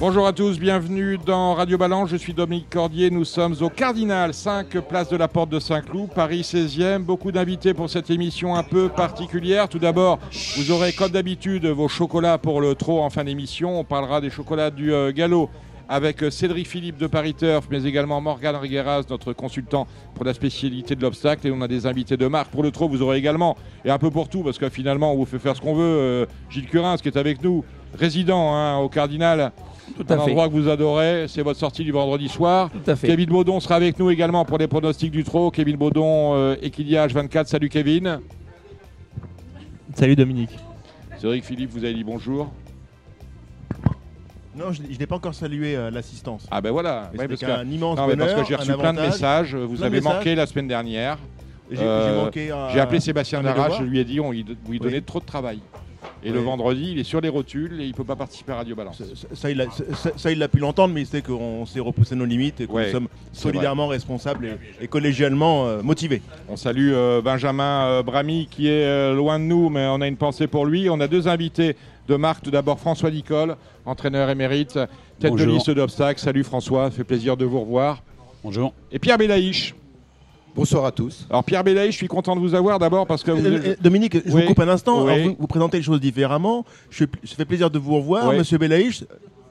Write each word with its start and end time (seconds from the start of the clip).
Bonjour 0.00 0.26
à 0.26 0.32
tous, 0.32 0.58
bienvenue 0.58 1.18
dans 1.18 1.52
Radio 1.52 1.76
Balance. 1.76 2.08
Je 2.08 2.16
suis 2.16 2.32
Dominique 2.32 2.70
Cordier. 2.70 3.10
Nous 3.10 3.26
sommes 3.26 3.54
au 3.60 3.68
Cardinal, 3.68 4.32
5 4.32 4.80
place 4.80 5.10
de 5.10 5.16
la 5.18 5.28
Porte 5.28 5.50
de 5.50 5.60
Saint-Cloud, 5.60 6.08
Paris 6.14 6.40
16e. 6.40 7.00
Beaucoup 7.00 7.30
d'invités 7.30 7.74
pour 7.74 7.90
cette 7.90 8.08
émission 8.08 8.56
un 8.56 8.62
peu 8.62 8.88
particulière. 8.88 9.68
Tout 9.68 9.78
d'abord, 9.78 10.18
vous 10.56 10.70
aurez 10.70 10.94
comme 10.94 11.10
d'habitude 11.10 11.66
vos 11.66 11.86
chocolats 11.86 12.38
pour 12.38 12.62
le 12.62 12.74
trot 12.74 13.02
en 13.02 13.10
fin 13.10 13.24
d'émission. 13.24 13.78
On 13.78 13.84
parlera 13.84 14.22
des 14.22 14.30
chocolats 14.30 14.70
du 14.70 14.90
euh, 14.90 15.12
galop 15.12 15.50
avec 15.86 16.22
euh, 16.22 16.30
Cédric 16.30 16.66
Philippe 16.66 16.96
de 16.96 17.06
Paris 17.06 17.34
Turf, 17.34 17.66
mais 17.70 17.82
également 17.82 18.22
Morgane 18.22 18.56
Rigueras, 18.56 19.02
notre 19.10 19.34
consultant 19.34 19.86
pour 20.14 20.24
la 20.24 20.32
spécialité 20.32 20.96
de 20.96 21.02
l'obstacle. 21.02 21.46
Et 21.46 21.50
on 21.50 21.60
a 21.60 21.68
des 21.68 21.84
invités 21.84 22.16
de 22.16 22.26
marque. 22.26 22.50
Pour 22.50 22.62
le 22.62 22.70
trot, 22.70 22.88
vous 22.88 23.02
aurez 23.02 23.18
également, 23.18 23.54
et 23.84 23.90
un 23.90 23.98
peu 23.98 24.10
pour 24.10 24.30
tout, 24.30 24.42
parce 24.42 24.56
que 24.56 24.70
finalement, 24.70 25.12
on 25.12 25.16
vous 25.16 25.26
fait 25.26 25.38
faire 25.38 25.54
ce 25.54 25.60
qu'on 25.60 25.74
veut, 25.74 25.82
euh, 25.84 26.26
Gilles 26.48 26.68
Curins, 26.68 26.96
qui 26.96 27.08
est 27.08 27.18
avec 27.18 27.42
nous, 27.42 27.64
résident 27.98 28.54
hein, 28.54 28.78
au 28.78 28.88
Cardinal. 28.88 29.52
Tout 29.96 30.04
un 30.08 30.14
à 30.14 30.16
fait. 30.18 30.30
endroit 30.30 30.48
que 30.48 30.52
vous 30.54 30.68
adorez, 30.68 31.26
c'est 31.28 31.42
votre 31.42 31.58
sortie 31.58 31.84
du 31.84 31.92
vendredi 31.92 32.28
soir. 32.28 32.70
Tout 32.70 32.90
à 32.90 32.96
fait. 32.96 33.06
Kevin 33.08 33.28
Baudon 33.30 33.60
sera 33.60 33.76
avec 33.76 33.98
nous 33.98 34.10
également 34.10 34.44
pour 34.44 34.58
les 34.58 34.66
pronostics 34.66 35.10
du 35.10 35.24
trot. 35.24 35.50
Kevin 35.50 35.76
Baudon, 35.76 36.34
euh, 36.34 36.56
Equiliage 36.62 37.12
24. 37.14 37.48
Salut 37.48 37.68
Kevin. 37.68 38.20
Salut 39.94 40.16
Dominique. 40.16 40.56
Cédric 41.18 41.44
Philippe, 41.44 41.70
vous 41.72 41.84
avez 41.84 41.94
dit 41.94 42.04
bonjour. 42.04 42.50
Non, 44.56 44.72
je, 44.72 44.82
je 44.90 44.98
n'ai 44.98 45.06
pas 45.06 45.16
encore 45.16 45.34
salué 45.34 45.76
euh, 45.76 45.90
l'assistance. 45.90 46.46
Ah 46.50 46.60
ben 46.60 46.70
voilà. 46.72 47.10
Ouais, 47.16 47.28
parce 47.28 47.40
que, 47.40 47.46
un 47.46 47.68
immense 47.70 47.96
non, 47.98 48.06
mais 48.08 48.16
parce 48.16 48.34
que 48.34 48.44
j'ai 48.44 48.54
un 48.54 48.58
reçu 48.58 48.72
plein 48.72 48.92
de 48.92 48.98
avantage. 48.98 49.06
messages. 49.14 49.54
Vous 49.54 49.68
Plein 49.68 49.76
de 49.78 49.84
avez 49.84 50.00
messages. 50.00 50.14
manqué 50.16 50.34
la 50.34 50.46
semaine 50.46 50.68
dernière. 50.68 51.18
J'ai 51.70 51.76
j'ai 51.76 51.82
Euh, 51.84 52.24
manqué 52.24 52.50
un- 52.50 52.68
J'ai 52.70 52.80
appelé 52.80 52.98
Sébastien 53.00 53.38
un 53.40 53.42
devoirs. 53.42 53.72
je 53.78 53.84
lui 53.84 54.00
ai 54.00 54.04
dit 54.04 54.18
on 54.18 54.32
lui, 54.32 54.44
vous 54.64 54.72
lui 54.72 54.80
donnait 54.80 54.96
Oui. 54.96 55.02
trop 55.02 55.20
de 55.20 55.24
travail. 55.24 55.60
Et 56.22 56.28
Oui. 56.28 56.34
le 56.34 56.40
vendredi, 56.40 56.90
il 56.92 56.98
est 56.98 57.04
sur 57.04 57.20
les 57.20 57.28
rotules 57.28 57.80
et 57.80 57.84
il 57.84 57.90
ne 57.90 57.94
peut 57.94 58.04
pas 58.04 58.16
participer 58.16 58.52
à 58.52 58.56
Radio 58.56 58.74
Balance. 58.76 58.98
Ça, 58.98 59.04
ça- 59.14 59.34
ça, 59.34 59.50
il 59.50 59.60
a, 59.60 59.66
ça- 59.70 60.10
ça, 60.16 60.30
il 60.32 60.42
a 60.42 60.48
pu 60.48 60.58
l'entendre, 60.58 60.92
mais 60.94 61.02
il 61.02 61.06
sait 61.06 61.22
qu'on 61.22 61.64
s'est 61.66 61.80
repoussé 61.80 62.14
nos 62.14 62.24
limites 62.24 62.60
et 62.60 62.66
que 62.66 62.72
Ouais, 62.72 62.86
nous 62.86 62.92
sommes 62.92 63.08
solidairement 63.32 63.86
responsables 63.88 64.46
et, 64.46 64.84
et 64.84 64.88
collégialement 64.88 65.66
euh, 65.66 65.82
motivés. 65.82 66.20
On 66.48 66.56
salue 66.56 66.90
euh, 66.92 67.20
Benjamin 67.22 67.86
euh, 67.86 68.02
Bramy 68.02 68.48
qui 68.50 68.66
est 68.68 68.84
euh, 68.84 69.14
loin 69.14 69.38
de 69.38 69.44
nous, 69.44 69.68
mais 69.70 69.86
on 69.90 70.00
a 70.00 70.06
une 70.08 70.16
pensée 70.16 70.46
pour 70.46 70.66
lui. 70.66 70.88
On 70.90 71.00
a 71.00 71.08
deux 71.08 71.28
invités 71.28 71.76
de 72.08 72.16
marque. 72.16 72.42
Tout 72.44 72.50
d'abord 72.50 72.78
François 72.80 73.10
Nicole, 73.10 73.56
entraîneur 73.86 74.28
émérite, 74.30 74.78
tête 75.18 75.34
de 75.34 75.44
liste 75.44 75.70
d'obstacles. 75.70 76.20
Salut 76.20 76.44
François, 76.44 76.90
fait 76.90 77.04
plaisir 77.04 77.36
de 77.36 77.44
vous 77.44 77.60
revoir. 77.60 78.02
Bonjour. 78.42 78.72
Et 78.92 78.98
Pierre 78.98 79.18
Belaïch. 79.18 79.74
Bonsoir 80.54 80.84
à 80.84 80.92
tous. 80.92 81.26
Alors 81.30 81.44
Pierre 81.44 81.62
Belaïch, 81.64 81.92
je 81.92 81.96
suis 81.96 82.08
content 82.08 82.34
de 82.34 82.40
vous 82.40 82.54
avoir 82.54 82.78
d'abord 82.78 83.06
parce 83.06 83.22
que 83.22 83.30
vous... 83.30 83.44
Euh, 83.44 83.60
euh, 83.64 83.76
Dominique, 83.80 84.16
je 84.26 84.32
Oui. 84.32 84.42
vous 84.42 84.48
coupe 84.48 84.60
un 84.60 84.68
instant. 84.68 85.04
Oui. 85.04 85.12
Alors, 85.12 85.28
vous, 85.28 85.36
vous 85.38 85.46
présentez 85.46 85.76
les 85.78 85.82
choses 85.82 86.00
différemment. 86.00 86.64
Je, 86.90 87.04
ça 87.24 87.36
fait 87.36 87.44
plaisir 87.44 87.70
de 87.70 87.78
vous 87.78 87.96
revoir, 87.96 88.28
Oui. 88.28 88.38
Monsieur 88.38 88.58
Belaïch. 88.58 89.04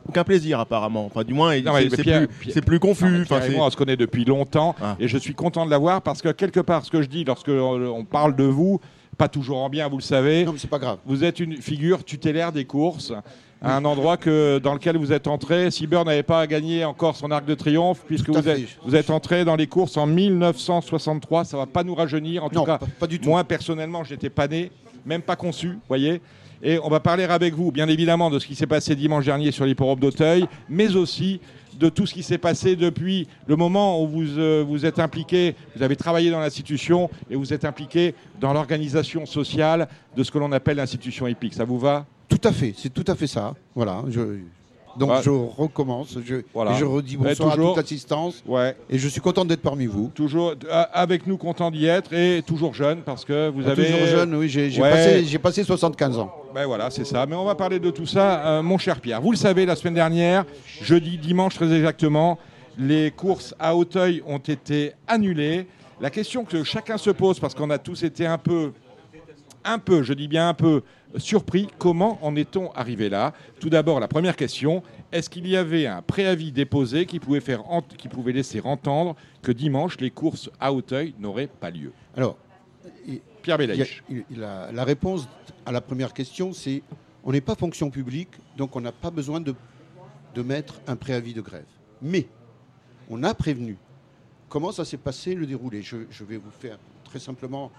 Aucun 0.08 0.23
plaisir 0.23 0.59
apparemment. 0.59 1.06
Enfin, 1.06 1.23
du 1.23 1.33
moins, 1.33 1.53
c'est 1.53 2.25
plus, 2.52 2.61
plus 2.61 2.80
confus. 2.80 3.06
Non, 3.06 3.22
Enfin, 3.30 3.41
moi, 3.52 3.67
on 3.67 3.69
se 3.69 3.78
connaît 3.78 3.95
depuis 3.97 4.25
longtemps 4.25 4.75
Ah. 4.81 4.95
et 5.00 5.08
je 5.08 5.17
suis 5.17 5.36
content 5.36 5.66
de 5.66 5.72
l'avoir 5.72 6.02
parce 6.02 6.22
que 6.22 6.30
quelque 6.30 6.59
part, 6.59 6.83
ce 6.83 6.89
que 6.91 7.02
je 7.02 7.08
dis 7.08 7.23
lorsque 7.23 7.50
on 7.50 8.06
parle 8.06 8.36
de 8.36 8.44
vous, 8.44 8.80
pas 9.17 9.28
toujours 9.28 9.59
en 9.59 9.69
bien, 9.69 9.88
vous 9.88 9.97
le 9.97 10.02
savez, 10.03 10.45
Non, 10.45 10.53
mais 10.53 10.58
c'est 10.59 10.69
pas 10.69 10.80
grave. 10.80 10.97
vous 11.06 11.23
êtes 11.23 11.39
une 11.39 11.58
figure 11.58 12.03
tutélaire 12.03 12.52
des 12.52 12.66
courses, 12.66 13.13
à 13.61 13.75
un 13.75 13.83
endroit 13.85 14.17
que, 14.17 14.59
dans 14.59 14.73
lequel 14.73 14.97
vous 14.97 15.11
êtes 15.11 15.27
entré. 15.27 15.69
Seaburn 15.72 16.06
n'avait 16.06 16.23
pas 16.23 16.47
gagné 16.47 16.85
encore 16.85 17.16
son 17.16 17.29
arc 17.31 17.45
de 17.45 17.56
triomphe, 17.56 18.01
puisque 18.07 18.29
vous 18.29 18.47
êtes, 18.47 18.59
fait. 18.59 18.78
vous 18.85 18.95
êtes 18.95 19.09
entré 19.09 19.44
dans 19.45 19.56
les 19.56 19.67
courses 19.67 19.97
en 19.97 20.07
1963. 20.07 21.44
Ça 21.45 21.57
va 21.57 21.66
pas 21.66 21.84
nous 21.84 21.95
rajeunir, 21.95 22.44
en 22.44 22.47
Non, 22.47 22.61
tout 22.61 22.66
cas. 22.66 22.78
pas, 22.78 22.88
pas 23.00 23.07
du 23.07 23.19
tout. 23.19 23.29
Moi, 23.29 23.44
personnellement, 23.44 24.03
j'étais 24.03 24.29
pas 24.29 24.47
né, 24.47 24.72
même 25.06 25.22
pas 25.22 25.35
conçu, 25.35 25.78
voyez. 25.88 26.22
Et 26.61 26.78
on 26.84 26.89
va 26.89 27.00
parler 27.00 27.23
avec 27.23 27.53
vous, 27.53 27.72
bien 27.72 27.88
évidemment, 27.88 28.29
de 28.29 28.38
ce 28.39 28.45
qui 28.45 28.56
s'est 28.56 28.67
passé 28.67 28.95
dimanche 28.95 29.25
dernier 29.25 29.51
sur 29.51 29.66
l'hipporome 29.66 30.00
d'Auteuil, 30.00 30.45
mais 30.69 30.95
aussi 30.95 31.39
de 31.79 31.88
tout 31.88 32.05
ce 32.05 32.13
qui 32.13 32.23
s'est 32.23 32.38
passé 32.38 32.75
depuis 32.75 33.25
le 33.47 33.55
moment 33.55 34.03
où 34.03 34.07
vous 34.07 34.38
euh, 34.38 34.66
vous 34.67 34.85
êtes 34.85 35.00
impliqué, 35.00 35.55
vous 35.78 35.84
avez 35.84 35.95
travaillé 35.95 36.29
dans 36.29 36.41
l'institution 36.41 37.09
et 37.29 37.38
vous 37.38 37.53
êtes 37.53 37.63
impliqué 37.63 38.13
dans 38.41 38.51
l'organisation 38.51 39.25
sociale 39.25 39.88
de 40.17 40.23
ce 40.23 40.31
que 40.31 40.38
l'on 40.38 40.51
appelle 40.51 40.75
l'institution 40.75 41.25
épique. 41.28 41.53
Ça 41.53 41.63
vous 41.63 41.79
va? 41.79 42.05
Tout 42.29 42.40
à 42.44 42.51
fait, 42.51 42.73
c'est 42.78 42.94
tout 42.94 43.03
à 43.07 43.16
fait 43.16 43.28
ça. 43.28 43.56
Voilà. 43.75 44.03
Je... 44.07 44.22
Donc 44.97 45.09
Ouais. 45.12 45.22
je 45.23 45.29
recommence. 45.29 46.17
Je, 46.25 46.38
Voilà. 46.53 46.72
et 46.72 46.75
je 46.75 46.85
redis 46.85 47.16
bonsoir 47.17 47.53
toujours. 47.53 47.72
à 47.72 47.73
toute 47.75 47.84
l'assistance. 47.84 48.44
Ouais. 48.45 48.75
Et 48.90 48.97
je 48.97 49.07
suis 49.07 49.22
content 49.22 49.45
d'être 49.45 49.62
parmi 49.62 49.85
vous. 49.85 50.12
Toujours 50.13 50.51
euh, 50.69 50.84
avec 50.94 51.25
nous, 51.28 51.38
content 51.38 51.69
d'y 51.72 51.85
être 51.85 52.12
et 52.13 52.41
toujours 52.45 52.73
jeune 52.73 53.01
parce 53.01 53.23
que 53.23 53.50
vous 53.50 53.67
avez. 53.67 53.85
Toujours 53.85 54.07
jeune, 54.07 54.35
oui, 54.35 54.50
j'ai 54.50 54.69
Ouais. 54.81 54.90
passé, 54.90 55.23
j'ai 55.25 55.40
passé 55.40 55.63
75 55.63 56.17
ans. 56.17 56.31
Ben 56.53 56.66
voilà, 56.66 56.90
c'est 56.90 57.06
ça. 57.06 57.25
Mais 57.25 57.35
on 57.35 57.45
va 57.45 57.56
parler 57.56 57.79
de 57.79 57.91
tout 57.91 58.07
ça, 58.07 58.46
Euh, 58.47 58.61
mon 58.63 58.78
cher 58.78 59.00
Pierre. 59.00 59.22
Vous 59.22 59.31
le 59.31 59.38
savez, 59.38 59.66
la 59.66 59.75
semaine 59.75 59.94
dernière, 59.94 60.46
jeudi, 60.81 61.17
dimanche 61.17 61.56
très 61.56 61.72
exactement, 61.72 62.38
les 62.78 63.11
courses 63.11 63.53
à 63.59 63.75
Hauteuil 63.75 64.22
ont 64.28 64.38
été 64.40 64.94
annulées. 65.07 65.67
La 66.01 66.09
question 66.09 66.46
que 66.46 66.63
chacun 66.63 66.97
se 66.97 67.09
pose, 67.11 67.40
parce 67.40 67.53
qu'on 67.53 67.69
a 67.69 67.78
tous 67.78 68.03
été 68.03 68.25
un 68.25 68.38
peu, 68.38 68.72
un 69.64 69.80
peu, 69.80 70.03
je 70.03 70.14
dis 70.14 70.28
bien 70.28 70.50
un 70.50 70.53
peu, 70.53 70.84
surpris, 71.18 71.68
comment 71.78 72.18
en 72.25 72.36
est-on 72.36 72.72
arrivé 72.72 73.09
là? 73.09 73.34
Tout 73.59 73.70
d'abord, 73.70 74.00
la 74.00 74.08
première 74.08 74.36
question, 74.36 74.84
est-ce 75.12 75.30
qu'il 75.30 75.47
y 75.47 75.58
avait 75.58 75.86
un 75.88 76.02
préavis 76.02 76.52
déposé 76.52 77.06
qui 77.06 77.20
pouvait, 77.20 77.40
faire 77.42 77.70
ent- 77.72 77.81
qui 77.97 78.08
pouvait 78.08 78.31
laisser 78.31 78.62
entendre 78.62 79.16
que 79.42 79.52
dimanche, 79.52 79.97
les 80.00 80.12
courses 80.12 80.50
à 80.59 80.72
Hauteuil 80.72 81.14
n'auraient 81.20 81.47
pas 81.47 81.72
lieu? 81.72 81.92
Alors, 82.16 82.38
Pierre 83.42 83.58
il- 83.62 84.25
la, 84.38 84.72
la 84.72 84.84
réponse 84.84 85.28
à 85.66 85.72
la 85.72 85.81
première 85.81 86.14
question, 86.14 86.53
c'est 86.53 86.84
on 87.24 87.31
n'est 87.31 87.41
pas 87.41 87.56
fonction 87.56 87.90
publique, 87.90 88.30
donc 88.58 88.76
on 88.76 88.81
n'a 88.81 88.91
pas 88.91 89.12
besoin 89.12 89.40
de, 89.41 89.53
de 90.36 90.41
mettre 90.41 90.80
un 90.88 90.96
préavis 90.96 91.34
de 91.34 91.41
grève. 91.41 91.66
Mais 92.02 92.28
on 93.09 93.24
a 93.24 93.34
prévenu. 93.34 93.78
Comment 94.47 94.72
ça 94.72 94.86
s'est 94.86 94.97
passé 94.97 95.36
le 95.36 95.46
déroulé? 95.46 95.81
Je, 95.81 95.97
je 96.09 96.24
vais 96.24 96.38
vous 96.38 96.52
faire 96.52 96.78
très 97.03 97.20
simplement. 97.20 97.72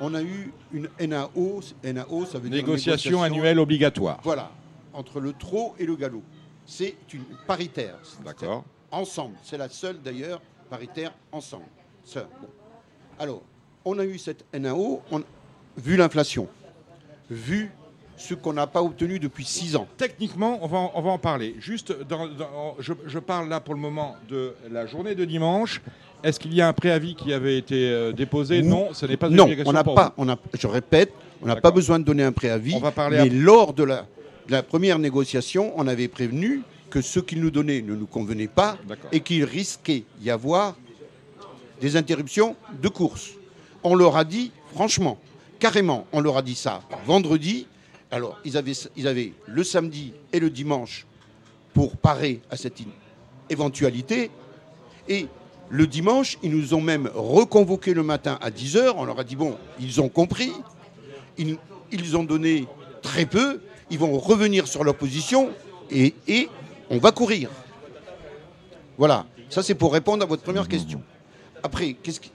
On 0.00 0.14
a 0.14 0.22
eu 0.22 0.52
une 0.72 0.88
NAO. 1.00 1.60
NAO, 1.82 2.24
ça 2.26 2.38
veut 2.38 2.48
dire 2.48 2.58
Négociation 2.58 3.22
annuelle 3.22 3.58
obligatoire. 3.58 4.20
Voilà, 4.22 4.50
entre 4.92 5.20
le 5.20 5.32
trot 5.32 5.74
et 5.78 5.86
le 5.86 5.96
galop. 5.96 6.22
C'est 6.66 6.94
une 7.12 7.24
paritaire. 7.46 7.96
D'accord. 8.24 8.64
Ensemble. 8.90 9.34
C'est 9.42 9.58
la 9.58 9.68
seule 9.68 10.00
d'ailleurs 10.02 10.40
paritaire 10.70 11.12
ensemble. 11.32 11.64
Bon. 12.14 12.22
Alors, 13.18 13.42
on 13.84 13.98
a 13.98 14.04
eu 14.04 14.18
cette 14.18 14.44
NAO, 14.54 15.02
on- 15.10 15.22
vu 15.76 15.96
l'inflation, 15.96 16.48
vu 17.30 17.70
ce 18.16 18.34
qu'on 18.34 18.52
n'a 18.52 18.66
pas 18.66 18.82
obtenu 18.82 19.18
depuis 19.18 19.44
six 19.44 19.76
ans. 19.76 19.86
Techniquement, 19.96 20.58
on 20.62 20.66
va, 20.66 20.78
en- 20.78 20.92
on 20.94 21.02
va 21.02 21.10
en 21.10 21.18
parler. 21.18 21.54
Juste, 21.58 21.92
dans- 22.02 22.26
dans- 22.28 22.76
je, 22.78 22.92
je 23.06 23.18
parle 23.18 23.48
là 23.48 23.60
pour 23.60 23.74
le 23.74 23.80
moment 23.80 24.16
de 24.28 24.54
la 24.70 24.86
journée 24.86 25.14
de 25.14 25.24
dimanche. 25.24 25.80
Est-ce 26.22 26.40
qu'il 26.40 26.52
y 26.54 26.60
a 26.60 26.68
un 26.68 26.72
préavis 26.72 27.14
qui 27.14 27.32
avait 27.32 27.58
été 27.58 27.88
euh, 27.90 28.12
déposé? 28.12 28.62
Non, 28.62 28.88
ce 28.92 29.06
n'est 29.06 29.16
pas 29.16 29.28
une 29.28 29.36
Non, 29.36 29.44
obligation 29.44 29.70
on 29.70 29.72
n'a 29.72 29.84
pour 29.84 29.94
pas, 29.94 30.14
on 30.16 30.28
a, 30.28 30.36
je 30.58 30.66
répète, 30.66 31.12
on 31.42 31.46
n'a 31.46 31.54
pas 31.54 31.60
D'accord. 31.60 31.74
besoin 31.74 31.98
de 31.98 32.04
donner 32.04 32.24
un 32.24 32.32
préavis. 32.32 32.74
On 32.74 32.80
va 32.80 32.90
parler 32.90 33.16
mais 33.18 33.22
après. 33.26 33.34
lors 33.36 33.72
de 33.72 33.84
la, 33.84 34.06
de 34.46 34.52
la 34.52 34.62
première 34.62 34.98
négociation, 34.98 35.72
on 35.76 35.86
avait 35.86 36.08
prévenu 36.08 36.62
que 36.90 37.00
ce 37.02 37.20
qu'ils 37.20 37.40
nous 37.40 37.50
donnaient 37.50 37.82
ne 37.82 37.94
nous 37.94 38.06
convenait 38.06 38.48
pas 38.48 38.76
D'accord. 38.88 39.10
et 39.12 39.20
qu'il 39.20 39.44
risquait 39.44 40.04
y 40.22 40.30
avoir 40.30 40.76
des 41.80 41.96
interruptions 41.96 42.56
de 42.82 42.88
course. 42.88 43.30
On 43.84 43.94
leur 43.94 44.16
a 44.16 44.24
dit, 44.24 44.50
franchement, 44.74 45.18
carrément, 45.60 46.06
on 46.12 46.20
leur 46.20 46.36
a 46.36 46.42
dit 46.42 46.56
ça 46.56 46.80
vendredi. 47.06 47.66
Alors, 48.10 48.40
ils 48.44 48.56
avaient, 48.56 48.72
ils 48.96 49.06
avaient 49.06 49.32
le 49.46 49.62
samedi 49.62 50.14
et 50.32 50.40
le 50.40 50.50
dimanche 50.50 51.06
pour 51.74 51.96
parer 51.96 52.40
à 52.50 52.56
cette 52.56 52.80
in- 52.80 52.84
éventualité. 53.50 54.30
Et 55.08 55.26
le 55.70 55.86
dimanche, 55.86 56.38
ils 56.42 56.50
nous 56.50 56.74
ont 56.74 56.80
même 56.80 57.10
reconvoqué 57.14 57.94
le 57.94 58.02
matin 58.02 58.38
à 58.40 58.50
10h. 58.50 58.94
On 58.96 59.04
leur 59.04 59.20
a 59.20 59.24
dit, 59.24 59.36
bon, 59.36 59.56
ils 59.80 60.00
ont 60.00 60.08
compris. 60.08 60.52
Ils, 61.36 62.16
ont 62.16 62.24
donné 62.24 62.66
très 63.02 63.26
peu. 63.26 63.60
Ils 63.90 63.98
vont 63.98 64.18
revenir 64.18 64.66
sur 64.66 64.82
leur 64.84 64.96
position 64.96 65.50
et, 65.90 66.14
on 66.90 66.98
va 66.98 67.12
courir. 67.12 67.50
Voilà. 68.96 69.26
Ça, 69.50 69.62
c'est 69.62 69.74
pour 69.74 69.92
répondre 69.92 70.22
à 70.22 70.26
votre 70.26 70.42
première 70.42 70.68
question. 70.68 71.02
Après, 71.62 71.94
qu'est-ce 72.02 72.20
qui. 72.20 72.30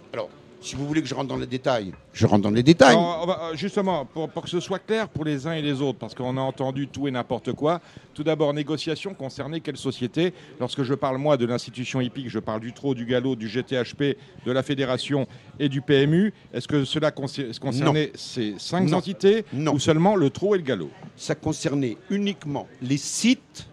Si 0.64 0.76
vous 0.76 0.88
voulez 0.88 1.02
que 1.02 1.08
je 1.10 1.14
rentre 1.14 1.28
dans 1.28 1.36
les 1.36 1.46
détails, 1.46 1.92
je 2.14 2.26
rentre 2.26 2.44
dans 2.44 2.50
les 2.50 2.64
détails. 2.64 2.96
Euh, 2.96 3.54
justement, 3.56 4.06
pour, 4.06 4.30
pour 4.30 4.44
que 4.44 4.50
ce 4.50 4.62
soit 4.62 4.80
clair 4.80 5.10
pour 5.10 5.26
les 5.26 5.46
uns 5.46 5.52
et 5.52 5.62
les 5.62 5.82
autres, 5.82 6.00
parce 6.00 6.16
qu'on 6.16 6.38
a 6.38 6.42
entendu 6.42 6.88
tout 6.88 7.06
et 7.08 7.12
n'importe 7.12 7.52
quoi. 7.52 7.82
Tout 8.14 8.24
d'abord, 8.24 8.54
négociation 8.54 9.14
concernait 9.14 9.60
quelle 9.60 9.76
société? 9.76 10.34
Lorsque 10.62 10.84
je 10.84 10.94
parle, 10.94 11.18
moi, 11.18 11.36
de 11.36 11.46
l'institution 11.46 12.00
hippique, 12.00 12.30
je 12.30 12.40
parle 12.40 12.62
du 12.62 12.72
TRO, 12.72 12.96
du 12.96 13.06
Gallo, 13.06 13.36
du 13.36 13.50
GTHP, 13.50 14.16
de 14.46 14.52
la 14.54 14.64
Fédération 14.64 15.28
et 15.60 15.68
du 15.68 15.82
PMU. 15.82 16.34
Est-ce 16.54 16.70
que 16.70 16.86
cela 16.86 17.12
concer- 17.12 17.60
concernait 17.60 18.14
ces 18.16 18.56
cinq 18.58 18.90
Non. 18.90 18.98
entités 19.00 19.44
ou 19.54 19.80
seulement 19.80 20.16
le 20.16 20.30
TRO 20.30 20.56
et 20.56 20.60
le 20.60 20.64
Gallo 20.64 20.90
Ça 21.18 21.36
concernait 21.36 21.98
uniquement 22.10 22.68
les 22.82 22.98
sites 22.98 23.68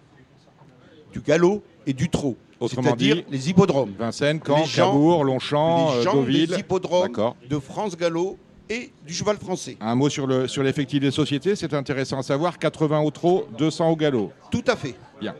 du 1.12 1.20
galop 1.20 1.62
et 1.86 1.92
du 1.92 2.08
trot. 2.08 2.36
Autrement 2.60 2.94
dit, 2.94 3.24
les 3.30 3.48
hippodromes. 3.50 3.92
Vincennes, 3.98 4.40
Caen, 4.46 4.58
Les 4.60 4.64
gens- 4.66 4.90
Cabourg, 4.92 5.24
Longchamp, 5.24 5.94
les 5.96 6.02
gens 6.02 6.14
Deauville. 6.14 6.46
des 6.46 6.58
hippodromes 6.58 7.08
D'accord. 7.08 7.36
de 7.48 7.58
France 7.58 7.96
Gallo 7.96 8.36
et 8.68 8.90
du 9.06 9.14
cheval 9.14 9.36
français. 9.38 9.76
Un 9.80 9.94
mot 9.94 10.08
sur 10.10 10.26
le 10.26 10.46
sur 10.46 10.62
l'effectif 10.62 11.00
des 11.00 11.10
sociétés, 11.10 11.56
c'est 11.56 11.72
intéressant 11.74 12.18
à 12.18 12.22
savoir. 12.22 12.58
80 12.58 13.00
au 13.00 13.10
trot, 13.10 13.46
200 13.58 13.88
au 13.90 13.96
galop. 13.96 14.30
Tout 14.50 14.62
à 14.66 14.76
fait. 14.76 14.94
Bien. 15.20 15.34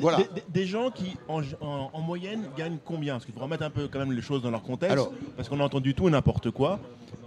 Voilà. 0.00 0.18
Des, 0.18 0.24
des- 0.34 0.42
des 0.60 0.66
gens 0.66 0.90
qui, 0.90 1.16
en, 1.28 1.40
en- 1.60 1.90
en 1.92 2.00
moyenne, 2.00 2.44
gagnent 2.56 2.78
combien? 2.84 3.14
Parce 3.14 3.24
qu'il 3.24 3.34
faut 3.34 3.40
remettre 3.40 3.64
un 3.64 3.70
peu 3.70 3.88
quand 3.88 3.98
même 3.98 4.12
les 4.12 4.22
choses 4.22 4.42
dans 4.42 4.50
leur 4.50 4.62
contexte. 4.62 4.92
Alors- 4.92 5.12
parce 5.36 5.48
qu'on 5.48 5.58
a 5.60 5.64
entendu 5.64 5.94
tout 5.94 6.06
et 6.08 6.10
n'importe 6.10 6.50
quoi. 6.50 6.78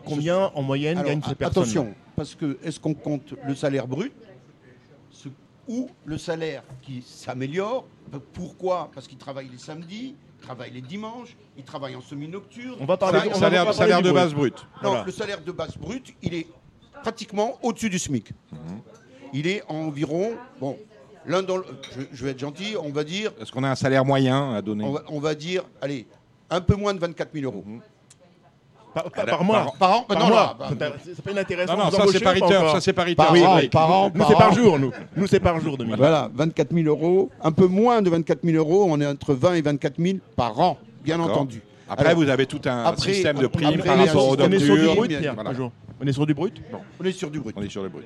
Combien 0.06 0.52
en 0.56 0.62
moyenne 0.62 1.02
gagnent 1.04 1.22
ces 1.28 1.36
personnes? 1.36 1.64
attention, 1.64 1.94
parce 2.16 2.34
que 2.34 2.58
est-ce 2.64 2.80
qu'on 2.80 2.94
compte 2.94 3.34
le 3.46 3.56
salaire 3.56 3.88
brut? 3.88 4.14
Ou 5.68 5.90
le 6.06 6.18
salaire 6.18 6.64
qui 6.82 7.02
s'améliore 7.02 7.86
Pourquoi? 8.34 8.90
Parce 8.94 9.08
qu'ils 9.08 9.18
travaillent 9.18 9.50
les 9.50 9.58
samedis, 9.58 10.16
ils 10.40 10.44
travaillent 10.46 10.72
les 10.72 10.82
dimanches, 10.82 11.36
ils 11.58 11.64
travaillent 11.64 11.96
en 11.96 12.02
semi-nocturne. 12.02 12.76
On 12.80 12.86
va 12.86 12.98
parler, 12.98 13.20
va- 13.30 13.36
salaire 13.36 13.66
va 13.66 14.02
du 14.02 14.08
de 14.10 14.12
base 14.14 14.34
brute. 14.34 14.66
Non, 14.84 14.90
Voilà. 14.90 15.04
le 15.06 15.12
salaire 15.12 15.42
de 15.42 15.52
base 15.52 15.78
brut, 15.78 16.14
il 16.22 16.34
est 16.34 16.48
pratiquement 17.04 17.58
au-dessus 17.62 17.90
du 17.90 18.00
SMIC. 18.00 18.32
Il 19.34 19.48
est 19.48 19.64
environ, 19.70 20.32
bon, 20.60 20.78
l'un 21.26 21.42
dans 21.44 21.58
le, 21.58 21.66
je, 21.96 22.02
je 22.12 22.26
vais 22.26 22.32
être 22.32 22.40
gentil, 22.40 22.76
on 22.82 22.90
va 22.90 23.04
dire, 23.04 23.32
Est-ce 23.40 23.52
qu'on 23.52 23.64
a 23.64 23.70
un 23.70 23.76
salaire 23.76 24.04
moyen 24.04 24.54
à 24.54 24.62
donner? 24.62 24.84
On 24.84 24.92
va, 24.92 25.04
on 25.10 25.20
va 25.20 25.36
dire, 25.36 25.64
allez, 25.82 26.06
un 26.50 26.60
peu 26.60 26.76
moins 26.76 26.94
de 26.94 27.00
24 27.00 27.32
000 27.34 27.46
euros. 27.46 27.64
Par, 28.94 29.04
par- 29.10 29.24
Alors, 29.24 29.38
par 29.38 29.44
mois. 29.46 29.64
par- 29.64 29.74
Par 29.78 29.92
an 29.92 30.02
Par 30.04 30.20
Non, 30.20 30.28
mois. 30.28 30.56
là, 30.60 30.76
bah, 30.78 30.92
C'est 31.04 31.22
pas 31.24 31.32
inintéressant. 31.32 31.74
Non, 31.78 31.86
non, 31.86 31.92
ça 31.92 32.04
c'est 32.12 32.28
encore 32.28 32.72
Ça 32.72 32.82
c'est 32.82 32.94
pariteur. 32.94 33.26
Par 33.28 33.34
oui, 33.34 33.46
an, 33.46 33.56
oui. 33.58 33.68
par 33.70 33.92
an, 33.92 34.12
Nous, 34.14 34.20
par 34.20 34.28
c'est 34.30 34.36
par 34.36 34.54
jour, 34.54 34.80
nous. 34.80 34.92
Nous, 35.16 35.28
c'est 35.28 35.40
par 35.40 35.60
jour, 35.62 35.78
Dominique. 35.78 35.98
Voilà, 36.00 36.30
24 36.34 36.74
000 36.74 36.88
euros, 36.88 37.30
un 37.42 37.52
peu 37.52 37.68
moins 37.68 38.02
de 38.02 38.10
24 38.10 38.40
000 38.44 38.58
euros, 38.58 38.86
on 38.90 39.00
est 39.00 39.08
entre 39.08 39.34
20 39.34 39.54
et 39.54 39.62
24 39.62 39.96
000 39.98 40.18
par 40.36 40.60
an, 40.60 40.78
bien 41.04 41.20
entendu. 41.20 41.62
Après, 41.90 42.08
Alors, 42.10 42.20
vous 42.24 42.30
avez 42.30 42.46
tout 42.46 42.62
un 42.66 42.84
après, 42.86 43.14
système 43.14 43.38
de 43.38 43.46
on- 43.48 43.50
primes 43.50 43.78
par 43.82 43.96
on 43.98 44.00
est 44.00 44.08
rapport 44.08 44.34
sur- 44.36 44.46
on 44.46 44.52
est 44.52 44.60
sur 44.60 44.76
du 44.78 44.86
brut. 44.88 45.12
On 46.02 46.08
est 46.08 46.14
sur 46.14 46.26
du 46.26 46.34
brut? 46.34 46.62
On 47.00 47.06
est 47.06 47.12
sur 47.12 47.30
du 47.32 47.40
brut. 47.40 47.56
On 47.58 47.62
est 47.62 47.70
sur 47.70 47.84
le 47.84 47.90
brut. 47.90 48.06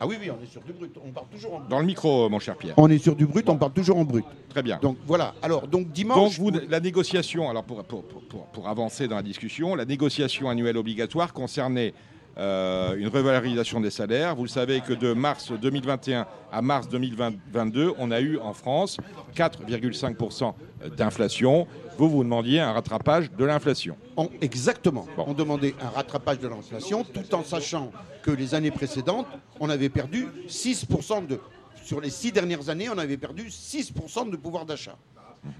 Ah 0.00 0.06
oui, 0.06 0.16
oui, 0.20 0.30
on 0.30 0.42
est 0.42 0.46
sur 0.46 0.60
du 0.62 0.72
brut. 0.72 0.94
On 1.04 1.10
part 1.10 1.24
toujours 1.32 1.54
en 1.54 1.58
brut. 1.58 1.70
Dans 1.70 1.78
le 1.78 1.86
micro, 1.86 2.28
mon 2.28 2.38
cher 2.38 2.56
Pierre. 2.56 2.74
On 2.76 2.90
est 2.90 2.98
sur 2.98 3.14
du 3.16 3.26
brut, 3.26 3.48
on 3.48 3.56
part 3.56 3.72
toujours 3.72 3.96
en 3.98 4.04
brut. 4.04 4.24
Très 4.48 4.62
bien. 4.62 4.78
Donc 4.82 4.96
voilà. 5.06 5.34
Alors, 5.42 5.62
donc 5.62 5.84
Donc, 5.84 5.92
dimanche. 5.92 6.38
vous, 6.38 6.50
la 6.68 6.80
négociation, 6.80 7.48
alors 7.50 7.64
pour, 7.64 7.82
pour, 7.84 8.02
pour- 8.04 8.22
pour- 8.22 8.46
pour 8.46 8.68
avancer 8.68 9.08
dans 9.08 9.16
la 9.16 9.22
discussion, 9.22 9.74
la 9.74 9.84
négociation 9.84 10.48
annuelle 10.48 10.76
obligatoire 10.76 11.32
concernait 11.32 11.94
euh, 12.36 12.96
une 12.96 13.08
revalorisation 13.08 13.80
des 13.80 13.90
salaires. 13.90 14.34
Vous 14.34 14.42
le 14.42 14.48
savez 14.48 14.80
que 14.80 14.92
de 14.92 15.12
mars 15.12 15.52
2021 15.52 16.26
à 16.52 16.62
mars 16.62 16.88
2022, 16.88 17.92
on 17.98 18.10
a 18.10 18.20
eu 18.20 18.38
en 18.38 18.52
France 18.52 18.96
4,5% 19.36 20.54
d'inflation. 20.96 21.66
Vous, 21.96 22.08
vous 22.10 22.24
demandiez 22.24 22.60
un 22.60 22.72
rattrapage 22.72 23.30
de 23.30 23.44
l'inflation. 23.44 23.96
On- 24.16 24.28
exactement. 24.40 25.06
Bon. 25.16 25.24
On 25.28 25.32
demandait 25.32 25.74
un 25.80 25.88
rattrapage 25.90 26.38
de 26.40 26.48
l'inflation 26.48 27.04
tout 27.04 27.34
en 27.34 27.44
sachant 27.44 27.92
que 28.22 28.30
les 28.30 28.54
années 28.54 28.70
précédentes, 28.72 29.26
on 29.60 29.68
avait 29.70 29.88
perdu 29.88 30.26
6% 30.48 31.26
de. 31.26 31.38
Sur 31.84 32.00
les 32.00 32.08
six 32.10 32.32
dernières 32.32 32.68
années, 32.70 32.88
on 32.88 32.96
avait 32.98 33.18
perdu 33.18 33.44
6% 33.48 34.30
de 34.30 34.36
pouvoir 34.36 34.64
d'achat. 34.64 34.96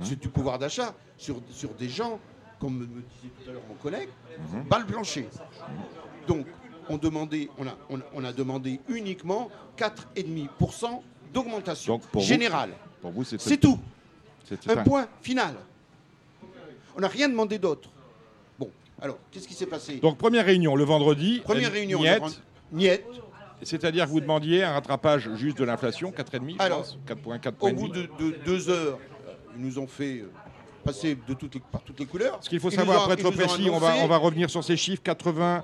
C'est 0.01 0.19
du 0.19 0.29
pouvoir 0.29 0.59
d'achat 0.59 0.95
sur, 1.19 1.37
sur 1.51 1.69
des 1.75 1.91
gens, 1.91 2.19
comme 2.59 2.79
me 2.79 2.87
disait 2.87 3.33
tout 3.45 3.51
à 3.51 3.53
l'heure 3.53 3.63
mon 3.69 3.75
collègue, 3.75 4.09
balle 4.69 4.87
plancher. 4.87 5.29
Donc, 6.27 6.47
on, 6.89 6.97
demandait, 6.97 7.49
on, 7.59 7.67
a, 7.67 7.77
on, 7.91 7.99
a- 7.99 8.03
on 8.15 8.25
a 8.25 8.33
demandé 8.33 8.81
uniquement 8.89 9.51
4,5% 9.79 11.01
d'augmentation 11.33 12.01
vous, 12.13 12.21
générale. 12.21 12.71
Pour 13.01 13.11
vous, 13.13 13.25
c'est 13.25 13.41
C'est 13.41 13.57
tout. 13.57 13.79
c'est- 14.45 14.69
Un 14.71 14.83
point 14.83 15.07
final. 15.23 15.55
On 16.97 17.01
n'a 17.01 17.09
rien 17.09 17.29
demandé 17.29 17.59
d'autre. 17.59 17.89
Bon, 18.59 18.71
alors, 19.01 19.19
qu'est-ce 19.31 19.49
qui 19.49 19.55
s'est 19.55 19.67
passé? 19.67 19.97
Donc, 19.97 20.17
première 20.17 20.45
réunion 20.45 20.77
le 20.77 20.85
vendredi. 20.85 21.41
Première 21.45 21.73
réunion. 21.73 22.01
niette. 22.73 23.03
C'est-à-dire 23.63 24.05
que 24.07 24.11
vous 24.11 24.21
demandiez 24.21 24.63
un 24.65 24.73
rattrapage 24.73 25.31
juste 25.37 25.57
de 25.59 25.65
l'inflation, 25.65 26.11
4,5 26.13 26.57
je 26.59 26.63
Alors, 26.63 26.79
pense 26.81 26.99
4 27.07 27.19
points, 27.21 27.39
4 27.39 27.57
Au 27.63 27.71
bout 27.73 27.89
de, 27.89 28.03
de 28.19 28.37
deux 28.45 28.69
heures, 28.69 28.99
ils 29.57 29.65
nous 29.65 29.79
ont 29.79 29.87
fait 29.87 30.19
euh, 30.19 30.31
passer 30.85 31.17
de 31.27 31.35
toutes 31.35 31.55
les, 31.55 31.61
par 31.73 31.81
toutes 31.83 31.99
les 31.99 32.05
couleurs. 32.07 32.39
Ce 32.43 32.49
qu'il 32.51 32.61
faut 32.61 32.69
Ils 32.71 32.77
savoir, 32.77 33.05
pour 33.05 33.13
être 33.13 33.31
précis, 33.31 33.71
on 33.71 33.79
va, 33.79 33.93
annoncé- 33.93 34.03
on 34.05 34.09
va 34.09 34.17
revenir 34.19 34.51
sur 34.51 34.63
ces 34.63 34.77
chiffres 34.77 35.03
80 35.03 35.59
euh, 35.59 35.61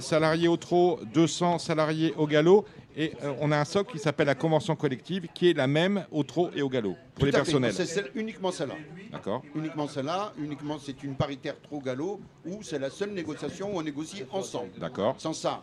salariés 0.00 0.48
au 0.48 0.56
trot, 0.56 1.00
200 1.14 1.58
salariés 1.58 2.14
au 2.16 2.26
galop. 2.26 2.64
Et 2.96 3.12
euh, 3.22 3.32
on 3.40 3.52
a 3.52 3.56
un 3.58 3.64
socle 3.64 3.92
qui 3.92 3.98
s'appelle 4.00 4.26
la 4.26 4.34
convention 4.34 4.74
collective, 4.74 5.28
qui 5.32 5.50
est 5.50 5.56
la 5.56 5.68
même 5.68 6.04
au 6.10 6.24
trot 6.24 6.50
et 6.56 6.62
au 6.62 6.68
galop, 6.68 6.96
pour 7.14 7.20
Tout 7.20 7.26
les 7.26 7.30
personnels. 7.32 7.72
C'est 7.72 7.86
celle- 7.86 8.10
uniquement 8.16 8.50
celle-là. 8.50 8.74
D'accord 9.12 9.42
Uniquement 9.54 9.86
celle-là. 9.86 10.32
Uniquement, 10.36 10.78
c'est 10.84 11.00
une 11.04 11.14
paritaire 11.14 11.54
trop 11.62 11.78
galop 11.80 12.20
où 12.44 12.60
c'est 12.62 12.80
la 12.80 12.90
seule 12.90 13.10
négociation 13.12 13.72
où 13.72 13.78
on 13.78 13.82
négocie 13.82 14.24
ensemble. 14.32 14.70
D'accord. 14.80 15.14
Sans 15.18 15.32
ça, 15.32 15.62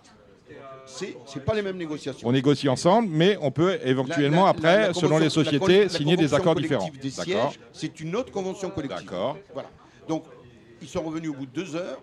c'est 0.85 1.43
pas 1.43 1.53
les 1.55 1.61
mêmes 1.61 1.75
négociations. 1.77 2.25
On 2.25 2.31
négocie 2.31 2.69
ensemble, 2.69 3.09
mais 3.11 3.37
on 3.41 3.51
peut 3.51 3.79
éventuellement, 3.83 4.37
La- 4.37 4.43
la- 4.43 4.49
après, 4.49 4.87
la- 4.87 4.93
selon 4.93 5.17
les 5.17 5.29
sociétés, 5.29 5.89
signer 5.89 6.15
des 6.15 6.33
accords 6.33 6.55
différents. 6.55 6.89
D'accord 7.17 7.53
c'est 7.73 7.99
une 7.99 8.15
autre 8.15 8.31
convention 8.31 8.69
collective. 8.69 9.05
D'accord. 9.09 9.37
Voilà. 9.53 9.69
Donc, 10.07 10.23
ils 10.81 10.87
sont 10.87 11.01
revenus 11.01 11.31
au 11.31 11.33
bout 11.33 11.47
de 11.47 11.51
deux 11.51 11.75
heures, 11.75 11.99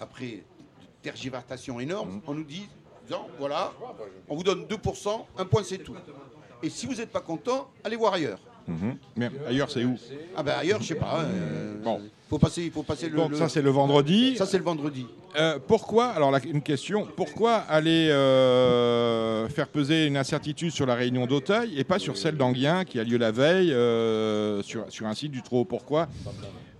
après 0.00 0.26
une 0.26 0.40
tergiversation 1.02 1.80
énorme, 1.80 2.16
Mmh. 2.16 2.20
on 2.26 2.34
nous 2.34 2.44
dit, 2.44 2.68
voilà, 3.38 3.72
on 4.28 4.36
vous 4.36 4.42
donne 4.42 4.64
2%, 4.66 5.26
un 5.38 5.44
point 5.44 5.62
c'est 5.64 5.78
tout. 5.78 5.94
Et 6.62 6.70
si 6.70 6.86
vous 6.86 6.94
n'êtes 6.94 7.10
pas 7.12 7.20
content, 7.20 7.68
allez 7.84 7.96
voir 7.96 8.14
ailleurs. 8.14 8.40
Mhm. 8.66 8.96
Mais 9.16 9.30
ailleurs, 9.46 9.70
c'est 9.70 9.82
où 9.84 9.96
Ah 10.36 10.42
ben 10.42 10.52
ailleurs, 10.58 10.82
je 10.82 10.88
sais 10.88 10.94
pas. 10.94 11.20
euh, 11.22 11.76
Bon. 11.82 12.02
faut 12.28 12.38
passer, 12.38 12.64
il 12.64 12.70
faut 12.70 12.82
passer 12.82 13.08
le. 13.08 13.16
Donc 13.16 13.30
le- 13.30 13.36
ça, 13.38 13.48
c'est 13.48 13.62
le 13.62 13.70
vendredi. 13.70 14.36
ça, 14.36 14.44
c'est 14.44 14.58
le 14.58 14.64
vendredi. 14.64 15.06
Euh, 15.38 15.58
pourquoi, 15.66 16.08
alors 16.08 16.30
la- 16.30 16.44
une 16.44 16.60
question, 16.60 17.08
pourquoi 17.16 17.54
aller 17.54 18.10
euh, 18.10 19.48
faire 19.48 19.68
peser 19.68 20.06
une 20.06 20.18
incertitude 20.18 20.70
sur 20.70 20.84
la 20.84 20.94
réunion 20.96 21.24
d'Auteuil 21.24 21.78
et 21.78 21.84
pas 21.84 21.98
sur 21.98 22.18
celle 22.18 22.36
d'Anguien 22.36 22.84
qui 22.84 23.00
a 23.00 23.04
lieu 23.04 23.16
la 23.16 23.30
veille 23.30 23.68
sur, 24.64 24.84
sur 24.90 25.06
un 25.06 25.14
site 25.14 25.32
du 25.32 25.40
Trot? 25.42 25.64
Pourquoi 25.64 26.08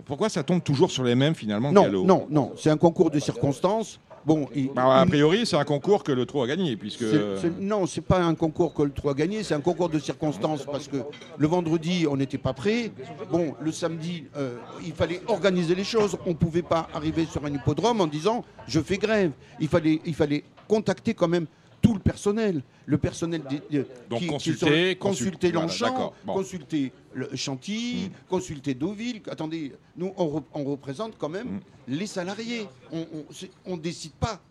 Pourquoi 0.09 0.27
ça 0.27 0.41
tombe 0.41 0.63
toujours 0.63 0.89
sur 0.89 1.03
les 1.03 1.13
mêmes 1.13 1.35
finalement 1.35 1.71
Non, 1.71 1.83
Gallo 1.83 2.03
non, 2.03 2.25
non. 2.31 2.51
C'est 2.57 2.71
un 2.71 2.77
concours 2.77 3.11
de 3.11 3.19
circonstances. 3.19 3.99
Bon, 4.25 4.47
il- 4.55 4.71
Bah, 4.73 4.99
a 5.01 5.05
priori, 5.05 5.45
c'est 5.45 5.55
un 5.55 5.63
concours 5.63 6.03
que 6.03 6.11
le 6.11 6.25
Trot 6.25 6.41
a 6.41 6.47
gagné 6.47 6.75
puisque 6.75 7.01
C'est- 7.07 7.37
c'est- 7.41 7.59
non, 7.59 7.85
c'est 7.85 8.01
pas 8.01 8.19
un 8.19 8.33
concours 8.33 8.73
que 8.73 8.81
le 8.81 8.89
3 8.91 9.11
a 9.11 9.13
gagné, 9.13 9.43
c'est 9.43 9.53
un 9.53 9.61
concours 9.61 9.87
de 9.87 9.99
circonstances 9.99 10.65
parce 10.65 10.87
que 10.87 10.97
le 11.37 11.47
vendredi, 11.47 12.07
on 12.09 12.17
n'était 12.17 12.39
pas 12.39 12.53
prêt. 12.53 12.91
Bon, 13.31 13.53
le 13.61 13.71
samedi, 13.71 14.23
euh, 14.35 14.57
il 14.83 14.93
fallait 14.93 15.21
organiser 15.27 15.75
les 15.75 15.83
choses. 15.83 16.17
On 16.25 16.29
ne 16.31 16.33
pouvait 16.35 16.63
pas 16.63 16.87
arriver 16.95 17.25
sur 17.25 17.45
un 17.45 17.53
hippodrome 17.53 18.01
en 18.01 18.07
disant 18.07 18.43
je 18.67 18.79
fais 18.79 18.97
grève. 18.97 19.31
Il 19.59 19.67
fallait, 19.67 20.01
il 20.03 20.15
fallait 20.15 20.43
contacter 20.67 21.13
quand 21.13 21.27
même 21.27 21.45
tout 21.81 21.93
le 21.93 21.99
personnel. 21.99 22.61
Le 22.85 22.97
personnel 22.97 23.43
des- 23.49 23.61
Donc 24.09 24.19
qui- 24.19 24.25
qui 24.25 24.27
consulter, 24.27 24.59
sont- 24.93 24.97
consul- 24.97 24.97
consulter 24.99 25.51
Longchamp, 25.51 25.85
d'accord, 25.91 26.13
bon. 26.25 26.33
consulter 26.33 26.91
le 27.13 27.29
Chantilly, 27.35 28.11
consulter 28.27 28.73
Deauville. 28.73 29.21
Attendez, 29.29 29.73
nous, 29.95 30.11
on, 30.17 30.39
re- 30.39 30.43
on 30.53 30.63
représente 30.65 31.17
quand 31.17 31.29
même 31.29 31.47
Mm. 31.55 31.59
les 31.89 32.07
salariés. 32.07 32.67
On 33.65 33.75
ne 33.77 33.81
décide 33.81 34.13
pas. 34.13 34.41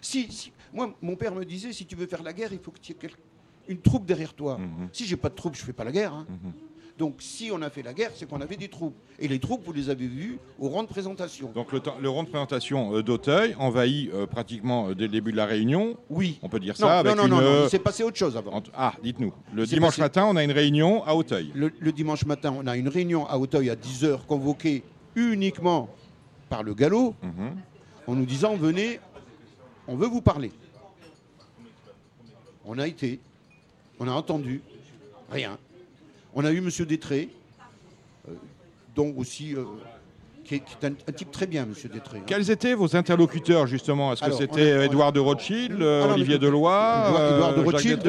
Si, 0.00 0.30
si- 0.30 0.52
moi, 0.72 0.94
mon 1.02 1.16
père 1.16 1.34
me 1.34 1.44
disait, 1.44 1.72
si 1.72 1.84
tu 1.86 1.96
veux 1.96 2.06
faire 2.06 2.22
la 2.22 2.32
guerre, 2.32 2.52
il 2.52 2.58
faut 2.60 2.70
que 2.70 2.78
tu 2.80 2.92
aies 2.92 3.10
une 3.68 3.78
troupe 3.80 4.06
derrière 4.06 4.32
toi. 4.32 4.56
Mhm. 4.58 4.88
Si 4.92 5.04
j'ai 5.04 5.16
pas 5.16 5.28
de 5.28 5.34
troupe, 5.34 5.54
je 5.56 5.62
fais 5.62 5.72
pas 5.72 5.84
la 5.84 5.92
guerre. 5.92 6.14
hein. 6.14 6.26
Donc, 6.98 7.16
si 7.20 7.50
on 7.52 7.62
a 7.62 7.70
fait 7.70 7.82
la 7.82 7.94
guerre, 7.94 8.10
c'est 8.14 8.28
qu'on 8.28 8.40
avait 8.40 8.56
des 8.56 8.66
troupes. 8.68 8.96
Et 9.20 9.28
les 9.28 9.38
troupes, 9.38 9.62
vous 9.64 9.72
les 9.72 9.88
avez 9.88 10.08
vues 10.08 10.38
au 10.58 10.68
rang 10.68 10.82
de 10.82 10.88
présentation. 10.88 11.52
donc 11.54 11.68
le, 11.72 12.08
rond 12.08 12.24
de 12.24 12.28
présentation 12.28 12.92
euh, 12.96 13.02
d'Auteuil 13.04 13.54
envahit 13.58 14.10
euh, 14.12 14.26
pratiquement 14.26 14.88
euh, 14.88 14.94
dès 14.96 15.04
le 15.04 15.10
début 15.10 15.30
de 15.30 15.36
la 15.36 15.46
réunion. 15.46 15.96
oui. 16.10 16.40
On 16.42 16.48
peut 16.48 16.58
dire 16.58 16.74
Non, 16.80 16.86
ça 16.88 16.94
non, 16.94 16.98
avec 16.98 17.16
non, 17.16 17.22
une. 17.24 17.30
non, 17.30 17.40
non, 17.40 17.64
il 17.64 17.70
s'est 17.70 17.78
passé 17.78 18.02
autre 18.02 18.16
chose 18.16 18.36
avant. 18.36 18.60
Ah, 18.74 18.94
dites-nous. 19.00 19.32
Le 19.54 19.64
dimanche 19.64 19.90
passé- 19.92 20.00
matin, 20.02 20.26
on 20.28 20.34
a 20.34 20.42
une 20.42 20.50
réunion 20.50 21.04
à 21.04 21.14
Auteuil. 21.14 21.52
Le, 21.54 21.70
le 21.78 21.92
dimanche 21.92 22.24
matin, 22.26 22.52
on 22.58 22.66
a 22.66 22.76
une 22.76 22.88
réunion 22.88 23.26
à 23.28 23.38
Auteuil 23.38 23.70
à 23.70 23.76
10h, 23.76 24.26
convoquée 24.26 24.82
uniquement 25.14 25.88
par 26.48 26.64
le 26.64 26.74
galop, 26.74 27.14
Mhm. 27.22 27.56
en 28.08 28.14
nous 28.16 28.26
disant 28.26 28.56
venez, 28.56 28.98
on 29.86 29.94
veut 29.96 30.08
vous 30.08 30.20
parler. 30.22 30.50
On 32.64 32.76
a 32.78 32.88
été, 32.88 33.20
on 34.00 34.08
a 34.08 34.12
entendu, 34.12 34.62
rien. 35.30 35.58
On 36.40 36.44
a 36.44 36.52
eu 36.52 36.58
M. 36.58 36.70
Détré, 36.86 37.30
euh, 38.28 38.32
donc 38.94 39.18
aussi, 39.18 39.56
euh, 39.56 39.64
qui 40.44 40.54
est, 40.54 40.58
qui 40.60 40.76
est 40.80 40.86
un, 40.86 40.92
un 41.08 41.12
type 41.12 41.32
très 41.32 41.48
bien, 41.48 41.66
Monsieur 41.66 41.88
Détré. 41.88 42.18
hein. 42.18 42.22
Quels 42.26 42.48
étaient 42.48 42.74
vos 42.74 42.94
interlocuteurs 42.94 43.66
justement? 43.66 44.12
Est-ce 44.12 44.22
que 44.22 44.30
c'était 44.30 44.70
a- 44.70 44.80
a- 44.82 44.84
Édouard 44.84 45.12
de 45.12 45.18
Rothschild, 45.18 45.82
euh, 45.82 46.04
Ah 46.08 46.12
Olivier 46.14 46.36
écoute, 46.36 46.46
Deloy 46.46 46.58
Édouard, 46.60 47.16
euh, 47.18 47.56
de 47.56 47.60
Rothschild, 47.64 48.02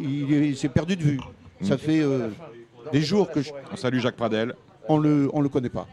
il, 0.00 0.56
s'est 0.56 0.68
perdu 0.68 0.96
de 0.96 1.02
vue. 1.04 1.20
Ça 1.62 1.78
fait 1.78 2.00
euh, 2.00 2.30
des 2.92 3.02
jours 3.02 3.30
que 3.30 3.40
je- 3.40 3.50
On 3.72 3.76
salue 3.76 4.00
Jacques 4.00 4.16
Pradel. 4.16 4.52
on 4.88 4.98
le 4.98 5.30
on 5.32 5.40
le 5.40 5.48
connaît 5.48 5.68
pas. 5.68 5.86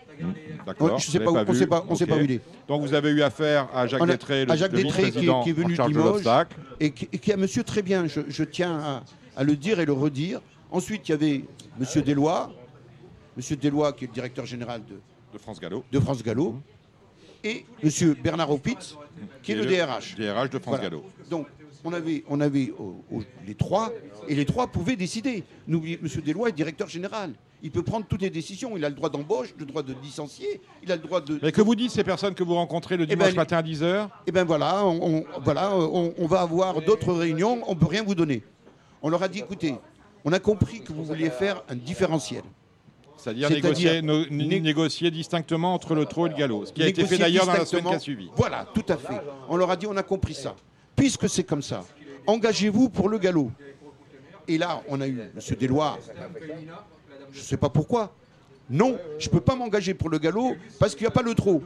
D'accord. 0.65 0.97
Je 0.97 1.11
sais 1.11 1.19
vous 1.19 1.31
pas, 1.31 1.43
on 1.47 1.53
sait 1.53 1.67
pas, 1.67 1.85
on 1.87 1.93
sait 1.95 2.07
pas 2.07 2.15
où 2.15 2.21
il 2.21 2.31
est. 2.31 2.41
Donc 2.67 2.81
vous 2.81 2.95
avez 2.95 3.11
eu 3.11 3.21
affaire 3.21 3.67
à 3.71 3.85
Jacques 3.85 4.01
a- 4.01 4.05
Détré, 4.07 4.45
le, 4.45 4.51
à 4.51 4.55
Jacques 4.55 4.71
le 4.71 4.81
Détré, 4.81 4.93
qui 4.93 5.01
est- 5.01 5.05
vice-président 5.11 5.43
qui 5.43 5.49
est 5.51 5.53
venu 5.53 5.75
en 5.79 5.83
de 5.87 5.93
de 5.93 5.97
Limoges. 5.99 6.13
l'obstacle. 6.13 6.57
et 6.79 6.89
qui, 6.89 7.07
et 7.13 7.19
qui 7.19 7.29
est 7.29 7.35
un 7.35 7.37
monsieur 7.37 7.63
très 7.63 7.83
bien, 7.83 8.07
je, 8.07 8.21
je 8.27 8.43
tiens 8.43 8.79
à, 8.79 9.03
à 9.39 9.43
le 9.43 9.55
dire 9.55 9.79
et 9.79 9.85
le 9.85 9.93
redire. 9.93 10.41
Ensuite, 10.71 11.07
il 11.07 11.11
y 11.11 11.15
avait 11.15 11.43
monsieur 11.79 12.01
Deslois, 12.01 12.51
monsieur 13.35 13.55
Deslois 13.55 13.93
qui 13.93 14.05
est 14.05 14.07
le 14.07 14.13
directeur 14.13 14.45
général 14.45 14.81
de, 14.85 14.95
de 15.33 15.37
France 15.37 15.59
Gallo. 15.59 15.83
de 15.91 15.99
France 15.99 16.23
Gallo, 16.23 16.55
et 17.43 17.65
monsieur 17.83 18.15
Bernard 18.21 18.51
Opitz, 18.51 18.95
qui 19.43 19.53
est 19.53 19.55
le 19.55 19.65
DRH. 19.65 20.15
DRH 20.15 20.49
de 20.49 20.59
France 20.59 20.75
Voilà. 20.75 20.83
Gallo. 20.83 21.03
Donc, 21.29 21.47
on 21.83 21.93
avait, 21.93 22.23
on 22.27 22.41
avait 22.41 22.73
oh, 22.77 23.01
oh, 23.13 23.21
les 23.45 23.53
trois, 23.55 23.91
et 24.27 24.35
les 24.35 24.45
trois 24.45 24.67
pouvaient 24.67 24.95
décider. 24.95 25.43
N'oubliez, 25.67 25.99
monsieur 26.01 26.21
Deslois 26.21 26.49
est 26.49 26.53
directeur 26.53 26.89
général. 26.89 27.33
Il 27.63 27.71
peut 27.71 27.81
prendre 27.83 28.05
toutes 28.05 28.21
les 28.21 28.29
décisions. 28.29 28.75
Il 28.77 28.85
a 28.85 28.89
le 28.89 28.95
droit 28.95 29.09
d'embauche, 29.09 29.53
le 29.57 29.65
droit 29.65 29.81
de 29.81 29.95
licencier, 30.03 30.61
il 30.83 30.91
a 30.91 30.95
le 30.95 31.01
droit 31.01 31.21
de. 31.21 31.39
Mais 31.41 31.51
que 31.51 31.61
vous 31.61 31.73
dites 31.75 31.89
ces 31.91 32.03
personnes 32.03 32.35
que 32.35 32.43
vous 32.43 32.53
rencontrez 32.55 32.97
le 32.97 33.05
Eh 33.05 33.07
ben, 33.07 33.15
dimanche 33.17 33.35
matin 33.35 33.57
à 33.57 33.63
10h 33.63 34.09
Eh 34.27 34.31
bien 34.31 34.43
voilà, 34.43 34.85
on, 34.85 35.17
on- 35.17 35.25
voilà 35.43 35.75
on, 35.75 36.13
on 36.17 36.27
va 36.27 36.41
avoir 36.41 36.81
d'autres 36.81 37.13
réunions, 37.13 37.63
on 37.67 37.73
ne 37.73 37.79
peut 37.79 37.87
rien 37.87 38.03
vous 38.03 38.13
donner. 38.15 38.43
On 39.01 39.09
leur 39.09 39.23
a 39.23 39.27
dit, 39.27 39.39
écoutez, 39.39 39.75
on 40.27 40.33
a 40.33 40.39
compris 40.39 40.81
que 40.81 40.91
vous 40.91 41.05
vouliez 41.05 41.29
faire 41.29 41.63
un 41.69 41.75
différentiel. 41.75 42.43
C'est-à-dire 43.15 43.49
négocier, 43.49 44.01
no- 44.01 44.25
né- 44.29 44.59
négocier 44.59 45.09
distinctement 45.09 45.73
entre 45.73 45.95
le 45.95 46.05
trot 46.05 46.27
et 46.27 46.29
le 46.31 46.35
galop. 46.35 46.65
Ce 46.65 46.73
qui 46.73 46.83
a 46.83 46.87
été 46.89 47.05
fait 47.05 47.17
d'ailleurs 47.17 47.45
dans 47.45 47.53
la 47.53 47.65
semaine 47.65 47.85
qui 47.85 47.93
a 47.93 47.99
suivi. 47.99 48.29
Voilà, 48.35 48.67
tout 48.73 48.83
à 48.89 48.97
fait. 48.97 49.21
On 49.47 49.55
leur 49.55 49.71
a 49.71 49.77
dit, 49.77 49.87
on 49.87 49.95
a 49.95 50.03
compris 50.03 50.33
ça. 50.33 50.53
Puisque 50.97 51.29
c'est 51.29 51.45
comme 51.45 51.61
ça, 51.61 51.85
engagez-vous 52.27 52.89
pour 52.89 53.07
le 53.07 53.17
galop. 53.19 53.51
Et 54.49 54.57
là, 54.57 54.81
on 54.89 54.99
a 54.99 55.07
eu 55.07 55.17
M. 55.17 55.55
Deslois, 55.57 55.97
je 57.31 57.39
ne 57.39 57.43
sais 57.43 57.57
pas 57.57 57.69
pourquoi. 57.69 58.13
Non, 58.69 58.97
je 59.19 59.27
ne 59.27 59.31
peux 59.31 59.39
pas 59.39 59.55
m'engager 59.55 59.93
pour 59.93 60.09
le 60.09 60.17
galop 60.19 60.57
parce 60.77 60.93
qu'il 60.93 61.03
n'y 61.03 61.07
a 61.07 61.11
pas 61.11 61.21
le 61.21 61.33
trot. 61.35 61.63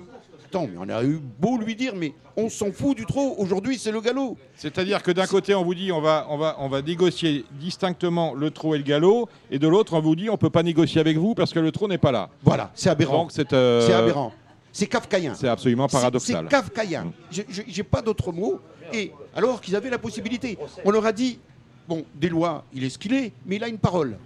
Attends, 0.53 0.67
mais 0.67 0.77
on 0.77 0.89
a 0.89 1.01
eu 1.05 1.17
beau 1.39 1.57
lui 1.57 1.77
dire, 1.77 1.93
mais 1.95 2.13
on 2.35 2.49
s'en 2.49 2.73
fout 2.73 2.97
du 2.97 3.05
trot. 3.05 3.35
Aujourd'hui, 3.37 3.77
c'est 3.79 3.91
le 3.93 4.01
galop. 4.01 4.37
C'est-à-dire 4.57 5.01
que 5.01 5.11
d'un 5.11 5.25
côté, 5.25 5.55
on 5.55 5.63
vous 5.63 5.73
dit 5.73 5.93
on 5.93 6.01
va, 6.01 6.27
on, 6.29 6.37
va, 6.37 6.57
on 6.59 6.67
va 6.67 6.81
négocier 6.81 7.45
distinctement 7.53 8.33
le 8.33 8.51
trot 8.51 8.75
et 8.75 8.77
le 8.77 8.83
galop, 8.83 9.29
et 9.49 9.59
de 9.59 9.67
l'autre, 9.69 9.93
on 9.93 10.01
vous 10.01 10.13
dit 10.13 10.27
on 10.29 10.33
ne 10.33 10.37
peut 10.37 10.49
pas 10.49 10.61
négocier 10.61 10.99
avec 10.99 11.15
vous 11.17 11.35
parce 11.35 11.53
que 11.53 11.59
le 11.59 11.71
trot 11.71 11.87
n'est 11.87 11.97
pas 11.97 12.11
là. 12.11 12.29
Voilà, 12.43 12.69
c'est 12.75 12.89
aberrant. 12.89 13.29
C'est 13.29 13.53
euh, 13.53 13.87
C'est 13.87 13.93
aberrant. 13.93 14.33
C'est 14.73 14.87
kafkaïen. 14.87 15.35
C'est 15.35 15.47
absolument 15.47 15.87
paradoxal. 15.87 16.43
C'est 16.43 16.49
kafkaïen. 16.49 17.13
Je- 17.31 17.43
je- 17.47 17.61
J'ai 17.67 17.83
pas 17.83 18.01
d'autre 18.01 18.33
mot. 18.33 18.59
Et 18.91 19.13
alors 19.33 19.61
qu'ils 19.61 19.77
avaient 19.77 19.89
la 19.89 19.99
possibilité, 19.99 20.57
on 20.83 20.91
leur 20.91 21.05
a 21.05 21.13
dit 21.13 21.39
bon, 21.87 22.03
des 22.15 22.27
lois, 22.27 22.65
il 22.73 22.83
est 22.83 22.89
ce 22.89 22.97
qu'il 22.97 23.13
est, 23.13 23.31
mais 23.45 23.55
il 23.55 23.63
a 23.63 23.69
une 23.69 23.77
parole. 23.77 24.17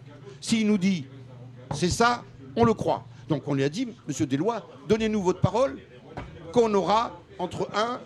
S'il 0.41 0.65
nous 0.65 0.79
dit 0.79 1.05
c'est 1.75 1.89
ça, 1.89 2.23
on 2.55 2.63
le 2.63 2.73
croit. 2.73 3.03
Donc 3.29 3.43
on 3.47 3.53
lui 3.55 3.63
a 3.63 3.69
dit, 3.69 3.87
Monsieur 4.07 4.25
Deslois, 4.27 4.67
donnez-nous 4.87 5.21
votre 5.21 5.41
parole 5.41 5.77
qu'on 6.55 6.73
aura 6.73 7.19
entre 7.37 7.67
1, 7.75 7.99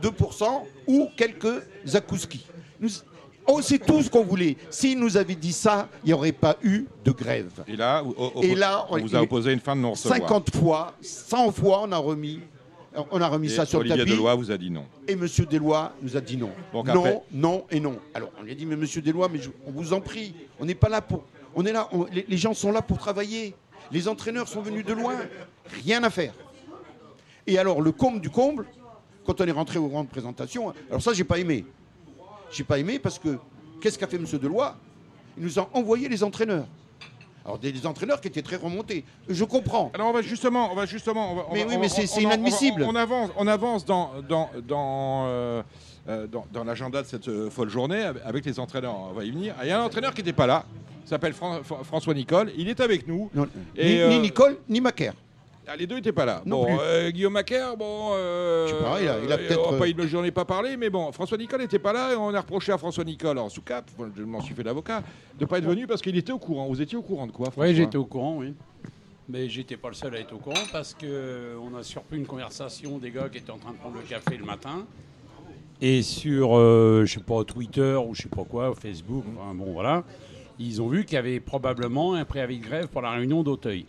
2% 0.00 0.62
ou 0.86 1.08
quelques 1.16 1.62
zakouskis. 1.84 2.46
Nous- 2.80 2.88
On 3.46 3.60
sait 3.60 3.78
tout 3.78 4.02
ce 4.02 4.08
qu'on 4.08 4.24
voulait. 4.24 4.56
S'il 4.70 4.98
nous 4.98 5.18
avait 5.18 5.34
dit 5.34 5.52
ça, 5.52 5.88
il 6.02 6.06
n'y 6.06 6.12
aurait 6.14 6.32
pas 6.32 6.56
eu 6.62 6.86
de 7.04 7.10
grève. 7.10 7.50
Et 7.66 7.76
là, 7.76 8.02
Et 8.02 8.14
on 8.16 8.30
on- 8.36 8.98
vous 9.00 9.14
a 9.14 9.20
opposé 9.20 9.52
une 9.52 9.60
fin 9.60 9.76
de 9.76 9.82
non-recevoir. 9.82 10.18
50 10.18 10.56
fois, 10.56 10.94
100 11.02 11.52
fois, 11.52 11.80
on 11.82 11.92
a 11.92 11.98
remis, 11.98 12.40
on 13.10 13.20
a 13.20 13.28
remis 13.28 13.48
Et 13.48 13.50
ça 13.50 13.66
sur 13.66 13.80
Olivier 13.80 13.98
le 13.98 14.04
tapis. 14.04 14.16
Deloy 14.16 14.34
vous 14.38 14.50
a 14.50 14.56
dit 14.56 14.70
non. 14.70 14.86
Et 15.06 15.14
Monsieur 15.14 15.44
Deslois 15.44 15.92
nous 16.00 16.16
a 16.16 16.22
dit 16.22 16.38
non. 16.38 16.52
Donc 16.72 16.86
non, 16.86 17.00
après- 17.00 17.20
non 17.32 17.64
et 17.70 17.80
non. 17.80 17.98
Alors 18.14 18.30
on 18.40 18.44
lui 18.44 18.52
a 18.52 18.54
dit 18.54 18.64
mais 18.64 18.76
Monsieur 18.76 19.02
Deslois, 19.02 19.28
mais 19.30 19.40
je- 19.42 19.50
on 19.66 19.72
vous 19.72 19.92
en 19.92 20.00
prie, 20.00 20.34
on 20.58 20.64
n'est 20.64 20.74
pas 20.74 20.88
là 20.88 21.02
pour, 21.02 21.24
on 21.54 21.66
est 21.66 21.72
là, 21.72 21.86
on- 21.92 22.04
les, 22.04 22.24
les 22.26 22.36
gens 22.38 22.54
sont 22.54 22.72
là 22.72 22.80
pour 22.80 22.96
travailler. 22.96 23.54
Les 23.92 24.08
entraîneurs 24.08 24.48
sont 24.48 24.62
venus 24.62 24.86
de 24.86 24.94
loin, 24.94 25.16
rien 25.84 26.02
à 26.02 26.08
faire. 26.08 26.32
Et 27.46 27.58
alors 27.58 27.80
le 27.80 27.92
comble 27.92 28.20
du 28.20 28.30
comble, 28.30 28.66
quand 29.26 29.40
on 29.40 29.46
est 29.46 29.50
rentré 29.52 29.78
aux 29.78 29.88
grandes 29.88 30.08
présentations, 30.08 30.72
alors 30.88 31.02
ça 31.02 31.12
j'ai 31.12 31.24
pas 31.24 31.38
aimé. 31.38 31.64
J'ai 32.50 32.64
pas 32.64 32.78
aimé 32.78 32.98
parce 32.98 33.18
que 33.18 33.38
qu'est-ce 33.80 33.98
qu'a 33.98 34.06
fait 34.06 34.18
Monsieur 34.18 34.38
Deloy 34.38 34.64
Il 35.36 35.44
nous 35.44 35.58
a 35.58 35.68
envoyé 35.72 36.08
les 36.08 36.22
entraîneurs. 36.22 36.66
Alors 37.44 37.58
des, 37.58 37.72
des 37.72 37.86
entraîneurs 37.86 38.20
qui 38.22 38.28
étaient 38.28 38.40
très 38.42 38.56
remontés. 38.56 39.04
Je 39.28 39.44
comprends. 39.44 39.90
Alors 39.94 40.08
on 40.08 40.12
va 40.12 40.22
justement, 40.22 40.70
on 40.72 40.74
va 40.74 40.86
justement, 40.86 41.32
on 41.32 41.34
va- 41.36 41.46
Mais 41.52 41.64
oui, 41.68 41.76
mais 41.78 41.88
c'est- 41.90 42.06
inadmissible. 42.22 42.82
On, 42.84 42.90
on 42.92 42.94
avance, 42.96 43.30
on 43.36 43.46
avance 43.46 43.84
dans 43.84 44.12
dans 44.26 44.48
dans 44.66 45.24
euh, 45.26 45.62
euh, 46.08 46.26
dans, 46.26 46.46
dans 46.52 46.64
l'agenda 46.64 47.02
de 47.02 47.06
cette 47.06 47.28
euh, 47.28 47.50
folle 47.50 47.68
journée 47.68 48.02
avec- 48.24 48.46
les 48.46 48.58
entraîneurs. 48.60 48.96
On 49.10 49.12
va 49.12 49.24
y 49.24 49.30
venir. 49.30 49.54
Il 49.62 49.68
y 49.68 49.72
a 49.72 49.80
un 49.80 49.84
entraîneur 49.84 50.14
qui 50.14 50.22
n'était 50.22 50.32
pas 50.32 50.46
là. 50.46 50.64
il 51.04 51.08
S'appelle 51.08 51.34
Fran- 51.34 51.62
Fran- 51.62 51.84
François 51.84 52.14
Nicole. 52.14 52.50
Il 52.56 52.68
est 52.70 52.80
avec 52.80 53.06
nous. 53.06 53.28
Non, 53.34 53.46
Et, 53.76 53.86
ni, 53.94 54.00
euh, 54.00 54.08
ni 54.08 54.18
Nicole, 54.20 54.56
ni 54.70 54.80
Macaire. 54.80 55.12
Ah, 55.66 55.76
les 55.76 55.86
deux 55.86 55.96
n'étaient 55.96 56.12
pas 56.12 56.24
là. 56.26 56.42
Non 56.44 56.58
bon, 56.62 56.66
plus. 56.66 56.76
euh, 56.80 57.10
Guillaume 57.10 57.32
Macaire, 57.32 57.76
bon, 57.76 58.10
euh, 58.12 58.66
Je 58.68 58.74
sais 58.74 58.82
pas, 58.82 59.00
il 59.00 59.08
a- 59.08 59.18
il 59.24 59.32
a 59.32 59.34
euh, 59.36 59.38
peut-être, 59.38 59.78
pas- 59.78 60.02
euh, 60.02 60.06
j'en 60.08 60.22
ai 60.24 60.30
pas 60.30 60.44
parlé, 60.44 60.76
mais 60.76 60.90
bon, 60.90 61.10
François 61.12 61.38
Nicole 61.38 61.60
n'était 61.60 61.78
pas 61.78 61.92
là 61.92 62.12
et 62.12 62.16
on 62.16 62.34
a 62.34 62.40
reproché 62.40 62.70
à 62.72 62.78
François 62.78 63.04
Nicole, 63.04 63.38
en 63.38 63.48
sous 63.48 63.62
cap, 63.62 63.88
bon, 63.96 64.10
je 64.16 64.22
m'en 64.22 64.40
suis 64.42 64.54
fait 64.54 64.62
l'avocat, 64.62 65.02
de 65.38 65.44
pas 65.46 65.58
être 65.58 65.64
venu 65.64 65.86
parce 65.86 66.02
qu'il 66.02 66.16
était 66.16 66.32
au 66.32 66.38
courant. 66.38 66.66
Vous 66.68 66.82
étiez 66.82 66.98
au 66.98 67.02
courant 67.02 67.26
de 67.26 67.32
quoi 67.32 67.46
François? 67.46 67.64
Oui, 67.64 67.74
j'étais 67.74 67.96
au 67.96 68.04
courant, 68.04 68.36
oui. 68.38 68.52
Mais 69.26 69.48
j'étais 69.48 69.78
pas 69.78 69.88
le 69.88 69.94
seul 69.94 70.14
à 70.14 70.20
être 70.20 70.34
au 70.34 70.38
courant 70.38 70.60
parce 70.70 70.92
que 70.92 71.56
on 71.58 71.74
a 71.78 71.82
surpris 71.82 72.18
une 72.18 72.26
conversation 72.26 72.98
des 72.98 73.10
gars 73.10 73.30
qui 73.30 73.38
étaient 73.38 73.50
en 73.50 73.56
train 73.58 73.72
de 73.72 73.78
prendre 73.78 73.96
le 73.96 74.02
café 74.02 74.36
le 74.36 74.44
matin. 74.44 74.84
Et 75.80 76.02
sur, 76.02 76.56
euh, 76.58 77.04
je 77.06 77.14
sais 77.14 77.20
pas, 77.24 77.42
Twitter 77.44 77.96
ou 78.06 78.14
je 78.14 78.22
sais 78.22 78.28
pas 78.28 78.44
quoi, 78.44 78.74
Facebook, 78.74 79.24
enfin, 79.36 79.54
bon 79.54 79.72
voilà, 79.72 80.04
ils 80.58 80.80
ont 80.82 80.88
vu 80.88 81.04
qu'il 81.04 81.14
y 81.14 81.18
avait 81.18 81.40
probablement 81.40 82.14
un 82.14 82.24
préavis 82.26 82.58
de 82.58 82.64
grève 82.64 82.88
pour 82.88 83.00
la 83.02 83.10
réunion 83.12 83.42
d'Auteuil. 83.42 83.86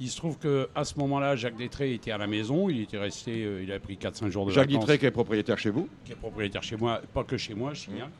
Il 0.00 0.08
se 0.08 0.16
trouve 0.16 0.38
qu'à 0.38 0.84
ce 0.84 0.98
moment-là, 0.98 1.36
Jacques 1.36 1.56
Détré 1.56 1.94
était 1.94 2.10
à 2.10 2.18
la 2.18 2.26
maison, 2.26 2.68
il 2.68 2.80
était 2.80 2.98
resté, 2.98 3.44
euh, 3.44 3.62
il 3.62 3.70
a 3.72 3.78
pris 3.78 3.96
4-5 3.96 4.28
jours 4.30 4.44
de 4.46 4.50
Jacques 4.50 4.68
vacances 4.68 4.84
Dittré, 4.86 4.98
qui 4.98 5.06
est 5.06 5.10
propriétaire 5.12 5.58
chez 5.58 5.70
vous. 5.70 5.88
qui 6.04 6.12
est 6.12 6.16
propriétaire 6.16 6.62
chez 6.62 6.76
moi, 6.76 7.00
pas 7.12 7.22
que 7.24 7.36
chez 7.36 7.54
moi, 7.54 7.74
je 7.74 7.80
signale. 7.82 8.10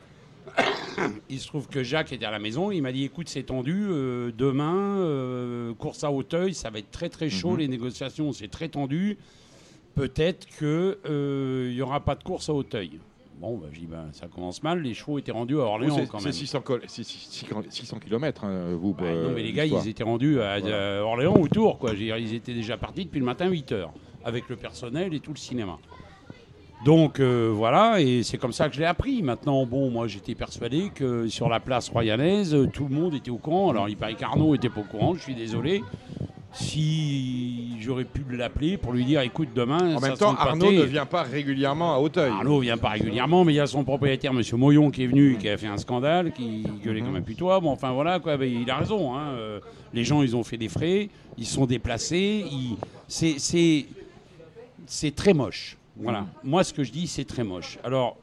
Il 1.29 1.39
se 1.39 1.47
trouve 1.47 1.67
que 1.67 1.83
Jacques 1.83 2.13
était 2.13 2.25
à 2.25 2.31
la 2.31 2.39
maison, 2.39 2.71
il 2.71 2.81
m'a 2.81 2.91
dit 2.91 3.03
écoute, 3.03 3.27
c'est 3.27 3.43
tendu, 3.43 3.87
euh, 3.89 4.31
demain, 4.37 4.99
euh, 4.99 5.73
course 5.73 6.03
à 6.03 6.11
Hauteuil, 6.11 6.53
ça 6.53 6.69
va 6.69 6.79
être 6.79 6.91
très 6.91 7.09
très 7.09 7.29
chaud, 7.29 7.51
Mhm. 7.53 7.57
les 7.57 7.67
négociations, 7.67 8.31
c'est 8.31 8.47
très 8.47 8.69
tendu. 8.69 9.17
Peut-être 9.95 10.45
qu'il 10.57 11.73
n'y 11.73 11.81
aura 11.81 11.99
pas 11.99 12.15
de 12.15 12.23
course 12.23 12.47
à 12.49 12.53
Hauteuil. 12.53 12.99
Bon, 13.39 13.57
bah, 13.57 13.67
je 13.71 13.79
dis 13.79 13.85
ben, 13.85 14.07
ça 14.13 14.27
commence 14.27 14.63
mal, 14.63 14.81
les 14.81 14.93
chevaux 14.93 15.19
étaient 15.19 15.31
rendus 15.31 15.55
à 15.57 15.63
Orléans 15.63 15.99
quand 16.09 16.23
même. 16.23 16.31
600, 16.31 16.61
col- 16.61 16.81
c'est 16.87 17.03
600 17.03 17.97
km, 17.99 18.45
vous. 18.79 18.93
Bah, 18.93 19.03
euh, 19.03 19.27
non, 19.29 19.35
mais 19.35 19.43
les 19.43 19.51
gars, 19.51 19.65
ils 19.65 19.87
étaient 19.89 20.03
rendus 20.05 20.39
à, 20.41 20.59
Voilà. 20.59 20.99
à 20.99 21.03
Orléans 21.03 21.35
ou 21.37 21.47
Tours, 21.47 21.77
quoi. 21.77 21.91
Ils 21.93 22.33
étaient 22.33 22.53
déjà 22.53 22.77
partis 22.77 23.05
depuis 23.05 23.19
le 23.19 23.25
matin 23.25 23.47
8 23.49 23.71
heures, 23.73 23.91
avec 24.23 24.47
le 24.49 24.55
personnel 24.55 25.13
et 25.13 25.19
tout 25.19 25.31
le 25.31 25.37
cinéma. 25.37 25.77
Donc 26.85 27.19
euh, 27.19 27.51
voilà, 27.53 27.99
et 27.99 28.21
c'est 28.23 28.37
comme 28.37 28.53
ça 28.53 28.69
que 28.69 28.75
je 28.75 28.79
l'ai 28.79 28.85
appris. 28.85 29.21
Maintenant, 29.23 29.65
bon, 29.65 29.89
moi 29.89 30.07
j'étais 30.07 30.35
persuadé 30.35 30.91
que 30.93 31.27
sur 31.27 31.49
la 31.49 31.59
place 31.59 31.89
royalaise, 31.89 32.53
euh, 32.53 32.67
tout 32.67 32.87
le 32.87 32.93
monde 32.95 33.15
était 33.15 33.31
au 33.31 33.37
courant. 33.37 33.69
Alors 33.71 33.89
il 33.89 33.97
paraît 33.97 34.13
qu'Arnaud 34.15 34.53
était 34.55 34.69
pas 34.69 34.81
au 34.81 34.83
courant, 34.83 35.15
je 35.15 35.21
suis 35.21 35.35
désolé. 35.35 35.83
Si 36.55 37.77
j'aurais 37.81 38.05
pu 38.05 38.23
l'appeler 38.31 38.77
pour 38.77 38.93
lui 38.93 39.03
dire 39.05 39.21
écoute, 39.21 39.49
demain. 39.55 39.95
En 39.95 39.99
ça 39.99 40.07
même 40.07 40.17
temps, 40.17 40.35
Arnaud 40.35 40.71
ne 40.71 40.83
vient 40.83 41.05
pas 41.05 41.23
régulièrement 41.23 41.93
à 41.93 41.99
Hauteuil. 41.99 42.31
Arnaud 42.31 42.59
vient 42.59 42.77
pas 42.77 42.89
régulièrement, 42.89 43.43
mais 43.43 43.53
il 43.53 43.57
y 43.57 43.59
a 43.59 43.67
son 43.67 43.83
propriétaire, 43.83 44.33
Monsieur 44.33 44.57
Moyon, 44.57 44.89
qui 44.89 45.03
est 45.03 45.07
venu, 45.07 45.33
et 45.33 45.37
qui 45.37 45.49
a 45.49 45.57
fait 45.57 45.67
un 45.67 45.77
scandale, 45.77 46.31
qui 46.31 46.63
gueulait 46.83 47.01
Mhm. 47.01 47.07
comme 47.07 47.15
un 47.17 47.21
putois. 47.21 47.59
Bon, 47.59 47.71
enfin 47.71 47.91
voilà, 47.91 48.19
quoi. 48.19 48.35
il 48.45 48.69
a 48.69 48.77
raison. 48.77 49.15
hein, 49.15 49.27
euh, 49.33 49.59
les 49.93 50.03
gens, 50.03 50.21
ils 50.21 50.35
ont 50.35 50.43
fait 50.43 50.57
des 50.57 50.69
frais, 50.69 51.09
ils 51.37 51.45
sont 51.45 51.65
déplacés. 51.65 52.45
ils- 52.51 52.77
C'est, 53.07 53.35
c'est, 53.37 53.85
c'est 54.87 55.13
très 55.15 55.33
moche. 55.33 55.77
Voilà. 55.97 56.21
Mhm. 56.21 56.27
Moi, 56.45 56.63
ce 56.63 56.73
que 56.73 56.83
je 56.83 56.91
dis, 56.91 57.05
c'est 57.07 57.23
très 57.25 57.43
moche. 57.43 57.77
Alors, 57.83 58.17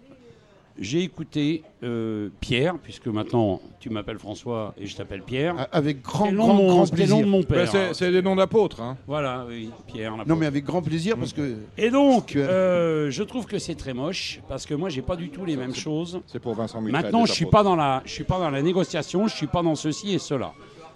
j'ai 0.78 1.00
écouté 1.02 1.62
euh, 1.84 2.28
Pierre, 2.40 2.76
puisque 2.82 3.06
maintenant 3.08 3.60
tu 3.78 3.90
m'appelles 3.90 4.18
François 4.18 4.74
et 4.78 4.86
je 4.86 4.96
t'appelle 4.96 5.22
Pierre. 5.22 5.68
Avec 5.72 6.00
grand, 6.02 6.32
grand, 6.32 6.48
de 6.48 6.52
mon- 6.54 6.66
grand 6.68 6.86
c'était 6.86 7.02
le 7.04 7.08
nom 7.08 7.16
plaisir. 7.16 7.26
de 7.26 7.30
mon 7.30 7.40
Ben, 7.40 7.46
père. 7.46 7.68
c'est 7.70 7.94
c'est 7.94 8.10
des 8.12 8.22
noms 8.22 8.36
d'apôtres. 8.36 8.80
hein. 8.80 8.96
Voilà, 9.06 9.44
oui, 9.48 9.70
Pierre. 9.86 10.16
Non, 10.26 10.36
mais 10.36 10.46
avec 10.46 10.64
grand 10.64 10.80
plaisir 10.82 11.16
parce 11.18 11.32
que. 11.32 11.56
Et 11.76 11.90
donc, 11.90 12.34
as- 12.36 12.38
euh, 12.38 13.10
je 13.10 13.22
trouve 13.22 13.46
que 13.46 13.58
c'est 13.58 13.74
très 13.74 13.92
moche 13.94 14.40
parce 14.48 14.64
que 14.66 14.74
moi, 14.74 14.88
j'ai 14.88 15.02
pas 15.02 15.16
du 15.16 15.28
tout 15.28 15.44
les 15.44 15.56
mêmes 15.56 15.74
choses. 15.74 16.20
C'est 16.26 16.38
pour 16.40 16.54
Vincent 16.54 16.80
Mutuel. 16.80 17.02
Maintenant, 17.02 17.26
je 17.26 17.32
suis 17.32 17.46
pas 17.46 17.62
dans 17.62 17.76
la, 17.76 18.02
je 18.04 18.12
suis 18.12 18.24
pas 18.24 18.38
dans 18.38 18.50
la 18.50 18.62
négociation, 18.62 19.26
je 19.28 19.34
suis 19.36 19.46
pas 19.48 19.62
dans 19.62 19.74
ceci 19.74 20.14
et 20.14 20.18
cela. 20.18 20.52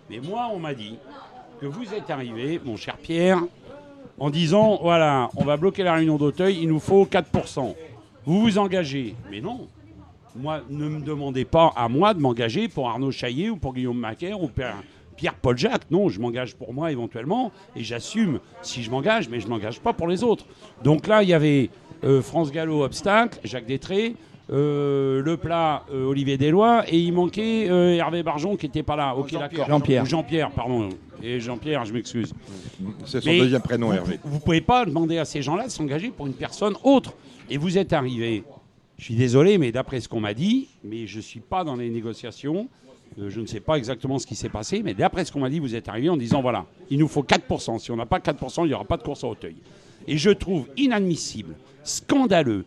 Mais 0.09 0.21
moi, 0.21 0.49
on 0.55 0.59
m'a 0.59 0.73
dit 0.75 0.97
que 1.61 1.67
vous 1.67 1.93
êtes 1.95 2.09
arrivé, 2.11 2.61
mon 2.65 2.77
cher 2.77 2.97
Pierre, 2.97 3.41
en 4.19 4.31
disant 4.31 4.79
voilà, 4.81 5.29
on 5.37 5.45
va 5.45 5.57
bloquer 5.57 5.83
la 5.83 5.95
réunion 5.95 6.17
d'Auteuil, 6.17 6.59
il 6.63 6.69
nous 6.69 6.81
faut 6.81 7.05
4%. 7.05 7.75
Vous 8.27 8.41
vous 8.41 8.59
engagez, 8.59 9.15
mais 9.31 9.41
non. 9.41 9.69
Moi, 10.35 10.61
ne 10.69 10.89
me 10.89 11.01
demandez 11.01 11.47
pas 11.47 11.73
à 11.77 11.89
moi 11.89 12.13
de 12.13 12.21
m'engager 12.21 12.69
pour 12.69 12.91
Arnaud 12.91 13.11
Chaillet 13.11 13.49
ou 13.49 13.57
pour 13.57 13.73
Guillaume 13.73 13.99
Macaire 13.99 14.43
ou 14.43 14.49
pour, 14.49 14.65
Pierre-Paul 15.17 15.57
Jacques, 15.57 15.91
non, 15.91 16.09
je 16.09 16.21
m'engage 16.21 16.55
pour 16.55 16.75
moi 16.75 16.93
éventuellement, 16.93 17.51
et 17.75 17.83
j'assume 17.83 18.39
si 18.63 18.83
je 18.83 18.91
m'engage, 18.91 19.29
mais 19.29 19.41
je 19.41 19.49
m'engage 19.49 19.81
pas 19.81 19.93
pour 19.93 20.09
les 20.09 20.23
autres. 20.23 20.45
Donc 20.85 21.07
là, 21.07 21.23
il 21.23 21.29
y 21.31 21.33
avait 21.33 21.71
euh, 22.05 22.21
France 22.21 22.53
Gallo, 22.53 22.85
obstacle, 22.85 23.39
Jacques 23.45 23.67
Détré, 23.67 24.15
euh, 24.53 25.23
le 25.23 25.37
plat, 25.37 25.85
euh, 25.93 26.05
Olivier 26.05 26.37
Deslois, 26.37 26.85
et 26.89 26.99
il 26.99 27.13
manquait 27.13 27.69
euh, 27.69 27.97
Hervé 27.97 28.23
Barjon 28.23 28.57
qui 28.57 28.67
n'était 28.67 28.83
pas 28.83 28.95
là. 28.95 29.15
Ok, 29.17 29.31
Jean-Pierre. 29.31 29.41
d'accord. 29.41 29.67
Jean-Pierre. 29.69 30.05
Jean-Pierre, 30.05 30.51
pardon. 30.51 30.89
Et 31.23 31.41
Jean-Pierre, 31.41 31.85
je 31.85 31.93
m'excuse. 31.93 32.33
C'est 33.07 33.21
son 33.21 33.29
Mais 33.29 33.39
deuxième 33.39 33.63
prénom, 33.63 33.89
vous, 33.89 33.95
Hervé. 33.95 34.21
Vous 34.23 34.39
pouvez 34.39 34.61
pas 34.61 34.85
demander 34.85 35.19
à 35.19 35.25
ces 35.25 35.43
gens-là 35.43 35.65
de 35.65 35.71
s'engager 35.71 36.11
pour 36.11 36.27
une 36.27 36.35
personne 36.35 36.75
autre. 36.85 37.15
Et 37.51 37.59
vous 37.59 37.79
êtes 37.79 37.93
arrivé. 37.93 38.45
Je 38.99 39.05
suis 39.05 39.15
désolé, 39.15 39.59
mais 39.59 39.73
d'après 39.73 40.01
ce 40.01 40.09
qu'on 40.09 40.21
m'a 40.21 40.35
dit, 40.35 40.69
mais 40.83 41.07
je 41.07 41.21
suis 41.21 41.41
pas 41.41 41.65
dans 41.65 41.77
les 41.77 41.91
négociations. 41.91 42.69
euh, 43.21 43.29
je 43.31 43.41
ne 43.41 43.47
sais 43.47 43.61
pas 43.61 43.77
exactement 43.77 44.19
ce 44.19 44.27
qui 44.27 44.35
s'est 44.35 44.49
passé, 44.49 44.83
mais 44.83 44.95
d'après 44.95 45.25
ce 45.25 45.31
qu'on 45.33 45.41
m'a 45.41 45.51
dit, 45.51 45.59
vous 45.61 45.75
êtes 45.75 45.89
arrivé 45.89 46.09
en 46.09 46.17
disant 46.17 46.41
voilà, 46.43 46.65
il 46.91 46.99
nous 46.99 47.09
faut 47.09 47.23
4%. 47.23 47.79
Si 47.79 47.91
on 47.91 47.97
n'a 47.97 48.07
pas 48.07 48.19
4%, 48.19 48.65
il 48.65 48.69
n'y 48.69 48.75
aura 48.75 48.85
pas 48.85 48.97
de 48.97 49.03
course 49.03 49.23
à 49.23 49.29
Auteuil. 49.29 49.57
Et 50.09 50.17
je 50.17 50.31
trouve 50.31 50.67
inadmissible, 50.77 51.55
scandaleux, 51.85 52.65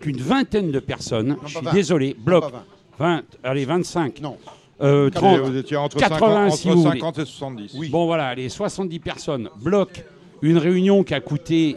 qu'une 0.00 0.18
vingtaine 0.18 0.70
de 0.72 0.78
personnes, 0.80 1.36
je 1.44 1.48
suis 1.48 1.58
pas 1.60 1.70
20. 1.70 1.72
désolé, 1.72 2.16
bloquent 2.18 2.50
pas 2.50 2.64
20, 2.98 3.22
allez, 3.44 3.64
25, 3.64 4.20
Non. 4.20 4.36
euh, 4.82 5.10
30, 5.10 5.40
Vous 5.40 5.56
étiez 5.56 5.76
entre 5.76 5.96
80, 5.96 6.50
50, 6.50 6.52
si 6.58 6.68
entre 6.68 6.76
vous 6.76 6.82
voulez. 6.82 7.00
50 7.00 7.18
et 7.18 7.24
70. 7.24 7.74
Oui. 7.78 7.88
Bon 7.88 8.06
voilà, 8.06 8.34
les 8.34 8.48
70 8.48 8.98
personnes 9.00 9.48
bloquent 9.62 10.02
une 10.42 10.58
réunion 10.58 11.02
qui 11.04 11.14
a 11.14 11.20
coûté 11.20 11.76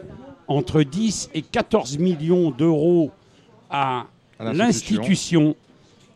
entre 0.51 0.83
10 0.83 1.29
et 1.33 1.41
14 1.41 1.97
millions 1.97 2.51
d'euros 2.51 3.11
à 3.69 4.05
À 4.39 4.53
l'institution, 4.53 5.55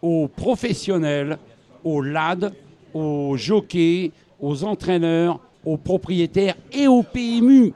aux 0.01 0.27
professionnels, 0.27 1.37
aux 1.83 2.01
LAD, 2.01 2.53
aux 2.93 3.35
jockeys, 3.37 4.11
aux 4.39 4.63
entraîneurs, 4.63 5.39
aux 5.63 5.77
propriétaires 5.77 6.55
et 6.71 6.87
au 6.87 7.03
PMU. 7.03 7.73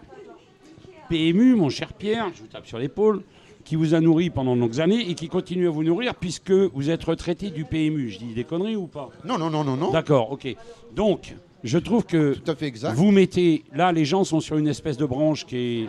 PMU, 1.10 1.56
mon 1.56 1.70
cher 1.70 1.94
Pierre, 1.94 2.30
je 2.36 2.42
vous 2.42 2.48
tape 2.48 2.68
sur 2.68 2.78
l'épaule, 2.78 3.22
qui 3.66 3.76
vous 3.76 3.94
a 3.94 4.00
nourri 4.00 4.30
pendant 4.30 4.56
de 4.56 4.62
longues 4.62 4.80
années 4.80 5.10
et 5.10 5.16
qui 5.16 5.28
continue 5.28 5.68
à 5.68 5.72
vous 5.72 5.84
nourrir 5.84 6.16
puisque 6.16 6.52
vous 6.52 6.90
êtes 6.90 7.04
retraité 7.04 7.50
du 7.50 7.66
PMU. 7.66 8.10
Je 8.10 8.20
dis 8.20 8.34
des 8.34 8.44
conneries 8.44 8.76
ou 8.76 8.88
pas? 8.88 9.10
Non, 9.26 9.38
non, 9.38 9.50
non, 9.50 9.64
non, 9.64 9.76
non. 9.76 9.92
D'accord, 9.92 10.32
ok. 10.32 10.56
Donc, 10.96 11.36
je 11.64 11.78
trouve 11.78 12.06
que 12.06 12.34
Tout 12.34 12.52
à 12.52 12.56
fait 12.56 12.68
exact. 12.68 12.94
vous 12.94 13.12
mettez. 13.12 13.64
Là, 13.74 13.92
les 13.92 14.06
gens 14.06 14.24
sont 14.24 14.40
sur 14.40 14.58
une 14.58 14.68
espèce 14.68 14.98
de 14.98 15.06
branche 15.06 15.46
qui 15.46 15.58
est 15.58 15.88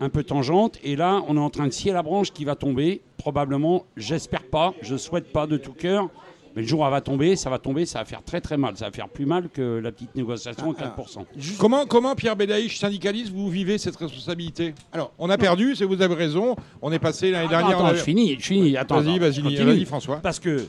un 0.00 0.08
peu 0.08 0.22
tangente. 0.24 0.78
Et 0.82 0.96
là, 0.96 1.22
on 1.28 1.36
est 1.36 1.40
en 1.40 1.50
train 1.50 1.66
de 1.66 1.72
scier 1.72 1.92
la 1.92 2.02
branche 2.02 2.32
qui 2.32 2.44
va 2.44 2.54
tomber. 2.56 3.00
Probablement, 3.16 3.84
j'espère 3.96 4.42
pas, 4.44 4.74
je 4.82 4.96
souhaite 4.96 5.32
pas 5.32 5.46
de 5.46 5.56
tout 5.56 5.72
cœur. 5.72 6.08
Mais 6.56 6.62
le 6.62 6.68
jour 6.68 6.80
où 6.80 6.84
elle 6.84 6.90
va 6.92 7.00
tomber, 7.00 7.34
ça 7.34 7.50
va 7.50 7.58
tomber, 7.58 7.84
ça 7.84 7.98
va 7.98 8.04
faire 8.04 8.22
très 8.22 8.40
très 8.40 8.56
mal. 8.56 8.76
Ça 8.76 8.84
va 8.84 8.92
faire 8.92 9.08
plus 9.08 9.26
mal 9.26 9.48
que 9.48 9.80
la 9.82 9.90
petite 9.90 10.14
négociation 10.14 10.70
à 10.70 10.74
4%. 10.74 11.24
Comment, 11.58 11.84
comment 11.84 12.14
Pierre 12.14 12.36
Bédaïch, 12.36 12.78
syndicaliste, 12.78 13.32
vous 13.32 13.48
vivez 13.50 13.76
cette 13.76 13.96
responsabilité? 13.96 14.72
Alors, 14.92 15.12
On 15.18 15.30
a 15.30 15.36
perdu, 15.36 15.74
c'est 15.74 15.84
vous 15.84 16.00
avez 16.00 16.14
raison. 16.14 16.54
On 16.80 16.92
est 16.92 17.00
passé 17.00 17.32
l'année 17.32 17.46
Attends, 17.46 17.66
dernière. 17.66 17.84
attends, 17.84 17.96
je 17.96 18.02
finis, 18.04 18.36
je 18.38 18.46
finis. 18.46 18.76
Attends, 18.76 19.00
Vas-y, 19.00 19.18
vas-y, 19.18 19.40
vas-y, 19.64 19.84
François. 19.84 20.18
Parce 20.22 20.38
que 20.38 20.50
euh, 20.50 20.64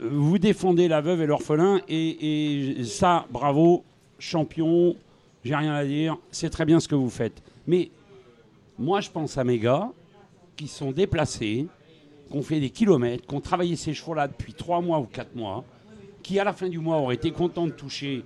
vous 0.00 0.38
défendez 0.38 0.88
la 0.88 1.02
veuve 1.02 1.20
et 1.20 1.26
l'orphelin, 1.26 1.80
et, 1.88 2.78
et 2.80 2.84
ça, 2.84 3.26
bravo, 3.30 3.84
champion, 4.18 4.96
j'ai 5.44 5.54
rien 5.54 5.74
à 5.74 5.84
dire, 5.84 6.16
c'est 6.30 6.48
très 6.48 6.64
bien 6.64 6.80
ce 6.80 6.88
que 6.88 6.94
vous 6.94 7.10
faites. 7.10 7.42
Mais 7.66 7.90
moi, 8.82 9.00
je 9.00 9.10
pense 9.10 9.38
à 9.38 9.44
mes 9.44 9.60
gars 9.60 9.90
qui 10.56 10.66
sont 10.66 10.90
déplacés, 10.90 11.68
qui 12.28 12.36
ont 12.36 12.42
fait 12.42 12.58
des 12.58 12.70
kilomètres, 12.70 13.24
qui 13.24 13.34
ont 13.34 13.40
travaillé 13.40 13.76
ces 13.76 13.94
chevaux-là 13.94 14.26
depuis 14.26 14.54
3 14.54 14.80
mois 14.80 14.98
ou 14.98 15.04
4 15.04 15.36
mois, 15.36 15.64
qui 16.22 16.38
à 16.40 16.44
la 16.44 16.52
fin 16.52 16.68
du 16.68 16.78
mois 16.78 16.96
auraient 16.96 17.14
été 17.14 17.30
contents 17.30 17.66
de 17.66 17.72
toucher 17.72 18.24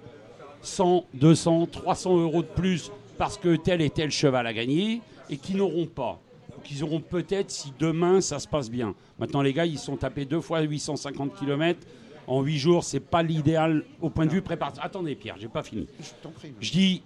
100, 0.62 1.04
200, 1.12 1.66
300 1.66 2.16
euros 2.16 2.42
de 2.42 2.48
plus 2.48 2.90
parce 3.18 3.36
que 3.36 3.56
tel 3.56 3.82
et 3.82 3.90
tel 3.90 4.10
cheval 4.10 4.46
a 4.46 4.54
gagné, 4.54 5.02
et 5.28 5.36
qui 5.36 5.54
n'auront 5.54 5.86
pas 5.86 6.20
ou 6.56 6.60
qu'ils 6.62 6.82
auront 6.82 7.00
peut-être 7.00 7.50
si 7.50 7.72
demain 7.78 8.22
ça 8.22 8.38
se 8.38 8.48
passe 8.48 8.70
bien. 8.70 8.94
Maintenant, 9.18 9.42
les 9.42 9.52
gars, 9.52 9.66
ils 9.66 9.78
sont 9.78 9.96
tapés 9.96 10.24
deux 10.24 10.40
fois 10.40 10.62
850 10.62 11.34
km 11.34 11.86
en 12.26 12.40
8 12.40 12.58
jours. 12.58 12.84
C'est 12.84 13.00
pas 13.00 13.22
l'idéal 13.22 13.84
au 14.00 14.08
point 14.08 14.24
de 14.24 14.30
vue 14.30 14.42
préparation. 14.42 14.82
Attendez, 14.82 15.16
Pierre, 15.16 15.36
j'ai 15.38 15.48
pas 15.48 15.62
fini. 15.62 15.86
je 16.00 16.10
t'en 16.22 16.30
prie. 16.30 16.52
Je 16.60 16.72
dis, 16.72 17.02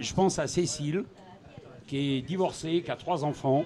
je 0.00 0.14
pense 0.14 0.38
à 0.38 0.46
Cécile, 0.46 1.04
qui 1.86 2.16
est 2.16 2.22
divorcée, 2.22 2.82
qui 2.82 2.90
a 2.90 2.96
trois 2.96 3.24
enfants. 3.24 3.64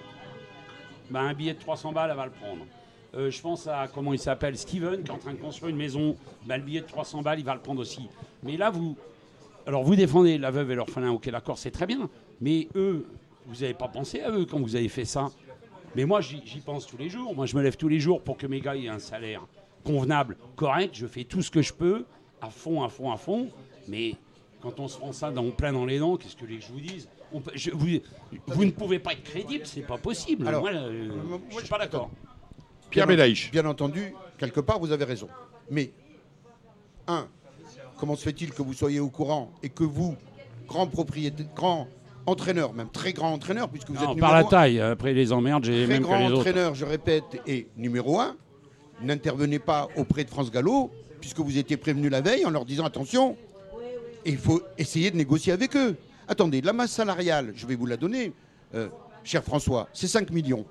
Ben, 1.10 1.20
un 1.20 1.34
billet 1.34 1.54
de 1.54 1.58
300 1.58 1.92
balles, 1.92 2.10
elle 2.10 2.16
va 2.16 2.26
le 2.26 2.32
prendre. 2.32 2.64
Euh, 3.14 3.30
je 3.30 3.40
pense 3.40 3.66
à, 3.66 3.88
comment 3.92 4.12
il 4.12 4.18
s'appelle, 4.18 4.56
Steven, 4.56 5.02
qui 5.02 5.10
est 5.10 5.14
en 5.14 5.18
train 5.18 5.32
de 5.32 5.38
construire 5.38 5.70
une 5.70 5.76
maison. 5.76 6.16
Ben, 6.44 6.58
le 6.58 6.62
billet 6.62 6.80
de 6.80 6.86
300 6.86 7.22
balles, 7.22 7.38
il 7.38 7.44
va 7.44 7.54
le 7.54 7.60
prendre 7.60 7.80
aussi. 7.80 8.08
Mais 8.42 8.56
là, 8.56 8.70
vous. 8.70 8.96
Alors, 9.66 9.82
vous 9.82 9.96
défendez 9.96 10.38
la 10.38 10.50
veuve 10.50 10.70
et 10.70 10.74
l'orphelin, 10.74 11.10
ok, 11.10 11.28
d'accord, 11.30 11.58
c'est 11.58 11.70
très 11.70 11.86
bien. 11.86 12.08
Mais 12.40 12.68
eux, 12.74 13.06
vous 13.46 13.60
n'avez 13.60 13.74
pas 13.74 13.88
pensé 13.88 14.20
à 14.20 14.30
eux 14.30 14.46
quand 14.46 14.60
vous 14.60 14.76
avez 14.76 14.88
fait 14.88 15.04
ça? 15.04 15.30
Mais 15.94 16.04
moi, 16.04 16.20
j'y 16.20 16.60
pense 16.64 16.86
tous 16.86 16.96
les 16.96 17.08
jours. 17.08 17.34
Moi, 17.34 17.46
je 17.46 17.56
me 17.56 17.62
lève 17.62 17.76
tous 17.76 17.88
les 17.88 18.00
jours 18.00 18.22
pour 18.22 18.36
que 18.36 18.46
mes 18.46 18.60
gars 18.60 18.76
aient 18.76 18.88
un 18.88 18.98
salaire 18.98 19.46
convenable, 19.84 20.36
correct. 20.54 20.94
Je 20.94 21.06
fais 21.06 21.24
tout 21.24 21.42
ce 21.42 21.50
que 21.50 21.62
je 21.62 21.72
peux, 21.72 22.04
à 22.40 22.50
fond, 22.50 22.82
à 22.82 22.88
fond, 22.88 23.10
à 23.10 23.16
fond. 23.16 23.48
Mais 23.88 24.14
quand 24.60 24.80
on 24.80 24.88
se 24.88 24.98
prend 24.98 25.12
ça 25.12 25.30
dans, 25.30 25.50
plein 25.50 25.72
dans 25.72 25.86
les 25.86 25.98
dents, 25.98 26.16
qu'est-ce 26.16 26.36
que 26.36 26.44
les 26.44 26.60
je 26.60 26.72
vous 26.72 26.80
dise 26.80 27.08
On 27.32 27.40
peut- 27.40 27.52
je- 27.54 27.70
vous, 27.72 27.88
vous 28.46 28.64
ne 28.64 28.70
pouvez 28.70 28.98
pas 28.98 29.12
être 29.12 29.22
crédible, 29.22 29.64
c'est 29.66 29.82
pas 29.86 29.98
possible. 29.98 30.48
Alors, 30.48 30.62
moi, 30.62 30.70
euh, 30.72 31.08
moi, 31.28 31.38
je 31.50 31.54
je- 31.56 31.60
suis 31.60 31.68
pas 31.68 31.78
d'accord. 31.78 32.10
Pierre 32.90 33.06
Bien 33.06 33.16
Bédaïch. 33.16 33.50
Bien 33.50 33.66
entendu, 33.66 34.14
quelque 34.38 34.60
part, 34.60 34.78
vous 34.78 34.92
avez 34.92 35.04
raison. 35.04 35.28
Mais, 35.70 35.92
un, 37.06 37.28
comment 37.98 38.16
se 38.16 38.22
fait-il 38.22 38.52
que 38.52 38.62
vous 38.62 38.72
soyez 38.72 38.98
au 39.00 39.10
courant 39.10 39.52
et 39.62 39.68
que 39.68 39.84
vous, 39.84 40.16
grand 40.66 40.86
propriétaire, 40.86 41.46
grand 41.54 41.86
entraîneur, 42.24 42.72
même 42.72 42.88
très 42.90 43.12
grand 43.12 43.32
entraîneur, 43.32 43.68
puisque 43.68 43.90
vous 43.90 44.02
Non, 44.02 44.12
êtes 44.14 44.18
par 44.20 44.32
la 44.32 44.38
numéro 44.38 44.46
un, 44.48 44.50
taille, 44.50 44.80
après 44.80 45.12
les 45.12 45.32
emmerdes, 45.32 45.64
j'ai 45.64 45.84
très 45.84 45.94
même 45.94 46.02
que 46.02 46.06
grand 46.08 46.18
les 46.18 46.26
autres. 46.26 46.38
entraîneur, 46.38 46.74
je 46.74 46.84
répète, 46.86 47.24
et 47.46 47.66
numéro 47.76 48.20
un, 48.20 48.36
n'intervenez 49.02 49.58
pas 49.58 49.88
auprès 49.96 50.24
de 50.24 50.30
France 50.30 50.50
Gallo, 50.50 50.90
puisque 51.20 51.40
vous 51.40 51.58
étiez 51.58 51.76
prévenu 51.76 52.08
la 52.08 52.20
veille 52.22 52.46
en 52.46 52.50
leur 52.50 52.64
disant 52.64 52.84
attention, 52.86 53.36
il 54.24 54.38
faut 54.38 54.62
essayer 54.78 55.10
de 55.10 55.16
négocier 55.16 55.52
avec 55.52 55.76
eux. 55.76 55.96
Attendez, 56.28 56.60
la 56.60 56.72
masse 56.72 56.92
salariale, 56.92 57.52
je 57.56 57.66
vais 57.66 57.74
vous 57.74 57.86
la 57.86 57.96
donner, 57.96 58.32
euh, 58.74 58.88
cher 59.24 59.42
François, 59.42 59.88
c'est 59.92 60.06
5 60.06 60.30
millions. 60.30 60.64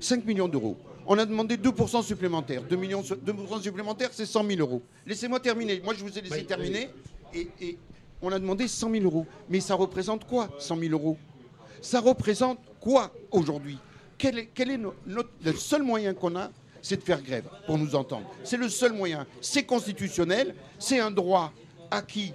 5 0.00 0.24
millions 0.24 0.48
d'euros. 0.48 0.76
On 1.06 1.18
a 1.18 1.26
demandé 1.26 1.56
2% 1.56 2.02
supplémentaires. 2.02 2.62
2 2.62 2.76
millions, 2.76 3.02
2% 3.02 3.60
supplémentaires, 3.60 4.10
c'est 4.12 4.24
100 4.26 4.44
000 4.46 4.60
euros. 4.60 4.82
Laissez-moi 5.06 5.40
terminer. 5.40 5.80
Moi, 5.84 5.94
je 5.96 6.02
vous 6.04 6.16
ai 6.16 6.22
laissé 6.22 6.44
terminer. 6.44 6.90
Et, 7.34 7.48
et 7.60 7.78
on 8.22 8.30
a 8.32 8.38
demandé 8.38 8.66
100 8.68 8.90
000 8.90 9.04
euros. 9.04 9.26
Mais 9.48 9.60
ça 9.60 9.74
représente 9.74 10.26
quoi, 10.26 10.48
100 10.58 10.76
000 10.78 10.92
euros? 10.92 11.18
Ça 11.80 12.00
représente 12.00 12.58
quoi 12.80 13.12
aujourd'hui? 13.30 13.78
Quel 14.16 14.38
est, 14.38 14.46
quel 14.54 14.70
est 14.70 14.78
no- 14.78 14.94
notre- 15.06 15.30
le 15.44 15.52
seul 15.54 15.82
moyen 15.82 16.14
qu'on 16.14 16.36
a 16.36 16.50
C'est 16.80 16.96
de 16.96 17.02
faire 17.02 17.20
grève 17.22 17.44
pour 17.66 17.78
nous 17.78 17.94
entendre. 17.96 18.30
C'est 18.44 18.56
le 18.56 18.68
seul 18.68 18.92
moyen. 18.92 19.26
C'est 19.40 19.64
constitutionnel. 19.64 20.54
C'est 20.78 21.00
un 21.00 21.10
droit 21.10 21.52
acquis 21.90 22.32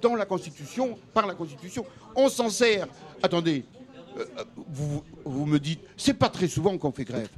dans 0.00 0.14
la 0.14 0.26
Constitution, 0.26 0.98
par 1.12 1.26
la 1.26 1.34
Constitution. 1.34 1.84
On 2.14 2.28
s'en 2.28 2.50
sert. 2.50 2.86
Attendez, 3.22 3.64
euh, 4.18 4.24
euh, 4.38 4.44
vous, 4.68 5.02
vous 5.24 5.46
me 5.46 5.58
dites, 5.58 5.80
c'est 5.96 6.14
pas 6.14 6.28
très 6.28 6.48
souvent 6.48 6.76
qu'on 6.78 6.92
fait 6.92 7.04
grève. 7.04 7.28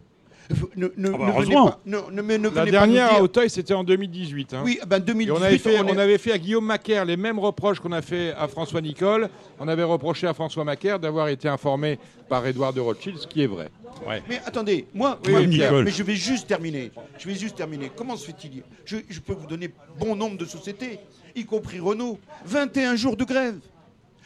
Ne, 0.77 0.87
ne- 0.87 0.89
Ah 0.89 0.93
bah 0.97 1.03
ne 1.03 1.09
venez 1.17 1.31
heureusement. 1.33 1.67
pas, 1.67 1.81
ne, 1.85 1.99
ne- 2.11 2.23
mais 2.23 2.39
ne 2.39 2.45
La 2.45 2.51
venez 2.51 2.55
pas 2.55 2.87
nous 2.87 2.95
dernière 2.95 3.13
à 3.15 3.23
Auteuil, 3.23 3.51
c'était 3.51 3.75
en 3.75 3.85
2018. 3.85 4.55
hein. 4.55 4.63
Oui, 4.65 4.79
ben 4.87 4.97
Et 4.97 5.01
2018, 5.01 5.39
on 5.39 5.43
avait, 5.43 5.59
fait, 5.59 5.79
on 5.81 5.87
est- 5.89 5.93
on 5.93 5.99
avait 5.99 6.17
fait 6.19 6.33
à 6.33 6.39
Guillaume 6.39 6.65
Macaire 6.65 7.05
les 7.05 7.19
mêmes 7.19 7.39
reproches 7.39 7.81
qu'on 7.81 7.93
a 7.93 8.01
fait 8.01 8.33
à 8.33 8.49
François 8.49 8.81
Nicole. 8.81 9.29
On 9.61 9.69
avait 9.69 9.83
reproché 9.83 10.27
à 10.27 10.33
François 10.33 10.65
Macaire 10.65 10.99
d'avoir 10.99 11.29
été 11.29 11.49
informé 11.49 11.99
par 12.31 12.47
Édouard 12.47 12.73
de 12.73 12.81
Rothschild, 12.81 13.19
ce 13.19 13.27
qui 13.27 13.43
est 13.43 13.47
vrai. 13.47 13.69
Mais 14.29 14.41
attendez, 14.47 14.87
moi, 14.95 15.19
Oui, 15.27 15.33
moi, 15.33 15.41
oui, 15.41 15.49
Pierre, 15.49 15.71
Nicole. 15.71 15.85
mais 15.85 15.91
je 15.91 16.03
vais 16.03 16.15
juste 16.15 16.47
terminer. 16.47 16.93
Je 17.19 17.29
vais 17.29 17.35
juste 17.35 17.57
terminer. 17.57 17.91
Comment 17.95 18.17
se 18.17 18.25
fait-il? 18.27 18.63
Je, 18.87 18.97
je 19.09 19.21
peux 19.21 19.35
vous 19.35 19.47
donner 19.47 19.71
bon 19.99 20.17
nombre 20.17 20.39
de 20.39 20.45
sociétés, 20.47 20.99
y 21.37 21.45
compris 21.45 21.79
Renault. 21.79 22.19
21 22.47 22.97
jours 22.97 23.17
de 23.17 23.25
grève. 23.25 23.59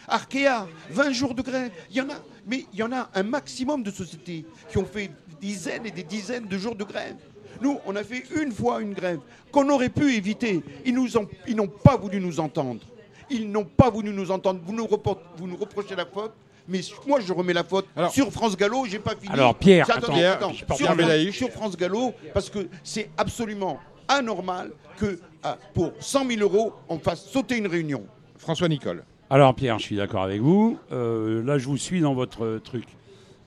Arkea, 0.09 0.67
20 0.91 1.13
jours 1.13 1.35
de 1.35 1.43
grève. 1.43 1.71
Il 1.91 1.97
y 1.97 2.01
en 2.01 2.09
a, 2.11 2.15
mais 2.47 2.65
il 2.73 2.79
y 2.79 2.83
en 2.83 2.93
a 2.93 3.09
un 3.15 3.23
maximum 3.23 3.83
de 3.83 3.91
sociétés 3.91 4.45
qui 4.71 4.79
ont 4.79 4.85
fait 4.85 5.11
dizaines 5.47 5.85
et 5.87 5.91
des 5.91 6.05
dizaines 6.05 6.47
de 6.47 6.57
jours 6.57 6.77
de 6.77 6.85
grève. 6.85 7.17
Nous, 7.61 7.79
on 7.87 7.95
a 7.97 8.03
fait 8.05 8.23
une 8.41 8.53
fois 8.53 8.81
une 8.81 8.95
grève 8.95 9.19
qu'on 9.51 9.69
aurait 9.69 9.89
pu 9.91 10.15
éviter. 10.15 10.63
Ils 10.87 10.95
nous 10.95 11.17
ont, 11.19 11.29
ils 11.47 11.57
n'ont 11.57 11.67
pas 11.69 11.97
voulu 11.97 12.21
nous 12.21 12.41
entendre. 12.41 12.81
Ils 13.29 13.51
n'ont 13.51 13.65
pas 13.65 13.91
voulu 13.91 14.11
nous 14.13 14.31
entendre. 14.31 14.61
Vous 14.65 14.73
nous, 14.73 14.87
report- 14.87 15.21
vous 15.37 15.47
nous 15.47 15.57
reprochez 15.57 15.95
la 15.97 16.07
faute. 16.07 16.33
Mais 16.69 16.81
moi, 17.07 17.19
je 17.21 17.33
remets 17.33 17.53
la 17.53 17.65
faute 17.65 17.87
Alors- 17.97 18.13
sur 18.13 18.31
France 18.33 18.57
Gallo. 18.57 18.85
J'ai 18.87 19.01
pas 19.01 19.15
fini. 19.21 19.33
Alors, 19.35 19.55
Pierre, 19.57 19.85
Attends, 19.91 19.99
attends, 19.99 20.13
Pierre, 20.15 20.33
attends. 20.35 20.53
je 20.53 20.57
Sur, 20.59 20.67
France, 20.87 21.33
sur 21.33 21.51
France 21.51 21.77
Gallo, 21.77 22.13
parce 22.33 22.49
que 22.49 22.69
c'est 22.85 23.11
absolument 23.19 23.81
anormal 24.09 24.71
que 24.99 25.19
ah, 25.43 25.59
pour 25.75 25.93
100 25.99 26.29
000 26.29 26.41
euros, 26.43 26.73
on 26.89 26.99
fasse 26.99 27.25
sauter 27.27 27.57
une 27.57 27.67
réunion. 27.67 28.05
François 28.39 28.69
Nicole. 28.69 29.03
Alors 29.29 29.55
Pierre, 29.55 29.79
je 29.79 29.85
suis 29.85 29.97
d'accord 29.97 30.23
avec 30.23 30.41
vous. 30.41 30.79
Euh, 30.93 31.43
là, 31.43 31.59
je 31.59 31.67
vous 31.67 31.79
suis 31.79 32.01
dans 32.01 32.15
votre 32.15 32.45
euh, 32.45 32.61
truc. 32.61 32.85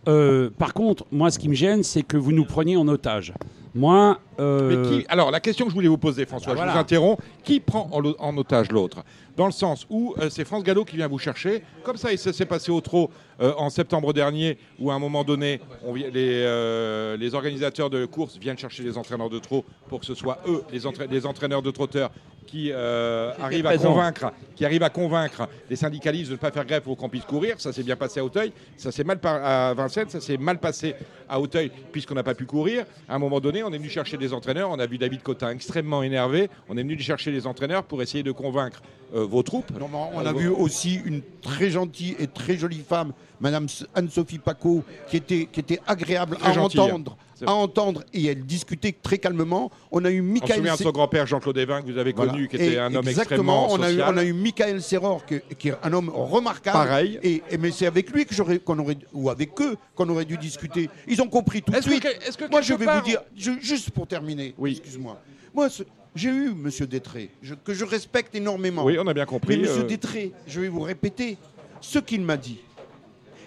Euh, 0.07 0.49
par 0.57 0.73
contre, 0.73 1.05
moi, 1.11 1.31
ce 1.31 1.39
qui 1.39 1.49
me 1.49 1.55
gêne, 1.55 1.83
c'est 1.83 2.03
que 2.03 2.17
vous 2.17 2.31
nous 2.31 2.45
preniez 2.45 2.77
en 2.77 2.87
otage. 2.87 3.33
Moi, 3.77 4.19
euh, 4.39 4.83
Mais 4.83 4.89
qui- 5.01 5.05
alors, 5.09 5.31
la 5.31 5.41
question 5.41 5.65
que 5.65 5.71
je 5.71 5.75
voulais 5.75 5.89
vous 5.89 5.97
poser, 5.97 6.25
François, 6.25 6.53
Ah, 6.57 6.65
je 6.67 6.71
vous 6.71 6.77
interromps. 6.77 7.21
Qui 7.43 7.59
prend 7.59 7.89
en, 7.91 8.37
otage 8.37 8.71
l'autre? 8.71 9.03
Dans 9.35 9.47
le 9.47 9.51
sens 9.51 9.85
où 9.89 10.15
euh, 10.17 10.29
c'est 10.29 10.45
France 10.45 10.63
Gallo 10.63 10.85
qui 10.85 10.95
vient 10.95 11.09
vous 11.09 11.17
chercher, 11.19 11.61
comme 11.83 11.97
ça, 11.97 12.13
il 12.13 12.17
s'est 12.17 12.31
s'est 12.31 12.45
passé 12.45 12.71
au 12.71 12.79
trot 12.79 13.09
en 13.57 13.69
septembre 13.69 14.13
dernier, 14.13 14.57
où 14.79 14.91
à 14.91 14.93
un 14.93 14.99
moment 14.99 15.25
donné, 15.25 15.59
on 15.85 15.93
les, 15.93 17.17
les 17.17 17.35
organisateurs 17.35 17.89
de 17.89 18.05
courses 18.05 18.37
viennent 18.39 18.57
chercher 18.57 18.83
les 18.83 18.97
entraîneurs 18.97 19.29
de 19.29 19.39
trot 19.39 19.65
pour 19.89 19.99
que 19.99 20.05
ce 20.05 20.13
soit 20.15 20.39
eux, 20.47 20.61
les, 20.71 20.85
entra- 20.85 21.05
les 21.11 21.25
entraîneurs 21.25 21.61
de 21.61 21.69
trotteurs, 21.71 22.11
qui 22.45 22.71
euh, 22.71 23.31
arrivent 23.41 23.65
à 23.67 23.77
convaincre, 23.77 24.31
qui 24.55 24.65
arrivent 24.65 24.83
à 24.83 24.89
convaincre 24.89 25.47
les 25.69 25.75
syndicalistes 25.75 26.27
de 26.29 26.33
ne 26.33 26.37
pas 26.39 26.51
faire 26.51 26.65
grève 26.65 26.81
pour 26.83 26.95
qu'on 26.97 27.09
puisse 27.09 27.25
courir. 27.25 27.59
Ça 27.59 27.73
s'est 27.73 27.83
bien 27.83 27.95
passé 27.95 28.19
à 28.19 28.25
Auteuil, 28.25 28.51
ça 28.77 28.91
s'est 28.91 29.03
mal 29.03 29.19
par- 29.19 29.43
à 29.43 29.73
Vincennes, 29.73 30.09
ça 30.09 30.21
s'est 30.21 30.37
mal 30.37 30.59
passé 30.59 30.95
à 31.27 31.39
Auteuil 31.39 31.71
puisqu'on 31.91 32.15
n'a 32.15 32.23
pas 32.23 32.35
pu 32.35 32.45
courir. 32.45 32.85
À 33.09 33.15
un 33.15 33.19
moment 33.19 33.39
donné, 33.39 33.63
on 33.63 33.69
est 33.73 33.77
venu 33.77 33.89
chercher 33.89 34.17
des 34.17 34.33
entraîneurs. 34.33 34.69
On 34.69 34.79
a 34.79 34.85
vu 34.85 34.97
David 34.97 35.21
Cotin 35.23 35.49
extrêmement 35.49 36.03
énervé. 36.03 36.49
On 36.69 36.77
est 36.77 36.83
venu 36.83 36.99
chercher 36.99 37.31
les 37.31 37.47
entraîneurs 37.47 37.83
pour 37.83 38.01
essayer 38.01 38.23
de 38.23 38.31
convaincre 38.31 38.81
euh, 39.15 39.25
vos 39.25 39.43
troupes. 39.43 39.71
Non, 39.79 39.87
mais 39.91 39.97
on 40.15 40.19
Euh, 40.21 40.29
a 40.29 40.31
vos- 40.33 40.39
vu 40.39 40.47
aussi 40.49 40.99
une 41.05 41.21
très 41.41 41.69
gentille 41.69 42.15
et 42.19 42.27
très 42.27 42.57
jolie 42.57 42.83
femme, 42.87 43.11
Madame 43.39 43.67
Anne-Sophie 43.93 44.39
Paco, 44.39 44.83
qui 45.09 45.17
était, 45.17 45.47
qui 45.51 45.59
était 45.59 45.79
agréable 45.87 46.37
Très 46.37 46.49
à 46.49 46.53
gentille. 46.53 46.79
entendre, 46.79 47.17
à 47.45 47.53
entendre, 47.53 48.03
et 48.13 48.25
elle 48.25 48.45
discutait 48.45 48.91
très 48.93 49.17
calmement. 49.17 49.71
On 49.91 50.05
a 50.05 50.11
eu 50.11 50.21
On 50.21 50.23
se 50.25 50.31
Michael. 50.31 50.55
souvient 50.57 50.73
de 50.75 50.79
son 50.79 50.91
grand-père 50.91 51.25
Jean-Claude 51.27 51.57
Evin 51.57 51.81
que 51.81 51.91
vous 51.91 51.97
avez 51.97 52.13
Voilà. 52.13 52.31
connu, 52.31 52.47
qui 52.47 52.55
était 52.55 52.73
Et 52.73 52.79
un 52.79 52.93
homme 52.93 53.07
exactement, 53.07 53.65
extrêmement 53.65 53.73
on 53.73 53.81
a, 53.83 53.89
eu, 53.91 53.95
social. 53.97 54.13
on 54.13 54.17
a 54.17 54.23
eu 54.23 54.33
Michael 54.33 54.81
Serror, 54.81 55.25
qui, 55.25 55.39
qui 55.57 55.69
est 55.69 55.75
un 55.83 55.93
homme 55.93 56.09
remarquable. 56.09 56.77
Pareil. 56.77 57.19
Et, 57.23 57.41
et- 57.49 57.57
mais 57.57 57.71
c'est 57.71 57.87
avec 57.87 58.09
lui 58.11 58.25
que 58.25 58.33
j'aurais, 58.35 58.59
qu'on 58.59 58.79
aurait, 58.79 58.97
ou 59.13 59.29
avec 59.29 59.59
eux, 59.61 59.75
qu'on 59.95 60.07
aurait 60.09 60.25
dû 60.25 60.37
discuter. 60.37 60.89
Ils 61.07 61.21
ont 61.21 61.27
compris 61.27 61.61
tout 61.61 61.71
de 61.71 61.77
que, 61.77 61.83
suite. 61.83 62.05
est-ce 62.05 62.37
que 62.37 62.49
Moi, 62.49 62.61
je 62.61 62.73
vais 62.73 62.85
part- 62.85 63.01
vous 63.03 63.09
dire, 63.09 63.21
je- 63.35 63.59
juste 63.59 63.89
pour 63.91 64.07
terminer, 64.07 64.53
Oui. 64.57 64.71
excuse-moi. 64.79 65.19
Moi, 65.53 65.67
j'ai 66.15 66.29
eu 66.29 66.53
Monsieur 66.53 66.87
Détré, 66.87 67.29
je- 67.41 67.55
que 67.55 67.73
je 67.73 67.83
respecte 67.85 68.33
énormément. 68.35 68.83
Oui, 68.85 68.97
on 68.99 69.07
a 69.07 69.13
bien 69.13 69.23
Mais 69.23 69.27
compris. 69.27 69.57
Monsieur 69.57 69.81
euh, 69.81 69.87
Détré, 69.87 70.31
je 70.47 70.61
vais 70.61 70.69
vous 70.69 70.81
répéter 70.81 71.37
ce 71.81 71.99
qu'il 71.99 72.21
m'a 72.21 72.37
dit. 72.37 72.59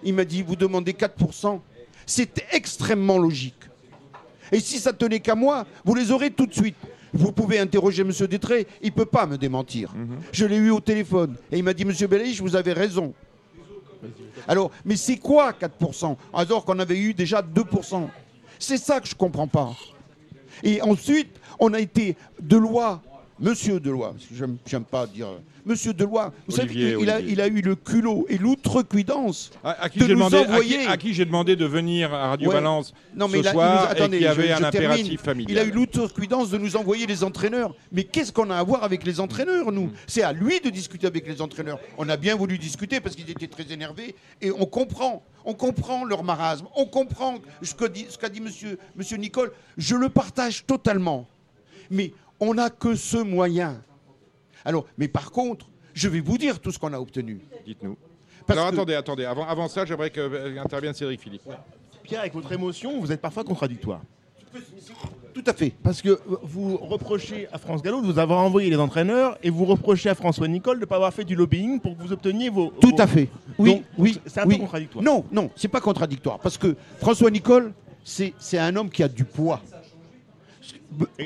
Il 0.05 0.15
m'a 0.15 0.25
dit, 0.25 0.43
vous 0.43 0.55
demandez 0.57 0.93
4%, 0.93 1.61
c'est 2.07 2.45
extrêmement 2.53 3.19
logique. 3.19 3.55
Et 4.53 4.61
si 4.61 4.79
ça 4.79 4.93
tenait 4.93 5.21
qu'à 5.21 5.35
moi, 5.35 5.67
vous 5.85 5.95
les 5.95 6.11
aurez 6.11 6.31
tout 6.31 6.47
de 6.47 6.55
suite. 6.55 6.77
Vous 7.13 7.33
pouvez 7.33 7.59
interroger 7.59 8.05
Monsieur 8.05 8.29
Détré, 8.29 8.67
il 8.83 8.89
ne 8.89 8.95
peut 8.95 9.07
pas 9.07 9.27
me 9.27 9.39
démentir. 9.39 9.95
Mhm. 9.95 10.19
Je 10.33 10.45
l'ai 10.45 10.57
eu 10.57 10.71
au 10.71 10.81
téléphone 10.81 11.37
et 11.51 11.59
il 11.59 11.65
m'a 11.65 11.73
dit, 11.73 11.85
Monsieur 11.85 12.07
Belaïch, 12.07 12.41
vous 12.41 12.55
avez 12.55 12.73
raison. 12.73 13.15
Alors, 14.47 14.71
mais 14.85 14.97
c'est 14.97 15.17
quoi 15.17 15.53
4% 15.53 16.17
alors 16.33 16.65
qu'on 16.65 16.79
avait 16.79 16.99
eu 16.99 17.15
déjà 17.15 17.43
2% 17.43 18.09
C'est 18.59 18.77
ça 18.79 19.01
que 19.01 19.09
je 19.09 19.15
ne 19.15 19.19
comprends 19.19 19.49
pas. 19.49 19.75
Et 20.63 20.81
ensuite, 20.83 21.31
on 21.59 21.73
a 21.73 21.81
été 21.81 22.17
de 22.41 22.57
loi, 22.57 23.03
Monsieur 23.41 23.79
Deloy, 23.79 24.11
parce 24.13 24.25
que 24.27 24.35
j'aime 24.67 24.85
pas 24.85 25.07
dire 25.07 25.29
Monsieur 25.65 25.93
Deloy, 25.93 26.31
vous 26.49 26.59
Olivier, 26.61 26.93
savez, 26.93 27.03
il 27.03 27.11
a, 27.11 27.17
Olivier. 27.17 27.33
il 27.35 27.41
a 27.41 27.47
eu 27.47 27.61
le 27.61 27.77
culot 27.77 28.27
et 28.29 28.39
l'outrecuidance 28.39 29.51
À, 29.63 29.83
à 29.83 29.89
qui 29.89 29.99
de 29.99 30.05
j'ai 30.07 30.13
nous 30.15 30.17
demandé, 30.17 30.37
envoyer- 30.39 30.87
à 30.87 30.97
qui 30.97 31.13
j'ai 31.15 31.25
demandé 31.25 31.57
de 31.57 31.67
venir 31.67 32.13
à 32.15 32.29
Radio 32.31 32.49
Ouais. 32.49 32.55
Balance 32.55 32.95
Non, 33.15 33.29
mais 33.29 33.39
ce 33.39 33.43
il 33.43 33.47
a- 33.49 33.51
il 33.51 33.55
soir 33.55 33.83
nous- 33.83 33.89
et 33.89 33.91
attendez, 34.01 34.19
qui 34.19 34.27
avait 34.27 34.49
je- 34.49 34.53
un 34.53 34.57
je 34.57 34.65
impératif 34.65 35.03
termine. 35.05 35.19
familial. 35.19 35.51
Il 35.53 35.59
a 35.59 35.65
eu 35.65 35.71
l'outrecuidance 35.71 36.51
de 36.51 36.59
nous 36.59 36.77
envoyer 36.77 37.07
les 37.07 37.23
entraîneurs. 37.23 37.75
Mais 37.93 38.05
qu'est-ce 38.05 38.33
qu'on 38.33 38.51
a 38.51 38.57
à 38.57 38.63
voir 38.63 38.83
avec 38.83 39.05
les 39.05 39.21
entraîneurs, 39.21 39.71
Mm. 39.71 39.75
nous 39.75 39.91
C'est 40.07 40.23
à 40.23 40.33
lui 40.33 40.59
de 40.61 40.71
discuter 40.71 41.07
avec 41.07 41.27
les 41.29 41.41
entraîneurs. 41.43 41.79
On 41.99 42.09
a 42.09 42.17
bien 42.17 42.35
voulu 42.35 42.57
discuter 42.59 43.01
parce 43.01 43.15
qu'ils 43.15 43.31
étaient 43.31 43.47
très 43.47 43.71
énervés. 43.73 44.15
Et 44.41 44.51
on 44.51 44.65
comprend. 44.67 45.23
On 45.45 45.55
comprend 45.55 46.05
leur 46.05 46.25
marasme. 46.25 46.67
On 46.77 46.87
comprend 46.87 47.37
ce 47.63 47.75
qu'a 47.75 47.89
dit, 47.89 48.07
ce 48.09 48.19
qu'a 48.19 48.29
dit 48.29 48.41
monsieur, 48.41 48.79
monsieur 48.97 49.17
Nicole. 49.19 49.53
Je 49.77 49.97
le 49.97 50.09
partage 50.09 50.65
totalement. 50.67 51.27
Mais 51.91 52.13
on 52.41 52.55
n'a 52.55 52.71
que 52.71 52.95
ce 52.95 53.17
moyen. 53.19 53.83
Alors, 54.65 54.87
mais 54.97 55.09
par 55.09 55.31
contre, 55.31 55.69
je 55.95 56.09
vais 56.09 56.21
vous 56.21 56.39
dire 56.39 56.61
tout 56.61 56.71
ce 56.71 56.79
qu'on 56.79 56.93
a 56.93 56.99
obtenu. 57.01 57.41
Dites-nous. 57.67 57.97
Parce 58.47 58.59
Alors 58.59 58.71
que- 58.71 58.77
attendez, 58.77 58.95
attendez. 58.95 59.25
Avant, 59.25 59.47
avant 59.47 59.69
ça, 59.69 59.85
j'aimerais 59.85 60.11
que 60.11 60.21
euh, 60.21 60.63
intervienne 60.63 60.95
Cédric 60.95 61.21
Philippe. 61.21 61.43
Pierre, 62.03 62.21
avec 62.21 62.33
votre 62.35 62.51
émotion, 62.53 62.99
vous 63.01 63.13
êtes 63.13 63.21
parfois 63.21 63.45
contradictoire. 63.45 64.01
Tout 65.35 65.45
à 65.47 65.53
fait. 65.53 65.75
Parce 65.83 66.01
que 66.01 66.19
vous 66.43 66.77
reprochez 66.79 67.47
à 67.53 67.59
France 67.59 67.83
Gallo 67.83 68.01
de 68.01 68.07
vous 68.07 68.19
avoir 68.19 68.41
envoyé 68.41 68.71
les 68.71 68.77
entraîneurs 68.79 69.37
et 69.43 69.51
vous 69.51 69.67
reprochez 69.67 70.09
à 70.09 70.15
François 70.15 70.49
Nicole 70.49 70.77
de 70.77 70.81
ne 70.81 70.87
pas 70.87 70.97
avoir 70.97 71.13
fait 71.13 71.25
du 71.25 71.35
lobbying 71.35 71.79
pour 71.81 71.97
que 71.97 72.03
vous 72.03 72.13
obteniez 72.13 72.49
vos. 72.49 72.71
Tout 72.81 72.91
vos- 72.97 73.01
à 73.03 73.07
fait. 73.07 73.29
Oui, 73.59 73.75
Donc, 73.75 73.83
oui. 73.99 74.21
c'est 74.27 74.41
un 74.41 74.47
oui. 74.47 74.55
peu 74.55 74.61
contradictoire. 74.63 75.05
Non, 75.05 75.25
non, 75.31 75.51
c'est 75.55 75.69
pas 75.69 75.81
contradictoire. 75.83 76.39
Parce 76.39 76.57
que 76.57 76.75
François 76.99 77.31
Nicole, 77.31 77.73
c'est 78.03 78.33
c'est 78.39 78.59
un 78.59 78.75
homme 78.75 78.89
qui 78.89 79.03
a 79.03 79.09
du 79.09 79.25
poids. 79.25 79.61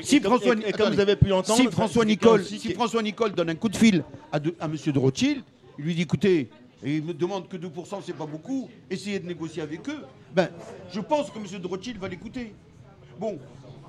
Si 0.01 0.19
François, 0.19 0.55
et- 0.55 0.59
et 0.59 0.71
comme 0.71 0.81
attendez. 0.81 0.95
vous 0.95 1.01
avez 1.01 1.15
pu 1.15 1.27
l'entendre, 1.27 1.59
si 1.59 1.67
François 1.67 2.05
Nicole, 2.05 2.43
si 2.43 2.73
François 2.73 3.01
Nicole 3.01 3.31
donne 3.33 3.49
un 3.49 3.55
coup 3.55 3.69
de 3.69 3.75
fil 3.77 4.03
à, 4.31 4.39
de, 4.39 4.53
à 4.59 4.67
Monsieur 4.67 4.91
de 4.91 4.99
Rothschild, 4.99 5.41
il 5.79 5.85
lui 5.85 5.95
dit 5.95 6.01
écoutez, 6.01 6.49
et 6.83 6.97
il 6.97 7.03
me 7.03 7.13
demande 7.13 7.47
que 7.47 7.55
2%, 7.57 8.01
c'est 8.05 8.13
pas 8.15 8.25
beaucoup, 8.25 8.69
essayez 8.89 9.19
de 9.19 9.25
négocier 9.27 9.61
avec 9.61 9.87
eux. 9.89 10.03
Ben, 10.35 10.49
je 10.91 10.99
pense 10.99 11.29
que 11.31 11.39
Monsieur 11.39 11.59
de 11.59 11.67
Rothschild 11.67 11.97
va 11.97 12.09
l'écouter. 12.09 12.53
Bon, 13.19 13.37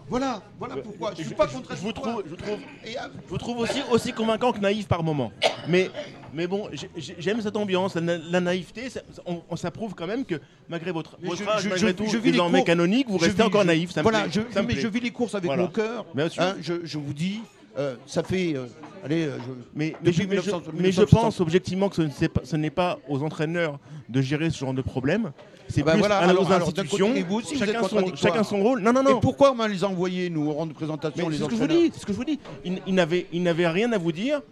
voilà, 0.09 0.43
voilà 0.59 0.77
pourquoi. 0.77 1.13
Je 1.17 1.23
suis 1.23 1.35
pas 1.35 1.47
contre 1.47 1.75
je 1.75 1.81
vous 1.81 1.93
trouve, 1.93 2.23
je 2.25 2.31
vous 2.31 2.37
trouve, 2.37 2.59
Et, 2.85 2.97
ah, 2.99 3.09
je 3.25 3.29
vous 3.31 3.39
trouve 3.39 3.59
aussi, 3.59 3.81
aussi 3.91 4.13
convaincant 4.13 4.53
que 4.53 4.59
naïf 4.61 4.87
par 4.87 5.03
moment. 5.03 5.33
Mais, 5.69 5.91
mais 6.35 6.47
bon, 6.47 6.69
j'ai- 6.73 6.91
j'ai- 6.97 7.17
j'aime 7.19 7.41
cette 7.41 7.57
ambiance, 7.57 7.95
la, 7.95 8.01
na- 8.03 8.19
la 8.19 8.41
naïveté. 8.41 8.91
Ça, 8.91 9.01
on, 9.27 9.41
on- 9.49 9.57
ça 9.57 9.71
prouve 9.71 9.95
quand 9.95 10.07
même 10.07 10.25
que 10.25 10.37
malgré 10.69 10.93
votre, 10.93 11.17
âge, 11.49 11.63
malgré 11.71 11.95
tout, 11.95 12.05
désormais 12.33 12.59
canonique, 12.65 13.09
vous 13.09 13.19
restez 13.19 13.43
encore 13.43 13.65
naïf. 13.65 13.93
Voilà, 14.03 14.29
je, 14.29 14.41
mais 14.67 14.75
je 14.75 14.89
vis 14.89 15.01
les 15.01 15.11
courses 15.11 15.35
avec 15.35 15.51
mon 15.63 15.69
cœur. 15.69 16.05
Hein, 16.43 16.57
je 16.85 16.99
vous 16.99 17.15
dis, 17.15 17.41
euh, 17.79 17.97
ça 18.07 18.23
fait, 18.23 18.55
euh, 18.57 18.67
allez, 19.05 19.25
euh, 19.27 19.39
je- 19.39 19.53
Mais, 19.75 19.91
je, 19.91 19.97
mais 20.05 20.13
je- 20.13 20.23
1900 20.23 20.63
mais 20.67 20.73
je 20.93 21.01
1960. 21.01 21.21
pense 21.21 21.41
objectivement 21.41 21.89
que 21.89 22.03
ce 22.45 22.57
n'est 22.57 22.71
pas, 22.71 22.99
aux 23.09 23.23
entraîneurs 23.23 23.79
de 24.09 24.21
gérer 24.21 24.51
ce 24.51 24.59
genre 24.59 24.75
de 24.75 24.83
problème. 24.83 25.33
C'est 25.69 25.83
Bah 25.83 25.93
plus 25.93 26.01
voilà, 26.01 26.19
à 26.19 26.29
alors- 26.29 26.47
nos 26.49 26.53
institutions. 26.53 27.09
côté, 27.09 27.21
et 27.21 27.23
vous 27.23 27.37
aussi, 27.37 27.55
vous 27.55 27.63
êtes 27.63 27.69
chacun, 27.71 27.83
son, 27.83 27.89
contradictoire. 27.97 28.33
chacun 28.35 28.45
son 28.45 28.63
rôle. 28.63 28.81
Non, 28.83 28.93
non, 28.93 29.03
non. 29.03 29.17
Et 29.17 29.21
pourquoi 29.21 29.53
on 29.53 29.55
m'a 29.55 29.67
les 29.67 29.83
envoyés, 29.83 30.29
nous, 30.29 30.49
au 30.51 30.53
rang 30.53 30.67
de 30.67 30.75
présentation, 30.75 31.29
les 31.29 31.39
c'est 31.39 31.45
ce 31.45 31.49
que 31.49 31.55
je 31.57 31.61
vous 31.61 31.67
dis. 31.67 31.91
C'est 31.95 32.01
ce 32.01 32.07
que 32.07 32.13
je 32.13 32.19
vous 32.19 32.25
dis. 32.25 32.39
Ils, 32.65 32.95
n'avaient, 32.95 33.27
ils 33.33 33.43
n'avaient 33.43 33.67
rien 33.69 33.91
à 33.93 33.99
vous 33.99 34.13
dire. 34.13 34.43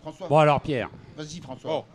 François, 0.00 0.26
Bon 0.28 0.38
alors 0.38 0.60
Pierre, 0.62 0.88
vas-y, 1.16 1.40
François. 1.40 1.84
Oh. 1.86 1.93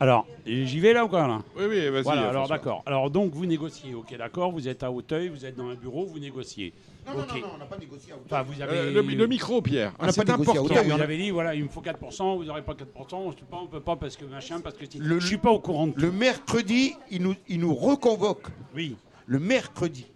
Alors 0.00 0.26
j'y 0.46 0.80
vais 0.80 0.92
là 0.92 1.04
ou 1.04 1.08
quoi 1.08 1.26
là? 1.26 1.42
Oui, 1.56 1.64
oui, 1.68 1.88
vas-y. 1.88 2.02
Voilà, 2.02 2.28
alors 2.28 2.48
d'accord. 2.48 2.82
Alors 2.86 3.10
donc 3.10 3.32
vous 3.32 3.46
négociez, 3.46 3.94
ok 3.94 4.16
d'accord, 4.16 4.52
vous 4.52 4.68
êtes 4.68 4.82
à 4.82 4.90
Hauteuil, 4.90 5.28
vous 5.28 5.44
êtes 5.44 5.56
dans 5.56 5.68
un 5.68 5.74
bureau, 5.74 6.06
vous 6.06 6.18
négociez. 6.18 6.72
non, 7.06 7.14
non, 7.14 7.20
ok. 7.22 7.32
non, 7.34 7.38
non, 7.40 7.46
on 7.54 7.58
n'a 7.58 7.64
pas 7.66 7.78
négocié 7.78 8.12
à 8.12 8.16
hauteur. 8.16 8.26
Enfin, 8.40 8.42
vous 8.42 8.62
avez 8.62 8.76
Euh, 8.78 8.92
le, 8.92 9.00
le 9.02 9.26
micro, 9.26 9.60
Pierre. 9.62 9.92
On 9.98 10.06
n'a 10.06 10.12
c'est 10.12 10.24
pas 10.24 10.32
négocié 10.36 10.58
à 10.58 10.62
hauteur, 10.62 10.84
Vous 10.84 10.92
avez 11.02 11.16
dit 11.16 11.30
voilà, 11.30 11.54
il 11.54 11.64
me 11.64 11.68
faut 11.68 11.80
4%, 11.82 12.36
vous 12.36 12.44
n'aurez 12.44 12.62
pas 12.62 12.74
4%, 12.74 13.14
on 13.16 13.28
ne 13.28 13.32
peut 13.34 13.44
pas, 13.50 13.60
on 13.62 13.66
peut 13.66 13.80
pas 13.80 13.96
parce 13.96 14.16
que 14.16 14.24
machin, 14.24 14.60
parce 14.60 14.76
que 14.76 14.84
si- 14.88 14.98
Le- 14.98 15.18
je 15.20 15.26
suis 15.26 15.38
pas 15.38 15.50
au 15.50 15.58
courant 15.60 15.86
de 15.88 15.92
tout. 15.92 16.00
Le 16.00 16.12
mercredi, 16.12 16.94
il 17.10 17.22
nous, 17.22 17.34
il 17.48 17.60
nous 17.60 17.74
reconvoque. 17.74 18.46
Oui. 18.74 18.96
Le 19.26 19.38
mercredi. 19.38 20.06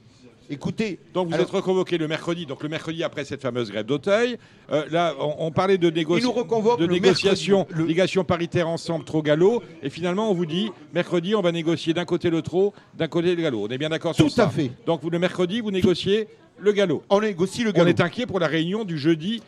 Écoutez, 0.52 0.98
Donc 1.14 1.28
vous 1.28 1.34
alors, 1.34 1.46
êtes 1.46 1.52
reconvoqué 1.52 1.96
le 1.96 2.06
mercredi, 2.08 2.44
donc 2.44 2.62
le 2.62 2.68
mercredi 2.68 3.02
après 3.02 3.24
cette 3.24 3.40
fameuse 3.40 3.70
grève 3.70 3.86
d'Auteuil. 3.86 4.36
Euh, 4.70 4.84
là, 4.90 5.14
on, 5.18 5.46
on 5.46 5.50
parlait 5.50 5.78
de, 5.78 5.88
négo- 5.90 6.18
Il 6.18 6.24
nous 6.24 6.30
reconvoque 6.32 6.78
de 6.78 6.84
le 6.84 6.92
négociation, 6.92 7.58
mercredi, 7.60 7.78
le- 7.80 7.86
négociation 7.86 8.24
paritaire 8.24 8.68
ensemble 8.68 9.04
trop 9.06 9.22
galop, 9.22 9.62
et 9.82 9.88
finalement 9.88 10.30
on 10.30 10.34
vous 10.34 10.44
dit 10.44 10.70
mercredi 10.92 11.34
on 11.34 11.40
va 11.40 11.52
négocier 11.52 11.94
d'un 11.94 12.04
côté 12.04 12.28
le 12.28 12.42
trop, 12.42 12.74
d'un 12.94 13.08
côté 13.08 13.34
le 13.34 13.40
galop. 13.42 13.64
On 13.66 13.68
est 13.68 13.78
bien 13.78 13.88
d'accord 13.88 14.14
sur 14.14 14.24
Tout 14.26 14.30
ça 14.30 14.44
à 14.44 14.50
fait. 14.50 14.70
Donc 14.86 15.00
vous, 15.02 15.08
le 15.08 15.18
mercredi 15.18 15.60
vous 15.62 15.70
négociez 15.70 16.28
le 16.58 16.72
galop. 16.72 17.02
on 17.08 17.20
négocie 17.20 17.64
le 17.64 17.70
On 17.70 17.72
galop. 17.72 17.88
est 17.88 18.00
inquiet 18.02 18.26
pour 18.26 18.38
la 18.38 18.46
réunion 18.46 18.84
du 18.84 18.98
jeudi 18.98 19.42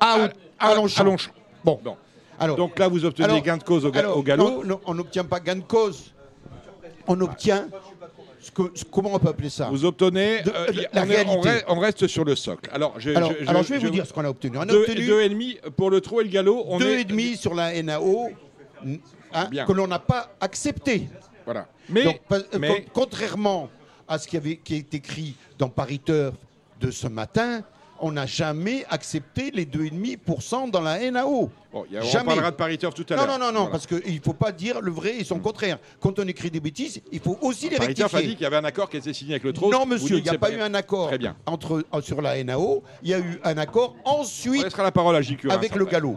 à, 0.00 0.30
à 0.58 0.74
Longchamp. 0.74 1.04
Longchamp. 1.04 1.32
Bon, 1.64 1.78
Bon. 1.84 1.96
alors, 2.38 2.56
Donc 2.56 2.78
là 2.78 2.88
vous 2.88 3.04
obtenez 3.04 3.28
alors- 3.28 3.42
gain 3.42 3.58
de 3.58 3.62
cause 3.62 3.84
au, 3.84 3.94
alors, 3.94 4.16
au 4.16 4.22
galop. 4.22 4.44
non, 4.50 4.64
non, 4.64 4.80
on 4.86 4.94
n'obtient 4.94 5.24
pas 5.24 5.38
gain 5.40 5.56
de 5.56 5.60
cause. 5.60 6.14
On 7.06 7.20
obtient, 7.20 7.66
ce 8.50 8.62
que, 8.62 8.70
ce- 8.78 8.84
comment 8.84 9.14
on 9.14 9.18
peut 9.18 9.28
appeler 9.28 9.48
ça 9.50 9.68
Vous 9.70 9.84
obtenez, 9.84 10.42
De- 10.42 10.50
euh, 10.54 10.66
de- 10.72 10.86
la 10.92 11.02
on, 11.02 11.04
est- 11.04 11.04
on 11.04 11.04
réalité. 11.08 11.48
reste, 11.48 11.64
on 11.68 11.78
reste 11.78 12.06
sur 12.06 12.24
le 12.24 12.34
socle. 12.36 12.68
Alors 12.72 12.94
je, 12.98 13.10
alors, 13.10 13.32
je- 13.40 13.48
alors, 13.48 13.62
je 13.62 13.68
vais 13.74 13.78
vous 13.78 13.90
dire 13.90 14.06
ce 14.06 14.12
qu'on 14.12 14.24
a 14.24 14.28
obtenu. 14.30 14.56
On 14.58 14.62
a 14.62 14.66
deux, 14.66 14.80
obtenu 14.80 15.06
deux 15.06 15.20
et 15.22 15.28
demi 15.28 15.58
pour 15.76 15.90
le 15.90 16.00
trot 16.00 16.20
et 16.20 16.24
le 16.24 16.30
galop. 16.30 16.64
On 16.68 16.78
deux 16.78 16.90
est 16.90 17.00
et 17.02 17.04
demi 17.04 17.36
sur 17.36 17.54
la 17.54 17.72
NAO 17.82 18.30
hein, 19.32 19.48
que 19.66 19.72
l'on 19.72 19.86
n'a 19.86 19.98
pas 19.98 20.30
accepté. 20.40 21.08
Voilà. 21.44 21.66
Mais, 21.88 22.04
Donc, 22.04 22.20
pas- 22.28 22.38
euh, 22.38 22.58
mais- 22.58 22.84
contrairement 22.92 23.68
à 24.06 24.18
ce 24.18 24.26
qui, 24.28 24.36
avait, 24.36 24.56
qui 24.56 24.74
est 24.76 24.94
écrit 24.94 25.34
dans 25.58 25.68
Paris 25.68 26.00
Turf 26.04 26.34
de 26.80 26.90
ce 26.90 27.06
matin, 27.08 27.62
on 28.00 28.12
n'a 28.12 28.26
jamais 28.26 28.84
accepté 28.90 29.50
les 29.50 29.64
2,5% 29.66 30.70
dans 30.70 30.80
la 30.80 30.98
NAO. 31.10 31.50
Bon, 31.72 31.84
y 31.90 31.96
a- 31.96 32.02
on 32.02 32.24
parlera 32.24 32.50
de 32.50 32.56
Paris 32.56 32.78
Turf 32.78 32.94
tout 32.94 33.06
à 33.10 33.16
l'heure. 33.16 33.26
non, 33.26 33.38
non, 33.38 33.46
non, 33.46 33.52
Voilà. 33.52 33.70
parce 33.70 33.86
qu'il 33.86 34.14
ne 34.14 34.20
faut 34.20 34.32
pas 34.32 34.50
dire 34.52 34.80
le 34.80 34.90
vrai 34.90 35.16
et 35.18 35.24
son 35.24 35.38
contraire. 35.38 35.78
Quand 36.00 36.18
on 36.18 36.26
écrit 36.26 36.50
des 36.50 36.60
bêtises, 36.60 37.00
il 37.12 37.20
faut 37.20 37.38
aussi 37.42 37.68
les 37.68 37.76
Turf 37.76 37.88
a 37.88 37.92
dit 37.92 38.02
rectifier. 38.02 38.30
qu'il 38.34 38.42
y 38.42 38.46
avait 38.46 38.56
un 38.56 38.64
accord 38.64 38.88
qui 38.90 38.96
était 38.96 39.12
signé 39.12 39.32
avec 39.34 39.44
le 39.44 39.52
trot. 39.52 39.70
Non, 39.70 39.86
monsieur, 39.86 40.16
il 40.18 40.22
n'y 40.22 40.28
a 40.28 40.38
pas 40.38 40.50
eu 40.50 40.60
un 40.60 40.74
accord 40.74 41.08
Très 41.08 41.18
bien. 41.18 41.36
entre, 41.46 41.84
euh, 41.94 42.00
sur 42.00 42.20
la 42.22 42.42
NAO. 42.42 42.82
Il 43.02 43.10
y 43.10 43.14
a 43.14 43.18
eu 43.20 43.38
un 43.44 43.58
accord 43.58 43.94
On 44.04 44.10
ensuite 44.20 44.64
laissera 44.64 44.82
la 44.82 44.92
parole 44.92 45.14
à 45.16 45.22
JQ. 45.22 45.50
avec 45.50 45.74
le 45.76 45.84
galop. 45.84 46.16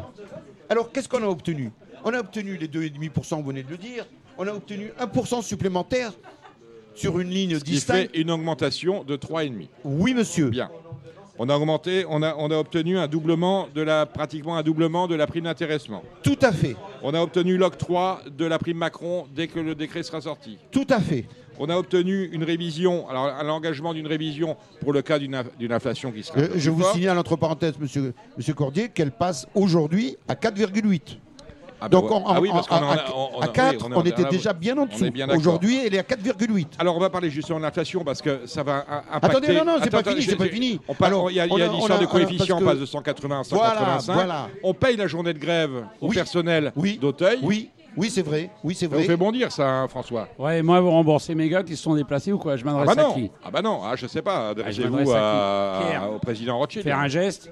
Alors, 0.69 0.91
qu'est-ce 0.91 1.07
qu'on 1.09 1.21
a 1.23 1.27
obtenu? 1.27 1.71
On 2.03 2.13
a 2.13 2.19
obtenu 2.19 2.57
les 2.57 2.67
2,5%, 2.67 3.37
vous 3.41 3.47
venez 3.49 3.63
de 3.63 3.69
le 3.69 3.77
dire. 3.77 4.05
On 4.37 4.47
a 4.47 4.51
obtenu 4.51 4.91
1% 4.99 5.41
supplémentaire 5.43 6.11
sur 6.95 7.19
une 7.19 7.29
ligne 7.29 7.57
Ce 7.59 7.63
qui 7.63 7.71
distincte. 7.71 8.11
fait 8.11 8.19
une 8.19 8.31
augmentation 8.31 9.03
de 9.03 9.15
3,5. 9.15 9.67
Oui, 9.83 10.13
monsieur. 10.13 10.49
Bien. 10.49 10.69
On 11.39 11.49
a 11.49 11.55
augmenté, 11.55 12.05
on 12.09 12.21
a, 12.21 12.35
on 12.37 12.51
a 12.51 12.57
obtenu 12.57 12.97
un 12.97 13.07
doublement 13.07 13.67
de 13.73 13.81
la, 13.81 14.05
pratiquement 14.05 14.55
un 14.55 14.61
doublement 14.61 15.07
de 15.07 15.15
la 15.15 15.25
prime 15.25 15.45
d'intéressement. 15.45 16.03
Tout 16.21 16.37
à 16.41 16.51
fait. 16.51 16.75
On 17.01 17.13
a 17.15 17.21
obtenu 17.21 17.57
l'octroi 17.57 18.21
de 18.37 18.45
la 18.45 18.59
prime 18.59 18.77
Macron 18.77 19.25
dès 19.35 19.47
que 19.47 19.59
le 19.59 19.73
décret 19.73 20.03
sera 20.03 20.21
sorti. 20.21 20.59
Tout 20.71 20.85
à 20.89 20.99
fait. 20.99 21.25
On 21.59 21.69
a 21.69 21.75
obtenu 21.77 22.29
une 22.31 22.43
révision, 22.43 23.07
alors 23.09 23.25
un 23.25 23.49
engagement 23.49 23.93
d'une 23.93 24.07
révision 24.07 24.57
pour 24.81 24.93
le 24.93 25.01
cas 25.01 25.17
d'une 25.19 25.35
inf- 25.35 25.55
d'une 25.57 25.71
inflation 25.71 26.11
qui 26.11 26.23
sera. 26.23 26.39
Euh, 26.39 26.47
peu 26.47 26.57
je 26.59 26.69
vous 26.71 26.83
signale 26.93 27.17
entre 27.17 27.35
parenthèses, 27.35 27.77
monsieur, 27.79 28.13
monsieur 28.37 28.53
Cordier, 28.53 28.89
qu'elle 28.89 29.11
passe 29.11 29.47
aujourd'hui 29.55 30.17
à 30.27 30.33
4,8. 30.35 31.17
Ah 31.85 31.89
Donc 31.89 32.09
ouais. 32.09 32.15
en- 32.15 32.23
Ah 32.27 32.39
oui, 32.39 32.49
parce 32.51 32.67
à- 32.71 32.75
en 32.75 32.89
a- 32.89 32.93
à- 32.93 33.05
on- 33.13 33.29
on 33.37 33.39
à 33.41 33.43
a- 33.43 33.47
oui, 33.47 33.53
4, 33.53 33.87
on 33.93 34.01
était 34.03 34.23
déjà 34.25 34.53
bien 34.53 34.77
en 34.77 34.85
dessous. 34.85 35.05
Aujourd'hui, 35.35 35.79
elle 35.85 35.93
est 35.95 35.99
à 35.99 36.03
4,8. 36.03 36.67
Alors 36.79 36.95
on 36.95 36.99
va 36.99 37.09
parler 37.09 37.29
justement 37.29 37.57
de 37.59 37.63
l'inflation 37.63 38.03
parce 38.03 38.21
que 38.21 38.41
ça 38.45 38.63
va 38.63 38.85
impacter. 39.11 39.37
Attendez, 39.37 39.53
non, 39.57 39.65
non, 39.65 39.75
c'est 39.83 39.89
pas 39.89 40.03
fini, 40.03 40.21
c'est 40.23 40.35
pas 40.37 40.45
fini. 40.45 40.79
On 40.87 40.93
parle- 40.93 41.13
Alors, 41.13 41.31
il 41.31 41.35
y 41.35 41.39
a, 41.41 41.45
l'histoire 41.45 41.99
de 41.99 42.05
coefficient, 42.05 42.57
on 42.61 42.65
passe 42.65 42.79
de 42.79 42.85
180 42.85 43.41
à 43.41 43.43
Voilà, 43.49 43.69
185. 43.75 44.13
voilà. 44.13 44.47
On 44.63 44.73
paye 44.73 44.95
la 44.95 45.07
journée 45.07 45.33
de 45.33 45.39
grève 45.39 45.85
au 45.99 46.07
personnel 46.07 46.71
Oui. 46.75 46.97
d'Auteuil. 47.01 47.39
Oui, 47.43 47.69
oui, 47.97 48.09
c'est 48.09 48.21
vrai. 48.21 48.49
Oui, 48.63 48.73
c'est 48.75 48.85
Ça 48.85 48.89
vous 48.89 48.95
vrai. 48.95 49.03
fait 49.03 49.17
bondir 49.17 49.51
ça, 49.51 49.67
hein, 49.69 49.87
François 49.87 50.27
Ouais, 50.39 50.61
moi, 50.63 50.79
vous 50.79 50.89
remboursez 50.89 51.35
mes 51.35 51.49
gars 51.49 51.63
qui 51.63 51.75
se 51.75 51.83
sont 51.83 51.95
déplacés 51.95 52.31
ou 52.31 52.37
quoi? 52.39 52.55
Je 52.57 52.63
Ah 52.65 52.71
m'adresse 52.71 52.95
bah 52.95 53.01
à 53.03 53.05
non, 53.07 53.13
qui? 53.13 53.31
Ah 53.43 53.51
bah 53.51 53.61
non, 53.61 53.81
ah, 53.83 53.95
je 53.95 54.07
sais 54.07 54.21
pas. 54.21 54.45
je 54.55 54.61
Adressez-vous 54.61 55.11
à 55.11 55.79
Pierre. 55.85 56.09
au 56.15 56.19
président 56.19 56.57
Rothschild. 56.57 56.83
Faire 56.85 56.99
un 56.99 57.07
geste 57.07 57.51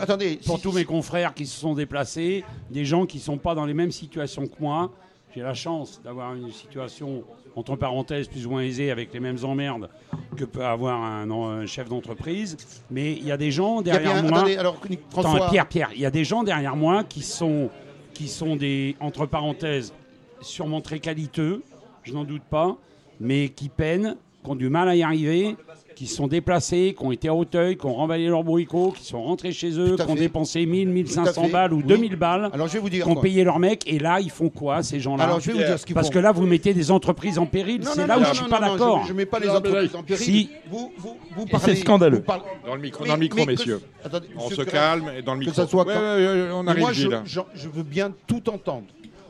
Attendez, 0.00 0.38
pour 0.46 0.56
si- 0.56 0.62
tous 0.62 0.72
mes 0.72 0.84
confrères 0.84 1.34
qui 1.34 1.46
se 1.46 1.58
sont 1.58 1.74
déplacés, 1.74 2.44
des 2.70 2.84
gens 2.84 3.06
qui 3.06 3.18
ne 3.18 3.22
sont 3.22 3.38
pas 3.38 3.54
dans 3.54 3.64
les 3.66 3.74
mêmes 3.74 3.92
situations 3.92 4.46
que 4.46 4.54
moi. 4.60 4.92
J'ai 5.34 5.42
la 5.42 5.54
chance 5.54 6.00
d'avoir 6.02 6.34
une 6.34 6.50
situation, 6.50 7.22
entre 7.54 7.76
parenthèses, 7.76 8.28
plus 8.28 8.46
ou 8.46 8.50
moins 8.50 8.62
aisée, 8.62 8.90
avec 8.90 9.12
les 9.12 9.20
mêmes 9.20 9.36
emmerdes 9.44 9.90
que 10.36 10.44
peut 10.44 10.64
avoir 10.64 11.02
un, 11.02 11.30
un 11.30 11.66
chef 11.66 11.88
d'entreprise. 11.88 12.56
Mais 12.90 13.12
il 13.12 13.24
y 13.26 13.30
a 13.30 13.36
des 13.36 13.50
gens 13.50 13.82
derrière 13.82 14.14
bien. 14.14 14.22
moi. 14.22 14.38
Attendez, 14.38 14.56
alors, 14.56 14.80
Attends, 14.82 15.22
François. 15.22 15.50
Pierre, 15.50 15.68
Pierre, 15.68 15.90
il 15.94 16.00
y 16.00 16.06
a 16.06 16.10
des 16.10 16.24
gens 16.24 16.42
derrière 16.44 16.76
moi 16.76 17.04
qui 17.04 17.20
sont, 17.22 17.68
qui 18.14 18.26
sont 18.26 18.56
des, 18.56 18.96
entre 19.00 19.26
parenthèses, 19.26 19.92
sûrement 20.40 20.80
très 20.80 20.98
qualiteux, 20.98 21.62
je 22.04 22.14
n'en 22.14 22.24
doute 22.24 22.42
pas, 22.48 22.76
mais 23.20 23.50
qui 23.50 23.68
peinent, 23.68 24.16
qui 24.42 24.50
ont 24.50 24.56
du 24.56 24.70
mal 24.70 24.88
à 24.88 24.96
y 24.96 25.02
arriver, 25.02 25.56
qui 25.98 26.06
se 26.06 26.14
sont 26.14 26.28
déplacés, 26.28 26.94
qui 26.96 27.04
ont 27.04 27.10
été 27.10 27.26
à 27.26 27.34
Hauteuil, 27.34 27.76
qui 27.76 27.84
ont 27.84 27.92
remballé 27.94 28.28
leur 28.28 28.44
bourricot, 28.44 28.92
qui 28.96 29.04
sont 29.04 29.20
rentrés 29.20 29.50
chez 29.50 29.76
eux, 29.80 29.96
qui 29.96 30.02
ont 30.02 30.14
fait. 30.14 30.20
dépensé 30.20 30.64
1000, 30.64 30.84
Tout 30.86 30.90
à 30.90 30.94
1500 30.94 31.42
fait. 31.42 31.50
balles 31.50 31.72
ou 31.72 31.78
Oui. 31.78 31.82
2000 31.82 32.14
balles, 32.14 32.50
Alors, 32.52 32.68
je 32.68 32.74
vais 32.74 32.78
vous 32.78 32.88
dire. 32.88 33.04
qui 33.04 33.10
ont 33.10 33.14
quoi. 33.14 33.22
payé 33.24 33.42
leur 33.42 33.58
mec, 33.58 33.82
et 33.84 33.98
là, 33.98 34.20
ils 34.20 34.30
font 34.30 34.48
quoi, 34.48 34.84
ces 34.84 35.00
gens-là 35.00 35.24
Alors, 35.24 35.40
je 35.40 35.48
vais 35.48 35.54
vous 35.54 35.64
dire 35.64 35.76
ce 35.76 35.84
qu'ils 35.84 35.96
Parce 35.96 36.06
font. 36.06 36.12
que 36.12 36.18
là, 36.20 36.30
vous 36.30 36.46
mettez 36.46 36.72
des 36.72 36.92
entreprises 36.92 37.36
en 37.40 37.46
péril, 37.46 37.80
Non, 37.80 37.90
c'est 37.92 38.02
non, 38.02 38.06
là 38.06 38.14
non, 38.14 38.20
où 38.20 38.22
non, 38.26 38.28
je 38.30 38.34
suis 38.36 38.44
non, 38.44 38.48
pas 38.50 38.60
non, 38.60 38.72
d'accord. 38.74 39.04
Je 39.06 39.12
ne 39.12 39.16
mets 39.18 39.26
pas 39.26 39.40
les 39.40 39.48
entreprises 39.48 39.96
en 39.96 40.02
péril. 40.04 40.22
si. 40.24 40.50
Vous, 40.70 40.92
vous, 40.98 41.16
vous 41.34 41.44
c'est 41.46 41.50
parlez. 41.50 41.74
scandaleux. 41.74 42.16
vous 42.18 42.22
parlez- 42.22 42.42
Dans 42.64 42.74
le 42.76 42.80
micro, 42.80 43.02
Mais- 43.02 43.08
dans 43.08 43.14
le 43.16 43.20
micro 43.20 43.38
mais 43.38 43.44
que- 43.46 43.50
messieurs. 43.50 43.80
Attendez, 44.04 44.28
On 44.36 44.50
se 44.50 44.62
calme 44.62 45.10
et 45.18 45.22
dans 45.22 45.34
le 45.34 45.40
que 45.40 45.46
micro. 45.46 45.56
ça 45.62 45.66
soit 45.66 45.84
on 45.84 46.66
arrive, 46.68 46.80
moi, 46.80 46.92
je, 46.92 47.68
veux 47.68 47.82
bien 47.82 48.12
tout 48.28 48.48
entendre. 48.50 48.86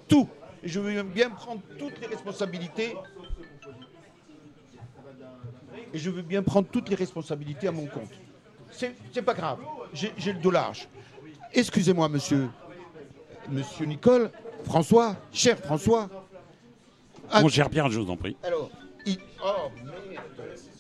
Tout. 0.06 0.28
Et 0.62 0.68
je 0.68 0.80
veux 0.80 1.02
bien 1.02 1.30
prendre 1.30 1.60
toutes 1.78 1.98
les 2.02 2.08
responsabilités. 2.08 2.94
Et 5.94 5.98
je 5.98 6.10
veux 6.10 6.22
bien 6.22 6.42
prendre 6.42 6.68
toutes 6.68 6.88
les 6.88 6.94
responsabilités 6.96 7.68
à 7.68 7.72
mon 7.72 7.86
compte. 7.86 8.10
C'est 8.70 9.22
pas 9.24 9.34
grave. 9.34 9.58
J'ai 9.92 10.32
le 10.32 10.38
dos 10.38 10.50
large. 10.50 10.88
Excusez-moi, 11.52 12.08
monsieur. 12.08 12.48
Monsieur 13.50 13.86
Nicole, 13.86 14.30
François, 14.64 15.16
cher 15.32 15.56
François. 15.58 16.08
Ah, 17.30 17.40
Mon 17.40 17.48
cher 17.48 17.70
Pierre, 17.70 17.88
je 17.90 17.98
vous 18.00 18.10
en 18.10 18.16
prie. 18.16 18.36
alors, 18.42 18.70
il- 19.06 19.18
oh, 19.42 19.70
merde. 20.10 20.17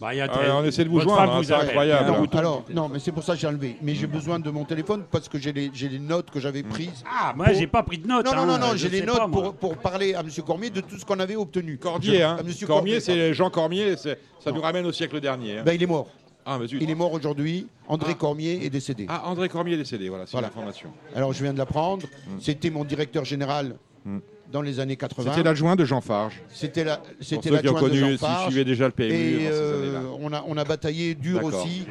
Bah, 0.00 0.14
il 0.14 0.18
y 0.18 0.20
a 0.20 0.28
Ah 0.32 0.56
on 0.56 0.64
essaie 0.64 0.84
de 0.84 0.88
vous 0.88 0.96
votre 0.96 1.08
joindre, 1.08 1.22
femme 1.22 1.30
hein, 1.30 1.36
vous 1.38 1.44
c'est 1.44 1.52
appelle. 1.54 1.68
incroyable. 1.68 2.04
Alors, 2.04 2.20
Non, 2.20 2.28
alors, 2.38 2.64
non, 2.72 2.88
mais 2.88 2.98
c'est 3.00 3.10
pour 3.12 3.24
ça 3.24 3.34
que 3.34 3.40
j'ai 3.40 3.46
enlevé. 3.48 3.76
Mais 3.82 3.94
j'ai 3.94 4.06
besoin 4.06 4.38
de 4.38 4.50
mon 4.50 4.64
téléphone 4.64 5.04
parce 5.10 5.28
que 5.28 5.38
j'ai 5.38 5.52
les, 5.52 5.70
j'ai 5.74 5.88
les 5.88 5.98
notes 5.98 6.30
que 6.30 6.38
j'avais 6.38 6.62
prises. 6.62 7.02
Ah, 7.04 7.32
moi, 7.36 7.46
Pour- 7.46 7.54
j'ai 7.54 7.66
pas 7.66 7.82
pris 7.82 7.98
de 7.98 8.06
notes. 8.06 8.24
Non, 8.26 8.32
non, 8.32 8.42
hein, 8.42 8.46
non, 8.46 8.58
non, 8.58 8.72
je 8.72 8.76
j'ai 8.78 8.88
les 8.90 9.00
sais 9.00 9.06
notes 9.06 9.18
pas, 9.18 9.26
moi. 9.26 9.42
pour, 9.42 9.54
pour 9.54 9.76
parler 9.78 10.14
à 10.14 10.20
M. 10.20 10.28
Cormier 10.46 10.70
de 10.70 10.80
tout 10.80 10.96
ce 10.98 11.04
qu'on 11.04 11.18
avait 11.18 11.34
obtenu. 11.36 11.78
Cormier, 11.78 12.18
Je- 12.18 12.22
hein. 12.22 12.36
à 12.38 12.42
Monsieur 12.42 12.66
Cormier, 12.66 13.00
c'est 13.00 13.34
Jean 13.34 13.50
Cormier, 13.50 13.96
c'est- 13.96 14.18
ça 14.38 14.52
nous 14.52 14.60
ramène 14.60 14.86
au 14.86 14.92
siècle 14.92 15.20
dernier. 15.20 15.58
hein. 15.58 15.62
Ben, 15.66 15.72
il 15.72 15.82
est 15.82 15.86
mort. 15.86 16.08
Ah, 16.46 16.58
mais 16.60 16.66
zut. 16.68 16.80
Il 16.80 16.88
est 16.88 16.94
mort 16.94 17.12
aujourd'hui. 17.12 17.66
André 17.88 18.12
Ah. 18.12 18.18
Cormier 18.18 18.64
est 18.64 18.70
décédé. 18.70 19.04
Ah, 19.08 19.22
André 19.26 19.48
Cormier 19.50 19.74
est 19.74 19.78
décédé, 19.78 20.08
voilà, 20.08 20.24
c'est 20.26 20.32
Voilà. 20.32 20.46
l'information. 20.48 20.90
Alors, 21.14 21.32
je 21.32 21.42
viens 21.42 21.52
de 21.52 21.58
l'apprendre. 21.58 22.06
C'était 22.40 22.70
mon 22.70 22.84
directeur 22.84 23.24
général 23.24 23.74
Mm. 24.04 24.18
Dans 24.50 24.62
les 24.62 24.80
années 24.80 24.96
80. 24.96 25.30
C'était 25.30 25.42
l'adjoint 25.42 25.76
de 25.76 25.84
Jean 25.84 26.00
Farge. 26.00 26.42
C'était 26.48 26.84
la, 26.84 27.02
c'était 27.20 27.50
l'adjoint 27.50 27.74
de 27.74 27.86
connu, 27.86 27.98
Jean 27.98 28.18
Farge. 28.18 28.46
suivaient 28.46 28.64
déjà 28.64 28.86
le 28.86 28.92
PMU 28.92 29.12
Et 29.12 29.48
euh, 29.50 30.02
on, 30.20 30.32
a, 30.32 30.42
on 30.46 30.56
a 30.56 30.64
bataillé 30.64 31.14
dur 31.14 31.44
aussi. 31.44 31.86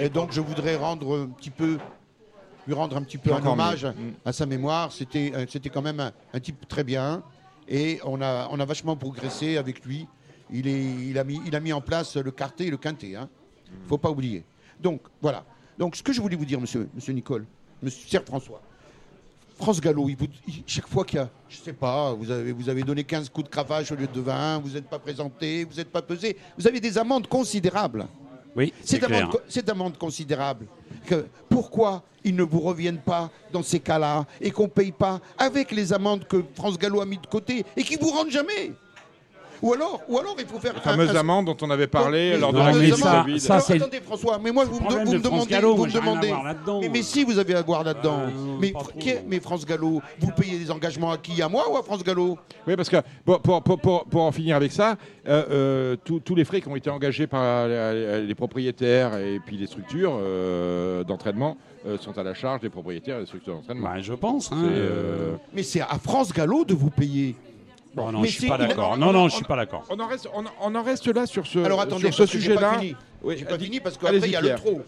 Et 0.00 0.08
donc, 0.08 0.32
je 0.32 0.40
voudrais 0.40 0.76
rendre 0.76 1.18
un 1.22 1.26
petit 1.28 1.50
peu, 1.50 1.78
lui 2.66 2.74
rendre 2.74 2.96
un 2.96 3.02
petit 3.02 3.18
peu 3.18 3.32
un 3.32 3.44
hommage 3.46 3.84
Mm. 3.84 4.12
à 4.24 4.32
sa 4.32 4.44
mémoire. 4.46 4.92
C'était, 4.92 5.32
c'était 5.48 5.70
quand 5.70 5.82
même 5.82 6.00
un, 6.00 6.12
un 6.32 6.40
type 6.40 6.68
très 6.68 6.84
bien. 6.84 7.22
Et 7.68 7.98
on 8.04 8.20
a, 8.20 8.48
on 8.50 8.60
a 8.60 8.64
vachement 8.64 8.96
progressé 8.96 9.56
avec 9.56 9.84
lui. 9.84 10.06
Il, 10.52 10.68
est, 10.68 10.84
il, 11.08 11.18
a 11.18 11.24
mis, 11.24 11.40
il 11.46 11.56
a 11.56 11.60
mis 11.60 11.72
en 11.72 11.80
place 11.80 12.16
le 12.16 12.30
quartet 12.30 12.66
et 12.66 12.70
le 12.70 12.76
quintet. 12.76 13.16
Hein. 13.16 13.28
faut 13.88 13.96
pas 13.98 14.10
oublier. 14.10 14.44
Donc, 14.80 15.00
voilà. 15.22 15.44
Donc, 15.78 15.96
ce 15.96 16.02
que 16.02 16.12
je 16.12 16.20
voulais 16.20 16.36
vous 16.36 16.44
dire, 16.44 16.60
monsieur, 16.60 16.88
monsieur 16.94 17.12
Nicole, 17.14 17.46
monsieur 17.82 18.06
cher 18.06 18.22
François, 18.26 18.60
France 19.56 19.80
Gallo, 19.80 20.08
il 20.08 20.16
vous- 20.16 20.26
il- 20.48 20.62
chaque 20.66 20.88
fois 20.88 21.04
qu'il 21.04 21.18
y 21.18 21.22
a, 21.22 21.30
je 21.48 21.56
sais 21.56 21.72
pas, 21.72 22.12
vous 22.12 22.30
avez, 22.30 22.52
vous 22.52 22.68
avez 22.68 22.82
donné 22.82 23.04
15 23.04 23.28
coups 23.28 23.46
de 23.46 23.50
cravache 23.50 23.90
au 23.92 23.94
lieu 23.94 24.06
de 24.06 24.20
20, 24.20 24.58
vous 24.58 24.70
n'êtes 24.70 24.88
pas 24.88 24.98
présenté, 24.98 25.64
vous 25.64 25.76
n'êtes 25.76 25.90
pas 25.90 26.02
pesé, 26.02 26.36
vous 26.58 26.66
avez 26.66 26.80
des 26.80 26.98
amendes 26.98 27.26
considérables. 27.28 28.06
Oui, 28.56 28.72
c'est 28.82 29.00
Cette 29.00 29.04
amende, 29.10 29.30
co- 29.32 29.40
cette 29.48 29.68
amende 29.68 29.98
considérable. 29.98 30.66
Que, 31.06 31.26
pourquoi 31.48 32.02
ils 32.22 32.34
ne 32.34 32.42
vous 32.44 32.60
reviennent 32.60 32.98
pas 33.00 33.30
dans 33.52 33.62
ces 33.62 33.80
cas-là 33.80 34.26
et 34.40 34.50
qu'on 34.50 34.62
ne 34.64 34.68
paye 34.68 34.92
pas 34.92 35.20
avec 35.36 35.70
les 35.72 35.92
amendes 35.92 36.24
que 36.26 36.42
France 36.54 36.78
Gallo 36.78 37.00
a 37.00 37.06
mis 37.06 37.18
de 37.18 37.26
côté 37.26 37.64
et 37.76 37.82
qui 37.82 37.96
vous 37.96 38.10
rendent 38.10 38.30
jamais? 38.30 38.72
Ou 39.62 39.72
alors, 39.72 40.00
ou 40.08 40.18
alors 40.18 40.34
il 40.38 40.46
faut 40.46 40.58
faire 40.58 40.74
Les 40.74 40.80
fameuses 40.80 41.10
un- 41.10 41.16
un- 41.16 41.20
amendes 41.20 41.46
dont 41.46 41.56
on 41.62 41.70
avait 41.70 41.86
parlé 41.86 42.30
mais- 42.32 42.38
lors 42.38 42.52
de 42.52 42.58
Non, 42.58 42.64
la 42.64 42.72
mais 42.72 42.78
crise 42.90 42.94
ça- 42.96 43.22
Covid. 43.24 43.40
ça, 43.40 43.54
Alors, 43.54 43.70
attendez 43.70 44.00
François, 44.00 44.38
mais 44.42 44.52
moi 44.52 44.64
vous, 44.64 44.74
me- 44.74 44.80
problème 44.80 45.04
vous 45.06 45.12
me 45.12 45.18
de 45.18 45.22
France 45.22 45.32
demandez, 45.32 45.50
Gallo, 45.50 45.74
vous 45.74 45.86
me 45.86 46.80
mais, 46.80 46.88
mais 46.88 47.02
si 47.02 47.24
vous 47.24 47.38
avez 47.38 47.54
à 47.54 47.62
voir 47.62 47.84
là-dedans. 47.84 48.22
Ah, 48.26 48.30
mais, 49.26 49.40
France 49.40 49.64
Gallo, 49.66 50.00
vous 50.20 50.30
payez 50.32 50.58
des 50.58 50.70
engagements 50.70 51.10
à 51.12 51.18
qui? 51.18 51.40
À 51.42 51.48
moi 51.48 51.64
ou 51.70 51.76
à 51.76 51.82
France 51.82 52.02
Gallo? 52.02 52.38
Oui, 52.66 52.76
parce 52.76 52.88
que 52.88 52.96
pour, 53.24 53.40
pour, 53.40 53.62
pour, 53.62 53.78
pour- 53.78 54.04
pour 54.04 54.22
en 54.22 54.32
finir 54.32 54.56
avec 54.56 54.72
ça, 54.72 54.96
euh, 55.28 55.44
euh, 55.50 55.96
tous- 56.04 56.20
tous 56.20 56.34
les 56.34 56.44
frais 56.44 56.60
qui 56.60 56.68
ont 56.68 56.76
été 56.76 56.90
engagés 56.90 57.26
par 57.26 57.68
les, 57.68 58.34
propriétaires 58.34 59.16
et 59.18 59.40
puis 59.44 59.56
les 59.56 59.66
structures 59.66 60.18
euh, 60.20 61.04
d'entraînement 61.04 61.56
euh, 61.86 61.98
sont 61.98 62.16
à 62.18 62.22
la 62.22 62.34
charge 62.34 62.60
des 62.60 62.70
propriétaires 62.70 63.16
et 63.18 63.20
des 63.20 63.26
structures 63.26 63.54
d'entraînement. 63.56 63.88
Bah, 63.90 64.00
je 64.00 64.14
pense. 64.14 64.50
hein, 64.52 64.56
euh, 64.64 65.34
Mais 65.52 65.62
c'est 65.62 65.80
à 65.82 65.98
France 66.02 66.32
Gallo 66.32 66.64
de 66.64 66.74
vous 66.74 66.90
payer. 66.90 67.36
Bon, 67.94 68.12
non, 68.12 68.20
mais 68.20 68.28
je 68.28 68.38
suis 68.38 68.48
pas 68.48 68.58
d'accord. 68.58 68.96
Non, 68.98 69.12
non, 69.12 69.28
je 69.28 69.34
suis 69.36 69.44
pas 69.44 69.56
d'accord. 69.56 69.84
on, 69.90 69.98
en 70.00 70.06
reste, 70.06 70.28
on, 70.34 70.44
on 70.60 70.74
en 70.74 70.82
reste 70.82 71.06
là 71.08 71.26
sur 71.26 71.46
ce, 71.46 71.58
Alors 71.60 71.80
attendez, 71.80 72.12
sur 72.12 72.14
ce 72.14 72.18
parce 72.22 72.32
que 72.32 72.38
j'ai 72.38 72.54
pas 72.54 72.60
sujet-là. 72.60 72.78
fini. 72.80 72.96
Oui, 73.22 73.36
J'ai 73.38 73.44
pas 73.44 73.58
fini 73.58 73.80
parce 73.80 73.96
allez-y, 74.04 74.20
qu'après 74.20 74.28
il 74.28 74.32
y 74.32 74.36
a 74.36 74.40
le 74.40 74.46
Pierre. 74.48 74.60
trop. 74.60 74.82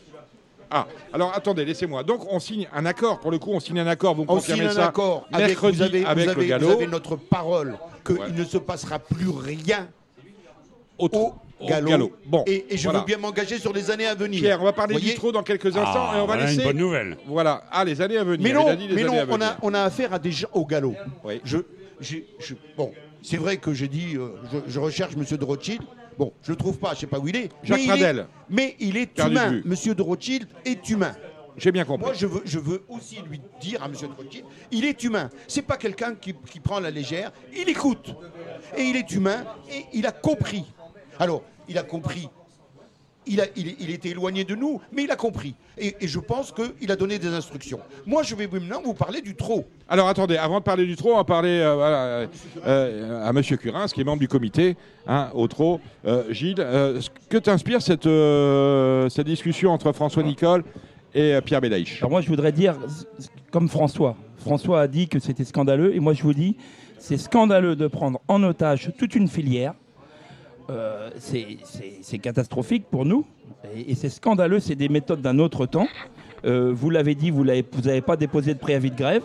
Ah, 0.71 0.87
alors 1.13 1.33
attendez, 1.35 1.65
laissez-moi. 1.65 2.03
Donc 2.03 2.31
on 2.31 2.41
signe 2.41 2.69
un 2.75 2.85
accord, 2.87 3.21
pour 3.21 3.31
le 3.31 3.39
coup, 3.39 3.53
on 3.53 3.61
signe 3.61 3.79
un 3.79 3.87
accord, 3.87 4.15
vous 4.17 4.25
me 4.25 4.31
On 4.31 4.35
confirmez 4.35 4.63
signe 4.63 4.71
un 4.71 4.75
ça 4.75 4.87
accord 4.89 5.27
avec, 5.33 5.47
mercredi 5.49 5.77
vous 5.77 5.83
avez, 5.85 6.01
vous 6.01 6.07
avec 6.09 6.29
avez- 6.29 6.35
le 6.37 6.43
vous 6.43 6.49
galop 6.49 6.71
avez 6.71 6.87
notre 6.89 7.17
parole 7.17 7.79
qu'il 8.05 8.19
Ouais. 8.19 8.31
ne 8.33 8.45
se 8.45 8.59
passera 8.59 8.99
plus 8.99 9.29
rien 9.31 9.87
au, 10.99 11.07
au 11.07 11.35
au 11.61 11.67
galop. 11.67 12.13
Bon, 12.27 12.43
et, 12.47 12.67
et 12.69 12.77
je 12.77 12.83
voilà. 12.85 12.99
veux 12.99 13.05
bien 13.07 13.17
m'engager 13.19 13.59
sur 13.59 13.73
les 13.73 13.91
années 13.91 14.07
à 14.07 14.15
venir. 14.15 14.41
Pierre, 14.41 14.61
on 14.61 14.65
va 14.65 14.73
parler 14.73 14.95
Voyez 14.95 15.11
du 15.13 15.17
trop 15.17 15.31
dans 15.33 15.43
quelques 15.43 15.67
instants 15.77 16.09
Ah, 16.11 16.17
et 16.17 16.21
on 16.21 16.27
va 16.27 16.35
voilà 16.35 16.47
laisser. 16.47 16.59
une 16.61 16.65
bonne 16.67 16.77
nouvelle. 16.77 17.17
Voilà, 17.27 17.63
ah, 17.71 17.85
les 17.85 18.01
années 18.03 18.19
à 18.19 18.25
venir. 18.25 18.41
Mais 18.43 18.51
Il 18.51 18.55
non, 18.55 18.67
a 18.69 18.77
dit 18.77 18.89
les 18.89 18.95
mais 18.95 19.05
non 19.05 19.13
à 19.13 19.25
on, 19.29 19.35
a, 19.35 19.37
venir. 19.37 19.57
on 19.63 19.73
a 19.75 19.81
affaire 19.83 20.13
à 20.13 20.19
des 20.19 20.33
gens 20.33 20.49
au 20.53 20.67
galop. 20.67 20.95
Oui. 21.25 21.41
Je, 21.45 21.59
je- 22.01 22.55
bon, 22.77 22.93
c'est 23.23 23.37
vrai 23.37 23.57
que 23.57 23.73
j'ai 23.73 23.89
dit, 23.89 24.17
euh, 24.17 24.31
je, 24.53 24.59
je 24.71 24.81
recherche 24.81 25.17
Monsieur 25.17 25.39
de 25.39 25.45
Rothschild. 25.45 25.83
Bon, 26.19 26.33
je 26.43 26.51
le 26.51 26.57
trouve 26.57 26.79
pas, 26.79 26.95
je 26.95 27.01
sais 27.01 27.07
pas 27.07 27.19
où 27.19 27.29
il 27.29 27.37
est. 27.37 27.51
Jacques 27.63 27.79
mais 27.79 27.85
il 27.85 27.91
est- 28.03 28.27
mais 28.49 28.77
il 28.81 28.97
est 28.97 29.07
Perdu 29.07 29.33
humain. 29.33 29.61
Monsieur 29.65 29.95
de 29.95 30.03
Rothschild 30.03 30.49
est 30.65 30.89
humain. 30.89 31.15
J'ai 31.59 31.73
bien 31.73 31.85
compris. 31.85 32.05
Moi, 32.07 32.15
je 32.15 32.27
veux, 32.27 32.43
je 32.45 32.59
veux 32.59 32.83
aussi 32.89 33.17
lui 33.29 33.41
dire 33.61 33.83
à 33.83 33.89
Monsieur 33.89 34.09
de 34.09 34.13
Rothschild, 34.15 34.45
il 34.71 34.85
est 34.85 35.03
humain. 35.05 35.31
C'est 35.49 35.63
pas 35.63 35.77
quelqu'un 35.79 36.15
qui, 36.15 36.35
qui 36.51 36.61
prend 36.61 36.81
la 36.81 36.91
légère. 36.91 37.33
Il 37.55 37.69
écoute. 37.69 38.15
Et 38.77 38.83
il 38.85 38.97
est 38.97 39.11
humain 39.13 39.45
et 39.71 39.85
il 39.95 40.07
a 40.07 40.13
compris. 40.13 40.65
Alors, 41.19 41.43
il 41.69 41.79
a 41.79 41.83
compris. 41.83 42.29
Il, 43.27 43.41
a, 43.41 43.45
il, 43.57 43.75
il 43.81 43.91
était 43.91 44.11
éloigné 44.11 44.45
de 44.45 44.55
nous, 44.55 44.81
mais 44.93 45.03
il 45.03 45.11
a 45.11 45.17
compris. 45.17 45.55
Et, 45.79 45.97
et 46.01 46.07
je 46.09 46.21
pense 46.21 46.53
qu'il 46.53 46.93
a 46.93 46.97
donné 46.97 47.19
des 47.19 47.29
instructions. 47.29 47.81
Moi, 48.07 48.23
je 48.23 48.35
vais 48.35 48.47
maintenant 48.47 48.81
vous 48.85 48.95
parler 48.95 49.21
du 49.21 49.35
trop. 49.35 49.67
Alors 49.89 50.09
attendez, 50.09 50.37
avant 50.37 50.59
de 50.61 50.65
parler 50.65 50.87
du 50.87 50.95
trot, 50.97 51.13
on 51.13 51.17
va 51.17 51.25
parler 51.25 51.59
euh, 51.61 51.75
voilà, 51.75 52.05
euh, 52.05 52.27
euh, 52.67 53.29
à 53.29 53.33
Monsieur 53.33 53.57
Curin, 53.57 53.87
qui 53.87 54.01
est 54.01 54.05
membre 54.05 54.21
du 54.21 54.29
comité, 54.29 54.77
hein, 55.07 55.31
au 55.35 55.49
trot. 55.49 55.81
Euh, 56.07 56.25
Gilles, 56.33 56.57
euh, 56.61 57.01
que 57.29 57.37
t'inspire 57.37 57.83
cette, 57.83 58.07
euh, 58.07 59.09
cette 59.09 59.27
discussion 59.27 59.71
entre 59.73 59.93
François 59.93 60.23
Nicole 60.23 60.63
et 61.15 61.35
euh, 61.35 61.41
Pierre 61.41 61.61
Bélaïch 61.61 61.99
Alors 61.99 62.11
moi, 62.11 62.21
je 62.21 62.29
voudrais 62.29 62.53
dire, 62.53 62.77
comme 63.51 63.69
François. 63.69 64.17
François 64.39 64.83
a 64.83 64.87
dit 64.89 65.09
que 65.09 65.19
c'était 65.19 65.45
scandaleux, 65.45 65.95
et 65.97 66.01
moi 66.01 66.13
je 66.15 66.23
vous 66.23 66.35
dis, 66.35 66.57
c'est 66.99 67.17
scandaleux 67.19 67.75
de 67.75 67.89
prendre 67.89 68.21
en 68.29 68.43
otage 68.45 68.93
toute 68.99 69.15
une 69.17 69.27
filière 69.29 69.75
euh, 70.71 71.11
c'est- 71.19 72.19
catastrophique 72.19 72.85
pour 72.91 73.05
nous 73.05 73.25
et, 73.77 73.93
et 73.93 73.95
c'est 73.95 74.09
scandaleux. 74.09 74.61
C'est 74.61 74.75
des 74.75 74.89
méthodes 74.89 75.21
d'un 75.23 75.39
autre 75.39 75.67
temps. 75.67 75.89
Euh, 76.45 76.73
vous 76.75 76.91
l'avez 76.91 77.15
dit, 77.15 77.31
vous 77.31 77.45
n'avez 77.45 78.01
pas 78.01 78.17
déposé 78.17 78.55
de 78.55 78.59
préavis 78.59 78.91
de 78.91 78.97
grève. 78.97 79.23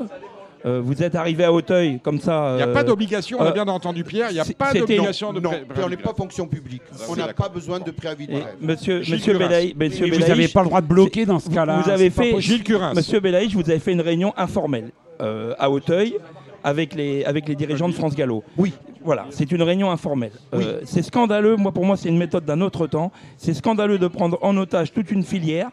Euh, 0.63 0.79
vous 0.83 1.01
êtes 1.01 1.15
arrivé 1.15 1.43
à 1.43 1.51
Auteuil 1.51 1.99
comme 2.03 2.19
ça. 2.19 2.51
Il 2.53 2.57
n'y 2.57 2.61
a 2.61 2.67
pas 2.67 2.83
d'obligation, 2.83 3.37
on 3.39 3.45
a 3.45 3.51
bien 3.51 3.67
entendu 3.67 4.03
Pierre, 4.03 4.27
il 4.29 4.35
n'y 4.35 4.39
a 4.39 4.45
pas 4.45 4.71
d'obligation 4.73 5.33
de 5.33 5.39
non, 5.39 5.49
pré- 5.49 5.65
puis 5.73 5.83
on 5.83 5.89
n'est 5.89 5.97
pas 5.97 6.13
fonction 6.13 6.45
publique. 6.47 6.83
On 7.09 7.15
n'a 7.15 7.33
pas 7.33 7.49
besoin 7.49 7.79
de 7.79 7.89
préavis 7.89 8.27
de 8.27 8.33
grève. 8.33 8.55
monsieur, 8.61 9.01
Gilles 9.01 9.15
monsieur 9.15 9.33
Curas. 9.33 9.47
Belaï, 9.47 9.73
monsieur 9.75 10.05
Et 10.05 10.09
vous 10.11 10.15
Belaïch, 10.17 10.29
n'avez 10.29 10.47
pas 10.49 10.61
le 10.61 10.67
droit 10.67 10.81
de 10.81 10.85
bloquer 10.87 11.25
dans 11.25 11.39
ce 11.39 11.49
cas-là. 11.49 11.81
Vous 11.83 11.89
avez 11.89 12.11
fait. 12.11 12.39
Gilles 12.39 12.63
Curins. 12.63 12.93
Monsieur 12.95 13.19
Belaïch, 13.19 13.55
vous 13.55 13.67
avez 13.71 13.79
fait 13.79 13.91
une 13.93 14.01
réunion 14.01 14.33
informelle 14.37 14.91
euh, 15.19 15.55
à 15.57 15.71
Auteuil 15.71 16.15
avec 16.63 16.93
les, 16.93 17.23
avec 17.25 17.47
les 17.47 17.55
dirigeants 17.55 17.89
de 17.89 17.93
France 17.93 18.15
Gallo. 18.15 18.43
Oui. 18.57 18.73
Voilà, 19.03 19.25
c'est 19.31 19.51
une 19.51 19.63
réunion 19.63 19.89
informelle. 19.89 20.31
Euh, 20.53 20.81
c'est 20.85 21.01
scandaleux, 21.01 21.55
moi 21.55 21.71
pour 21.71 21.85
moi 21.85 21.97
c'est 21.97 22.09
une 22.09 22.17
méthode 22.19 22.45
d'un 22.45 22.61
autre 22.61 22.85
temps. 22.87 23.11
C'est 23.37 23.53
scandaleux 23.53 23.97
de 23.97 24.07
prendre 24.07 24.37
en 24.41 24.55
otage 24.57 24.91
toute 24.93 25.09
une 25.11 25.23
filière, 25.23 25.69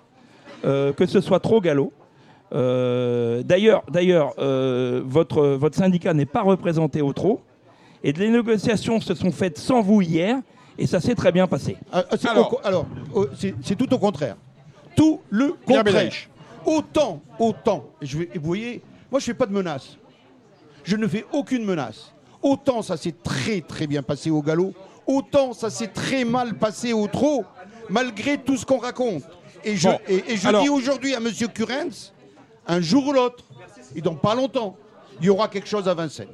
euh, 0.65 0.93
que 0.93 1.05
ce 1.07 1.21
soit 1.21 1.41
trop 1.41 1.61
galop. 1.61 1.93
Euh, 2.55 3.43
d'ailleurs, 3.43 3.83
d'ailleurs, 3.91 4.33
euh, 4.39 5.03
votre, 5.05 5.43
votre 5.47 5.77
syndicat 5.77 6.15
n'est 6.15 6.25
pas 6.27 6.43
représenté 6.43 7.03
au 7.03 7.13
trop. 7.13 7.43
Et 8.03 8.13
les 8.13 8.31
négociations 8.31 9.01
se 9.01 9.15
sont 9.15 9.33
faites 9.33 9.59
sans 9.59 9.83
vous 9.83 10.01
hier, 10.01 10.37
et 10.79 10.87
ça 10.87 11.01
s'est 11.01 11.15
très 11.15 11.33
bien 11.33 11.47
passé. 11.47 11.77
Ah, 11.93 12.05
ah, 12.11 12.17
c'est 12.19 12.29
Alors- 12.29 12.55
au 12.55 12.67
alors, 12.67 12.87
oh, 13.15 13.27
c'est 13.37 13.55
c'est 13.63 13.77
tout 13.77 13.93
au 13.93 13.99
contraire. 13.99 14.37
Tout 14.97 15.21
le 15.31 15.55
contraire. 15.67 16.11
Autant, 16.65 17.21
autant. 17.39 17.85
et 18.01 18.07
Je 18.07 18.19
vais, 18.19 18.29
vous 18.37 18.47
voyez, 18.47 18.83
moi 19.11 19.21
je 19.21 19.27
fais 19.27 19.35
pas 19.35 19.47
de 19.47 19.53
menace. 19.53 19.97
Je 20.89 20.97
ne 20.97 21.07
fais 21.07 21.27
aucune 21.33 21.67
menace. 21.67 22.13
Autant 22.41 22.81
ça 22.81 22.97
s'est 22.97 23.15
très 23.23 23.61
très 23.61 23.87
bien 23.87 24.03
passé 24.03 24.31
au 24.31 24.41
galop, 24.41 24.73
autant 25.07 25.53
ça 25.53 25.69
s'est 25.69 25.89
très 25.89 26.25
mal 26.25 26.55
passé 26.55 26.95
au 26.95 27.07
trot, 27.09 27.45
malgré 27.91 28.39
tout 28.39 28.57
ce 28.57 28.65
qu'on 28.65 28.79
raconte. 28.79 29.23
Et 29.65 29.77
je, 29.77 29.87
Bon, 29.89 29.99
et, 30.09 30.33
et 30.33 30.37
je 30.39 30.49
alors- 30.49 30.63
dis 30.63 30.71
aujourd'hui 30.71 31.15
à 31.15 31.21
Monsieur 31.21 31.49
Curens, 31.49 32.15
un 32.67 32.81
jour 32.81 33.07
ou 33.09 33.13
l'autre, 33.13 33.45
et 33.95 34.01
dans 34.01 34.15
pas 34.15 34.35
longtemps, 34.35 34.77
il 35.21 35.27
y 35.27 35.29
aura 35.29 35.49
quelque 35.49 35.69
chose 35.69 35.87
à 35.89 35.93
Vincennes. 35.95 36.29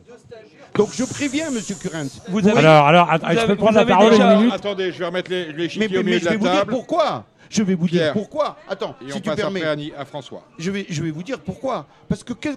Donc 0.76 0.90
je 0.92 1.02
préviens 1.04 1.50
Monsieur 1.50 1.74
Curens. 1.74 2.20
Vous 2.28 2.46
avez- 2.46 2.58
Alors, 2.58 2.86
alors, 2.86 3.10
att- 3.10 3.22
Vous 3.24 3.40
je 3.40 3.46
peux 3.46 3.56
prendre 3.56 3.74
la 3.78 3.86
parole 3.86 4.10
déjà- 4.12 4.34
une 4.34 4.38
minute 4.38 4.54
Attendez, 4.54 4.92
je 4.92 4.98
vais 5.00 5.06
remettre 5.06 5.30
les, 5.32 5.46
les 5.46 5.52
Mais, 5.54 5.68
chiquiers 5.68 5.88
mais- 5.88 5.96
au 5.96 6.02
mais 6.04 6.04
milieu 6.04 6.18
je 6.20 6.24
de 6.26 6.30
vais 6.30 6.36
vous 6.36 6.48
dire 6.48 6.66
pourquoi. 6.66 7.24
Je 7.50 7.62
vais 7.64 7.74
vous 7.74 7.86
Pierre. 7.86 8.12
dire 8.12 8.22
pourquoi. 8.22 8.56
Attends, 8.68 8.94
Et 9.00 9.10
si 9.10 9.16
on 9.16 9.20
tu 9.20 9.22
passe 9.30 9.36
permets. 9.36 9.62
après 9.64 9.92
à, 9.98 10.04
François. 10.04 10.42
Je 10.58 10.70
vais, 10.70 10.86
je 10.88 11.02
vais 11.02 11.10
vous 11.10 11.22
dire 11.24 11.40
pourquoi. 11.40 11.86
Parce 12.08 12.22
que, 12.22 12.32
quel- 12.34 12.56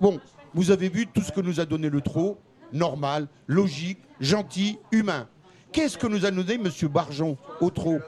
bon, 0.00 0.20
vous 0.54 0.70
avez 0.70 0.88
vu 0.88 1.06
tout 1.06 1.22
ce 1.22 1.32
que 1.32 1.40
nous 1.40 1.60
a 1.60 1.64
donné 1.66 1.90
le 1.90 2.00
trot, 2.00 2.38
normal, 2.72 3.26
logique, 3.46 3.98
gentil, 4.20 4.78
humain. 4.92 5.28
Qu'est-ce 5.72 5.98
que 5.98 6.06
nous 6.06 6.24
a 6.24 6.30
donné 6.30 6.54
M. 6.54 6.68
Barjon 6.88 7.36
au 7.60 7.70
trot 7.70 7.98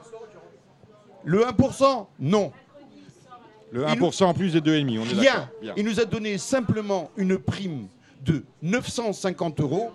Le 1.25 1.41
1% 1.43 2.07
Non. 2.19 2.51
Le 3.71 3.81
Il 3.89 3.99
1% 3.99 4.23
en 4.23 4.33
plus 4.33 4.53
des 4.53 4.61
2,5, 4.61 4.99
on 4.99 5.03
est. 5.05 5.19
Bien. 5.19 5.49
Il 5.75 5.83
nous 5.85 5.99
a 5.99 6.05
donné 6.05 6.37
simplement 6.37 7.11
une 7.17 7.37
prime 7.37 7.87
de 8.25 8.43
950 8.61 9.59
euros 9.59 9.91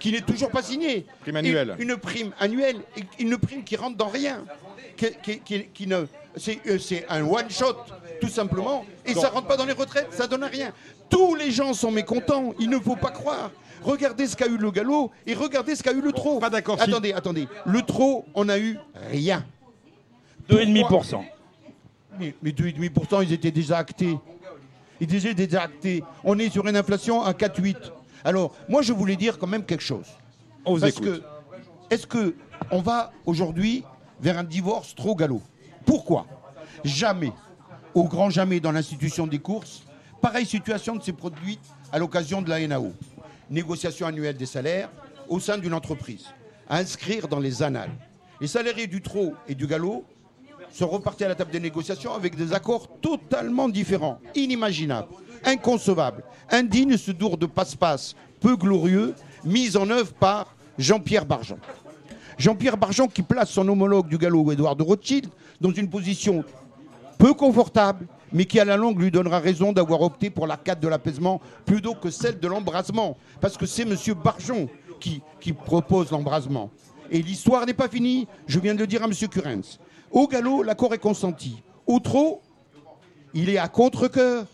qui 0.00 0.10
n'est 0.12 0.20
toujours 0.22 0.50
pas 0.50 0.62
signée. 0.62 1.06
Prime 1.20 1.36
annuelle. 1.36 1.76
Une 1.78 1.96
prime 1.96 2.32
annuelle, 2.40 2.78
une 3.20 3.38
prime 3.38 3.62
qui 3.62 3.76
rentre 3.76 3.96
dans 3.96 4.08
rien. 4.08 4.44
Qui, 4.96 5.06
qui- 5.22 5.38
qui- 5.40 5.66
qui 5.68 5.86
ne, 5.86 6.04
c'est, 6.36 6.58
euh, 6.66 6.78
c'est 6.78 7.06
un 7.08 7.24
one-shot, 7.24 7.76
simplement, 8.30 8.84
et 9.04 9.14
ça 9.14 9.28
rentre 9.28 9.46
pas 9.46 9.56
dans 9.56 9.66
les 9.66 9.72
retraites, 9.72 10.08
ça 10.12 10.26
donne 10.26 10.44
rien. 10.44 10.72
Tous 11.08 11.34
les 11.34 11.50
gens 11.50 11.74
sont 11.74 11.90
mécontents, 11.90 12.54
il 12.58 12.70
ne 12.70 12.78
faut 12.78 12.96
pas 12.96 13.10
croire. 13.10 13.50
Regardez 13.82 14.26
ce 14.26 14.36
qu'a 14.36 14.46
eu 14.46 14.56
le 14.58 14.70
galop 14.70 15.10
et 15.26 15.34
regardez 15.34 15.74
ce 15.74 15.82
qu'a 15.82 15.92
eu 15.92 16.00
le 16.02 16.12
trot. 16.12 16.38
pas 16.38 16.50
d'accord, 16.50 16.76
si- 16.78 16.88
Attendez, 16.90 17.12
attendez. 17.12 17.48
Le 17.66 17.82
trot, 17.82 18.26
on 18.34 18.48
a 18.48 18.58
eu 18.58 18.78
rien. 19.10 19.44
2,5%. 20.48 21.24
Mais, 22.18 22.34
mais 22.42 22.50
2,5%, 22.52 23.22
ils 23.24 23.32
étaient 23.32 23.50
déjà 23.50 23.78
actés. 23.78 24.18
Ils 25.00 25.14
étaient 25.14 25.34
déjà 25.46 25.62
actés. 25.62 26.02
On 26.24 26.38
est 26.38 26.50
sur 26.50 26.66
une 26.66 26.76
inflation 26.76 27.22
à 27.22 27.32
4,8. 27.32 27.76
Alors, 28.24 28.54
moi, 28.68 28.82
je 28.82 28.92
voulais 28.92 29.16
dire 29.16 29.38
quand 29.38 29.46
même 29.46 29.64
quelque 29.64 29.82
chose. 29.82 30.06
On 30.64 30.74
vous 30.74 30.80
Parce 30.80 30.92
écoute. 30.98 31.22
que, 31.88 31.94
est-ce 31.94 32.06
que 32.06 32.34
on 32.70 32.82
va 32.82 33.10
aujourd'hui 33.24 33.82
vers 34.20 34.36
un 34.36 34.44
divorce 34.44 34.94
trop 34.94 35.14
galop? 35.14 35.40
Pourquoi? 35.86 36.26
Jamais, 36.84 37.32
au 37.94 38.04
grand 38.04 38.30
jamais 38.30 38.60
dans 38.60 38.72
l'institution 38.72 39.26
des 39.26 39.38
courses, 39.38 39.82
pareille 40.20 40.46
situation 40.46 40.94
ne 40.94 41.00
s'est 41.00 41.12
produite 41.12 41.60
à 41.92 41.98
l'occasion 41.98 42.42
de 42.42 42.48
la 42.48 42.66
NAO. 42.66 42.92
Négociation 43.50 44.06
annuelle 44.06 44.36
des 44.36 44.46
salaires 44.46 44.90
au 45.28 45.40
sein 45.40 45.58
d'une 45.58 45.74
entreprise. 45.74 46.26
À 46.68 46.78
inscrire 46.78 47.26
dans 47.26 47.40
les 47.40 47.62
annales. 47.62 47.90
Les 48.40 48.46
salariés 48.46 48.86
du 48.86 49.02
trot 49.02 49.34
et 49.48 49.54
du 49.54 49.66
galop 49.66 50.04
sont 50.72 50.88
repartis 50.88 51.24
à 51.24 51.28
la 51.28 51.34
table 51.34 51.50
des 51.50 51.58
négociations 51.58 52.14
avec 52.14 52.36
des 52.36 52.52
accords 52.52 52.88
totalement 53.00 53.68
différents, 53.68 54.20
inimaginables, 54.36 55.08
inconcevables, 55.44 56.22
indignes 56.50 56.96
ce 56.96 57.10
dour 57.10 57.36
de 57.36 57.46
passe-passe, 57.46 58.14
peu 58.40 58.56
glorieux, 58.56 59.14
mis 59.44 59.76
en 59.76 59.90
œuvre 59.90 60.12
par 60.12 60.54
Jean-Pierre 60.78 61.26
Bargeon. 61.26 61.58
Jean-Pierre 62.38 62.76
Bargeon 62.76 63.08
qui 63.08 63.22
place 63.22 63.50
son 63.50 63.68
homologue 63.68 64.08
du 64.08 64.16
galop, 64.16 64.52
Édouard 64.52 64.76
de 64.76 64.82
Rothschild, 64.82 65.28
dans 65.60 65.72
une 65.72 65.90
position 65.90 66.44
peu 67.20 67.34
confortable, 67.34 68.06
mais 68.32 68.46
qui 68.46 68.58
à 68.58 68.64
la 68.64 68.78
longue 68.78 68.98
lui 68.98 69.10
donnera 69.10 69.40
raison 69.40 69.72
d'avoir 69.72 70.00
opté 70.00 70.30
pour 70.30 70.46
l'arcade 70.46 70.80
de 70.80 70.88
l'apaisement 70.88 71.40
plutôt 71.66 71.94
que 71.94 72.08
celle 72.08 72.40
de 72.40 72.48
l'embrasement. 72.48 73.18
Parce 73.42 73.58
que 73.58 73.66
c'est 73.66 73.82
M. 73.82 73.94
Barjon 74.24 74.68
qui, 74.98 75.20
qui 75.38 75.52
propose 75.52 76.10
l'embrasement. 76.10 76.70
Et 77.10 77.20
l'histoire 77.20 77.66
n'est 77.66 77.74
pas 77.74 77.88
finie, 77.88 78.26
je 78.46 78.58
viens 78.58 78.74
de 78.74 78.80
le 78.80 78.86
dire 78.86 79.02
à 79.02 79.04
M. 79.04 79.12
Curens. 79.12 79.78
Au 80.10 80.26
galop, 80.28 80.62
l'accord 80.62 80.94
est 80.94 80.98
consenti. 80.98 81.62
Au 81.86 82.00
trot, 82.00 82.40
il 83.34 83.50
est 83.50 83.58
à 83.58 83.68
contre-coeur 83.68 84.46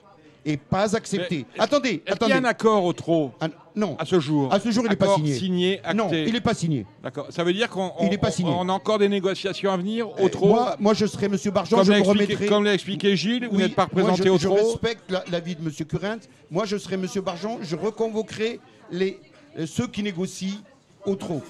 et 0.47 0.57
pas 0.57 0.95
accepté. 0.97 1.45
attendez, 1.59 1.89
Est-ce 1.89 1.99
qu'il 1.99 2.09
y 2.09 2.13
attendez. 2.13 2.33
a 2.33 2.37
un 2.39 2.45
accord 2.45 2.85
au 2.85 2.93
trop 2.93 3.33
Ah, 3.41 3.49
non, 3.75 3.97
à 3.99 4.05
ce 4.05 4.21
jour? 4.21 4.53
À 4.55 4.61
ce 4.61 4.71
jour, 4.71 4.85
il 4.87 4.91
n'est 4.91 4.97
pas 4.97 5.15
signé. 5.17 5.35
signé, 5.35 5.81
acté. 5.81 5.95
Non, 5.95 6.09
il 6.13 6.33
n'est 6.33 6.41
pas 6.41 6.55
signé. 6.55 6.87
D'accord. 7.03 7.27
Ça 7.31 7.43
veut 7.45 7.53
dire 7.53 7.69
qu'on 7.69 7.91
Il 8.01 8.17
on- 8.45 8.61
on- 8.61 8.69
a 8.69 8.73
encore 8.73 8.99
des 8.99 9.09
négociations 9.09 9.73
à 9.73 9.77
venir 9.77 10.09
au 10.09 10.27
Euh, 10.27 10.29
trop? 10.29 10.47
Moi, 10.49 10.77
moi, 10.79 10.95
je 10.95 11.05
serai 11.05 11.27
M. 11.27 11.37
Barjon, 11.53 11.77
comme 11.79 11.85
je 11.85 11.93
me 11.93 12.01
remettrai. 12.03 12.47
comme 12.47 12.65
l'a 12.65 12.75
expliqué 12.75 13.17
Gilles, 13.17 13.49
vous 13.51 13.59
n'êtes 13.59 13.75
pas 13.75 13.89
moi, 13.93 14.03
représenté 14.05 14.29
je, 14.29 14.35
au 14.35 14.39
je 14.39 14.47
trop? 14.47 14.55
respecte 14.55 15.11
la- 15.11 15.25
l'avis 15.31 15.57
de 15.57 15.61
M. 15.63 15.73
Current. 15.87 16.21
Moi, 16.51 16.65
je 16.65 16.77
serai 16.77 16.95
M. 16.95 17.07
Barjon. 17.25 17.59
Je 17.63 17.75
reconvoquerai 17.75 18.61
les, 18.93 19.19
euh, 19.59 19.67
ceux 19.67 19.89
qui 19.89 20.03
négocient 20.05 20.61
au 21.05 21.17
trop. 21.17 21.43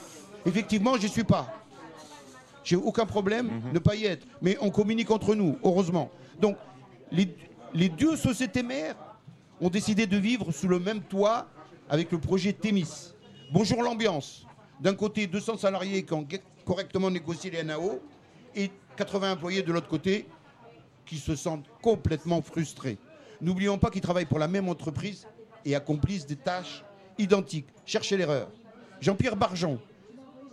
Effectivement, 0.46 0.96
j'y 0.96 1.08
suis 1.10 1.24
pas. 1.24 1.46
J'ai 2.64 2.76
aucun 2.76 3.04
problème 3.06 3.48
de 3.68 3.74
ne 3.74 3.78
pas 3.78 3.94
y 3.94 4.06
être. 4.06 4.26
Mais 4.42 4.56
on 4.60 4.70
communique 4.70 5.10
entre 5.10 5.34
nous, 5.34 5.56
heureusement. 5.62 6.10
Donc, 6.40 6.56
les, 7.12 7.28
les 7.74 7.88
deux 7.88 8.16
sociétés 8.16 8.62
mères 8.62 8.96
ont 9.60 9.70
décidé 9.70 10.06
de 10.06 10.16
vivre 10.16 10.52
sous 10.52 10.68
le 10.68 10.78
même 10.78 11.02
toit 11.02 11.46
avec 11.88 12.10
le 12.12 12.18
projet 12.18 12.52
Thémis. 12.52 13.12
Bonjour 13.52 13.82
l'ambiance. 13.82 14.46
D'un 14.80 14.94
côté, 14.94 15.26
200 15.26 15.58
salariés 15.58 16.04
qui 16.04 16.12
ont 16.12 16.26
correctement 16.64 17.10
négocié 17.10 17.50
les 17.50 17.62
NAO 17.62 18.00
et 18.54 18.70
80 18.96 19.32
employés 19.32 19.62
de 19.62 19.72
l'autre 19.72 19.88
côté 19.88 20.26
qui 21.04 21.16
se 21.18 21.36
sentent 21.36 21.66
complètement 21.80 22.42
frustrés. 22.42 22.98
N'oublions 23.40 23.78
pas 23.78 23.90
qu'ils 23.90 24.00
travaillent 24.00 24.26
pour 24.26 24.38
la 24.38 24.48
même 24.48 24.68
entreprise 24.68 25.26
et 25.64 25.74
accomplissent 25.74 26.26
des 26.26 26.36
tâches 26.36 26.84
identiques. 27.18 27.68
Cherchez 27.84 28.16
l'erreur. 28.16 28.48
Jean-Pierre 29.00 29.36
Barjon, 29.36 29.78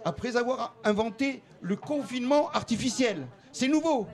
après 0.06 0.36
avoir 0.36 0.76
inventé 0.84 1.41
le 1.62 1.76
confinement 1.76 2.49
artificiel, 2.52 3.26
c'est 3.52 3.67
nouveau. 3.67 4.08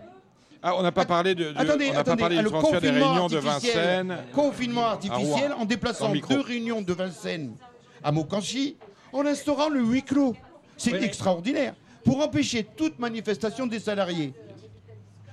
Ah, 0.61 0.75
on 0.75 0.83
n'a 0.83 0.91
pas 0.91 1.05
parlé 1.05 1.35
de, 1.35 1.51
de- 1.51 1.57
attendez, 1.57 1.85
on 1.85 1.93
n'a 1.93 1.93
pas 1.95 1.99
attendez, 2.01 2.19
parlé 2.21 2.37
du 2.37 2.43
le 2.43 2.49
transfert 2.49 2.81
des 2.81 2.87
confinement 2.89 3.07
réunions 3.13 3.27
de 3.27 3.37
artificiel, 3.37 3.75
Vincennes. 4.07 4.17
confinement 4.33 4.85
artificiel 4.87 5.51
Rouen. 5.53 5.61
en 5.61 5.65
déplaçant 5.65 6.11
deux 6.13 6.41
réunions 6.41 6.81
de 6.81 6.93
Vincennes 6.93 7.55
à 8.03 8.11
Mokanchi, 8.11 8.75
en 9.13 9.25
instaurant 9.25 9.69
le 9.69 9.81
huis 9.81 10.03
clos. 10.03 10.35
C'est 10.75 10.91
Oui, 10.93 11.03
extraordinaire. 11.03 11.75
Pour 12.03 12.21
empêcher 12.21 12.63
toute 12.75 12.99
manifestation 12.99 13.67
des 13.67 13.79
salariés. 13.79 14.33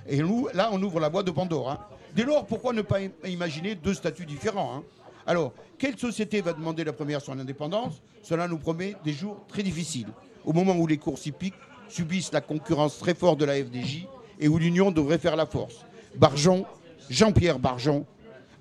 Et 0.07 0.17
nous, 0.21 0.47
là, 0.53 0.69
on 0.71 0.81
ouvre 0.81 0.99
la 0.99 1.09
boîte 1.09 1.25
de 1.25 1.31
Pandore. 1.31 1.71
hein. 1.71 1.79
Dès 2.15 2.23
lors, 2.23 2.45
pourquoi 2.45 2.71
ne 2.73 2.81
pas 2.81 2.99
im- 2.99 3.09
imaginer 3.25 3.75
deux 3.75 3.93
statuts 3.93 4.25
différents 4.25 4.75
hein? 4.77 4.83
Alors, 5.25 5.51
quelle 5.77 5.97
société 5.99 6.39
va 6.41 6.53
demander 6.53 6.83
la 6.85 6.93
première 6.93 7.19
son 7.21 7.37
indépendance? 7.37 8.01
Cela 8.23 8.47
nous 8.47 8.57
promet 8.57 8.95
des 9.03 9.11
jours 9.11 9.45
très 9.49 9.61
difficiles. 9.63 10.07
Au 10.45 10.53
moment 10.53 10.73
où 10.75 10.87
les 10.87 10.97
courses 10.97 11.25
hippiques 11.25 11.53
subissent 11.89 12.31
la 12.31 12.39
concurrence 12.41 12.97
très 12.99 13.13
forte 13.13 13.37
de 13.39 13.45
la 13.45 13.55
FDJ 13.55 14.07
et 14.39 14.47
où 14.47 14.57
l'Union 14.57 14.91
devrait 14.91 15.17
faire 15.17 15.35
la 15.35 15.45
force. 15.45 15.85
Barjon, 16.17 16.65
Jean-Pierre 17.09 17.59
Barjon, 17.59 18.05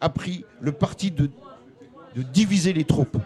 a 0.01 0.09
pris 0.09 0.45
le 0.61 0.73
parti 0.73 1.11
de, 1.11 1.31
de 2.17 2.23
diviser 2.23 2.73
les 2.73 2.85
troupes. 2.85 3.17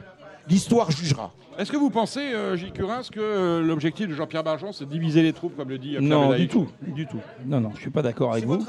L'histoire 0.48 0.90
jugera. 0.90 1.32
Est-ce 1.58 1.70
que 1.70 1.76
vous 1.76 1.90
pensez, 1.90 2.20
euh, 2.20 2.56
Gilles 2.56 2.72
Curins, 2.72 3.02
que 3.12 3.20
euh, 3.20 3.60
l'objectif 3.62 4.08
de 4.08 4.14
Jean-Pierre 4.14 4.42
Barjon, 4.44 4.72
c'est 4.72 4.86
de 4.86 4.90
diviser 4.90 5.20
les 5.22 5.32
troupes, 5.32 5.56
comme 5.56 5.68
le 5.68 5.78
dit 5.78 5.96
euh, 5.96 5.98
Pierre 5.98 6.08
Non, 6.08 6.34
du 6.34 6.48
tout, 6.48 6.68
du 6.86 7.06
tout. 7.06 7.18
Non, 7.44 7.60
non, 7.60 7.70
je 7.74 7.80
suis 7.80 7.90
pas 7.90 8.00
d'accord 8.02 8.32
avec 8.32 8.46
vous. 8.46 8.64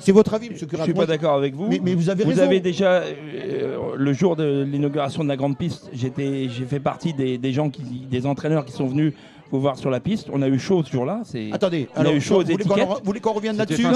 C'est 0.00 0.12
votre 0.12 0.34
avis, 0.34 0.50
monsieur 0.50 0.66
Je 0.66 0.70
Currat. 0.70 0.84
suis 0.84 0.94
pas 0.94 1.06
d'accord 1.06 1.34
avec 1.34 1.54
vous. 1.54 1.68
Mais- 1.68 1.80
mais 1.82 1.94
vous 1.94 2.10
avez 2.10 2.24
Vous 2.24 2.30
raison. 2.30 2.42
avez 2.42 2.58
déjà 2.60 3.02
euh, 3.02 3.94
le 3.96 4.12
jour 4.12 4.34
de 4.34 4.64
l'inauguration 4.64 5.22
de 5.22 5.28
la 5.28 5.36
grande 5.36 5.56
piste, 5.56 5.88
j'étais, 5.92 6.48
j'ai 6.48 6.64
fait 6.64 6.80
partie 6.80 7.12
des, 7.12 7.38
des 7.38 7.52
gens 7.52 7.70
qui, 7.70 7.82
des 7.82 8.26
entraîneurs 8.26 8.64
qui 8.64 8.72
sont 8.72 8.88
venus 8.88 9.12
faut 9.50 9.58
voir 9.58 9.76
sur 9.78 9.90
la 9.90 10.00
piste. 10.00 10.28
On 10.32 10.42
a 10.42 10.48
eu 10.48 10.58
chaud 10.58 10.82
ce 10.84 10.90
jour-là. 10.92 11.22
Attendez, 11.52 11.88
on 11.96 12.00
alors, 12.00 12.12
a 12.12 12.16
eu 12.16 12.20
chaud 12.20 12.40
aux 12.40 12.44
vous 12.44 13.00
voulez 13.04 13.20
qu'on 13.20 13.32
revienne 13.32 13.56
là-dessus 13.56 13.84
hein. 13.86 13.92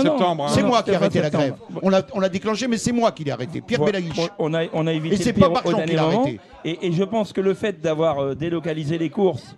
C'est 0.48 0.62
moi 0.62 0.82
qui 0.82 0.90
ai 0.90 0.94
arrêté 0.94 1.20
la 1.20 1.30
grève. 1.30 1.54
On 1.82 2.20
l'a 2.20 2.28
déclenché, 2.28 2.68
mais 2.68 2.76
c'est 2.78 2.92
moi 2.92 3.12
qui 3.12 3.24
l'ai 3.24 3.30
arrêté. 3.32 3.60
Pierre 3.60 3.80
Voilà, 3.80 3.98
Belaïch. 4.00 4.28
On 4.38 4.54
a, 4.54 4.64
on 4.72 4.86
a 4.86 4.92
évité 4.92 5.14
Et 5.16 5.18
c'est 5.18 5.32
pas 5.32 5.48
Marchand 5.48 5.82
qui 5.86 5.94
l'a 5.94 6.04
arrêté. 6.04 6.40
Et, 6.64 6.86
et 6.86 6.92
je 6.92 7.04
pense 7.04 7.32
que 7.32 7.40
le 7.40 7.54
fait 7.54 7.80
d'avoir 7.80 8.18
euh, 8.20 8.34
délocalisé 8.34 8.98
les 8.98 9.10
courses 9.10 9.56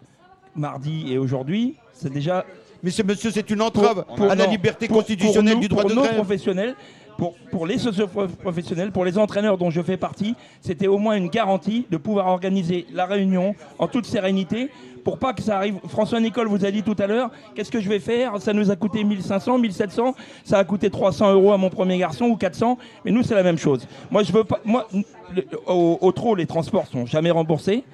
mardi 0.55 1.13
et 1.13 1.19
aujourd'hui, 1.19 1.77
c'est 1.93 2.13
déjà 2.13 2.45
Mais 2.83 2.91
c'est 2.91 3.05
monsieur, 3.07 3.31
c'est 3.31 3.49
une 3.51 3.63
entrave 3.63 4.05
pour- 4.17 4.31
à 4.31 4.35
la 4.35 4.47
liberté 4.47 4.87
pour- 4.89 4.99
constitutionnelle 4.99 5.55
nous- 5.55 5.61
du 5.61 5.69
droit 5.69 5.85
de 5.85 5.95
nos 5.95 6.03
grève. 6.03 6.15
professionnels, 6.17 6.75
pour, 7.17 7.35
pour 7.51 7.67
les 7.67 7.79
socio-professionnels, 7.79 8.91
pour 8.93 9.05
les 9.05 9.19
entraîneurs 9.19 9.57
dont 9.59 9.71
je 9.71 9.81
fais 9.83 9.97
partie, 9.97 10.35
c'était 10.61 10.89
au 10.89 10.99
moins 10.99 11.15
une 11.17 11.29
garantie 11.29 11.87
de 11.91 11.97
pouvoir 11.97 12.27
organiser 12.27 12.87
la 12.93 13.07
réunion 13.07 13.55
en 13.79 13.87
toute 13.89 14.07
sérénité 14.07 14.69
pour 15.05 15.19
pas 15.19 15.33
que 15.33 15.43
ça 15.43 15.57
arrive. 15.57 15.77
François 15.89 16.21
Nicole 16.21 16.47
vous 16.49 16.65
a 16.65 16.71
dit 16.71 16.83
tout 16.83 16.97
à 16.99 17.07
l'heure, 17.07 17.31
qu'est-ce 17.55 17.71
que 17.71 17.81
je 17.81 17.89
vais 17.89 17.99
faire? 17.99 18.41
Ça 18.41 18.53
nous 18.53 18.71
a 18.71 18.77
coûté 18.77 19.03
1500, 19.05 19.59
1700, 19.59 20.15
ça 20.45 20.59
a 20.59 20.65
coûté 20.65 20.91
300 20.91 21.33
euros 21.33 21.53
à 21.53 21.57
mon 21.57 21.71
premier 21.71 21.99
garçon 21.99 22.27
ou 22.27 22.37
400, 22.37 22.79
mais 23.05 23.11
nous 23.11 23.23
c'est 23.23 23.35
la 23.35 23.43
même 23.43 23.59
chose. 23.59 23.87
Moi 24.11 24.23
je 24.23 24.33
veux 24.33 24.45
pas, 24.45 24.61
moi 24.65 24.87
le- 25.35 25.45
au, 25.67 25.99
au 26.01 26.13
trot 26.13 26.35
les 26.35 26.47
transports 26.47 26.87
sont 26.87 27.07
jamais 27.07 27.31
remboursés. 27.31 27.85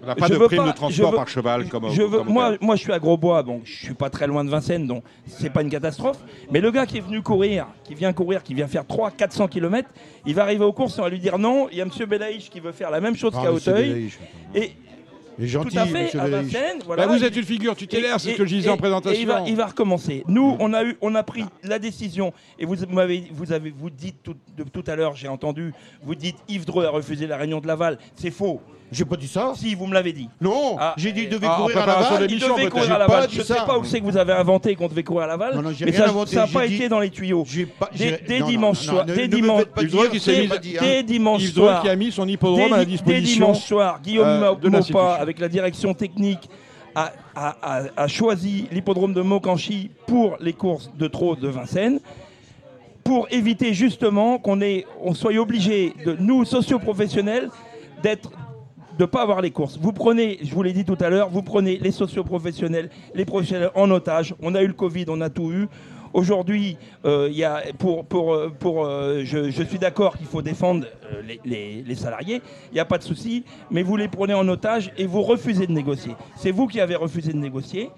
On 0.00 0.06
n'a 0.06 0.14
pas 0.14 0.28
Je 0.28 0.34
de 0.34 0.38
veux 0.38 0.46
prime 0.46 0.58
pas- 0.62 0.68
de 0.70 0.76
transport 0.76 1.10
veux- 1.10 1.16
par 1.16 1.26
cheval 1.28 1.68
comme 1.68 1.90
je 1.90 2.02
veux, 2.02 2.18
comme 2.18 2.28
moi, 2.28 2.76
je 2.76 2.80
suis 2.80 2.92
à 2.92 3.00
Grosbois, 3.00 3.42
donc 3.42 3.62
je 3.64 3.84
suis 3.86 3.94
pas 3.94 4.08
très 4.10 4.28
loin 4.28 4.44
de 4.44 4.48
Vincennes, 4.48 4.86
donc 4.86 5.02
c'est 5.26 5.50
pas 5.50 5.60
une 5.62 5.70
catastrophe. 5.70 6.18
Mais 6.52 6.60
le 6.60 6.70
gars 6.70 6.86
qui 6.86 6.98
est 6.98 7.00
venu 7.00 7.20
courir, 7.20 7.66
qui 7.82 7.96
vient 7.96 8.12
courir, 8.12 8.44
qui 8.44 8.54
vient 8.54 8.68
faire 8.68 8.84
300-400 8.84 9.48
km, 9.48 9.88
il 10.24 10.36
va 10.36 10.42
arriver 10.44 10.64
aux 10.64 10.72
courses 10.72 10.96
et 10.96 11.00
on 11.00 11.02
va 11.04 11.10
lui 11.10 11.18
dire 11.18 11.36
non. 11.36 11.66
Il 11.72 11.78
y 11.78 11.80
a 11.80 11.84
Monsieur 11.84 12.06
Belaïch 12.06 12.48
qui 12.48 12.60
veut 12.60 12.70
faire 12.70 12.92
la 12.92 13.00
même 13.00 13.16
chose 13.16 13.32
Ah, 13.36 13.42
qu'à 13.42 13.52
Auteuil. 13.52 14.10
Et 14.54 14.70
Il 15.38 15.44
est 15.44 15.48
gentil, 15.48 15.70
tout 15.70 15.78
à 15.78 15.86
fait, 15.86 16.04
monsieur 16.04 16.20
à 16.20 16.24
Belaïch. 16.26 16.52
Vincennes, 16.52 16.78
voilà. 16.84 17.06
Bah, 17.06 17.12
vous 17.16 17.22
êtes 17.24 17.36
une 17.36 17.44
figure 17.44 17.76
tutélaire, 17.76 18.18
c'est 18.18 18.32
ce 18.32 18.36
que 18.36 18.44
je 18.44 18.54
disais 18.56 18.68
et- 18.68 18.72
en 18.72 18.76
présentation. 18.76 19.18
Et 19.18 19.22
il 19.22 19.26
va, 19.28 19.44
il 19.46 19.56
va 19.56 19.66
recommencer. 19.66 20.24
Nous, 20.26 20.56
on 20.58 20.72
a 20.74 20.82
eu, 20.84 20.96
on 21.00 21.14
a 21.14 21.22
pris 21.22 21.44
la 21.62 21.78
décision. 21.78 22.32
Et 22.58 22.66
vous 22.66 22.74
m'avez, 22.90 23.24
vous 23.32 23.52
avez, 23.52 23.70
vous 23.70 23.90
dites 23.90 24.22
tout, 24.22 24.34
de- 24.56 24.64
tout 24.64 24.84
à 24.86 24.96
l'heure, 24.96 25.14
j'ai 25.14 25.28
entendu, 25.28 25.72
vous 26.02 26.14
dites 26.14 26.36
Yves 26.48 26.64
Dreux 26.64 26.84
a 26.86 26.90
refusé 26.90 27.26
la 27.26 27.36
réunion 27.36 27.60
de 27.60 27.66
Laval. 27.66 27.98
C'est 28.16 28.30
faux. 28.32 28.60
J'ai 28.90 29.04
pas 29.04 29.16
dit 29.16 29.28
ça. 29.28 29.52
Si, 29.54 29.74
vous 29.74 29.86
me 29.86 29.92
l'avez 29.92 30.12
dit. 30.14 30.30
Non, 30.40 30.76
Ah. 30.80 30.94
j'ai 30.96 31.12
dit 31.12 31.22
il 31.24 31.28
devait 31.28 31.46
Ah, 31.46 31.54
en 31.54 31.62
courir 31.62 31.76
à 31.76 31.80
préparation 31.82 32.12
Laval. 32.14 32.20
de 32.20 32.24
Il 32.24 32.28
l'émission, 32.28 32.48
devait 32.54 32.62
peut-être. 32.62 32.72
courir 32.72 32.86
J'ai 32.86 32.92
à 32.92 32.94
pas 32.96 33.06
Laval. 33.12 33.28
dit 33.28 33.34
Je 33.34 33.40
ne 33.40 33.44
sais 33.44 33.54
ça. 33.54 33.62
pas 33.64 33.78
où 33.78 33.84
c'est 33.84 34.00
que 34.00 34.04
vous 34.06 34.16
avez 34.16 34.32
inventé 34.32 34.74
qu'on 34.76 34.88
devait 34.88 35.02
courir 35.02 35.24
à 35.24 35.26
Laval. 35.26 35.54
Non, 35.56 35.62
non, 35.62 35.70
j'ai 35.76 35.84
mais 35.84 35.90
rien 35.90 36.00
ça 36.00 36.08
inventé, 36.08 36.30
ça 36.34 36.40
n'a 36.40 36.46
j'ai 36.46 36.52
pas 36.54 36.66
dit- 36.66 36.74
été 36.76 36.88
dans 36.88 37.00
les 37.00 37.10
tuyaux. 37.10 37.44
J'ai 37.46 37.66
pas- 37.66 37.90
Dès- 37.94 37.98
j'ai- 38.08 38.24
dès 38.26 38.38
non, 38.38 38.46
non, 38.46 38.50
dimanche 38.50 38.86
non, 38.86 38.92
soir- 38.92 39.06
ne- 39.06 39.14
dès 39.14 39.22
ne 39.22 39.26
me 39.28 39.34
dimanche- 39.42 39.58
faites 39.60 39.74
pas 39.74 39.82
Yves 39.82 39.90
Dreux 39.90 40.02
dire, 40.04 40.10
qui 40.12 40.20
s'est 40.20 40.34
j'ai 40.34 40.40
mis- 40.42 40.48
pas 40.48 40.58
dit, 40.58 40.76
hein. 40.78 40.80
Dès 40.82 41.02
dimanche 41.02 41.42
Yves 41.42 41.54
Dreux 41.54 41.66
soir, 41.68 41.82
qui 41.82 41.88
a 41.90 41.96
mis 41.96 42.12
son 42.12 42.26
hippodrome 42.28 42.60
à 42.72 42.76
la 42.78 42.84
dès, 42.84 42.84
dès 42.86 42.90
disposition. 42.92 43.46
dimanche 43.46 43.60
soir, 43.64 44.00
Guillaume 44.02 44.26
euh, 44.26 44.54
de 44.54 44.68
l'institution. 44.70 44.98
Maupas, 44.98 45.14
avec 45.16 45.38
la 45.38 45.48
direction 45.48 45.92
technique, 45.92 46.48
a, 46.94 47.12
a- 47.36 47.56
a- 47.62 47.82
a 47.94 48.08
choisi 48.08 48.68
l'hippodrome 48.72 49.12
de 49.12 49.20
Mokanchy 49.20 49.90
pour 50.06 50.36
les 50.40 50.54
courses 50.54 50.90
de 50.98 51.06
trot 51.08 51.36
de 51.36 51.46
Vincennes 51.48 52.00
pour 53.04 53.26
éviter 53.30 53.74
justement 53.74 54.38
qu'on 54.38 54.60
ait, 54.62 54.86
on 55.02 55.12
soit 55.14 55.36
obligé 55.38 55.92
de 56.06 56.16
nous 56.18 56.44
socioprofessionnels 56.46 57.50
d'être 58.02 58.30
de 58.98 59.04
pas 59.04 59.22
avoir 59.22 59.40
les 59.40 59.50
courses. 59.50 59.78
Vous 59.80 59.92
prenez, 59.92 60.38
je 60.42 60.52
vous 60.54 60.62
l'ai 60.62 60.72
dit 60.72 60.84
tout 60.84 60.98
à 61.00 61.08
l'heure, 61.08 61.28
vous 61.30 61.42
prenez 61.42 61.78
les 61.78 61.92
socioprofessionnels, 61.92 62.90
les 63.14 63.24
professionnels 63.24 63.70
en 63.74 63.90
otage. 63.90 64.34
On 64.42 64.54
a 64.54 64.62
eu 64.62 64.66
le 64.66 64.72
Covid, 64.72 65.04
on 65.08 65.20
a 65.20 65.30
tout 65.30 65.52
eu. 65.52 65.68
Aujourd'hui, 66.14 66.78
euh, 67.04 67.28
il 67.30 67.36
y 67.36 67.44
a 67.44 67.62
pour 67.78 68.06
pour 68.06 68.32
euh, 68.32 68.48
pour 68.58 68.86
euh, 68.86 69.20
je, 69.24 69.50
je 69.50 69.62
suis 69.62 69.78
d'accord 69.78 70.16
qu'il 70.16 70.26
faut 70.26 70.40
défendre 70.40 70.86
euh, 71.12 71.20
les, 71.22 71.38
les- 71.44 71.82
les 71.82 71.94
salariés. 71.94 72.40
Il 72.70 72.74
n'y 72.74 72.80
a 72.80 72.86
pas 72.86 72.96
de 72.98 73.02
souci, 73.02 73.44
mais 73.70 73.82
vous 73.82 73.96
les 73.96 74.08
prenez 74.08 74.32
en 74.32 74.48
otage 74.48 74.90
et 74.96 75.06
vous 75.06 75.20
refusez 75.22 75.66
de 75.66 75.72
négocier. 75.72 76.14
C'est 76.36 76.50
vous 76.50 76.66
qui 76.66 76.80
avez 76.80 76.96
refusé 76.96 77.32
de 77.32 77.38
négocier. 77.38 77.90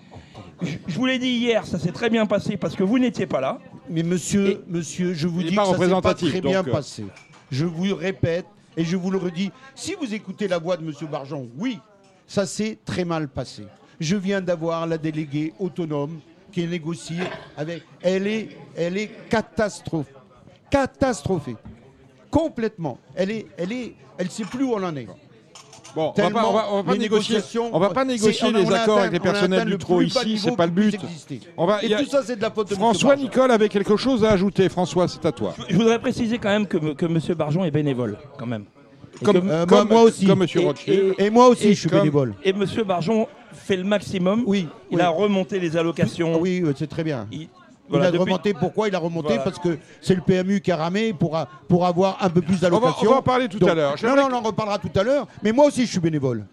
Je, 0.60 0.76
je 0.88 0.94
vous 0.96 1.06
l'ai 1.06 1.18
dit 1.20 1.28
hier, 1.30 1.64
ça 1.64 1.78
s'est 1.78 1.92
très 1.92 2.10
bien 2.10 2.26
passé 2.26 2.56
parce 2.56 2.74
que 2.74 2.82
vous 2.82 2.98
n'étiez 2.98 3.26
pas 3.26 3.40
là. 3.40 3.58
Mais 3.88 4.02
monsieur, 4.02 4.48
Et- 4.50 4.60
monsieur, 4.68 5.14
je 5.14 5.28
vous 5.28 5.42
dis 5.44 5.54
pas 5.54 5.62
que 5.62 5.78
ça 5.78 5.84
s'est 5.88 6.00
pas 6.02 6.14
très 6.14 6.40
donc, 6.40 6.50
bien 6.50 6.64
passé. 6.64 7.04
Je 7.52 7.64
vous 7.64 7.94
répète 7.94 8.44
et 8.80 8.84
je 8.84 8.96
vous 8.96 9.10
le 9.10 9.18
redis. 9.18 9.52
Si 9.74 9.94
vous 9.94 10.14
écoutez 10.14 10.48
la 10.48 10.56
voix 10.56 10.78
de 10.78 10.82
monsieur 10.82 11.06
Barjon, 11.06 11.50
oui, 11.58 11.78
ça 12.26 12.46
s'est 12.46 12.78
très 12.82 13.04
mal 13.04 13.28
passé. 13.28 13.66
Je 14.00 14.16
viens 14.16 14.40
d'avoir 14.40 14.86
la 14.86 14.96
déléguée 14.96 15.52
autonome 15.58 16.20
qui 16.50 16.62
est 16.62 16.66
négociée 16.66 17.24
avec. 17.58 17.82
Elle 18.00 18.26
est, 18.26 18.56
elle 18.74 18.96
est 18.96 19.28
catastrophe, 19.28 20.10
catastrophée, 20.70 21.56
complètement. 22.30 22.98
Elle 23.14 23.32
est, 23.32 23.46
elle 23.58 23.72
est, 23.72 23.96
elle 24.16 24.30
sait 24.30 24.44
plus 24.44 24.64
où 24.64 24.72
on 24.72 24.82
en 24.82 24.96
est. 24.96 25.08
Bon, 25.94 26.12
on 26.16 26.22
va 26.22 26.30
pas, 26.30 26.46
on 26.48 26.52
va- 26.52 26.66
on 26.72 26.76
va 26.82 26.92
pas 26.92 26.98
négocier. 26.98 27.38
On 27.72 27.78
va 27.78 27.90
pas 27.90 28.04
négocier 28.04 28.52
les 28.52 28.60
accords 28.72 28.98
atteint- 28.98 29.00
avec 29.00 29.12
les 29.12 29.20
personnels 29.20 29.68
du 29.68 29.76
bas 29.76 30.02
ici, 30.02 30.38
c'est 30.38 30.56
pas 30.56 30.66
le 30.66 30.72
but. 30.72 30.94
exister. 30.94 31.40
On 31.56 31.66
va- 31.66 31.82
Et 31.82 31.86
il 31.86 31.90
y 31.90 31.94
a- 31.94 31.98
tout 31.98 32.06
ça, 32.10 32.22
c'est 32.24 32.36
de 32.36 32.42
la 32.42 32.50
faute 32.50 32.68
de 32.68 32.74
monsieur 32.74 32.84
François. 32.84 33.16
Nicole 33.16 33.50
avait 33.50 33.68
quelque 33.68 33.96
chose 33.96 34.24
à 34.24 34.30
ajouter. 34.30 34.68
François, 34.68 35.08
c'est 35.08 35.24
à 35.26 35.32
toi. 35.32 35.54
Je 35.68 35.76
voudrais 35.76 35.98
préciser 35.98 36.38
quand 36.38 36.48
même 36.50 36.66
que, 36.66 36.76
que 36.94 37.06
M. 37.06 37.18
Barjon 37.36 37.64
est 37.64 37.70
bénévole, 37.70 38.16
quand 38.38 38.46
même. 38.46 38.64
Et 39.20 39.24
Comme, 39.24 39.40
que- 39.40 39.46
Euh, 39.52 39.66
comme- 39.66 39.88
moi- 39.88 40.02
aussi. 40.02 40.26
Comme 40.26 40.38
Monsieur 40.38 40.60
Et- 40.60 40.64
Rothschild. 40.66 41.14
Et 41.18 41.30
moi 41.30 41.48
aussi, 41.48 41.68
Et 41.68 41.74
je 41.74 41.80
suis 41.80 41.88
comme- 41.90 41.98
bénévole. 42.00 42.34
Et 42.44 42.50
M. 42.50 42.64
Barjon 42.86 43.26
fait 43.52 43.76
le 43.76 43.84
maximum. 43.84 44.44
Oui, 44.46 44.68
Il 44.90 44.96
oui. 44.96 45.02
a 45.02 45.08
remonté 45.08 45.58
les 45.58 45.76
allocations. 45.76 46.40
Oui, 46.40 46.62
oui, 46.64 46.72
c'est 46.76 46.86
très 46.88 47.02
bien. 47.04 47.26
Il, 47.32 47.48
Il 47.92 48.00
a 48.00 48.06
depuis- 48.10 48.18
remonté. 48.24 48.54
Pourquoi 48.54 48.88
il 48.88 48.94
a 48.94 48.98
remonté 48.98 49.28
Voilà. 49.28 49.42
Parce 49.42 49.58
que 49.58 49.78
c'est 50.00 50.14
le 50.14 50.20
PMU 50.20 50.60
qui 50.60 50.70
a 50.72 50.76
ramé 50.76 51.12
pour, 51.12 51.36
a- 51.36 51.48
pour 51.68 51.86
avoir 51.86 52.22
un 52.22 52.30
peu 52.30 52.40
plus 52.42 52.54
On 52.56 52.58
va, 52.58 52.66
on 52.68 52.70
d'allocations. 52.80 53.10
va 53.10 53.16
en 53.18 53.22
parler 53.22 53.48
tout 53.48 53.58
Donc- 53.58 53.70
à 53.70 53.74
l'heure. 53.74 53.90
Non, 53.92 53.96
J'aimerais 53.96 54.28
non, 54.28 54.28
on 54.30 54.38
en 54.38 54.40
reparlera 54.42 54.78
tout 54.78 54.90
à 54.98 55.02
l'heure. 55.02 55.26
Mais 55.42 55.52
moi 55.52 55.66
aussi, 55.66 55.86
je 55.86 55.90
suis 55.90 56.00
bénévole. 56.00 56.46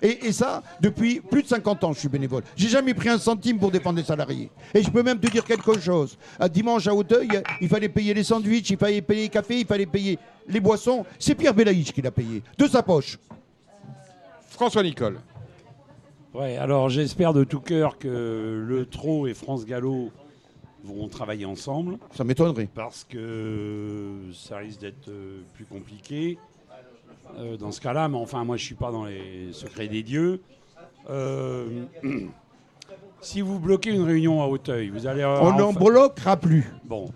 Et, 0.00 0.26
et 0.26 0.32
ça, 0.32 0.62
depuis 0.80 1.20
plus 1.20 1.42
de 1.42 1.48
50 1.48 1.84
ans, 1.84 1.92
je 1.92 1.98
suis 2.00 2.08
bénévole. 2.08 2.42
J'ai 2.56 2.68
jamais 2.68 2.94
pris 2.94 3.08
un 3.08 3.18
centime 3.18 3.58
pour 3.58 3.70
défendre 3.70 3.98
les 3.98 4.04
salariés. 4.04 4.50
Et 4.74 4.82
je 4.82 4.90
peux 4.90 5.02
même 5.02 5.18
te 5.20 5.28
dire 5.30 5.44
quelque 5.44 5.78
chose. 5.78 6.16
À 6.40 6.48
dimanche 6.48 6.86
à 6.86 6.94
Hauteuil, 6.94 7.28
il 7.60 7.68
fallait 7.68 7.88
payer 7.88 8.14
les 8.14 8.24
sandwichs, 8.24 8.70
il 8.70 8.78
fallait 8.78 9.02
payer 9.02 9.22
les 9.24 9.28
cafés, 9.28 9.60
il 9.60 9.66
fallait 9.66 9.86
payer 9.86 10.18
les 10.48 10.60
boissons. 10.60 11.04
C'est 11.18 11.34
Pierre 11.34 11.54
Belaïch 11.54 11.92
qui 11.92 12.00
l'a 12.02 12.10
payé, 12.10 12.42
de 12.58 12.66
sa 12.66 12.82
poche. 12.82 13.18
François 14.48 14.82
Nicole. 14.82 15.18
Ouais, 16.34 16.56
alors 16.56 16.88
j'espère 16.88 17.32
de 17.34 17.44
tout 17.44 17.60
cœur 17.60 17.98
que 17.98 18.64
le 18.66 18.86
Trot 18.86 19.26
et 19.26 19.34
France 19.34 19.66
Gallo 19.66 20.10
vont 20.84 21.08
travailler 21.08 21.44
ensemble 21.44 21.98
Ça 22.14 22.24
m'étonnerait. 22.24 22.68
parce 22.74 23.04
que 23.08 24.10
ça 24.34 24.56
risque 24.58 24.80
d'être 24.80 25.08
euh, 25.08 25.40
plus 25.54 25.64
compliqué 25.64 26.38
euh, 27.38 27.56
dans 27.56 27.70
ce 27.72 27.80
cas-là. 27.80 28.08
Mais 28.08 28.16
enfin, 28.18 28.44
moi, 28.44 28.56
je 28.56 28.64
suis 28.64 28.74
pas 28.74 28.90
dans 28.90 29.04
les 29.04 29.48
secrets 29.52 29.88
des 29.88 30.02
dieux. 30.02 30.40
Euh, 31.10 31.84
si 33.20 33.40
vous 33.40 33.58
bloquez 33.58 33.90
une 33.90 34.02
réunion 34.04 34.42
à 34.42 34.46
Hauteuil, 34.46 34.88
vous 34.90 35.06
allez. 35.06 35.22
avoir 35.22 35.42
On 35.54 35.58
n'en 35.58 35.72
bloquera 35.72 36.36
plus. 36.36 36.64
Bon. 36.84 37.10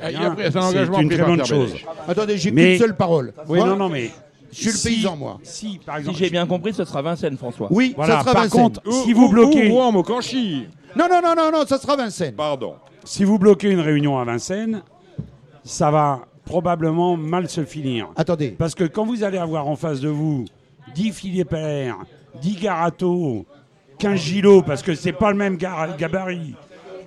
Ah, 0.00 0.10
il 0.10 0.18
bien, 0.18 0.34
c'est 0.36 0.46
un 0.46 0.50
c'est 0.50 0.58
engagement 0.58 0.98
une 1.00 1.08
très 1.08 1.24
bonne 1.24 1.44
chose. 1.44 1.74
Attendez, 2.06 2.36
j'ai 2.36 2.50
Mais- 2.50 2.72
qu'une 2.76 2.78
seule 2.86 2.96
parole. 2.96 3.32
Oui, 3.48 3.58
Moi, 3.58 3.66
non, 3.68 3.76
non, 3.76 3.88
mais. 3.88 4.10
Je 4.52 4.56
suis 4.60 4.66
le 4.66 4.72
si- 4.72 4.88
paysan, 4.88 5.16
moi. 5.16 5.38
Si, 5.42 5.80
par 5.84 5.96
Si 5.96 6.00
exemple. 6.00 6.18
j'ai 6.18 6.30
bien 6.30 6.46
compris, 6.46 6.72
ce 6.72 6.84
sera 6.84 7.02
Vincennes, 7.02 7.36
François. 7.36 7.68
Oui, 7.70 7.92
Voilà, 7.96 8.14
ça 8.16 8.20
sera 8.20 8.32
par 8.32 8.42
Vincennes. 8.44 8.62
contre, 8.62 8.80
Ou- 8.86 9.04
si 9.04 9.12
vous 9.12 9.24
ou- 9.24 9.28
bloquez. 9.30 9.68
Ou 9.70 9.74
Rouen, 9.74 9.92
Mokanchi. 9.92 10.66
Non, 10.94 11.06
non, 11.10 11.20
non, 11.22 11.34
non, 11.36 11.50
non, 11.50 11.66
ça 11.66 11.78
sera 11.78 11.96
Vincennes. 11.96 12.34
Pardon. 12.34 12.74
Si 13.06 13.22
vous 13.22 13.38
bloquez 13.38 13.70
une 13.70 13.78
réunion 13.80 14.18
à 14.18 14.24
Vincennes, 14.24 14.82
ça 15.62 15.90
va 15.92 16.26
probablement 16.44 17.16
mal 17.16 17.48
se 17.48 17.64
finir. 17.64 18.08
Attendez. 18.16 18.50
Parce 18.50 18.74
que 18.74 18.82
quand 18.84 19.06
vous 19.06 19.22
allez 19.22 19.38
avoir 19.38 19.68
en 19.68 19.76
face 19.76 20.00
de 20.00 20.08
vous 20.08 20.44
10 20.94 21.12
filets 21.12 21.44
pairs, 21.44 21.98
10 22.42 22.60
Garato, 22.60 23.46
15 24.00 24.18
Gilo, 24.20 24.62
parce 24.62 24.82
que 24.82 24.94
c'est 24.96 25.12
pas 25.12 25.30
le 25.30 25.36
même 25.36 25.56
gar- 25.56 25.96
gabarit, 25.96 26.54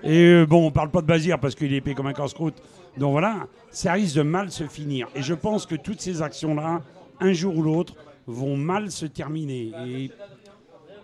et 0.02 0.22
euh, 0.24 0.46
bon, 0.46 0.68
on 0.68 0.72
parle 0.72 0.90
pas 0.90 1.02
de 1.02 1.06
Bazir 1.08 1.38
parce 1.38 1.54
qu'il 1.54 1.74
est 1.74 1.78
épais 1.78 1.94
comme 1.94 2.08
un 2.08 2.14
casse-croûte, 2.14 2.56
donc 2.98 3.12
voilà, 3.12 3.48
ça 3.70 3.92
risque 3.94 4.16
de 4.16 4.22
mal 4.22 4.52
se 4.52 4.64
finir. 4.68 5.08
Et 5.16 5.22
je 5.22 5.34
pense 5.34 5.66
que 5.66 5.76
toutes 5.76 6.00
ces 6.00 6.22
actions-là, 6.22 6.82
un 7.20 7.34
jour 7.34 7.58
ou 7.58 7.62
l'autre, 7.62 7.96
vont 8.26 8.56
mal 8.56 8.90
se 8.90 9.06
terminer. 9.06 9.72
Et 9.86 10.12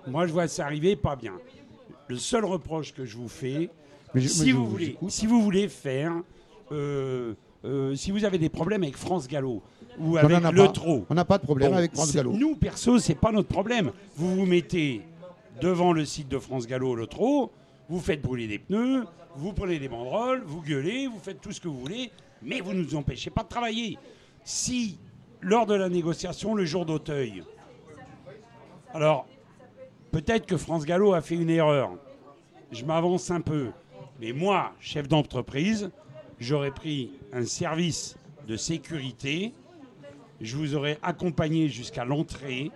moi, 0.07 0.25
je 0.25 0.31
vois 0.31 0.47
ça 0.47 0.65
arriver 0.65 0.95
pas 0.95 1.17
bien. 1.17 1.33
Le 2.07 2.15
seul 2.15 2.45
reproche 2.45 2.93
que 2.93 3.03
je 3.03 3.17
vous 3.17 3.27
fais, 3.27 3.69
Mais 4.15 4.21
je- 4.21 4.27
mais 4.27 4.33
si, 4.45 4.51
vous 4.51 4.65
vous 4.65 4.71
voulez, 4.71 4.85
écoute. 4.87 5.11
si 5.11 5.27
vous 5.27 5.41
voulez 5.41 5.67
faire, 5.67 6.13
euh, 6.71 7.33
euh, 7.63 7.95
si 7.95 8.11
vous 8.11 8.25
avez 8.25 8.37
des 8.37 8.49
problèmes 8.49 8.83
avec 8.83 8.97
France 8.97 9.27
Gallo 9.27 9.61
ou 9.99 10.17
avec 10.17 10.31
le 10.51 10.51
pas. 10.65 10.67
trot, 10.69 11.05
On 11.09 11.13
n'a 11.13 11.25
pas 11.25 11.37
de 11.37 11.43
problème 11.43 11.71
bon, 11.71 11.77
avec 11.77 11.93
France 11.93 12.13
Gallo. 12.13 12.31
Nous, 12.33 12.55
perso, 12.55 12.97
c'est 12.99 13.15
pas 13.15 13.31
notre 13.31 13.49
problème. 13.49 13.91
Vous 14.15 14.35
vous 14.35 14.45
mettez 14.45 15.01
devant 15.61 15.93
le 15.93 16.03
site 16.05 16.27
de 16.27 16.37
France 16.39 16.65
Gallo, 16.67 16.95
le 16.95 17.07
trot, 17.07 17.51
vous 17.89 17.99
faites 17.99 18.21
brûler 18.21 18.47
des 18.47 18.59
pneus, 18.59 19.05
vous 19.35 19.53
prenez 19.53 19.79
des 19.79 19.87
banderoles, 19.87 20.43
vous 20.45 20.61
gueulez, 20.61 21.07
vous 21.07 21.19
faites 21.21 21.39
tout 21.41 21.51
ce 21.51 21.61
que 21.61 21.67
vous 21.67 21.79
voulez, 21.79 22.11
mais 22.41 22.59
vous 22.61 22.73
ne 22.73 22.81
nous 22.83 22.95
empêchez 22.95 23.29
pas 23.29 23.43
de 23.43 23.47
travailler. 23.49 23.97
Si, 24.43 24.97
lors 25.41 25.65
de 25.65 25.75
la 25.75 25.87
négociation, 25.89 26.55
le 26.55 26.65
jour 26.65 26.85
d'Auteuil, 26.85 27.43
alors, 28.93 29.27
peut-être 30.11 30.45
que 30.45 30.55
France 30.57 30.85
Gallo 30.85 31.13
a 31.13 31.21
fait 31.21 31.35
une 31.35 31.49
erreur. 31.49 31.91
Je 32.71 32.85
m'avance 32.85 33.29
un 33.31 33.41
peu. 33.41 33.69
Mais 34.19 34.31
moi, 34.31 34.73
chef 34.79 35.07
d'entreprise, 35.07 35.91
j'aurais 36.39 36.71
pris 36.71 37.11
un 37.33 37.45
service 37.45 38.17
de 38.47 38.55
sécurité. 38.55 39.53
Je 40.41 40.55
vous 40.55 40.75
aurais 40.75 40.97
accompagné 41.01 41.67
jusqu'à 41.69 42.05
l'entrée 42.05 42.71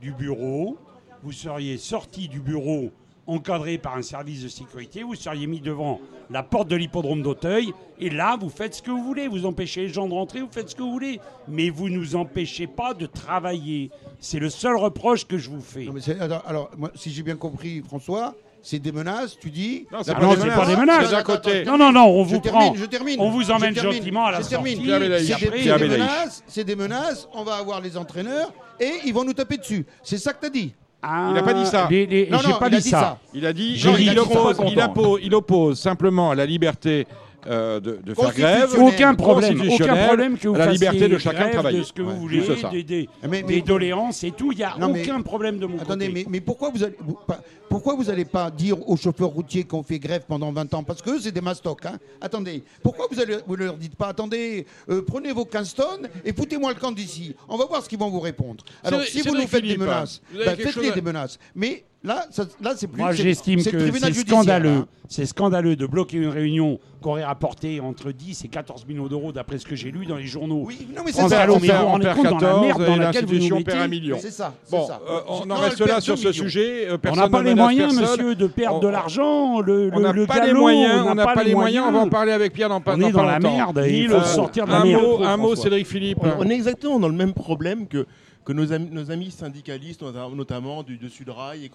du 0.00 0.12
bureau. 0.12 0.78
Vous 1.22 1.32
seriez 1.32 1.76
sorti 1.76 2.28
du 2.28 2.40
bureau 2.40 2.90
encadré 3.28 3.76
par 3.76 3.94
un 3.94 4.02
service 4.02 4.42
de 4.42 4.48
sécurité, 4.48 5.02
vous 5.02 5.14
seriez 5.14 5.46
mis 5.46 5.60
devant 5.60 6.00
la 6.30 6.42
porte 6.42 6.68
de 6.68 6.76
l'hippodrome 6.76 7.22
d'Auteuil, 7.22 7.74
et 8.00 8.10
là, 8.10 8.38
vous 8.40 8.48
faites 8.48 8.74
ce 8.74 8.82
que 8.82 8.90
vous 8.90 9.04
voulez. 9.04 9.28
Vous 9.28 9.44
empêchez 9.44 9.82
les 9.82 9.88
gens 9.88 10.08
de 10.08 10.14
rentrer, 10.14 10.40
vous 10.40 10.50
faites 10.50 10.70
ce 10.70 10.74
que 10.74 10.82
vous 10.82 10.92
voulez. 10.92 11.20
Mais 11.46 11.68
vous 11.68 11.88
nous 11.88 12.16
empêchez 12.16 12.66
pas 12.66 12.94
de 12.94 13.06
travailler. 13.06 13.90
C'est 14.20 14.38
le 14.38 14.50
seul 14.50 14.76
reproche 14.76 15.26
que 15.26 15.36
je 15.36 15.50
vous 15.50 15.60
fais. 15.60 15.88
Alors, 16.20 16.42
alors, 16.46 16.70
moi, 16.76 16.90
si 16.94 17.10
j'ai 17.10 17.22
bien 17.22 17.36
compris, 17.36 17.82
François, 17.82 18.34
c'est 18.62 18.78
des 18.78 18.92
menaces, 18.92 19.36
tu 19.40 19.50
dis. 19.50 19.86
Non, 19.92 19.98
c'est 20.02 20.10
Ah 20.10 20.14
pas 20.20 20.26
des 20.34 20.42
menaces. 20.42 20.56
pas 20.56 20.66
des 20.66 20.76
menaces. 20.76 21.66
Non, 21.66 21.78
non, 21.78 21.92
non, 21.92 22.06
on 22.06 22.24
Je 22.24 22.34
vous 22.34 22.40
termine, 22.40 22.60
prend. 22.72 22.74
je 22.74 22.84
termine. 22.84 23.16
On 23.20 23.30
vous 23.30 23.50
emmène 23.50 23.74
Je 23.74 23.80
termine, 23.80 23.96
gentiment 23.98 24.26
à 24.26 24.32
la 24.32 24.40
je 24.42 24.48
termine. 24.48 24.78
C'est 24.84 25.78
des, 25.78 25.88
menaces, 25.88 26.42
c'est 26.46 26.64
des 26.64 26.76
menaces, 26.76 27.28
on 27.34 27.44
va 27.44 27.54
avoir 27.54 27.80
les 27.80 27.96
entraîneurs 27.96 28.52
et 28.80 28.90
ils 29.06 29.14
vont 29.14 29.24
nous 29.24 29.32
taper 29.32 29.56
dessus. 29.56 29.86
C'est 30.02 30.18
ça 30.18 30.32
que 30.32 30.40
t'as 30.42 30.50
dit. 30.50 30.72
Ah, 31.02 31.26
Il 31.30 31.34
n'a 31.34 31.42
pas 31.44 31.54
dit 31.54 31.64
ça. 31.66 31.86
les- 31.88 32.06
les- 32.06 32.26
Non, 32.28 32.38
non, 32.42 32.58
pas 32.58 32.66
il 32.68 32.74
a 32.74 32.78
dit 32.78 32.82
dit 32.84 32.90
ça. 32.90 33.00
ça. 33.00 33.18
Il 33.32 33.46
a 33.46 33.52
dit 33.52 33.76
J'ai 33.76 33.88
non, 33.90 33.96
dit 33.96 34.06
il, 34.06 34.18
oppose, 34.18 34.56
il, 34.68 34.80
oppose, 34.80 35.20
il 35.22 35.34
oppose 35.34 35.78
simplement 35.80 36.32
à 36.32 36.34
la 36.34 36.44
liberté 36.44 37.06
euh, 37.48 37.80
de, 37.80 37.98
de 38.04 38.14
faire 38.14 38.34
grève. 38.34 38.74
Aucun 38.78 39.14
problème, 39.14 39.62
aucun 39.70 39.96
problème 40.06 40.38
que 40.38 40.48
vous 40.48 40.54
la 40.54 40.66
fassiez 40.66 40.88
liberté 40.90 41.08
de 41.08 41.18
chacun 41.18 41.46
de 41.48 41.52
travailler. 41.52 41.78
de 41.78 41.84
ce 41.84 41.92
que 41.92 42.02
Ouais, 42.02 42.12
vous 42.12 42.20
voulez, 42.20 42.42
ça. 42.60 42.68
des, 42.70 42.82
des, 42.82 43.08
Mais- 43.28 43.42
des 43.42 43.56
mais- 43.56 43.60
doléances 43.62 44.24
et 44.24 44.30
tout. 44.32 44.52
Il 44.52 44.58
n'y 44.58 44.64
a 44.64 44.74
Non, 44.78 44.92
mais- 44.92 45.02
aucun 45.02 45.20
problème 45.22 45.58
de 45.58 45.66
mon 45.66 45.78
Attendez, 45.78 46.06
côté. 46.08 46.20
mais, 46.24 46.26
mais 46.28 46.40
pourquoi 46.40 46.70
vous 46.70 46.82
allez 46.84 46.96
vous- 47.00 47.18
pas- 47.26 47.40
pourquoi 47.68 47.94
vous 47.96 48.08
allez 48.10 48.24
pas 48.24 48.50
dire 48.50 48.76
aux 48.88 48.96
chauffeurs 48.96 49.28
routiers 49.28 49.64
qu'on 49.64 49.82
fait 49.82 49.98
grève 49.98 50.22
pendant 50.26 50.52
20 50.52 50.72
ans? 50.74 50.82
Parce 50.82 51.02
que 51.02 51.10
eux, 51.10 51.18
c'est 51.20 51.32
des 51.32 51.40
mastocs. 51.40 51.84
Hein 51.86 51.98
attendez, 52.20 52.62
pourquoi 52.82 53.06
vous 53.10 53.20
allez 53.20 53.36
vous 53.46 53.56
leur 53.56 53.74
dites 53.76 53.94
pas 53.96 54.08
Attendez, 54.08 54.66
euh, 54.88 55.02
prenez 55.06 55.32
vos 55.32 55.44
15 55.44 55.74
tonnes 55.74 56.08
et 56.24 56.32
foutez-moi 56.32 56.72
le 56.72 56.80
camp 56.80 56.92
d'ici. 56.92 57.34
On 57.48 57.56
va 57.56 57.66
voir 57.66 57.82
ce 57.82 57.88
qu'ils 57.88 57.98
vont 57.98 58.08
vous 58.10 58.20
répondre. 58.20 58.64
Alors 58.82 59.02
si 59.02 59.20
vous 59.22 59.34
nous 59.34 59.46
faites 59.46 59.64
des 59.64 59.76
menaces, 59.76 60.20
ben, 60.34 60.56
faites-les 60.56 60.92
des 60.92 61.02
menaces. 61.02 61.38
Mais 61.54 61.84
là, 62.04 62.24
ça- 62.30 62.44
là 62.60 62.72
c'est 62.76 62.86
plus. 62.86 63.00
Moi, 63.00 63.12
c'est- 63.12 63.22
j'estime 63.22 63.60
c'est 63.60 63.72
le 63.72 63.78
que 63.78 63.82
tribunal 63.84 64.10
c'est 64.12 64.18
judiciaire, 64.18 64.42
scandaleux. 64.42 64.70
hein. 64.70 64.86
C'est 65.10 65.24
scandaleux 65.24 65.74
de 65.74 65.86
bloquer 65.86 66.18
une 66.18 66.28
réunion 66.28 66.78
qui 67.00 67.08
aurait 67.08 67.24
rapporté 67.24 67.80
entre 67.80 68.12
10 68.12 68.44
et 68.44 68.48
14 68.48 68.84
millions 68.86 69.06
d'euros, 69.06 69.32
d'après 69.32 69.56
ce 69.56 69.64
que 69.64 69.74
j'ai 69.74 69.90
lu 69.90 70.04
dans 70.04 70.16
les 70.16 70.26
journaux. 70.26 70.64
Oui, 70.66 70.86
non 70.94 71.00
mais 71.02 71.12
c'est 71.12 71.20
France 71.20 71.30
ça. 71.30 71.38
Gallo, 71.38 71.54
on 71.56 71.60
mais 71.60 71.68
perd- 71.68 71.78
vous 71.78 71.82
vous 71.84 71.88
on 71.88 71.92
rendez 71.92 72.04
perd 72.04 72.16
compte 72.16 72.24
dans 72.26 72.30
la 72.34 72.40
14 72.40 72.66
merde 72.66 72.78
dans 72.78 72.84
et 72.94 72.98
laquelle 72.98 73.24
vous 73.24 73.32
nous 73.32 73.34
l'institution 73.38 73.62
perd 73.62 73.78
un 73.78 73.80
mettez 73.88 74.00
million. 74.02 74.18
C'est 74.20 74.30
ça. 74.30 74.52
c'est 74.64 74.70
Bon, 74.76 74.86
ça. 74.86 75.00
euh, 75.08 75.20
on 75.28 75.46
Non, 75.46 75.54
en 75.54 75.58
elle 75.58 75.64
reste 75.64 75.78
perd 75.78 75.88
là 75.88 75.94
deux 75.96 76.00
sur 76.02 76.18
ce 76.18 76.28
millions. 76.28 76.42
sujet. 76.42 76.86
euh, 76.88 76.94
On 76.94 76.98
personne 76.98 77.22
n'a 77.22 77.28
pas 77.30 77.38
ne 77.38 77.44
les 77.44 77.50
menace 77.52 77.64
moyens, 77.64 77.98
personne. 77.98 78.16
monsieur, 78.26 78.34
de 78.34 78.46
perdre 78.48 78.76
On- 78.76 78.80
de 78.80 78.88
l'argent. 78.88 79.60
Le, 79.60 79.90
On 79.94 79.96
le- 79.96 80.02
n'a 80.02 80.12
le 80.12 80.26
pas 80.26 80.34
les 80.40 80.46
galop, 80.48 80.60
moyens, 80.60 81.04
on 81.08 81.14
n'a 81.14 81.24
pas 81.24 81.42
les 81.42 81.54
moyens, 81.54 81.86
on 81.88 81.92
va 81.92 81.98
en 82.00 82.08
parler 82.10 82.32
avec 82.32 82.52
Pierre 82.52 82.68
dans 82.68 82.80
pas 82.82 82.94
On 82.96 83.00
est 83.00 83.10
dans 83.12 83.22
la 83.22 83.38
merde, 83.40 83.82
il 83.88 84.08
faut 84.10 84.16
Euh, 84.16 84.22
sortir 84.24 84.66
de 84.66 84.72
la 84.72 84.80
un 84.80 84.84
merde. 84.84 85.02
Mot, 85.02 85.22
un 85.24 85.36
mot, 85.38 85.46
François. 85.46 85.64
Cédric 85.64 85.86
Philippe. 85.86 86.18
On 86.38 86.50
est 86.50 86.54
exactement 86.54 87.00
dans 87.00 87.08
le 87.08 87.14
même 87.14 87.32
problème 87.32 87.86
que, 87.88 88.04
que 88.48 88.54
nos, 88.54 88.72
amis, 88.72 88.88
nos 88.90 89.10
amis 89.10 89.30
syndicalistes, 89.30 90.00
nota- 90.00 90.30
notamment 90.34 90.82
du, 90.82 90.96
de 90.96 91.06
Sudrail. 91.10 91.66
Et 91.66 91.70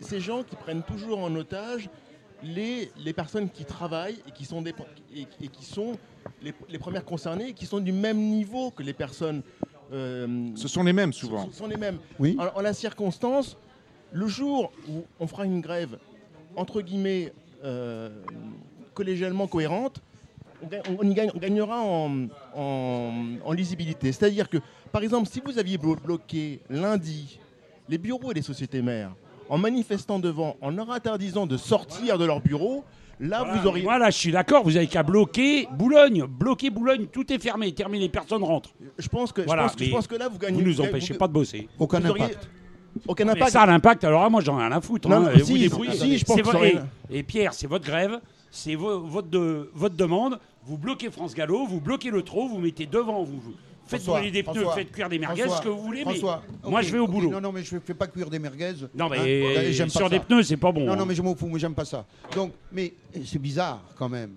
ces 0.00 0.20
gens 0.20 0.42
qui 0.42 0.56
prennent 0.56 0.82
toujours 0.82 1.18
en 1.18 1.34
otage 1.36 1.90
les, 2.42 2.90
les 3.04 3.12
personnes 3.12 3.50
qui 3.50 3.66
travaillent 3.66 4.16
et 4.26 4.30
qui 4.30 4.46
sont, 4.46 4.62
des, 4.62 4.72
et, 5.14 5.26
et 5.42 5.48
qui 5.48 5.66
sont 5.66 5.98
les, 6.40 6.54
les 6.70 6.78
premières 6.78 7.04
concernées 7.04 7.48
et 7.48 7.52
qui 7.52 7.66
sont 7.66 7.78
du 7.80 7.92
même 7.92 8.16
niveau 8.16 8.70
que 8.70 8.82
les 8.82 8.94
personnes. 8.94 9.42
euh, 9.92 10.48
Ce 10.54 10.66
sont 10.66 10.82
les 10.82 10.94
mêmes 10.94 11.12
souvent. 11.12 11.46
Ce 11.50 11.58
sont 11.58 11.66
les 11.66 11.76
mêmes. 11.76 11.98
Oui. 12.18 12.34
En, 12.40 12.58
en 12.58 12.62
la 12.62 12.72
circonstance, 12.72 13.58
le 14.12 14.28
jour 14.28 14.72
où 14.88 15.04
on 15.20 15.26
fera 15.26 15.44
une 15.44 15.60
grève, 15.60 15.98
entre 16.56 16.80
guillemets, 16.80 17.34
euh, 17.64 18.08
collégialement 18.94 19.46
cohérente, 19.46 20.00
on, 20.98 21.08
y 21.08 21.14
gagne- 21.14 21.30
on 21.34 21.38
gagnera 21.38 21.80
en, 21.82 22.28
en- 22.58 23.12
en 23.44 23.52
lisibilité. 23.52 24.12
C'est-à-dire 24.12 24.48
que, 24.48 24.58
par 24.92 25.02
exemple, 25.02 25.28
si 25.30 25.40
vous 25.44 25.58
aviez 25.58 25.78
blo- 25.78 26.00
bloqué 26.00 26.60
lundi 26.68 27.38
les 27.88 27.98
bureaux 27.98 28.30
et 28.32 28.34
les 28.34 28.42
sociétés 28.42 28.82
mères 28.82 29.12
en 29.48 29.56
manifestant 29.58 30.18
devant, 30.18 30.56
en 30.60 30.70
leur 30.70 30.90
interdisant 30.90 31.46
de 31.46 31.56
sortir 31.56 32.18
de 32.18 32.24
leur 32.26 32.40
bureau, 32.40 32.84
là, 33.20 33.38
Voilà, 33.44 33.54
vous 33.60 33.66
auriez... 33.68 33.82
Voilà, 33.84 34.10
je 34.10 34.16
suis 34.18 34.32
d'accord, 34.32 34.62
vous 34.64 34.76
avez 34.76 34.86
qu'à 34.86 35.02
bloquer 35.02 35.66
Boulogne. 35.72 36.24
Bloquer 36.28 36.68
Boulogne, 36.70 37.06
tout 37.06 37.32
est 37.32 37.38
fermé, 37.38 37.72
terminé, 37.72 38.08
personne 38.08 38.44
rentre. 38.44 38.70
Je 38.98 39.08
pense 39.08 39.32
que, 39.32 39.42
je 39.42 39.46
Voilà, 39.46 39.62
pense 39.64 39.76
que- 39.76 39.84
je 39.84 39.90
pense 39.90 40.06
que 40.06 40.16
là, 40.16 40.28
vous 40.28 40.38
gagnez... 40.38 40.56
Vous 40.60 40.68
nous 40.68 40.80
empêchez 40.80 41.14
vous- 41.14 41.18
pas 41.18 41.28
de 41.28 41.32
bosser. 41.32 41.68
Aucun 41.78 42.00
vous 42.00 42.10
auriez 42.10 42.24
impact. 42.24 42.48
Aucun 43.06 43.24
Mais 43.26 43.30
impact. 43.32 43.50
ça, 43.52 43.64
l'impact, 43.64 44.04
alors 44.04 44.22
là, 44.22 44.28
moi, 44.28 44.40
j'en 44.40 44.58
ai 44.58 44.62
rien 44.64 44.72
à 44.72 44.80
foutre. 44.80 45.08
Non, 45.08 45.26
hein. 45.26 45.30
si, 45.36 45.40
vous 45.40 45.46
si, 45.46 45.58
débrouillez. 45.60 45.92
si, 45.92 46.18
je 46.18 46.24
pense 46.24 46.36
C'est 46.36 46.42
que 46.42 46.48
vo- 46.50 46.64
et, 46.64 46.78
et 47.10 47.22
Pierre, 47.22 47.54
c'est 47.54 47.66
votre 47.68 47.84
grève, 47.86 48.18
c'est 48.50 48.74
vo- 48.74 49.00
votre, 49.00 49.28
de- 49.28 49.70
votre 49.74 49.94
demande. 49.96 50.38
Vous 50.68 50.76
bloquez 50.76 51.10
France 51.10 51.34
Gallo, 51.34 51.66
vous 51.66 51.80
bloquez 51.80 52.10
le 52.10 52.22
trot, 52.22 52.46
vous 52.46 52.58
mettez 52.58 52.84
devant, 52.84 53.22
vous 53.24 53.40
vous 53.40 53.54
faites 53.86 54.02
François, 54.02 54.18
brûler 54.18 54.30
des 54.30 54.42
pneus, 54.42 54.52
François, 54.60 54.74
faites 54.74 54.92
cuire 54.92 55.08
des 55.08 55.18
merguez, 55.18 55.42
François, 55.42 55.56
ce 55.58 55.62
que 55.62 55.68
vous 55.70 55.80
voulez, 55.82 56.04
mais 56.04 56.10
François, 56.16 56.42
moi, 56.62 56.82
je 56.82 56.92
vais 56.92 56.98
au 56.98 57.08
boulot. 57.08 57.30
Non, 57.30 57.40
non, 57.40 57.52
mais 57.52 57.62
je 57.64 57.74
ne 57.74 57.80
fais 57.80 57.94
pas 57.94 58.06
cuire 58.06 58.28
des 58.28 58.38
merguez. 58.38 58.74
Non, 58.94 59.08
mais 59.08 59.18
Hein, 59.18 59.62
et 59.62 59.72
j'aime 59.72 59.90
pas 59.90 59.98
sur 59.98 60.10
des 60.10 60.18
ça. 60.18 60.24
pneus, 60.24 60.42
c'est 60.42 60.58
pas 60.58 60.70
bon. 60.70 60.84
Non, 60.84 60.92
hein. 60.92 60.96
non, 60.96 61.06
mais 61.06 61.14
je 61.14 61.22
m'en 61.22 61.34
fous, 61.34 61.46
moi 61.46 61.58
j'aime 61.58 61.74
pas 61.74 61.86
ça. 61.86 62.04
Donc, 62.34 62.52
mais 62.70 62.92
eh, 63.14 63.24
c'est 63.24 63.38
bizarre 63.38 63.82
quand 63.96 64.10
même. 64.10 64.34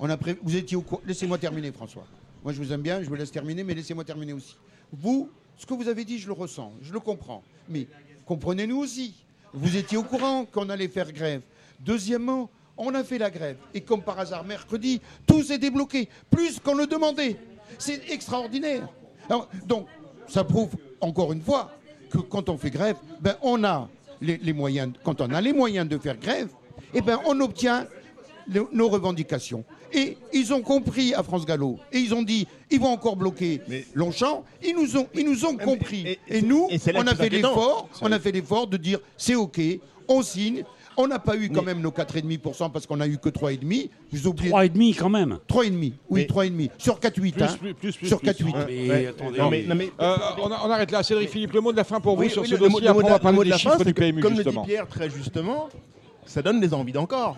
On 0.00 0.10
a 0.10 0.16
pré- 0.16 0.36
Vous 0.42 0.56
étiez 0.56 0.76
au 0.76 0.80
courant. 0.82 1.02
Laissez-moi 1.06 1.38
terminer, 1.38 1.70
François. 1.70 2.04
Moi 2.42 2.52
je 2.52 2.58
vous 2.58 2.72
aime 2.72 2.80
bien, 2.82 3.00
je 3.00 3.08
vous 3.08 3.14
laisse 3.14 3.30
terminer, 3.30 3.62
mais 3.62 3.74
laissez-moi 3.74 4.02
terminer 4.02 4.32
aussi. 4.32 4.56
Vous, 4.92 5.30
ce 5.56 5.66
que 5.66 5.74
vous 5.74 5.86
avez 5.88 6.04
dit, 6.04 6.18
je 6.18 6.26
le 6.26 6.32
ressens, 6.32 6.72
je 6.82 6.92
le 6.92 6.98
comprends. 6.98 7.44
Mais 7.68 7.86
comprenez-nous 8.26 8.78
aussi. 8.78 9.14
Vous 9.52 9.76
étiez 9.76 9.98
au 9.98 10.02
courant 10.02 10.46
qu'on 10.46 10.68
allait 10.68 10.88
faire 10.88 11.12
grève. 11.12 11.42
Deuxièmement, 11.80 12.50
on 12.80 12.94
a 12.94 13.04
fait 13.04 13.18
la 13.18 13.30
grève. 13.30 13.56
Et 13.74 13.80
comme 13.82 14.02
par 14.02 14.18
hasard, 14.18 14.44
mercredi, 14.44 15.00
tout 15.26 15.42
s'est 15.42 15.58
débloqué, 15.58 16.08
plus 16.30 16.58
qu'on 16.58 16.74
le 16.74 16.86
demandait. 16.86 17.36
C'est 17.78 18.10
extraordinaire. 18.10 18.88
Alors, 19.28 19.48
donc, 19.66 19.86
ça 20.28 20.42
prouve 20.44 20.70
encore 21.00 21.32
une 21.32 21.42
fois 21.42 21.70
que 22.10 22.18
quand 22.18 22.48
on 22.48 22.56
fait 22.58 22.70
grève, 22.70 22.96
ben, 23.20 23.36
on 23.42 23.62
a 23.64 23.88
les, 24.20 24.38
les 24.38 24.52
moyens, 24.52 24.92
quand 25.04 25.20
on 25.20 25.30
a 25.32 25.40
les 25.40 25.52
moyens 25.52 25.88
de 25.88 25.98
faire 25.98 26.16
grève, 26.16 26.48
eh 26.94 27.00
ben, 27.00 27.18
on 27.26 27.38
obtient 27.40 27.86
le- 28.52 28.66
nos 28.72 28.88
revendications. 28.88 29.64
Et 29.92 30.16
ils 30.32 30.52
ont 30.52 30.62
compris 30.62 31.14
à 31.14 31.22
France 31.22 31.44
Gallo. 31.44 31.78
Et 31.92 31.98
ils 31.98 32.14
ont 32.14 32.22
dit, 32.22 32.46
ils 32.70 32.78
vont 32.80 32.92
encore 32.92 33.16
bloquer 33.16 33.60
Mais- 33.68 33.84
Longchamp. 33.94 34.44
Ils 34.64 34.74
nous 34.76 34.96
ont, 34.96 35.06
ils 35.14 35.24
nous 35.24 35.44
ont 35.44 35.54
Mais- 35.54 35.64
compris. 35.64 36.02
et- 36.06 36.18
Et, 36.28 36.38
et- 36.38 36.42
nous, 36.42 36.68
et 36.70 36.78
on 36.94 37.06
a 37.06 37.14
fait 37.14 37.28
l'effort. 37.28 37.88
On 38.00 38.10
a 38.12 38.18
fait 38.20 38.30
l'effort 38.32 38.66
de 38.68 38.76
dire, 38.76 39.00
c'est 39.16 39.34
OK, 39.34 39.60
on 40.08 40.22
signe. 40.22 40.64
On 41.02 41.06
n'a 41.08 41.18
pas 41.18 41.36
eu 41.36 41.48
quand 41.48 41.62
Mais- 41.62 41.74
même 41.74 41.80
nos 41.82 41.90
4,5% 41.90 42.70
parce 42.70 42.86
qu'on 42.86 43.00
a 43.00 43.06
eu 43.06 43.18
que 43.18 43.28
3,5%. 43.30 43.88
Vous 44.12 44.26
oubliez. 44.26 44.50
3,5 44.50 44.94
quand 44.98 45.08
même. 45.08 45.38
3,5%. 45.48 45.92
Oui, 46.10 46.20
Mais- 46.20 46.26
3,5%. 46.26 46.70
Sur 46.78 47.00
4,8. 47.00 47.32
Plus, 47.34 47.42
hein. 47.42 47.56
plus, 47.60 47.74
plus, 47.74 47.96
plus, 47.96 48.06
Sur 48.08 48.18
plus. 48.20 48.26
4,8. 48.26 48.54
Ah, 48.56 48.64
mais 48.68 48.88
Ouais. 48.88 49.06
attendez, 49.06 49.38
Non, 49.38 49.50
mais, 49.50 49.62
non, 49.62 49.74
mais- 49.74 49.90
Euh, 50.00 50.16
on, 50.42 50.50
a- 50.50 50.60
on 50.66 50.70
arrête 50.70 50.90
là. 50.90 51.02
Cédric 51.02 51.30
Philippe, 51.30 51.52
le 51.52 51.60
mot 51.60 51.72
de 51.72 51.76
la 51.76 51.84
fin 51.84 52.00
pour 52.00 52.16
vous 52.16 52.22
Oui, 52.22 52.30
sur 52.30 52.42
oui, 52.42 52.48
ce 52.48 52.54
le 52.54 52.60
mot- 52.60 52.64
dossier. 52.80 52.86
le 52.88 52.92
mot 52.92 53.00
Après, 53.00 53.02
de 53.02 53.06
on 53.06 53.08
va 53.08 53.10
la- 53.10 53.16
le 53.18 53.22
parler 53.22 53.36
mot 53.36 53.42
de 53.42 53.44
des 53.44 53.50
la 53.50 53.58
fin, 53.58 53.62
chiffres 53.70 53.78
c'est 53.78 53.84
du 53.84 53.94
que, 53.94 54.00
PMU, 54.00 54.20
Comme 54.22 54.32
le 54.32 54.36
justement. 54.42 54.62
dit 54.62 54.68
Pierre 54.68 54.86
très 54.88 55.10
justement, 55.10 55.68
ça 56.26 56.42
donne 56.42 56.60
des 56.60 56.74
envies 56.74 56.92
d'encore. 56.92 57.36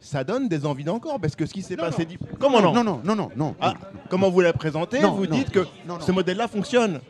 Ça 0.00 0.24
donne 0.24 0.48
des 0.48 0.66
envies 0.66 0.82
d'encore 0.82 1.20
parce 1.20 1.36
que 1.36 1.46
ce 1.46 1.52
qui 1.54 1.62
s'est 1.62 1.76
Non, 1.76 1.84
passé. 1.84 2.02
non. 2.02 2.08
dit- 2.08 2.18
Comment 2.40 2.60
non, 2.60 2.72
Non, 2.72 2.82
non, 2.82 3.00
non, 3.04 3.14
non, 3.14 3.28
non. 3.36 3.54
Ah, 3.60 3.74
Comment 4.10 4.30
vous 4.30 4.40
l'avez 4.40 4.58
présenté, 4.58 4.98
Non, 5.00 5.12
vous 5.12 5.26
non, 5.26 5.36
dites 5.36 5.50
que 5.50 5.60
non, 5.60 5.94
non. 5.94 6.00
ce 6.00 6.10
modèle-là 6.10 6.48
fonctionne. 6.48 7.00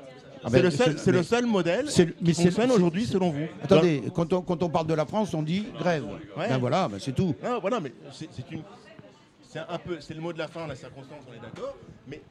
Ah 0.45 0.49
c'est 0.49 0.53
ben, 0.57 0.62
le 0.64 0.70
seul, 0.70 0.93
c'est- 0.99 1.05
c'est 1.05 1.12
le 1.12 1.22
seul 1.22 1.47
modèle 1.47 1.86
c'est 1.88 2.05
le- 2.07 2.12
qui 2.12 2.16
mais 2.24 2.32
c'est- 2.34 2.43
fonctionne 2.45 2.68
c'est- 2.70 2.76
aujourd'hui 2.76 3.07
selon 3.07 3.30
vous. 3.30 3.47
Attendez, 3.62 4.03
quand 4.14 4.32
on, 4.32 4.43
quand 4.43 4.62
on 4.62 4.68
parle 4.68 4.86
de 4.86 4.95
la 4.95 5.07
France, 5.07 5.32
on 5.34 5.43
dit 5.43 5.66
grève. 5.78 6.05
Ouais. 6.36 6.49
Ben 6.49 6.59
voilà, 6.59 6.88
ben 6.88 6.99
c'est 7.01 7.14
tout. 7.14 7.34
Non, 7.43 7.59
voilà, 7.61 7.78
mais 7.80 7.93
c'est 8.12 8.28
c'est 8.34 8.51
une. 8.51 8.62
C'est 9.49 9.59
un 9.61 9.78
peu, 9.78 9.99
c'est 10.01 10.14
le 10.14 10.20
mot 10.20 10.32
de 10.32 10.38
la 10.38 10.49
fin, 10.49 10.66
la 10.66 10.74
circonstance, 10.74 11.18
on 11.30 11.32
est 11.34 11.43
d'accord. 11.43 11.76
Mais 12.09 12.22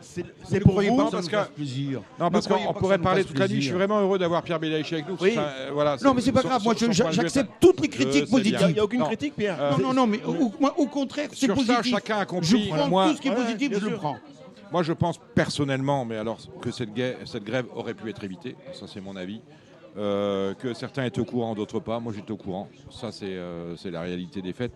c'est 0.00 0.24
c'est 0.44 0.60
croyez 0.60 0.90
vous. 0.90 0.96
pas 0.98 1.10
parce 1.10 1.26
que 1.26 1.30
ça 1.32 1.38
nous 1.38 1.42
que- 1.42 1.48
fasse 1.48 1.56
plaisir. 1.56 2.02
Non, 2.20 2.30
parce 2.30 2.46
qu'on 2.46 2.74
pourrait 2.74 2.98
parler 2.98 3.24
toute 3.24 3.38
la 3.38 3.48
nuit. 3.48 3.56
Je 3.62 3.66
suis 3.68 3.72
vraiment 3.74 3.98
heureux 4.00 4.18
d'avoir 4.18 4.42
Pierre 4.42 4.60
Bélaïch 4.60 4.92
avec 4.92 5.08
nous. 5.08 5.16
Oui. 5.20 5.34
Euh, 5.36 5.70
voilà, 5.72 5.96
Non, 6.04 6.12
mais 6.14 6.20
c'est 6.20 6.32
pas 6.32 6.42
grave. 6.42 6.62
Moi, 6.62 6.74
je- 6.78 6.92
j'accepte 6.92 7.50
toutes 7.60 7.80
les 7.80 7.86
Je 7.86 7.90
critiques 7.92 8.12
sais 8.28 8.36
Il 8.36 8.42
n'y 8.50 8.54
a, 8.54 8.58
positives. 8.58 8.82
aucune 8.84 9.00
Non. 9.00 9.06
critique, 9.06 9.34
Pierre. 9.36 9.58
Non, 9.72 9.88
non, 9.88 9.94
non, 9.94 10.06
mais 10.06 10.22
au, 10.24 10.52
moi, 10.60 10.74
au 10.76 10.86
contraire, 10.86 11.28
c'est 11.32 11.46
Sur 11.46 11.56
ça, 11.60 11.76
positif. 11.76 11.94
chacun 11.94 12.18
a 12.18 12.20
Je 12.20 12.26
compris. 12.26 12.68
prends 12.68 12.88
Moi- 12.88 13.08
tout 13.10 13.16
ce 13.16 13.20
qui 13.22 13.28
est 13.28 13.34
positif, 13.34 13.72
je 13.80 13.86
le 13.86 13.96
prends. 13.96 14.18
Moi, 14.72 14.82
je 14.82 14.92
pense 14.92 15.18
personnellement, 15.34 16.04
mais 16.04 16.16
alors 16.16 16.38
que 16.60 16.70
cette, 16.70 16.92
grève 16.92 17.66
aurait 17.74 17.94
pu 17.94 18.10
être 18.10 18.24
évitée, 18.24 18.56
ça 18.72 18.86
c'est 18.86 19.00
mon 19.00 19.16
avis. 19.16 19.40
Euh, 19.98 20.52
que 20.52 20.74
certains 20.74 21.04
étaient 21.06 21.22
au 21.22 21.24
courant, 21.24 21.54
d'autres 21.54 21.80
pas. 21.80 21.98
Moi, 22.00 22.12
j'étais 22.14 22.30
au 22.30 22.36
courant. 22.36 22.68
Ça, 22.90 23.12
c'est 23.12 23.24
euh, 23.30 23.74
la 23.86 24.02
réalité 24.02 24.42
des 24.42 24.52
faits. 24.52 24.70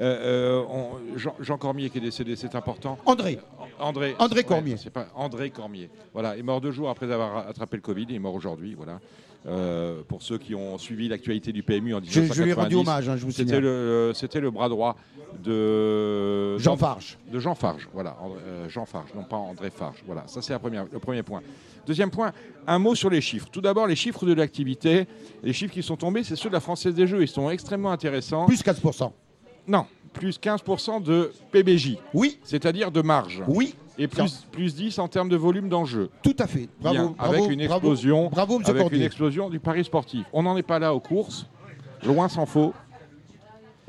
Euh, 0.00 0.62
on- 0.70 1.18
Jean, 1.18 1.34
Jean 1.40 1.58
Cormier 1.58 1.90
qui 1.90 1.98
est 1.98 2.02
décédé, 2.02 2.36
c'est 2.36 2.54
important. 2.54 2.96
André, 3.04 3.40
André, 3.80 4.14
André 4.20 4.38
ouais, 4.40 4.44
Cormier. 4.44 4.76
c'est 4.76 4.90
pas 4.90 5.08
André 5.16 5.50
Cormier. 5.50 5.90
Voilà, 6.12 6.36
il 6.36 6.40
est 6.40 6.42
mort 6.44 6.60
deux 6.60 6.70
jours 6.70 6.88
après 6.88 7.10
avoir 7.10 7.48
attrapé 7.48 7.78
le 7.78 7.82
Covid. 7.82 8.06
Il 8.10 8.14
est 8.14 8.20
mort 8.20 8.34
aujourd'hui. 8.34 8.74
Voilà. 8.74 9.00
Euh, 9.46 10.02
pour 10.06 10.20
ceux 10.22 10.36
qui 10.36 10.54
ont 10.54 10.76
suivi 10.76 11.08
l'actualité 11.08 11.50
du 11.50 11.62
PMU 11.62 11.94
en 11.94 11.98
je, 12.04 12.20
1990, 12.20 12.34
je 12.36 12.42
lui 12.42 12.50
ai 12.50 12.52
rendu 12.52 12.74
hommage, 12.74 13.08
hein, 13.08 13.16
je 13.16 13.24
vous 13.24 13.30
C'était 13.32 13.58
le, 13.60 14.12
c'était 14.14 14.38
le 14.40 14.50
bras 14.50 14.68
droit 14.68 14.96
de 15.42 16.58
Jean 16.58 16.76
Farge. 16.76 17.18
de 17.32 17.38
Jean 17.38 17.54
Farge, 17.54 17.88
voilà, 17.94 18.16
André- 18.22 18.38
euh, 18.46 18.68
Jean 18.68 18.84
Farge, 18.84 19.10
non 19.14 19.24
pas 19.24 19.36
André 19.36 19.70
Farge, 19.70 20.02
voilà, 20.06 20.24
ça 20.26 20.42
c'est 20.42 20.52
le 20.52 20.98
premier 20.98 21.22
point. 21.22 21.40
Deuxième 21.86 22.10
point, 22.10 22.32
un 22.66 22.78
mot 22.78 22.94
sur 22.94 23.08
les 23.10 23.20
chiffres. 23.22 23.48
Tout 23.50 23.60
d'abord, 23.62 23.86
les 23.86 23.96
chiffres 23.96 24.26
de 24.26 24.34
l'activité, 24.34 25.06
les 25.42 25.52
chiffres 25.54 25.72
qui 25.72 25.82
sont 25.82 25.96
tombés, 25.96 26.22
c'est 26.22 26.36
ceux 26.36 26.48
de 26.50 26.54
la 26.54 26.60
Française 26.60 26.94
des 26.94 27.06
Jeux, 27.06 27.22
ils 27.22 27.28
sont 27.28 27.48
extrêmement 27.50 27.90
intéressants. 27.92 28.44
Plus 28.46 28.62
4%. 28.62 29.10
Non, 29.66 29.86
plus 30.12 30.38
15% 30.38 31.02
de 31.02 31.32
PBJ, 31.50 31.96
Oui, 32.12 32.38
c'est-à-dire 32.44 32.90
de 32.90 33.00
marge. 33.00 33.42
oui. 33.48 33.74
Et 34.02 34.08
plus, 34.08 34.46
plus 34.50 34.74
10 34.74 34.98
en 34.98 35.08
termes 35.08 35.28
de 35.28 35.36
volume 35.36 35.68
d'enjeu. 35.68 36.08
Tout 36.22 36.36
à 36.38 36.46
fait. 36.46 36.68
Bravo. 36.80 36.96
Bien, 36.96 37.14
bravo, 37.18 37.34
avec 37.34 37.50
une 37.50 37.60
explosion, 37.60 38.30
Bravo, 38.30 38.60
avec 38.64 38.92
une 38.92 39.02
explosion 39.02 39.50
du 39.50 39.60
pari 39.60 39.84
sportif. 39.84 40.24
On 40.32 40.42
n'en 40.42 40.56
est 40.56 40.62
pas 40.62 40.78
là 40.78 40.94
aux 40.94 41.00
courses. 41.00 41.46
Loin 42.04 42.28
s'en 42.30 42.46
faut. 42.46 42.72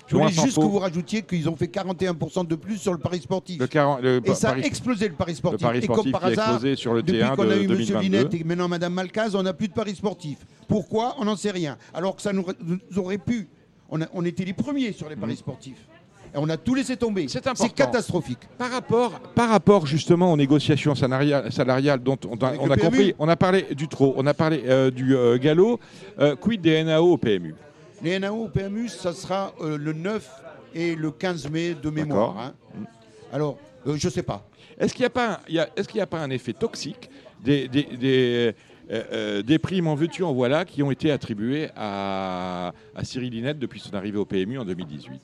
Je 0.08 0.18
voulais 0.18 0.28
juste 0.34 0.58
que 0.58 0.66
vous 0.66 0.80
rajoutiez 0.80 1.22
qu'ils 1.22 1.48
ont 1.48 1.56
fait 1.56 1.68
41% 1.68 2.46
de 2.46 2.56
plus 2.56 2.78
sur 2.78 2.92
le 2.92 2.98
pari 3.00 3.22
sportif. 3.22 3.58
Le, 3.62 3.68
40 3.68 4.02
le 4.02 4.22
Et 4.26 4.34
ça 4.36 4.50
a 4.50 4.58
explosé 4.58 5.08
le 5.08 5.14
pari 5.16 5.32
le 5.32 5.38
sportif. 5.38 5.62
pari 5.62 5.80
et 5.80 5.88
comme 5.88 6.12
par 6.12 6.26
hasard, 6.26 6.50
explosé 6.56 6.76
sur 6.76 6.94
le 6.94 7.02
depuis 7.02 7.22
T1 7.22 7.36
qu'on 7.38 7.50
a 7.50 7.56
eu 7.56 7.68
Monsieur 7.70 7.96
2022. 7.96 8.00
Linette 8.02 8.34
et 8.34 8.44
maintenant 8.44 8.68
Madame 8.68 8.94
Malcaz, 8.94 9.34
on 9.36 9.44
n'a 9.44 9.54
plus 9.54 9.70
de 9.70 9.74
paris 9.74 9.96
sportif. 9.96 10.40
Pourquoi? 10.68 11.16
On 11.20 11.24
n'en 11.24 11.38
sait 11.38 11.52
rien. 11.52 11.78
Alors 11.94 12.18
que 12.18 12.22
ça 12.22 12.34
nous, 12.34 12.46
nous 12.62 13.00
aurait 13.00 13.18
pu. 13.20 13.48
On, 13.90 14.02
a- 14.02 14.08
on 14.14 14.26
était 14.26 14.44
les 14.44 14.52
premiers 14.54 14.92
sur 14.92 15.08
les 15.08 15.16
paris 15.16 15.38
sportifs. 15.38 15.88
Et 16.34 16.38
on 16.38 16.48
a 16.50 16.58
tout 16.58 16.76
laissé 16.76 16.96
tomber. 16.96 17.28
C'est 17.28 17.42
catastrophique. 17.74 18.40
Par 18.58 18.72
rapport, 18.72 19.20
par 19.36 19.50
rapport 19.50 19.86
justement 19.86 20.32
aux 20.32 20.38
négociations 20.38 20.96
salariales, 20.96 21.52
salariales 21.52 22.02
dont 22.02 22.18
on 22.30 22.36
a, 22.38 22.54
on 22.58 22.68
compris, 22.78 23.14
on 23.20 23.28
a 23.28 23.36
parlé 23.36 23.66
du 23.76 23.88
trop, 23.88 24.14
on 24.18 24.26
a 24.26 24.34
parlé 24.34 24.64
euh, 24.66 24.92
du 24.92 25.16
euh, 25.16 25.38
galop, 25.38 25.80
euh, 26.20 26.36
quid 26.36 26.62
des 26.62 26.84
NAO 26.84 27.14
au 27.14 27.18
PMU 27.18 27.54
Les 28.02 28.18
NAO 28.18 28.46
au 28.46 28.48
PMU, 28.48 28.88
ça 28.88 29.12
sera 29.14 29.54
le 29.62 29.92
9 29.94 30.30
et 30.74 30.96
le 30.96 31.12
15 31.12 31.50
mai 31.50 31.76
de 31.82 31.90
mémoire. 31.90 32.38
Hein. 32.40 32.54
Alors, 33.34 33.58
je 33.86 34.08
sais 34.10 34.24
pas. 34.24 34.48
Est-ce 34.80 34.94
qu'il 34.94 35.02
n'y 35.04 35.08
a, 35.08 35.10
pas 35.12 35.32
un- 35.34 35.40
y 35.50 35.60
a- 35.60 35.70
est-ce 35.76 35.88
qu'il 35.88 35.98
y 35.98 36.02
a 36.02 36.08
pas 36.08 36.20
un 36.20 36.30
effet 36.30 36.54
toxique 36.54 37.10
des, 37.44 37.68
des, 37.68 37.84
des, 37.84 38.56
euh, 38.92 39.42
des 39.42 39.60
primes 39.60 39.88
en 39.88 39.96
veux-tu, 39.96 40.24
en 40.24 40.34
voilà, 40.34 40.64
qui 40.66 40.82
ont 40.82 40.92
été 40.92 41.12
attribuées 41.12 41.70
à, 41.76 42.72
à 42.96 43.04
Cyril 43.04 43.32
Linette 43.34 43.60
depuis 43.60 43.80
son 43.82 43.94
arrivée 43.96 44.18
au 44.18 44.26
PMU 44.26 44.58
en 44.60 44.66
2018 44.66 45.22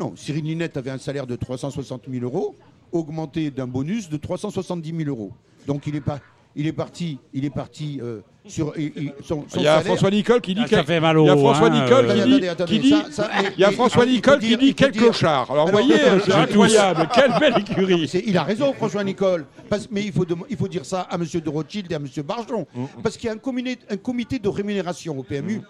Non, 0.00 0.14
Cyril 0.16 0.44
Linette 0.44 0.76
avait 0.78 0.90
un 0.90 0.98
salaire 0.98 1.26
de 1.26 1.36
360 1.36 2.04
000 2.10 2.24
euros, 2.24 2.54
augmenté 2.90 3.50
d'un 3.50 3.66
bonus 3.66 4.08
de 4.08 4.16
370 4.16 4.94
000 4.96 5.08
euros. 5.10 5.32
Donc 5.66 5.86
il 5.86 5.94
est, 5.94 6.00
pas, 6.00 6.20
il 6.56 6.66
est 6.66 6.72
parti, 6.72 7.18
il 7.34 7.44
est 7.44 7.50
parti 7.54 8.00
euh, 8.02 8.20
sur 8.46 8.72
il- 8.78 8.92
il- 8.96 9.12
son, 9.22 9.44
son 9.46 9.58
Il 9.58 9.62
y 9.64 9.66
a 9.68 9.76
salaire- 9.76 9.84
François 9.84 10.10
Nicole 10.10 10.40
qui 10.40 10.54
dit 10.54 10.62
Ah, 10.64 10.68
ça 10.68 10.84
fait 10.84 11.00
mal 11.00 11.18
au 11.18 11.24
il 11.24 11.26
y 11.26 11.30
a 11.30 11.36
François 11.36 11.66
hein, 11.68 11.84
Nicole 11.84 12.06
qui 12.14 12.40
dit, 12.40 12.48
attendez, 12.48 12.72
qui 12.72 12.78
dit- 12.80 12.90
ça- 12.90 13.06
ça- 13.10 13.30
mais- 13.42 13.50
il 13.56 13.60
y 13.60 13.64
a 13.64 13.70
François 13.72 14.06
Nicole 14.06 14.38
dire- 14.38 14.58
qui 14.58 14.64
dit 14.68 14.74
quel 14.74 14.92
clochard. 14.92 15.50
Alors 15.50 15.68
vous 15.68 15.76
Alors, 15.76 15.86
voyez, 15.86 16.02
c'est 16.24 16.32
incroyable, 16.32 17.08
quelle 17.14 17.32
belle 17.38 17.58
écurie. 17.60 18.08
C'est- 18.08 18.24
il 18.26 18.38
a 18.38 18.42
raison, 18.42 18.72
François 18.72 19.04
Nicole. 19.04 19.44
Parce- 19.68 19.88
mais 19.90 20.02
il 20.02 20.12
faut, 20.12 20.24
il 20.48 20.56
faut 20.56 20.68
dire 20.68 20.86
ça 20.86 21.02
à 21.02 21.16
M. 21.16 21.26
de 21.44 21.48
Rothschild 21.50 21.92
et 21.92 21.94
à 21.94 21.98
M. 21.98 22.06
Barjon. 22.24 22.66
Mm, 22.74 22.84
Parce 23.02 23.18
qu'il 23.18 23.26
y 23.26 23.30
a 23.30 23.34
un 23.34 23.38
comité, 23.38 23.78
un 23.90 23.96
comité 23.98 24.38
de 24.38 24.48
rémunération 24.48 25.18
au 25.18 25.22
PMU, 25.22 25.60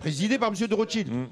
présidé 0.00 0.38
par 0.38 0.48
M. 0.48 0.66
de 0.66 0.74
Rothschild, 0.74 1.08
Mm. 1.12 1.26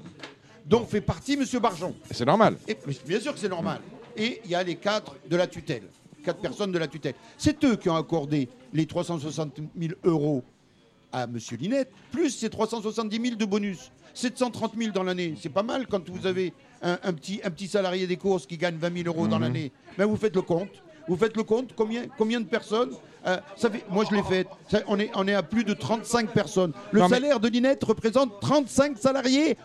Dont 0.65 0.85
fait 0.85 1.01
partie 1.01 1.33
M. 1.33 1.43
Barjon. 1.61 1.95
C'est 2.11 2.25
normal. 2.25 2.57
Et, 2.67 2.77
bien 3.07 3.19
sûr 3.19 3.33
que 3.33 3.39
c'est 3.39 3.49
normal. 3.49 3.79
Et 4.17 4.41
il 4.45 4.51
y 4.51 4.55
a 4.55 4.63
les 4.63 4.75
quatre 4.75 5.15
de 5.29 5.35
la 5.35 5.47
tutelle, 5.47 5.83
quatre 6.23 6.39
personnes 6.39 6.71
de 6.71 6.77
la 6.79 6.87
tutelle. 6.87 7.15
C'est 7.37 7.63
eux 7.65 7.75
qui 7.75 7.89
ont 7.89 7.95
accordé 7.95 8.49
les 8.73 8.85
360 8.85 9.57
000 9.77 9.93
euros 10.03 10.43
à 11.11 11.23
M. 11.23 11.37
Linette, 11.59 11.91
plus 12.11 12.29
ces 12.31 12.49
370 12.49 13.21
000 13.21 13.35
de 13.35 13.45
bonus. 13.45 13.91
730 14.13 14.73
000 14.77 14.91
dans 14.93 15.03
l'année, 15.03 15.35
c'est 15.41 15.49
pas 15.49 15.63
mal 15.63 15.87
quand 15.87 16.09
vous 16.09 16.25
avez 16.25 16.53
un, 16.81 16.97
un 17.03 17.13
petit, 17.13 17.41
un 17.43 17.49
petit 17.51 17.67
salarié 17.67 18.07
des 18.07 18.15
courses 18.15 18.45
qui 18.45 18.57
gagne 18.57 18.77
20 18.77 19.03
000 19.03 19.07
euros 19.07 19.27
dans 19.27 19.39
l'année. 19.39 19.71
Mais 19.97 20.05
vous 20.05 20.15
faites 20.15 20.35
le 20.35 20.41
compte. 20.41 20.69
Vous 21.07 21.17
faites 21.17 21.35
le 21.37 21.43
compte, 21.43 21.71
combien, 21.75 22.05
combien 22.17 22.39
de 22.41 22.47
personnes 22.47 22.91
euh, 23.27 23.37
ça 23.57 23.69
fait, 23.69 23.83
Moi, 23.89 24.05
je 24.09 24.15
l'ai 24.15 24.23
fait. 24.23 24.47
Ça- 24.69 24.81
on, 24.87 24.97
est, 24.99 25.11
on 25.15 25.27
est 25.27 25.33
à 25.35 25.43
plus 25.43 25.63
de 25.63 25.73
35 25.73 26.31
personnes. 26.31 26.71
Le 26.91 26.99
Non, 27.01 27.09
mais- 27.09 27.15
salaire 27.15 27.39
de 27.39 27.47
Linette 27.47 27.83
représente 27.83 28.39
35 28.39 28.97
salariés 28.97 29.57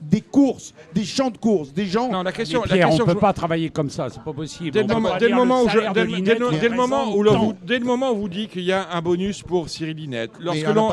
des 0.00 0.20
courses, 0.20 0.74
des 0.94 1.04
champs 1.04 1.30
de 1.30 1.38
courses, 1.38 1.72
des 1.72 1.86
gens 1.86 2.10
Non, 2.10 2.22
la 2.22 2.32
question, 2.32 2.60
Mais 2.64 2.68
la 2.70 2.74
Pierre, 2.76 2.90
on 2.90 2.98
ne 2.98 3.04
peut 3.04 3.12
je- 3.12 3.16
pas 3.18 3.32
travailler 3.32 3.70
comme 3.70 3.90
ça, 3.90 4.08
c'est 4.10 4.22
pas 4.22 4.32
possible. 4.32 4.70
Dès 4.70 4.82
le 4.82 4.88
moment, 4.94 5.10
où 5.14 5.18
dès 5.18 5.28
le- 5.28 5.34
moment 5.34 5.62
où 5.62 7.22
vous, 7.24 7.54
dès 7.64 7.78
le 7.78 7.84
moment 7.84 8.10
où 8.12 8.16
vous 8.16 8.28
dit 8.28 8.48
qu'il 8.48 8.62
y 8.62 8.72
a 8.72 8.88
un 8.92 9.00
bonus 9.02 9.42
pour 9.42 9.68
Cyril 9.68 9.96
Linette, 9.96 10.32
lorsque 10.40 10.66
l'on, 10.68 10.90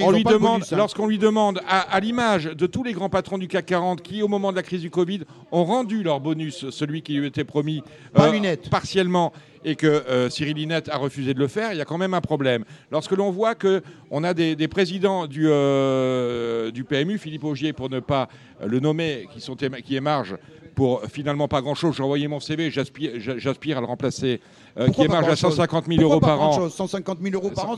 on 0.00 0.10
lui 0.10 0.24
demande, 0.24 0.60
bonus, 0.60 0.72
hein. 0.72 0.76
lorsqu'on 0.76 1.06
lui 1.06 1.18
demande, 1.18 1.60
à, 1.68 1.80
à 1.80 2.00
l'image 2.00 2.44
de 2.44 2.66
tous 2.66 2.82
les 2.82 2.92
grands 2.92 3.08
patrons 3.08 3.38
du 3.38 3.48
CAC 3.48 3.66
40 3.66 4.02
qui, 4.02 4.22
au 4.22 4.28
moment 4.28 4.50
de 4.50 4.56
la 4.56 4.62
crise 4.62 4.80
du 4.80 4.90
Covid, 4.90 5.20
ont 5.52 5.64
rendu 5.64 6.02
leur 6.02 6.20
bonus, 6.20 6.68
celui 6.70 7.02
qui 7.02 7.14
lui 7.14 7.26
était 7.26 7.44
promis, 7.44 7.82
Pas 8.12 8.30
Linette. 8.30 8.68
partiellement, 8.70 9.32
et 9.64 9.76
que 9.76 9.86
euh, 9.86 10.30
Cyril 10.30 10.56
Linette 10.56 10.88
a 10.88 10.96
refusé 10.96 11.34
de 11.34 11.38
le 11.38 11.48
faire, 11.48 11.72
il 11.72 11.78
y 11.78 11.80
a 11.80 11.84
quand 11.84 11.98
même 11.98 12.14
un 12.14 12.20
problème. 12.20 12.64
Lorsque 12.90 13.12
l'on 13.12 13.30
voit 13.30 13.54
que 13.54 13.82
on 14.10 14.24
a 14.24 14.34
des, 14.34 14.68
présidents 14.68 15.26
du, 15.26 15.46
euh, 15.48 16.70
PMU, 16.88 17.18
Philippe 17.18 17.44
Augier, 17.44 17.72
pour 17.72 17.90
ne 17.90 18.00
pas 18.00 18.28
euh, 18.60 18.66
le 18.66 18.80
nommer, 18.80 19.28
qui, 19.32 19.40
sont, 19.40 19.56
qui 19.56 19.96
émargent 19.96 20.36
pour 20.74 21.02
finalement 21.06 21.48
pas 21.48 21.62
grand-chose. 21.62 21.96
J'ai 21.96 22.02
envoyé 22.02 22.28
mon 22.28 22.38
CV, 22.38 22.70
j'aspire, 22.70 23.12
j'a- 23.16 23.38
j'aspire 23.38 23.78
à 23.78 23.80
le 23.80 23.86
remplacer, 23.86 24.40
euh, 24.78 24.88
qui 24.88 25.02
émarge 25.02 25.24
à 25.24 25.26
grand-chose 25.28 25.50
150 25.56 25.84
000 25.86 26.00
Pourquoi 26.00 26.14
euros 26.14 26.20
par 26.20 26.40
an. 26.40 26.48
grand-chose 26.50 26.74
150 26.74 27.18
000 27.22 27.34
euros 27.34 27.50
par 27.50 27.70
an, 27.70 27.76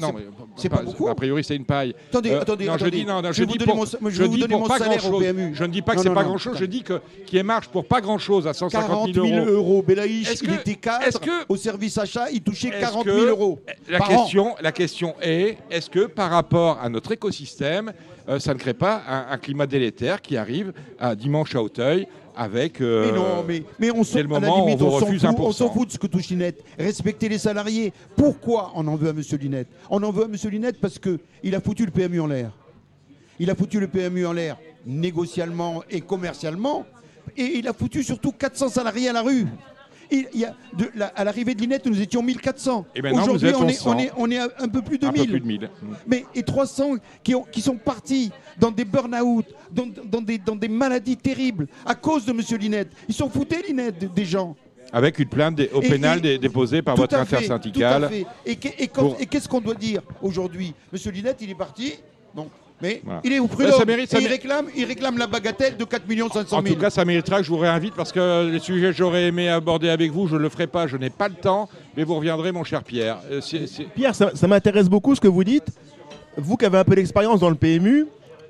c'est- 0.56 0.68
pas 0.68 0.82
beaucoup 0.82 1.08
A 1.08 1.14
priori, 1.14 1.44
c'est 1.44 1.56
une 1.56 1.64
paille. 1.64 1.94
Attendez, 2.10 2.30
Euh, 2.30 2.40
attendez, 2.40 2.66
non, 2.66 2.72
attendez. 2.74 2.90
Je 2.90 2.96
dis, 2.96 3.04
non, 3.06 3.22
non, 3.22 3.28
Je 3.28 3.32
je 3.32 3.40
vais 3.40 3.46
vous 3.46 3.52
dis 3.52 3.58
donner 3.58 3.70
pour, 3.72 3.76
mon- 3.76 4.10
je 4.10 4.22
vous 4.24 4.28
dis 4.36 4.48
pour 4.48 4.60
mon 4.60 4.66
pas 4.66 4.78
grand-chose. 4.78 5.22
PMU. 5.22 5.50
Je 5.54 5.64
ne 5.64 5.68
dis 5.68 5.82
pas 5.82 5.94
que 5.94 6.00
c'est 6.02 6.08
pas 6.10 6.22
non, 6.22 6.28
grand-chose. 6.30 6.56
Je 6.58 6.64
dis 6.64 6.82
que 6.82 7.00
qui 7.26 7.38
émarge 7.38 7.68
pour 7.68 7.84
pas 7.86 8.00
grand-chose 8.00 8.46
à 8.46 8.52
150 8.52 8.88
40 8.88 9.14
000 9.14 9.26
000 9.26 9.38
euros. 9.46 9.50
euros. 9.52 9.82
Belaïch, 9.82 10.28
il 10.42 10.52
était 10.54 10.74
cadre 10.74 11.04
au 11.48 11.56
service 11.56 11.98
achat, 11.98 12.30
il 12.32 12.40
touchait 12.42 12.68
Est-ce 12.68 12.80
40 12.80 13.04
que- 13.04 13.12
000 13.12 13.26
euros. 13.26 13.60
La 13.88 14.00
question, 14.00 14.54
la 14.60 14.72
question 14.72 15.14
est 15.22 15.56
est-ce 15.70 15.88
que 15.90 16.06
par 16.06 16.30
rapport 16.30 16.78
à 16.82 16.88
notre 16.88 17.12
écosystème, 17.12 17.92
euh, 18.28 18.38
ça 18.38 18.52
ne 18.54 18.58
crée 18.58 18.74
pas 18.74 19.02
un, 19.08 19.26
un 19.32 19.38
climat 19.38 19.66
délétère 19.66 20.20
qui 20.20 20.36
arrive 20.36 20.72
à 20.98 21.14
dimanche 21.14 21.54
à 21.54 21.62
Auteuil 21.62 22.06
avec. 22.38 22.80
euh, 22.80 23.06
Mais 23.06 23.12
non, 23.18 23.44
mais, 23.46 23.62
mais 23.78 23.90
on 23.90 24.04
s'en 24.04 24.18
on 24.20 24.78
s'en 24.78 25.06
fout, 25.06 25.14
1%. 25.16 25.34
on 25.40 25.52
s'en 25.52 25.70
fout 25.70 25.88
de 25.88 25.92
ce 25.92 25.98
que 25.98 26.06
touche 26.06 26.28
Linette. 26.28 26.62
Respecter 26.78 27.28
les 27.28 27.38
salariés. 27.38 27.92
Pourquoi 28.16 28.72
on 28.74 28.86
en 28.86 28.96
veut 28.96 29.08
à 29.08 29.10
M. 29.10 29.22
Linette? 29.40 29.68
On 29.90 30.02
en 30.02 30.10
veut 30.12 30.22
à 30.24 30.26
M. 30.26 30.34
Linette 30.50 30.80
parce 30.80 30.98
qu'il 30.98 31.54
a 31.54 31.60
foutu 31.60 31.84
le 31.84 31.90
PMU 31.90 32.20
en 32.20 32.26
l'air. 32.26 32.50
Il 33.40 33.50
a 33.50 33.54
foutu 33.54 33.78
le 33.80 33.88
PMU 33.88 34.24
en 34.26 34.32
l'air 34.32 34.56
négocialement 34.86 35.82
et 35.90 36.00
commercialement. 36.00 36.86
Et 37.36 37.58
il 37.58 37.68
a 37.68 37.72
foutu 37.72 38.02
surtout 38.02 38.32
400 38.32 38.68
salariés 38.70 39.08
à 39.10 39.12
la 39.12 39.22
rue. 39.22 39.46
Il, 40.10 40.26
il 40.32 40.40
y 40.40 40.44
a 40.44 40.54
de, 40.76 40.90
la- 40.94 41.08
à 41.08 41.24
l'arrivée 41.24 41.54
de 41.54 41.60
Linette, 41.60 41.84
nous 41.86 42.00
étions 42.00 42.22
1400. 42.22 42.86
Et 42.94 43.02
maintenant, 43.02 43.22
Aujourd'hui, 43.24 43.52
on, 43.54 43.62
est, 43.64 43.66
1100. 43.66 43.90
on, 43.90 43.98
est, 43.98 44.10
on 44.16 44.30
est 44.30 44.38
à 44.38 44.48
un 44.58 44.68
peu 44.68 44.80
plus 44.82 44.98
de 44.98 45.06
un 45.06 45.12
1000. 45.12 45.22
peu 45.22 45.30
plus 45.32 45.40
de 45.40 45.46
1000. 45.46 45.70
Mais 46.06 46.24
et 46.34 46.42
300 46.42 46.94
qui, 47.22 47.34
ont- 47.34 47.42
qui 47.50 47.60
sont 47.60 47.76
partis 47.76 48.30
dans 48.58 48.70
des 48.70 48.84
burn-out, 48.84 49.44
dans, 49.70 49.86
dans 50.04 50.20
des, 50.22 50.38
dans 50.38 50.56
des 50.56 50.68
maladies 50.68 51.16
terribles 51.16 51.66
à 51.84 51.94
cause 51.94 52.24
de 52.24 52.30
M. 52.32 52.40
Linette. 52.58 52.90
Ils 53.08 53.14
sont 53.14 53.28
foutés, 53.28 53.62
Linette, 53.66 54.12
des- 54.14 54.24
gens. 54.24 54.56
Avec 54.92 55.18
une 55.18 55.28
plainte 55.28 55.60
au 55.74 55.80
pénal 55.80 56.24
et- 56.24 56.38
déposée 56.38 56.80
par 56.80 56.96
votre 56.96 57.14
intersyndicale. 57.16 58.08
Et, 58.12 58.52
et 58.52 58.58
et 59.20 59.26
qu'est-ce 59.26 59.48
qu'on 59.48 59.60
doit 59.60 59.74
dire 59.74 60.00
aujourd'hui? 60.22 60.72
M. 60.92 61.12
Linette, 61.12 61.38
il 61.42 61.50
est 61.50 61.54
parti. 61.54 61.92
Bon. 62.34 62.48
Mais 62.80 63.00
Voilà. 63.04 63.20
il 63.24 63.32
est 63.32 63.38
au 63.40 63.42
Ouais, 63.44 63.48
prud'homme. 63.48 63.72
ça 63.78 63.84
mérite- 63.84 64.10
ça 64.10 64.20
il, 64.20 64.28
réclame, 64.28 64.66
il 64.76 64.84
réclame 64.84 65.18
la 65.18 65.26
bagatelle 65.26 65.76
de 65.76 65.84
4 65.84 66.02
500 66.32 66.56
En 66.58 66.62
000. 66.62 66.74
tout 66.74 66.80
cas, 66.80 66.90
ça 66.90 67.04
méritera 67.04 67.38
que 67.38 67.42
je 67.42 67.50
vous 67.50 67.56
réinvite 67.58 67.94
parce 67.94 68.12
que 68.12 68.48
les 68.50 68.60
sujets 68.60 68.88
que 68.88 68.92
j'aurais 68.96 69.24
aimé 69.24 69.48
aborder 69.48 69.88
avec 69.88 70.12
vous, 70.12 70.28
je 70.28 70.36
ne 70.36 70.40
le 70.40 70.48
ferai 70.48 70.66
pas, 70.68 70.86
je 70.86 70.96
n'ai 70.96 71.10
pas 71.10 71.28
le 71.28 71.34
temps, 71.34 71.68
mais 71.96 72.04
vous 72.04 72.14
reviendrez, 72.14 72.52
mon 72.52 72.62
cher 72.64 72.84
Pierre. 72.84 73.18
Euh, 73.30 73.40
Pierre, 73.96 74.14
ça, 74.14 74.30
ça 74.34 74.46
m'intéresse 74.46 74.88
beaucoup 74.88 75.14
ce 75.14 75.20
que 75.20 75.28
vous 75.28 75.42
dites. 75.44 75.66
Vous 76.36 76.56
qui 76.56 76.64
avez 76.66 76.78
un 76.78 76.84
peu 76.84 76.94
d'expérience 76.94 77.40
dans 77.40 77.50
le 77.50 77.56
PMU, 77.56 78.06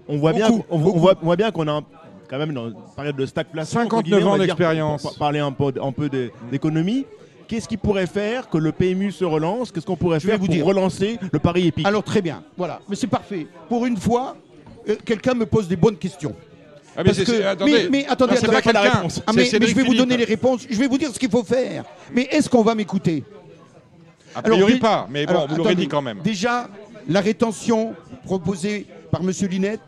on 0.08 0.18
voit 0.18 0.34
bien, 0.34 0.48
Beaucoup, 0.50 0.64
on, 0.70 0.76
on 0.76 0.98
voit, 0.98 1.14
on 1.22 1.24
voit 1.24 1.36
bien 1.36 1.50
qu'on 1.50 1.66
a 1.66 1.72
un- 1.72 1.84
quand 2.28 2.38
même 2.38 2.52
dans 2.52 2.68
une 2.68 2.74
période 2.94 3.16
de 3.16 3.24
stagflation. 3.24 3.80
59 3.80 3.98
entre 3.98 4.02
guillemets, 4.04 4.22
on 4.24 4.34
ans 4.34 4.38
d'expérience. 4.38 5.16
parler 5.18 5.38
un 5.38 5.52
peu, 5.52 5.72
un 5.82 5.92
peu 5.92 6.10
de- 6.10 6.30
d'économie. 6.50 7.06
Qu'est-ce 7.48 7.66
qui 7.66 7.78
pourrait 7.78 8.06
faire 8.06 8.48
que 8.50 8.58
le 8.58 8.72
PMU 8.72 9.10
se 9.10 9.24
relance? 9.24 9.72
Qu'est-ce 9.72 9.86
qu'on 9.86 9.96
pourrait 9.96 10.20
Je 10.20 10.26
vais 10.26 10.32
faire 10.32 10.38
vous 10.40 10.46
pour 10.46 10.54
dire. 10.54 10.66
relancer 10.66 11.18
le 11.32 11.38
pari 11.38 11.66
épique? 11.68 11.86
Alors 11.86 12.02
très 12.04 12.20
bien, 12.22 12.44
voilà. 12.58 12.80
Mais 12.88 12.94
c'est 12.94 13.06
parfait. 13.06 13.46
Pour 13.70 13.86
une 13.86 13.96
fois, 13.96 14.36
euh, 14.88 14.96
quelqu'un 15.04 15.32
me 15.34 15.46
pose 15.46 15.66
des 15.66 15.76
bonnes 15.76 15.96
questions. 15.96 16.34
Ah, 16.94 17.02
mais 17.04 17.04
Parce 17.04 17.24
que- 17.24 17.42
attendez. 17.44 17.72
mais, 17.72 17.88
mais 17.90 18.06
attendez, 18.06 18.34
Non, 18.34 18.40
c'est 18.40 18.44
attendez, 18.48 18.62
pas 18.62 18.72
la 18.72 18.80
quelqu'un. 18.82 18.96
réponse. 18.98 19.22
Ah, 19.26 19.32
mais, 19.34 19.44
je 19.46 19.74
vais 19.74 19.82
vous 19.82 19.94
donner 19.94 20.16
les 20.16 20.24
réponses. 20.24 20.66
Je 20.68 20.76
vais 20.78 20.88
vous 20.88 20.98
dire 20.98 21.10
ce 21.10 21.18
qu'il 21.18 21.30
faut 21.30 21.44
faire. 21.44 21.84
Mais 22.12 22.22
est-ce 22.30 22.50
qu'on 22.50 22.62
va 22.62 22.74
m'écouter? 22.74 23.24
A 24.34 24.42
priori 24.42 24.78
pas, 24.78 25.06
mais 25.10 25.24
bon, 25.24 25.30
alors, 25.30 25.48
vous 25.48 25.56
l'aurez 25.56 25.74
dit 25.74 25.88
quand 25.88 26.02
même. 26.02 26.18
Déjà, 26.22 26.68
la 27.08 27.20
rétention 27.20 27.94
proposée 28.24 28.86
par 29.10 29.22
M. 29.22 29.30
Linette, 29.48 29.80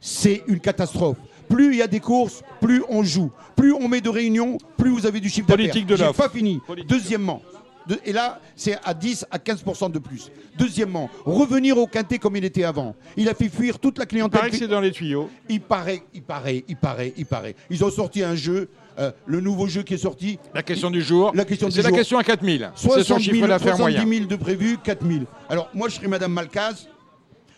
c'est 0.00 0.42
une 0.46 0.60
catastrophe. 0.60 1.16
Plus 1.52 1.72
il 1.72 1.78
y 1.78 1.82
a 1.82 1.86
des 1.86 2.00
courses, 2.00 2.42
plus 2.60 2.82
on 2.88 3.02
joue. 3.02 3.30
Plus 3.56 3.72
on 3.72 3.86
met 3.88 4.00
de 4.00 4.08
réunions, 4.08 4.58
plus 4.76 4.90
vous 4.90 5.06
avez 5.06 5.20
du 5.20 5.28
chiffre 5.28 5.46
d'affaires. 5.48 5.66
Politique 5.70 5.86
de 5.86 5.94
l'offre. 5.96 6.22
pas 6.22 6.28
fini. 6.28 6.60
Politique. 6.66 6.88
Deuxièmement, 6.90 7.42
de- 7.86 7.98
et 8.04 8.12
là, 8.12 8.40
c'est 8.56 8.78
à 8.84 8.94
10 8.94 9.26
à 9.30 9.38
15% 9.38 9.90
de 9.90 9.98
plus. 9.98 10.30
Deuxièmement, 10.56 11.10
revenir 11.24 11.76
au 11.78 11.86
quintet 11.86 12.18
comme 12.18 12.36
il 12.36 12.44
était 12.44 12.64
avant. 12.64 12.94
Il 13.16 13.28
a 13.28 13.34
fait 13.34 13.48
fuir 13.48 13.78
toute 13.78 13.98
la 13.98 14.04
Il 14.04 14.08
clientèle. 14.08 14.38
paraît 14.40 14.50
que 14.50 14.56
c'est 14.56 14.68
dans 14.68 14.80
les 14.80 14.92
tuyaux. 14.92 15.28
Il 15.48 15.60
paraît, 15.60 16.02
il 16.14 16.22
paraît, 16.22 16.64
il 16.68 16.76
paraît, 16.76 17.12
il 17.16 17.26
paraît. 17.26 17.54
Ils 17.70 17.84
ont 17.84 17.90
sorti 17.90 18.22
un 18.22 18.34
jeu, 18.34 18.68
euh, 18.98 19.10
le 19.26 19.40
nouveau 19.40 19.66
jeu 19.66 19.82
qui 19.82 19.94
est 19.94 19.98
sorti. 19.98 20.38
La 20.54 20.62
question 20.62 20.90
du 20.90 21.02
jour. 21.02 21.32
La 21.34 21.44
question 21.44 21.68
du 21.68 21.74
C'est 21.74 21.82
la 21.82 21.90
question 21.92 22.18
à 22.18 22.24
4000. 22.24 22.70
C'est 22.76 22.88
son 22.88 22.94
60 22.94 23.20
chiffre 23.20 23.34
000, 23.36 23.46
d'affaires 23.48 23.76
70 23.76 24.06
moyen. 24.06 24.18
000 24.20 24.26
de 24.30 24.36
prévu, 24.36 24.78
4 24.82 25.06
000. 25.06 25.24
Alors 25.50 25.68
moi, 25.74 25.88
je 25.88 25.96
serais 25.96 26.08
Madame 26.08 26.32
Malcaz, 26.32 26.88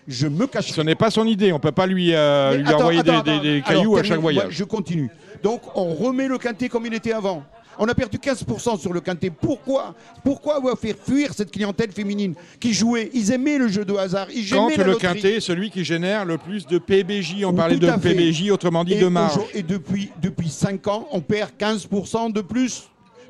je 0.06 0.26
me 0.26 0.46
cache. 0.46 0.72
Ce 0.72 0.80
n'est 0.80 0.94
pas 0.94 1.10
son 1.10 1.26
idée, 1.26 1.52
on 1.52 1.56
ne 1.56 1.60
peut 1.60 1.72
pas 1.72 1.86
lui, 1.86 2.14
euh, 2.14 2.52
Mais 2.52 2.56
lui 2.58 2.68
attends, 2.68 2.78
envoyer 2.80 3.00
attends, 3.00 3.22
des, 3.22 3.58
attends. 3.58 3.68
cailloux 3.68 3.96
à 3.96 4.02
chaque 4.02 4.20
voyage. 4.20 4.46
je 4.50 4.64
continue. 4.64 5.10
Donc 5.42 5.62
on 5.74 5.94
remet 5.94 6.28
le 6.28 6.38
quintet 6.38 6.68
comme 6.68 6.86
il 6.86 6.94
était 6.94 7.12
avant. 7.12 7.42
On 7.76 7.88
a 7.88 7.94
perdu 7.94 8.18
15% 8.18 8.78
sur 8.78 8.92
le 8.92 9.00
quintet. 9.00 9.30
Pourquoi 9.30 9.96
Pourquoi 10.22 10.56
avoir 10.58 10.78
fait 10.78 10.96
fuir 10.96 11.32
cette 11.34 11.50
clientèle 11.50 11.90
féminine 11.90 12.34
qui 12.60 12.72
jouait? 12.72 13.10
Ils 13.12 13.32
aimaient 13.32 13.58
le 13.58 13.66
jeu 13.66 13.84
de 13.84 13.92
hasard. 13.94 14.28
Ils 14.32 14.48
Quand 14.48 14.68
aimaient 14.68 14.76
la 14.76 14.84
le 14.84 14.92
loterie. 14.92 15.14
quintet 15.16 15.34
est 15.36 15.40
celui 15.40 15.70
qui 15.70 15.84
génère 15.84 16.24
le 16.24 16.38
plus 16.38 16.66
de 16.68 16.78
PBJ, 16.78 17.42
on 17.44 17.50
Tout 17.50 17.56
parlait 17.56 17.76
de. 17.76 17.90
PBJ, 17.90 18.50
autrement 18.52 18.84
dit 18.84 18.94
Et 18.94 19.00
de 19.00 19.08
marge. 19.08 19.40
Et 19.54 19.64
depuis, 19.64 20.10
depuis 20.22 20.48
5 20.50 20.86
ans, 20.86 21.08
on 21.10 21.20
perd 21.20 21.50
15% 21.58 22.32
de 22.32 22.42
plus 22.42 22.84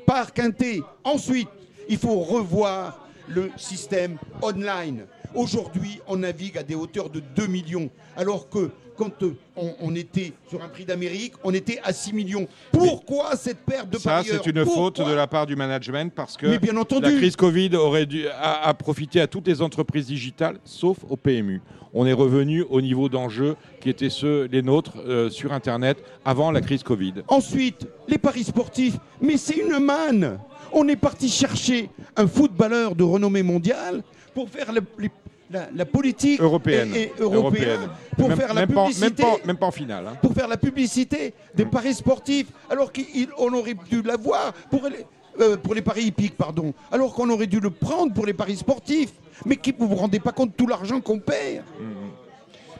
par 0.05 0.31
quintet. 0.31 0.79
Ensuite, 1.03 1.47
il 1.89 1.97
faut 1.97 2.19
revoir 2.19 2.99
le 3.27 3.49
système 3.57 4.17
online. 4.41 5.05
Aujourd'hui, 5.33 5.99
on 6.07 6.17
navigue 6.17 6.57
à 6.57 6.63
des 6.63 6.75
hauteurs 6.75 7.09
de 7.09 7.21
2 7.35 7.47
millions, 7.47 7.89
alors 8.15 8.49
que 8.49 8.69
quand 8.97 9.21
euh, 9.23 9.35
on, 9.57 9.73
on 9.81 9.93
était 9.95 10.31
sur 10.49 10.63
un 10.63 10.69
prix 10.69 10.85
d'Amérique, 10.85 11.33
on 11.43 11.53
était 11.53 11.79
à 11.83 11.91
6 11.91 12.13
millions. 12.13 12.47
Pourquoi 12.71 13.35
cette 13.35 13.57
perte 13.59 13.89
de 13.89 13.97
Ça, 13.97 14.21
c'est 14.23 14.45
une 14.45 14.63
faute 14.65 15.01
de 15.05 15.11
la 15.11 15.27
part 15.27 15.45
du 15.45 15.57
management 15.57 16.13
parce 16.15 16.37
que 16.37 16.45
Mais 16.47 16.59
bien 16.59 16.77
entendu. 16.77 17.11
la 17.11 17.17
crise 17.17 17.35
Covid 17.35 17.75
aurait 17.75 18.05
dû 18.05 18.27
a, 18.29 18.67
a 18.67 18.73
profité 18.73 19.19
à 19.19 19.27
toutes 19.27 19.47
les 19.47 19.61
entreprises 19.61 20.07
digitales, 20.07 20.59
sauf 20.63 20.97
au 21.09 21.17
PMU. 21.17 21.61
On 21.93 22.05
est 22.05 22.13
revenu 22.13 22.61
au 22.69 22.81
niveau 22.81 23.09
d'enjeux 23.09 23.55
qui 23.81 23.89
étaient 23.89 24.09
ceux, 24.09 24.47
les 24.51 24.61
nôtres, 24.61 24.93
euh, 25.05 25.29
sur 25.29 25.51
Internet 25.53 25.97
avant 26.23 26.51
la 26.51 26.61
crise 26.61 26.83
Covid. 26.83 27.13
Ensuite, 27.27 27.87
les 28.07 28.17
paris 28.17 28.43
sportifs. 28.45 28.97
Mais 29.21 29.35
c'est 29.37 29.55
une 29.57 29.79
manne. 29.79 30.39
On 30.77 30.87
est 30.89 30.97
parti 30.97 31.29
chercher 31.29 31.89
un 32.17 32.27
footballeur 32.27 32.95
de 32.95 33.03
renommée 33.03 33.43
mondiale 33.43 34.03
pour 34.33 34.49
faire 34.49 34.71
la, 34.73 34.81
les- 34.99 35.09
la- 35.49 35.67
la 35.73 35.85
politique 35.85 36.41
Européenne. 36.41 36.91
et- 36.93 37.03
et 37.03 37.11
européenne, 37.19 37.87
pour 38.17 38.27
Même- 38.27 38.37
faire 38.37 38.53
la 38.53 38.61
même 38.65 38.73
pas 38.73 38.81
en- 38.81 38.87
publicité. 38.87 39.23
même, 39.23 39.31
pas, 39.39 39.47
même 39.47 39.57
pas 39.57 39.65
en 39.67 39.71
finale. 39.71 40.05
hein. 40.07 40.17
pour 40.21 40.33
faire 40.33 40.47
la 40.49 40.57
publicité 40.57 41.33
des 41.55 41.65
paris 41.65 41.93
sportifs, 41.93 42.47
alors 42.69 42.91
qu'on 42.91 43.53
aurait 43.53 43.75
dû 43.89 44.01
l'avoir 44.01 44.51
pour 44.69 44.83
les, 44.89 45.05
euh, 45.39 45.55
pour 45.55 45.73
les 45.75 45.81
paris 45.81 46.03
hippiques, 46.07 46.35
pardon, 46.35 46.73
alors 46.91 47.13
qu'on 47.13 47.29
aurait 47.29 47.47
dû 47.47 47.59
le 47.61 47.69
prendre 47.69 48.13
pour 48.13 48.25
les 48.25 48.33
paris 48.33 48.57
sportifs. 48.57 49.13
Mais 49.45 49.55
qui, 49.55 49.73
vous 49.77 49.87
vous 49.87 49.95
rendez 49.95 50.19
pas 50.19 50.31
compte 50.33 50.51
de 50.51 50.55
tout 50.55 50.67
l'argent 50.67 50.99
qu'on 50.99 51.19
perd? 51.19 51.63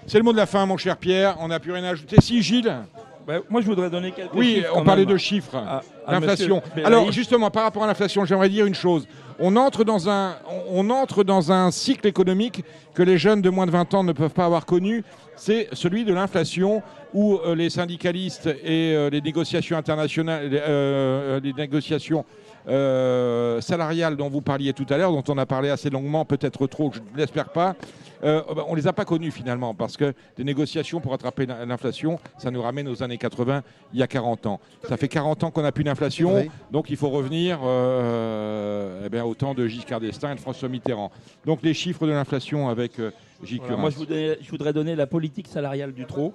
C'est 0.08 0.18
le 0.18 0.24
mot 0.24 0.32
de 0.34 0.38
la 0.38 0.46
fin, 0.46 0.66
mon 0.66 0.78
cher 0.78 0.98
Pierre. 0.98 1.38
On 1.40 1.48
n'a 1.48 1.60
plus 1.60 1.72
rien 1.72 1.84
à 1.86 1.90
ajouter. 1.90 2.18
Si, 2.22 2.42
Gilles? 2.42 2.74
Bah, 3.26 3.40
moi, 3.50 3.62
je 3.62 3.66
voudrais 3.66 3.90
donner 3.90 4.12
quelques 4.12 4.34
Oui, 4.36 4.56
chiffres 4.56 4.74
on 4.76 4.84
parlait 4.84 5.06
de 5.06 5.18
chiffres. 5.18 5.58
L'inflation. 6.08 6.62
Alors, 6.84 7.12
justement, 7.12 7.50
par 7.50 7.64
rapport 7.64 7.84
à 7.84 7.88
l'inflation, 7.88 8.26
j'aimerais 8.26 8.50
dire 8.50 8.66
une 8.66 8.76
chose. 8.76 9.08
On 9.40 9.56
entre, 9.56 9.84
dans 9.84 10.10
un, 10.10 10.38
on 10.48 10.88
on 10.88 10.90
entre 10.92 11.24
dans 11.24 11.52
un 11.52 11.72
cycle 11.72 12.08
économique 12.08 12.64
que 12.94 13.04
les 13.04 13.18
jeunes 13.18 13.42
de 13.42 13.50
moins 13.50 13.66
de 13.66 13.72
20 13.72 13.94
ans 13.94 14.04
ne 14.04 14.14
peuvent 14.14 14.34
pas 14.34 14.46
avoir 14.46 14.66
connu. 14.66 15.04
C'est 15.36 15.68
celui 15.74 16.06
de 16.06 16.14
l'inflation 16.14 16.84
où 17.14 17.38
euh, 17.38 17.56
les 17.56 17.70
syndicalistes 17.70 18.48
et 18.48 18.94
euh, 18.96 19.10
les 19.10 19.22
négociations 19.22 19.78
internationales, 19.78 20.50
les, 20.50 20.62
euh, 20.62 21.40
les 21.42 21.54
négociations 21.54 22.26
salariales 23.62 24.16
dont 24.18 24.30
vous 24.30 24.42
parliez 24.42 24.74
tout 24.74 24.86
à 24.90 24.98
l'heure, 24.98 25.12
dont 25.12 25.24
on 25.28 25.38
a 25.38 25.46
parlé 25.46 25.70
assez 25.70 25.90
longuement, 25.90 26.26
peut-être 26.26 26.68
trop, 26.68 26.92
je 26.94 27.00
ne 27.00 27.18
l'espère 27.18 27.50
pas, 27.50 27.76
euh, 28.24 28.42
bah, 28.56 28.64
on 28.68 28.72
ne 28.72 28.78
les 28.78 28.88
a 28.88 28.94
pas 28.94 29.06
connues 29.06 29.32
finalement, 29.32 29.74
parce 29.74 29.98
que 29.98 30.14
des 30.38 30.44
négociations 30.44 31.00
pour 31.02 31.12
rattraper 31.12 31.46
l'in- 31.46 31.66
l'inflation, 31.66 32.18
ça 32.38 32.50
nous 32.52 32.62
ramène 32.62 32.88
aux 32.88 33.04
années 33.04 33.18
80, 33.18 33.62
il 33.94 34.00
y 34.00 34.04
a 34.04 34.08
40 34.08 34.46
ans. 34.48 34.60
Ça 34.88 34.98
fait 34.98 35.08
40 35.08 35.44
ans 35.44 35.52
qu'on 35.52 35.62
n'a 35.62 35.72
plus 35.72 35.84
d'inflation, 35.84 36.36
Oui. 36.36 36.50
donc 36.72 36.90
il 36.90 36.98
faut 36.98 37.10
revenir 37.10 37.60
euh, 37.64 39.04
eh 39.06 39.10
bien, 39.10 39.24
au 39.26 39.36
temps 39.36 39.54
de 39.54 39.68
Giscard 39.68 40.00
d'Estaing 40.00 40.32
et 40.32 40.36
de 40.36 40.40
François 40.40 40.70
Mitterrand. 40.70 41.12
Donc 41.46 41.60
les 41.62 41.74
chiffres 41.74 42.08
de 42.08 42.12
l'inflation 42.12 42.70
avec 42.70 43.00
euh, 43.00 43.12
J. 43.44 43.60
Voilà, 43.60 43.78
moi, 43.78 43.90
je 43.90 43.98
voudrais, 43.98 44.38
je 44.42 44.50
voudrais 44.50 44.74
donner 44.74 44.96
la 44.96 45.08
politique 45.08 45.48
salariale 45.48 45.94
du 45.94 46.06
trot. 46.06 46.34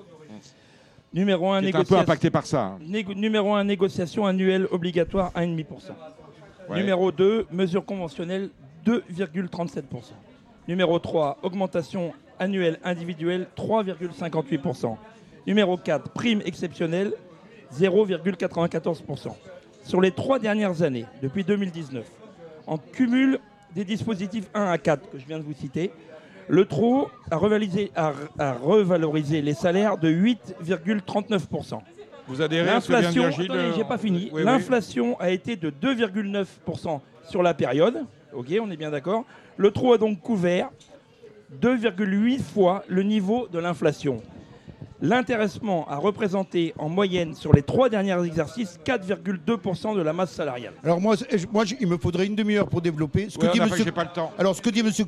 Numéro 1.12 1.50
1, 1.50 1.62
qui 1.62 1.66
est 1.70 1.74
un 1.76 1.82
peu 1.82 1.96
impacté 1.96 2.30
par 2.30 2.46
ça. 2.46 2.76
hein. 2.76 2.78
numéro 3.16 3.52
1, 3.54 3.64
négociation 3.64 4.26
annuelle 4.26 4.68
obligatoire 4.70 5.32
1,5%. 5.34 5.64
Numéro 6.78 7.10
2, 7.12 7.46
mesure 7.50 7.84
conventionnelle 7.84 8.50
2,37%. 8.86 9.82
Numéro 10.68 10.98
3, 10.98 11.38
augmentation 11.42 12.12
annuelle 12.38 12.78
individuelle 12.84 13.46
3,58%. 13.56 14.96
Numéro 15.46 15.76
4, 15.76 16.10
prime 16.10 16.42
exceptionnelle 16.44 17.12
0,94%. 17.74 19.34
Sur 19.84 20.00
les 20.00 20.10
trois 20.10 20.38
dernières 20.38 20.82
années, 20.82 21.06
depuis 21.22 21.42
2019, 21.44 22.04
en 22.66 22.78
cumul 22.78 23.38
des 23.74 23.84
dispositifs 23.84 24.48
1 24.54 24.64
à 24.70 24.78
4 24.78 25.10
que 25.10 25.18
je 25.18 25.26
viens 25.26 25.38
de 25.38 25.44
vous 25.44 25.54
citer, 25.54 25.90
le 26.48 26.64
TRO 26.64 27.08
a 27.30 27.36
revalorisé, 27.36 27.90
a- 27.96 28.12
a 28.38 28.52
revalorisé 28.54 29.40
les 29.40 29.54
salaires 29.54 29.96
de 29.98 30.08
8,39%. 30.10 31.80
Vous 32.30 32.40
adhérez 32.42 32.70
à 32.70 32.80
ce 32.80 32.86
que 32.86 32.92
vient 32.92 33.00
de 33.00 33.04
L'inflation, 33.06 33.22
dire 33.28 33.32
Gilles 33.32 33.50
attendez, 33.52 33.60
euh, 33.70 33.72
j'ai 33.76 33.84
pas 33.84 33.98
fini. 33.98 34.18
oui, 34.26 34.30
oui. 34.34 34.42
L'inflation 34.44 35.18
a 35.20 35.30
été 35.30 35.56
de 35.56 35.70
2,9% 35.70 37.00
sur 37.28 37.42
la 37.42 37.54
période. 37.54 38.04
Ok, 38.32 38.46
on 38.62 38.70
est 38.70 38.76
bien 38.76 38.90
d'accord. 38.90 39.24
Le 39.56 39.70
trou 39.72 39.92
a 39.92 39.98
donc 39.98 40.20
couvert 40.20 40.70
2,8 41.60 42.40
fois 42.40 42.84
le 42.88 43.02
niveau 43.02 43.48
de 43.52 43.58
l'inflation. 43.58 44.22
L'intéressement 45.02 45.88
a 45.88 45.96
représenté 45.96 46.74
en 46.78 46.88
moyenne 46.90 47.34
sur 47.34 47.52
les 47.54 47.62
trois 47.62 47.88
derniers 47.88 48.22
exercices 48.24 48.78
4,2% 48.84 49.96
de 49.96 50.02
la 50.02 50.12
masse 50.12 50.30
salariale. 50.32 50.74
Alors 50.84 51.00
moi, 51.00 51.16
moi 51.52 51.64
il 51.80 51.86
me 51.88 51.96
faudrait 51.96 52.26
une 52.26 52.34
demi-heure 52.36 52.68
pour 52.68 52.82
développer. 52.82 53.28
Ce 53.30 53.38
que 53.38 53.46
Ouais, 53.46 53.52
dit 53.52 53.60
on 53.60 53.64
a 53.64 53.66
pas- 53.66 53.70
monsieur... 53.72 53.84
j'ai 53.86 53.92
pas 53.92 54.04
le 54.04 54.10
temps. 54.10 54.30
Alors 54.38 54.54
ce 54.54 54.60
que 54.60 54.68
dit 54.70 54.82
Monsieur 54.82 55.06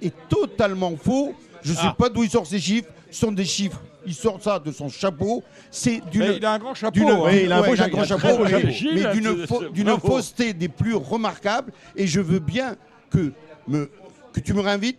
est 0.00 0.14
totalement 0.28 0.96
faux. 0.96 1.34
Je 1.62 1.72
ne 1.72 1.76
sais 1.76 1.82
Ah. 1.86 1.96
pas 1.98 2.08
d'où 2.08 2.22
il 2.22 2.30
sort 2.30 2.46
ces 2.46 2.60
chiffres. 2.60 2.88
Ce 3.10 3.20
sont 3.20 3.32
des 3.32 3.44
chiffres. 3.44 3.82
Il 4.06 4.14
sort 4.14 4.42
ça 4.42 4.58
de 4.58 4.70
son 4.72 4.88
chapeau. 4.88 5.42
C'est 5.70 6.00
d'une 6.10 6.34
il 6.36 6.44
a 6.44 6.52
un 6.52 6.58
grand 6.58 6.74
chapeau. 6.74 6.98
d'une- 6.98 7.08
hein. 7.08 7.30
Il 7.32 7.52
a 7.52 7.56
un 7.58 7.60
ouais, 7.62 7.68
beau 7.68 7.74
il 7.74 7.80
a 7.80 7.84
un 7.84 7.86
chapeau, 7.86 7.96
grand 7.96 8.04
chapeau, 8.04 8.44
mais- 8.44 9.70
d'une 9.72 9.98
fausseté 9.98 10.52
des 10.52 10.68
plus 10.68 10.94
remarquables. 10.94 11.72
Et 11.96 12.06
je 12.06 12.20
veux 12.20 12.38
bien 12.38 12.76
que, 13.10 13.32
me, 13.68 13.90
que 14.32 14.40
tu 14.40 14.52
me 14.52 14.60
réinvites 14.60 14.98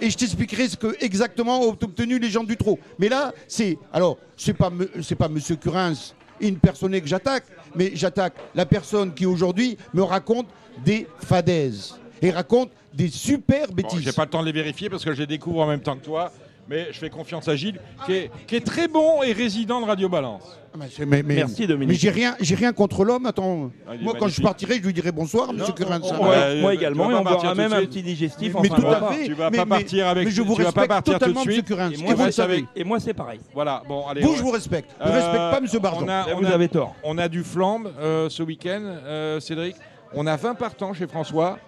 et 0.00 0.10
je 0.10 0.16
t'expliquerai 0.16 0.68
ce 0.68 0.76
que 0.76 0.94
exactement 1.00 1.60
ont 1.62 1.70
obtenu 1.70 2.18
les 2.18 2.30
gens 2.30 2.44
du 2.44 2.56
trot. 2.56 2.78
Mais 2.98 3.08
là, 3.08 3.32
c'est 3.48 3.78
alors 3.92 4.18
c'est 4.36 4.54
pas 4.54 4.70
me- 4.70 4.90
c'est 5.02 5.14
pas 5.14 5.28
Monsieur 5.28 5.56
Curins 5.56 5.94
une 6.40 6.56
personne 6.58 7.00
que 7.00 7.06
j'attaque, 7.06 7.44
mais 7.76 7.92
j'attaque 7.94 8.34
la 8.54 8.66
personne 8.66 9.14
qui 9.14 9.24
aujourd'hui 9.24 9.78
me 9.94 10.02
raconte 10.02 10.46
des 10.84 11.06
fadaises 11.20 11.94
et 12.20 12.30
raconte 12.30 12.70
des 12.92 13.08
super 13.08 13.68
Bon, 13.68 13.74
bêtises. 13.74 14.00
j'ai 14.00 14.12
pas 14.12 14.24
le 14.24 14.30
temps 14.30 14.40
de 14.40 14.46
les 14.46 14.52
vérifier 14.52 14.90
parce 14.90 15.04
que 15.04 15.12
je 15.14 15.20
les 15.20 15.26
découvre 15.26 15.60
en 15.60 15.66
même 15.66 15.80
temps 15.80 15.96
que 15.96 16.04
toi. 16.04 16.32
Mais 16.68 16.86
je 16.92 16.98
fais 16.98 17.10
confiance 17.10 17.46
à 17.48 17.56
Gilles, 17.56 17.78
qui 18.06 18.12
est, 18.14 18.30
qui 18.46 18.56
est 18.56 18.64
très 18.64 18.88
bon 18.88 19.22
et 19.22 19.32
résident 19.32 19.82
de 19.82 19.86
Radio 19.86 20.08
Balance. 20.08 20.58
Ah, 20.72 20.76
mais 20.80 20.86
c'est- 20.90 21.04
mais- 21.04 21.22
mais- 21.22 21.34
Merci, 21.36 21.66
Dominique. 21.66 21.88
Mais 21.90 21.94
j'ai 21.94 22.08
rien, 22.10 22.34
j'ai 22.40 22.54
rien 22.54 22.72
contre 22.72 23.04
l'homme. 23.04 23.26
Attends, 23.26 23.70
Ah, 23.86 23.94
il 23.94 24.00
est 24.00 24.02
moi 24.04 24.14
quand 24.14 24.20
je 24.20 24.22
magnifique. 24.40 24.44
partirai, 24.44 24.74
je 24.76 24.80
lui 24.86 24.92
dirai 24.94 25.12
bonsoir, 25.12 25.52
Monsieur 25.52 25.74
on- 25.78 25.88
Ouais, 25.88 25.98
Moi, 26.00 26.34
euh, 26.36 26.68
tu 26.70 26.74
également, 26.78 27.04
vas 27.04 27.10
et 27.10 27.12
pas 27.12 27.18
on 27.18 27.22
boira 27.22 27.34
partir 27.34 27.50
tout 27.50 27.56
même 27.58 27.70
de 27.70 27.74
un 27.74 27.78
suite. 27.80 27.90
petit 27.90 28.02
digestif 28.02 28.56
en 28.56 28.62
mais 28.62 28.68
fin 28.68 28.74
tout 28.76 28.86
à 28.86 29.12
fait. 29.12 29.24
Tu 29.26 29.34
vas 29.34 29.50
mais, 29.50 29.58
pas 29.58 29.64
mais- 29.66 29.68
partir 29.68 30.08
avec- 30.08 30.24
Mais 30.24 30.30
je 30.30 30.42
vous 30.42 30.54
tu 30.56 30.62
vas 30.62 30.72
pas 30.72 30.80
respecte 30.80 30.88
partir 30.88 31.04
tout 31.04 31.12
de 31.12 31.18
totalement, 31.18 31.40
Monsieur 31.40 31.52
suite. 31.52 31.66
Curins. 31.66 31.90
Et 31.92 31.94
Et 31.94 31.98
moi, 32.02 32.12
vous 32.12 32.16
le 32.18 32.22
avec- 32.22 32.34
savez. 32.34 32.64
Et 32.74 32.84
moi, 32.84 32.98
c'est 32.98 33.14
pareil. 33.14 33.40
Voilà, 33.52 33.82
bon, 33.86 34.06
allez. 34.08 34.22
Vous, 34.22 34.32
on- 34.32 34.36
je 34.36 34.42
vous 34.42 34.50
respecte. 34.50 34.90
Ne 35.00 35.06
Euh, 35.06 35.12
respecte 35.12 35.36
pas 35.36 35.60
Monsieur 35.60 35.78
Bardon. 35.80 36.00
On 36.00 36.08
a, 36.08 36.26
Là, 36.26 36.26
on 36.34 36.40
vous 36.40 36.46
a- 36.46 36.50
avez 36.54 36.68
tort. 36.68 36.94
on 37.04 37.18
a 37.18 37.28
du 37.28 37.44
flambe 37.44 37.92
euh, 38.00 38.28
ce 38.30 38.42
week-end, 38.42 38.82
euh, 38.84 39.38
Cédric. 39.38 39.76
On 40.14 40.26
a 40.26 40.36
20 40.36 40.54
partants 40.54 40.94
chez 40.94 41.06
François. 41.06 41.58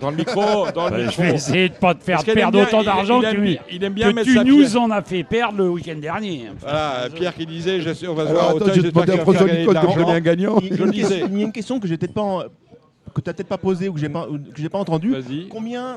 Dans 0.00 0.10
le 0.10 0.16
micro, 0.16 0.40
dans 0.74 0.88
le 0.88 0.90
Bah, 0.90 0.98
je 1.00 1.06
micro. 1.06 1.22
vais 1.22 1.34
essayer 1.34 1.68
de 1.68 1.74
pas 1.74 1.94
te 1.94 2.04
faire 2.04 2.22
perdre 2.24 2.60
autant 2.62 2.82
d'argent 2.82 3.20
que 3.20 3.30
tu, 3.34 3.58
il 3.70 3.82
aime 3.84 3.92
bien 3.94 4.10
que 4.10 4.14
mettre 4.14 4.30
tu 4.30 4.44
nous 4.44 4.76
en 4.76 4.90
as 4.90 5.02
fait 5.02 5.24
perdre 5.24 5.58
le 5.58 5.68
week-end 5.70 5.96
dernier. 5.96 6.46
Voilà, 6.60 7.08
Pierre 7.14 7.34
qui 7.34 7.46
disait, 7.46 7.80
je 7.80 7.92
sais, 7.92 8.06
on 8.06 8.14
va 8.14 8.26
se 8.26 8.32
voir 8.32 8.54
au 8.54 8.62
à 8.62 8.64
va 8.66 9.06
faire 9.06 9.22
François 9.22 9.46
de 9.46 9.56
Nicole 9.56 9.74
de 9.74 10.18
gagnant. 10.20 10.58
Il 10.60 10.68
y 10.68 10.72
a 10.72 10.76
Je 10.76 11.24
une 11.26 11.52
question- 11.52 11.80
que 11.80 11.88
j'ai 11.88 11.96
peut-être 11.98 12.14
pas, 12.14 12.22
en- 12.22 12.42
que 13.14 13.20
t'as 13.20 13.32
peut-être 13.32 13.48
pas 13.48 13.58
posée 13.58 13.88
ou 13.88 13.92
que 13.94 14.00
j'ai 14.00 14.08
pas, 14.08 14.28
ou 14.28 14.38
que 14.38 14.60
j'ai 14.60 14.68
pas 14.68 14.78
entendue. 14.78 15.12
Vas-y. 15.12 15.48
Combien 15.48 15.96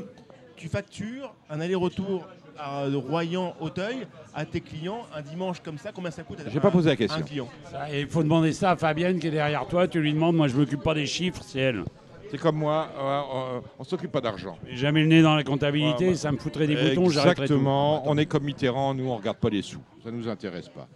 tu 0.58 0.68
factures 0.68 1.34
un 1.50 1.60
aller-retour 1.62 2.28
à 2.58 2.84
Royan 3.10 3.56
Auteuil 3.60 4.06
à 4.36 4.46
tes 4.46 4.62
clients 4.62 5.04
un 5.16 5.22
dimanche 5.22 5.60
comme 5.64 5.78
ça? 5.78 5.92
Combien 5.94 6.12
ça 6.12 6.24
coûte 6.24 6.40
J'ai 6.52 6.60
pas 6.60 6.72
posé 6.72 6.88
la 6.88 6.94
un 6.94 6.96
question. 6.96 7.48
Il 7.94 8.08
faut 8.08 8.24
demander 8.24 8.52
ça 8.54 8.72
à 8.72 8.76
Fabienne 8.76 9.20
qui 9.20 9.28
est 9.28 9.32
derrière 9.32 9.66
toi. 9.68 9.88
Tu 9.88 10.00
lui 10.00 10.14
demandes, 10.14 10.36
moi 10.36 10.48
je 10.48 10.56
m'occupe 10.56 10.82
pas 10.84 10.94
des 10.94 11.06
chiffres, 11.06 11.42
c'est 11.46 11.60
elle. 11.60 11.84
C'est 12.32 12.38
comme 12.38 12.56
moi, 12.56 12.88
euh, 12.98 13.02
euh, 13.02 13.60
on 13.78 13.84
s'occupe 13.84 14.12
pas 14.12 14.22
d'argent. 14.22 14.58
Jamais 14.72 15.02
le 15.02 15.08
nez 15.08 15.22
dans 15.22 15.36
la 15.36 15.44
comptabilité, 15.44 16.06
Ouais, 16.06 16.12
bah, 16.12 16.18
ça 16.18 16.32
me 16.32 16.38
foutrait 16.38 16.66
des 16.66 16.76
boutons, 16.76 17.10
j'arrêterais. 17.10 17.44
Exactement. 17.44 18.04
On 18.10 18.18
est 18.18 18.26
comme 18.26 18.44
Mitterrand, 18.44 18.94
nous 18.94 19.10
on 19.10 19.18
regarde 19.18 19.38
pas 19.38 19.50
les 19.50 19.62
sous. 19.62 19.82
Ça 20.04 20.12
nous 20.12 20.28
intéresse 20.30 20.70
pas. 20.70 20.88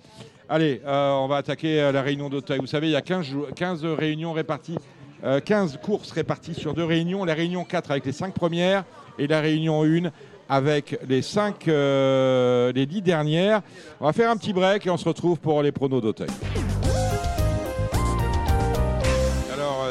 Allez, 0.48 0.82
euh, 0.86 1.12
on 1.14 1.28
va 1.28 1.38
attaquer 1.38 1.92
la 1.92 2.02
réunion 2.02 2.30
d'Auteuil. 2.30 2.60
Vous 2.60 2.68
savez, 2.68 2.88
il 2.88 2.92
y 2.92 2.96
a 2.96 3.02
15, 3.02 3.26
jou- 3.26 3.46
15 3.56 3.84
réunions 3.84 4.32
réparties, 4.32 4.78
euh, 5.24 5.40
15 5.42 5.78
courses 5.84 6.12
réparties 6.12 6.54
sur 6.54 6.74
deux 6.74 6.86
réunions. 6.86 7.26
La 7.26 7.34
réunion 7.34 7.64
4 7.66 7.92
avec 7.92 8.06
les 8.06 8.12
5 8.14 8.34
premières 8.34 8.86
et 9.20 9.28
la 9.28 9.42
réunion 9.42 9.84
1 9.84 10.12
avec 10.48 10.98
les 11.10 11.22
5, 11.24 11.66
les 11.66 12.86
10 12.86 13.02
dernières. 13.02 13.62
On 14.00 14.06
va 14.06 14.14
faire 14.14 14.30
un 14.30 14.38
petit 14.38 14.54
break 14.54 14.86
et 14.86 14.90
on 14.92 14.98
se 14.98 15.08
retrouve 15.10 15.40
pour 15.40 15.62
les 15.64 15.72
pronos 15.72 16.02
d'Auteuil. 16.02 16.30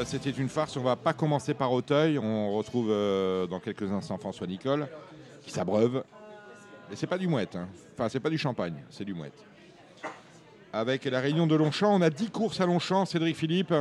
C'était 0.05 0.31
une 0.31 0.49
farce. 0.49 0.77
On 0.77 0.83
va 0.83 0.97
pas 0.97 1.13
commencer 1.13 1.55
par 1.55 1.73
Auteuil. 1.73 2.19
On 2.19 2.57
retrouve 2.57 2.89
euh, 2.91 3.47
dans 3.47 3.61
quelques 3.61 3.91
instants 3.91 4.19
François 4.19 4.47
Nicole 4.47 4.87
qui 5.43 5.51
s'abreuve. 5.51 6.05
Mais 6.91 6.97
c'est 6.97 7.07
pas 7.07 7.19
du 7.19 7.27
mouette. 7.29 7.57
hein. 7.57 7.69
Enfin, 7.95 8.09
c'est 8.09 8.21
pas 8.21 8.31
du 8.31 8.39
champagne, 8.39 8.75
c'est 8.91 9.05
du 9.05 9.15
mouette. 9.15 9.33
avec 10.73 11.05
la 11.05 11.21
réunion 11.21 11.47
de 11.47 11.55
Longchamp. 11.55 11.95
On 11.95 12.03
a 12.03 12.11
10 12.11 12.31
courses 12.31 12.61
à 12.61 12.67
Longchamp, 12.67 13.05
Cédric 13.07 13.37
Philippe. 13.37 13.73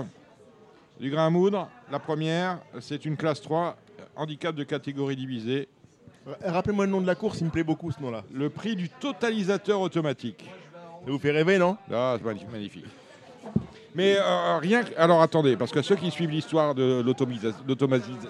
Du 1.00 1.10
grain 1.10 1.26
à 1.26 1.30
moudre, 1.32 1.68
la 1.92 1.98
première, 2.00 2.60
c'est 2.80 3.04
une 3.06 3.18
classe 3.18 3.42
3, 3.42 3.76
handicap 4.16 4.56
de 4.56 4.64
catégorie 4.64 5.16
divisée. 5.16 5.68
Rappelez-moi 6.46 6.86
le 6.86 6.92
nom 6.92 7.02
de 7.02 7.08
la 7.08 7.16
course, 7.16 7.42
il 7.42 7.46
me 7.46 7.50
plaît 7.50 7.64
beaucoup 7.64 7.92
ce 7.92 8.00
nom-là. 8.00 8.24
Le 8.32 8.50
prix 8.52 8.76
du 8.76 8.90
totalisateur 8.90 9.82
automatique. 9.82 10.46
Ça 11.06 11.12
vous 11.12 11.18
fait 11.18 11.32
rêver, 11.32 11.58
non? 11.58 11.76
Ah, 11.92 12.16
c'est 12.20 12.24
magnifique, 12.24 12.52
magnifique. 12.52 12.86
Mais 13.96 14.16
euh, 14.18 14.58
rien 14.58 14.84
que... 14.84 14.90
Alors 14.98 15.22
attendez, 15.22 15.56
parce 15.56 15.72
que 15.72 15.82
ceux 15.82 15.96
qui 15.96 16.10
suivent 16.10 16.32
l'histoire 16.32 16.74
de 16.74 17.04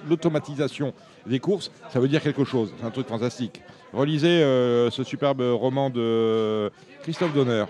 l'automatisation 0.10 0.94
des 1.26 1.40
courses, 1.40 1.72
ça 1.90 2.00
veut 2.00 2.08
dire 2.08 2.22
quelque 2.22 2.44
chose. 2.44 2.74
C'est 2.80 2.86
un 2.86 2.92
truc 2.92 3.08
fantastique. 3.08 3.62
Relisez 3.94 4.44
euh, 4.44 4.90
ce 4.90 5.04
superbe 5.04 5.42
roman 5.42 5.90
de 5.90 6.70
Christophe 7.04 7.34
Donner. 7.34 7.66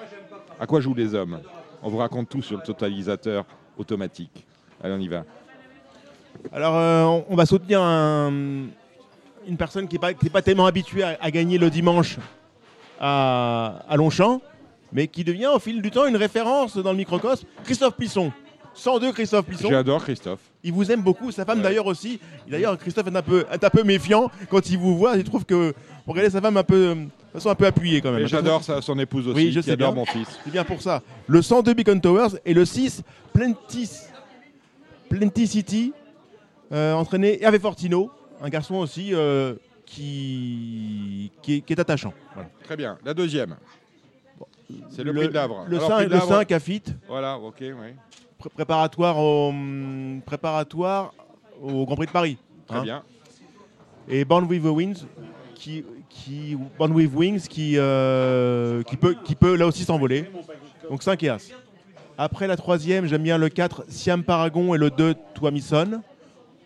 À 0.60 0.66
quoi 0.66 0.80
jouent 0.80 0.96
les 0.96 1.14
hommes? 1.14 1.39
On 1.84 1.89
vous 1.89 1.98
raconte 1.98 2.30
tout 2.30 2.41
sur 2.41 2.58
le 2.58 2.64
totalisateur 2.64 3.46
automatique. 3.78 4.46
Allez, 4.84 4.94
on 4.94 5.00
y 5.00 5.08
va. 5.08 5.24
Alors, 6.52 6.76
euh, 6.78 7.22
on- 7.30 7.36
va 7.36 7.46
soutenir 7.46 7.82
un- 7.82 8.32
une 9.48 9.58
personne 9.58 9.88
qui 9.88 9.96
n'est 9.96 10.00
pas, 10.00 10.14
pas 10.32 10.41
tellement 10.41 10.66
habituée 10.66 11.04
à, 11.04 11.30
gagner 11.32 11.58
le 11.58 11.70
dimanche 11.70 12.18
à 13.00 13.96
Longchamp, 13.98 14.41
mais 14.94 15.08
qui 15.08 15.24
devient 15.24 15.48
au 15.48 15.60
fil 15.60 15.82
du 15.82 15.91
temps 15.91 16.06
une 16.06 16.16
référence 16.18 16.78
dans 16.78 16.91
le 16.91 16.98
microcosme. 16.98 17.46
Christophe 17.64 17.96
Plisson. 17.96 18.32
102 18.76 19.12
Christophe 19.12 19.46
Plisson. 19.46 19.70
J'adore 19.70 20.04
Christophe. 20.04 20.39
Il 20.64 20.72
vous 20.74 20.91
aime 20.91 21.02
beaucoup, 21.04 21.32
sa 21.32 21.46
femme 21.46 21.58
Ouais. 21.60 21.64
d'ailleurs 21.64 21.86
aussi. 21.86 22.20
D'ailleurs, 22.48 22.76
Christophe 22.78 23.06
est 23.08 23.16
un, 23.16 23.22
peu, 23.22 23.46
est 23.52 23.64
un 23.64 23.70
peu 23.70 23.84
méfiant 23.84 24.32
quand 24.50 24.68
il 24.70 24.78
vous 24.80 24.98
voit. 24.98 25.16
Il 25.18 25.24
trouve 25.24 25.46
que 25.46 25.74
regardez 26.08 26.32
sa 26.32 26.41
femme 26.41 26.58
un 26.58 26.64
peu, 26.64 26.96
de 26.96 27.08
façon 27.34 27.50
un 27.50 27.56
peu 27.56 27.68
appuyée 27.68 28.02
quand 28.02 28.12
même. 28.12 28.26
J'adore 28.26 28.64
sa- 28.64 28.82
son 28.82 28.98
épouse 28.98 29.28
aussi, 29.28 29.36
Oui, 29.38 29.52
je 29.52 29.60
qui 29.60 29.66
sais 29.68 29.72
adore 29.74 29.94
bien. 29.94 30.00
mon 30.02 30.06
fils. 30.08 30.28
C'est 30.44 30.50
bien 30.52 30.64
pour 30.64 30.82
ça. 30.82 31.04
Le 31.28 31.41
102 31.44 31.74
Beacon 31.76 32.02
Towers 32.02 32.39
et 32.46 32.54
le 32.56 32.66
6 32.66 33.04
Plenty, 33.34 33.88
Plenty 35.10 35.48
City, 35.48 35.94
euh, 36.72 36.94
entraîné 36.94 37.44
Hervé 37.44 37.60
Fortino, 37.60 38.10
un 38.41 38.50
garçon 38.50 38.76
aussi 38.76 39.14
euh, 39.14 39.54
qui, 39.86 41.32
qui, 41.44 41.56
est, 41.58 41.62
qui 41.62 41.74
est 41.74 41.80
attachant. 41.80 42.14
Voilà. 42.34 42.50
Très 42.64 42.76
bien. 42.76 42.98
La 43.06 43.14
deuxième. 43.14 43.56
C'est 44.89 45.03
le, 45.03 45.13
prix 45.13 45.28
de 45.28 45.34
l'Avre. 45.34 45.65
Le 45.67 45.78
Alors, 45.78 45.89
5, 45.89 45.95
prix 45.95 46.05
de 46.05 46.09
le 46.11 46.15
l'Avre- 46.17 46.28
5 46.39 46.51
à 46.51 46.59
Fit, 46.59 46.84
Voilà, 47.07 47.38
ok, 47.38 47.55
oui. 47.61 47.74
pré- 48.38 48.49
préparatoire 48.49 49.17
au, 49.19 49.53
préparatoire 50.26 51.13
au 51.61 51.86
Grand 51.86 51.95
Prix 51.95 52.07
de 52.07 52.11
Paris. 52.11 52.38
Très 52.67 52.78
hein. 52.80 52.84
bien. 52.84 53.03
Et 54.07 54.26
Born 54.26 54.45
with 54.45 54.63
the 54.63 54.67
Wings, 54.67 55.03
qui, 55.55 55.86
qui, 56.09 56.57
Born 56.78 56.91
with 56.91 57.11
Wings, 57.13 57.47
qui, 57.47 57.76
euh, 57.78 58.84
qui, 58.84 58.97
peut, 58.97 59.15
qui 59.24 59.36
peut 59.36 59.55
là 59.55 59.65
aussi 59.67 59.84
s'envoler. 59.84 60.30
Donc 60.89 61.03
5 61.03 61.21
et 61.24 61.30
As. 61.30 61.49
Après 62.17 62.47
la 62.47 62.55
troisième, 62.57 63.07
j'aime 63.07 63.24
bien 63.24 63.38
le 63.38 63.49
4, 63.49 63.86
Siam 63.88 64.24
Paragon 64.24 64.76
et 64.76 64.78
le 64.78 64.89
2, 64.89 65.15
Tuamison. 65.34 66.01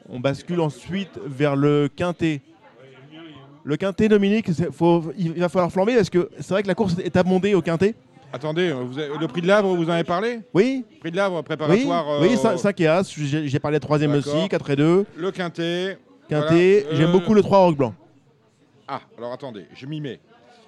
On 0.10 0.20
bascule 0.20 0.60
ensuite 0.62 1.20
vers 1.26 1.56
le 1.56 1.90
quintet. 1.94 2.42
Le 3.68 3.76
quintet, 3.76 4.08
Dominique, 4.08 4.50
faut, 4.72 5.04
il 5.18 5.34
va 5.34 5.50
falloir 5.50 5.70
flamber 5.70 5.94
parce 5.96 6.10
que 6.10 6.30
c'est 6.40 6.52
vrai 6.52 6.64
que 6.64 6.70
la 6.70 6.74
course 6.74 6.96
est 7.04 7.18
abondée 7.18 7.54
au 7.54 7.62
quintet. 7.62 7.96
Attendez, 8.32 8.72
vous 8.72 8.98
avez- 8.98 9.10
le 9.20 9.28
prix 9.28 9.42
de 9.42 9.48
l'Avre, 9.48 9.76
vous 9.76 9.84
en 9.90 9.90
avez 9.94 10.06
parlé? 10.06 10.40
Oui, 10.54 10.86
Prix 11.02 11.12
de 11.12 11.18
l'Avre 11.18 11.36
oui, 11.36 11.44
préparatoire. 11.44 12.10
euh, 12.12 12.22
oui 12.22 12.38
5, 12.38 12.80
et 12.80 12.88
As. 12.88 13.14
J'ai 13.14 13.60
parlé 13.60 13.78
de 13.78 13.84
troisième 13.84 14.14
D'accord. 14.14 14.36
aussi, 14.36 14.48
4 14.48 14.70
et 14.70 14.76
2. 14.78 15.06
Le 15.18 15.32
quintet. 15.32 15.98
Quintet, 16.30 16.82
Voilà, 16.84 16.98
j'aime 16.98 17.10
euh, 17.10 17.12
beaucoup 17.12 17.34
le 17.34 17.42
3 17.42 17.58
Rock 17.60 17.76
Blanc. 17.76 17.94
Ah, 18.88 19.02
alors 19.18 19.34
attendez, 19.34 19.66
je 19.76 19.86
m'y 19.86 20.00
mets. 20.00 20.22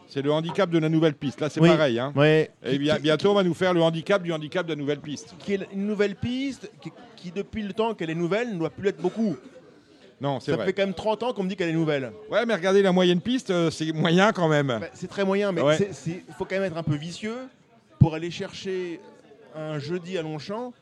C'est 0.09 0.21
le 0.21 0.33
handicap 0.33 0.69
de 0.69 0.77
la 0.79 0.89
nouvelle 0.89 1.13
piste. 1.13 1.39
Là, 1.39 1.49
c'est 1.49 1.61
Oui. 1.61 1.69
pareil. 1.69 1.99
Hein. 1.99 2.11
Ouais. 2.17 2.49
Et 2.65 2.77
bien- 2.77 2.97
bientôt, 2.99 3.31
on 3.31 3.35
va 3.35 3.43
nous 3.43 3.53
faire 3.53 3.73
le 3.73 3.81
handicap 3.81 4.21
du 4.21 4.33
handicap 4.33 4.65
de 4.65 4.73
la 4.73 4.75
nouvelle 4.77 4.99
piste. 4.99 5.35
qui 5.39 5.53
est 5.53 5.67
une 5.73 5.85
nouvelle 5.87 6.15
piste, 6.15 6.69
qui, 6.81 6.91
qui, 7.15 7.31
depuis 7.31 7.61
le 7.63 7.71
temps 7.71 7.93
qu'elle 7.93 8.09
est 8.09 8.15
nouvelle 8.15 8.51
ne 8.53 8.59
doit 8.59 8.69
plus 8.71 8.83
l'être 8.83 9.01
beaucoup. 9.01 9.37
Non, 10.21 10.39
c'est 10.39 10.51
Ça 10.51 10.57
vrai. 10.57 10.65
fait 10.67 10.73
quand 10.73 10.83
même 10.83 10.93
30 10.93 11.23
ans 11.23 11.33
qu'on 11.33 11.43
me 11.43 11.49
dit 11.49 11.55
qu'elle 11.55 11.69
est 11.69 11.73
nouvelle. 11.73 12.11
Ouais, 12.29 12.45
mais 12.45 12.53
regardez 12.55 12.81
la 12.81 12.91
moyenne 12.91 13.21
piste, 13.21 13.51
euh, 13.51 13.71
c'est 13.71 13.91
moyen 13.93 14.31
quand 14.33 14.47
même. 14.49 14.67
Bah, 14.67 14.87
c'est 14.93 15.07
très 15.07 15.23
moyen, 15.23 15.51
mais 15.51 15.61
Ouais. 15.61 15.77
il 16.07 16.21
faut 16.37 16.45
quand 16.45 16.55
même 16.55 16.63
être 16.63 16.77
un 16.77 16.83
peu 16.83 16.95
vicieux 16.95 17.37
pour 17.99 18.13
aller 18.15 18.29
chercher 18.31 18.99
un 19.55 19.79
jeudi 19.79 20.17
à 20.17 20.21
Longchamp 20.21 20.73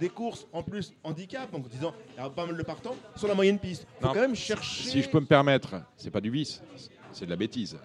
des 0.00 0.08
courses 0.10 0.46
en 0.52 0.62
plus 0.62 0.92
handicap, 1.04 1.50
donc 1.52 1.64
en 1.66 1.68
disant 1.68 1.94
il 2.16 2.22
y 2.22 2.26
a 2.26 2.28
pas 2.28 2.44
mal 2.46 2.56
de 2.56 2.62
partants 2.62 2.96
sur 3.16 3.28
la 3.28 3.34
moyenne 3.34 3.58
piste. 3.58 3.86
Il 3.98 4.02
faut 4.02 4.06
Non. 4.08 4.14
quand 4.14 4.20
même 4.20 4.34
chercher. 4.36 4.88
Si 4.90 5.02
je 5.02 5.08
peux 5.08 5.20
me 5.20 5.26
permettre, 5.26 5.76
c'est 5.96 6.10
pas 6.10 6.20
du 6.20 6.30
vice, 6.30 6.60
c'est 7.12 7.24
de 7.26 7.30
la 7.30 7.36
bêtise. 7.36 7.76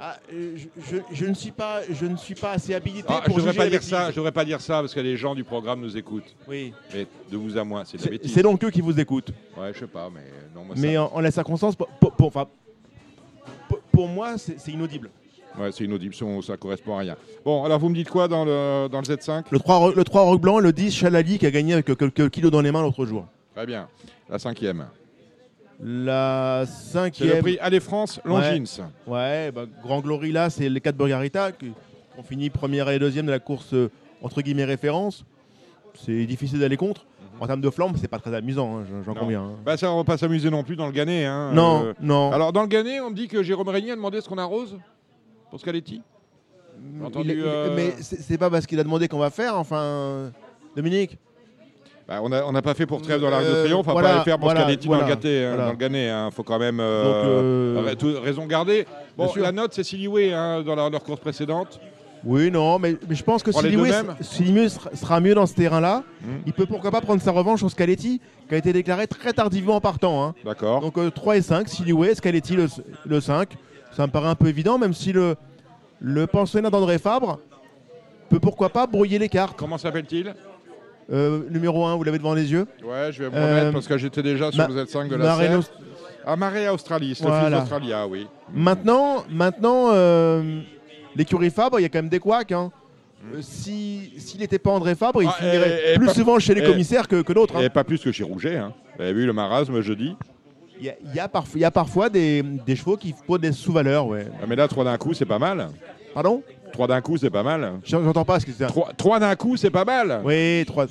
Ah, 0.00 0.16
euh, 0.32 0.56
je, 0.56 0.66
je- 0.96 1.02
je 1.12 1.26
ne 1.26 1.34
suis 1.34 1.50
pas, 1.50 1.80
je 1.90 2.06
ne 2.06 2.16
suis 2.16 2.34
pas 2.34 2.52
assez 2.52 2.72
habilité 2.74 3.06
Ah, 3.08 3.20
je 3.22 3.26
pour 3.26 3.36
devrais 3.38 3.50
juger 3.52 3.58
pas 3.58 3.64
la 3.64 3.70
dire 3.70 3.78
bêtise. 3.80 3.90
ça, 3.90 4.10
je 4.10 4.16
devrais 4.16 4.32
pas 4.32 4.44
dire 4.44 4.60
ça 4.60 4.80
parce 4.80 4.94
que 4.94 5.00
les 5.00 5.16
gens 5.16 5.34
du 5.34 5.42
programme 5.44 5.80
nous 5.80 5.96
écoutent. 5.96 6.34
Oui. 6.46 6.72
Mais 6.94 7.06
de 7.30 7.36
vous 7.36 7.58
à 7.58 7.64
moi, 7.64 7.82
c'est 7.84 7.96
de 7.96 8.02
la 8.02 8.04
C'est 8.04 8.10
bêtise. 8.10 8.32
c'est 8.32 8.42
donc 8.42 8.62
eux 8.62 8.70
qui 8.70 8.80
vous 8.80 8.98
écoutent. 8.98 9.30
Ouais, 9.56 9.72
je 9.74 9.80
sais 9.80 9.86
pas, 9.88 10.08
mais 10.14 10.20
non, 10.54 10.64
moi 10.64 10.74
Mais 10.78 10.94
ça. 10.94 11.02
en, 11.04 11.12
en 11.14 11.20
la 11.20 11.30
circonstance, 11.32 11.74
pour, 11.76 11.90
enfin, 12.20 12.46
pour- 13.68 13.80
pour 13.92 14.08
moi, 14.08 14.38
c'est 14.38 14.70
inaudible. 14.70 15.10
Ouais, 15.58 15.72
c'est 15.72 15.82
inaudible, 15.84 16.14
ça, 16.14 16.24
ça 16.46 16.56
correspond 16.56 16.96
à 16.96 17.00
rien. 17.00 17.16
Bon, 17.44 17.64
alors 17.64 17.80
vous 17.80 17.88
me 17.88 17.94
dites 17.96 18.10
quoi 18.10 18.28
dans 18.28 18.44
le, 18.44 18.88
dans 18.88 19.00
le 19.00 19.04
Z5 19.04 19.46
Le 19.50 19.58
3, 19.58 19.76
ro- 19.78 19.92
le 19.92 20.04
3 20.04 20.22
Rock 20.22 20.40
Blanc, 20.40 20.58
le 20.60 20.72
10 20.72 20.92
Chalali 20.94 21.38
qui 21.38 21.46
a 21.46 21.50
gagné 21.50 21.72
avec 21.72 21.86
quelques 21.86 22.30
kilos 22.30 22.52
dans 22.52 22.60
les 22.60 22.70
mains 22.70 22.82
l'autre 22.82 23.04
jour. 23.04 23.26
Très 23.56 23.66
bien. 23.66 23.88
La 24.30 24.38
cinquième. 24.38 24.86
La 25.80 26.64
C'est 26.66 26.72
le 26.72 27.04
cinquième. 27.04 27.40
prix 27.40 27.58
Allez 27.60 27.80
France 27.80 28.20
Longines. 28.24 28.66
Ouais, 29.06 29.52
bah, 29.52 29.64
Grand 29.82 30.00
Glory 30.00 30.32
là, 30.32 30.50
c'est 30.50 30.68
les 30.68 30.80
4 30.80 30.96
Bulgarita 30.96 31.52
qui 31.52 31.70
ont 32.18 32.22
fini 32.22 32.50
première 32.50 32.88
et 32.90 32.98
deuxième 32.98 33.26
de 33.26 33.30
la 33.30 33.38
course 33.38 33.72
euh, 33.74 33.90
entre 34.22 34.42
guillemets 34.42 34.64
référence. 34.64 35.24
C'est 35.94 36.26
difficile 36.26 36.58
d'aller 36.58 36.76
contre. 36.76 37.06
En 37.40 37.46
termes 37.46 37.60
de 37.60 37.70
flamme, 37.70 37.92
c'est 37.96 38.08
pas 38.08 38.18
très 38.18 38.34
amusant, 38.34 38.78
hein, 38.78 38.84
j'en- 39.06 39.14
Non. 39.14 39.20
conviens. 39.20 39.42
hein. 39.42 39.56
Bah 39.64 39.76
ça, 39.76 39.92
on 39.92 39.98
va 39.98 40.04
pas 40.04 40.18
s'amuser 40.18 40.50
non 40.50 40.64
plus 40.64 40.74
dans 40.74 40.86
le 40.86 40.92
Gannet. 40.92 41.24
Hein. 41.24 41.52
Non, 41.54 41.84
Euh, 41.84 41.92
non. 42.00 42.32
Alors 42.32 42.52
dans 42.52 42.62
le 42.62 42.68
Gannet, 42.68 42.98
on 43.00 43.10
me 43.10 43.14
dit 43.14 43.28
que 43.28 43.44
Jérôme 43.44 43.68
Régnier 43.68 43.92
a 43.92 43.96
demandé 43.96 44.20
ce 44.20 44.28
qu'on 44.28 44.38
arrose 44.38 44.76
pour 45.50 45.60
Scaletti. 45.60 46.02
Il- 46.98 47.04
entendu, 47.04 47.30
il- 47.34 47.40
euh, 47.44 47.74
Mais 47.76 47.94
c'est 48.00 48.38
pas 48.38 48.50
parce 48.50 48.66
qu'il 48.66 48.80
a 48.80 48.82
demandé 48.84 49.06
qu'on 49.06 49.18
va 49.18 49.30
faire, 49.30 49.56
enfin. 49.56 50.32
Dominique 50.74 51.16
Bah, 52.08 52.20
on 52.22 52.28
n'a 52.30 52.46
on 52.46 52.52
pas 52.62 52.72
fait 52.72 52.86
pour 52.86 53.02
trêve 53.02 53.20
dans 53.20 53.28
l'Arc 53.28 53.44
de 53.44 53.48
Euh, 53.50 53.64
Triomphe, 53.64 53.86
on 53.86 53.88
va 53.88 53.92
voilà, 53.92 54.08
pas 54.08 54.18
le 54.18 54.24
faire 54.24 54.38
pour 54.38 54.46
voilà, 54.46 54.60
Scaletti 54.62 54.88
dans 54.88 54.94
voilà, 54.94 55.08
le 55.08 55.14
Gâté, 55.14 55.44
hein, 55.44 55.48
voilà. 55.50 55.64
dans 55.66 55.70
le 55.72 55.76
Gannet. 55.76 56.08
Hein. 56.08 56.30
Faut 56.32 56.42
quand 56.42 56.58
même 56.58 56.78
euh, 56.80 57.74
Donc, 57.74 58.02
euh, 58.04 58.18
raison 58.20 58.46
garder. 58.46 58.86
Bon, 59.16 59.30
la 59.36 59.52
note 59.52 59.74
c'est 59.74 59.84
Siliway 59.84 60.32
hein, 60.32 60.62
dans 60.62 60.74
leur, 60.74 60.88
leur 60.88 61.02
course 61.04 61.20
précédente. 61.20 61.78
Oui, 62.24 62.50
non, 62.50 62.78
mais, 62.80 62.96
mais 63.08 63.14
je 63.14 63.22
pense 63.22 63.42
que 63.44 63.52
Siliway 63.52 63.92
sera, 64.94 65.20
mieux 65.20 65.34
dans 65.34 65.46
ce 65.46 65.54
terrain-là. 65.54 66.02
Hmm. 66.20 66.38
Il 66.46 66.52
peut 66.52 66.66
pourquoi 66.66 66.90
pas 66.90 67.00
prendre 67.00 67.22
sa 67.22 67.30
revanche 67.30 67.60
sur 67.60 67.70
Scaletti, 67.70 68.20
qui 68.48 68.54
a 68.54 68.58
été 68.58 68.72
déclaré 68.72 69.06
très 69.06 69.32
tardivement 69.32 69.76
en 69.76 69.80
partant. 69.80 70.24
hein. 70.24 70.34
D'accord. 70.44 70.80
Donc 70.80 70.98
euh, 70.98 71.10
3 71.10 71.36
et 71.36 71.42
5, 71.42 71.68
Siliway, 71.68 72.14
Scaletti 72.14 72.56
le, 72.56 72.66
le 73.06 73.20
5. 73.20 73.50
Ça 73.96 74.06
me 74.06 74.10
paraît 74.10 74.28
un 74.28 74.34
peu 74.34 74.48
évident, 74.48 74.78
même 74.78 74.94
si 74.94 75.12
le, 75.12 75.36
le 76.00 76.26
pensionnat 76.26 76.70
d'André 76.70 76.98
Fabre 76.98 77.38
peut 78.30 78.40
pourquoi 78.40 78.70
pas 78.70 78.86
brouiller 78.86 79.18
les 79.18 79.28
cartes. 79.28 79.56
Comment 79.56 79.78
s'appelle-t-il? 79.78 80.34
Euh, 81.10 81.40
numéro 81.50 81.86
1, 81.86 81.96
vous 81.96 82.04
l'avez 82.04 82.18
devant 82.18 82.34
les 82.34 82.52
yeux. 82.52 82.66
Ouais, 82.84 83.10
je 83.12 83.22
vais 83.22 83.30
me 83.30 83.36
Euh, 83.36 83.46
remettre 83.60 83.72
parce 83.72 83.86
que 83.86 83.96
j'étais 83.96 84.22
déjà 84.22 84.52
sur 84.52 84.68
le 84.68 84.74
Z5 84.84 85.08
de 85.08 85.16
la 85.16 85.36
Serre. 85.36 85.60
Ah, 86.26 86.36
Marais 86.36 86.68
Australis, 86.68 87.08
le 87.08 87.14
fils 87.14 87.24
Voilà. 87.26 87.60
d'Australia, 87.60 88.06
oui. 88.06 88.26
Maintenant, 88.52 89.24
maintenant 89.30 89.88
euh, 89.92 90.60
l'écurie 91.16 91.48
Fabre, 91.50 91.80
il 91.80 91.84
y 91.84 91.86
a 91.86 91.88
quand 91.88 91.98
même 92.00 92.10
des 92.10 92.18
couacs. 92.18 92.52
hein. 92.52 92.70
Euh, 93.34 93.38
si- 93.40 94.12
S'il 94.18 94.40
n'était 94.40 94.58
pas 94.58 94.70
André 94.70 94.94
Fabre, 94.94 95.22
il 95.22 95.28
Ah, 95.28 95.36
finirait 95.38 95.80
et- 95.88 95.94
et 95.94 95.98
plus 95.98 96.10
souvent 96.10 96.38
chez 96.38 96.54
les 96.54 96.60
et- 96.60 96.64
commissaires 96.66 97.08
que, 97.08 97.22
que 97.22 97.32
d'autres. 97.32 97.56
hein. 97.56 97.60
Et 97.62 97.70
pas 97.70 97.84
plus 97.84 98.00
que 98.02 98.12
chez 98.12 98.22
Rouget. 98.24 98.56
Hein. 98.58 98.74
Vous 98.96 99.02
avez 99.02 99.12
vu 99.14 99.24
le 99.26 99.32
marasme 99.32 99.80
jeudi 99.80 100.14
Il 100.78 100.84
y 100.86 100.90
a, 100.90 100.94
il 101.02 101.14
y 101.16 101.18
a 101.18 101.26
parf- 101.26 101.52
il 101.54 101.60
y 101.62 101.64
a 101.64 101.70
parfois 101.70 102.10
des, 102.10 102.42
des 102.42 102.76
chevaux 102.76 102.96
qui 102.98 103.14
posent 103.26 103.40
des 103.40 103.50
sous-valeurs. 103.52 104.06
Ouais. 104.06 104.26
ah, 104.40 104.44
Mais 104.46 104.54
là, 104.56 104.68
trois 104.68 104.84
d'un 104.84 104.96
coup, 104.98 105.14
c'est 105.14 105.24
pas 105.24 105.38
mal. 105.38 105.68
Pardon? 106.14 106.42
Trois 106.72 106.86
d'un 106.86 107.00
coup, 107.00 107.16
c'est 107.16 107.30
pas 107.30 107.42
mal. 107.42 107.72
J'en- 107.84 108.02
J'entends 108.04 108.24
pas 108.24 108.38
ce 108.40 108.46
que 108.46 108.52
c'est. 108.52 108.66
Trois, 108.66 108.92
trois 108.96 109.18
d'un 109.18 109.34
coup, 109.36 109.56
c'est 109.56 109.70
pas 109.70 109.84
mal. 109.84 110.20
Oui, 110.24 110.64
trois. 110.66 110.86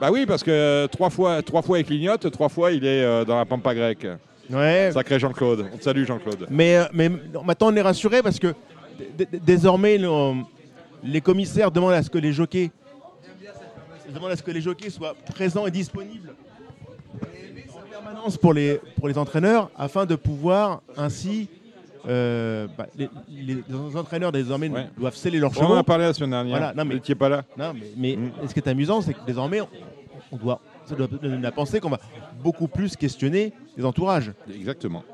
Bah 0.00 0.10
oui, 0.12 0.26
parce 0.26 0.42
que 0.42 0.50
euh, 0.50 0.86
trois 0.88 1.10
fois, 1.10 1.42
trois 1.42 1.62
fois 1.62 1.78
il 1.78 1.84
clignote, 1.84 2.30
trois 2.30 2.48
fois 2.48 2.72
il 2.72 2.84
est 2.84 3.02
euh, 3.04 3.24
dans 3.24 3.36
la 3.38 3.44
pampa 3.44 3.74
grecque. 3.74 4.06
Ouais. 4.50 4.90
Sacré 4.92 5.18
Jean-Claude. 5.18 5.66
On 5.72 5.76
te 5.78 5.84
salue 5.84 6.04
Jean-Claude. 6.04 6.46
Mais, 6.50 6.76
euh, 6.76 6.84
mais 6.92 7.08
maintenant, 7.08 7.68
on 7.68 7.76
est 7.76 7.80
rassuré 7.82 8.20
parce 8.22 8.38
que 8.38 8.52
désormais, 9.44 9.98
le- 9.98 10.42
les 11.04 11.20
commissaires 11.20 11.70
demandent 11.70 11.92
à 11.94 12.02
ce 12.02 12.10
que 12.10 12.18
les 12.18 12.32
jockeys 12.32 12.70
demandent 14.12 14.32
à 14.32 14.36
ce 14.36 14.42
que 14.42 14.50
les 14.50 14.60
jockeys 14.60 14.90
soient 14.90 15.14
présents 15.34 15.66
et 15.66 15.70
disponibles 15.70 16.34
en 17.74 17.90
permanence 17.90 18.36
pour 18.36 18.52
les, 18.52 18.78
pour 18.98 19.08
les 19.08 19.16
entraîneurs 19.16 19.70
afin 19.78 20.04
de 20.04 20.16
pouvoir 20.16 20.82
ainsi. 20.96 21.48
Euh, 22.08 22.66
bah, 22.76 22.86
les, 22.96 23.08
les 23.28 23.96
entraîneurs 23.96 24.32
désormais 24.32 24.68
Ouais. 24.68 24.88
doivent 24.98 25.14
sceller 25.16 25.38
leurs 25.38 25.52
On 25.60 25.66
en 25.66 25.76
a 25.76 25.84
parlé 25.84 26.04
la 26.04 26.12
semaine 26.12 26.30
dernière. 26.30 26.58
Voilà, 26.58 26.74
non, 26.74 26.84
mais- 26.84 27.14
pas 27.14 27.28
là. 27.28 27.42
Non, 27.56 27.72
mais, 27.74 27.86
mais 27.96 28.16
Mm. 28.16 28.48
ce 28.48 28.54
qui 28.54 28.60
est 28.60 28.68
amusant, 28.68 29.00
c'est 29.00 29.14
que 29.14 29.24
désormais, 29.26 29.60
on, 30.30 30.36
doit, 30.36 30.60
ça 30.84 30.94
doit 30.94 31.06
donner 31.06 31.38
la 31.38 31.52
pensée 31.52 31.80
qu'on 31.80 31.90
va 31.90 32.00
beaucoup 32.42 32.68
plus 32.68 32.96
questionner 32.96 33.52
les 33.76 33.84
entourages. 33.84 34.32
Exactement. 34.54 35.04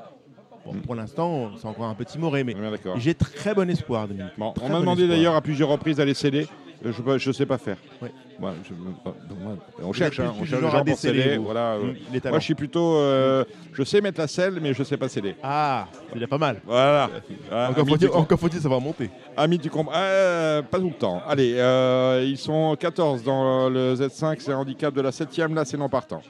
Bon, 0.65 0.73
Pour 0.73 0.95
l'instant, 0.95 1.51
c'est 1.57 1.67
encore 1.67 1.85
un 1.85 1.93
peu 1.95 2.05
timoré, 2.05 2.43
mais 2.43 2.55
j'ai 2.97 3.13
très 3.13 3.53
bon 3.55 3.69
espoir, 3.69 4.07
Dominique. 4.07 4.31
Bon, 4.37 4.51
Très 4.51 4.65
on 4.65 4.69
m'a 4.69 4.75
bon 4.75 4.81
demandé 4.81 5.07
d'ailleurs 5.07 5.35
à 5.35 5.41
plusieurs 5.41 5.69
reprises 5.69 5.97
d'aller 5.97 6.13
sceller. 6.13 6.47
Euh, 6.85 6.91
Je 7.17 7.27
ne 7.29 7.33
sais 7.33 7.45
pas 7.45 7.57
faire. 7.57 7.75
Ouais. 8.01 8.11
Moi, 8.39 8.53
je- 8.63 8.71
euh, 8.73 9.11
donc, 9.27 9.59
on 9.83 9.91
cherche, 9.91 10.17
hein, 10.21 10.33
on 10.37 10.43
du 10.43 10.47
cherche 10.49 10.61
gens 10.61 10.71
pour 10.71 10.83
déceler, 10.85 11.21
sceller. 11.23 11.37
Voilà, 11.37 11.73
euh, 11.73 11.91
Mm, 11.91 11.95
les 12.13 12.21
talents. 12.21 12.33
moi, 12.33 12.39
je 12.39 12.45
suis 12.45 12.55
plutôt. 12.55 12.95
euh, 12.95 13.43
je 13.73 13.83
sais 13.83 13.99
mettre 13.99 14.19
la 14.21 14.27
selle, 14.27 14.59
mais 14.61 14.73
je 14.73 14.79
ne 14.79 14.85
sais 14.85 14.95
pas 14.95 15.09
sceller. 15.09 15.35
Ah, 15.43 15.87
il 16.15 16.23
est 16.23 16.27
pas 16.27 16.37
mal. 16.37 16.61
Voilà. 16.65 17.09
Ah, 17.51 17.69
Encore 17.71 17.85
faut-il 17.87 18.37
faut-il 18.37 18.61
savoir 18.61 18.79
monter. 18.79 19.09
ami, 19.35 19.59
tu 19.59 19.69
comprends 19.69 19.91
Euh, 19.95 20.61
Pas 20.61 20.79
tout 20.79 20.87
le 20.87 20.93
temps. 20.93 21.21
Allez, 21.27 21.55
euh, 21.57 22.23
ils 22.25 22.37
sont 22.37 22.77
14 22.79 23.23
dans 23.23 23.67
le 23.69 23.95
Z5, 23.95 24.37
c'est 24.39 24.53
un 24.53 24.57
handicap 24.57 24.93
de 24.93 25.01
la 25.01 25.11
7ème, 25.11 25.53
là, 25.53 25.65
c'est 25.65 25.77
non 25.77 25.89
partant. 25.89 26.21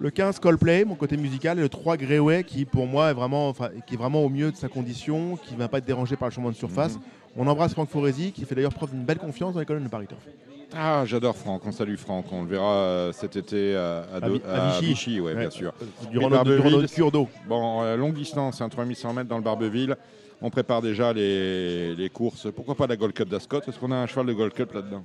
Le 0.00 0.10
15 0.10 0.38
Coldplay, 0.38 0.84
mon 0.84 0.94
côté 0.94 1.16
musical, 1.16 1.58
et 1.58 1.62
le 1.62 1.68
3 1.68 1.96
Greyway 1.96 2.44
qui 2.44 2.64
pour 2.64 2.86
moi 2.86 3.10
est 3.10 3.14
vraiment, 3.14 3.48
enfin, 3.48 3.68
qui 3.86 3.94
est 3.94 3.96
vraiment 3.98 4.22
au 4.22 4.28
mieux 4.28 4.52
de 4.52 4.56
sa 4.56 4.68
condition, 4.68 5.36
qui 5.36 5.54
ne 5.54 5.58
va 5.58 5.66
pas 5.68 5.78
être 5.78 5.84
dérangé 5.86 6.14
par 6.16 6.28
le 6.28 6.32
changement 6.34 6.50
de 6.50 6.54
surface. 6.56 6.94
Mhm. 6.94 7.00
On 7.40 7.46
embrasse 7.46 7.72
Franck 7.72 7.88
Foresi 7.88 8.32
qui 8.32 8.44
fait 8.44 8.54
d'ailleurs 8.54 8.74
preuve 8.74 8.90
d'une 8.90 9.04
belle 9.04 9.18
confiance 9.18 9.54
dans 9.54 9.60
les 9.60 9.66
colonnes 9.66 9.84
de 9.84 9.88
Paris 9.88 10.06
Turf. 10.08 10.20
Ah, 10.76 11.04
j'adore 11.06 11.36
Franck. 11.36 11.62
On 11.64 11.72
salue 11.72 11.94
Franck. 11.96 12.26
On 12.32 12.42
le 12.42 12.48
verra 12.48 12.72
euh, 12.74 13.12
cet 13.12 13.36
été 13.36 13.74
à, 13.76 14.04
à, 14.12 14.16
À 14.76 14.80
Vichy. 14.80 15.20
ouais, 15.20 15.32
Ouais. 15.32 15.40
bien 15.40 15.50
sûr. 15.50 15.72
Durant 16.10 16.28
notre 16.28 16.92
cure 16.92 17.10
d'eau. 17.12 17.28
Bon, 17.48 17.82
euh, 17.82 17.96
longue 17.96 18.14
distance, 18.14 18.60
un 18.60 18.68
3100 18.68 19.14
mètres 19.14 19.28
dans 19.28 19.38
le 19.38 19.42
Barbeville. 19.44 19.96
On 20.42 20.50
prépare 20.50 20.82
déjà 20.82 21.12
les, 21.12 21.94
les 21.94 22.08
courses. 22.10 22.48
Pourquoi 22.54 22.74
pas 22.74 22.86
la 22.86 22.96
Gold 22.96 23.14
Cup 23.14 23.28
d'Ascot? 23.28 23.60
Est-ce 23.66 23.78
qu'on 23.78 23.92
a 23.92 23.96
un 23.96 24.06
cheval 24.06 24.26
de 24.26 24.32
Gold 24.34 24.52
Cup 24.52 24.72
là-dedans? 24.74 25.02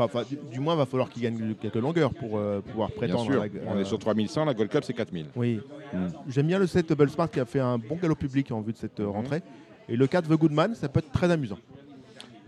Enfin, 0.00 0.22
du, 0.28 0.38
du 0.52 0.60
moins, 0.60 0.74
il 0.74 0.78
va 0.78 0.86
falloir 0.86 1.08
qu'il 1.10 1.22
gagne 1.22 1.54
quelques 1.60 1.74
longueurs 1.74 2.14
pour 2.14 2.38
euh, 2.38 2.60
pouvoir 2.60 2.88
Bien 2.88 2.96
prétendre. 2.96 3.24
sûr. 3.24 3.44
On 3.66 3.76
euh, 3.76 3.80
est 3.80 3.84
sur 3.84 3.98
3100, 3.98 4.44
la 4.44 4.54
Gold 4.54 4.70
Cup 4.70 4.84
c'est 4.84 4.92
4000. 4.94 5.26
Oui. 5.36 5.60
Mm. 5.92 5.98
J'aime 6.28 6.46
bien 6.46 6.58
le 6.60 6.66
7 6.68 6.88
Double 6.88 7.10
Smart 7.10 7.28
qui 7.28 7.40
a 7.40 7.44
fait 7.44 7.58
un 7.60 7.78
bon 7.78 7.96
galop 8.00 8.14
public 8.14 8.52
en 8.52 8.60
vue 8.60 8.72
de 8.72 8.78
cette 8.78 9.00
euh, 9.00 9.04
Mhm. 9.06 9.10
rentrée. 9.10 9.42
Et 9.88 9.96
le 9.96 10.06
4 10.06 10.28
The 10.28 10.32
Goodman, 10.38 10.74
ça 10.74 10.88
peut 10.88 10.98
être 11.00 11.12
très 11.12 11.30
amusant. 11.30 11.58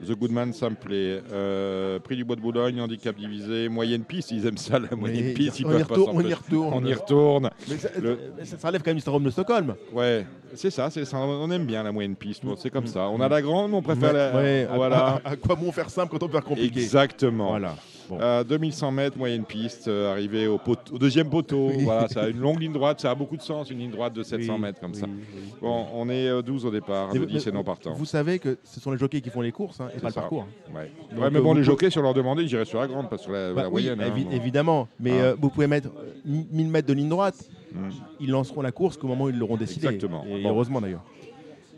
The 0.07 0.13
Goodman, 0.13 0.55
ça 0.55 0.71
me 0.71 0.77
plaît. 0.77 1.21
Euh, 1.31 1.99
prix 1.99 2.17
du 2.17 2.25
Bois 2.25 2.35
de 2.37 2.41
Boulogne, 2.41 2.81
handicap 2.81 3.15
divisé, 3.17 3.69
moyenne 3.69 4.03
piste, 4.03 4.31
ils 4.31 4.47
aiment 4.47 4.57
ça, 4.57 4.79
la 4.79 4.97
moyenne 4.97 5.35
piste. 5.35 5.61
Ils 5.61 5.67
on, 5.67 5.71
y 5.79 5.83
pas 5.83 5.95
retourne, 5.95 6.17
on 6.17 6.27
y 6.27 6.33
retourne. 6.33 6.73
On 6.75 6.87
y 6.87 6.95
retourne. 6.95 7.51
Mais 7.69 7.77
ça, 7.77 7.89
Le- 8.01 8.19
mais 8.39 8.45
ça, 8.47 8.57
ça 8.57 8.69
relève 8.69 8.81
quand 8.83 8.91
même 8.91 8.97
du 8.97 9.03
syndrome 9.03 9.25
de 9.25 9.31
Stockholm. 9.31 9.75
Ouais, 9.93 10.25
c'est 10.55 10.71
ça, 10.71 10.89
ça. 10.89 11.19
On 11.19 11.51
aime 11.51 11.67
bien 11.67 11.83
la 11.83 11.93
moyenne 11.93 12.17
piste. 12.17 12.43
C'est 12.57 12.71
comme 12.71 12.87
ça. 12.87 13.09
On 13.11 13.21
a 13.21 13.29
la 13.29 13.43
grande, 13.43 13.73
mais 13.73 13.77
on 13.77 13.83
préfère 13.83 14.15
la. 14.15 14.35
Ouais, 14.37 14.67
à- 14.71 14.75
Voilà. 14.77 15.21
À, 15.23 15.31
à 15.33 15.37
quoi 15.37 15.55
bon 15.55 15.71
faire 15.71 15.91
simple 15.91 16.11
quand 16.13 16.23
on 16.23 16.29
peut 16.29 16.33
faire 16.33 16.45
compliqué? 16.45 16.81
Exactement. 16.81 17.49
Voilà. 17.51 17.77
Bon. 18.11 18.19
Euh, 18.21 18.43
2100 18.45 18.91
mètres, 18.91 19.17
moyenne 19.17 19.45
piste, 19.45 19.87
euh, 19.89 20.11
arrivé 20.11 20.47
au, 20.49 20.59
deuxième 20.99 21.31
poteau. 21.31 21.69
Oui. 21.69 21.85
Voilà, 21.85 22.09
ça 22.09 22.23
a 22.25 22.29
une 22.29 22.41
longue 22.41 22.61
ligne 22.61 22.73
droite, 22.73 23.01
ça 23.01 23.13
a 23.13 23.15
beaucoup 23.15 23.37
de 23.37 23.43
sens, 23.43 23.71
une 23.71 23.79
ligne 23.79 23.91
droite 23.93 24.13
de 24.13 24.23
700 24.25 24.55
Oui, 24.55 24.61
mètres 24.61 24.81
comme 24.81 24.95
ça. 24.95 25.07
oui. 25.07 25.23
Bon, 25.63 25.87
on 25.95 26.09
est 26.11 26.29
euh, 26.29 26.43
12 26.43 26.67
au 26.67 26.71
départ, 26.73 27.09
Mais 27.13 27.21
de 27.21 27.25
vous- 27.25 27.31
10 27.31 27.47
et 27.47 27.53
non 27.53 27.63
partant. 27.63 27.93
Vous 27.95 28.05
savez 28.05 28.39
que 28.41 28.59
ce 28.65 28.81
sont 28.81 28.91
les 28.91 28.99
jockeys 28.99 29.21
qui 29.23 29.31
font 29.31 29.41
les 29.43 29.53
courses 29.53 29.81
hein, 29.81 29.89
et 29.97 30.01
pas 30.01 30.09
le 30.09 30.15
parcours. 30.15 30.47
Ouais. 30.75 30.91
Donc, 31.13 31.21
Ouais, 31.23 31.31
mais 31.31 31.39
euh, 31.39 31.43
bon, 31.43 31.55
les 31.55 31.63
jockeys 31.63 31.91
sur 31.91 32.03
leur 32.03 32.13
demandé, 32.13 32.49
j'irais 32.49 32.65
sur 32.65 32.81
la 32.81 32.89
grande, 32.89 33.09
pas 33.09 33.17
sur 33.19 33.31
la, 33.31 33.53
Bah 33.53 33.63
la 33.63 33.71
moyenne. 33.71 34.01
hein, 34.01 34.11
bon. 34.13 34.31
évidemment. 34.33 34.89
Mais 34.99 35.13
Ah. 35.13 35.25
euh, 35.27 35.37
vous 35.41 35.49
pouvez 35.49 35.69
mettre 35.69 35.89
euh, 35.89 36.13
1000 36.53 36.69
mètres 36.69 36.89
de 36.89 36.93
ligne 36.95 37.09
droite. 37.09 37.49
Mm. 37.73 37.89
Ils 38.19 38.31
lanceront 38.31 38.63
la 38.63 38.73
course 38.73 38.97
qu'au 38.97 39.07
moment 39.07 39.27
où 39.27 39.29
ils 39.31 39.39
l'auront 39.39 39.57
décidé. 39.57 39.87
Exactement. 39.87 40.25
Et 40.29 40.43
Bon. 40.43 40.49
heureusement 40.51 40.81
d'ailleurs. 40.81 41.05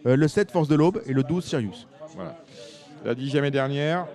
Euh, 0.06 0.16
le 0.16 0.26
7 0.28 0.50
Force 0.50 0.66
de 0.68 0.74
l'Aube 0.76 1.02
et 1.06 1.12
le 1.12 1.22
12 1.22 1.44
Sirius. 1.44 1.86
Voilà. 2.16 2.42
La 3.04 3.14
dixième 3.14 3.44
et 3.44 3.50
dernière. 3.50 4.06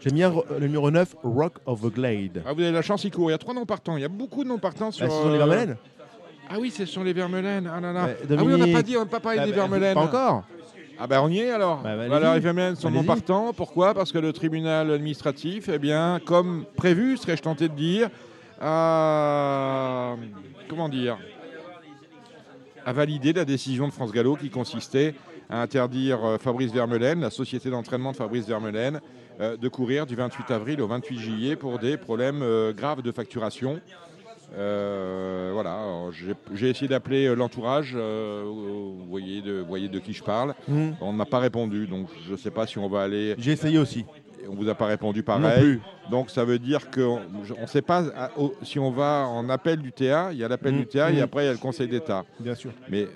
J'aime 0.00 0.14
bien 0.14 0.32
euh, 0.32 0.58
le 0.58 0.66
numéro 0.66 0.90
9 0.90 1.16
Rock 1.22 1.58
of 1.66 1.82
the 1.82 1.92
Glade. 1.92 2.42
Ah, 2.46 2.52
vous 2.54 2.62
avez 2.62 2.72
la 2.72 2.82
chance, 2.82 3.04
il 3.04 3.10
court. 3.10 3.28
Il 3.28 3.32
y 3.32 3.34
a 3.34 3.38
trois 3.38 3.52
non 3.52 3.66
partants. 3.66 3.96
Il 3.96 4.00
y 4.00 4.04
a 4.04 4.08
beaucoup 4.08 4.44
de 4.44 4.48
non 4.48 4.58
partants 4.58 4.90
sur. 4.90 5.04
Ah, 5.04 5.10
ce 5.10 5.14
sont 5.14 5.28
les 5.28 5.34
euh, 5.34 5.38
Vermeulen 5.38 5.76
Ah 6.48 6.56
oui, 6.58 6.70
ce 6.70 6.86
sont 6.86 7.02
les 7.02 7.12
Vermeulen. 7.12 7.70
Ah 7.72 7.80
là 7.80 7.92
là. 7.92 8.04
Ouais, 8.06 8.16
ah 8.30 8.42
oui, 8.42 8.54
on 8.54 8.58
n'a 8.58 8.72
pas 8.72 8.82
dit, 8.82 8.96
on 8.96 9.00
n'a 9.00 9.06
pas 9.06 9.20
parlé 9.20 9.38
Ah, 9.42 9.44
des 9.44 9.50
bah, 9.50 9.58
Vermeulen. 9.58 9.94
Pas 9.94 10.00
encore 10.00 10.44
Ah 10.98 11.06
ben 11.06 11.20
on 11.20 11.28
y 11.28 11.40
est 11.40 11.50
alors. 11.50 11.82
Bah, 11.82 11.96
bah, 12.08 12.34
les 12.34 12.40
Vermeulen 12.40 12.76
sont 12.76 12.90
non 12.90 13.04
partants. 13.04 13.52
Pourquoi? 13.52 13.92
Parce 13.92 14.10
que 14.10 14.18
le 14.18 14.32
tribunal 14.32 14.90
administratif, 14.90 15.68
eh 15.68 15.78
bien, 15.78 16.18
comme 16.24 16.64
prévu, 16.76 17.18
serais-je 17.18 17.42
tenté 17.42 17.68
de 17.68 17.74
dire, 17.74 18.08
a 18.60 20.16
comment 20.68 20.88
dire, 20.88 21.18
a 22.86 22.92
validé 22.92 23.34
la 23.34 23.44
décision 23.44 23.86
de 23.86 23.92
France 23.92 24.12
Gallo 24.12 24.36
qui 24.36 24.48
consistait 24.48 25.14
à 25.50 25.60
interdire 25.60 26.24
euh, 26.24 26.38
Fabrice 26.38 26.72
Vermeulen, 26.72 27.20
la 27.20 27.30
société 27.30 27.68
d'entraînement 27.70 28.12
de 28.12 28.16
Fabrice 28.16 28.46
Vermeulen, 28.46 29.00
de 29.40 29.68
courir 29.68 30.06
du 30.06 30.14
28 30.14 30.50
avril 30.50 30.80
au 30.82 30.86
28 30.86 31.18
juillet 31.18 31.56
pour 31.56 31.78
des 31.78 31.96
problèmes 31.96 32.42
euh, 32.42 32.72
graves 32.72 33.02
de 33.02 33.10
facturation. 33.12 33.80
Euh, 34.56 35.50
voilà, 35.52 35.78
j'ai 36.54 36.70
essayé 36.70 36.88
d'appeler 36.88 37.26
euh, 37.26 37.34
l'entourage, 37.34 37.92
euh, 37.94 38.42
vous, 38.44 39.06
voyez 39.08 39.42
de, 39.42 39.60
vous 39.60 39.66
voyez 39.66 39.88
de 39.88 39.98
qui 40.00 40.12
je 40.12 40.24
parle. 40.24 40.54
Hmm. 40.66 40.90
On 41.00 41.12
ne 41.12 41.16
m'a 41.18 41.24
pas 41.24 41.38
répondu, 41.38 41.86
donc 41.86 42.08
je 42.26 42.32
ne 42.32 42.36
sais 42.36 42.50
pas 42.50 42.66
si 42.66 42.76
on 42.78 42.88
va 42.88 43.02
aller. 43.02 43.34
J'ai 43.38 43.52
essayé 43.52 43.78
aussi. 43.78 44.04
On 44.48 44.54
vous 44.56 44.68
a 44.68 44.74
pas 44.74 44.86
répondu 44.86 45.20
Non 45.20 45.24
pareil. 45.24 45.60
plus. 45.62 45.80
Donc 46.10 46.30
ça 46.30 46.44
veut 46.44 46.58
dire 46.58 46.90
qu'on 46.90 47.20
ne 47.60 47.66
sait 47.66 47.82
pas 47.82 48.02
à- 48.16 48.36
au- 48.38 48.54
si 48.62 48.80
on 48.80 48.90
va 48.90 49.26
en 49.28 49.48
appel 49.48 49.78
du 49.80 49.92
TA. 49.92 50.30
Il 50.32 50.38
y 50.38 50.44
a 50.44 50.48
l'appel 50.48 50.74
Mm, 50.74 50.78
du 50.78 50.86
TA 50.86 51.10
et 51.12 51.20
mm. 51.20 51.22
après 51.22 51.44
il 51.44 51.46
y 51.46 51.50
a 51.50 51.52
le 51.52 51.58
Conseil 51.58 51.86
d'État. 51.86 52.24
Bien 52.40 52.56
sûr, 52.56 52.72
Mais 52.88 53.02
euh, 53.04 53.08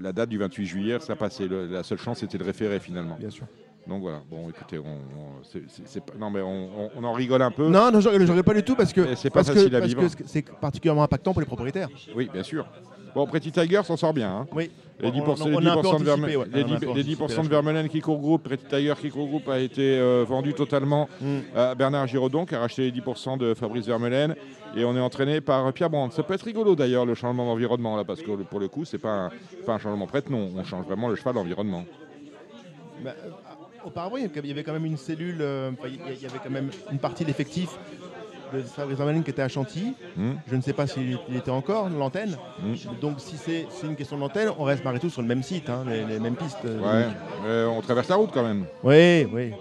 la 0.00 0.12
date 0.12 0.30
du 0.30 0.38
28 0.38 0.66
juillet, 0.66 0.98
ça 1.00 1.14
passait. 1.14 1.46
Le- 1.46 1.66
la 1.66 1.84
seule 1.84 1.98
chance 1.98 2.18
c'était 2.20 2.38
de 2.38 2.44
référer 2.44 2.80
finalement. 2.80 3.16
bien 3.20 3.30
sûr. 3.30 3.46
Donc 3.86 4.00
voilà. 4.02 4.20
Bon, 4.30 4.48
écoutez, 4.48 4.78
on, 4.78 4.84
on- 4.84 5.42
c'est- 5.42 6.00
pas- 6.00 6.14
non 6.18 6.30
mais 6.30 6.40
on, 6.40 6.68
on- 6.86 6.90
on 6.96 7.04
en 7.04 7.12
rigole 7.12 7.42
un 7.42 7.50
peu. 7.50 7.68
Non, 7.68 7.90
non, 7.90 7.98
regrette 8.00 8.42
pas 8.42 8.54
du 8.54 8.62
tout 8.62 8.74
parce 8.74 8.92
que 8.92 9.14
c'est 9.14 9.28
pas 9.28 9.40
parce 9.40 9.48
facile 9.52 9.70
que, 9.70 9.76
à 9.76 9.80
parce 9.80 9.88
vivre. 9.92 10.14
que 10.16 10.22
c'est 10.26 10.42
particulièrement 10.58 11.02
impactant 11.02 11.32
pour 11.32 11.40
les 11.42 11.46
propriétaires. 11.46 11.88
Oui, 12.16 12.30
bien 12.32 12.42
sûr. 12.42 12.66
Bon, 13.14 13.26
Pretty 13.26 13.52
Tiger 13.52 13.80
s'en 13.84 13.96
sort 13.96 14.12
bien. 14.12 14.28
hein. 14.38 14.46
Oui. 14.52 14.70
Les 15.00 15.10
10%, 15.10 15.44
On- 15.44 15.54
on- 15.54 15.58
les 15.60 15.66
on 15.68 15.70
a 15.70 15.72
un 15.72 15.76
peu 15.76 15.82
10% 15.82 15.98
de, 16.00 16.04
Verme- 16.04 16.22
anticipé, 16.24 16.36
ouais. 16.36 16.46
les 16.52 16.54
On 16.54 16.56
a 16.56 16.64
un 16.64 16.66
10 16.66 16.74
peu 16.78 16.86
les 16.86 16.90
anticipé 16.92 17.10
10% 17.26 17.36
la 17.36 17.42
de 17.44 17.48
Vermeulen 17.48 17.88
qui 17.88 18.00
court 18.00 18.18
groupe, 18.18 18.42
Pretty 18.44 18.64
Tiger 18.64 18.94
qui 19.00 19.10
court 19.10 19.26
groupe 19.28 19.48
a 19.48 19.58
été 19.60 19.98
euh, 19.98 20.24
vendu 20.26 20.54
totalement 20.54 21.08
Mm. 21.20 21.38
à 21.56 21.74
Bernard 21.74 22.06
Giraudon 22.08 22.44
qui 22.46 22.54
a 22.54 22.60
racheté 22.60 22.82
les 22.82 22.90
10% 22.92 23.36
de 23.36 23.54
Fabrice 23.54 23.86
Vermeulen 23.86 24.34
et 24.76 24.84
on 24.84 24.96
est 24.96 25.00
entraîné 25.00 25.40
par 25.40 25.72
Pierre 25.72 25.90
Brandt. 25.90 26.14
Ça 26.16 26.22
peut 26.22 26.34
être 26.34 26.42
rigolo 26.42 26.74
d'ailleurs 26.74 27.04
le 27.06 27.14
changement 27.14 27.44
d'environnement 27.44 27.96
là 27.96 28.04
parce 28.04 28.22
que 28.22 28.30
pour 28.44 28.58
le 28.60 28.68
coup 28.68 28.84
c'est 28.84 28.98
pas 28.98 29.10
un, 29.26 29.30
pas 29.66 29.74
un 29.74 29.78
changement 29.78 30.06
prête 30.06 30.30
non, 30.30 30.50
on 30.56 30.64
change 30.64 30.86
vraiment 30.86 31.08
le 31.08 31.14
cheval 31.16 31.34
d'environnement. 31.34 31.84
Bah, 33.04 33.10
euh, 33.24 33.30
auparavant, 33.84 34.16
il 34.16 34.22
y 34.46 34.50
avait- 34.50 34.62
quand 34.64 34.72
même 34.72 34.86
une 34.86 34.96
cellule, 34.96 35.38
euh, 35.40 35.70
il 35.86 36.22
y- 36.22 36.26
avait 36.26 36.38
quand 36.42 36.50
même 36.50 36.70
une 36.90 36.98
partie 36.98 37.22
de 37.24 37.28
l'effectif 37.28 37.68
de 38.52 38.60
Fabrice 38.60 38.96
Vermeulen 38.96 39.24
qui 39.24 39.30
était 39.30 39.42
à 39.42 39.48
Chantilly. 39.48 39.94
Hmm 40.16 40.32
Je 40.48 40.54
ne 40.56 40.60
sais 40.60 40.72
pas 40.72 40.86
s'il 40.86 41.18
il 41.28 41.36
était 41.36 41.50
encore 41.50 41.88
l'antenne. 41.90 42.36
Mm. 42.62 42.74
Donc 43.00 43.16
si 43.18 43.36
c'est 43.36 43.66
une 43.82 43.96
question 43.96 44.16
d'antenne, 44.16 44.50
on 44.58 44.64
reste 44.64 44.84
malgré 44.84 45.00
tout 45.00 45.10
sur 45.10 45.22
le 45.22 45.28
même 45.28 45.42
site, 45.42 45.68
hein, 45.68 45.84
les, 45.88 46.04
les 46.04 46.18
mêmes 46.20 46.36
pistes. 46.36 46.58
euh, 46.64 46.78
Ouais, 46.80 47.04
donc. 47.04 47.14
mais 47.44 47.64
on 47.76 47.80
traverse 47.80 48.08
la 48.08 48.16
route 48.16 48.30
quand 48.32 48.44
même. 48.44 48.64
Oui, 48.84 49.26
oui. 49.32 49.52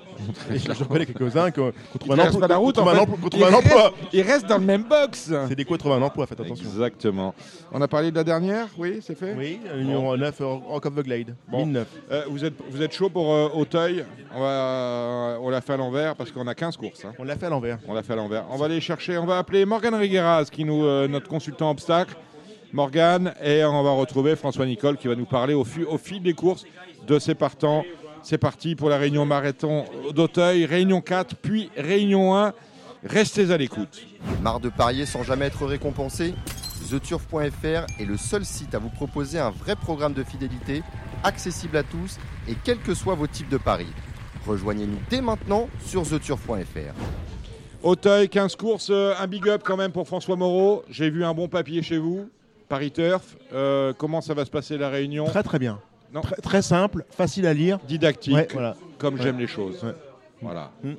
Et 0.52 0.60
je 0.60 0.72
je 0.74 0.84
connais 0.84 1.06
quelques-uns 1.06 1.52
qui 1.52 1.60
ont 1.60 1.72
qui 1.72 2.10
ont 2.10 2.16
Ils 2.16 2.18
trouvé 2.18 2.22
un 2.22 2.28
emploi. 2.30 2.48
la 2.48 2.58
route 2.58 2.76
qui 2.76 2.82
ont 2.82 2.84
en 2.84 2.86
trouvé 2.86 3.00
un 3.02 3.06
fait. 3.06 3.12
emploi- 3.12 3.18
qui 3.18 3.24
ont 3.24 3.28
Ils 3.28 3.30
trouvé 3.30 3.46
un 3.46 3.54
emploi. 3.58 3.82
restent- 3.84 3.96
Ils 4.14 4.22
restent 4.22 4.46
dans 4.48 4.58
le 4.58 4.66
même 4.66 4.84
box. 4.84 5.32
C'est 5.48 5.56
des 5.56 5.64
de 5.66 5.76
trouver 5.78 5.96
un 5.96 6.02
emploi, 6.02 6.26
faites 6.28 6.40
attention. 6.40 6.66
Exactement. 6.66 7.34
On 7.72 7.82
a 7.82 7.88
parlé 7.88 8.12
de 8.12 8.16
la 8.16 8.24
dernière, 8.24 8.68
oui, 8.78 9.00
c'est 9.02 9.18
fait. 9.18 9.34
Oui, 9.38 9.60
numéro 9.78 10.16
9, 10.18 10.36
Rock 10.40 10.86
of 10.86 10.96
the 10.96 11.04
Glade. 11.04 11.36
Bon. 11.50 11.66
1009. 11.66 11.88
Euh, 12.12 12.24
vous, 12.30 12.46
êtes, 12.46 12.54
vous 12.70 12.82
êtes 12.82 12.94
chaud 12.94 13.10
pour 13.10 13.34
euh, 13.34 13.50
Auteuil? 13.54 14.06
On, 14.36 14.40
va, 14.40 15.38
on 15.42 15.50
l'a 15.50 15.62
fait 15.62 15.74
à 15.74 15.78
l'envers 15.78 16.16
parce 16.16 16.32
qu'on 16.32 16.48
a 16.48 16.56
15 16.56 16.78
courses. 16.78 17.06
hein. 17.06 17.14
On 17.20 17.24
l'a 17.24 17.36
fait 17.36 17.46
à 17.46 17.50
l'envers. 17.50 17.80
On 17.88 17.94
l'a 17.94 18.04
fait 18.04 18.14
à 18.14 18.16
l'envers. 18.16 18.46
On 18.52 18.58
va 18.58 18.66
aller 18.66 18.82
chercher, 18.82 19.18
on 19.18 19.26
va 19.26 19.38
appeler 19.40 19.66
Morgane 19.66 19.96
Rigueras, 19.96 20.46
qui 20.52 20.64
nous, 20.66 20.84
euh, 20.86 21.08
notre 21.08 21.28
consultant 21.28 21.70
obstacle. 21.72 22.16
Morgane, 22.72 23.34
et 23.44 23.64
on 23.64 23.84
va 23.84 23.92
retrouver 23.92 24.36
François 24.36 24.66
Nicole 24.66 24.98
qui 24.98 25.08
va 25.08 25.16
nous 25.16 25.26
parler 25.26 25.54
au, 25.54 25.64
fu- 25.64 25.86
au 25.86 25.98
fil 26.00 26.24
des 26.24 26.34
courses 26.34 26.66
de 27.06 27.20
ses 27.20 27.36
partants. 27.36 27.84
C'est 28.24 28.38
parti 28.38 28.76
pour 28.76 28.90
la 28.90 28.98
réunion 28.98 29.26
marathon 29.26 29.84
d'Auteuil, 30.16 30.66
réunion 30.66 31.02
4, 31.02 31.36
puis 31.36 31.70
réunion 31.76 32.38
1. 32.38 32.54
Restez 33.04 33.52
à 33.52 33.58
l'écoute. 33.58 34.02
Marre 34.42 34.62
de 34.62 34.70
parier 34.70 35.06
sans 35.06 35.24
jamais 35.24 35.46
être 35.46 35.66
récompensé? 35.66 36.34
TheTurf.fr 36.90 37.86
est 38.00 38.06
le 38.06 38.16
seul 38.16 38.46
site 38.46 38.76
à 38.76 38.80
vous 38.80 38.90
proposer 38.90 39.40
un 39.40 39.50
vrai 39.50 39.76
programme 39.76 40.14
de 40.14 40.24
fidélité, 40.24 40.84
accessible 41.24 41.76
à 41.76 41.84
tous 41.84 42.18
et 42.48 42.56
quels 42.64 42.80
que 42.80 42.94
soient 42.94 43.16
vos 43.16 43.28
types 43.28 43.50
de 43.50 43.58
paris. 43.58 43.92
Rejoignez-nous 44.48 45.00
dès 45.10 45.22
maintenant 45.22 45.68
sur 45.86 46.04
TheTurf.fr. 46.08 46.94
Auteuil, 47.84 48.30
15 48.30 48.56
courses, 48.56 48.90
euh, 48.90 49.14
un 49.20 49.28
big 49.28 49.50
up 49.50 49.64
quand 49.66 49.76
même 49.76 49.92
pour 49.92 50.08
François 50.08 50.38
Moreau. 50.38 50.86
J'ai 50.90 51.10
vu 51.10 51.26
un 51.26 51.34
bon 51.34 51.50
papier 51.50 51.82
chez 51.82 51.98
vous, 51.98 52.30
Paris 52.70 52.92
Turf. 52.92 53.36
Euh, 53.54 53.92
comment 53.98 54.22
ça 54.22 54.34
va 54.34 54.46
se 54.46 54.52
passer 54.52 54.78
la 54.78 54.88
réunion? 54.88 55.26
Très 55.26 55.44
très 55.44 55.60
bien. 55.60 55.80
Non. 56.14 56.22
Très, 56.22 56.36
très 56.38 56.62
simple, 56.62 57.06
facile 57.10 57.46
à 57.48 57.54
lire. 57.54 57.80
Didactique, 57.88 58.34
Ouais, 58.36 58.48
voilà. 58.54 58.76
comme 58.98 59.20
j'aime 59.22 59.40
les 59.40 59.48
choses. 59.48 59.84
Voilà. 60.42 60.72
Mm. 60.84 60.90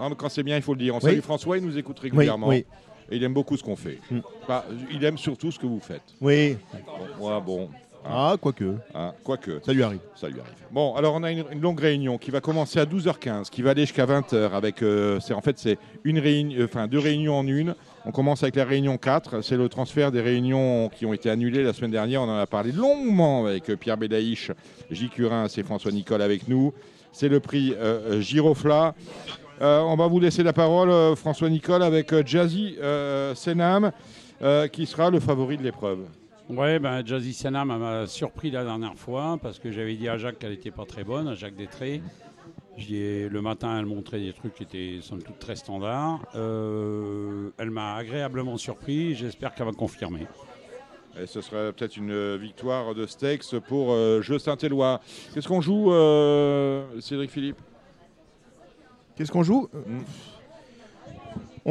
Non, 0.00 0.08
mais 0.10 0.16
quand 0.16 0.28
c'est 0.28 0.42
bien, 0.42 0.56
il 0.56 0.62
faut 0.62 0.74
le 0.74 0.80
dire. 0.80 0.94
On 0.94 0.98
Oui. 0.98 1.04
salue 1.10 1.20
François, 1.20 1.58
il 1.58 1.64
nous 1.64 1.76
écoute 1.78 1.98
régulièrement. 1.98 2.48
oui, 2.48 2.64
Et 3.10 3.16
il 3.16 3.24
aime 3.24 3.34
beaucoup 3.34 3.56
ce 3.56 3.62
qu'on 3.62 3.76
fait. 3.76 3.98
Mm. 4.10 4.18
Enfin, 4.42 4.62
il 4.90 5.04
aime 5.04 5.18
surtout 5.18 5.50
ce 5.50 5.58
que 5.58 5.66
vous 5.66 5.80
faites. 5.80 6.02
oui. 6.20 6.56
Bon, 7.18 7.28
ouais, 7.34 7.40
bon. 7.40 7.68
Ah, 8.10 8.36
quoique. 8.40 8.74
Ah, 8.94 9.12
quoique. 9.22 9.60
Ça 9.66 9.72
lui 9.72 9.82
arrive. 9.82 10.00
Ça 10.14 10.28
lui 10.28 10.40
arrive. 10.40 10.54
Bon, 10.70 10.94
alors 10.94 11.14
on 11.14 11.22
a 11.24 11.30
une, 11.32 11.44
une 11.52 11.60
longue 11.60 11.80
réunion 11.80 12.16
qui 12.16 12.30
va 12.30 12.40
commencer 12.40 12.78
à 12.78 12.86
12h15, 12.86 13.50
qui 13.50 13.60
va 13.60 13.70
aller 13.70 13.82
jusqu'à 13.82 14.06
20h. 14.06 14.52
Avec, 14.52 14.82
euh, 14.82 15.20
c'est 15.20 15.34
en 15.34 15.40
fait, 15.42 15.58
c'est 15.58 15.78
une 16.04 16.18
réunion, 16.18 16.64
enfin 16.64 16.86
deux 16.86 17.00
réunions 17.00 17.34
en 17.38 17.46
une. 17.46 17.74
On 18.08 18.10
commence 18.10 18.42
avec 18.42 18.56
la 18.56 18.64
réunion 18.64 18.96
4. 18.96 19.42
C'est 19.42 19.58
le 19.58 19.68
transfert 19.68 20.10
des 20.10 20.22
réunions 20.22 20.88
qui 20.88 21.04
ont 21.04 21.12
été 21.12 21.28
annulées 21.28 21.62
la 21.62 21.74
semaine 21.74 21.90
dernière. 21.90 22.22
On 22.22 22.28
en 22.30 22.38
a 22.38 22.46
parlé 22.46 22.72
longuement 22.72 23.44
avec 23.44 23.68
euh, 23.68 23.76
Pierre 23.76 23.98
Bédaïch, 23.98 24.50
J. 24.90 25.10
Curin 25.10 25.46
et 25.46 25.62
François 25.62 25.90
Nicole 25.90 26.22
avec 26.22 26.48
nous. 26.48 26.72
C'est 27.12 27.28
le 27.28 27.38
prix 27.38 27.74
euh, 27.74 28.14
euh, 28.16 28.20
Girofla. 28.22 28.94
On 29.60 29.94
va 29.94 30.06
vous 30.06 30.20
laisser 30.20 30.42
la 30.42 30.54
parole, 30.54 31.16
François 31.16 31.50
Nicole, 31.50 31.82
avec 31.82 32.14
Jazzy 32.26 32.76
Senam, 33.34 33.90
qui 34.72 34.86
sera 34.86 35.10
le 35.10 35.18
favori 35.18 35.58
de 35.58 35.64
l'épreuve. 35.64 36.06
Ouais, 36.48 36.78
ben 36.78 37.04
Jazzy 37.04 37.34
Sanam 37.34 37.76
m'a 37.76 38.06
surpris 38.06 38.52
la 38.52 38.62
dernière 38.62 38.94
fois 38.94 39.36
parce 39.42 39.58
que 39.58 39.72
j'avais 39.72 39.96
dit 39.96 40.08
à 40.08 40.16
Jacques 40.16 40.38
qu'elle 40.38 40.52
n'était 40.52 40.70
pas 40.70 40.84
très 40.84 41.02
bonne, 41.02 41.26
à 41.26 41.34
Jacques 41.34 41.56
Détré. 41.56 42.00
J'y 42.78 42.96
ai- 42.96 43.28
Le 43.28 43.42
matin, 43.42 43.78
elle 43.78 43.86
montrait 43.86 44.20
des 44.20 44.32
trucs 44.32 44.54
qui 44.54 44.62
étaient 44.62 44.98
somme 45.02 45.22
toute 45.22 45.38
très 45.38 45.56
standards. 45.56 46.20
Euh, 46.34 47.50
elle 47.58 47.70
m'a 47.70 47.96
agréablement 47.96 48.56
surpris. 48.56 49.14
J'espère 49.14 49.54
qu'elle 49.54 49.66
va 49.66 49.72
confirmer. 49.72 50.26
Et 51.20 51.26
ce 51.26 51.40
serait 51.40 51.72
peut-être 51.72 51.96
une 51.96 52.36
victoire 52.36 52.94
de 52.94 53.04
Steaks 53.06 53.58
pour 53.66 53.90
euh, 53.92 54.22
Jeu 54.22 54.38
Saint-Éloi. 54.38 55.00
Qu'est-ce 55.34 55.48
qu'on 55.48 55.60
joue, 55.60 55.92
euh, 55.92 57.00
Cédric 57.00 57.30
Philippe? 57.30 57.58
Qu'est-ce 59.16 59.32
qu'on 59.32 59.42
joue? 59.42 59.68
Mm. 59.74 59.98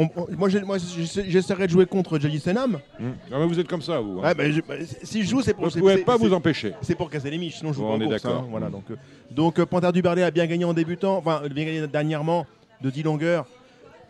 On- 0.00 0.08
on- 0.16 0.26
Moi, 0.36 0.48
j'essaierai 0.48 1.66
de 1.66 1.72
jouer 1.72 1.84
contre 1.86 2.18
Jali 2.20 2.38
Senam. 2.38 2.78
Non, 3.00 3.38
mais 3.40 3.46
vous 3.46 3.58
êtes 3.58 3.66
comme 3.68 3.82
ça, 3.82 3.98
vous. 4.00 4.20
hein. 4.20 4.22
Ouais, 4.28 4.34
bah, 4.34 4.50
je- 4.50 4.60
bah, 4.60 4.74
si 5.02 5.24
je 5.24 5.28
joue, 5.28 5.42
c'est 5.42 5.54
pour. 5.54 5.68
vous 5.68 5.74
ne 5.76 5.80
pouvez 5.80 5.98
pas 5.98 6.16
vous 6.16 6.32
empêcher. 6.32 6.72
C'est 6.82 6.94
pour 6.94 7.10
casser 7.10 7.30
les 7.30 7.38
miches, 7.38 7.56
sinon 7.58 7.72
je 7.72 7.76
joue 7.78 7.82
Bon, 7.82 7.88
pas 7.88 7.94
on 7.94 7.96
en 7.98 8.00
est 8.02 8.06
course, 8.08 8.22
d'accord. 8.22 8.42
hein, 8.42 8.46
voilà, 8.48 8.70
donc, 8.70 8.84
euh, 8.90 8.96
donc 9.32 9.58
euh, 9.58 9.66
Panthère 9.66 9.92
du 9.92 10.00
Berlay 10.00 10.22
a 10.22 10.30
bien 10.30 10.46
gagné 10.46 10.64
en 10.64 10.72
débutant, 10.72 11.16
enfin 11.16 11.42
bien 11.52 11.64
gagné 11.64 11.86
dernièrement 11.88 12.46
de 12.80 12.90
10 12.90 13.02
longueurs. 13.02 13.46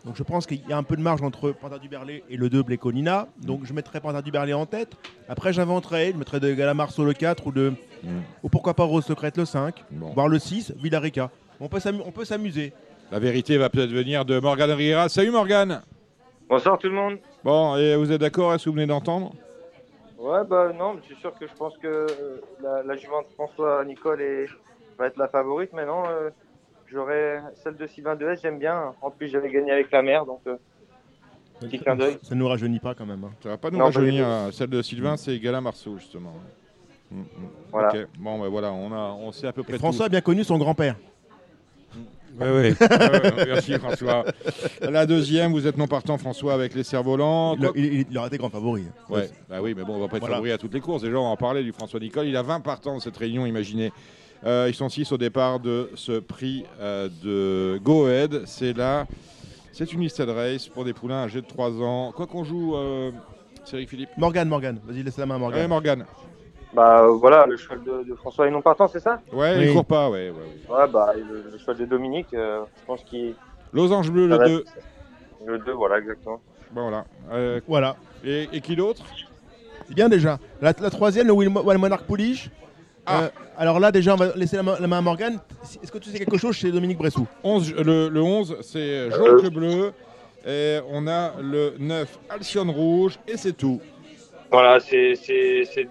Donc 0.05 0.15
je 0.15 0.23
pense 0.23 0.45
qu'il 0.45 0.61
y 0.69 0.71
a 0.71 0.77
un 0.77 0.83
peu 0.83 0.95
de 0.95 1.01
marge 1.01 1.21
entre 1.23 1.51
Panthère 1.51 1.79
du 1.79 1.89
Berlay 1.89 2.23
et 2.29 2.37
le 2.37 2.49
2 2.49 2.63
Bléconina. 2.63 3.27
Donc 3.41 3.61
je 3.65 3.73
mettrai 3.73 3.99
Panthère 3.99 4.23
du 4.23 4.31
Berlay 4.31 4.53
en 4.53 4.65
tête. 4.65 4.93
Après 5.27 5.51
j'inventerai, 5.53 6.11
je 6.13 6.17
mettrai 6.17 6.39
de 6.39 6.53
Galamarceau 6.53 7.03
le 7.03 7.13
4 7.13 7.47
ou 7.47 7.51
de 7.51 7.73
ou 8.43 8.47
pourquoi 8.49 8.75
pas 8.75 8.85
Rose 8.85 9.03
Secrète 9.05 9.35
le 9.37 9.43
5, 9.45 9.83
Bon. 9.91 10.11
voire 10.13 10.27
le 10.29 10.39
6, 10.39 10.73
Villarica. 10.81 11.31
On 11.59 11.67
peut 11.67 12.23
s'amuser. 12.25 12.71
La 13.11 13.19
vérité 13.19 13.57
va 13.57 13.69
peut-être 13.69 13.89
venir 13.91 14.25
de 14.25 14.39
Morgane 14.39 14.71
Riera. 14.71 15.09
Salut 15.09 15.31
Morgane 15.31 15.81
Bonsoir 16.47 16.77
tout 16.77 16.87
le 16.87 16.93
monde. 16.93 17.17
Bon, 17.43 17.75
et 17.77 17.95
vous 17.95 18.11
êtes 18.11 18.21
d'accord 18.21 18.53
Est-ce 18.53 18.65
que 18.65 18.69
vous 18.69 18.75
venez 18.75 18.87
d'entendre? 18.87 19.33
Ouais, 20.17 20.43
bah 20.47 20.71
non, 20.77 20.95
mais 20.95 21.01
c'est 21.07 21.17
sûr 21.17 21.33
que 21.39 21.47
je 21.47 21.53
pense 21.53 21.77
que 21.77 21.87
euh, 21.87 22.41
la, 22.61 22.83
la 22.83 22.95
jument 22.97 23.21
de 23.21 23.27
François 23.35 23.83
Nicole 23.85 24.21
est, 24.21 24.45
va 24.97 25.07
être 25.07 25.17
la 25.17 25.27
favorite, 25.29 25.71
mais 25.73 25.85
non, 25.85 26.03
euh, 26.07 26.29
j'aurais 26.91 27.41
celle 27.63 27.77
de 27.77 27.87
Sylvain 27.87 28.15
Dehaes, 28.15 28.39
j'aime 28.41 28.59
bien. 28.59 28.93
En 29.01 29.11
plus, 29.11 29.29
j'avais 29.29 29.49
gagné 29.49 29.71
avec 29.71 29.91
la 29.91 30.01
mère, 30.01 30.25
donc 30.25 30.41
euh, 30.47 30.57
petit 31.61 31.79
clin 31.79 31.95
d'œil. 31.95 32.17
Ça 32.21 32.35
ne 32.35 32.39
nous 32.41 32.47
rajeunit 32.47 32.79
pas 32.79 32.95
quand 32.95 33.05
même. 33.05 33.23
hein. 33.23 33.31
Ça 33.41 33.49
va 33.49 33.57
pas 33.57 33.69
nous 33.71 33.77
Non, 33.77 33.85
rajeunir. 33.85 34.25
pas 34.25 34.45
hein. 34.47 34.51
Celle 34.51 34.69
de 34.69 34.81
Sylvain, 34.81 35.15
c'est 35.17 35.39
Gala 35.39 35.61
Marceau, 35.61 35.97
justement. 35.97 36.33
Mm, 37.11 37.19
mm. 37.21 37.25
Voilà. 37.71 37.87
Ok. 37.89 38.07
Bon, 38.19 38.39
ben 38.39 38.49
voilà, 38.49 38.73
on, 38.73 38.91
a, 38.91 39.13
on 39.19 39.31
sait 39.31 39.47
à 39.47 39.53
peu 39.53 39.63
près 39.63 39.75
Et 39.75 39.77
François 39.79 40.07
a 40.07 40.09
bien 40.09 40.21
connu 40.21 40.43
son 40.43 40.57
grand-père. 40.57 40.95
Oui, 42.39 42.47
oui. 42.47 42.75
Ouais, 42.79 43.45
merci 43.47 43.73
François. 43.73 44.25
La 44.81 45.05
deuxième, 45.05 45.51
vous 45.51 45.65
êtes 45.67 45.77
non 45.77 45.87
partant 45.87 46.17
François 46.17 46.53
avec 46.53 46.75
les 46.75 46.83
cerfs-volants. 46.83 47.55
Il, 47.57 47.65
a- 47.65 47.71
il- 47.75 47.85
il- 47.85 48.05
il 48.11 48.17
aura 48.17 48.27
été 48.27 48.37
grand 48.37 48.49
favori. 48.49 48.83
Ouais, 49.09 49.29
bah 49.49 49.57
oui, 49.61 49.73
mais 49.75 49.83
bon, 49.83 49.95
on 49.95 49.99
va 49.99 50.07
pas 50.07 50.17
être 50.17 50.21
Voilà. 50.21 50.35
favori 50.35 50.51
à 50.51 50.57
toutes 50.57 50.73
les 50.73 50.81
courses. 50.81 51.01
Déjà, 51.03 51.17
on 51.17 51.25
en 51.25 51.37
parlait 51.37 51.63
du 51.63 51.71
François 51.71 51.99
Nicole. 51.99 52.27
Il 52.27 52.35
a 52.37 52.41
20 52.41 52.59
partants 52.61 52.93
dans 52.93 52.99
cette 52.99 53.17
réunion, 53.17 53.45
imaginez. 53.45 53.91
Euh, 54.45 54.67
ils 54.69 54.75
sont 54.75 54.87
6 54.89 55.11
au 55.11 55.17
départ 55.17 55.59
de 55.59 55.89
ce 55.95 56.19
prix 56.19 56.63
euh, 56.79 57.09
de 57.23 57.77
Go 57.83 58.05
Ahead. 58.05 58.43
C'est 58.45 58.71
là, 58.77 59.05
c'est 59.73 59.91
une 59.91 60.01
listed 60.01 60.29
race 60.29 60.67
pour 60.67 60.85
des 60.85 60.93
poulains 60.93 61.23
âgés 61.23 61.41
de 61.41 61.47
3 61.47 61.81
ans. 61.81 62.13
Quoi 62.15 62.25
qu'on 62.27 62.43
joue, 62.45 62.75
euh, 62.75 63.11
Cédric 63.65 63.89
Philippe 63.89 64.09
Morgane, 64.17 64.47
Morgane. 64.47 64.79
Vas-y, 64.85 65.03
laisse 65.03 65.17
la 65.17 65.25
main 65.25 65.35
à 65.35 65.39
Morgane. 65.39 65.59
Ouais, 65.61 65.67
Morgane. 65.67 66.05
Bah 66.73 67.07
voilà, 67.07 67.45
le 67.47 67.57
cheval 67.57 67.83
de, 67.83 68.03
de 68.09 68.15
François 68.15 68.47
est 68.47 68.51
non 68.51 68.61
partant, 68.61 68.87
c'est 68.87 68.99
ça? 68.99 69.19
Ouais, 69.33 69.55
Oui. 69.57 69.65
il 69.67 69.73
court 69.73 69.85
pas, 69.85 70.09
ouais. 70.09 70.29
ouais, 70.29 70.35
ouais. 70.69 70.75
Ouais, 70.77 70.87
bah 70.87 71.13
le, 71.15 71.49
le 71.51 71.57
cheval 71.57 71.77
de 71.77 71.85
Dominique, 71.85 72.27
euh, 72.33 72.61
je 72.81 72.85
pense 72.85 73.03
qu'il. 73.03 73.33
Losange 73.73 74.11
bleu, 74.11 74.27
le 74.27 74.33
ça 74.35 74.37
va 74.37 74.47
2. 74.47 74.59
être- 74.59 74.73
Le 75.45 75.57
2, 75.59 75.71
voilà, 75.71 75.97
exactement. 75.99 76.39
Bon, 76.71 76.81
voilà. 76.83 77.05
Euh, 77.31 77.59
Voilà. 77.67 77.95
et, 78.23 78.47
et 78.53 78.61
qui 78.61 78.75
d'autre? 78.75 79.03
C'est 79.87 79.95
bien 79.95 80.09
déjà. 80.09 80.37
La, 80.61 80.73
la 80.79 80.89
troisième, 80.91 81.25
le 81.27 81.33
Will, 81.33 81.49
Will 81.49 81.77
Monarch 81.79 82.03
Pouliche. 82.03 82.51
Ah. 83.07 83.23
Euh, 83.23 83.29
alors 83.57 83.79
là, 83.79 83.91
déjà, 83.91 84.13
on 84.13 84.17
va 84.17 84.35
laisser 84.35 84.55
la 84.57 84.61
main, 84.63 84.75
la 84.79 84.85
main 84.87 84.99
à 84.99 85.01
Morgane. 85.01 85.39
Est-ce 85.81 85.91
que 85.91 85.97
tu 85.97 86.11
sais 86.11 86.19
quelque 86.19 86.37
chose 86.37 86.55
chez 86.55 86.71
Dominique 86.71 86.99
Bressou? 86.99 87.25
11, 87.43 87.73
le, 87.77 88.09
le 88.09 88.21
11, 88.21 88.57
c'est 88.61 89.09
jaune 89.09 89.41
que 89.41 89.47
bleu. 89.49 89.91
Et 90.45 90.79
on 90.91 91.07
a 91.07 91.33
le 91.41 91.73
9, 91.79 92.19
Alcyone 92.29 92.69
rouge. 92.69 93.17
Et 93.27 93.37
c'est 93.37 93.53
tout. 93.53 93.81
Voilà, 94.51 94.79
c'est 94.79 95.13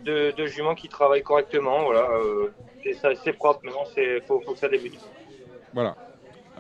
deux, 0.05 0.33
deux 0.33 0.47
juments 0.47 0.75
qui 0.75 0.89
travaillent 0.89 1.23
correctement, 1.23 1.85
voilà. 1.85 2.09
euh, 2.11 2.51
c'est 3.25 3.33
propre, 3.33 3.61
maintenant, 3.65 3.85
il 3.97 4.21
faut, 4.27 4.41
faut 4.41 4.53
que 4.53 4.59
ça 4.59 4.69
débute. 4.69 4.99
Voilà. 5.73 5.95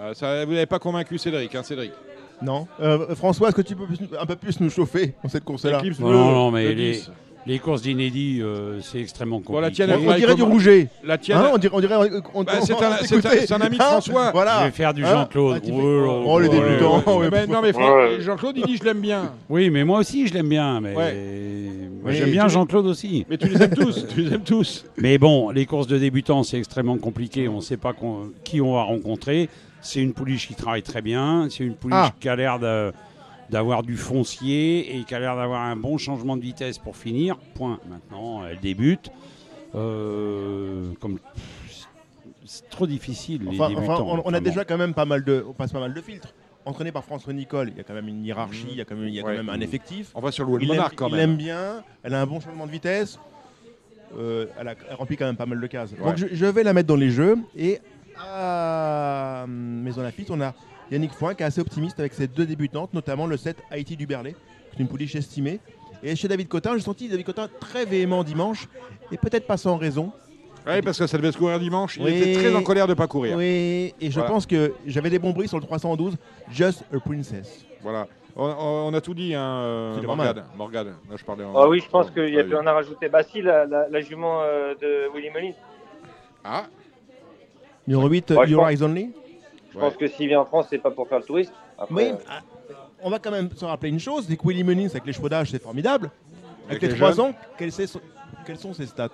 Euh, 0.00 0.14
ça, 0.14 0.44
vous 0.44 0.52
n'avez 0.52 0.66
pas 0.66 0.78
convaincu 0.78 1.18
Cédric, 1.18 1.54
hein, 1.54 1.62
Cédric? 1.62 1.92
Non. 2.40 2.68
Euh, 2.80 3.16
François, 3.16 3.48
est-ce 3.48 3.56
que 3.56 3.62
tu 3.62 3.74
peux 3.74 3.86
plus- 3.86 3.98
un 4.16 4.26
peu 4.26 4.36
plus 4.36 4.60
nous 4.60 4.70
chauffer 4.70 5.14
dans 5.24 5.28
cette 5.28 5.44
course-là? 5.44 5.82
Non, 5.98 6.10
non, 6.12 6.50
mais 6.52 6.72
les, 6.72 6.92
10. 6.92 7.10
Les 7.46 7.58
courses 7.58 7.82
d'inédit, 7.82 8.40
euh, 8.42 8.80
c'est 8.82 9.00
extrêmement 9.00 9.36
compliqué. 9.38 9.52
Bon, 9.54 9.60
la 9.60 9.70
tienne, 9.70 9.90
On, 10.06 10.14
dirait 10.14 10.34
du 10.34 10.42
rouget. 10.42 10.88
La 11.04 11.16
tienne, 11.18 11.38
Hein, 11.38 11.50
on 11.54 11.58
dirait, 11.58 11.74
on 11.74 11.80
dirait, 11.80 11.94
Bah, 12.44 12.52
c'est 12.62 13.52
un- 13.52 13.60
ami 13.60 13.76
de 13.78 13.82
Hein 13.82 13.86
François. 13.86 14.26
Je 14.28 14.32
Voilà. 14.32 14.64
vais 14.64 14.70
faire 14.70 14.92
du 14.92 15.04
Hein 15.04 15.10
Jean-Claude. 15.10 15.62
Ah, 15.64 15.70
Oh 15.72 16.22
Oh, 16.26 16.40
les 16.40 16.48
là. 16.48 16.54
débutants. 16.54 17.02
Ouais, 17.06 17.16
ouais, 17.16 17.28
mais- 17.30 17.46
faut- 17.46 17.52
non 17.52 17.62
mais 17.62 17.74
Ouais. 17.76 18.20
Jean-Claude 18.20 18.56
il 18.58 18.64
dit 18.66 18.76
je 18.76 18.84
l'aime 18.84 19.00
bien. 19.00 19.32
Oui, 19.48 19.70
mais 19.70 19.84
moi 19.84 20.00
aussi, 20.00 20.26
je 20.26 20.34
l'aime 20.34 20.48
bien. 20.48 20.80
Mais 20.80 20.94
Ouais. 20.94 21.14
moi, 22.02 22.10
Oui, 22.12 22.16
j'aime 22.16 22.30
bien 22.30 22.46
tu- 22.46 22.52
Jean-Claude 22.52 22.86
aussi. 22.86 23.24
Mais 23.30 23.38
tu 23.38 23.48
les 23.48 23.62
aimes 23.62 23.70
tous, 23.74 24.06
tu 24.08 24.20
les 24.22 24.34
aimes 24.34 24.42
tous. 24.44 24.84
Mais 24.98 25.16
bon, 25.18 25.50
les 25.50 25.64
courses 25.66 25.86
de 25.86 25.96
débutants, 25.98 26.42
c'est 26.42 26.58
extrêmement 26.58 26.98
compliqué. 26.98 27.48
On 27.48 27.56
ne 27.56 27.60
sait 27.62 27.76
pas 27.78 27.94
qui 28.44 28.60
on 28.60 28.74
va 28.74 28.82
rencontrer. 28.82 29.48
C'est 29.80 30.00
une 30.00 30.12
pouliche 30.12 30.48
qui 30.48 30.54
travaille 30.54 30.82
très 30.82 31.00
bien. 31.02 31.46
C'est 31.50 31.64
une 31.64 31.74
pouliche 31.74 31.98
Ah. 31.98 32.12
qui 32.20 32.28
a 32.28 32.36
l'air 32.36 32.58
de- 32.58 32.92
d'avoir 33.50 33.82
du 33.82 33.96
foncier 33.96 34.96
et 34.98 35.04
qui 35.04 35.14
a 35.14 35.20
l'air 35.20 35.36
d'avoir 35.36 35.62
un 35.62 35.76
bon 35.76 35.98
changement 35.98 36.36
de 36.36 36.42
vitesse 36.42 36.78
pour 36.78 36.96
finir. 36.96 37.36
Point. 37.54 37.78
Maintenant, 37.88 38.44
elle 38.46 38.60
débute. 38.60 39.10
Euh, 39.74 40.92
comme 41.00 41.18
c'est 42.46 42.68
trop 42.70 42.86
difficile 42.86 43.42
les 43.44 43.60
Enfin, 43.60 43.68
débutants. 43.68 43.92
enfin, 44.08 44.20
on, 44.24 44.30
on 44.30 44.34
a 44.34 44.40
déjà 44.40 44.64
quand 44.64 44.78
même 44.78 44.94
pas 44.94 45.04
mal 45.04 45.22
de, 45.24 45.44
on 45.46 45.52
passe 45.52 45.72
pas 45.72 45.80
mal 45.80 45.92
de 45.92 46.00
filtres. 46.00 46.32
Entraîné 46.64 46.92
par 46.92 47.04
François 47.04 47.32
Nicole, 47.32 47.68
il 47.70 47.76
y 47.76 47.80
a 47.80 47.82
quand 47.84 47.94
même 47.94 48.08
une 48.08 48.24
hiérarchie, 48.24 48.68
il 48.70 48.76
y 48.76 48.80
a 48.80 48.84
quand 48.84 48.94
même, 48.96 49.08
il 49.08 49.14
y 49.14 49.18
a 49.18 49.22
quand 49.22 49.28
Ouais. 49.28 49.36
même 49.36 49.48
un 49.50 49.60
effectif. 49.60 50.10
On 50.14 50.20
va 50.20 50.30
sur 50.32 50.44
le 50.46 50.54
Il 50.62 50.70
aime, 50.70 50.76
Monarch 50.76 50.94
quand 50.96 51.08
il 51.08 51.14
même. 51.16 51.30
aime 51.32 51.36
bien, 51.36 51.82
elle 52.02 52.14
a 52.14 52.20
un 52.20 52.26
bon 52.26 52.40
changement 52.40 52.66
de 52.66 52.70
vitesse. 52.72 53.18
Euh, 54.18 54.46
elle, 54.58 54.68
a, 54.68 54.74
elle 54.88 54.94
remplit 54.96 55.16
quand 55.18 55.26
même 55.26 55.36
pas 55.36 55.44
mal 55.46 55.60
de 55.60 55.66
cases. 55.66 55.92
Ouais. 55.92 55.98
Donc 56.04 56.16
je, 56.16 56.26
je 56.32 56.46
vais 56.46 56.62
la 56.62 56.72
mettre 56.72 56.88
dans 56.88 56.96
les 56.96 57.10
jeux. 57.10 57.36
Et 57.56 57.78
à 58.18 59.44
Maison 59.48 60.02
Lafitte, 60.02 60.30
on 60.30 60.40
a 60.40 60.54
Yannick 60.90 61.12
Foin 61.12 61.34
qui 61.34 61.42
est 61.42 61.46
assez 61.46 61.60
optimiste 61.60 61.98
avec 62.00 62.14
ses 62.14 62.26
deux 62.26 62.46
débutantes, 62.46 62.94
notamment 62.94 63.26
le 63.26 63.36
7 63.36 63.56
Haïti 63.70 63.96
du 63.96 64.06
Berlay, 64.06 64.34
qui 64.72 64.78
est 64.78 64.82
une 64.82 64.88
pouliche 64.88 65.14
estimée. 65.16 65.60
Et 66.02 66.14
chez 66.16 66.28
David 66.28 66.48
Cotin, 66.48 66.74
j'ai 66.76 66.82
senti 66.82 67.08
David 67.08 67.26
Cotin 67.26 67.48
très 67.60 67.84
véhément 67.84 68.22
dimanche, 68.24 68.68
et 69.10 69.16
peut-être 69.16 69.46
pas 69.46 69.56
sans 69.56 69.76
raison. 69.76 70.12
Oui, 70.66 70.82
parce 70.82 70.98
que 70.98 71.06
ça 71.06 71.16
devait 71.16 71.32
se 71.32 71.38
courir 71.38 71.58
dimanche. 71.58 71.96
Il 71.96 72.04
Oui. 72.04 72.12
était 72.16 72.34
très 72.34 72.54
en 72.54 72.62
colère 72.62 72.86
de 72.86 72.92
ne 72.92 72.96
pas 72.96 73.06
courir. 73.06 73.36
Oui, 73.36 73.94
et 74.00 74.10
je 74.10 74.14
Voilà. 74.14 74.28
pense 74.30 74.44
que 74.46 74.74
j'avais 74.86 75.08
des 75.10 75.18
bons 75.18 75.30
bruits 75.32 75.48
sur 75.48 75.58
le 75.58 75.64
312, 75.64 76.16
Just 76.50 76.84
a 76.94 77.00
Princess. 77.00 77.64
Voilà. 77.82 78.06
On, 78.36 78.92
a 78.94 79.00
tout 79.00 79.14
dit, 79.14 79.34
hein, 79.34 79.40
euh, 79.42 79.96
C'est 80.00 80.06
pas 80.06 80.14
Morgane. 80.14 80.44
Morgane. 80.56 80.86
Là, 81.10 81.16
je 81.16 81.24
parlais 81.24 81.42
en- 81.44 81.56
Ah 81.56 81.68
oui, 81.68 81.80
je 81.84 81.88
pense 81.90 82.08
qu'il 82.10 82.26
n'y 82.26 82.34
a 82.34 82.36
Ouais, 82.36 82.44
plus 82.44 82.54
rien 82.54 82.66
à 82.68 82.72
rajouter. 82.72 83.08
Bah 83.08 83.24
si, 83.24 83.42
la, 83.42 83.64
la, 83.66 83.88
la 83.88 84.00
jument 84.00 84.42
euh, 84.42 84.74
de 84.80 85.12
Willy 85.12 85.30
Mullins. 85.30 85.54
Ah, 86.44 86.66
Numéro 87.88 88.08
8, 88.08 88.30
Ouais, 88.30 88.48
Your 88.48 88.62
pense- 88.62 88.72
Eyes 88.72 88.82
Only. 88.84 89.10
Je 89.78 89.84
pense 89.84 89.96
que 89.96 90.08
s'il 90.08 90.28
vient 90.28 90.40
en 90.40 90.44
France, 90.44 90.66
c'est 90.70 90.78
pas 90.78 90.90
pour 90.90 91.08
faire 91.08 91.18
le 91.18 91.24
touriste. 91.24 91.52
Après, 91.78 91.94
Oui, 91.94 92.04
euh, 92.10 92.16
ah, 92.28 92.40
on 93.02 93.10
va 93.10 93.18
quand 93.18 93.30
même 93.30 93.48
se 93.54 93.64
rappeler 93.64 93.90
une 93.90 94.00
chose, 94.00 94.26
c'est 94.28 94.36
que 94.36 94.46
Willy 94.46 94.86
avec 94.86 95.06
les 95.06 95.12
chevaux 95.12 95.28
d'âge, 95.28 95.50
c'est 95.50 95.62
formidable. 95.62 96.10
Avec, 96.66 96.70
Avec 96.70 96.82
les 96.82 96.88
les 96.88 96.94
3 96.96 97.12
jeunes. 97.12 97.20
ans, 97.26 97.34
quelles, 97.56 97.72
c'est- 97.72 97.98
quelles 98.44 98.58
sont 98.58 98.74
ses 98.74 98.86
stats? 98.86 99.08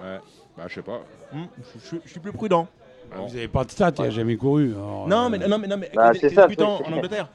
Ouais. 0.00 0.18
Bah, 0.56 0.64
je 0.68 0.74
sais 0.74 0.82
pas. 0.82 1.00
Hmm, 1.32 1.44
je, 1.58 1.96
je- 1.96 2.02
je 2.04 2.10
suis 2.10 2.20
plus 2.20 2.32
prudent. 2.32 2.66
Ah, 3.10 3.16
Vous 3.20 3.28
n'avez 3.28 3.48
pas 3.48 3.64
de 3.64 3.70
stats, 3.70 3.90
il 3.98 4.02
n'a 4.04 4.10
jamais 4.10 4.36
couru. 4.36 4.72
alors, 4.74 5.08
non, 5.08 5.24
euh, 5.24 5.28
mais, 5.30 5.38
non, 5.38 5.58
mais, 5.58 5.66
non, 5.68 5.76
mais 5.76 5.90
Bah, 5.94 6.12
les, 6.12 6.18
c'est 6.18 6.28
les 6.28 6.34
ça, 6.34 6.46
en 6.46 6.92
Angleterre. 6.92 7.28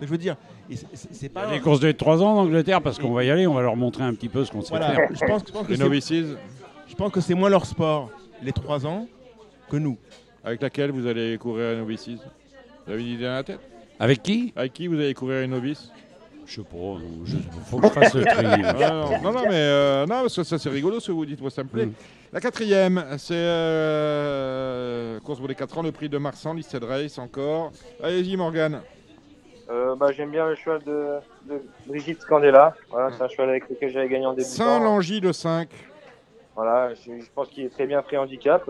Je 0.00 0.06
veux 0.06 0.18
dire. 0.18 0.36
Et 0.68 0.76
c'est- 0.76 0.86
c'est 0.94 1.14
c'est 1.14 1.26
il 1.26 1.32
y 1.34 1.38
a 1.38 1.40
pas. 1.42 1.50
des 1.50 1.60
courses 1.60 1.80
de 1.80 1.92
3 1.92 2.22
ans 2.22 2.32
en 2.36 2.38
Angleterre 2.40 2.80
parce 2.82 2.98
qu'on 2.98 3.12
va 3.12 3.22
y 3.24 3.30
aller, 3.30 3.46
on 3.46 3.54
va 3.54 3.62
leur 3.62 3.76
montrer 3.76 4.02
un 4.02 4.14
petit 4.14 4.28
peu 4.30 4.44
ce 4.44 4.50
qu'on 4.50 4.62
sait 4.62 4.70
Voilà, 4.70 4.92
faire. 4.94 5.08
je 5.12 5.24
pense, 5.26 5.42
je 5.46 5.52
pense 5.52 5.64
que 5.66 5.70
Les 5.72 5.76
c'est- 5.76 5.82
novices, 5.82 6.12
je 6.88 6.94
pense 6.96 7.12
que 7.12 7.20
c'est 7.20 7.34
moins 7.34 7.50
leur 7.50 7.66
sport, 7.66 8.10
les 8.42 8.52
3 8.52 8.86
ans, 8.86 9.06
que 9.70 9.76
nous. 9.76 9.96
Avec 10.44 10.60
laquelle 10.62 10.90
vous 10.90 11.06
allez 11.06 11.38
courir 11.38 11.70
les 11.70 11.76
novices 11.76 12.08
Vous 12.86 12.92
avez 12.92 13.00
une 13.02 13.08
idée 13.14 13.24
dans 13.24 13.30
la 13.34 13.42
tête 13.44 13.60
Avec 13.98 14.22
qui 14.22 14.52
Avec 14.56 14.72
qui 14.72 14.86
vous 14.86 14.96
allez 14.96 15.14
courir 15.14 15.40
les 15.40 15.46
novices 15.46 15.90
Je 16.46 16.56
sais 16.56 16.62
pas, 16.62 16.98
je- 17.24 17.36
faut 17.70 17.78
que 17.78 17.86
je 17.88 17.92
fasse 17.92 18.14
le 18.14 18.24
tri. 18.24 18.44
Ah, 18.46 18.72
non, 18.90 19.22
non, 19.22 19.32
non, 19.32 19.42
mais 19.48 19.54
euh, 19.54 20.02
non, 20.06 20.20
parce 20.22 20.36
que 20.36 20.42
ça 20.42 20.58
c'est 20.58 20.68
rigolo 20.68 21.00
ce 21.00 21.06
que 21.08 21.12
vous 21.12 21.24
dites, 21.26 21.40
moi 21.40 21.50
ça 21.50 21.62
me 21.64 21.68
plaît. 21.68 21.86
Mm. 21.86 21.92
La 22.32 22.40
quatrième, 22.40 23.04
c'est 23.16 23.34
euh, 23.34 25.20
course 25.20 25.38
pour 25.38 25.48
les 25.48 25.54
4 25.54 25.78
ans, 25.78 25.82
le 25.82 25.92
prix 25.92 26.08
de 26.08 26.18
Marsan, 26.18 26.52
Listed 26.54 26.82
Race 26.84 27.16
encore. 27.18 27.70
Allez-y 28.02 28.36
Morgane. 28.36 28.80
Euh, 29.70 29.94
bah, 29.94 30.10
J'aime 30.12 30.30
bien 30.32 30.46
le 30.48 30.56
cheval 30.56 30.82
de, 30.84 31.14
de 31.48 31.62
Brigitte 31.86 32.20
Scandella. 32.20 32.74
Voilà, 32.90 33.10
c'est 33.16 33.22
un 33.22 33.28
cheval 33.28 33.50
avec 33.50 33.68
lequel 33.70 33.90
j'avais 33.90 34.08
gagné 34.08 34.26
en 34.26 34.32
débutant. 34.34 34.50
Saint-Langy 34.52 35.20
le 35.20 35.32
5. 35.32 35.68
Voilà, 36.56 36.92
je, 36.94 37.12
je 37.20 37.26
pense 37.34 37.48
qu'il 37.48 37.64
est 37.64 37.68
très 37.70 37.86
bien 37.86 38.02
pris 38.02 38.16
handicap. 38.18 38.68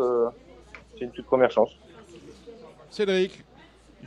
Euh, 0.94 0.96
c'est 0.98 1.04
une 1.04 1.10
toute 1.10 1.26
première 1.26 1.50
chance. 1.50 1.70
Cédric. 2.90 3.42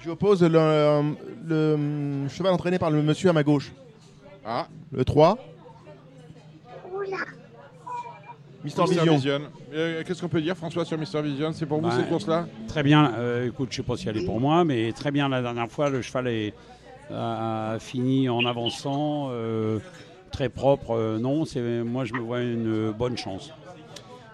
Je 0.04 0.10
oppose 0.12 0.44
le, 0.44 1.16
le, 1.46 1.74
hum, 1.74 2.28
cheval 2.30 2.54
entraîné 2.54 2.78
par 2.80 2.92
le 2.92 3.02
monsieur 3.02 3.30
à 3.30 3.34
ma 3.34 3.44
gauche. 3.44 3.72
Ah. 4.46 4.68
Le 4.92 5.04
3. 5.04 5.38
Mister 8.64 8.82
Mister 8.84 9.10
Vision. 9.10 9.42
Euh, 9.74 10.04
Qu'est-ce 10.06 10.22
qu'on 10.22 10.28
peut 10.28 10.42
dire 10.42 10.56
François 10.58 10.84
sur 10.86 10.98
Mister 10.98 11.22
Vision? 11.22 11.52
C'est 11.54 11.66
pour 11.66 11.80
vous 11.80 11.88
Bah, 11.88 11.96
cette 11.98 12.10
course-là? 12.10 12.48
Très 12.68 12.84
bien. 12.84 13.14
euh, 13.16 13.48
écoute, 13.48 13.70
je 13.72 13.78
sais 13.78 13.84
pas 13.84 13.96
si 13.98 14.08
elle 14.10 14.18
est 14.18 14.26
pour 14.26 14.40
moi, 14.40 14.64
mais 14.66 14.92
très 14.94 15.12
bien 15.12 15.30
la 15.30 15.42
dernière 15.42 15.70
fois. 15.70 15.90
Le 15.90 16.02
cheval 16.02 16.28
est, 16.28 16.54
a, 17.12 17.74
a 17.74 17.80
fini 17.80 18.30
en 18.30 18.46
avançant, 18.46 19.30
euh, 19.32 19.80
très 20.32 20.50
propre. 20.50 20.92
euh, 20.92 21.18
non, 21.20 21.46
c'est 21.46 21.62
moi 21.84 22.04
je 22.06 22.14
me 22.14 22.20
vois 22.20 22.42
une 22.42 22.92
bonne 22.92 23.18
chance. 23.18 23.52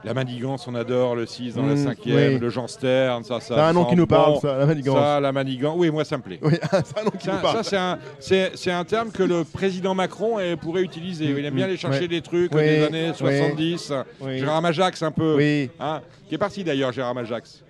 La 0.06 0.14
manigance, 0.14 0.68
on 0.68 0.76
adore 0.76 1.16
le 1.16 1.26
6 1.26 1.56
dans 1.56 1.64
Mm, 1.64 1.70
la 1.70 1.76
5e, 1.94 1.98
oui. 2.34 2.38
le 2.40 2.50
Jean 2.50 2.68
Stern, 2.68 3.24
ça, 3.24 3.40
ça. 3.40 3.56
C'est 3.56 3.62
un 3.62 3.72
nom 3.72 3.86
qui 3.86 3.96
nous 3.96 4.06
parle, 4.06 4.34
bon. 4.34 4.40
ça, 4.42 4.58
la 4.58 4.66
manigance. 4.66 4.98
Ça, 5.00 5.20
la 5.22 5.32
manigance. 5.32 5.76
Oui, 5.78 5.90
moi 5.92 6.04
ça 6.04 6.18
me 6.18 6.24
plaît. 6.24 6.40
Oui, 6.42 6.54
c'est 6.72 7.00
un 7.00 7.04
nom 7.06 7.12
qui 7.12 7.26
Ça, 7.26 7.34
nous 7.36 7.40
parle. 7.42 7.56
ça, 7.58 7.64
c'est 7.64 7.78
un, 7.78 8.00
c'est- 8.20 8.52
c'est 8.56 8.72
un 8.72 8.84
terme 8.84 9.12
que 9.12 9.24
le 9.24 9.46
président 9.46 9.96
Macron 9.96 10.40
eh, 10.40 10.58
pourrait 10.58 10.82
utiliser. 10.84 11.26
Il 11.26 11.46
aime 11.46 11.54
bien 11.56 11.66
aller 11.66 11.78
chercher 11.78 12.02
Ouais. 12.02 12.08
des 12.10 12.22
trucs 12.22 12.54
Oui, 12.54 12.62
des 12.64 12.84
années 12.84 13.10
oui. 13.12 13.16
70. 13.16 13.94
Oui. 14.22 14.40
Gérard 14.40 14.62
Majax, 14.62 15.02
un 15.04 15.12
peu. 15.12 15.36
Oui. 15.38 15.70
Hein, 15.80 16.02
qui 16.28 16.36
est 16.36 16.38
parti 16.38 16.64
d'ailleurs, 16.66 16.92
Gérard 16.92 17.16
Majax. 17.16 17.64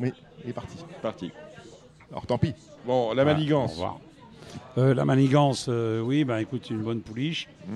Oui, 0.00 0.12
il 0.44 0.50
est 0.50 0.54
parti. 0.54 0.76
Parti. 1.02 1.30
Alors 2.10 2.24
tant 2.26 2.38
pis. 2.38 2.54
Bon, 2.86 3.12
la 3.12 3.24
manigance. 3.26 3.72
au 3.72 3.74
revoir. 3.74 3.98
Euh, 4.78 4.94
la 4.94 5.04
manigance, 5.04 5.66
euh, 5.68 6.00
oui, 6.00 6.24
bah 6.24 6.40
écoute, 6.40 6.62
c'est 6.66 6.74
une 6.74 6.80
bonne 6.82 7.00
pouliche. 7.00 7.48
Mm. 7.68 7.74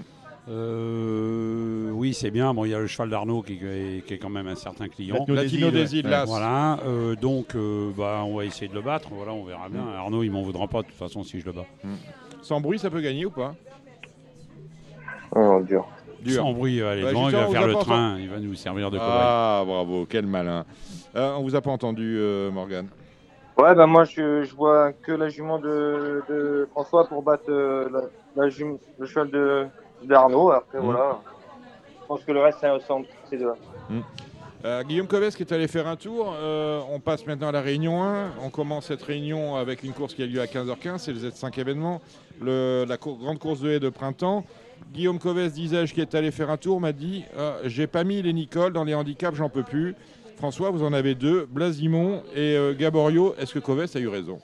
Euh, 0.48 1.90
oui, 1.92 2.12
c'est 2.14 2.30
bien. 2.30 2.52
Bon, 2.52 2.64
il 2.64 2.70
y 2.70 2.74
a 2.74 2.78
le 2.78 2.86
cheval 2.86 3.08
d'Arnaud 3.10 3.42
qui, 3.42 3.54
est- 3.54 4.04
qui 4.06 4.14
est 4.14 4.18
quand 4.18 4.28
même 4.28 4.46
un 4.46 4.54
certain 4.54 4.88
client. 4.88 5.24
Latino 5.28 5.70
des 5.70 5.96
îles. 5.96 6.16
Voilà, 6.26 6.78
euh, 6.86 7.14
donc 7.16 7.54
euh, 7.54 7.90
bah, 7.96 8.22
on 8.26 8.36
va 8.36 8.44
essayer 8.44 8.68
de 8.68 8.74
le 8.74 8.82
battre. 8.82 9.08
Voilà, 9.12 9.32
on 9.32 9.44
verra 9.44 9.68
bien. 9.68 9.86
Arnaud, 9.96 10.22
il 10.22 10.30
m'en 10.30 10.42
voudra 10.42 10.66
pas 10.68 10.82
de 10.82 10.86
toute 10.86 10.96
façon 10.96 11.22
si 11.22 11.40
je 11.40 11.46
le 11.46 11.52
bats. 11.52 11.66
Sans 12.42 12.60
bruit, 12.60 12.78
ça 12.78 12.90
peut 12.90 13.00
gagner 13.00 13.24
ou 13.24 13.30
pas? 13.30 13.54
Oh, 15.34 15.60
dur. 15.66 15.86
Dur. 16.20 16.36
Sans 16.42 16.52
bruit, 16.52 16.80
euh, 16.80 16.90
allez, 16.92 17.02
Bah, 17.02 17.10
il 17.14 17.32
va 17.32 17.46
faire 17.48 17.66
le 17.66 17.74
train, 17.74 18.18
il 18.18 18.28
va 18.30 18.38
nous 18.38 18.54
servir 18.54 18.90
de 18.90 18.98
cobaye. 18.98 19.10
Ah, 19.12 19.62
bravo, 19.66 20.06
quel 20.08 20.26
malin. 20.26 20.64
Euh, 21.16 21.34
on 21.38 21.42
vous 21.42 21.54
a 21.54 21.60
pas 21.60 21.70
entendu, 21.70 22.16
euh, 22.18 22.50
Morgane. 22.50 22.88
Ouais, 23.56 23.72
bah 23.76 23.86
moi 23.86 24.02
je, 24.02 24.42
je 24.42 24.52
vois 24.54 24.92
que 24.92 25.12
la 25.12 25.28
jument 25.28 25.60
de, 25.60 26.22
de 26.28 26.66
François 26.72 27.06
pour 27.06 27.22
battre 27.22 27.44
euh, 27.50 27.88
la, 28.36 28.42
la 28.42 28.48
jument- 28.48 28.80
le 28.98 29.06
cheval 29.06 29.30
de 29.30 29.66
d'Arnaud. 30.06 30.50
Après, 30.50 30.78
Mhm. 30.78 30.84
voilà. 30.84 31.18
Je 32.02 32.06
pense 32.06 32.24
que 32.24 32.32
le 32.32 32.40
reste, 32.40 32.58
c'est 32.60 32.66
un 32.68 32.80
centre, 32.80 33.08
ces 33.30 33.36
deux-là. 33.38 33.54
Euh, 34.64 34.82
Guillaume 34.82 35.06
Coves 35.06 35.34
qui 35.34 35.42
est 35.42 35.52
allé 35.52 35.68
faire 35.68 35.86
un 35.86 35.96
tour. 35.96 36.34
Euh, 36.38 36.80
on 36.90 36.98
passe 36.98 37.26
maintenant 37.26 37.48
à 37.48 37.52
la 37.52 37.60
réunion 37.60 38.02
1. 38.02 38.30
On 38.42 38.48
commence 38.48 38.86
cette 38.86 39.02
réunion 39.02 39.56
avec 39.56 39.82
une 39.82 39.92
course 39.92 40.14
qui 40.14 40.22
a 40.22 40.26
lieu 40.26 40.40
à 40.40 40.46
15h15. 40.46 41.02
C'est 41.02 41.12
le 41.12 41.18
Z5 41.18 41.58
événement, 41.58 42.00
le- 42.40 42.84
la 42.88 42.96
cour- 42.96 43.18
grande 43.18 43.38
course 43.38 43.60
de 43.60 43.70
haie 43.70 43.80
de 43.80 43.90
printemps. 43.90 44.44
Guillaume 44.92 45.18
Coves, 45.18 45.50
disais-je, 45.50 45.92
qui 45.92 46.00
est 46.00 46.14
allé 46.14 46.30
faire 46.30 46.48
un 46.50 46.56
tour, 46.56 46.80
m'a 46.80 46.92
dit 46.92 47.24
euh, 47.36 47.60
J'ai 47.64 47.86
pas 47.86 48.04
mis 48.04 48.22
les 48.22 48.32
Nicole 48.32 48.72
dans 48.72 48.84
les 48.84 48.94
handicaps, 48.94 49.36
j'en 49.36 49.48
peux 49.50 49.62
plus. 49.64 49.94
François, 50.38 50.70
vous 50.70 50.82
en 50.82 50.92
avez 50.94 51.14
deux, 51.14 51.46
Blasimon 51.50 52.22
et 52.34 52.56
Gaborio. 52.78 53.34
Est-ce 53.38 53.52
que 53.54 53.58
Coves 53.60 53.86
a 53.94 53.98
eu 53.98 54.08
raison? 54.08 54.38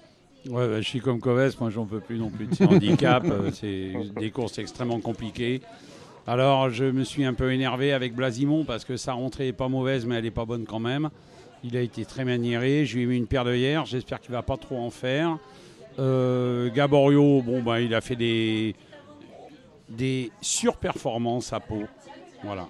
Ouais, 0.49 0.67
bah, 0.69 0.81
je 0.81 0.89
suis 0.89 1.01
comme 1.01 1.21
Coves, 1.21 1.55
moi 1.61 1.71
j'en 1.71 1.85
peux 1.85 2.01
plus 2.01 2.19
non 2.19 2.31
plus 2.31 2.47
de 2.47 2.55
ces 2.55 2.65
handicaps. 2.67 3.27
euh, 3.31 3.51
c'est 3.53 3.93
des 4.19 4.31
courses 4.31 4.59
extrêmement 4.59 5.01
compliquées. 5.01 5.61
Alors 6.27 6.71
je 6.71 6.85
me 6.85 7.05
suis 7.05 7.25
un 7.25 7.35
peu 7.35 7.53
énervé 7.53 7.93
avec 7.93 8.15
Blasimon 8.15 8.65
parce 8.65 8.85
que 8.85 8.97
sa 8.97 9.13
rentrée 9.13 9.49
est 9.49 9.53
pas 9.53 9.69
mauvaise, 9.69 10.07
mais 10.07 10.17
elle 10.17 10.27
est 10.27 10.31
pas 10.31 10.45
bonne 10.47 10.65
quand 10.65 10.79
même. 10.79 11.11
Il 11.63 11.77
a 11.77 11.83
été 11.83 12.05
très 12.07 12.25
maniéré. 12.25 12.87
Je 12.87 12.97
lui 12.97 13.03
ai 13.03 13.07
mis 13.07 13.17
une 13.19 13.27
paire 13.27 13.45
de 13.45 13.55
hier. 13.55 13.85
J'espère 13.85 14.21
qu'il 14.21 14.33
va 14.33 14.43
pas 14.43 14.57
trop 14.57 14.79
en 14.79 14.91
faire. 14.91 15.37
Euh, 15.99 16.71
Gaborio, 16.71 17.43
bon 17.43 17.63
bah 17.63 17.81
il 17.81 17.95
a 17.95 18.01
fait 18.01 18.17
des 18.17 18.75
des 19.91 20.31
surperformances 20.41 21.53
à 21.53 21.61
Pau. 21.61 21.83
Voilà. 22.45 22.69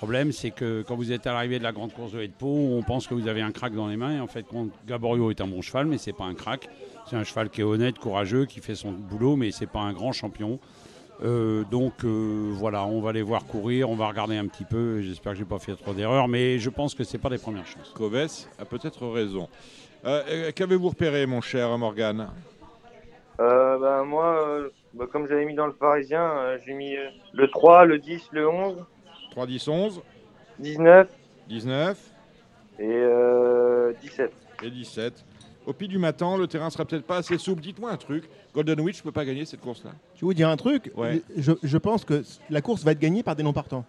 Le 0.00 0.06
problème, 0.06 0.32
c'est 0.32 0.50
que 0.50 0.80
quand 0.80 0.96
vous 0.96 1.12
êtes 1.12 1.26
à 1.26 1.34
l'arrivée 1.34 1.58
de 1.58 1.62
la 1.62 1.72
grande 1.72 1.92
course 1.92 2.12
de 2.12 2.26
Pau, 2.26 2.46
on 2.48 2.82
pense 2.82 3.06
que 3.06 3.12
vous 3.12 3.28
avez 3.28 3.42
un 3.42 3.52
crack 3.52 3.74
dans 3.74 3.86
les 3.86 3.98
mains. 3.98 4.16
Et 4.16 4.20
en 4.20 4.26
fait, 4.26 4.46
Gaborio 4.88 5.30
est 5.30 5.42
un 5.42 5.46
bon 5.46 5.60
cheval, 5.60 5.84
mais 5.84 5.98
c'est 5.98 6.14
pas 6.14 6.24
un 6.24 6.32
crack. 6.32 6.70
C'est 7.04 7.16
un 7.16 7.22
cheval 7.22 7.50
qui 7.50 7.60
est 7.60 7.64
honnête, 7.64 7.98
courageux, 7.98 8.46
qui 8.46 8.60
fait 8.60 8.74
son 8.74 8.92
boulot, 8.92 9.36
mais 9.36 9.50
c'est 9.50 9.66
pas 9.68 9.80
un 9.80 9.92
grand 9.92 10.12
champion. 10.12 10.58
Euh, 11.22 11.64
donc 11.70 11.92
euh, 12.04 12.50
voilà, 12.54 12.86
on 12.86 13.02
va 13.02 13.12
les 13.12 13.20
voir 13.20 13.44
courir, 13.44 13.90
on 13.90 13.94
va 13.94 14.08
regarder 14.08 14.38
un 14.38 14.46
petit 14.46 14.64
peu. 14.64 15.02
J'espère 15.02 15.32
que 15.32 15.38
j'ai 15.38 15.44
pas 15.44 15.58
fait 15.58 15.76
trop 15.76 15.92
d'erreurs, 15.92 16.28
mais 16.28 16.58
je 16.58 16.70
pense 16.70 16.94
que 16.94 17.04
c'est 17.04 17.18
pas 17.18 17.28
des 17.28 17.36
premières 17.36 17.66
chances. 17.66 17.92
Coves 17.94 18.16
a 18.58 18.64
peut-être 18.64 19.06
raison. 19.06 19.50
Euh, 20.06 20.50
Qu'avez-vous 20.52 20.88
repéré, 20.88 21.26
mon 21.26 21.42
cher 21.42 21.76
Morgane 21.76 22.30
Euh, 23.38 23.78
bah, 23.78 24.02
moi, 24.04 24.48
euh, 24.48 24.70
bah, 24.94 25.04
comme 25.12 25.28
j'avais 25.28 25.44
mis 25.44 25.54
dans 25.54 25.66
le 25.66 25.74
Parisien, 25.74 26.22
euh, 26.22 26.58
j'ai 26.64 26.72
mis 26.72 26.96
euh, 26.96 27.10
le 27.34 27.48
3, 27.48 27.84
le 27.84 27.98
10, 27.98 28.28
le 28.32 28.48
11, 28.48 28.86
3, 29.30 29.46
10, 29.46 29.68
11, 29.68 30.00
19 30.58 31.08
19 31.48 31.98
et 32.78 32.84
euh, 32.86 33.92
17. 34.02 34.32
et 34.62 34.70
17. 34.70 35.24
Au 35.66 35.72
pied 35.72 35.88
du 35.88 35.98
matin, 35.98 36.36
le 36.36 36.46
terrain 36.46 36.70
sera 36.70 36.84
peut-être 36.84 37.04
pas 37.04 37.18
assez 37.18 37.36
souple. 37.38 37.60
Dites-moi 37.62 37.90
un 37.90 37.96
truc. 37.96 38.28
Golden 38.54 38.80
Witch 38.80 38.98
ne 38.98 39.02
peut 39.04 39.12
pas 39.12 39.24
gagner 39.24 39.44
cette 39.44 39.60
course-là. 39.60 39.90
Je 40.14 40.20
vais 40.20 40.26
vous 40.26 40.34
dire 40.34 40.48
un 40.48 40.56
truc. 40.56 40.90
Ouais. 40.96 41.22
Je, 41.36 41.52
je 41.62 41.78
pense 41.78 42.04
que 42.04 42.22
la 42.48 42.60
course 42.60 42.82
va 42.82 42.92
être 42.92 42.98
gagnée 42.98 43.22
par 43.22 43.36
des 43.36 43.42
non 43.42 43.52
partants. 43.52 43.84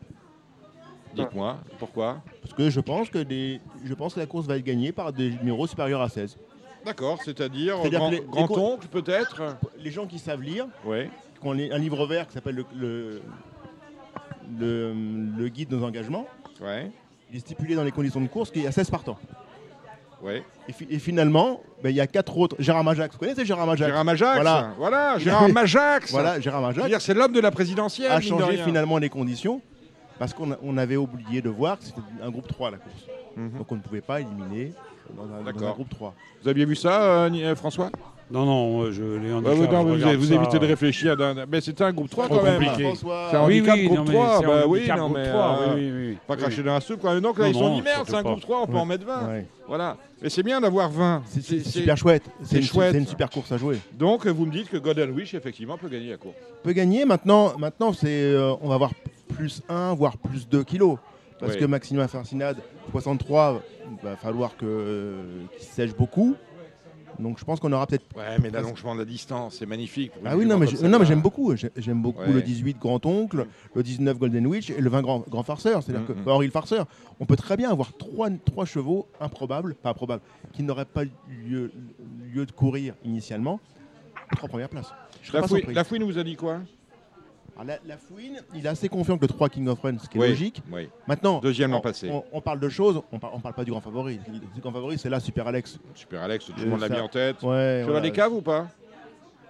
Dites-moi, 1.14 1.58
pourquoi 1.78 2.22
Parce 2.42 2.54
que 2.54 2.70
je 2.70 2.80
pense 2.80 3.10
que 3.10 3.20
des, 3.20 3.60
je 3.84 3.94
pense 3.94 4.14
que 4.14 4.20
la 4.20 4.26
course 4.26 4.48
va 4.48 4.58
être 4.58 4.64
gagnée 4.64 4.92
par 4.92 5.12
des 5.12 5.32
numéros 5.32 5.68
supérieurs 5.68 6.02
à 6.02 6.08
16. 6.10 6.38
D'accord, 6.86 7.20
c'est-à-dire 7.24 7.76
C'est-à-dire 7.82 8.00
grand, 8.00 8.10
que 8.10 8.16
les- 8.16 8.22
les 8.22 8.28
grand 8.28 8.48
cours- 8.48 8.74
oncle 8.74 8.88
peut-être 8.88 9.44
Les 9.78 9.92
gens 9.92 10.08
qui 10.08 10.20
savent 10.20 10.42
lire, 10.42 10.68
Oui. 10.86 11.10
qui 11.42 11.48
ont 11.48 11.52
un 11.52 11.78
livre 11.78 12.06
vert 12.08 12.28
qui 12.28 12.34
s'appelle 12.34 12.56
le, 12.56 12.66
le, 12.76 13.22
le- 14.60 14.94
le 15.38 15.48
guide 15.50 15.70
de 15.70 15.76
nos 15.78 15.86
engagements, 15.86 16.28
Ouais. 16.62 16.92
il 17.32 17.38
est 17.38 17.40
stipulé 17.40 17.76
dans 17.76 17.84
les 17.84 17.92
conditions 17.92 18.22
de 18.22 18.28
course 18.28 18.52
qu'il 18.52 18.64
y 18.64 18.68
a 18.68 18.72
16 18.72 18.90
partants. 18.90 19.18
Ouais. 20.22 20.44
Et, 20.70 20.74
fi- 20.74 20.88
et 20.90 21.00
finalement, 21.00 21.62
ben, 21.82 21.90
il 21.90 21.96
y 21.96 22.02
a 22.02 22.06
quatre 22.06 22.38
autres. 22.38 22.56
Gérard 22.60 22.84
Majax, 22.84 23.16
vous 23.16 23.20
connaissez 23.20 23.44
Gérard 23.44 23.66
Majax 23.66 23.90
Gérard 23.90 24.06
Majax 24.06 24.36
Voilà. 24.36 24.74
Voilà, 24.78 25.18
Gérard 25.18 25.50
Majax 25.50 26.12
Voilà, 26.12 26.40
Gérard 26.40 26.62
Majax 26.62 26.88
dire, 26.88 27.02
c'est 27.02 27.14
l'homme 27.16 27.34
de 27.34 27.40
la 27.40 27.50
présidentielle. 27.50 28.12
a 28.12 28.22
changé 28.22 28.58
finalement 28.58 29.00
les 29.00 29.10
conditions 29.10 29.62
parce 30.20 30.34
qu'on 30.34 30.52
a- 30.52 30.58
on 30.62 30.78
avait 30.78 30.98
oublié 30.98 31.42
de 31.42 31.50
voir 31.50 31.80
que 31.80 31.86
c'était 31.86 32.02
un 32.22 32.30
groupe 32.30 32.48
3 32.48 32.70
la 32.70 32.78
course. 32.78 33.06
Mhm. 33.36 33.58
Donc 33.58 33.72
on 33.72 33.76
ne 33.78 33.82
pouvait 33.82 34.02
pas 34.02 34.22
éliminer 34.22 34.74
dans 35.16 35.24
un, 35.24 35.28
dans 35.28 35.36
un 35.38 35.44
D'accord. 35.44 35.74
groupe 35.74 35.90
3. 35.90 36.14
Vous 36.44 36.50
aviez 36.50 36.66
vu 36.66 36.76
ça, 36.76 37.02
euh, 37.02 37.30
euh, 37.34 37.56
François? 37.56 37.90
Non, 38.32 38.46
non, 38.46 38.82
euh, 38.84 38.92
je 38.92 39.04
les 39.04 39.34
handicaps, 39.34 39.58
je 39.58 39.66
non, 39.76 39.84
vous, 40.18 40.34
évitez 40.34 40.60
de 40.60 40.66
réfléchir. 40.66 41.18
Mais 41.52 41.60
c'était 41.60 41.84
un 41.84 41.92
groupe 41.92 42.10
3 42.10 42.28
Trop 42.28 42.38
quand 42.38 42.44
même. 42.44 42.62
C'est 42.76 43.36
un 43.38 43.46
Oui, 43.46 43.60
handicap 43.60 43.76
oui, 43.76 43.86
groupe 43.88 43.98
non, 43.98 44.06
mais 44.06 44.14
3. 44.14 44.38
c'est 44.40 44.46
un 44.46 44.48
Bah 44.48 44.64
oui, 44.68 44.88
non, 44.88 44.96
groupe 44.96 45.18
mais. 45.18 45.30
3, 45.30 45.42
euh, 45.42 45.74
oui, 45.76 45.82
oui, 45.92 46.08
oui. 46.12 46.18
Pas 46.28 46.34
Oui. 46.36 46.40
cracher 46.42 46.64
dans 46.64 46.74
la 46.74 46.82
soupe 46.82 47.02
quand 47.02 47.14
même. 47.14 47.22
Donc 47.22 47.38
là, 47.38 47.46
Non, 47.46 47.52
ils 47.52 47.56
sont 47.56 47.76
dit 47.76 47.82
merde, 47.82 48.06
c'est 48.08 48.16
un 48.16 48.22
groupe 48.24 48.40
3, 48.42 48.62
on 48.62 48.68
peut 48.68 48.78
en 48.78 48.86
mettre 48.86 49.06
20. 49.06 49.28
Ouais. 49.28 49.46
Voilà. 49.68 49.98
Mais 50.22 50.30
c'est 50.30 50.44
bien 50.44 50.62
d'avoir 50.62 50.90
20. 50.90 51.24
C'est 51.28 51.60
super 51.66 51.98
chouette. 51.98 52.24
c'est 52.44 52.62
chouette. 52.62 52.92
c'est 52.94 53.00
une 53.00 53.08
super 53.08 53.30
course 53.30 53.52
à 53.52 53.58
jouer. 53.58 53.78
Donc 53.94 54.26
vous 54.28 54.46
me 54.46 54.52
dites 54.52 54.70
que 54.70 54.78
Golden 54.78 55.12
Wish, 55.12 55.34
effectivement, 55.34 55.78
peut 55.78 55.90
gagner 55.90 56.12
la 56.12 56.18
course. 56.18 56.36
On 56.62 56.64
peut 56.68 56.74
gagner 56.74 57.04
maintenant. 57.06 57.54
Maintenant, 57.58 57.92
c'est 57.92 58.08
euh, 58.08 58.54
on 58.62 58.70
va 58.70 58.76
avoir 58.76 58.92
plus 59.36 59.62
1, 59.68 59.94
voire 59.96 60.18
plus 60.18 60.48
2 60.48 60.64
kilos. 60.64 60.98
Parce 61.40 61.54
Oui. 61.54 61.60
que 61.60 61.66
Maxime 61.66 62.08
Farcinade, 62.08 62.58
63, 62.92 63.62
il 64.04 64.08
va 64.08 64.16
falloir 64.16 64.56
que, 64.56 64.66
euh, 64.66 65.22
qu'il 65.58 65.68
sèche 65.68 65.96
beaucoup. 65.96 66.36
Donc 67.20 67.40
je 67.40 67.46
pense 67.46 67.60
qu'on 67.60 67.72
aura 67.72 67.86
peut-être. 67.88 68.06
Ouais, 68.16 68.38
mais 68.42 68.50
l'allongement 68.50 68.94
de 68.96 69.00
la 69.00 69.06
distance, 69.06 69.58
c'est 69.60 69.66
magnifique. 69.66 70.12
Ah 70.26 70.36
oui, 70.38 70.46
non, 70.46 70.58
mais, 70.58 70.68
j'aime 70.68 71.22
beaucoup. 71.22 71.56
J'ai- 71.56 71.72
J'aime 71.78 72.02
beaucoup 72.02 72.22
Ouais. 72.22 72.32
le 72.34 72.42
18 72.42 72.78
Grand 72.80 73.06
Oncle, 73.06 73.46
le 73.76 73.84
19 73.84 74.18
Golden 74.18 74.48
Witch 74.48 74.70
et 74.70 74.80
le 74.82 74.90
20 74.90 75.02
Grand, 75.02 75.20
grand 75.30 75.44
Farceur. 75.44 75.84
C'est-à-dire 75.84 76.08
Mm, 76.10 76.20
mm. 76.22 76.24
que 76.26 76.30
Henri 76.30 76.46
le 76.48 76.52
Farceur, 76.52 76.86
on 77.20 77.26
peut 77.26 77.36
très 77.36 77.58
bien 77.58 77.70
avoir 77.70 77.94
trois, 77.98 78.30
trois 78.46 78.66
chevaux 78.66 79.08
improbables, 79.20 79.76
pas 79.76 79.90
improbables, 79.92 80.22
qui 80.54 80.64
n'auraient 80.64 80.86
pas 80.86 81.04
lieu, 81.04 81.72
lieu 82.34 82.46
de 82.46 82.52
courir 82.52 82.94
initialement. 83.04 83.60
Trois 84.36 84.50
premières 84.50 84.70
places. 84.70 84.92
Je 85.22 85.34
La, 85.34 85.48
surpris. 85.48 85.74
la 85.74 85.84
fouine 85.84 86.04
vous 86.04 86.18
a 86.18 86.24
dit 86.24 86.36
quoi? 86.36 86.60
La, 87.64 87.78
la 87.86 87.98
fouine, 87.98 88.42
il 88.56 88.66
est 88.66 88.70
assez 88.70 88.90
confiant 88.90 89.18
que 89.18 89.22
le 89.24 89.28
3 89.28 89.50
King 89.50 89.68
of 89.68 89.80
Run, 89.82 89.98
ce 90.00 90.08
qui 90.10 90.18
est 90.18 90.22
Oui, 90.22 90.30
logique. 90.30 90.62
Oui. 90.72 90.90
Maintenant, 91.08 91.40
Deuxième 91.40 91.74
on, 91.74 91.82
passé. 91.82 92.10
on- 92.10 92.24
on 92.32 92.42
parle 92.42 92.60
de 92.60 92.70
choses, 92.70 93.02
on 93.12 93.20
parle, 93.20 93.34
on 93.36 93.40
parle 93.40 93.56
pas 93.56 93.64
du 93.64 93.72
grand 93.72 93.82
favori. 93.82 94.20
Le 94.56 94.62
grand 94.62 94.72
favori, 94.72 94.98
c'est 94.98 95.10
là 95.10 95.20
Super 95.20 95.48
Alex. 95.48 95.80
Super 95.96 96.22
Alex, 96.22 96.46
tout 96.46 96.54
le 96.58 96.66
monde 96.68 96.80
l'a 96.82 96.90
mis 96.90 97.00
en 97.00 97.08
tête. 97.08 97.42
Ouais, 97.44 97.84
voilà. 97.84 98.02
des 98.02 98.12
caves 98.12 98.34
ou 98.34 98.42
pas? 98.42 98.68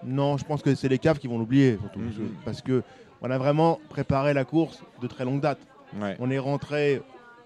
Non, 0.04 0.38
je 0.38 0.44
pense 0.46 0.62
que 0.62 0.74
c'est 0.76 0.90
les 0.90 0.98
caves 1.00 1.20
qui 1.20 1.28
vont 1.28 1.38
l'oublier. 1.38 1.78
surtout, 1.80 2.00
Mhm. 2.00 2.06
parce 2.10 2.18
que- 2.18 2.46
Parce 2.46 2.62
que 2.62 2.84
on 3.22 3.30
a 3.30 3.38
vraiment 3.38 3.80
préparé 3.90 4.34
la 4.34 4.46
course 4.46 4.82
de 5.02 5.08
très 5.08 5.26
longue 5.26 5.42
date. 5.42 5.60
Ouais. 6.02 6.16
On 6.20 6.32
est 6.32 6.40
rentré 6.40 7.02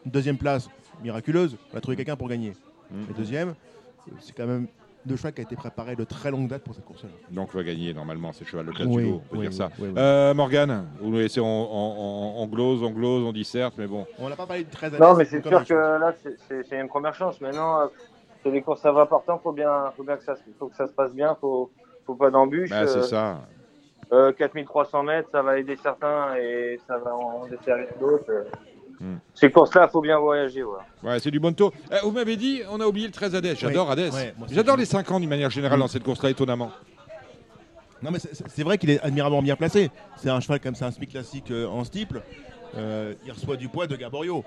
deuxième 0.06 0.38
place 0.38 0.70
miraculeuse. 1.04 1.58
On 1.74 1.78
a 1.78 1.82
trouvé 1.82 1.98
quelqu'un 1.98 2.16
pour 2.16 2.30
gagner. 2.30 2.54
Mhm. 2.92 3.08
Et 3.10 3.14
deuxième, 3.14 3.50
euh, 3.50 4.12
c'est 4.22 4.34
quand 4.36 4.46
même 4.48 4.68
deux 5.06 5.16
choix 5.16 5.32
qui 5.32 5.42
a 5.42 5.44
été 5.44 5.56
préparé 5.56 5.96
de 5.96 6.04
très 6.04 6.32
longue 6.32 6.48
date 6.48 6.64
pour 6.64 6.74
cette 6.74 6.86
course-là. 6.86 7.10
Donc 7.32 7.54
va 7.54 7.64
gagner 7.64 7.94
normalement, 7.94 8.32
c'est 8.34 8.46
cheval 8.46 8.66
de 8.66 8.72
Oui, 8.72 8.78
Catulo, 8.78 9.16
on 9.16 9.20
peut 9.20 9.38
oui, 9.38 9.40
dire 9.42 9.54
ça. 9.54 9.70
oui, 9.78 9.86
oui, 9.88 9.88
oui. 9.90 9.94
Euh, 9.98 10.34
Morgane, 10.34 10.88
vous 11.00 11.10
nous 11.10 11.18
laissez, 11.18 11.40
on, 11.40 11.46
on, 11.46 12.38
on- 12.40 12.44
on 12.44 12.48
glose, 12.48 12.82
on 12.84 12.92
glose, 12.92 13.24
on 13.24 13.32
disserte, 13.32 13.76
mais 13.78 13.88
bon. 13.88 14.06
On 14.20 14.30
n'a 14.30 14.36
pas 14.36 14.46
parlé 14.48 14.64
de 14.64 14.72
très 14.72 14.90
Non, 14.92 15.16
mais 15.16 15.26
c'est 15.26 15.46
sûr 15.46 15.64
que 15.66 15.74
là, 15.74 16.14
c'est- 16.68 16.80
une 16.80 16.88
première 16.88 17.14
chance. 17.14 17.40
Maintenant, 17.42 17.82
euh, 17.82 17.88
c'est 18.44 18.52
des 18.52 18.62
courses 18.62 18.86
à 18.86 18.92
20 18.92 19.06
partants. 19.06 19.40
Faut 19.40 19.52
bien, 19.52 19.92
faut 19.96 20.04
bien 20.04 20.18
que 20.18 20.24
ça, 20.24 20.36
se- 20.36 20.42
faut 20.60 20.68
que 20.68 20.76
ça 20.76 20.88
se 20.88 20.94
passe 20.94 21.14
bien. 21.14 21.36
Faut, 21.40 21.72
faut 22.06 22.16
pas 22.16 22.30
d'embûches. 22.32 22.70
Bah, 22.72 22.88
c'est 22.88 23.00
Euh, 23.00 23.02
ça. 23.04 23.42
euh, 24.12 24.32
4300 24.34 25.04
mètres, 25.04 25.30
ça 25.32 25.42
va 25.42 25.58
aider 25.60 25.76
certains 25.78 26.36
et 26.36 26.80
ça 26.88 26.98
va 26.98 27.16
en 27.16 27.46
desservir 27.48 27.88
d'autres. 28.00 28.32
Euh, 29.02 29.06
Hmm. 29.16 29.18
Ces 29.34 29.52
courses-là, 29.52 29.88
faut 29.90 30.00
bien 30.02 30.18
voyager. 30.18 30.62
Voilà. 30.64 30.86
Ouais, 31.04 31.20
c'est 31.20 31.30
du 31.32 31.40
bon 31.40 31.54
taux. 31.54 31.72
Euh, 31.92 31.98
vous 32.04 32.12
m'avez 32.12 32.38
dit, 32.38 32.62
on 32.70 32.80
a 32.80 32.86
oublié 32.88 33.08
le 33.08 33.14
13 33.14 33.36
Hadès. 33.36 33.56
J'adore 33.56 33.90
Oui, 33.90 33.96
ouais, 34.04 34.34
aussi. 34.44 34.56
J'adore 34.56 34.78
les 34.78 34.86
5 34.86 35.12
ans 35.12 35.20
d'une 35.20 35.30
manière 35.30 35.50
générale 35.50 35.78
Mm. 35.78 35.82
dans 35.82 35.88
cette 35.90 36.04
course-là, 36.04 36.30
étonnamment. 36.30 36.72
Non, 38.02 38.12
mais 38.12 38.20
c'est- 38.20 38.34
c'est 38.36 38.48
c'est 38.50 38.64
vrai 38.64 38.78
qu'il 38.78 38.90
est 38.90 39.02
admirablement 39.02 39.42
bien 39.42 39.56
placé. 39.56 39.90
C'est 40.18 40.30
un 40.30 40.40
cheval 40.40 40.60
comme 40.62 40.76
c'est 40.76 40.86
un 40.86 40.92
semi 40.92 41.08
classique 41.08 41.52
euh, 41.52 41.68
en 41.68 41.84
steeple. 41.84 42.22
Euh, 42.78 43.14
il 43.26 43.32
reçoit 43.32 43.58
du 43.58 43.68
poids 43.68 43.88
de 43.88 43.96
Gaborio. 43.96 44.44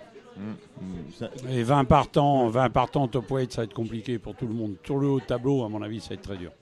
Ça- 1.18 1.28
Et 1.50 1.62
20 1.64 1.84
partants, 1.84 2.48
20 2.48 2.70
partants 2.70 3.08
top 3.08 3.30
weight, 3.32 3.52
ça 3.52 3.62
va 3.62 3.64
être 3.64 3.74
compliqué 3.74 4.18
pour 4.18 4.34
tout 4.36 4.46
le 4.46 4.54
monde. 4.54 4.76
Sur 4.84 4.98
le 4.98 5.08
haut 5.08 5.18
de 5.20 5.24
tableau, 5.24 5.64
à 5.64 5.68
mon 5.68 5.82
avis, 5.82 6.00
ça 6.00 6.10
va 6.10 6.14
être 6.14 6.22
très 6.22 6.36
dur. 6.36 6.52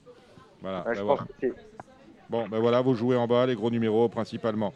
Voilà. 0.61 0.79
Ouais, 0.79 0.83
bah 0.85 0.93
je 0.95 1.01
voilà. 1.03 1.17
pense 1.19 1.27
que 1.27 1.33
c'est- 1.39 1.53
Bon, 2.29 2.47
ben 2.49 2.59
voilà, 2.59 2.81
vous 2.81 2.95
jouez 2.95 3.15
en 3.15 3.27
bas, 3.27 3.45
les 3.45 3.55
gros 3.55 3.69
numéros 3.69 4.09
principalement. 4.09 4.73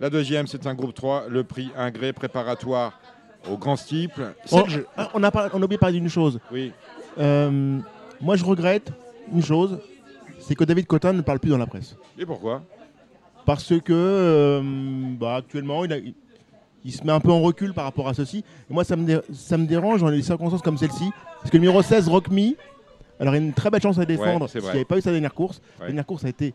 La 0.00 0.08
deuxième, 0.10 0.46
c'est 0.46 0.66
un 0.66 0.74
groupe 0.74 0.94
3, 0.94 1.26
le 1.28 1.44
prix 1.44 1.70
Ingré 1.76 2.12
préparatoire 2.12 2.98
au 3.50 3.56
grand 3.56 3.76
steeple. 3.76 4.32
On, 4.50 4.66
jeu- 4.66 4.86
ah, 4.96 5.10
on 5.14 5.22
a, 5.22 5.30
pas- 5.30 5.50
on 5.52 5.60
a 5.60 5.64
oublié 5.64 5.76
de 5.76 5.80
parler 5.80 5.98
d'une 6.00 6.08
chose. 6.08 6.40
Oui, 6.52 6.72
Euh, 7.18 7.78
moi, 8.20 8.36
je 8.36 8.44
regrette 8.44 8.92
une 9.32 9.42
chose 9.42 9.78
c'est 10.38 10.54
que 10.54 10.64
David 10.64 10.86
Cotin 10.86 11.12
ne 11.12 11.20
parle 11.20 11.38
plus 11.38 11.50
dans 11.50 11.58
la 11.58 11.66
presse. 11.66 11.96
et 12.18 12.24
pourquoi? 12.24 12.62
Parce 13.44 13.78
que 13.80 13.92
euh, 13.92 14.60
bah, 15.18 15.36
actuellement, 15.36 15.84
il, 15.84 15.92
a- 15.92 15.98
il- 15.98 16.14
il 16.84 16.92
se 16.92 17.04
met 17.04 17.12
un 17.12 17.20
peu 17.20 17.30
en 17.30 17.40
recul 17.42 17.74
par 17.74 17.84
rapport 17.84 18.08
à 18.08 18.14
ceci. 18.14 18.38
Et 18.70 18.72
moi, 18.72 18.84
ça 18.84 18.96
me, 18.96 19.04
dé- 19.04 19.20
ça 19.34 19.58
me 19.58 19.66
dérange 19.66 20.00
dans 20.00 20.08
les 20.08 20.22
circonstances 20.22 20.62
comme 20.62 20.78
celle-ci. 20.78 21.10
Parce 21.40 21.50
que 21.50 21.56
le 21.56 21.60
numéro 21.62 21.82
16, 21.82 22.08
Rock 22.08 22.30
Me, 22.30 22.54
alors 23.18 23.34
il 23.34 23.38
a 23.38 23.40
une 23.40 23.52
très 23.52 23.68
belle 23.70 23.82
chance 23.82 23.98
à 23.98 24.06
défendre 24.06 24.42
Ouais, 24.42 24.48
c'est 24.48 24.52
s'il 24.52 24.60
vrai. 24.62 24.72
n'y 24.72 24.78
avait 24.78 24.84
pas 24.86 24.96
eu 24.98 25.02
sa 25.02 25.10
dernière 25.12 25.34
course. 25.34 25.58
Ouais. 25.58 25.80
La 25.80 25.86
dernière 25.88 26.06
course 26.06 26.24
a 26.24 26.28
été 26.30 26.54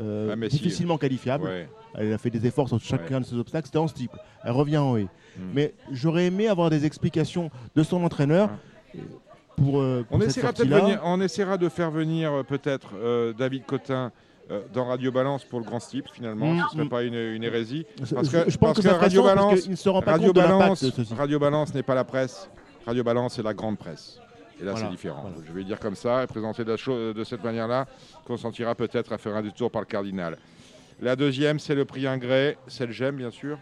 euh, 0.00 0.32
Ah, 0.34 0.36
si. 0.48 0.56
difficilement 0.56 0.96
qualifiable. 0.98 1.44
Ouais. 1.44 1.68
Elle 1.94 2.12
a 2.12 2.18
fait 2.18 2.30
des 2.30 2.46
efforts 2.46 2.68
sur 2.68 2.80
chacun 2.80 3.20
de 3.20 3.24
ses 3.26 3.36
obstacles. 3.36 3.66
C'était 3.66 3.78
en 3.78 3.88
steeple. 3.88 4.16
Elle 4.44 4.52
revient 4.52 4.78
en 4.78 4.96
haie. 4.96 5.08
Hmm. 5.36 5.42
Mais 5.54 5.74
j'aurais 5.90 6.26
aimé 6.26 6.48
avoir 6.48 6.70
des 6.70 6.84
explications 6.86 7.50
de 7.74 7.82
son 7.82 8.02
entraîneur 8.04 8.50
pour, 9.56 9.80
euh, 9.80 10.04
pour 10.08 10.16
On 10.16 10.20
cette 10.20 10.30
essaiera, 10.30 10.52
venir- 10.52 11.00
on 11.04 11.20
essaiera 11.20 11.58
de 11.58 11.68
faire 11.68 11.90
venir 11.90 12.32
euh, 12.32 12.42
peut-être 12.42 12.90
euh, 12.94 13.32
David 13.32 13.66
Cotin 13.66 14.10
euh, 14.50 14.62
dans 14.72 14.86
Radio 14.86 15.12
Balance 15.12 15.44
pour 15.44 15.60
le 15.60 15.64
grand 15.66 15.80
steeple 15.80 16.10
finalement. 16.12 16.52
Mm, 16.54 16.62
Ce 16.68 16.72
serait 16.76 16.84
mm. 16.84 16.88
pas 16.88 17.02
une, 17.02 17.14
une 17.14 17.44
hérésie. 17.44 17.86
Parce 17.98 18.28
que, 18.28 18.50
je 18.50 18.56
pense 18.56 18.58
parce 18.58 18.76
que 18.78 18.82
ça 18.82 18.88
ferait 18.90 19.00
Radio 19.00 19.22
Balance, 19.22 19.60
qu'il 19.60 19.70
ne 19.72 19.76
se 19.76 19.88
rend 19.88 20.02
pas 20.02 20.12
Radio 20.12 20.28
compte 20.28 20.36
de 20.36 20.40
l'impact 20.40 20.60
Balance, 20.60 20.84
de 20.84 20.90
ceci. 20.90 21.14
Radio 21.14 21.38
Balance 21.38 21.74
n'est 21.74 21.82
pas 21.82 21.94
la 21.94 22.04
presse. 22.04 22.48
Radio 22.86 23.04
Balance, 23.04 23.34
c'est 23.34 23.42
la 23.42 23.54
grande 23.54 23.78
presse. 23.78 24.18
Et 24.60 24.64
là, 24.64 24.72
Voilà, 24.72 24.86
c'est 24.86 24.90
différent. 24.92 25.22
voilà. 25.22 25.36
Je 25.46 25.52
vais 25.52 25.64
dire 25.64 25.78
comme 25.78 25.94
ça, 25.94 26.22
et 26.22 26.26
présenter 26.26 26.64
la 26.64 26.76
chose 26.76 27.14
de 27.14 27.24
cette 27.24 27.42
manière-là, 27.42 27.86
qu'on 28.26 28.36
sentira 28.36 28.74
peut-être 28.74 29.12
à 29.12 29.18
faire 29.18 29.34
un 29.34 29.42
détour 29.42 29.70
par 29.70 29.80
le 29.82 29.86
cardinal. 29.86 30.36
La 31.00 31.16
deuxième, 31.16 31.58
c'est 31.58 31.74
le 31.74 31.84
prix 31.84 32.06
Ingré. 32.06 32.56
C'est 32.66 32.86
le 32.86 32.92
GEM, 32.92 33.16
bien 33.16 33.30
sûr. 33.30 33.58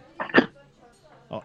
Bah, 1.31 1.43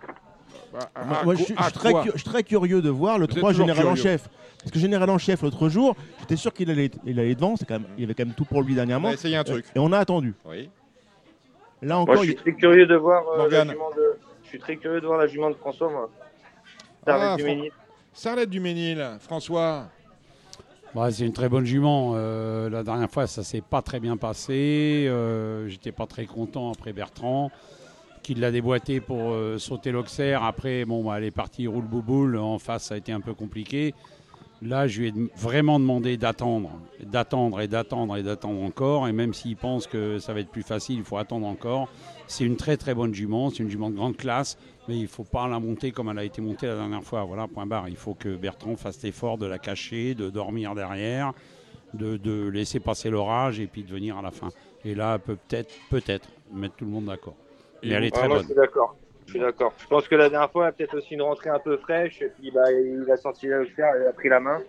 Moi, 1.06 1.22
moi, 1.24 1.36
je, 1.36 1.44
suis, 1.44 1.54
à 1.56 1.64
je 1.64 1.70
suis 1.70 1.74
très 1.74 1.92
quoi 1.92 2.04
cu- 2.04 2.12
je 2.14 2.18
suis 2.18 2.30
très 2.30 2.44
curieux 2.44 2.82
de 2.82 2.90
voir 2.90 3.20
le 3.20 3.26
Vous 3.26 3.32
êtes 3.32 3.38
3 3.38 3.52
toujours 3.52 3.68
général 3.68 3.88
en 3.92 3.96
chef. 3.96 4.28
Parce 4.60 4.72
que 4.72 4.80
général 4.80 5.10
en 5.10 5.18
chef 5.20 5.42
l'autre 5.44 5.70
jour, 5.70 5.96
j'étais 6.22 6.36
sûr 6.36 6.52
qu'il 6.54 6.72
allait, 6.72 6.90
il 7.06 7.20
allait 7.20 7.36
devant. 7.36 7.56
C'est 7.56 7.66
quand 7.66 7.76
même, 7.76 7.86
il 7.98 8.02
y 8.02 8.04
avait 8.06 8.16
quand 8.16 8.26
même 8.26 8.34
tout 8.34 8.46
pour 8.46 8.64
lui 8.64 8.74
On 8.74 8.76
dernièrement. 8.78 9.10
a 9.10 9.14
essayé 9.14 9.36
un 9.36 9.44
truc. 9.44 9.66
Et 9.76 9.80
on 9.80 9.92
a 9.92 10.00
attendu. 10.00 10.34
Oui. 10.46 10.70
Là 11.82 11.96
Moi, 11.96 12.04
encore, 12.04 12.16
je 12.24 12.30
suis 12.30 12.36
très 12.36 12.54
curieux 12.54 12.88
de 12.88 12.96
voir 12.96 13.24
euh, 13.28 13.48
la 13.50 13.66
jument 13.66 13.90
de. 13.96 14.18
Je 14.44 14.48
suis 14.50 14.60
très 14.60 14.78
curieux 14.78 15.02
de 15.02 15.06
voir 15.06 15.20
la 15.20 15.28
jument 15.28 15.50
de 15.50 15.56
François, 15.56 15.92
moi. 15.92 16.10
Starlet 17.04 17.26
Ah, 17.28 17.36
du 17.36 17.44
Fran- 17.44 17.56
Ménil. 17.56 17.72
Sarlette 18.14 18.50
du 18.50 18.60
Ménil, 18.60 19.18
François. 19.20 19.90
Bah, 20.96 21.10
c'est 21.12 21.26
une 21.26 21.34
très 21.34 21.50
bonne 21.50 21.66
jument. 21.66 22.14
Euh, 22.16 22.70
la 22.70 22.84
dernière 22.84 23.10
fois, 23.10 23.26
ça 23.26 23.44
s'est 23.44 23.62
pas 23.62 23.82
très 23.82 24.00
bien 24.00 24.16
passé. 24.16 25.06
Euh, 25.08 25.68
J'étais 25.68 25.92
pas 25.92 26.06
très 26.06 26.26
content 26.26 26.72
après 26.72 26.94
Bertrand, 26.94 27.50
qui 28.22 28.36
l'a 28.36 28.52
déboîté 28.52 29.00
pour 29.00 29.32
euh, 29.32 29.58
sauter 29.58 29.92
l'Auxerre. 29.92 30.44
Après, 30.44 30.86
bon, 30.86 31.04
bah, 31.04 31.16
elle 31.18 31.24
est 31.24 31.32
partie 31.32 31.66
roule 31.66 31.86
bouboule. 31.86 32.38
En 32.38 32.60
face, 32.60 32.84
ça 32.84 32.94
a 32.94 32.98
été 32.98 33.12
un 33.12 33.22
peu 33.22 33.34
compliqué. 33.34 33.96
Là, 34.62 34.88
je 34.88 35.02
lui 35.02 35.08
ai 35.08 35.14
vraiment 35.36 35.80
demandé 35.80 36.16
d'attendre, 36.16 36.70
d'attendre 37.04 37.60
et 37.60 37.68
d'attendre 37.68 38.16
et 38.16 38.22
d'attendre 38.22 38.62
encore. 38.62 39.08
Et 39.08 39.14
même 39.14 39.34
s'il 39.34 39.58
pense 39.58 39.88
que 39.88 40.20
ça 40.20 40.34
va 40.34 40.42
être 40.42 40.52
plus 40.52 40.62
facile, 40.62 41.00
il 41.00 41.04
faut 41.04 41.18
attendre 41.18 41.48
encore. 41.48 41.90
C'est 42.28 42.46
une 42.46 42.58
très 42.58 42.78
très 42.78 42.94
bonne 42.94 43.14
jument. 43.14 43.50
C'est 43.50 43.64
une 43.64 43.70
jument 43.70 43.90
de 43.90 43.96
grande 43.96 44.18
classe. 44.18 44.58
Mais 44.88 44.96
il 44.96 45.04
ne 45.04 45.08
faut 45.08 45.24
pas 45.24 45.48
la 45.48 45.60
monter 45.60 45.92
comme 45.92 46.10
elle 46.10 46.20
a 46.20 46.24
été 46.24 46.42
montée 46.42 46.68
la 46.68 46.76
dernière 46.76 47.04
fois. 47.04 47.24
Voilà, 47.24 47.48
point 47.48 47.66
barre. 47.66 47.88
Il 47.90 47.96
faut 47.96 48.14
que 48.14 48.36
Bertrand 48.36 48.76
fasse 48.76 49.02
l'effort 49.04 49.38
de 49.38 49.46
la 49.46 49.60
cacher, 49.60 50.14
de 50.14 50.30
dormir 50.30 50.76
derrière, 50.76 51.34
de, 51.94 52.18
de 52.18 52.48
laisser 52.50 52.80
passer 52.80 53.10
l'orage 53.10 53.60
et 53.60 53.68
puis 53.68 53.84
de 53.84 53.92
venir 53.92 54.18
à 54.18 54.22
la 54.22 54.32
fin. 54.32 54.50
Et 54.84 54.96
là, 54.96 55.16
elle 55.16 55.22
peut 55.22 55.38
peut-être, 55.48 55.74
peut-être 55.90 56.28
mettre 56.52 56.76
tout 56.76 56.86
le 56.86 56.92
monde 56.92 57.06
d'accord. 57.06 57.36
Mais 57.84 57.92
elle 57.92 58.04
est 58.06 58.12
très 58.12 58.28
bonne. 58.28 58.42
je 58.42 58.46
suis 58.46 58.56
d'accord. 58.56 58.96
Je 59.26 59.32
suis 59.32 59.40
d'accord. 59.40 59.74
Je 59.78 59.88
pense 59.88 60.08
que 60.08 60.16
la 60.16 60.30
dernière 60.30 60.52
fois, 60.52 60.64
il 60.64 60.66
y 60.66 60.70
a 60.70 60.72
peut-être 60.74 60.98
aussi 60.98 61.14
une 61.14 61.22
rentrée 61.22 61.50
un 61.50 61.60
peu 61.60 61.78
fraîche. 61.78 62.22
Et 62.22 62.30
puis, 62.30 62.52
bah, 62.52 62.72
il 62.72 63.10
a 63.10 63.18
senti 63.18 63.48
la 63.48 63.66
faire, 63.66 63.94
il 64.02 64.08
a 64.08 64.14
pris 64.14 64.30
la 64.30 64.40
main. 64.40 64.62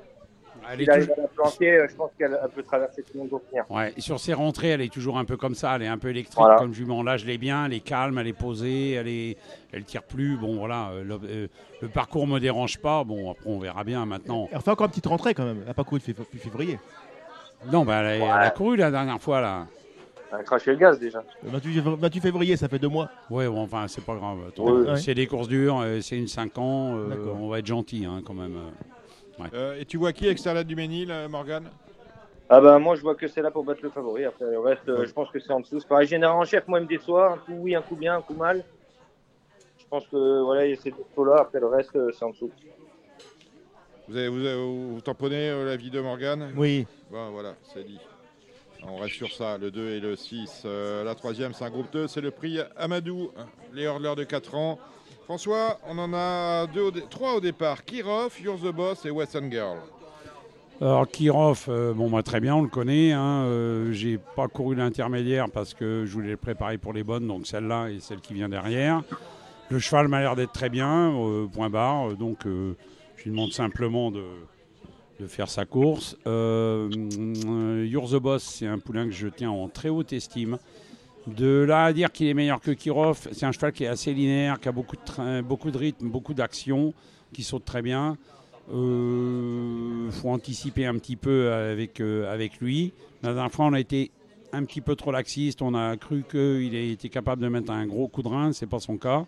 Elle 0.73 0.81
est 0.83 0.87
toujours- 0.87 1.15
à 1.19 1.21
la 1.23 1.29
planquer. 1.29 1.87
Je 1.89 1.95
pense 1.95 2.11
qu'elle 2.19 2.39
elle 2.43 2.51
peut 2.51 2.63
traverser 2.63 3.03
tout 3.03 3.11
le 3.15 3.21
monde 3.21 3.41
finir. 3.49 3.65
Ouais, 3.71 3.93
et 3.97 4.01
sur 4.01 4.19
ses 4.21 4.33
rentrées, 4.33 4.69
elle 4.71 4.81
est 4.81 4.93
toujours 4.93 5.19
un 5.19 5.25
peu 5.25 5.37
comme 5.37 5.55
ça. 5.55 5.77
Elle 5.77 5.83
est 5.83 5.87
un 5.89 5.99
peu 5.99 6.09
électrique 6.09 6.39
Voilà. 6.39 6.57
comme 6.57 6.73
jument. 6.73 7.03
Là, 7.03 7.17
je 7.17 7.27
l'ai 7.27 7.39
bien. 7.39 7.67
Elle 7.67 7.75
est 7.75 7.81
calme, 7.81 8.19
elle 8.19 8.27
est 8.29 8.33
posée, 8.33 8.93
elle 8.93 9.09
est, 9.09 9.37
elle 9.73 9.85
tire 9.85 10.03
plus. 10.03 10.37
Bon, 10.37 10.57
voilà. 10.57 10.91
euh, 10.93 11.05
Le, 11.05 11.15
euh, 11.25 11.47
le 11.83 11.89
parcours 11.89 12.27
me 12.27 12.39
dérange 12.41 12.79
pas. 12.79 13.05
Bon, 13.05 13.31
après, 13.33 13.45
on 13.49 13.59
verra 13.59 13.85
bien 13.85 14.05
maintenant. 14.07 14.49
elle 14.51 14.59
refait 14.59 14.71
encore 14.71 14.87
une 14.87 14.91
petite 14.91 15.07
rentrée 15.07 15.35
quand 15.35 15.45
même. 15.45 15.59
Elle 15.63 15.67
n'a 15.69 15.75
pas 15.75 15.85
couru 15.85 16.01
depuis 16.07 16.39
février. 16.39 16.79
Non, 17.73 17.85
bah, 17.85 18.01
elle, 18.03 18.23
a- 18.23 18.25
elle 18.41 18.47
a 18.47 18.51
couru 18.51 18.77
la 18.77 18.91
dernière 18.91 19.21
fois 19.21 19.41
là. 19.41 19.67
Elle 20.33 20.41
a 20.41 20.43
craché 20.43 20.73
le 20.73 20.79
gaz 20.79 20.99
déjà. 20.99 21.23
Le 21.45 21.51
28, 21.51 21.75
février- 21.75 21.97
28 22.01 22.21
février, 22.21 22.57
ça 22.57 22.69
fait 22.69 22.79
deux 22.81 22.89
mois. 22.89 23.09
Ouais, 23.31 23.47
bon, 23.47 23.63
enfin, 23.63 23.87
c'est 23.89 24.05
pas 24.05 24.17
grave. 24.17 24.39
Ouais. 24.59 24.97
C'est 24.97 25.15
des 25.15 25.27
courses 25.29 25.47
dures. 25.49 25.79
euh, 25.81 26.01
C'est 26.01 26.19
une 26.19 26.27
5 26.27 26.59
ans. 26.59 26.97
euh, 26.97 27.15
on 27.39 27.49
va 27.49 27.61
être 27.61 27.67
gentil 27.67 28.05
hein, 28.05 28.21
quand 28.27 28.35
même. 28.35 28.57
Euh. 29.41 29.45
Euh, 29.55 29.81
et 29.81 29.85
tu 29.85 29.97
vois 29.97 30.13
qui 30.13 30.27
avec 30.27 30.39
Sarlette 30.39 30.67
du 30.67 30.77
Ménil, 30.77 31.11
euh, 31.11 31.29
Morgane 31.29 31.69
Ah 32.49 32.61
bah 32.61 32.79
moi 32.79 32.95
je 32.97 33.03
vois 33.03 33.15
que 33.15 33.27
c'est 33.29 33.43
là 33.43 33.51
pour 33.51 33.65
battre 33.65 33.81
le 33.83 33.91
favori. 33.91 34.25
Après 34.25 34.45
le 34.51 34.59
reste, 34.59 34.89
euh, 34.89 35.05
je 35.07 35.13
pense 35.13 35.31
que 35.31 35.39
c'est 35.41 35.53
en 35.53 35.61
dessous. 35.61 35.81
C'est 35.81 35.89
pareil, 35.89 36.07
général 36.09 36.37
en 36.37 36.45
chef, 36.45 36.67
moi 36.69 36.79
il 36.81 36.85
me 36.85 36.89
déçoit. 36.89 37.33
Un 37.33 37.37
coup 37.39 37.53
oui, 37.59 37.75
un 37.75 37.83
coup 37.83 37.97
bien, 37.97 38.17
un 38.17 38.23
coup 38.23 38.35
mal. 38.35 38.65
Je 39.79 39.85
pense 39.89 40.07
que 40.09 40.43
voilà, 40.43 40.67
il 40.67 40.71
y 40.71 40.73
a 40.73 40.81
ces 40.81 40.91
deux 40.91 41.25
là. 41.25 41.37
Après 41.41 41.61
le 41.61 41.67
reste, 41.67 41.95
euh, 41.97 42.11
c'est 42.13 42.25
en 42.25 42.31
dessous. 42.31 42.51
Vous, 44.09 44.17
avez, 44.17 44.29
vous, 44.29 44.45
avez- 44.45 44.57
vous 44.63 45.01
tamponnez 45.01 45.51
euh, 45.51 45.65
l'avis 45.65 45.91
de 45.91 46.01
Morgane 46.01 46.53
Oui. 46.57 46.87
Bon, 47.11 47.31
voilà, 47.31 47.55
c'est 47.73 47.85
dit. 47.85 47.99
On 48.87 48.97
reste 48.97 49.15
sur 49.15 49.33
ça, 49.33 49.57
le 49.57 49.71
2 49.71 49.93
et 49.93 50.01
le 50.01 50.15
6. 50.15 50.65
Euh, 50.67 51.05
la 51.05 51.15
troisième, 51.15 51.55
c'est 51.55 51.65
un 51.65 51.71
groupe 51.71 51.91
2, 51.91 52.07
c'est 52.07 52.21
le 52.21 52.31
prix 52.31 52.59
Amadou, 52.77 53.31
les 53.73 53.85
hurleurs 53.85 54.15
de 54.15 54.25
4 54.25 54.55
ans. 54.57 54.79
François, 55.25 55.79
on 55.89 55.97
en 55.97 56.13
a 56.13 56.67
deux 56.67 56.93
trois 57.09 57.37
au 57.37 57.41
départ. 57.41 57.83
Kirov, 57.85 58.39
You're 58.43 58.59
the 58.59 59.07
et 59.07 59.11
Western 59.11 59.51
Girl. 59.51 59.79
Alors 60.83 61.09
Kirov, 61.09 61.65
euh, 61.69 61.95
bon 61.95 62.11
bah, 62.11 62.23
très 62.23 62.41
bien, 62.41 62.57
on 62.57 62.63
le 62.63 62.69
connaît. 62.69 63.13
Hein, 63.13 63.45
euh, 63.47 63.91
J'ai 63.93 64.19
pas 64.19 64.49
couru 64.49 64.75
l'intermédiaire 64.75 65.47
parce 65.51 65.73
que 65.73 66.05
je 66.05 66.13
voulais 66.13 66.33
le 66.33 66.37
préparer 66.37 66.77
pour 66.77 66.93
les 66.93 67.03
bonnes, 67.03 67.27
donc 67.27 67.47
celle-là 67.47 67.89
et 67.89 68.01
celle 68.01 68.21
qui 68.21 68.35
vient 68.35 68.51
derrière. 68.51 69.03
Le 69.71 69.79
cheval 69.79 70.09
m'a 70.09 70.21
l'air 70.21 70.37
d'être 70.37 70.53
très 70.53 70.69
bien, 70.69 71.15
euh, 71.15 71.47
point 71.47 71.71
barre. 71.71 72.15
Donc 72.17 72.41
je 72.45 73.25
lui 73.25 73.31
demande 73.31 73.53
simplement 73.53 74.11
de, 74.11 74.25
faire 75.27 75.49
sa 75.49 75.65
course. 75.65 76.19
You're 76.27 78.11
the 78.11 78.39
c'est 78.39 78.67
un 78.67 78.79
poulain 78.79 79.07
que 79.07 79.15
je 79.15 79.29
tiens 79.29 79.51
en 79.51 79.69
très 79.69 79.89
haute 79.89 80.13
estime. 80.13 80.59
De 81.27 81.65
là 81.65 81.85
à 81.85 81.93
dire 81.93 82.13
qu'il 82.13 82.27
est 82.27 82.35
meilleur 82.35 82.61
que 82.61 82.71
Kirov, 82.71 83.29
c'est 83.33 83.47
un 83.47 83.53
cheval 83.53 83.73
qui 83.73 83.85
est 83.85 83.89
assez 83.89 84.13
linéaire, 84.13 84.61
qui 84.61 84.69
a 84.69 84.73
beaucoup 84.73 84.97
de, 84.97 85.41
beaucoup 85.41 85.71
de 85.71 85.79
rythme, 85.79 86.09
beaucoup 86.11 86.35
d'action, 86.35 86.93
qui 87.33 87.43
saute 87.43 87.65
très 87.65 87.81
bien. 87.81 88.17
Il 88.69 90.11
faut 90.11 90.31
anticiper 90.31 90.87
un 90.87 90.97
petit 90.99 91.17
peu 91.17 91.53
avec, 91.53 92.01
euh, 92.01 92.33
avec 92.33 92.61
lui. 92.61 92.93
La 93.23 93.33
dernière 93.33 93.53
fois, 93.53 93.67
on 93.67 93.73
a 93.73 93.81
été 93.81 94.11
un 94.53 94.65
petit 94.65 94.81
peu 94.81 94.97
trop 94.97 95.13
laxiste. 95.13 95.63
On 95.63 95.75
a 95.75 95.97
cru 95.97 96.25
qu'il 96.31 96.75
était 96.75 97.09
capable 97.09 97.43
de 97.43 97.49
mettre 97.49 97.73
un 97.73 97.87
gros 97.87 98.09
coup 98.09 98.23
de 98.23 98.29
rein. 98.29 98.53
C'est 98.53 98.67
pas 98.67 98.81
son 98.81 98.97
cas. 98.97 99.27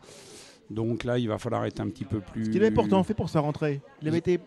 Donc 0.70 1.05
là, 1.05 1.18
il 1.18 1.28
va 1.28 1.39
falloir 1.39 1.64
être 1.64 1.81
un 1.81 1.89
petit 1.89 2.05
peu 2.05 2.20
plus. 2.20 2.47
Ce 2.47 2.51
qu'il 2.51 2.62
avait 2.62 2.74
pourtant 2.74 3.02
fait 3.05 3.14
pour 3.14 3.28
sa 3.28 3.40
rentrée. 3.40 3.81
Il 4.02 4.09
avait 4.09 4.18
été 4.18 4.40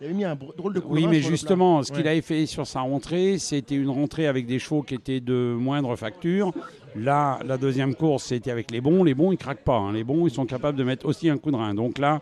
il 0.00 0.06
avait 0.06 0.14
mis 0.14 0.24
un 0.24 0.34
drôle 0.34 0.74
de 0.74 0.80
coup 0.80 0.88
de 0.88 0.92
Oui, 0.94 1.06
mais 1.06 1.20
justement, 1.22 1.82
ce 1.82 1.92
qu'il 1.92 2.02
Ouais. 2.02 2.08
avait 2.10 2.20
fait 2.20 2.46
sur 2.46 2.66
sa 2.66 2.80
rentrée, 2.80 3.38
c'était 3.38 3.74
une 3.76 3.88
rentrée 3.90 4.26
avec 4.26 4.46
des 4.46 4.58
chevaux 4.58 4.82
qui 4.82 4.94
étaient 4.94 5.20
de 5.20 5.54
moindre 5.58 5.94
facture. 5.96 6.52
Là, 6.96 7.38
la 7.44 7.56
deuxième 7.56 7.94
course, 7.94 8.24
c'était 8.24 8.50
avec 8.50 8.70
les 8.70 8.80
bons. 8.80 9.02
Les 9.04 9.14
bons, 9.14 9.32
ils 9.32 9.38
craquent 9.38 9.64
pas. 9.64 9.76
hein. 9.78 9.92
Les 9.92 10.04
bons, 10.04 10.26
ils 10.26 10.30
sont 10.32 10.46
capables 10.46 10.76
de 10.78 10.84
mettre 10.84 11.06
aussi 11.06 11.28
un 11.30 11.38
coup 11.38 11.50
de 11.50 11.56
rein. 11.56 11.74
Donc 11.74 11.98
là, 11.98 12.20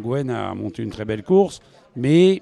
Gwen 0.00 0.30
a 0.30 0.54
monté 0.54 0.82
une 0.82 0.90
très 0.90 1.04
belle 1.04 1.22
course, 1.22 1.60
mais 1.96 2.40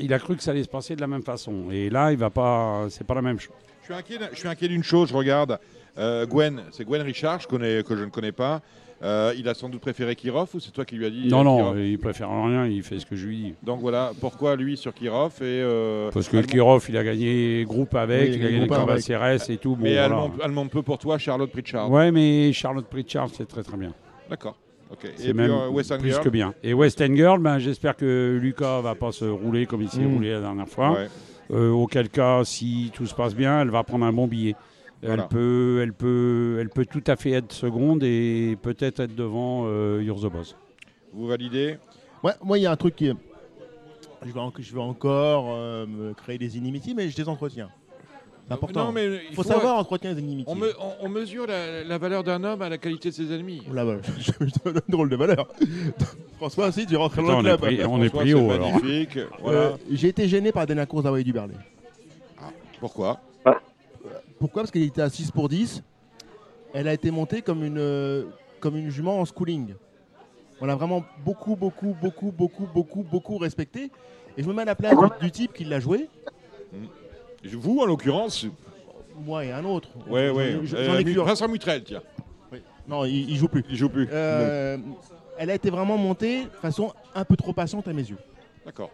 il 0.00 0.12
a 0.12 0.18
cru 0.18 0.36
que 0.36 0.42
ça 0.42 0.50
allait 0.52 0.64
se 0.64 0.68
passer 0.68 0.96
de 0.96 1.00
la 1.00 1.06
même 1.06 1.22
façon. 1.22 1.70
Et 1.70 1.88
là, 1.90 2.10
il 2.12 2.18
va 2.18 2.30
pas. 2.30 2.86
C'est 2.90 3.06
pas 3.06 3.14
la 3.14 3.22
même 3.22 3.38
chose. 3.38 3.54
Je 3.80 3.86
suis 3.86 3.94
inquiet, 3.94 4.18
je 4.32 4.38
suis 4.38 4.48
inquiet 4.48 4.68
d'une 4.68 4.82
chose, 4.82 5.10
je 5.10 5.14
regarde. 5.14 5.58
euh, 5.98 6.26
Gwen, 6.26 6.62
c'est 6.72 6.84
Gwen 6.84 7.02
Richard, 7.02 7.40
je 7.40 7.46
connais, 7.46 7.82
que 7.84 7.94
je 7.94 8.02
ne 8.04 8.10
connais 8.10 8.32
pas. 8.32 8.62
Euh, 9.02 9.34
il 9.36 9.48
a 9.48 9.54
sans 9.54 9.68
doute 9.68 9.80
préféré 9.80 10.14
Kirov 10.16 10.48
ou 10.54 10.60
c'est 10.60 10.70
toi 10.70 10.84
qui 10.84 10.94
lui 10.96 11.04
as 11.04 11.10
dit 11.10 11.28
Non, 11.28 11.40
euh, 11.40 11.44
non, 11.44 11.56
Kirov 11.58 11.80
il 11.80 11.98
préfère 11.98 12.28
rien. 12.30 12.66
Il 12.66 12.82
fait 12.82 12.98
ce 12.98 13.04
que 13.06 13.16
je 13.16 13.26
lui 13.26 13.36
dis. 13.36 13.54
Donc 13.62 13.80
voilà, 13.80 14.12
pourquoi 14.20 14.56
lui 14.56 14.76
sur 14.76 14.94
Kirov 14.94 15.32
et 15.40 15.44
euh, 15.44 16.10
Parce 16.12 16.28
que 16.28 16.36
Allemande- 16.36 16.50
Kirov, 16.50 16.86
il 16.88 16.96
a 16.96 17.04
gagné 17.04 17.64
groupe 17.64 17.94
avec, 17.94 18.30
Oui, 18.30 18.36
il 18.38 18.46
a 18.46 18.50
gagné 18.66 18.72
avec. 18.72 19.04
CRS 19.04 19.50
et 19.50 19.56
tout. 19.58 19.76
Bon, 19.76 19.82
Mais 19.82 19.90
voilà. 19.92 20.04
Allemande, 20.06 20.32
Allemande 20.42 20.70
peu 20.70 20.82
pour 20.82 20.98
toi, 20.98 21.18
Charlotte 21.18 21.50
Pritchard. 21.50 21.90
Ouais, 21.90 22.10
mais 22.12 22.52
Charlotte 22.52 22.86
Pritchard, 22.86 23.28
c'est 23.32 23.46
très 23.46 23.62
très 23.62 23.76
bien. 23.76 23.92
D'accord. 24.30 24.56
Ok. 24.90 25.10
C'est 25.16 25.24
Et 25.24 25.32
puis 25.32 25.34
même 25.34 25.50
euh, 25.50 25.68
West 25.70 25.96
plus 25.98 26.10
Girl 26.10 26.22
que 26.22 26.28
bien. 26.28 26.54
Et 26.62 26.72
West 26.72 27.00
End 27.02 27.14
Girl, 27.14 27.40
ben, 27.40 27.58
j'espère 27.58 27.96
que 27.96 28.38
Lucas 28.40 28.80
va 28.80 28.94
pas 28.94 29.12
se 29.12 29.24
rouler 29.24 29.66
comme 29.66 29.82
il 29.82 29.88
s'est 29.88 30.00
Mm. 30.00 30.14
roulé 30.14 30.30
la 30.30 30.40
dernière 30.40 30.68
fois. 30.68 30.92
Ouais. 30.92 31.08
Euh, 31.50 31.70
auquel 31.70 32.08
cas, 32.08 32.42
si 32.44 32.90
tout 32.94 33.04
se 33.06 33.14
passe 33.14 33.34
bien, 33.34 33.60
elle 33.60 33.70
va 33.70 33.82
prendre 33.82 34.06
un 34.06 34.12
bon 34.12 34.26
billet. 34.26 34.54
Voilà. 35.04 35.22
Elle, 35.24 35.28
peut, 35.28 35.80
elle, 35.82 35.92
peut, 35.92 36.56
elle 36.60 36.68
peut 36.70 36.86
tout 36.86 37.02
à 37.06 37.16
fait 37.16 37.32
être 37.32 37.52
seconde 37.52 38.02
et 38.02 38.56
peut-être 38.62 39.00
être 39.00 39.14
devant 39.14 39.64
euh, 39.66 40.02
You're 40.02 40.20
the 40.20 40.32
Boss. 40.32 40.56
Vous 41.12 41.26
validez? 41.26 41.76
Ouais, 42.22 42.32
moi, 42.42 42.58
il 42.58 42.62
y 42.62 42.66
a 42.66 42.72
un 42.72 42.76
truc 42.76 42.96
qui 42.96 43.06
est. 43.08 43.14
Je 44.24 44.32
vais, 44.32 44.40
en- 44.40 44.52
je 44.58 44.74
vais 44.74 44.80
encore 44.80 45.48
euh, 45.50 45.86
me 45.86 46.14
créer 46.14 46.38
des 46.38 46.56
inimitiés, 46.56 46.94
mais 46.94 47.10
je 47.10 47.16
les 47.16 47.28
entretiens. 47.28 47.68
C'est 48.48 48.54
important. 48.54 48.86
Non, 48.86 48.92
mais 48.92 49.20
Il 49.30 49.34
faut, 49.36 49.42
faut- 49.42 49.48
savoir 49.48 49.76
entretenir 49.78 50.14
les 50.14 50.20
inimitiés. 50.22 50.52
On, 50.52 50.56
me- 50.56 50.72
on- 50.80 51.06
on 51.06 51.08
mesure 51.10 51.46
la, 51.46 51.84
la 51.84 51.98
valeur 51.98 52.22
d'un 52.24 52.42
homme 52.44 52.62
à 52.62 52.68
la 52.70 52.78
qualité 52.78 53.10
de 53.10 53.14
ses 53.14 53.32
ennemis. 53.32 53.62
Bah, 53.70 53.84
je, 54.18 54.32
je 54.40 54.50
te 54.50 54.64
donne 54.70 54.82
une 54.88 54.92
drôle 54.92 55.08
de 55.10 55.16
valeur. 55.16 55.48
François, 56.38 56.68
aussi, 56.68 56.86
tu 56.86 56.96
rentres 56.96 57.16
dans 57.22 57.40
le 57.42 57.48
est 57.50 57.56
club. 57.56 57.60
pris, 57.60 57.84
on 57.84 58.02
est 58.02 58.08
pris 58.10 58.32
haut 58.34 58.50
alors. 58.50 58.72
magnifique. 58.72 59.18
Voilà. 59.42 59.58
Euh, 59.58 59.70
J'ai 59.90 60.08
été 60.08 60.26
gêné 60.28 60.52
par 60.52 60.62
la 60.62 60.66
dernière 60.66 60.88
course 60.88 61.04
d'Hawaii 61.04 61.24
du 61.24 61.32
Berlay. 61.32 61.54
Pourquoi? 62.80 63.20
Pourquoi? 64.38 64.62
Parce 64.62 64.70
qu'elle 64.70 64.82
était 64.82 65.02
à 65.02 65.08
6 65.10 65.30
pour 65.30 65.48
10. 65.48 65.82
Elle 66.72 66.88
a 66.88 66.92
été 66.92 67.10
montée 67.10 67.40
comme 67.42 67.64
une, 67.64 67.78
euh, 67.78 68.24
comme 68.60 68.76
une 68.76 68.90
jument 68.90 69.20
en 69.20 69.24
schooling. 69.24 69.74
On 70.60 70.66
l'a 70.66 70.74
vraiment 70.74 71.04
beaucoup, 71.24 71.56
beaucoup, 71.56 71.94
beaucoup, 72.00 72.30
beaucoup, 72.32 72.66
beaucoup, 72.72 73.02
beaucoup 73.02 73.38
respecté. 73.38 73.90
Et 74.36 74.42
je 74.42 74.48
me 74.48 74.52
mets 74.54 74.62
à 74.62 74.66
la 74.66 74.74
place 74.74 74.96
du, 74.96 75.26
du 75.26 75.30
type 75.30 75.52
qui 75.52 75.64
l'a 75.64 75.78
joué, 75.80 76.08
Vous, 77.52 77.78
en 77.80 77.84
l'occurrence 77.86 78.46
moi 79.16 79.44
et 79.44 79.52
un 79.52 79.64
autre. 79.64 79.90
Ouais, 80.08 80.28
ouais. 80.30 80.58
J'en 80.64 80.76
Euh, 80.76 80.94
ai 80.94 80.98
Mu- 80.98 81.04
plusieurs. 81.04 81.24
Vincent 81.26 81.46
Mutrel, 81.46 81.84
tiens. 81.84 82.02
Non, 82.88 83.04
il, 83.04 83.30
il 83.30 83.36
joue 83.36 83.46
plus. 83.46 83.64
Il 83.70 83.76
joue 83.76 83.88
plus. 83.88 84.08
Euh, 84.10 84.76
Elle 85.38 85.50
a 85.50 85.54
été 85.54 85.70
vraiment 85.70 85.96
montée 85.96 86.44
de 86.44 86.50
façon 86.60 86.92
un 87.14 87.24
peu 87.24 87.36
trop 87.36 87.52
patiente 87.52 87.86
à 87.86 87.92
mes 87.92 88.02
yeux. 88.02 88.18
D'accord. 88.66 88.90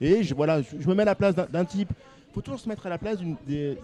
Et 0.00 0.22
je, 0.22 0.34
voilà, 0.34 0.60
je, 0.60 0.78
je 0.78 0.86
me 0.88 0.94
mets 0.94 1.02
à 1.02 1.06
la 1.06 1.14
place 1.14 1.34
d'un- 1.34 1.64
type. 1.64 1.88
Il 1.90 2.34
faut 2.34 2.40
toujours 2.42 2.60
se 2.60 2.68
mettre 2.68 2.84
à 2.86 2.90
la 2.90 2.98
place 2.98 3.18
d'une 3.18 3.36
des- 3.46 3.78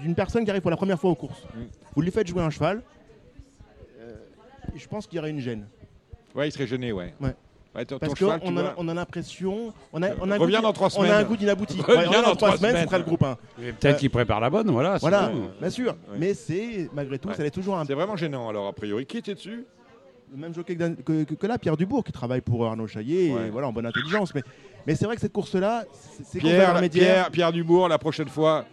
d'une 0.00 0.14
personne 0.14 0.44
qui 0.44 0.50
arrive 0.50 0.62
pour 0.62 0.70
la 0.70 0.76
première 0.76 0.98
fois 0.98 1.10
aux 1.10 1.14
courses. 1.14 1.42
Mm. 1.54 1.60
Vous 1.94 2.02
lui 2.02 2.10
faites 2.10 2.26
jouer 2.26 2.42
un 2.42 2.50
cheval. 2.50 2.82
euh, 4.00 4.14
je 4.74 4.86
pense 4.88 5.06
qu'il 5.06 5.16
y 5.16 5.18
aurait 5.20 5.30
une 5.30 5.40
gêne. 5.40 5.66
Ouais, 6.34 6.48
il 6.48 6.52
serait 6.52 6.66
gêné, 6.66 6.92
ouais. 6.92 7.14
Ouais. 7.20 7.34
Ouais, 7.74 7.86
ton, 7.86 7.98
Parce 7.98 8.12
qu'on 8.14 8.30
a, 8.58 8.74
on 8.76 8.88
a 8.88 8.92
l'impression. 8.94 9.72
On 9.94 10.02
a, 10.02 10.10
on 10.20 10.30
a 10.30 10.34
un 10.34 10.38
Reviens 10.38 10.58
goût- 10.58 10.62
dans 10.64 10.72
trois 10.74 10.88
On 10.98 11.02
a 11.02 11.04
un 11.04 11.08
semaines. 11.08 11.26
goût 11.26 11.36
d'inabouti. 11.38 11.80
Reviens 11.86 12.00
Ouais, 12.10 12.16
dans 12.16 12.22
dans 12.30 12.36
trois 12.36 12.56
semaines, 12.58 12.72
ce 12.72 12.76
semaines. 12.76 12.86
sera 12.86 12.98
le 12.98 13.04
groupe 13.04 13.22
1. 13.22 13.34
Peut-être 13.56 13.84
Euh, 13.86 13.92
qu'il 13.94 14.10
prépare 14.10 14.40
la 14.40 14.50
bonne, 14.50 14.70
voilà. 14.70 14.98
Voilà, 14.98 15.30
bien 15.58 15.70
sûr. 15.70 15.92
Ouais. 16.10 16.16
Mais 16.18 16.34
c'est, 16.34 16.90
malgré 16.92 17.18
tout, 17.18 17.28
Ouais. 17.28 17.34
ça 17.34 17.44
est 17.46 17.50
toujours 17.50 17.78
un 17.78 17.86
C'est 17.86 17.94
vraiment 17.94 18.16
gênant, 18.16 18.48
alors, 18.50 18.66
a 18.66 18.72
priori. 18.74 19.06
Qui 19.06 19.18
était 19.18 19.34
dessus? 19.34 19.64
Le 20.30 20.36
même 20.38 20.54
jockey 20.54 20.76
que, 20.76 20.88
que, 21.02 21.24
que- 21.24 21.34
que 21.34 21.46
là, 21.46 21.56
Pierre 21.58 21.76
Dubourg, 21.78 22.04
qui 22.04 22.12
travaille 22.12 22.40
pour 22.42 22.64
Arnaud 22.66 22.86
Chaillet, 22.86 23.32
Ouais. 23.32 23.46
et 23.46 23.50
voilà, 23.50 23.68
en 23.68 23.72
bonne 23.72 23.86
intelligence. 23.86 24.34
Mais, 24.34 24.42
mais 24.86 24.94
c'est 24.94 25.04
vrai 25.06 25.14
que 25.14 25.20
cette 25.22 25.32
course-là, 25.32 25.84
c'est 25.92 26.24
c'est 26.26 26.38
Pierre. 26.40 26.78
Pierre, 26.90 27.30
Pierre 27.30 27.52
Dubourg, 27.52 27.88
la 27.88 27.98
prochaine 27.98 28.28
fois, 28.28 28.66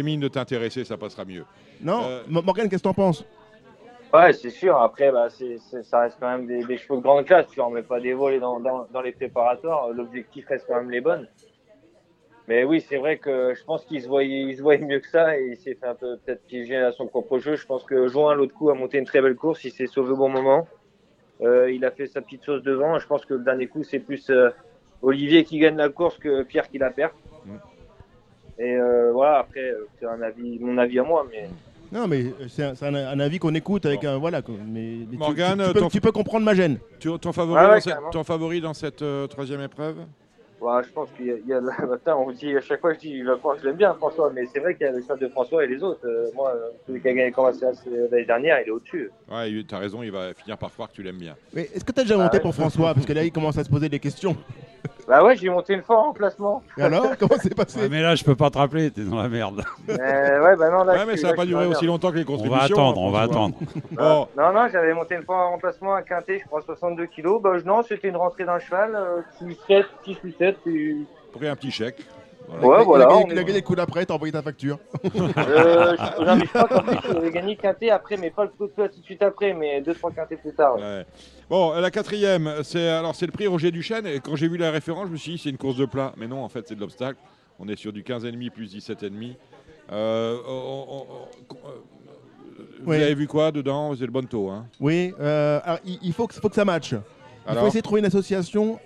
mine 0.00 0.20
de 0.20 0.28
t'intéresser, 0.28 0.84
ça 0.84 0.96
passera 0.96 1.24
mieux. 1.24 1.44
Non, 1.82 2.04
Euh, 2.06 2.22
Mo- 2.28 2.42
Morgane, 2.42 2.68
qu'est-ce 2.68 2.82
que 2.82 2.88
t'en 2.88 2.94
penses? 2.94 3.24
Ouais, 4.14 4.32
c'est 4.32 4.50
sûr. 4.50 4.76
Après, 4.78 5.10
bah, 5.10 5.28
c'est, 5.30 5.58
c'est- 5.58 5.82
ça 5.82 6.00
reste 6.00 6.18
quand 6.20 6.28
même 6.30 6.46
des, 6.46 6.64
des 6.64 6.76
chevaux 6.76 6.98
de 6.98 7.02
grande 7.02 7.24
classe. 7.24 7.46
Tu 7.48 7.60
en 7.60 7.70
mets 7.70 7.82
pas 7.82 7.98
des 8.00 8.12
volets 8.12 8.40
dans, 8.40 8.60
dans, 8.60 8.86
dans 8.92 9.00
les 9.02 9.12
préparatoires. 9.12 9.88
L'objectif 9.90 10.46
reste 10.48 10.66
quand 10.68 10.76
même 10.76 10.90
les 10.90 11.00
bonnes. 11.00 11.26
Mais 12.48 12.64
oui, 12.64 12.80
c'est 12.80 12.96
vrai 12.98 13.18
que 13.18 13.54
je 13.54 13.64
pense 13.64 13.84
qu'il 13.84 14.02
se 14.02 14.08
voyait, 14.08 14.40
il 14.42 14.56
se 14.56 14.62
voyait 14.62 14.84
mieux 14.84 14.98
que 15.00 15.08
ça 15.08 15.38
et 15.38 15.44
il 15.52 15.56
s'est 15.56 15.74
fait 15.76 15.86
un 15.86 15.94
peu 15.94 16.16
peut-être 16.18 16.44
piéger 16.46 16.76
à 16.76 16.92
son 16.92 17.06
propre 17.06 17.38
jeu. 17.38 17.54
Je 17.56 17.64
pense 17.66 17.84
que 17.84 18.08
Join, 18.08 18.34
l'autre 18.34 18.54
coup, 18.54 18.68
a 18.70 18.74
monté 18.74 18.98
une 18.98 19.04
très 19.06 19.22
belle 19.22 19.36
course. 19.36 19.64
Il 19.64 19.70
s'est 19.70 19.86
sauvé 19.86 20.12
au 20.12 20.16
bon 20.16 20.28
moment. 20.28 20.66
Euh, 21.40 21.70
il 21.72 21.84
a 21.84 21.90
fait 21.90 22.06
sa 22.06 22.20
petite 22.20 22.42
sauce 22.44 22.62
devant. 22.62 22.98
Je 22.98 23.06
pense 23.06 23.24
que 23.24 23.34
le 23.34 23.40
dernier 23.44 23.66
coup, 23.68 23.82
c'est 23.84 24.00
plus 24.00 24.28
euh, 24.30 24.50
Olivier 25.02 25.44
qui 25.44 25.58
gagne 25.58 25.76
la 25.76 25.88
course 25.88 26.18
que 26.18 26.42
Pierre 26.42 26.68
qui 26.68 26.78
la 26.78 26.90
perd. 26.90 27.12
Et 28.58 28.76
euh, 28.76 29.10
voilà, 29.12 29.38
après, 29.38 29.60
euh, 29.70 29.86
c'est 29.98 30.06
un 30.06 30.20
avis, 30.22 30.58
mon 30.60 30.76
avis 30.78 30.98
à 30.98 31.02
moi. 31.02 31.26
Mais 31.30 31.48
Non, 31.90 32.06
mais 32.06 32.22
euh, 32.24 32.30
c'est 32.48 32.62
un, 32.64 32.74
c'est 32.74 32.86
un- 32.86 32.94
un 32.94 33.20
avis 33.20 33.38
qu'on 33.38 33.54
écoute 33.54 33.86
avec 33.86 34.04
un. 34.04 34.18
Voilà, 34.18 34.40
mais, 34.66 34.98
Morgane, 35.18 35.58
tu, 35.58 35.66
tu 35.66 35.72
peux, 35.72 35.80
ton- 35.80 35.88
tu 35.88 36.00
peux 36.00 36.12
comprendre 36.12 36.44
ma 36.44 36.54
gêne. 36.54 36.78
Tu, 37.00 37.08
ton, 37.18 37.32
favori 37.32 37.58
Ah 37.60 37.68
ouais, 37.70 37.74
dans 37.76 37.80
cette, 37.80 38.10
ton 38.12 38.24
favori 38.24 38.60
dans 38.60 38.74
cette 38.74 39.02
euh, 39.02 39.26
troisième 39.26 39.60
épreuve? 39.62 39.96
Ouais, 40.62 40.80
je 40.84 40.92
pense 40.92 41.08
qu'il 41.16 41.26
y 41.26 41.30
a, 41.32 41.34
il 41.36 41.46
y 41.48 41.52
a 41.52 41.58
Attends, 41.92 42.24
on 42.26 42.30
dit 42.30 42.56
à 42.56 42.60
chaque 42.60 42.80
fois 42.80 42.92
je 42.94 42.98
dis 43.00 43.22
je 43.24 43.32
crois 43.34 43.54
que 43.56 43.62
je 43.62 43.66
l'aime 43.66 43.76
bien 43.76 43.92
François, 43.94 44.30
mais 44.32 44.46
c'est 44.46 44.60
vrai 44.60 44.74
qu'il 44.76 44.86
y 44.86 44.88
a 44.88 44.92
le 44.92 45.02
choix 45.02 45.16
de 45.16 45.28
François 45.28 45.64
et 45.64 45.66
les 45.66 45.82
autres. 45.82 46.00
Euh, 46.06 46.28
moi, 46.36 46.54
celui 46.86 47.00
qui 47.00 47.08
a 47.08 47.12
gagné 47.12 47.32
comme 47.32 47.52
ça 47.52 47.72
l'année 47.86 48.24
dernière, 48.24 48.60
il 48.60 48.68
est 48.68 48.70
au-dessus. 48.70 49.10
Ouais, 49.30 49.50
t'as 49.68 49.78
raison, 49.78 50.02
il 50.04 50.12
va 50.12 50.32
finir 50.34 50.56
par 50.56 50.70
croire 50.72 50.88
que 50.88 50.94
tu 50.94 51.02
l'aimes 51.02 51.18
bien. 51.18 51.34
Mais 51.52 51.62
est-ce 51.74 51.84
que 51.84 51.90
tu 51.92 52.00
as 52.00 52.04
déjà 52.04 52.14
Ah 52.18 52.22
monté 52.22 52.36
ouais. 52.36 52.42
pour 52.42 52.54
François? 52.54 52.94
Parce 52.94 53.06
que 53.06 53.12
là, 53.12 53.24
il 53.24 53.32
commence 53.32 53.58
à 53.58 53.64
se 53.64 53.70
poser 53.70 53.88
des 53.88 53.98
questions. 53.98 54.36
Bah 55.08 55.22
ouais, 55.24 55.36
j'ai 55.36 55.48
monté 55.48 55.74
une 55.74 55.82
fois 55.82 55.98
en 55.98 56.02
remplacement. 56.04 56.62
Et 56.78 56.82
alors 56.82 57.16
Comment 57.18 57.34
c'est 57.40 57.54
passé? 57.54 57.80
Ouais, 57.80 57.88
mais 57.88 58.02
là, 58.02 58.14
je 58.14 58.22
peux 58.22 58.36
pas 58.36 58.50
te 58.50 58.58
rappeler, 58.58 58.90
t'es 58.90 59.02
dans 59.02 59.20
la 59.20 59.28
merde. 59.28 59.62
Euh, 59.88 59.94
ouais, 60.44 60.56
bah 60.56 60.70
non, 60.70 60.84
là, 60.84 60.94
Ouais, 60.94 61.06
mais 61.06 61.16
ça 61.16 61.28
va 61.28 61.34
pas 61.34 61.44
durer 61.44 61.66
aussi 61.66 61.86
longtemps 61.86 62.10
que 62.12 62.16
les 62.16 62.22
On 62.22 62.26
contributions. 62.26 62.58
va 62.58 62.64
attendre, 62.64 63.00
hein, 63.00 63.04
on 63.06 63.10
va 63.10 63.20
attendre. 63.22 63.56
Bon, 63.92 64.28
Non, 64.36 64.52
non, 64.52 64.68
j'avais 64.72 64.94
monté 64.94 65.16
une 65.16 65.24
fois 65.24 65.36
en 65.46 65.50
remplacement 65.52 65.94
à 65.94 66.02
Quintet, 66.02 66.38
je 66.40 66.46
crois 66.46 66.62
62 66.62 67.06
kilos. 67.06 67.42
Bah 67.42 67.52
non, 67.64 67.82
c'était 67.82 68.08
une 68.08 68.16
rentrée 68.16 68.44
d'un 68.44 68.58
cheval, 68.60 68.94
euh, 68.94 69.20
6-7, 69.68 70.51
6-7. 70.52 70.56
puis- 70.64 71.04
pris 71.32 71.48
un 71.48 71.56
petit 71.56 71.70
chèque. 71.70 72.00
Ouais, 72.48 72.56
il, 72.80 72.84
voilà. 72.84 73.06
a, 73.06 73.08
on 73.14 73.20
gagné- 73.20 73.32
il 73.32 73.38
a 73.38 73.40
est- 73.40 73.44
gagné 73.44 73.60
le 73.60 73.64
coup 73.64 73.74
d'après, 73.76 74.04
t'as 74.04 74.14
envoyé 74.14 74.32
ta 74.32 74.42
facture. 74.42 74.78
Euh, 75.04 75.96
qu'en 75.96 76.82
plus, 76.82 76.98
j'avais 77.12 77.30
gagné 77.30 77.56
Quintet 77.56 77.90
après, 77.90 78.16
mais 78.16 78.30
pas 78.30 78.44
le 78.44 78.50
coup 78.50 78.66
de 78.66 78.72
tout 78.88 79.00
de 79.00 79.04
suite 79.04 79.22
après, 79.22 79.54
mais 79.54 79.80
2-3 79.80 80.12
Quintet 80.12 80.36
plus 80.36 80.52
tard. 80.52 80.74
ouais. 80.76 80.82
Ouais. 80.82 81.06
Bon, 81.48 81.72
la 81.72 81.90
quatrième, 81.90 82.50
c'est 82.62 82.88
alors 82.88 83.14
c'est 83.14 83.26
le 83.26 83.32
prix 83.32 83.46
Roger 83.46 83.70
Duchesne. 83.70 84.06
Et 84.06 84.20
quand 84.20 84.36
j'ai 84.36 84.48
vu 84.48 84.56
la 84.58 84.70
référence, 84.70 85.06
je 85.06 85.12
me 85.12 85.16
suis 85.16 85.32
dit 85.32 85.38
c'est 85.38 85.50
une 85.50 85.56
course 85.58 85.76
de 85.76 85.86
plat. 85.86 86.12
Mais 86.16 86.26
non, 86.26 86.42
en 86.42 86.48
fait, 86.48 86.66
c'est 86.66 86.74
de 86.74 86.80
l'obstacle. 86.80 87.18
On 87.58 87.68
est 87.68 87.76
sur 87.76 87.92
du 87.92 88.02
15,5 88.02 88.50
plus 88.50 88.66
17,5. 88.74 89.36
Euh, 89.92 90.36
on- 90.46 90.52
on- 90.52 91.06
on- 91.50 91.54
euh, 91.54 91.70
vous 92.82 92.90
Oui. 92.90 92.96
avez 92.96 93.14
vu 93.14 93.26
quoi 93.26 93.52
dedans? 93.52 93.94
C'est 93.94 94.04
le 94.06 94.10
bon 94.12 94.26
taux. 94.26 94.48
Hein. 94.50 94.66
Oui, 94.80 95.12
euh, 95.20 95.60
alors, 95.64 95.78
il, 95.84 95.98
il 96.02 96.12
faut, 96.12 96.26
que, 96.26 96.34
faut 96.34 96.48
que 96.48 96.54
ça 96.54 96.64
matche. 96.64 96.94
Il 97.48 97.54
faut 97.56 97.66
essayer 97.66 97.80
de 97.80 97.84
trouver 97.84 98.00
une 98.00 98.06
association 98.06 98.78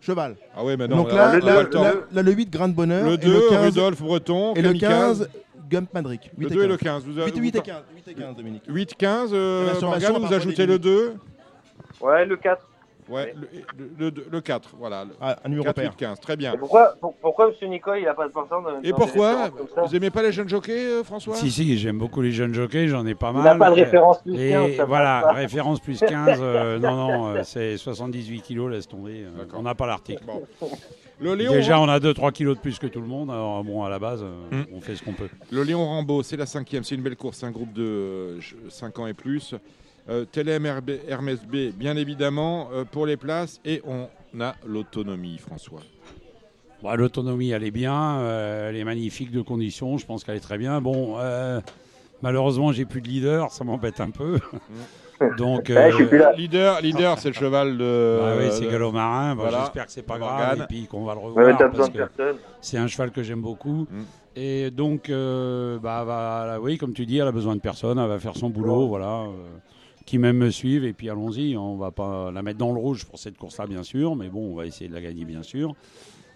jockey-cheval. 0.00 0.36
Ah 0.56 0.60
oui, 0.64 0.74
mais 0.78 0.88
non, 0.88 0.96
Donc 0.96 1.08
on 1.12 1.16
là, 1.16 1.38
là, 1.38 1.40
pas 1.40 1.62
le 1.62 1.70
temps. 1.70 1.82
là, 1.82 1.92
là, 2.12 2.22
le 2.22 2.32
8, 2.32 2.50
Grain 2.50 2.68
de 2.68 2.74
Bonheur. 2.74 3.04
le 3.06 3.14
et 3.14 3.18
2, 3.18 3.32
le 3.32 3.48
15, 3.50 3.64
Rudolf 3.64 4.02
Breton. 4.02 4.54
et 4.54 4.62
le 4.62 4.68
kamikaze. 4.68 5.18
15, 5.20 5.28
Gump 5.70 5.92
Madrick. 5.94 6.30
Le 6.38 6.44
8 6.48 6.54
2 6.54 6.64
et 6.64 6.66
le 6.66 6.76
15. 6.76 7.04
Vous 7.04 7.18
avez- 7.18 7.30
8, 7.30 7.36
8 7.40 7.54
et 7.54 7.58
vous- 7.58 7.64
15, 7.64 7.82
8 7.94 8.08
et 8.10 8.14
15, 8.14 8.36
Dominique. 8.36 8.62
8, 8.68 8.94
15, 8.96 9.30
euh, 9.32 9.74
Morgane, 9.82 10.16
vous 10.18 10.32
ajoutez 10.34 10.66
le 10.66 10.78
2 10.78 11.14
Ouais, 12.00 12.24
le 12.24 12.36
4. 12.36 12.62
Ouais, 13.08 13.34
le, 13.98 14.10
le, 14.10 14.12
le 14.30 14.40
4, 14.40 14.70
voilà. 14.78 15.04
le 15.04 15.10
Ah, 15.20 15.36
un 15.44 15.48
numéro 15.48 15.64
4, 15.64 15.74
pair. 15.76 15.90
8, 15.92 15.96
15, 15.96 16.20
très 16.20 16.36
bien. 16.36 16.52
Et 16.52 16.58
pourquoi, 16.58 16.94
pour- 17.00 17.14
pourquoi 17.16 17.48
M. 17.62 17.70
Nicole, 17.70 17.98
il 18.00 18.06
a 18.08 18.14
pas 18.14 18.26
de 18.28 18.32
portant 18.32 18.60
dans 18.60 18.82
Et 18.82 18.90
dans 18.90 18.96
pourquoi 18.96 19.50
Vous 19.86 19.96
aimez 19.96 20.10
pas 20.10 20.22
les 20.22 20.32
jeunes 20.32 20.48
jockeys, 20.48 20.72
euh, 20.86 21.04
François? 21.04 21.34
Si, 21.36 21.50
si, 21.50 21.78
j'aime 21.78 21.98
beaucoup 21.98 22.20
les 22.20 22.32
jeunes 22.32 22.52
jockeys, 22.54 22.88
j'en 22.88 23.06
ai 23.06 23.14
pas 23.14 23.30
Il 23.30 23.38
mal. 23.38 23.44
n'a 23.44 23.64
pas 23.64 23.70
de 23.70 23.76
référence 23.76 24.20
plus 24.22 24.38
Et 24.38 24.50
15. 24.50 24.76
ça 24.76 24.84
voilà, 24.84 25.32
référence 25.32 25.80
plus 25.80 25.98
15, 26.00 26.38
euh, 26.42 26.78
non, 26.78 26.96
non, 26.96 27.26
euh, 27.36 27.42
c'est 27.44 27.76
78 27.78 28.42
kilos, 28.42 28.70
laisse 28.70 28.86
tomber. 28.88 29.24
euh, 29.24 29.44
on 29.54 29.62
n'a 29.62 29.74
pas 29.74 29.86
l'article. 29.86 30.22
Bon. 30.26 30.42
Le 31.20 31.34
Léon, 31.34 31.52
Déjà, 31.52 31.80
on 31.80 31.88
a 31.88 31.98
2-3 31.98 32.30
kilos 32.30 32.56
de 32.56 32.60
plus 32.60 32.78
que 32.78 32.86
tout 32.86 33.00
le 33.00 33.06
monde. 33.08 33.28
Alors, 33.30 33.64
bon, 33.64 33.82
à 33.82 33.88
la 33.88 33.98
base, 33.98 34.22
euh, 34.22 34.36
Hmm. 34.62 34.64
on 34.72 34.80
fait 34.80 34.94
ce 34.94 35.02
qu'on 35.02 35.14
peut. 35.14 35.28
le 35.50 35.62
Léon 35.64 35.84
Rambo, 35.84 36.22
c'est 36.22 36.36
la 36.36 36.46
cinquième, 36.46 36.84
c'est 36.84 36.94
une 36.94 37.02
belle 37.02 37.16
course, 37.16 37.42
un 37.42 37.50
groupe 37.50 37.72
de 37.72 38.38
5 38.68 38.98
ans 39.00 39.06
et 39.08 39.14
plus. 39.14 39.54
Euh, 40.08 40.24
Telem 40.24 40.66
RB 40.66 40.90
Hermès 41.06 41.40
B, 41.44 41.70
bien 41.74 41.96
évidemment, 41.96 42.70
euh, 42.72 42.84
pour 42.84 43.04
les 43.06 43.16
places. 43.16 43.60
Et 43.64 43.82
on 43.86 44.08
a 44.40 44.54
l'autonomie, 44.66 45.36
François. 45.38 45.80
Bon, 46.82 46.94
L'autonomie, 46.94 47.50
elle 47.50 47.64
est 47.64 47.70
bien, 47.70 48.18
euh, 48.20 48.70
elle 48.70 48.76
est 48.76 48.84
magnifique 48.84 49.30
de 49.32 49.42
conditions, 49.42 49.98
je 49.98 50.06
pense 50.06 50.24
qu'elle 50.24 50.36
est 50.36 50.40
très 50.40 50.56
bien. 50.58 50.80
Bon, 50.80 51.16
euh, 51.18 51.60
malheureusement, 52.22 52.72
j'ai 52.72 52.84
plus 52.86 53.02
de 53.02 53.08
leader, 53.08 53.50
ça 53.52 53.64
m'embête 53.64 54.00
un 54.00 54.10
peu. 54.10 54.38
Donc, 55.36 55.64
Ouais, 55.68 55.92
euh, 55.92 56.16
là. 56.16 56.32
Leader, 56.36 56.80
leader 56.80 57.18
c'est 57.18 57.28
le 57.30 57.34
cheval 57.34 57.76
de. 57.76 58.20
Ah 58.22 58.34
oui, 58.38 58.46
c'est 58.52 58.66
de- 58.66 58.70
Gallo 58.70 58.92
Marin. 58.92 59.34
Bon, 59.34 59.42
voilà. 59.42 59.62
J'espère 59.62 59.86
que 59.86 59.92
c'est 59.92 60.02
pas 60.06 60.16
Morgane. 60.16 60.36
grave 60.38 60.60
et 60.62 60.66
puis 60.68 60.86
qu'on 60.86 61.04
va 61.04 61.14
le 61.14 61.20
Ouais, 61.20 61.26
revoir. 61.26 61.46
t'as 61.58 61.64
parce 61.64 61.70
besoin 61.72 61.88
de 61.88 61.92
que 61.92 61.98
personne. 61.98 62.36
c'est 62.60 62.78
un 62.78 62.86
cheval 62.86 63.10
que 63.10 63.24
j'aime 63.24 63.40
beaucoup. 63.42 63.88
Mm. 63.90 64.02
Et 64.36 64.70
donc, 64.70 65.10
euh, 65.10 65.80
bah, 65.80 66.04
bah, 66.06 66.58
oui, 66.62 66.78
comme 66.78 66.92
tu 66.94 67.04
dis, 67.04 67.18
elle 67.18 67.26
a 67.26 67.32
besoin 67.32 67.56
de 67.56 67.60
personne. 67.60 67.98
Elle 67.98 68.06
va 68.08 68.20
faire 68.20 68.36
son 68.36 68.48
boulot, 68.48 68.86
voilà. 68.86 69.24
Qui 70.08 70.16
même 70.18 70.38
me 70.38 70.50
suivent 70.50 70.84
et 70.86 70.94
puis 70.94 71.10
allons-y. 71.10 71.54
On 71.56 71.76
va 71.76 71.90
pas 71.90 72.30
la 72.32 72.40
mettre 72.42 72.58
dans 72.58 72.72
le 72.72 72.80
rouge 72.80 73.04
pour 73.04 73.18
cette 73.18 73.36
course-là, 73.36 73.66
bien 73.66 73.82
sûr, 73.82 74.16
mais 74.16 74.28
bon, 74.28 74.52
on 74.52 74.56
va 74.56 74.64
essayer 74.64 74.88
de 74.88 74.94
la 74.94 75.02
gagner, 75.02 75.24
bien 75.26 75.42
sûr. 75.42 75.74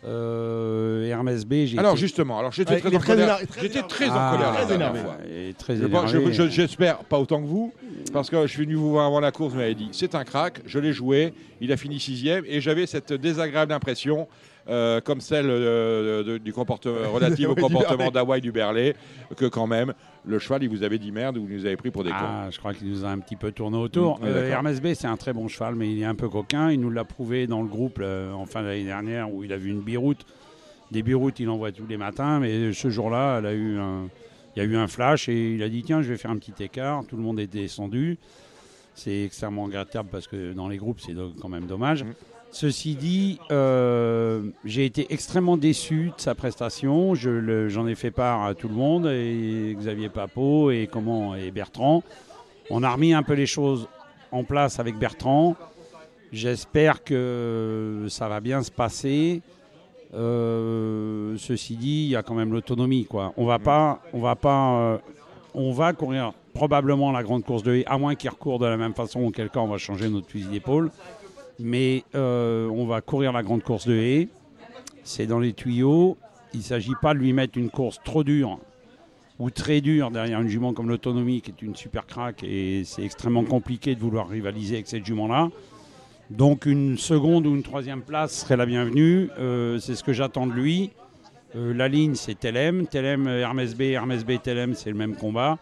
Euh, 0.05 1.07
Hermès 1.09 1.44
B, 1.47 1.65
j'ai 1.66 1.78
Alors 1.78 1.93
été- 1.93 2.01
justement, 2.01 2.39
alors 2.39 2.51
j'étais 2.53 2.74
Ouais, 2.74 2.81
très 2.81 2.94
en 2.94 2.99
très 2.99 3.07
colère. 3.15 3.39
J'étais 3.61 3.82
très 3.82 4.09
en 4.11 4.15
Ah, 4.16 4.31
colère 4.35 4.53
la 4.53 4.59
très 4.65 4.66
dernière 4.78 4.97
fois. 4.97 5.16
Et 5.32 5.55
très 5.55 5.77
je- 5.77 6.49
J'espère 6.51 6.99
pas 7.05 7.19
autant 7.20 7.40
que 7.40 7.47
vous, 7.47 7.73
parce 8.12 8.28
que 8.28 8.43
je 8.43 8.53
suis 8.53 8.65
venu 8.65 8.74
vous 8.74 8.90
voir 8.90 9.07
avant 9.07 9.20
la 9.20 9.31
course, 9.31 9.53
vous 9.53 9.61
m'avez 9.61 9.74
dit 9.77 9.89
c'est 9.93 10.15
un 10.16 10.24
crack, 10.24 10.61
je 10.66 10.78
l'ai 10.81 10.93
joué, 10.93 11.32
il 11.61 11.70
a 11.73 11.77
fini 11.77 12.01
sixième, 12.01 12.44
et 12.49 12.61
j'avais 12.61 12.86
cette 12.86 13.12
désagréable 13.12 13.73
impression, 13.73 14.27
euh, 14.69 15.01
comme 15.01 15.20
celle 15.20 15.47
euh, 15.49 16.23
de- 16.24 16.39
du 16.39 16.53
comportement 16.53 17.12
relative 17.12 17.51
au 17.51 17.55
comportement 18.01 18.11
d'Hawaï 18.11 18.40
du 18.40 18.51
Berlay, 18.51 18.94
que 19.36 19.47
quand 19.47 19.69
même 19.69 19.94
le 20.24 20.39
cheval 20.39 20.62
il 20.62 20.69
vous 20.69 20.82
avait 20.85 20.99
dit 20.99 21.11
merde 21.12 21.36
ou 21.39 21.47
vous 21.47 21.53
nous 21.53 21.66
avez 21.66 21.77
pris 21.77 21.90
pour 21.90 22.05
des 22.05 22.11
cons. 22.11 22.16
Ah, 22.20 22.49
je 22.51 22.59
crois 22.59 22.74
qu'il 22.74 22.89
nous 22.89 23.05
a 23.05 23.09
un 23.09 23.19
petit 23.19 23.36
peu 23.36 23.51
tourné 23.53 23.77
autour. 23.77 24.20
Mm, 24.20 24.24
Euh, 24.24 24.35
d'accord. 24.35 24.49
Hermès 24.53 24.81
B, 24.81 24.94
c'est 24.94 25.07
un 25.09 25.16
très 25.16 25.32
bon 25.32 25.49
cheval, 25.49 25.74
mais 25.74 25.90
il 25.93 26.01
est 26.01 26.05
un 26.05 26.15
peu 26.15 26.28
coquin. 26.28 26.70
Il 26.70 26.81
nous 26.81 26.90
l'a 26.90 27.05
prouvé 27.05 27.47
dans 27.47 27.61
le 27.62 27.69
groupe 27.69 27.99
euh, 28.01 28.32
en 28.32 28.47
fin 28.47 28.62
d'année 28.62 28.85
dernière 28.85 29.32
où 29.32 29.43
il 29.44 29.53
a 29.53 29.57
vu 29.57 29.70
une 29.70 29.81
biroute. 29.81 30.24
Des 30.90 31.03
biroutes, 31.03 31.40
il 31.40 31.49
en 31.49 31.57
voit 31.57 31.73
tous 31.73 31.86
les 31.89 31.97
matins, 31.97 32.39
mais 32.39 32.73
ce 32.73 32.89
jour-là, 32.90 33.39
elle 33.39 33.47
a 33.47 33.53
eu 33.55 33.78
un- 33.78 34.09
il 34.55 34.59
y 34.59 34.62
a 34.62 34.69
eu 34.69 34.77
un 34.77 34.86
flash 34.86 35.28
et 35.28 35.55
il 35.55 35.62
a 35.62 35.69
dit 35.69 35.82
tiens, 35.82 36.03
je 36.03 36.11
vais 36.11 36.19
faire 36.19 36.31
un 36.31 36.36
petit 36.36 36.62
écart. 36.62 37.05
Tout 37.07 37.16
le 37.16 37.23
monde 37.23 37.40
est 37.40 37.47
descendu. 37.47 38.19
C'est 38.94 39.24
extrêmement 39.24 39.65
regrettable 39.65 40.11
parce 40.12 40.27
que 40.28 40.53
dans 40.53 40.69
les 40.69 40.77
groupes, 40.77 41.01
c'est 41.01 41.15
quand 41.40 41.49
même 41.49 41.65
dommage. 41.66 42.05
Mm. 42.05 42.12
Ceci 42.53 42.97
dit, 42.97 43.39
euh, 43.51 44.43
j'ai 44.66 44.85
été 44.85 45.07
extrêmement 45.09 45.57
déçu 45.57 46.12
de 46.15 46.20
sa 46.20 46.35
prestation. 46.35 47.15
Je 47.15 47.69
J'en 47.69 47.87
ai 47.87 47.95
fait 47.95 48.11
part 48.11 48.45
à 48.45 48.55
tout 48.55 48.69
le 48.69 48.74
monde, 48.74 49.07
et 49.07 49.74
Xavier 49.79 50.11
Papot 50.11 50.70
et, 50.70 50.87
comment, 50.87 51.35
et 51.35 51.51
Bertrand. 51.51 52.03
On 52.69 52.83
a 52.83 52.91
remis 52.91 53.15
un 53.15 53.23
peu 53.23 53.33
les 53.33 53.47
choses 53.47 53.89
en 54.31 54.45
place 54.45 54.79
avec 54.79 54.99
Bertrand. 54.99 55.57
J'espère 56.31 57.03
que 57.03 58.07
ça 58.11 58.29
va 58.29 58.41
bien 58.41 58.62
se 58.62 58.70
passer. 58.70 59.41
Euh, 60.12 61.35
ceci 61.39 61.77
dit, 61.77 62.05
il 62.05 62.11
y 62.11 62.16
a 62.16 62.23
quand 62.23 62.35
même 62.35 62.53
l'autonomie. 62.53 63.07
Quoi. 63.07 63.33
On 63.39 63.47
va 63.47 63.59
pas, 63.59 64.03
on 64.12 64.20
va 64.20 64.37
pas, 64.37 64.74
euh, 64.74 64.99
on 65.55 65.73
va 65.73 65.95
courir 65.95 66.35
probablement 66.53 67.12
la 67.12 67.23
grande 67.23 67.45
course 67.45 67.62
de 67.62 67.77
haie, 67.77 67.85
à 67.87 67.97
moins 67.97 68.15
qu'il 68.15 68.29
recourt 68.29 68.59
de 68.59 68.66
la 68.66 68.77
même 68.77 68.93
façon, 68.93 69.20
auquel 69.20 69.49
cas 69.49 69.61
on 69.61 69.69
va 69.69 69.79
changer 69.79 70.11
notre 70.11 70.29
fusil 70.29 70.49
d'épaule. 70.49 70.91
Mais 71.59 72.05
euh, 72.15 72.69
on 72.69 72.87
va 72.87 73.01
courir 73.01 73.33
la 73.33 73.43
grande 73.43 73.62
course 73.62 73.87
de 73.87 73.95
haie. 73.95 74.29
C'est 75.05 75.27
dans 75.27 75.39
les 75.39 75.53
tuyaux. 75.53 76.16
Il 76.55 76.59
ne 76.59 76.65
s'agit 76.65 76.95
pas 77.01 77.15
de 77.15 77.19
lui 77.19 77.33
mettre 77.33 77.59
une 77.59 77.70
course 77.70 77.99
trop 78.05 78.24
dure 78.24 78.59
ou 79.39 79.51
très 79.51 79.81
dure 79.81 80.11
derrière 80.11 80.41
une 80.41 80.49
jument 80.49 80.73
comme 80.73 80.89
l'autonomie 80.89 81.41
qui 81.41 81.51
est 81.51 81.62
une 81.62 81.74
super 81.74 82.07
craque 82.07 82.45
et 82.45 82.83
c'est 82.85 83.03
extrêmement 83.03 83.45
compliqué 83.45 83.95
de 83.95 84.01
vouloir 84.01 84.29
rivaliser 84.29 84.77
avec 84.77 84.87
cette 84.87 85.05
jument-là. 85.05 85.49
Donc 86.31 86.66
une 86.66 86.97
seconde 86.97 87.47
ou 87.47 87.55
une 87.55 87.62
troisième 87.62 88.03
place 88.03 88.41
serait 88.41 88.57
la 88.57 88.66
bienvenue. 88.66 89.31
Euh, 89.39 89.79
c'est 89.79 89.95
ce 89.95 90.05
que 90.05 90.12
j'attends 90.12 90.47
de 90.47 90.53
lui. 90.53 90.93
Euh, 91.57 91.74
la 91.74 91.89
ligne 91.89 92.15
c'est 92.15 92.39
Telem. 92.39 92.87
Telem, 92.87 93.27
Hermès 93.27 93.74
B, 93.74 93.83
Hermès 93.83 94.24
B, 94.24 94.41
Telem, 94.41 94.74
c'est 94.74 94.91
le 94.91 94.97
même 94.97 95.16
combat. 95.16 95.59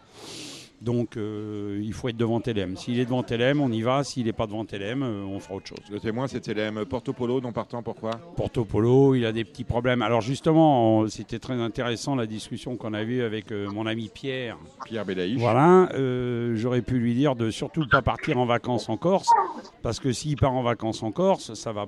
Donc 0.81 1.15
euh, 1.15 1.79
il 1.83 1.93
faut 1.93 2.09
être 2.09 2.17
devant 2.17 2.41
Telem. 2.41 2.75
S'il 2.75 2.99
est 2.99 3.05
devant 3.05 3.21
Telem, 3.21 3.61
on 3.61 3.71
y 3.71 3.81
va. 3.81 4.03
S'il 4.03 4.25
n'est 4.25 4.33
pas 4.33 4.47
devant 4.47 4.65
Telem, 4.65 5.03
euh, 5.03 5.23
on 5.23 5.39
fera 5.39 5.55
autre 5.55 5.67
chose. 5.67 5.77
Le 5.91 5.99
témoin 5.99 6.27
c'était 6.27 6.55
l'AM 6.55 6.83
Porto 6.85 7.13
Polo 7.13 7.39
non 7.39 7.51
partant, 7.51 7.83
pourquoi? 7.83 8.11
Porto 8.35 8.65
Polo, 8.65 9.13
il 9.13 9.25
a 9.25 9.31
des 9.31 9.43
petits 9.43 9.63
problèmes. 9.63 10.01
Alors 10.01 10.21
justement, 10.21 11.07
c'était 11.07 11.37
très 11.37 11.53
intéressant 11.53 12.15
la 12.15 12.25
discussion 12.25 12.77
qu'on 12.77 12.93
a 12.95 13.03
eue 13.03 13.21
avec 13.21 13.51
euh, 13.51 13.69
mon 13.69 13.85
ami 13.85 14.09
Pierre. 14.11 14.57
Pierre 14.85 15.05
Belaïch. 15.05 15.39
Voilà, 15.39 15.89
j'aurais 16.55 16.81
pu 16.81 16.97
lui 16.97 17.13
dire 17.13 17.35
de 17.35 17.51
surtout 17.51 17.85
pas 17.87 18.01
partir 18.01 18.37
en 18.39 18.45
vacances 18.45 18.89
en 18.89 18.97
Corse, 18.97 19.29
parce 19.83 19.99
que 19.99 20.11
s'il 20.11 20.35
part 20.35 20.53
en 20.53 20.63
vacances 20.63 21.03
en 21.03 21.11
Corse, 21.11 21.53
ça 21.53 21.71
va. 21.71 21.87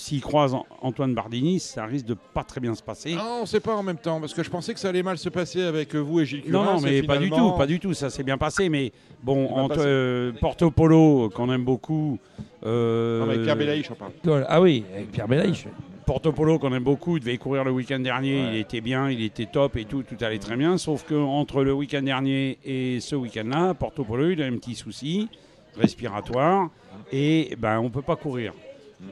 S'il 0.00 0.20
croise 0.20 0.54
An- 0.54 0.64
Antoine 0.80 1.12
Bardini, 1.12 1.58
ça 1.58 1.84
risque 1.84 2.06
de 2.06 2.14
pas 2.14 2.44
très 2.44 2.60
bien 2.60 2.72
se 2.74 2.82
passer. 2.82 3.14
Non, 3.16 3.40
on 3.42 3.46
sait 3.46 3.58
pas 3.58 3.74
en 3.74 3.82
même 3.82 3.96
temps, 3.98 4.20
parce 4.20 4.32
que 4.32 4.42
je 4.44 4.48
pensais 4.48 4.72
que 4.72 4.78
ça 4.80 4.88
allait 4.90 5.02
mal 5.02 5.18
se 5.18 5.28
passer 5.28 5.60
avec 5.62 5.94
vous 5.94 6.20
et 6.20 6.24
Gilles 6.24 6.44
Non, 6.46 6.60
Curin, 6.62 6.72
non, 6.74 6.78
c'est 6.78 6.90
mais 6.90 7.02
pas 7.02 7.18
du 7.18 7.28
tout, 7.30 7.52
pas 7.52 7.66
du 7.66 7.80
tout. 7.80 7.92
Ça 7.94 8.08
s'est 8.08 8.22
bien 8.22 8.38
passé, 8.38 8.68
mais 8.68 8.92
bon, 9.22 9.48
entre 9.54 9.78
euh, 9.80 10.32
Porto 10.40 10.70
Polo, 10.70 11.30
qu'on 11.34 11.52
aime 11.52 11.64
beaucoup. 11.64 12.18
euh, 12.64 13.18
Non, 13.24 13.30
avec 13.30 13.42
Pierre 13.42 13.56
Belaïch, 13.56 13.90
on 13.90 13.94
parle. 13.94 14.46
Ah 14.48 14.60
oui, 14.60 14.84
avec 14.94 15.10
Pierre 15.10 15.26
Belaïch. 15.28 15.66
Porto 16.06 16.32
Polo, 16.32 16.58
qu'on 16.58 16.72
aime 16.72 16.84
beaucoup, 16.84 17.16
il 17.16 17.20
devait 17.20 17.36
courir 17.36 17.64
le 17.64 17.70
week-end 17.72 17.98
dernier. 17.98 18.40
Ouais. 18.44 18.50
Il 18.54 18.56
était 18.60 18.80
bien, 18.80 19.10
il 19.10 19.20
était 19.22 19.44
top 19.46 19.76
et 19.76 19.84
tout, 19.84 20.04
tout 20.04 20.16
allait 20.24 20.38
très 20.38 20.56
bien. 20.56 20.78
Sauf 20.78 21.04
que 21.04 21.14
entre 21.14 21.62
le 21.64 21.72
week-end 21.74 22.00
dernier 22.02 22.56
et 22.64 23.00
ce 23.00 23.14
week-end-là, 23.16 23.74
Porto 23.74 24.04
Polo, 24.04 24.30
il 24.30 24.40
a 24.42 24.46
un 24.46 24.56
petit 24.56 24.74
souci 24.74 25.28
respiratoire 25.76 26.70
et 27.12 27.54
ben 27.58 27.78
on 27.80 27.90
peut 27.90 28.02
pas 28.02 28.16
courir. 28.16 28.52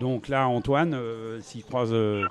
Donc 0.01 0.29
là, 0.29 0.47
Antoine, 0.49 0.95
euh, 0.95 1.39
s'il 1.41 1.65
croise 1.65 1.91
euh, 1.93 2.25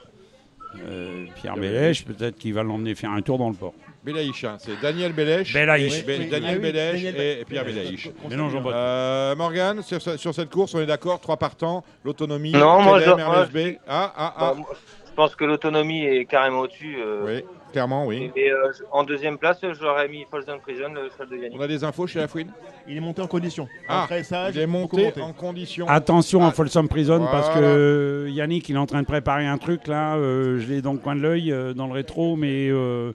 euh, 0.88 1.26
Pierre 1.36 1.56
Bélèche, 1.56 2.06
peut-être 2.06 2.36
qu'il 2.38 2.54
va 2.54 2.64
l'emmener 2.64 2.96
faire 2.96 3.12
un 3.12 3.22
tour 3.22 3.38
dans 3.38 3.50
le 3.50 3.56
port. 3.56 3.74
Belaïch, 4.04 4.44
hein, 4.44 4.58
c'est 4.60 4.80
Daniel 4.82 5.14
Belaïch. 5.14 5.54
Belaïch. 5.54 6.00
et- 6.00 6.04
Be- 6.04 6.20
Oui, 6.20 6.28
Daniel 6.30 6.52
ah 6.52 6.62
oui, 6.62 6.72
Belaïch 6.72 7.04
Daniel 7.04 7.16
et, 7.16 7.18
Be- 7.38 7.42
et 7.42 7.46
Pierre 7.46 7.66
Belaïch. 7.66 8.10
Mélange 8.30 8.56
en 8.56 8.62
botte. 8.62 8.74
Euh, 8.76 9.36
Morgane, 9.36 9.82
sur, 9.82 10.02
ce- 10.02 10.18
sur 10.18 10.34
cette 10.36 10.50
course, 10.52 10.76
on 10.76 10.80
est 10.80 10.86
d'accord 10.86 11.20
Trois 11.20 11.38
partants, 11.38 11.84
l'autonomie, 12.04 12.52
Non, 12.52 12.82
moi, 12.82 13.00
je- 13.00 13.10
moi. 13.10 13.48
Ah, 13.88 14.14
ah, 14.16 14.34
Bah, 14.38 14.52
ah. 14.52 14.54
moi, 14.56 14.68
je 15.08 15.14
pense 15.16 15.36
que 15.36 15.46
l'autonomie 15.46 16.04
est 16.06 16.26
carrément 16.26 16.60
au-dessus. 16.60 16.98
euh, 17.00 17.26
Oui, 17.26 17.44
clairement, 17.76 18.06
oui. 18.06 18.32
Et 18.38 18.50
euh, 18.52 18.72
en 18.94 19.04
deuxième 19.04 19.38
place, 19.38 19.58
j'aurais 19.82 20.08
mis 20.08 20.26
Folsom 20.32 20.60
Prison, 20.62 20.94
le 20.94 21.10
cheval 21.10 21.28
de 21.30 21.36
Yannick. 21.36 21.60
On 21.60 21.62
a 21.62 21.68
des 21.68 21.84
infos 21.84 22.08
chez 22.08 22.20
la 22.20 22.30
Fouine 22.30 22.50
Il 22.88 22.96
est 22.96 23.02
monté 23.02 23.22
en 23.22 23.28
condition. 23.28 23.68
Ah, 23.90 24.06
très 24.08 24.24
sage, 24.24 24.56
Il 24.56 24.62
est 24.62 24.66
monté 24.66 25.12
en 25.22 25.34
condition. 25.34 25.86
Attention 25.90 26.40
Ah, 26.44 26.48
à 26.48 26.52
Folsom 26.52 26.88
Prison 26.88 27.28
parce 27.30 27.50
que 27.50 28.28
Yannick 28.30 28.70
il 28.70 28.76
est 28.76 28.80
en 28.80 28.86
train 28.86 29.02
de 29.02 29.06
préparer 29.08 29.46
un 29.46 29.58
truc 29.58 29.88
là, 29.88 30.16
euh, 30.16 30.58
je 30.60 30.68
l'ai 30.68 30.82
dans 30.82 30.94
le 30.94 31.00
coin 31.00 31.18
de 31.18 31.22
l'œil, 31.22 31.52
euh, 31.52 31.74
dans 31.74 31.88
le 31.88 31.94
rétro, 31.94 32.38
mais 32.38 32.70
euh, 32.70 33.12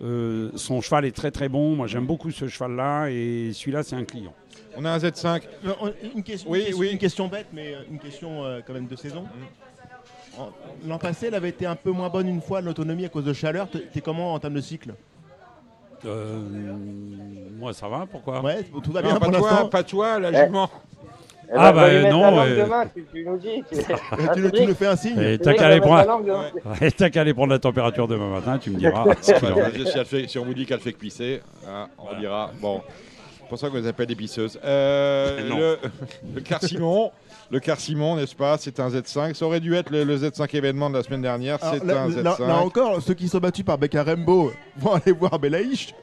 euh, 0.00 0.50
son 0.54 0.80
cheval 0.80 1.04
est 1.04 1.16
très 1.16 1.32
très 1.32 1.48
bon. 1.48 1.74
Moi 1.74 1.88
j'aime 1.88 2.06
beaucoup 2.06 2.30
ce 2.30 2.46
cheval 2.46 2.76
là 2.76 3.08
et 3.08 3.50
celui-là 3.52 3.82
c'est 3.82 3.96
un 3.96 4.04
client. 4.04 4.32
On 4.76 4.84
a 4.84 4.90
un 4.90 4.98
Z5. 4.98 5.42
Non, 5.64 5.74
on- 5.80 5.92
Une 6.14 6.22
question, 6.22 6.48
Oui, 6.52 6.58
une 6.60 6.64
question- 6.66 6.80
oui. 6.80 6.88
une 6.92 6.98
question 6.98 7.26
bête, 7.26 7.46
mais 7.52 7.74
euh, 7.74 7.78
une 7.90 7.98
question 7.98 8.44
euh, 8.44 8.60
quand 8.64 8.74
même 8.74 8.86
de 8.86 8.94
saison. 8.94 9.22
En- 9.24 9.67
L'an 10.86 10.98
passé, 10.98 11.26
elle 11.26 11.34
avait 11.34 11.48
été 11.48 11.66
un 11.66 11.76
peu 11.76 11.90
moins 11.90 12.08
bonne 12.08 12.28
une 12.28 12.40
fois, 12.40 12.60
l'autonomie 12.60 13.04
à 13.04 13.08
cause 13.08 13.24
de 13.24 13.32
chaleur. 13.32 13.68
T'es 13.70 14.00
comment 14.00 14.34
en 14.34 14.38
termes 14.38 14.54
de 14.54 14.60
cycle? 14.60 14.94
Euh, 16.04 16.38
moi 17.58 17.72
ça 17.72 17.88
va, 17.88 18.06
pourquoi? 18.10 18.40
Ouais, 18.40 18.62
tout 18.84 18.92
va 18.92 19.02
Non, 19.02 19.08
bien 19.10 19.18
pas 19.18 19.26
pour 19.26 19.38
toi, 19.38 19.50
l'instant. 19.50 19.68
pas 19.68 19.82
toi, 19.82 20.18
la 20.20 20.44
jument. 20.46 20.70
Eh 21.50 21.54
Ah, 21.56 21.72
ben, 21.72 21.76
bah, 21.76 21.82
va 21.82 21.88
lui 21.94 22.02
mettre 22.04 22.14
non, 22.16 22.38
euh, 22.40 22.64
demain, 22.64 22.84
tu, 22.94 23.04
tu 23.12 23.24
nous 23.24 23.38
dis. 23.38 23.64
Tu, 23.72 23.78
Euh, 24.18 24.34
tu, 24.34 24.40
nous- 24.42 24.50
tu 24.50 24.66
nous 24.66 24.74
fais 24.74 24.86
un 24.86 24.96
signe 24.96 25.18
Et 25.18 25.38
T'as 25.42 25.54
qu'à 25.54 25.66
aller 25.66 25.80
prendre. 25.80 26.20
Ouais, 26.22 27.46
la 27.48 27.58
température 27.58 28.06
demain 28.06 28.28
matin, 28.28 28.58
tu 28.58 28.70
me 28.70 28.76
diras. 28.78 29.04
si, 29.22 29.32
elle 29.96 30.04
fait- 30.04 30.28
si 30.28 30.38
on 30.38 30.44
vous 30.44 30.54
dit 30.54 30.66
qu'elle 30.66 30.78
fait 30.80 30.92
que 30.92 30.98
pisser, 30.98 31.40
hein, 31.66 31.88
on 31.98 32.18
dira. 32.20 32.50
Bon, 32.60 32.82
c'est 33.40 33.48
pour 33.48 33.58
ça 33.58 33.70
qu'on 33.70 33.76
les 33.76 33.86
appelle 33.88 34.06
des 34.06 34.14
pisseuses. 34.14 34.60
Euh, 34.62 35.78
le, 35.82 36.34
le 36.34 36.40
Carcimon, 36.42 37.10
le 37.50 37.60
Carcimon, 37.60 38.16
n'est-ce 38.16 38.34
pas? 38.34 38.56
C'est 38.58 38.78
un 38.80 38.88
Z5. 38.88 39.34
Ça 39.34 39.46
aurait 39.46 39.60
dû 39.60 39.74
être 39.74 39.90
le, 39.90 40.04
le 40.04 40.16
Z5 40.18 40.54
événement 40.56 40.90
de 40.90 40.96
la 40.96 41.02
semaine 41.02 41.22
dernière. 41.22 41.58
C'est 41.60 41.84
là, 41.84 42.02
un 42.02 42.08
là- 42.08 42.34
Z5. 42.36 42.46
là 42.46 42.56
encore, 42.58 43.00
ceux 43.02 43.14
qui 43.14 43.28
sont 43.28 43.38
battus 43.38 43.64
par 43.64 43.78
Becca 43.78 44.02
Rembo 44.04 44.52
vont 44.78 44.92
aller 44.94 45.12
voir 45.12 45.38
Belaïch. 45.38 45.94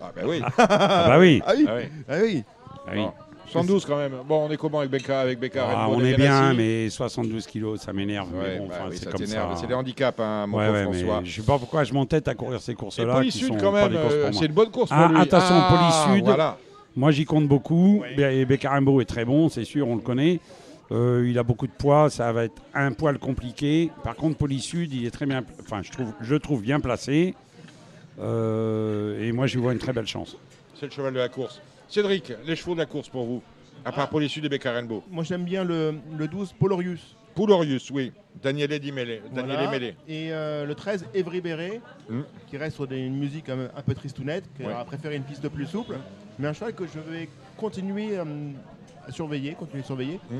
Ah 0.00 0.12
bah 0.14 0.22
oui. 0.26 0.40
Ah 0.58 1.04
bah 1.08 1.18
oui. 1.18 1.42
Ah 1.46 1.52
oui, 1.56 1.66
Ah 1.68 1.74
oui. 1.76 1.82
ah 2.08 2.14
oui. 2.22 2.44
Ah 2.86 2.90
oui. 2.94 3.00
Bon. 3.02 3.12
72 3.50 3.86
quand 3.86 3.96
même. 3.96 4.12
Bon, 4.28 4.46
on 4.46 4.50
est 4.52 4.58
comment 4.58 4.80
avec 4.80 4.90
Becca 4.90 5.20
avec 5.20 5.38
Becca 5.40 5.66
Ah, 5.70 5.86
Rainbow 5.86 5.94
on 5.96 6.04
est 6.04 6.16
bien, 6.16 6.52
mais 6.52 6.90
72 6.90 7.46
kilos, 7.46 7.80
ça 7.80 7.94
m'énerve. 7.94 8.28
mais 8.30 8.38
Ouais, 8.40 8.58
bon, 8.58 8.66
bah 8.68 8.74
oui, 8.90 8.96
c'est 8.98 9.04
ça 9.06 9.10
comme 9.10 9.20
t'énerve. 9.24 9.54
ça. 9.54 9.60
C'est 9.62 9.66
des 9.66 9.72
handicaps, 9.72 10.20
hein, 10.20 10.46
mon 10.46 10.58
Ouais, 10.58 10.68
ouais, 10.68 10.82
François. 10.82 11.20
mais 11.22 11.26
je 11.26 11.40
sais 11.40 11.46
pas 11.46 11.58
pourquoi 11.58 11.82
je 11.84 11.94
m'entête 11.94 12.28
à 12.28 12.34
courir 12.34 12.60
ces 12.60 12.74
courses-là. 12.74 13.14
Police 13.14 13.32
qui 13.32 13.38
Sud, 13.38 13.48
sont 13.48 13.56
quand 13.56 13.72
même, 13.72 13.90
euh, 13.94 14.30
c'est 14.32 14.44
une 14.44 14.52
bonne 14.52 14.70
course 14.70 14.90
pour 14.90 14.98
Ah, 14.98 15.08
lui. 15.08 15.18
attention, 15.18 15.54
Ah, 15.56 16.04
Police 16.04 16.16
Sud. 16.18 16.24
Voilà. 16.26 16.58
Moi, 16.94 17.10
j'y 17.10 17.24
compte 17.24 17.48
beaucoup. 17.48 18.02
Et 18.18 18.44
Beccarambo 18.44 19.00
est 19.00 19.06
très 19.06 19.24
bon, 19.24 19.48
c'est 19.48 19.64
sûr, 19.64 19.88
on 19.88 19.94
le 19.96 20.02
connaît. 20.02 20.40
Euh, 20.90 21.26
il 21.28 21.38
a 21.38 21.42
beaucoup 21.42 21.66
de 21.66 21.72
poids, 21.72 22.08
ça 22.08 22.32
va 22.32 22.44
être 22.44 22.62
un 22.74 22.92
poil 22.92 23.18
compliqué. 23.18 23.90
Par 24.02 24.14
contre, 24.16 24.38
Police 24.38 24.64
Sud, 24.64 24.92
il 24.94 25.04
est 25.06 25.10
très 25.10 25.26
bien, 25.26 25.44
enfin, 25.60 25.82
je 25.82 25.90
trouve, 25.90 26.12
je 26.20 26.34
trouve 26.34 26.62
bien 26.62 26.80
placé. 26.80 27.34
Euh, 28.18 29.22
et 29.22 29.32
moi, 29.32 29.46
je 29.46 29.54
lui 29.56 29.62
vois 29.62 29.72
une 29.72 29.78
très 29.78 29.92
belle 29.92 30.06
chance. 30.06 30.36
C'est 30.74 30.86
le 30.86 30.92
cheval 30.92 31.12
de 31.14 31.18
la 31.18 31.28
course. 31.28 31.60
Cédric, 31.88 32.32
les 32.46 32.56
chevaux 32.56 32.74
de 32.74 32.78
la 32.80 32.86
course 32.86 33.08
pour 33.08 33.24
vous 33.24 33.42
À 33.84 33.92
part 33.92 34.08
Police 34.08 34.32
Sud 34.32 34.44
et 34.44 34.48
Becca 34.48 34.72
Rainbow. 34.72 35.02
Moi, 35.10 35.24
j'aime 35.24 35.44
bien 35.44 35.64
le, 35.64 35.94
le 36.16 36.26
12 36.28 36.54
Polorius. 36.58 37.14
Poulorius, 37.34 37.90
oui. 37.92 38.12
Daniel. 38.42 38.68
Daniel 38.68 39.14
Voilà. 39.32 39.76
Et 40.08 40.32
euh, 40.32 40.66
le 40.66 40.74
13, 40.74 41.06
Evry 41.14 41.40
Béré, 41.40 41.80
Mm. 42.08 42.22
qui 42.48 42.56
reste 42.56 42.74
sur 42.76 42.86
des- 42.88 42.98
une 42.98 43.16
musique 43.16 43.48
un, 43.48 43.68
un 43.76 43.82
peu 43.82 43.94
tristounette, 43.94 44.44
qui 44.56 44.64
Ouais. 44.64 44.72
a 44.72 44.84
préféré 44.84 45.16
une 45.16 45.22
piste 45.22 45.48
plus 45.48 45.66
souple. 45.66 45.94
Mais 46.38 46.48
un 46.48 46.52
cheval 46.52 46.74
que 46.74 46.84
je 46.86 46.98
vais 46.98 47.28
continuer 47.56 48.18
euh, 48.18 48.24
à 49.06 49.12
surveiller, 49.12 49.52
continuer 49.54 49.82
à 49.82 49.86
surveiller. 49.86 50.20
Mm. 50.30 50.36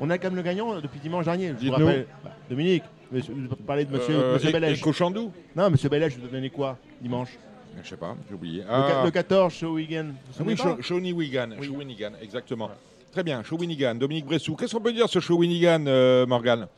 On 0.00 0.10
a 0.10 0.18
quand 0.18 0.28
même 0.28 0.36
le 0.36 0.42
gagnant 0.42 0.74
euh, 0.74 0.80
depuis 0.80 0.98
dimanche 1.00 1.24
dernier. 1.24 1.54
Je 1.60 1.66
vous 1.66 1.72
rappelle, 1.72 2.06
bah, 2.24 2.30
Dominique, 2.50 2.82
vais 3.12 3.22
parler 3.66 3.84
de 3.84 3.92
monsieur, 3.92 4.14
Euh, 4.14 4.34
monsieur 4.34 4.48
et 4.48 4.80
Cochandou 4.80 5.32
Non, 5.54 5.70
monsieur 5.70 5.88
Bellège, 5.88 6.14
je 6.14 6.20
vous 6.20 6.26
ai 6.26 6.30
donné 6.30 6.50
quoi 6.50 6.78
dimanche? 7.00 7.38
Je 7.82 7.88
sais 7.88 7.96
pas, 7.96 8.16
j'ai 8.28 8.34
oublié. 8.34 8.60
le, 8.62 8.66
ca- 8.68 9.00
Ah, 9.00 9.04
le 9.04 9.10
14, 9.10 9.52
Shawinigan. 9.52 10.04
Vous 10.04 10.44
vous 10.44 10.62
ah 10.62 10.74
oui, 10.76 10.82
Shawinigan, 10.82 11.50
Shawinigan, 11.60 12.12
exactement. 12.22 12.70
Très 13.12 13.22
bien, 13.22 13.42
Shawinigan, 13.42 13.94
Dominique 13.96 14.26
Bressou. 14.26 14.54
Qu'est-ce 14.56 14.74
qu'on 14.74 14.80
peut 14.82 14.92
dire 14.92 15.08
sur 15.08 15.20
Shawinigan, 15.22 15.84
euh, 15.86 16.26
Morgane? 16.26 16.68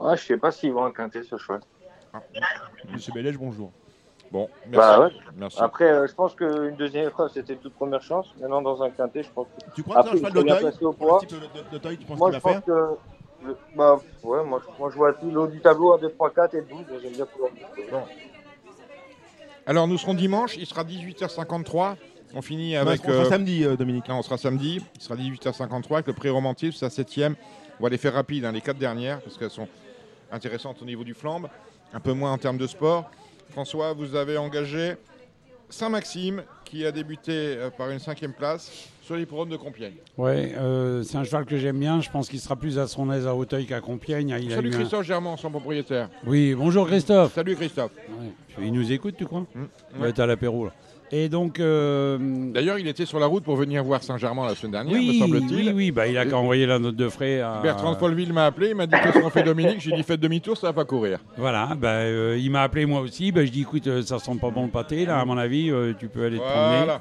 Ah, 0.00 0.14
je 0.16 0.22
sais 0.22 0.36
pas 0.36 0.50
s'ils 0.52 0.72
vont 0.72 0.84
un 0.84 0.92
quintet 0.92 1.22
ce 1.22 1.36
choix. 1.36 1.60
Monsieur 2.92 3.12
Bellège, 3.12 3.36
bonjour. 3.36 3.72
Bon, 4.30 4.48
merci. 4.66 4.76
Bah 4.76 5.00
ouais. 5.00 5.12
merci. 5.36 5.58
Après, 5.60 5.90
euh, 5.90 6.06
je 6.06 6.14
pense 6.14 6.34
qu'une 6.34 6.76
deuxième 6.76 7.06
épreuve, 7.08 7.30
c'était 7.32 7.56
toute 7.56 7.72
première 7.74 8.02
chance. 8.02 8.26
Maintenant, 8.40 8.60
dans 8.60 8.82
un 8.82 8.90
quintet, 8.90 9.22
je 9.22 9.30
pense 9.30 9.46
que. 9.46 9.74
Tu 9.74 9.82
crois 9.82 9.96
que 9.96 10.02
c'est 10.02 10.08
un 10.08 10.28
Après, 10.28 10.28
cheval 10.30 10.88
Un 10.88 10.92
poids. 10.92 11.18
type 11.20 11.30
de- 11.30 11.36
de- 11.36 11.70
d'Auteuil, 11.72 11.96
tu 11.98 12.04
penses 12.06 12.18
Moi, 12.18 12.30
qu'il 12.30 12.38
je 12.38 12.42
va 12.44 12.52
pense 12.52 12.64
faire 12.64 12.64
que. 12.64 13.46
le- 13.46 13.56
Bah, 13.76 13.96
ouais, 14.24 14.44
moi, 14.44 14.60
moi, 14.78 14.90
je 14.90 14.96
vois 14.96 15.12
tout 15.14 15.30
le 15.30 15.40
haut 15.40 15.46
du 15.46 15.60
tableau 15.60 15.92
1, 15.94 15.98
2, 15.98 16.10
3, 16.10 16.30
4 16.30 16.54
et 16.56 16.62
12. 16.62 16.80
mais 16.90 17.00
J'aime 17.00 17.12
bien 17.12 17.26
pouvoir. 17.26 17.50
Alors, 19.66 19.86
nous 19.86 19.98
serons 19.98 20.14
dimanche, 20.14 20.56
il 20.56 20.66
sera 20.66 20.82
18h53. 20.84 21.96
On 22.34 22.42
finit 22.42 22.76
avec. 22.76 23.00
on 23.04 23.08
sera 23.08 23.22
euh, 23.24 23.28
samedi, 23.28 23.64
euh, 23.64 23.76
Dominique. 23.76 24.08
Non, 24.08 24.16
on 24.18 24.22
sera 24.22 24.36
samedi. 24.36 24.82
Il 24.96 25.00
sera 25.00 25.14
18h53 25.16 25.94
avec 25.94 26.06
le 26.06 26.12
prix 26.12 26.28
romantisme, 26.30 26.76
c'est 26.78 26.84
la 26.86 26.90
septième. 26.90 27.34
On 27.80 27.84
va 27.84 27.88
les 27.88 27.96
faire 27.98 28.12
rapides, 28.14 28.44
hein, 28.44 28.52
les 28.52 28.60
quatre 28.60 28.76
dernières, 28.78 29.20
parce 29.20 29.36
qu'elles 29.38 29.50
sont 29.50 29.68
intéressantes 30.32 30.82
au 30.82 30.84
niveau 30.84 31.04
du 31.04 31.14
flambe. 31.14 31.48
Un 31.94 32.00
peu 32.00 32.12
moins 32.12 32.32
en 32.32 32.38
termes 32.38 32.58
de 32.58 32.66
sport. 32.66 33.10
François, 33.50 33.92
vous 33.92 34.14
avez 34.14 34.36
engagé 34.36 34.94
Saint-Maxime, 35.70 36.42
qui 36.64 36.84
a 36.86 36.92
débuté 36.92 37.32
euh, 37.32 37.70
par 37.70 37.90
une 37.90 37.98
cinquième 37.98 38.32
place 38.32 38.70
sur 39.02 39.16
l'hippodrome 39.16 39.48
de 39.50 39.56
Compiègne. 39.56 39.94
Ouais, 40.16 40.54
euh, 40.56 41.02
c'est 41.02 41.16
un 41.16 41.24
cheval 41.24 41.44
que 41.46 41.56
j'aime 41.58 41.78
bien. 41.78 42.00
Je 42.00 42.10
pense 42.10 42.28
qu'il 42.28 42.40
sera 42.40 42.56
plus 42.56 42.78
à 42.78 42.86
son 42.86 43.10
aise 43.10 43.26
à 43.26 43.34
Auteuil 43.34 43.66
qu'à 43.66 43.80
Compiègne. 43.80 44.34
Il 44.40 44.52
a 44.52 44.56
Salut 44.56 44.68
un- 44.74 44.78
Christophe 44.78 45.04
Germain, 45.06 45.36
son 45.36 45.50
propriétaire. 45.50 46.08
Oui, 46.26 46.54
bonjour 46.54 46.86
Christophe. 46.86 47.34
Salut 47.34 47.56
Christophe. 47.56 47.92
Ouais. 48.10 48.64
Il 48.66 48.72
nous 48.72 48.90
écoute, 48.92 49.14
tu 49.18 49.24
crois? 49.26 49.40
Mmh. 49.54 49.64
Il 49.94 50.00
va 50.00 50.08
être 50.08 50.20
à 50.20 50.26
l'apéro. 50.26 50.66
là. 50.66 50.72
Et 51.10 51.28
donc. 51.28 51.58
euh, 51.60 52.18
D'ailleurs, 52.52 52.78
il 52.78 52.86
était 52.88 53.06
sur 53.06 53.18
la 53.18 53.26
route 53.26 53.44
pour 53.44 53.56
venir 53.56 53.82
voir 53.84 54.02
Saint-Germain 54.02 54.46
la 54.46 54.54
semaine 54.54 54.72
dernière, 54.72 54.94
me 54.94 54.98
oui, 55.08 55.18
semble-t-il. 55.18 55.68
oui, 55.68 55.72
oui, 55.74 55.90
bah, 55.90 56.06
il 56.06 56.18
a 56.18 56.26
qu'à 56.26 56.36
envoyer 56.36 56.66
la 56.66 56.78
note 56.78 56.96
de 56.96 57.08
frais 57.08 57.40
à. 57.40 57.60
Bertrand 57.62 57.92
de 57.92 57.98
Folleville 57.98 58.32
m'a 58.32 58.46
appelé, 58.46 58.70
il 58.70 58.74
m'a 58.74 58.86
dit 58.86 58.94
qu'est-ce 59.02 59.18
qu'on 59.18 59.30
fait 59.30 59.42
Dominique? 59.42 59.80
J'ai 59.80 59.92
dit 59.92 60.02
faites 60.02 60.20
demi-tour, 60.20 60.56
ça 60.56 60.66
va 60.68 60.72
pas 60.72 60.84
courir. 60.84 61.18
Voilà, 61.36 61.70
bah, 61.80 61.88
euh, 61.92 62.38
il 62.38 62.50
m'a 62.50 62.62
appelé 62.62 62.84
moi 62.86 63.00
aussi. 63.00 63.32
Bah, 63.32 63.44
je 63.44 63.50
dis 63.50 63.62
écoute, 63.62 63.86
euh, 63.86 64.02
ça 64.02 64.18
sent 64.18 64.36
pas 64.40 64.50
bon 64.50 64.64
le 64.64 64.70
pâté, 64.70 65.06
là, 65.06 65.18
à 65.20 65.24
mon 65.24 65.38
avis, 65.38 65.72
tu 65.98 66.08
peux 66.08 66.24
aller 66.26 66.38
te 66.38 66.42
promener. 66.42 66.76
Voilà. 66.84 67.00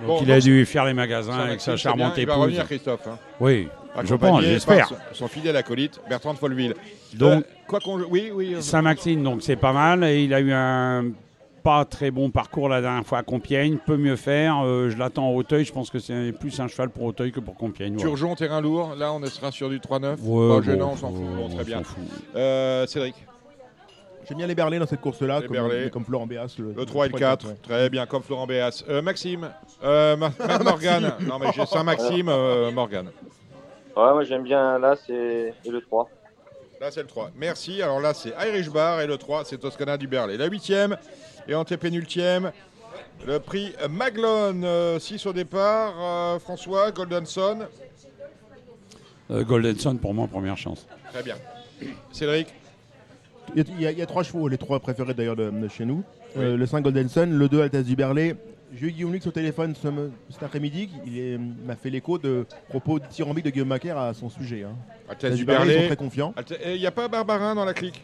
Donc 0.00 0.08
Bon, 0.08 0.18
il 0.22 0.32
a 0.32 0.40
dû 0.40 0.66
faire 0.66 0.84
les 0.86 0.92
magasins 0.94 1.38
avec 1.38 1.60
sa 1.60 1.76
charmante 1.76 2.14
Il 2.16 2.26
va 2.26 2.32
épouse. 2.32 2.42
revenir 2.44 2.66
Christophe. 2.66 3.06
hein. 3.06 3.16
Oui, 3.40 3.68
je 4.04 4.14
pense, 4.16 4.42
j'espère. 4.42 4.90
Son, 5.12 5.28
fidèle 5.28 5.56
acolyte, 5.56 6.00
Bertrand 6.08 6.34
de 6.34 6.38
Folleville. 6.38 6.74
Donc- 7.14 7.44
Euh, 7.44 7.46
quoi 7.68 7.78
qu'on. 7.78 8.00
Oui, 8.10 8.30
oui. 8.34 8.56
Saint-Maxime, 8.58 9.22
donc 9.22 9.42
c'est 9.42 9.54
pas 9.56 9.72
mal. 9.72 10.02
Et 10.04 10.24
il 10.24 10.34
a 10.34 10.40
eu 10.40 10.52
un 10.52 11.04
pas 11.64 11.84
très 11.86 12.10
bon 12.10 12.30
parcours 12.30 12.68
la 12.68 12.80
dernière 12.82 13.04
fois 13.04 13.18
à 13.18 13.22
Compiègne. 13.22 13.78
Peut 13.84 13.96
mieux 13.96 14.16
faire. 14.16 14.62
Euh, 14.64 14.90
je 14.90 14.96
l'attends 14.98 15.28
à 15.28 15.32
Auteuil. 15.32 15.64
Je 15.64 15.72
pense 15.72 15.90
que 15.90 15.98
c'est 15.98 16.32
plus 16.38 16.60
un 16.60 16.68
cheval 16.68 16.90
pour 16.90 17.04
Auteuil 17.04 17.32
que 17.32 17.40
pour 17.40 17.56
Compiègne. 17.56 17.94
voilà. 17.94 18.08
Turgeon, 18.10 18.34
terrain 18.36 18.60
lourd. 18.60 18.94
Là, 18.96 19.12
on 19.12 19.24
sera 19.26 19.50
sur 19.50 19.68
du 19.70 19.80
3-9. 19.80 20.20
Ouais, 20.20 20.62
gênant, 20.62 20.90
on 20.92 20.96
s'en 20.96 21.10
fout. 21.10 21.24
Bon, 21.36 21.48
très 21.48 21.64
bien. 21.64 21.82
fout. 21.82 22.04
Euh, 22.36 22.86
Cédric, 22.86 23.14
J'aime 24.26 24.38
bien 24.38 24.46
les 24.46 24.54
berlets 24.54 24.78
dans 24.78 24.86
cette 24.86 25.02
course-là, 25.02 25.40
Les 25.40 25.46
comme, 25.48 25.90
comme 25.90 26.04
Florent 26.06 26.26
Béas. 26.26 26.56
le 26.58 26.84
3 26.86 27.06
et 27.06 27.08
le 27.10 27.18
4. 27.18 27.60
Très 27.62 27.90
bien, 27.90 28.06
comme 28.06 28.22
Florent 28.22 28.46
Béas. 28.46 28.82
Euh, 28.88 29.02
Maxime, 29.02 29.50
euh, 29.82 30.16
Ma- 30.16 30.30
Matt 30.38 30.64
Morgan. 30.64 31.12
Non, 31.28 31.38
mais 31.38 31.46
j'ai 31.54 31.66
Saint-Maxime, 31.66 32.28
euh, 32.30 32.70
Morgan. 32.70 33.06
Ouais, 33.96 34.12
moi, 34.12 34.24
j'aime 34.24 34.42
bien 34.42 34.78
là, 34.78 34.94
c'est 35.06 35.52
et 35.64 35.70
le 35.70 35.80
3. 35.82 36.08
Là, 36.80 36.90
c'est 36.90 37.02
le 37.02 37.06
3. 37.06 37.30
Merci. 37.36 37.82
Alors 37.82 38.00
là, 38.00 38.14
c'est 38.14 38.32
Irish 38.48 38.70
Bar 38.70 39.00
et 39.02 39.06
le 39.06 39.18
3, 39.18 39.44
c'est 39.44 39.58
Toscana 39.58 39.96
du 39.98 40.06
Berlay. 40.06 40.36
La 40.38 40.48
8e 40.48 40.96
et 41.48 41.54
antépénultième, 41.54 42.52
le 43.26 43.38
prix 43.38 43.72
Maglone. 43.88 44.66
6 44.98 45.26
au 45.26 45.32
départ. 45.32 45.94
Euh, 45.98 46.38
François, 46.38 46.90
Goldenson. 46.90 47.60
Euh, 49.30 49.44
Golden 49.44 49.78
Sun 49.78 49.98
pour 49.98 50.12
moi, 50.12 50.26
première 50.26 50.58
chance. 50.58 50.86
Très 51.12 51.22
bien. 51.22 51.36
Cédric, 52.12 52.48
Il 53.56 53.80
y, 53.80 53.86
a, 53.86 53.90
il 53.90 53.98
y 53.98 54.06
trois 54.06 54.22
chevaux, 54.22 54.48
les 54.48 54.58
trois 54.58 54.80
préférés 54.80 55.14
d'ailleurs 55.14 55.36
de, 55.36 55.50
de 55.50 55.68
chez 55.68 55.84
nous. 55.84 56.04
Euh, 56.36 56.56
le 56.56 56.66
5 56.66 56.82
Golden 56.82 57.08
Sun, 57.08 57.32
le 57.32 57.48
2 57.48 57.62
Altesse 57.62 57.86
du 57.86 57.96
Berlay. 57.96 58.36
J'ai 58.74 58.88
eu 58.88 58.92
Guillaume 58.92 59.12
Lux 59.12 59.24
au 59.26 59.30
téléphone 59.30 59.74
ce, 59.80 59.88
cet 60.30 60.42
après-midi. 60.42 60.90
Il 61.06 61.38
m'a 61.64 61.76
fait 61.76 61.90
l'écho 61.90 62.18
de 62.18 62.44
propos 62.68 62.98
dithyrambiques 62.98 63.44
de 63.44 63.50
Guillaume 63.50 63.68
Macaire 63.68 63.96
à 63.96 64.12
son 64.14 64.28
sujet. 64.28 64.64
Hein. 64.64 64.74
Altesse 65.08 65.24
Altesse 65.24 65.36
du 65.38 65.44
Berlay, 65.44 65.74
ils 65.74 65.80
sont 65.82 65.86
très 65.86 65.96
confiants. 65.96 66.34
Il 66.66 66.80
n'y 66.80 66.86
a 66.86 66.90
pas 66.90 67.06
Barbarin 67.06 67.54
dans 67.54 67.64
la 67.64 67.72
clique? 67.72 68.02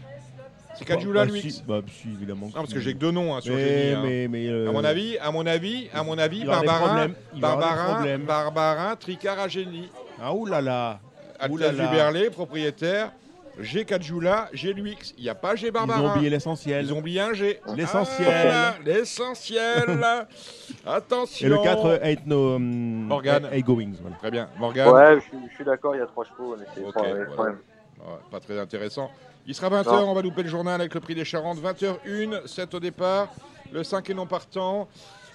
C'est 0.75 0.85
Kadjoula, 0.85 1.27
Bah, 1.27 1.33
lui 1.33 1.41
si, 1.43 1.63
bah, 1.67 1.81
si, 1.89 2.09
évidemment. 2.09 2.47
Non, 2.47 2.53
parce 2.53 2.73
que 2.73 2.81
j'ai 2.81 2.95
que 2.95 2.99
deux 2.99 3.11
noms 3.11 3.35
hein, 3.35 3.41
sur 3.41 3.55
mais, 3.55 3.69
Génie. 3.69 3.93
hein. 3.95 4.03
mais, 4.03 4.29
mais, 4.29 4.47
euh, 4.49 4.69
À 4.69 4.73
mon 4.73 4.85
avis, 4.85 5.19
à 5.19 5.31
mon 5.31 5.47
avis, 5.47 5.89
à 5.93 6.03
mon 6.03 6.17
avis, 6.19 6.45
Barbarin, 6.45 7.11
Barbarin. 7.35 8.19
Barbarin, 8.19 8.97
Tricard 8.97 9.39
à 9.39 9.49
Génie. 9.49 9.91
Ah 10.21 10.35
oulala 10.35 11.01
Berlay, 11.49 12.31
propriétaire. 12.31 13.13
J'ai 13.59 13.85
Kadjoula, 13.85 14.49
j'ai 14.53 14.73
l'UX. 14.73 15.13
Il 15.19 15.25
n'y 15.25 15.29
a 15.29 15.35
pas 15.35 15.55
G 15.55 15.67
Ils 15.67 15.73
Barbarin. 15.73 16.01
ont 16.03 16.11
oublié 16.13 16.31
l'essentiel. 16.31 16.85
Ils 16.85 16.95
ont 16.95 16.99
oublié 16.99 17.21
un 17.21 17.35
G. 17.35 17.61
L'essentiel. 17.77 18.49
Ah, 18.51 18.75
L'essentiel. 18.85 20.01
Attention. 20.87 21.47
Et 21.47 21.51
le 21.51 21.59
4, 21.59 22.01
Ain't 22.03 22.27
No 22.27 22.57
um, 22.57 22.63
Morgan. 23.07 23.49
Ain't 23.53 23.63
Goings. 23.65 23.97
Voilà. 24.01 24.17
Très 24.17 24.31
bien. 24.31 24.49
Morgan. 24.59 24.89
Ouais, 24.89 25.17
je, 25.21 25.55
suis- 25.55 25.65
d'accord, 25.65 25.95
il 25.95 25.99
y 25.99 26.03
a 26.03 26.07
trois 26.07 26.25
chevaux, 26.25 26.57
mais 26.59 26.65
c'est 26.75 26.81
voilà. 26.81 27.53
Ouais, 27.53 28.17
pas 28.31 28.41
très 28.41 28.59
intéressant. 28.59 29.11
Il 29.47 29.55
sera 29.55 29.69
20h, 29.71 29.87
Non. 29.87 30.11
on 30.11 30.15
va 30.15 30.23
louper 30.23 30.43
le 30.43 30.49
journal 30.49 30.81
avec 30.81 30.95
le 30.95 31.01
prix 31.01 31.15
des 31.15 31.25
Charentes. 31.25 31.59
20h01, 31.59 32.47
7 32.47 32.75
au 32.75 32.81
départ. 32.81 33.29
Le 33.73 33.83
5 33.83 34.09
est 34.11 34.15
non 34.15 34.27
partant. 34.27 34.89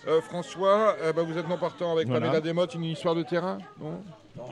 Euh, 0.07 0.21
François, 0.21 0.95
euh, 1.01 1.13
bah, 1.13 1.23
vous 1.23 1.37
êtes 1.37 1.49
non 1.49 1.57
partant 1.57 1.91
avec 1.93 2.07
Voilà. 2.07 2.21
Pamela 2.27 2.41
Desmottes, 2.41 2.75
une 2.75 2.83
histoire 2.83 3.15
de 3.15 3.23
terrain 3.23 3.57
non? 3.81 4.01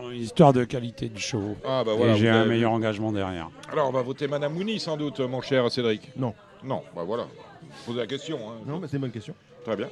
Une 0.10 0.22
histoire 0.22 0.52
de 0.54 0.64
qualité 0.64 1.10
du 1.10 1.20
show. 1.22 1.56
Ah 1.66 1.84
bah 1.86 1.92
Et 1.94 1.98
voilà. 1.98 2.16
j'ai 2.16 2.30
vous 2.32 2.36
un 2.38 2.42
avez- 2.42 2.50
meilleur 2.50 2.72
engagement 2.72 3.12
derrière. 3.12 3.50
Alors 3.72 3.90
on 3.90 3.92
va 3.92 4.02
voter 4.02 4.28
Madame 4.28 4.54
Mouni 4.54 4.80
sans 4.80 4.96
doute, 4.98 5.20
mon 5.20 5.42
cher 5.42 5.70
Cédric. 5.70 6.10
Non. 6.16 6.34
Non, 6.64 6.82
bah 6.96 7.04
voilà. 7.06 7.26
Posez 7.86 8.00
la 8.00 8.08
question. 8.08 8.38
hein. 8.50 8.54
Non, 8.66 8.80
mais 8.80 8.88
c'est 8.88 8.96
une 8.96 9.02
bonne 9.02 9.12
question. 9.12 9.36
Très 9.66 9.76
bien. 9.76 9.90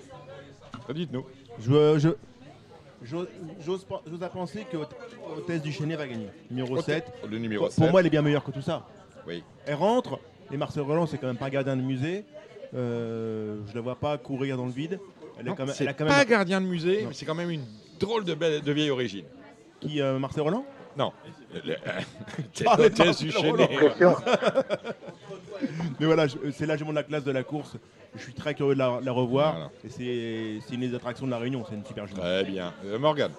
Dites-nous. 0.95 1.25
Je, 1.59 1.99
je, 1.99 2.09
j'ose, 3.03 3.27
j'ose 4.07 4.23
à 4.23 4.29
penser 4.29 4.65
que 4.71 4.77
Hôtesse 5.37 5.61
du 5.61 5.71
Chénet 5.73 5.95
va 5.97 6.07
gagner. 6.07 6.29
Numéro 6.49 6.77
Hôte- 6.77 6.85
7. 6.85 7.11
Le 7.29 7.37
numéro 7.37 7.65
Pour, 7.65 7.73
7. 7.73 7.83
pour 7.83 7.91
moi, 7.91 7.99
elle 7.99 8.07
est 8.07 8.11
bien 8.11 8.21
meilleure 8.21 8.43
que 8.43 8.51
tout 8.51 8.61
ça. 8.61 8.87
Oui. 9.27 9.43
Elle 9.65 9.75
rentre. 9.75 10.19
Et 10.51 10.57
Marcel 10.57 10.83
Roland, 10.83 11.05
c'est 11.05 11.17
quand 11.17 11.27
même 11.27 11.37
pas 11.37 11.49
gardien 11.49 11.75
de 11.77 11.81
musée. 11.81 12.25
Euh, 12.73 13.57
je 13.69 13.75
la 13.75 13.81
vois 13.81 13.95
pas 13.95 14.17
courir 14.17 14.57
dans 14.57 14.65
le 14.65 14.71
vide. 14.71 14.99
Elle, 15.39 15.47
est 15.47 15.55
quand 15.55 15.65
même, 15.65 15.73
c'est 15.75 15.83
elle 15.83 15.89
a 15.89 15.93
quand 15.93 16.05
pas 16.05 16.17
même. 16.19 16.27
gardien 16.27 16.61
de 16.61 16.65
musée, 16.65 17.01
Non. 17.03 17.09
mais 17.09 17.13
c'est 17.13 17.25
quand 17.25 17.35
même 17.35 17.49
une 17.49 17.63
drôle 17.99 18.23
de, 18.25 18.33
belle, 18.33 18.61
de 18.61 18.71
vieille 18.71 18.89
origine. 18.91 19.25
Qui, 19.79 20.01
euh, 20.01 20.19
Marcel 20.19 20.43
Roland? 20.43 20.65
Non. 20.97 21.11
Le- 21.53 21.61
mais 25.99 26.05
voilà, 26.05 26.27
je- 26.27 26.37
c'est 26.51 26.65
largement 26.65 26.91
la 26.91 27.03
classe 27.03 27.23
de 27.23 27.31
la 27.31 27.43
course. 27.43 27.77
Je 28.15 28.21
suis 28.23 28.33
très 28.33 28.53
curieux 28.53 28.73
de 28.73 28.79
la, 28.79 28.99
la 29.01 29.11
revoir. 29.11 29.53
Voilà. 29.53 29.69
Et 29.85 29.89
c'est, 29.89 30.59
c'est 30.67 30.75
une 30.75 30.81
des 30.81 30.93
attractions 30.95 31.25
de 31.25 31.31
la 31.31 31.37
Réunion. 31.37 31.63
C'est 31.69 31.75
une 31.75 31.85
super 31.85 32.07
jument. 32.07 32.21
Très 32.21 32.43
bien. 32.43 32.73
Euh, 32.85 32.99
Morgane. 32.99 33.31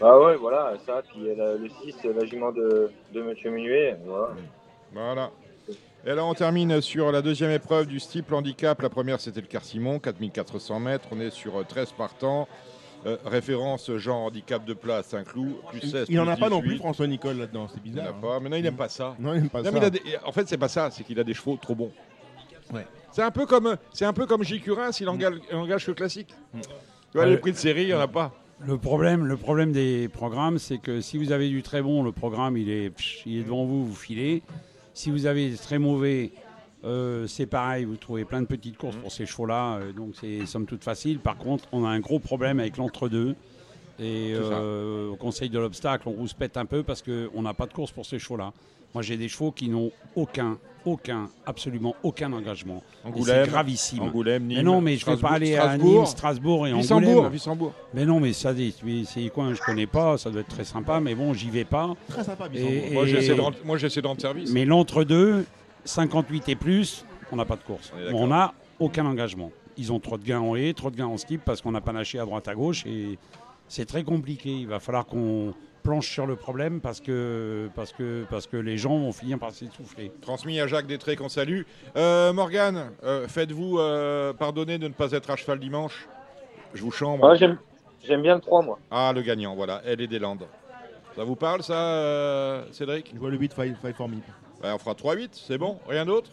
Bah 0.00 0.18
ouais, 0.18 0.36
voilà, 0.36 0.74
ça, 0.86 1.02
puis 1.08 1.28
euh, 1.28 1.34
la- 1.36 1.54
le 1.54 1.68
6, 1.68 1.96
la 2.04 2.24
jument 2.24 2.50
de, 2.52 2.90
de 3.12 3.22
Monsieur 3.22 3.50
Minuet, 3.50 3.96
voilà. 4.04 4.30
Voilà. 4.94 5.30
Et 6.04 6.14
là, 6.14 6.24
on 6.24 6.34
termine 6.34 6.80
sur 6.80 7.12
la 7.12 7.22
deuxième 7.22 7.50
épreuve 7.52 7.86
du 7.86 8.00
steeple 8.00 8.34
handicap. 8.34 8.82
La 8.82 8.88
première, 8.90 9.20
c'était 9.20 9.40
le 9.40 9.46
Carcimon, 9.46 9.98
4400 10.00 10.80
mètres. 10.80 11.06
On 11.12 11.20
est 11.20 11.30
sur 11.30 11.60
euh, 11.60 11.64
13 11.64 11.92
partants. 11.92 12.48
Euh, 13.04 13.16
référence 13.24 13.90
genre 13.96 14.18
handicap 14.26 14.64
de 14.64 14.74
place, 14.74 15.06
Saint-Cloud, 15.08 15.54
plus 15.70 15.80
16. 15.80 16.06
Il 16.08 16.16
n'en 16.16 16.28
a 16.28 16.36
pas 16.36 16.48
non 16.48 16.60
plus, 16.60 16.70
18. 16.70 16.78
François 16.78 17.06
Nicole, 17.08 17.36
là-dedans. 17.36 17.66
C'est 17.68 17.80
Il 17.84 17.90
n'en 17.94 18.02
bizarre. 18.02 18.14
a 18.14 18.16
hein. 18.16 18.20
pas. 18.20 18.40
Maintenant, 18.40 18.56
il 18.56 18.62
n'aime 18.62 18.76
pas 18.76 18.88
ça. 18.88 19.16
Non, 19.18 19.34
il 19.34 19.40
n'aime 19.40 19.50
pas 19.50 19.58
Non, 19.58 19.64
ça. 19.66 19.70
mais 19.72 19.78
il 19.78 19.84
a 19.84 19.90
des- 19.90 20.02
En 20.24 20.30
fait, 20.32 20.48
c'est 20.48 20.56
pas 20.58 20.68
ça. 20.68 20.90
C'est 20.92 21.02
qu'il 21.04 21.18
a 21.18 21.24
des 21.24 21.34
chevaux 21.34 21.56
trop 21.60 21.74
bons. 21.74 21.92
Ouais. 22.72 22.86
C'est 23.10 23.22
un 23.22 23.30
peu 23.32 23.44
comme, 23.44 23.76
c'est 23.92 24.04
un 24.04 24.12
peu 24.12 24.26
comme 24.26 24.42
J. 24.44 24.60
Curin 24.60 24.92
s'il 24.92 25.08
engage, 25.08 25.34
il 25.50 25.56
engage 25.56 25.84
que 25.86 25.92
classique. 25.92 26.28
Mm. 26.54 26.60
Tu 26.60 26.68
vois, 27.14 27.22
Ah, 27.22 27.26
les 27.26 27.32
le- 27.34 27.40
prix 27.40 27.52
de 27.52 27.56
série, 27.56 27.82
il 27.82 27.86
n'y 27.88 27.94
en 27.94 28.00
a 28.00 28.08
pas. 28.08 28.32
Le 28.66 28.78
problème, 28.78 29.26
le 29.26 29.36
problème 29.36 29.72
des 29.72 30.08
programmes, 30.08 30.58
c'est 30.58 30.78
que 30.78 31.00
si 31.00 31.18
vous 31.18 31.32
avez 31.32 31.48
du 31.48 31.62
très 31.64 31.82
bon, 31.82 32.04
le 32.04 32.12
programme 32.12 32.56
il 32.56 32.70
est, 32.70 32.90
pff, 32.90 33.26
il 33.26 33.38
est 33.40 33.42
devant 33.42 33.64
vous, 33.64 33.84
vous 33.84 33.94
filez. 33.96 34.42
Si 34.94 35.10
vous 35.10 35.26
avez 35.26 35.50
des 35.50 35.56
très 35.56 35.78
mauvais, 35.78 36.32
euh, 36.84 37.26
c'est 37.26 37.46
pareil, 37.46 37.84
vous 37.84 37.96
trouvez 37.96 38.24
plein 38.24 38.42
de 38.42 38.46
petites 38.46 38.76
courses 38.76 38.96
pour 38.96 39.10
ces 39.10 39.24
chevaux-là, 39.24 39.76
euh, 39.76 39.92
donc 39.92 40.14
c'est 40.20 40.44
somme 40.46 40.66
toute 40.66 40.84
facile. 40.84 41.18
Par 41.18 41.36
contre, 41.36 41.68
on 41.72 41.84
a 41.84 41.88
un 41.88 42.00
gros 42.00 42.18
problème 42.18 42.60
avec 42.60 42.76
l'entre-deux. 42.76 43.34
Et 43.98 44.32
euh, 44.34 45.10
au 45.10 45.16
conseil 45.16 45.48
de 45.48 45.58
l'obstacle, 45.58 46.08
on 46.08 46.12
rouspète 46.12 46.56
un 46.56 46.66
peu 46.66 46.82
parce 46.82 47.02
qu'on 47.02 47.42
n'a 47.42 47.54
pas 47.54 47.66
de 47.66 47.72
course 47.72 47.92
pour 47.92 48.04
ces 48.04 48.18
chevaux-là. 48.18 48.52
Moi, 48.94 49.02
j'ai 49.02 49.16
des 49.16 49.28
chevaux 49.28 49.52
qui 49.52 49.68
n'ont 49.68 49.90
aucun, 50.16 50.58
aucun, 50.84 51.28
absolument 51.46 51.94
aucun 52.02 52.32
engagement. 52.32 52.82
Et 53.04 53.08
Angoulême, 53.08 53.44
C'est 53.44 53.50
gravissime. 53.50 54.02
Angoulême, 54.02 54.44
Nîmes, 54.44 54.58
mais 54.58 54.62
non, 54.62 54.80
mais 54.80 54.96
je 54.96 55.08
ne 55.08 55.14
vais 55.16 55.20
pas 55.22 55.30
aller 55.30 55.56
à. 55.56 55.78
Nîmes, 55.78 56.04
Strasbourg 56.06 56.66
et 56.66 56.72
Angoulême. 56.72 57.32
Wissembourg. 57.32 57.72
Mais 57.94 58.04
non, 58.04 58.20
mais 58.20 58.32
ça, 58.32 58.54
c'est 58.54 59.20
des 59.22 59.30
coins 59.30 59.50
que 59.50 59.54
je 59.54 59.62
connais 59.62 59.86
pas. 59.86 60.18
Ça 60.18 60.30
doit 60.30 60.42
être 60.42 60.48
très 60.48 60.64
sympa, 60.64 61.00
mais 61.00 61.14
bon, 61.14 61.32
j'y 61.32 61.48
vais 61.50 61.64
pas. 61.64 61.94
Très 62.08 62.24
sympa, 62.24 62.48
Et-. 62.54 62.90
Moi, 62.92 63.06
j'essaie 63.06 63.34
de 63.34 64.06
rendre- 64.06 64.20
service. 64.20 64.50
Mais 64.52 64.64
l'entre-deux, 64.64 65.46
58 65.84 66.48
et 66.50 66.56
plus, 66.56 67.04
on 67.30 67.36
n'a 67.36 67.44
pas 67.44 67.56
de 67.56 67.62
course. 67.62 67.92
On 68.12 68.26
n'a 68.28 68.52
aucun 68.78 69.06
engagement. 69.06 69.50
Ils 69.78 69.90
ont 69.90 70.00
trop 70.00 70.18
de 70.18 70.24
gains 70.24 70.40
en 70.40 70.54
haie, 70.54 70.74
trop 70.74 70.90
de 70.90 70.96
gains 70.96 71.06
en 71.06 71.16
skip 71.16 71.40
parce 71.44 71.62
qu'on 71.62 71.74
a 71.74 71.80
panaché 71.80 72.18
à 72.18 72.26
droite 72.26 72.46
à 72.46 72.54
gauche 72.54 72.84
et 72.84 73.18
c'est 73.68 73.86
très 73.86 74.02
compliqué. 74.04 74.50
Il 74.50 74.66
va 74.66 74.80
falloir 74.80 75.06
qu'on 75.06 75.54
planche 75.82 76.08
sur 76.08 76.26
le 76.26 76.36
problème 76.36 76.80
parce 76.80 77.00
que, 77.00 77.68
parce 77.74 77.92
que, 77.92 78.24
parce 78.30 78.46
que 78.46 78.56
les 78.56 78.78
gens 78.78 78.98
vont 78.98 79.12
finir 79.12 79.38
par 79.38 79.52
s'essouffler. 79.52 80.12
Transmis 80.20 80.60
à 80.60 80.66
Jacques 80.66 80.86
Détré 80.86 81.16
qu'on 81.16 81.28
salue. 81.28 81.62
Euh, 81.96 82.32
Morgane, 82.32 82.92
euh, 83.04 83.28
faites-vous 83.28 83.78
euh, 83.78 84.32
pardonner 84.32 84.78
de 84.78 84.88
ne 84.88 84.92
pas 84.92 85.12
être 85.12 85.30
à 85.30 85.36
cheval 85.36 85.58
dimanche 85.58 86.08
Je 86.74 86.82
vous 86.82 86.90
chambre. 86.90 87.34
J'aime, 87.34 87.58
j'aime 88.04 88.22
bien 88.22 88.36
le 88.36 88.40
3, 88.40 88.62
moi. 88.62 88.78
Ah, 88.90 89.12
le 89.14 89.22
gagnant, 89.22 89.54
voilà, 89.54 89.82
elle 89.84 90.00
est 90.00 90.06
des 90.06 90.18
Landes. 90.18 90.46
Ça 91.14 91.24
vous 91.24 91.36
parle, 91.36 91.62
ça, 91.62 91.74
euh, 91.74 92.64
Cédric? 92.72 93.10
Je 93.12 93.18
vois 93.18 93.30
le 93.30 93.36
8 93.36 93.52
Five, 93.52 93.76
five 93.82 93.94
for 93.94 94.08
me. 94.08 94.16
Ouais, 94.16 94.70
On 94.72 94.78
fera 94.78 94.94
3-8, 94.94 95.28
c'est 95.32 95.58
bon 95.58 95.78
Rien 95.86 96.06
d'autre? 96.06 96.30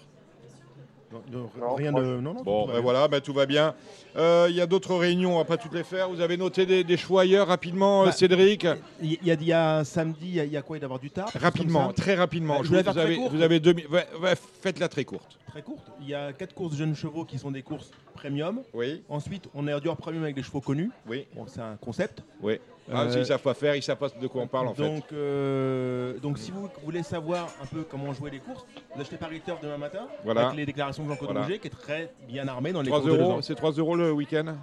Non, 1.11 1.22
non, 1.31 1.49
Non, 1.60 1.76
rien 1.76 1.91
de. 1.91 2.02
Non, 2.19 2.34
non, 2.34 2.44
Bon, 2.44 2.65
ben 2.68 2.73
bien. 2.73 2.81
voilà, 2.81 3.07
ben 3.07 3.19
tout 3.22 3.34
va 3.34 3.45
bien. 3.45 3.73
Euh, 4.15 4.48
Il 4.49 4.56
y 4.56 4.61
a 4.61 4.68
d'autres 4.68 4.95
réunions, 4.95 5.36
on 5.36 5.38
va 5.40 5.45
pas 5.45 5.57
toutes 5.57 5.73
les 5.73 5.84
faire. 5.84 6.10
Vous 6.10 6.22
avez 6.22 6.38
noté 6.38 6.65
des, 6.65 6.84
des 6.84 6.98
choix 6.98 7.22
ailleurs 7.23 7.48
rapidement, 7.48 8.03
euh, 8.03 8.06
Bah, 8.07 8.11
Cédric 8.11 8.68
Il 9.02 9.14
y, 9.26 9.31
a, 9.31 9.34
il 9.34 9.44
y 9.44 9.52
a 9.53 9.77
un 9.80 9.84
samedi, 9.84 10.27
il 10.27 10.36
y 10.36 10.40
a, 10.40 10.45
y 10.45 10.64
quoi 10.64 10.77
Il 10.77 10.80
doit 10.80 10.81
y 10.81 10.86
avoir 10.86 10.99
du 10.99 11.10
tard 11.10 11.30
Rapidement, 11.36 11.91
très 11.94 12.15
rapidement. 12.15 12.60
Euh, 12.60 12.64
je 12.64 12.69
vous, 12.69 12.76
faire 12.76 12.94
très 12.94 13.02
avez, 13.02 13.15
court. 13.15 13.30
vous 13.31 13.41
avez 13.41 13.60
deux 13.60 13.73
ouais, 13.91 14.36
Faites-la 14.61 14.88
très 14.88 15.03
courte. 15.06 15.40
Très 15.48 15.61
courte. 15.64 15.91
Il 16.02 16.07
y 16.10 16.14
a 16.14 16.31
quatre 16.31 16.53
courses 16.53 16.73
de 16.73 16.77
jeunes 16.77 16.95
chevaux 16.95 17.26
qui 17.26 17.40
sont 17.40 17.49
des 17.52 17.64
courses 17.64 17.90
premium. 18.14 18.61
Oui, 18.73 19.02
Ensuite, 19.10 19.45
on 19.56 19.68
est 19.68 19.81
du 19.81 19.88
hors 19.88 19.98
premium 19.98 20.23
avec 20.23 20.36
des 20.36 20.44
chevaux 20.44 20.61
connus. 20.61 20.91
oui, 21.07 21.26
Bon, 21.36 21.45
c'est 21.48 21.61
un 21.61 21.76
concept. 21.77 22.22
oui. 22.44 22.60
Ah, 22.91 23.03
Euh, 23.03 23.11
S'ils 23.11 23.26
savent 23.26 23.41
pas 23.41 23.53
faire, 23.53 23.76
ils 23.76 23.84
savent 23.84 23.98
pas 23.98 24.10
de 24.10 24.28
quoi 24.28 24.41
on 24.41 24.48
parle 24.48 24.68
en 24.70 24.74
fait. 24.74 24.82
donc, 24.82 25.03
euh, 25.14 26.18
donc, 26.20 26.38
si 26.40 26.49
vous 26.52 26.70
voulez 26.84 27.03
savoir 27.03 27.48
un 27.61 27.66
peu 27.66 27.84
comment 27.84 28.11
jouer 28.14 28.32
les 28.32 28.40
courses, 28.40 28.66
vous 28.95 29.02
achetez 29.02 29.18
Paris 29.18 29.41
Turf 29.45 29.61
demain 29.61 29.78
matin 29.78 30.07
Voilà. 30.24 30.48
avec 30.48 30.57
les 30.57 30.66
déclarations 30.66 31.03
de 31.03 31.10
Jean-Claude 31.10 31.30
Voilà. 31.32 31.45
Rouget 31.45 31.60
qui 31.60 31.68
est 31.68 31.72
très 31.72 32.11
bien 32.28 32.48
armé 32.48 32.72
dans 32.72 32.82
les 32.82 32.88
3 32.90 33.02
courses 33.02 33.14
euros, 33.14 33.41
c'est 33.41 33.56
3 33.56 33.72
euros 33.74 33.95
le 33.95 34.11
week-end 34.11 34.56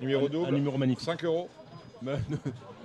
Numéro 0.00 0.26
Un 0.26 0.28
double 0.28 0.54
numéro 0.54 0.76
magnifique. 0.78 1.04
5 1.04 1.24
euros 1.24 1.48
Mais- 2.02 2.12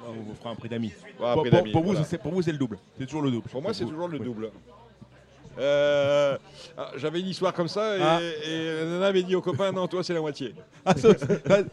on 0.07 0.13
vous 0.13 0.33
fera 0.35 0.51
un 0.51 0.55
prix 0.55 0.69
d'amis. 0.69 0.93
Ouais, 1.19 1.33
pour, 1.33 1.43
pour- 1.43 1.71
pour 1.71 1.81
vous, 1.83 1.91
voilà. 1.91 2.03
c'est- 2.05 2.17
pour 2.17 2.31
vous, 2.31 2.41
c'est 2.41 2.51
le 2.51 2.57
double. 2.57 2.77
C'est 2.97 3.05
toujours 3.05 3.21
le 3.21 3.31
double. 3.31 3.47
Pour 3.49 3.61
moi, 3.61 3.73
c'est 3.73 3.85
toujours 3.85 4.07
le 4.07 4.17
double. 4.19 4.49
Euh, 5.57 6.37
ah, 6.77 6.91
J'avais 6.97 7.19
une 7.19 7.27
histoire 7.27 7.53
comme 7.53 7.67
ça 7.67 7.97
et, 7.97 8.01
Ah. 8.01 8.19
et 8.21 8.75
la 8.79 8.85
nana 8.85 9.05
avait 9.07 9.23
dit 9.23 9.35
au 9.35 9.41
copain 9.41 9.71
Non, 9.71 9.87
toi, 9.87 10.03
c'est 10.03 10.13
la 10.13 10.21
moitié. 10.21 10.53
Ah, 10.85 10.95
ça, 10.95 11.09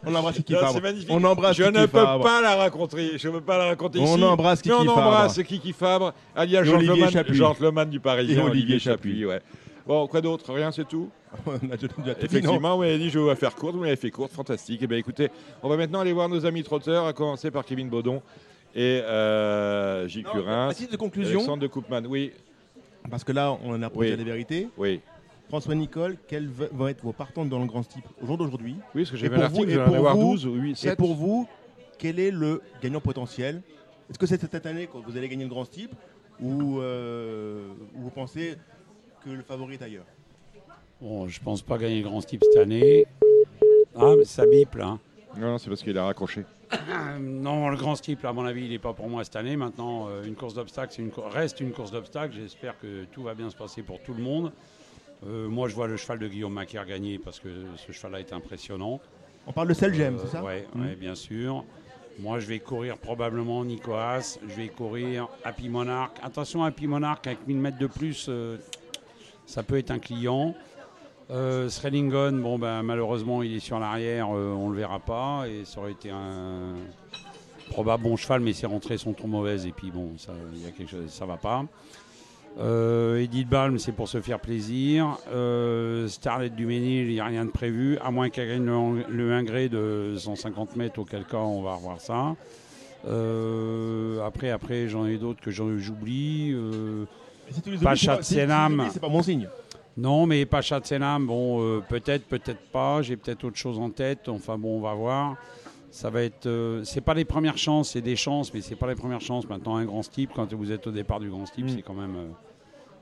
on 0.05 0.13
embrasse 0.13 0.35
Kiki. 0.37 0.53
C'est 0.73 0.81
magnifique. 0.81 1.07
On 1.09 1.23
embrasse 1.23 1.55
Je 1.55 1.63
Kiki 1.63 1.77
ne 1.79 1.85
peux 1.85 1.99
Fabre. 1.99 2.23
pas 2.23 2.41
la 2.41 2.55
raconter. 2.55 3.17
Je 3.17 3.27
ne 3.29 3.33
peux 3.33 3.41
pas 3.41 3.57
la 3.57 3.65
raconter 3.67 3.99
On 3.99 4.15
ici. 4.15 4.23
embrasse 4.23 4.59
Mais 4.65 4.71
Kiki 4.73 4.87
on 4.89 4.93
Fabre. 4.95 5.07
embrasse 5.07 5.43
Kiki 5.43 5.73
Fabre, 5.73 6.13
alias 6.35 6.61
Et 6.61 6.65
gentleman, 6.65 6.89
Olivier 6.91 7.11
Chapuis. 7.11 7.35
gentleman 7.35 7.89
du 7.89 7.99
Parisien. 7.99 8.43
Et 8.45 8.49
Olivier 8.49 8.79
Chapuis. 8.79 9.25
ouais. 9.25 9.41
Bon, 9.85 10.05
quoi 10.07 10.19
d'autre? 10.19 10.53
Rien, 10.53 10.71
c'est 10.71 10.85
tout? 10.87 11.09
On. 11.47 11.53
Effectivement, 12.21 12.75
vous 12.75 12.81
m'avez 12.81 12.97
dit 12.97 13.09
je 13.09 13.19
vais 13.19 13.35
faire 13.35 13.55
courte, 13.55 13.75
vous 13.75 13.81
m'avez 13.81 13.95
fait 13.95 14.11
courte, 14.11 14.33
fantastique. 14.33 14.81
Et 14.83 14.87
bien 14.87 14.97
écoutez, 14.97 15.29
on 15.63 15.69
va 15.69 15.77
maintenant 15.77 16.01
aller 16.01 16.11
voir 16.11 16.27
nos 16.27 16.45
amis 16.45 16.63
trotteurs, 16.63 17.05
à 17.05 17.13
commencer 17.13 17.51
par 17.51 17.63
Kevin 17.63 17.87
Baudon 17.89 18.21
et 18.75 19.01
euh, 19.03 20.05
Gilles 20.09 20.25
Curin, 20.25 20.69
de 20.69 20.97
conclusion, 20.97 21.39
Alexandre 21.39 21.63
de 21.63 21.67
Koopman. 21.67 22.05
Oui, 22.07 22.33
parce 23.09 23.23
que 23.23 23.31
là, 23.31 23.57
on 23.63 23.81
a 23.81 23.89
posé 23.89 24.11
Oui. 24.11 24.17
des 24.17 24.23
vérités. 24.23 24.67
oui. 24.77 25.01
François 25.49 25.75
Nicole, 25.75 26.17
quelles 26.27 26.47
v- 26.49 26.67
vont 26.73 26.89
être 26.89 27.01
vos 27.01 27.13
partantes 27.13 27.47
dans 27.47 27.59
le 27.59 27.67
grand 27.67 27.81
type 27.81 28.03
au 28.21 28.25
jour 28.25 28.37
d'aujourd'hui 28.37 28.75
Oui, 28.93 29.03
parce 29.03 29.11
que 29.11 29.15
j'ai 29.17 29.29
vu 29.29 29.35
un 29.35 29.39
pour 29.39 29.49
vous- 29.49 29.55
article, 29.61 29.69
et 29.69 29.73
je 29.75 29.77
vais 29.77 29.83
en 29.83 29.87
pour 29.87 29.95
avoir 29.95 30.17
vous- 30.17 30.31
12 30.33 30.45
ou 30.45 30.53
8, 30.55 30.71
Et 30.71 30.75
7. 30.75 30.97
pour 30.97 31.15
vous, 31.15 31.47
quel 31.97 32.19
est 32.19 32.31
le 32.31 32.61
gagnant 32.83 32.99
potentiel 32.99 33.61
Est-ce 34.09 34.19
que 34.19 34.25
c'est 34.25 34.41
cette 34.41 34.65
année 34.65 34.87
que 34.87 34.97
vous 34.97 35.15
allez 35.17 35.29
gagner 35.29 35.45
le 35.45 35.49
grand 35.49 35.65
ou, 36.41 36.81
euh, 36.81 37.61
ou 37.95 38.01
vous 38.01 38.09
pensez 38.09 38.55
que 39.23 39.29
le 39.29 39.41
favori 39.41 39.75
est 39.75 39.81
ailleurs 39.81 40.03
Bon, 40.99 41.29
je 41.29 41.39
pense 41.39 41.61
pas 41.61 41.77
gagner 41.77 42.01
le 42.01 42.09
grand 42.09 42.21
type 42.21 42.43
cette 42.43 42.61
année. 42.61 43.05
Ah, 43.95 44.15
mais 44.17 44.25
ça 44.25 44.45
bip 44.45 44.75
là. 44.75 44.85
hein. 44.87 44.99
Non, 45.37 45.51
non, 45.51 45.57
c'est 45.59 45.69
parce 45.69 45.81
qu'il 45.81 45.97
a 45.97 46.03
raccroché. 46.03 46.43
Euh, 46.73 47.17
Non, 47.19 47.69
le 47.69 47.77
grand 47.77 47.95
steeple, 47.95 48.25
à 48.27 48.33
mon 48.33 48.45
avis, 48.45 48.65
il 48.65 48.71
n'est 48.71 48.79
pas 48.79 48.93
pour 48.93 49.07
moi 49.09 49.23
cette 49.23 49.35
année. 49.35 49.55
Maintenant, 49.55 50.07
euh, 50.09 50.23
une 50.23 50.35
course 50.35 50.53
d'obstacles, 50.53 50.99
une 51.01 51.11
reste 51.17 51.59
une 51.61 51.71
course 51.71 51.91
d'obstacles. 51.91 52.35
J'espère 52.35 52.77
que 52.79 53.05
tout 53.05 53.23
va 53.23 53.33
bien 53.33 53.49
se 53.49 53.55
passer 53.55 53.83
pour 53.83 54.01
tout 54.01 54.13
le 54.13 54.21
monde. 54.23 54.51
Euh, 55.25 55.47
moi, 55.47 55.67
je 55.67 55.75
vois 55.75 55.87
le 55.87 55.97
cheval 55.97 56.19
de 56.19 56.27
Guillaume 56.27 56.53
Macaire 56.53 56.85
gagner 56.85 57.17
parce 57.19 57.39
que 57.39 57.49
ce 57.75 57.91
cheval-là 57.91 58.19
est 58.19 58.33
impressionnant. 58.33 58.99
On 59.47 59.53
parle 59.53 59.69
de 59.69 59.73
Selgem, 59.73 60.15
Euh, 60.15 60.19
c'est 60.23 60.31
ça? 60.31 60.41
Mhm. 60.41 60.45
ouais, 60.45 60.95
bien 60.95 61.15
sûr. 61.15 61.63
Moi, 62.19 62.39
je 62.39 62.47
vais 62.47 62.59
courir 62.59 62.97
probablement 62.97 63.63
Nicoas. 63.63 64.37
Je 64.47 64.53
vais 64.55 64.67
courir 64.67 65.27
Happy 65.43 65.69
Monarch. 65.69 66.11
Attention, 66.21 66.63
Happy 66.63 66.87
Monarch, 66.87 67.25
avec 67.27 67.47
1000 67.47 67.57
mètres 67.57 67.77
de 67.77 67.87
plus, 67.87 68.25
euh, 68.29 68.57
ça 69.45 69.63
peut 69.63 69.77
être 69.77 69.91
un 69.91 69.99
client. 69.99 70.53
Euh, 71.29 71.67
Srelingon, 71.69 72.31
bon, 72.41 72.57
ben, 72.57 72.83
malheureusement, 72.83 73.43
il 73.43 73.55
est 73.55 73.59
sur 73.59 73.79
l'arrière, 73.79 74.27
euh, 74.33 74.53
on 74.53 74.69
le 74.69 74.77
verra 74.77 74.99
pas. 74.99 75.43
Et 75.49 75.65
ça 75.65 75.79
aurait 75.81 75.91
été 75.91 76.09
un 76.09 76.73
probable 77.69 78.03
bon 78.03 78.15
cheval, 78.15 78.39
mais 78.41 78.53
ses 78.53 78.65
rentrées 78.67 78.97
sont 78.97 79.13
trop 79.13 79.27
mauvaises. 79.27 79.65
Et 79.65 79.71
puis, 79.71 79.91
bon, 79.91 80.11
ça, 80.17 80.31
il 80.53 80.63
y 80.63 80.67
a 80.67 80.71
quelque 80.71 80.89
chose, 80.89 81.09
ça 81.09 81.25
va 81.25 81.35
pas. 81.37 81.65
Euh, 82.59 83.17
Edith 83.21 83.49
Balm, 83.49 83.77
c'est 83.77 83.91
pour 83.91 84.07
se 84.07 84.19
faire 84.21 84.39
plaisir. 84.39 85.17
Euh, 85.31 86.07
Starlet 86.07 86.49
du 86.49 86.65
Ménil, 86.65 87.07
il 87.07 87.13
n'y 87.13 87.19
a 87.19 87.25
rien 87.25 87.45
de 87.45 87.51
prévu, 87.51 87.97
à 87.99 88.09
moins 88.09 88.29
qu'elle 88.29 88.47
gagne 88.47 88.65
le, 88.65 89.03
le 89.09 89.33
1 89.33 89.43
gré 89.43 89.69
de 89.69 90.15
150 90.17 90.75
mètres, 90.77 90.97
auquel 90.99 91.25
cas 91.25 91.37
on 91.37 91.61
va 91.61 91.75
revoir 91.75 91.99
ça. 92.01 92.35
Après, 94.25 94.49
après 94.49 94.87
j'en 94.87 95.05
ai 95.05 95.17
d'autres 95.17 95.39
que 95.41 95.51
j'oublie. 95.51 96.51
Euh, 96.53 97.05
si 97.51 97.61
Pacha 97.83 98.13
oublies, 98.15 98.23
c'est 98.23 98.35
pas- 98.77 98.83
C'est 98.91 98.99
bon 99.01 99.21
signe. 99.21 99.47
Non, 99.97 100.25
mais 100.27 100.45
Pacha 100.45 100.79
Tsenam, 100.79 101.25
bon, 101.25 101.61
euh, 101.61 101.79
peut-être, 101.87 102.25
peut-être 102.27 102.61
pas. 102.71 103.01
J'ai 103.01 103.17
peut-être 103.17 103.43
autre 103.43 103.57
chose 103.57 103.79
en 103.79 103.89
tête. 103.89 104.29
Enfin, 104.29 104.57
bon, 104.57 104.77
on 104.77 104.81
va 104.81 104.93
voir. 104.93 105.35
Ça 105.89 106.09
va 106.09 106.21
être. 106.23 106.45
euh, 106.45 106.83
c'est 106.83 107.01
pas 107.01 107.13
les 107.13 107.25
premières 107.25 107.57
chances, 107.57 107.91
c'est 107.91 108.01
des 108.01 108.15
chances, 108.15 108.53
mais 108.53 108.61
c'est 108.61 108.75
pas 108.75 108.87
les 108.87 108.95
premières 108.95 109.21
chances. 109.21 109.47
Maintenant, 109.49 109.77
un 109.77 109.85
grand 109.85 110.03
steep, 110.03 110.31
quand 110.35 110.53
vous 110.53 110.71
êtes 110.71 110.85
au 110.85 110.91
départ 110.91 111.19
du 111.19 111.29
grand 111.29 111.45
steep, 111.45 111.65
Mm. 111.65 111.69
c'est 111.69 111.81
quand 111.81 111.93
même. 111.95 112.15
euh, 112.15 112.27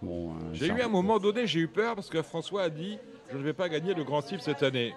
bon. 0.01 0.33
J'ai 0.53 0.67
eu 0.67 0.81
un 0.81 0.87
moment 0.87 1.19
donné, 1.19 1.47
j'ai 1.47 1.59
eu 1.61 1.67
peur 1.67 1.95
parce 1.95 2.09
que 2.09 2.21
François 2.21 2.63
a 2.63 2.69
dit 2.69 2.97
je 3.31 3.37
ne 3.37 3.43
vais 3.43 3.53
pas 3.53 3.67
gagner 3.69 3.93
le 3.93 4.03
grand 4.03 4.21
type 4.21 4.39
cette 4.39 4.61
année. 4.63 4.93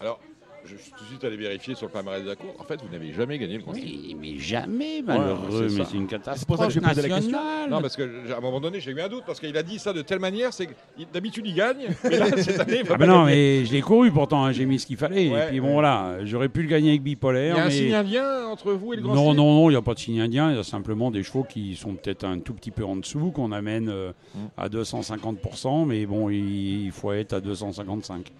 Alors, 0.00 0.20
je 0.64 0.76
suis 0.76 0.90
tout 0.92 1.04
de 1.04 1.08
suite 1.08 1.24
allé 1.24 1.36
vérifier 1.36 1.74
sur 1.74 1.86
le 1.86 1.92
palmarès 1.92 2.22
de 2.22 2.28
la 2.28 2.36
cour. 2.36 2.54
En 2.58 2.64
fait, 2.64 2.80
vous 2.82 2.88
n'avez 2.90 3.12
jamais 3.12 3.38
gagné 3.38 3.54
le 3.58 3.62
type. 3.62 3.72
Oui, 3.74 4.16
mais 4.20 4.38
jamais, 4.38 5.02
malheureux, 5.02 5.68
c'est 5.68 5.74
mais 5.78 5.84
ça. 5.84 5.90
c'est 5.90 5.96
une 5.96 6.08
C'est 6.08 6.16
pour 6.46 6.56
ça 6.58 6.64
catastrophe 6.64 6.66
que 6.68 6.72
j'ai 6.72 6.80
posé 6.80 7.02
la 7.02 7.08
question. 7.16 7.32
nationale. 7.32 7.70
Non, 7.70 7.80
parce 7.80 7.96
que 7.96 8.10
j'ai- 8.26 8.32
à 8.32 8.38
un 8.38 8.40
moment 8.40 8.60
donné, 8.60 8.80
j'ai 8.80 8.90
eu 8.92 9.00
un 9.00 9.08
doute 9.08 9.24
parce 9.26 9.40
qu'il 9.40 9.56
a 9.56 9.62
dit 9.62 9.78
ça 9.78 9.92
de 9.92 10.02
telle 10.02 10.18
manière, 10.20 10.52
c'est 10.52 10.66
que 10.66 10.72
d'habitude 11.12 11.46
il 11.46 11.54
gagne, 11.54 11.86
mais 12.04 12.18
là 12.18 12.26
cette 12.36 12.60
année 12.60 12.78
il 12.80 12.84
va 12.86 12.94
Ah 12.94 12.98
pas 12.98 13.06
ben 13.06 13.06
non, 13.12 13.24
gagner. 13.26 13.60
mais 13.60 13.64
je 13.66 13.72
l'ai 13.72 13.80
couru 13.82 14.10
pourtant, 14.10 14.44
hein, 14.44 14.52
j'ai 14.52 14.64
mis 14.66 14.78
ce 14.78 14.86
qu'il 14.86 14.96
fallait. 14.96 15.30
Ouais, 15.30 15.44
et 15.44 15.48
puis 15.50 15.60
bon, 15.60 15.66
ouais. 15.68 15.72
voilà, 15.74 16.24
j'aurais 16.24 16.48
pu 16.48 16.62
le 16.62 16.68
gagner 16.68 16.90
avec 16.90 17.00
Il 17.04 17.08
y 17.08 17.14
bipolaire. 17.14 17.56
a 17.56 17.62
un 17.62 17.64
mais... 17.66 17.70
signe 17.70 17.94
indien 17.94 18.46
entre 18.46 18.72
vous 18.72 18.92
et 18.92 18.96
le 18.96 19.02
grand 19.02 19.14
Non, 19.14 19.34
non, 19.34 19.54
non, 19.54 19.70
il 19.70 19.72
n'y 19.74 19.78
a 19.78 19.82
pas 19.82 19.94
de 19.94 19.98
signe 19.98 20.20
indien. 20.20 20.50
Il 20.50 20.56
y 20.56 20.60
a 20.60 20.64
simplement 20.64 21.10
des 21.10 21.22
chevaux 21.22 21.44
qui 21.44 21.74
sont 21.76 21.94
peut-être 21.94 22.24
un 22.24 22.38
tout 22.38 22.54
petit 22.54 22.70
peu 22.70 22.84
en 22.84 22.96
dessous, 22.96 23.30
qu'on 23.32 23.52
amène 23.52 23.88
euh, 23.88 24.12
Mm. 24.34 24.38
à 24.56 24.68
250%, 24.68 25.84
mais 25.86 26.06
bon, 26.06 26.28
il, 26.30 26.84
il 26.86 26.92
faut 26.92 27.12
être 27.12 27.32
à 27.34 27.40
255. 27.40 28.32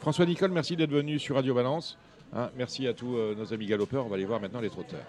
François 0.00 0.26
Nicole, 0.26 0.50
merci 0.52 0.76
d'être 0.76 0.90
venu 0.90 1.18
sur 1.18 1.34
Radio 1.36 1.54
Balance. 1.54 1.98
Hein, 2.34 2.50
merci 2.56 2.86
à 2.86 2.92
tous 2.92 3.16
euh, 3.16 3.34
nos 3.34 3.52
amis 3.52 3.66
galopeurs. 3.66 4.06
On 4.06 4.08
va 4.08 4.16
aller 4.16 4.24
voir 4.24 4.40
maintenant 4.40 4.60
les 4.60 4.70
trotteurs. 4.70 5.00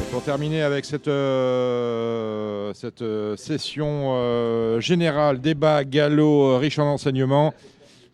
Et 0.00 0.10
pour 0.10 0.22
terminer 0.22 0.62
avec 0.62 0.84
cette, 0.84 1.08
euh, 1.08 2.72
cette 2.74 3.02
euh, 3.02 3.36
session 3.36 4.80
générale, 4.80 5.40
débat, 5.40 5.84
galop, 5.84 6.58
riche 6.58 6.78
en 6.78 6.86
enseignements, 6.86 7.54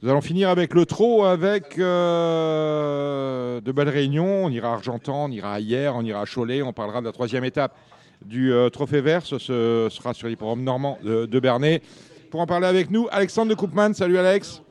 nous 0.02 0.08
allons 0.08 0.22
finir 0.22 0.48
avec 0.48 0.72
le 0.72 0.86
trot, 0.86 1.24
avec 1.24 1.76
de 1.76 3.72
belles 3.72 3.88
réunions. 3.90 4.46
On 4.46 4.50
ira 4.50 4.70
à 4.70 4.72
Argentan, 4.74 5.26
on 5.26 5.30
ira 5.30 5.52
à 5.54 5.60
Hier, 5.60 5.94
on 5.94 6.02
ira 6.02 6.22
à 6.22 6.24
Cholet. 6.24 6.62
On 6.62 6.72
parlera 6.72 7.02
de 7.02 7.06
la 7.06 7.12
troisième 7.12 7.44
étape 7.44 7.76
du 8.24 8.50
Trophée 8.72 9.02
Vert. 9.02 9.26
Ce, 9.26 9.38
ce 9.38 9.88
sera 9.90 10.14
sur 10.14 10.28
l'hippodrome 10.28 10.62
normand 10.64 10.98
de, 11.04 11.26
de 11.26 11.40
Bernay. 11.40 11.82
Pour 12.30 12.40
en 12.40 12.46
parler 12.46 12.66
avec 12.66 12.90
nous, 12.90 13.08
Alexandre 13.10 13.50
de 13.50 13.54
Koopman. 13.54 13.92
Salut 13.94 14.18
Alex. 14.18 14.62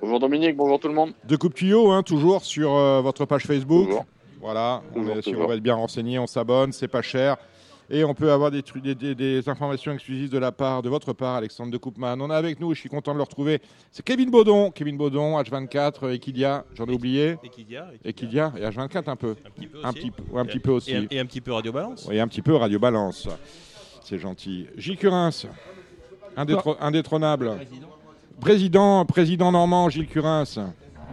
Bonjour 0.00 0.20
Dominique, 0.20 0.56
bonjour 0.56 0.78
tout 0.78 0.88
le 0.88 0.94
monde. 0.94 1.12
De 1.24 1.36
Coupe 1.36 1.54
Tuyau, 1.54 1.90
hein, 1.90 2.02
toujours 2.02 2.44
sur 2.44 2.74
euh, 2.74 3.00
votre 3.00 3.24
page 3.24 3.44
Facebook. 3.44 3.86
Bonjour. 3.86 4.04
Voilà, 4.40 4.82
on 4.94 5.00
Toujours, 5.00 5.16
est 5.16 5.22
sûr, 5.22 5.40
on 5.40 5.46
va 5.46 5.54
être 5.54 5.62
bien 5.62 5.74
renseigné, 5.74 6.18
on 6.18 6.26
s'abonne, 6.26 6.70
c'est 6.72 6.86
pas 6.88 7.02
cher. 7.02 7.36
Et 7.88 8.04
on 8.04 8.14
peut 8.14 8.30
avoir 8.30 8.50
des, 8.50 8.62
trucs- 8.62 8.82
des, 8.82 8.94
des- 8.94 9.14
des 9.14 9.48
informations 9.48 9.92
exclusives 9.92 10.28
de 10.30 10.38
la 10.38 10.52
part 10.52 10.82
de 10.82 10.88
votre 10.88 11.12
part, 11.12 11.36
Alexandre 11.36 11.70
de 11.72 11.78
Koopman. 11.78 12.20
On 12.20 12.30
est 12.30 12.34
avec 12.34 12.60
nous, 12.60 12.74
je 12.74 12.80
suis 12.80 12.88
content 12.88 13.12
de 13.12 13.16
le 13.18 13.22
retrouver. 13.22 13.60
C'est 13.90 14.04
Kevin 14.04 14.30
Baudon. 14.30 14.70
Kevin 14.70 14.96
Baudon, 14.96 15.40
H24, 15.40 16.12
Equidia, 16.12 16.64
j'en 16.74 16.84
ai 16.86 16.92
oublié. 16.92 17.36
Equidia, 17.42 17.86
Equidia 18.04 18.52
et 18.58 18.62
H24 18.62 19.08
un 19.10 19.16
peu. 19.16 19.34
Un 19.46 19.50
petit 19.50 19.66
peu 19.66 19.78
Un 19.82 19.88
aussi. 19.90 19.98
petit 20.00 20.10
peu, 20.10 20.22
ouais, 20.32 20.40
un 20.40 20.44
Et- 20.44 20.46
petit 20.48 20.58
peu 20.60 20.70
aussi. 20.72 20.90
et 20.92 20.96
un- 20.96 21.06
et 21.10 21.18
un 21.20 21.26
petit 21.26 21.40
peu 21.40 21.52
Radio 21.52 21.72
Balance. 21.72 22.06
Oui, 22.08 22.20
un 22.20 22.28
petit 22.28 22.42
peu 22.42 22.54
Radio 22.54 22.78
Balance. 22.78 23.28
C'est 24.02 24.18
gentil. 24.18 24.66
Gilles 24.76 24.98
Curins, 24.98 25.30
indétro- 26.36 26.76
indétrônable. 26.80 27.52
Président, 28.40 29.04
président 29.04 29.52
normand, 29.52 29.88
Gilles 29.88 30.06
Curins. 30.08 30.44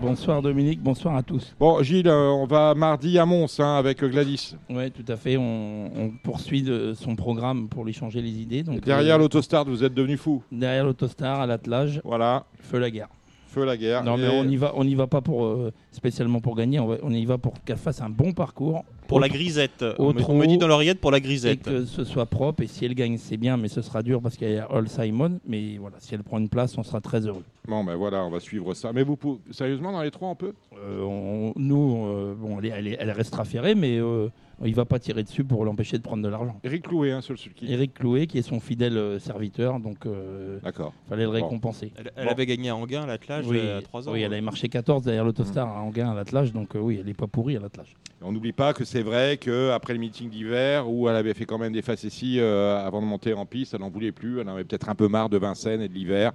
Bonsoir 0.01 0.41
Dominique, 0.41 0.81
bonsoir 0.81 1.15
à 1.15 1.23
tous. 1.23 1.55
Bon, 1.59 1.81
Gilles, 1.83 2.07
euh, 2.07 2.29
on 2.31 2.45
va 2.45 2.73
mardi 2.73 3.17
à 3.19 3.25
Mons 3.25 3.59
hein, 3.59 3.75
avec 3.77 4.03
Gladys. 4.03 4.55
Oui, 4.69 4.91
tout 4.91 5.09
à 5.09 5.15
fait. 5.15 5.37
On, 5.37 5.85
on 5.95 6.09
poursuit 6.23 6.63
de 6.63 6.93
son 6.95 7.15
programme 7.15 7.69
pour 7.69 7.85
lui 7.85 7.93
changer 7.93 8.21
les 8.21 8.31
idées. 8.31 8.63
Donc, 8.63 8.81
Derrière 8.81 9.15
euh, 9.15 9.19
l'autostart, 9.19 9.65
vous 9.65 9.83
êtes 9.83 9.93
devenu 9.93 10.17
fou. 10.17 10.43
Derrière 10.51 10.83
l'autostar, 10.83 11.41
à 11.41 11.45
l'attelage. 11.45 12.01
Voilà. 12.03 12.43
Feu 12.59 12.79
la 12.79 12.89
guerre. 12.89 13.07
Feu 13.47 13.63
la 13.65 13.77
guerre. 13.77 14.03
Non, 14.03 14.17
mais 14.17 14.27
on 14.29 14.43
n'y 14.43 14.57
va, 14.57 14.73
on 14.75 14.83
va 14.95 15.05
pas 15.07 15.21
pour 15.21 15.45
euh, 15.45 15.71
spécialement 15.91 16.41
pour 16.41 16.55
gagner. 16.55 16.79
On, 16.79 16.87
va- 16.87 16.97
on 17.03 17.11
y 17.13 17.23
va 17.23 17.37
pour 17.37 17.53
qu'elle 17.63 17.77
fasse 17.77 18.01
un 18.01 18.09
bon 18.09 18.33
parcours. 18.33 18.83
Pour 19.07 19.19
la 19.19 19.29
grisette. 19.29 19.83
au 19.83 20.05
On 20.05 20.13
me- 20.13 20.19
on 20.19 20.23
trot, 20.23 20.33
me 20.33 20.45
dit 20.47 20.57
dans 20.57 20.67
l'oreillette 20.67 20.99
pour 20.99 21.11
la 21.11 21.17
Et 21.17 21.21
grisette. 21.21 21.63
que 21.63 21.85
ce 21.85 22.03
soit 22.03 22.25
propre. 22.25 22.63
Et 22.63 22.67
si 22.67 22.85
elle 22.85 22.95
gagne, 22.95 23.17
c'est 23.17 23.37
bien, 23.37 23.57
mais 23.57 23.67
ce 23.67 23.81
sera 23.81 24.01
dur 24.03 24.21
parce 24.21 24.35
qu'il 24.37 24.49
y 24.49 24.57
a 24.57 24.65
All 24.65 24.87
Simon. 24.87 25.39
Mais 25.47 25.77
voilà, 25.77 25.97
si 25.99 26.13
elle 26.15 26.23
prend 26.23 26.37
une 26.39 26.49
place, 26.49 26.77
on 26.77 26.83
sera 26.83 27.01
très 27.01 27.25
heureux. 27.27 27.43
Bon, 27.67 27.83
ben 27.83 27.95
voilà, 27.95 28.23
on 28.25 28.29
va 28.29 28.39
suivre 28.39 28.73
ça. 28.73 28.91
Mais 28.93 29.03
vous, 29.03 29.15
pouvez- 29.15 29.39
sérieusement, 29.51 29.91
dans 29.91 30.01
les 30.01 30.11
trois, 30.11 30.29
on 30.29 30.35
peut? 30.35 30.53
Euh, 30.77 31.01
on- 31.03 31.53
nous, 31.55 32.05
euh, 32.07 32.35
bon, 32.37 32.59
elle, 32.59 32.87
elle 32.87 32.97
elle 32.99 33.11
restera 33.11 33.45
ferrée, 33.45 33.75
mais 33.75 33.97
euh, 33.99 34.27
il 34.65 34.75
va 34.75 34.85
pas 34.85 34.99
tirer 34.99 35.23
dessus 35.23 35.43
pour 35.43 35.63
l'empêcher 35.63 35.97
de 35.97 36.03
prendre 36.03 36.23
de 36.23 36.27
l'argent. 36.29 36.59
Eric 36.63 36.83
Clouet, 36.87 37.11
hein, 37.11 37.21
sur 37.21 37.33
le 37.33 37.37
sulky. 37.37 37.71
Eric 37.71 37.93
Clouet, 37.93 38.27
qui 38.27 38.37
est 38.37 38.41
son 38.41 38.59
fidèle 38.59 38.97
euh, 38.97 39.19
serviteur, 39.19 39.79
donc 39.79 40.05
euh, 40.05 40.59
D'accord. 40.63 40.93
fallait 41.07 41.23
le 41.23 41.29
Bon. 41.29 41.33
récompenser. 41.35 41.91
Elle, 41.97 42.11
elle 42.17 42.25
Bon. 42.25 42.31
avait 42.31 42.45
gagné 42.45 42.69
à 42.69 42.75
Anguin 42.75 43.05
l'attelage 43.05 43.45
Oui, 43.47 43.59
euh, 43.61 43.79
à 43.79 43.81
3 43.81 44.09
ans. 44.09 44.13
oui, 44.13 44.21
elle 44.21 44.33
avait 44.33 44.41
marché 44.41 44.67
14 44.69 45.03
derrière 45.03 45.23
l'autostar 45.23 45.67
Mmh. 45.67 45.71
à 45.77 45.81
Anguin 45.81 46.11
à 46.11 46.15
l'attelage, 46.15 46.51
donc 46.53 46.75
euh, 46.75 46.79
oui, 46.79 46.97
elle 46.99 47.05
n'est 47.05 47.13
pas 47.13 47.27
pourrie 47.27 47.55
à 47.55 47.59
l'attelage. 47.61 47.95
On 48.25 48.31
n'oublie 48.31 48.53
pas 48.53 48.73
que 48.73 48.85
c'est 48.85 49.01
vrai 49.01 49.37
qu'après 49.37 49.93
le 49.93 49.99
meeting 49.99 50.29
d'hiver, 50.29 50.89
où 50.89 51.09
elle 51.09 51.15
avait 51.15 51.33
fait 51.33 51.45
quand 51.45 51.57
même 51.57 51.73
des 51.73 51.81
facéties 51.81 52.39
euh, 52.39 52.77
avant 52.85 53.01
de 53.01 53.05
monter 53.05 53.33
en 53.33 53.45
piste, 53.45 53.73
elle 53.73 53.81
n'en 53.81 53.89
voulait 53.89 54.11
plus, 54.13 54.39
elle 54.39 54.47
en 54.49 54.53
avait 54.53 54.63
peut-être 54.63 54.87
un 54.89 54.95
peu 54.95 55.07
marre 55.07 55.29
de 55.29 55.37
Vincennes 55.37 55.81
et 55.81 55.89
de 55.89 55.93
l'hiver. 55.93 56.31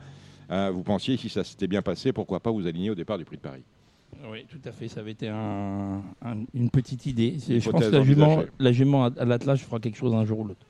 Euh, 0.50 0.70
vous 0.72 0.82
pensiez, 0.82 1.16
si 1.16 1.28
ça 1.28 1.44
s'était 1.44 1.66
bien 1.66 1.82
passé, 1.82 2.12
pourquoi 2.12 2.40
pas 2.40 2.50
vous 2.50 2.66
aligner 2.66 2.90
au 2.90 2.94
départ 2.94 3.16
du 3.18 3.24
Prix 3.24 3.36
de 3.36 3.42
Paris? 3.42 3.62
Oui, 4.30 4.44
tout 4.48 4.60
à 4.66 4.72
fait, 4.72 4.88
ça 4.88 5.00
avait 5.00 5.12
été 5.12 5.28
un- 5.28 6.02
un- 6.24 6.44
une 6.54 6.70
petite 6.70 7.06
idée. 7.06 7.36
Je 7.48 7.70
pense 7.70 7.84
que 7.84 7.90
la 7.90 8.02
jument, 8.02 8.26
envisagée. 8.26 8.48
la 8.58 8.72
jument 8.72 9.04
à, 9.04 9.10
à 9.18 9.24
l'attelage 9.24 9.60
fera 9.64 9.78
quelque 9.78 9.96
chose 9.96 10.14
un 10.14 10.24
jour 10.24 10.40
ou 10.40 10.44
l'autre. 10.44 10.66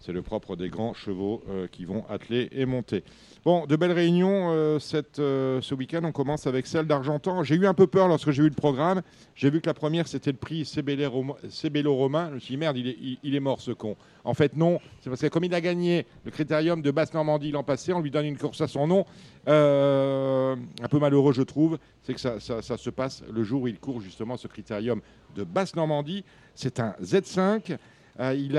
C'est 0.00 0.12
le 0.12 0.22
propre 0.22 0.54
des 0.56 0.68
grands 0.68 0.92
chevaux 0.92 1.42
euh, 1.48 1.66
qui 1.66 1.84
vont 1.86 2.04
atteler 2.10 2.48
et 2.52 2.66
monter. 2.66 3.04
Bon, 3.44 3.66
de 3.66 3.76
belles 3.76 3.92
réunions 3.92 4.52
euh, 4.52 4.78
euh, 5.18 5.60
ce 5.60 5.74
week-end. 5.74 6.00
On 6.02 6.12
commence 6.12 6.46
avec 6.46 6.66
celle 6.66 6.86
d'Argentan. 6.86 7.42
J'ai 7.42 7.56
eu 7.56 7.66
un 7.66 7.74
peu 7.74 7.86
peur 7.86 8.08
lorsque 8.08 8.30
j'ai 8.30 8.42
vu 8.42 8.48
le 8.48 8.54
programme. 8.54 9.02
J'ai 9.34 9.50
vu 9.50 9.60
que 9.60 9.66
la 9.66 9.74
première, 9.74 10.08
c'était 10.08 10.32
le 10.32 10.38
prix 10.38 10.64
Cébello-Romain. 10.64 12.28
Je 12.30 12.34
me 12.34 12.38
suis 12.38 12.54
dit, 12.54 12.56
merde, 12.56 12.78
il 12.78 13.34
est, 13.34 13.40
mort 13.40 13.60
ce 13.60 13.72
con. 13.72 13.96
En 14.24 14.32
fait, 14.32 14.56
non. 14.56 14.78
C'est 15.02 15.10
parce 15.10 15.20
que 15.20 15.26
comme 15.26 15.44
il 15.44 15.54
a 15.54 15.60
gagné 15.60 16.06
le 16.24 16.30
critérium 16.30 16.80
de 16.80 16.90
Basse-Normandie 16.90 17.50
l'an 17.50 17.64
passé, 17.64 17.92
on 17.92 18.00
lui 18.00 18.10
donne 18.10 18.24
une 18.24 18.38
course 18.38 18.62
à 18.62 18.66
son 18.66 18.86
nom. 18.86 19.04
Euh, 19.46 20.56
un 20.82 20.88
peu 20.88 20.98
malheureux, 20.98 21.34
je 21.34 21.42
trouve. 21.42 21.76
C'est 22.02 22.14
que 22.14 22.20
ça, 22.20 22.40
se 22.40 22.90
passe 22.90 23.22
le 23.30 23.44
jour 23.44 23.60
où 23.60 23.68
il 23.68 23.78
court 23.78 24.00
justement 24.00 24.38
ce 24.38 24.48
critérium 24.48 25.02
de 25.36 25.44
Basse-Normandie. 25.44 26.24
C'est 26.54 26.80
un 26.80 26.94
Z5. 27.02 27.76
Euh, 28.20 28.34
il, 28.34 28.52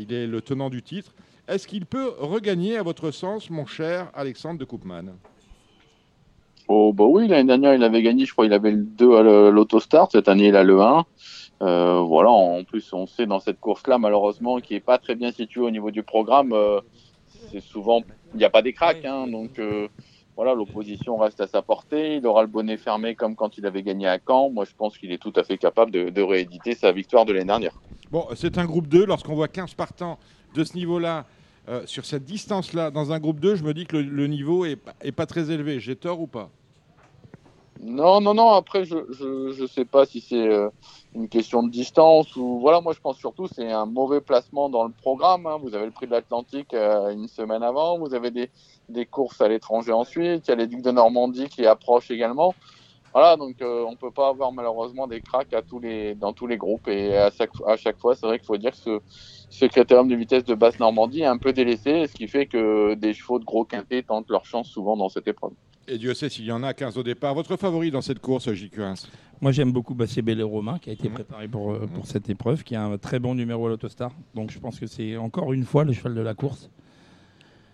il 0.00 0.14
est 0.14 0.26
le 0.28 0.40
tenant 0.42 0.70
du 0.70 0.80
titre. 0.80 1.12
Est-ce 1.52 1.68
qu'il 1.68 1.84
peut 1.84 2.14
regagner, 2.18 2.78
à 2.78 2.82
votre 2.82 3.10
sens, 3.10 3.50
mon 3.50 3.66
cher 3.66 4.10
Alexandre 4.14 4.58
de 4.58 4.64
Koopman? 4.64 5.12
Oh, 6.66 6.94
bah 6.94 7.04
oui, 7.04 7.28
l'année 7.28 7.46
dernière, 7.46 7.74
il 7.74 7.84
avait 7.84 8.00
gagné, 8.00 8.24
je 8.24 8.32
crois, 8.32 8.46
il 8.46 8.54
avait 8.54 8.70
le 8.70 8.84
2 8.84 9.16
à 9.16 9.50
l'autostart. 9.50 10.10
Cette 10.10 10.28
année, 10.28 10.46
il 10.46 10.56
a 10.56 10.64
le 10.64 10.80
1. 10.80 11.04
Euh, 11.60 12.00
voilà, 12.00 12.30
en 12.30 12.64
plus, 12.64 12.90
on 12.94 13.06
sait 13.06 13.26
dans 13.26 13.38
cette 13.38 13.60
course-là, 13.60 13.98
malheureusement, 13.98 14.60
qui 14.60 14.76
est 14.76 14.80
pas 14.80 14.96
très 14.96 15.14
bien 15.14 15.30
située 15.30 15.60
au 15.60 15.70
niveau 15.70 15.90
du 15.90 16.02
programme, 16.02 16.54
euh, 16.54 16.80
c'est 17.50 17.60
souvent, 17.60 18.00
il 18.32 18.38
n'y 18.38 18.44
a 18.44 18.50
pas 18.50 18.62
des 18.62 18.72
cracks, 18.72 19.04
hein, 19.04 19.26
donc 19.26 19.58
euh, 19.58 19.88
voilà, 20.36 20.54
l'opposition 20.54 21.18
reste 21.18 21.42
à 21.42 21.46
sa 21.46 21.60
portée. 21.60 22.16
Il 22.16 22.26
aura 22.26 22.40
le 22.40 22.48
bonnet 22.48 22.78
fermé 22.78 23.14
comme 23.14 23.36
quand 23.36 23.58
il 23.58 23.66
avait 23.66 23.82
gagné 23.82 24.08
à 24.08 24.18
Caen. 24.26 24.48
Moi, 24.48 24.64
je 24.64 24.72
pense 24.74 24.96
qu'il 24.96 25.12
est 25.12 25.20
tout 25.20 25.34
à 25.36 25.44
fait 25.44 25.58
capable 25.58 25.90
de, 25.90 26.08
de 26.08 26.22
rééditer 26.22 26.74
sa 26.74 26.92
victoire 26.92 27.26
de 27.26 27.34
l'année 27.34 27.44
dernière. 27.44 27.78
Bon, 28.10 28.26
c'est 28.36 28.56
un 28.56 28.64
groupe 28.64 28.88
2. 28.88 29.04
Lorsqu'on 29.04 29.34
voit 29.34 29.48
15 29.48 29.74
partants 29.74 30.18
de 30.54 30.64
ce 30.64 30.74
niveau-là, 30.76 31.26
euh, 31.68 31.82
sur 31.86 32.04
cette 32.04 32.24
distance-là, 32.24 32.90
dans 32.90 33.12
un 33.12 33.20
groupe 33.20 33.40
2, 33.40 33.54
je 33.56 33.62
me 33.64 33.72
dis 33.72 33.86
que 33.86 33.96
le, 33.96 34.26
niveau 34.26 34.64
est, 34.64 34.76
pas- 34.76 35.26
très 35.26 35.50
élevé. 35.50 35.78
J'ai 35.80 35.96
tort 35.96 36.20
ou 36.20 36.26
pas? 36.26 36.50
Non, 37.80 38.20
non, 38.20 38.34
non. 38.34 38.50
Après, 38.50 38.84
je 38.84 38.96
je 39.10 39.66
sais 39.66 39.84
pas 39.84 40.06
si 40.06 40.20
c'est 40.20 40.48
euh, 40.48 40.68
une 41.14 41.28
question 41.28 41.62
de 41.62 41.70
distance 41.70 42.36
ou 42.36 42.60
voilà. 42.60 42.80
Moi, 42.80 42.92
je 42.92 43.00
pense 43.00 43.16
surtout 43.18 43.48
c'est 43.48 43.70
un 43.70 43.86
mauvais 43.86 44.20
placement 44.20 44.68
dans 44.68 44.84
le 44.84 44.92
programme. 44.92 45.46
hein. 45.46 45.58
Vous 45.60 45.74
avez 45.74 45.86
le 45.86 45.90
prix 45.90 46.06
de 46.06 46.12
l'Atlantique 46.12 46.74
euh, 46.74 47.10
une 47.10 47.26
semaine 47.28 47.62
avant. 47.62 47.98
Vous 47.98 48.14
avez 48.14 48.30
des 48.30 48.50
des 48.88 49.06
courses 49.06 49.40
à 49.40 49.48
l'étranger 49.48 49.92
ensuite. 49.92 50.46
Il 50.46 50.50
y 50.50 50.54
a 50.54 50.56
les 50.56 50.66
Ducs 50.66 50.82
de 50.82 50.90
Normandie 50.92 51.48
qui 51.48 51.66
approchent 51.66 52.10
également. 52.10 52.54
Voilà, 53.12 53.36
donc 53.36 53.60
euh, 53.60 53.84
on 53.86 53.94
peut 53.96 54.10
pas 54.10 54.28
avoir 54.28 54.52
malheureusement 54.52 55.06
des 55.06 55.20
cracks 55.20 55.52
à 55.52 55.60
tous 55.62 55.78
les 55.80 56.14
dans 56.14 56.32
tous 56.32 56.46
les 56.46 56.56
groupes 56.56 56.88
et 56.88 57.16
à 57.16 57.30
chaque 57.30 57.50
à 57.66 57.76
chaque 57.76 57.98
fois, 57.98 58.14
c'est 58.14 58.26
vrai 58.26 58.38
qu'il 58.38 58.46
faut 58.46 58.56
dire 58.56 58.70
que 58.70 58.76
ce 58.78 58.98
ce 59.50 59.66
critérium 59.66 60.08
de 60.08 60.16
vitesse 60.16 60.44
de 60.44 60.54
basse 60.54 60.78
Normandie 60.80 61.20
est 61.20 61.26
un 61.26 61.36
peu 61.36 61.52
délaissé, 61.52 62.06
ce 62.06 62.14
qui 62.14 62.26
fait 62.26 62.46
que 62.46 62.94
des 62.94 63.12
chevaux 63.12 63.38
de 63.38 63.44
gros 63.44 63.64
quintet 63.66 64.02
tentent 64.02 64.30
leur 64.30 64.46
chance 64.46 64.68
souvent 64.68 64.96
dans 64.96 65.10
cette 65.10 65.28
épreuve. 65.28 65.52
Et 65.88 65.98
Dieu 65.98 66.14
sait 66.14 66.28
s'il 66.30 66.46
y 66.46 66.52
en 66.52 66.62
a 66.62 66.72
15 66.72 66.96
au 66.96 67.02
départ. 67.02 67.34
Votre 67.34 67.56
favori 67.56 67.90
dans 67.90 68.00
cette 68.00 68.20
course, 68.20 68.50
J. 68.52 68.70
Curins 68.70 68.94
Moi, 69.40 69.50
j'aime 69.50 69.72
beaucoup 69.72 69.94
Bassé 69.94 70.22
Bellé 70.22 70.44
Romain, 70.44 70.78
qui 70.78 70.90
a 70.90 70.92
été 70.92 71.08
Mhm. 71.08 71.14
préparé 71.14 71.48
pour, 71.48 71.72
euh, 71.72 71.88
pour 71.92 72.06
cette 72.06 72.30
épreuve, 72.30 72.62
qui 72.62 72.76
a 72.76 72.84
un 72.84 72.96
très 72.98 73.18
bon 73.18 73.34
numéro 73.34 73.66
à 73.66 73.68
l'autostar. 73.70 74.12
Donc, 74.34 74.52
je 74.52 74.60
pense 74.60 74.78
que 74.78 74.86
c'est 74.86 75.16
encore 75.16 75.52
une 75.52 75.64
fois 75.64 75.82
le 75.82 75.92
cheval 75.92 76.14
de 76.14 76.20
la 76.20 76.34
course. 76.34 76.70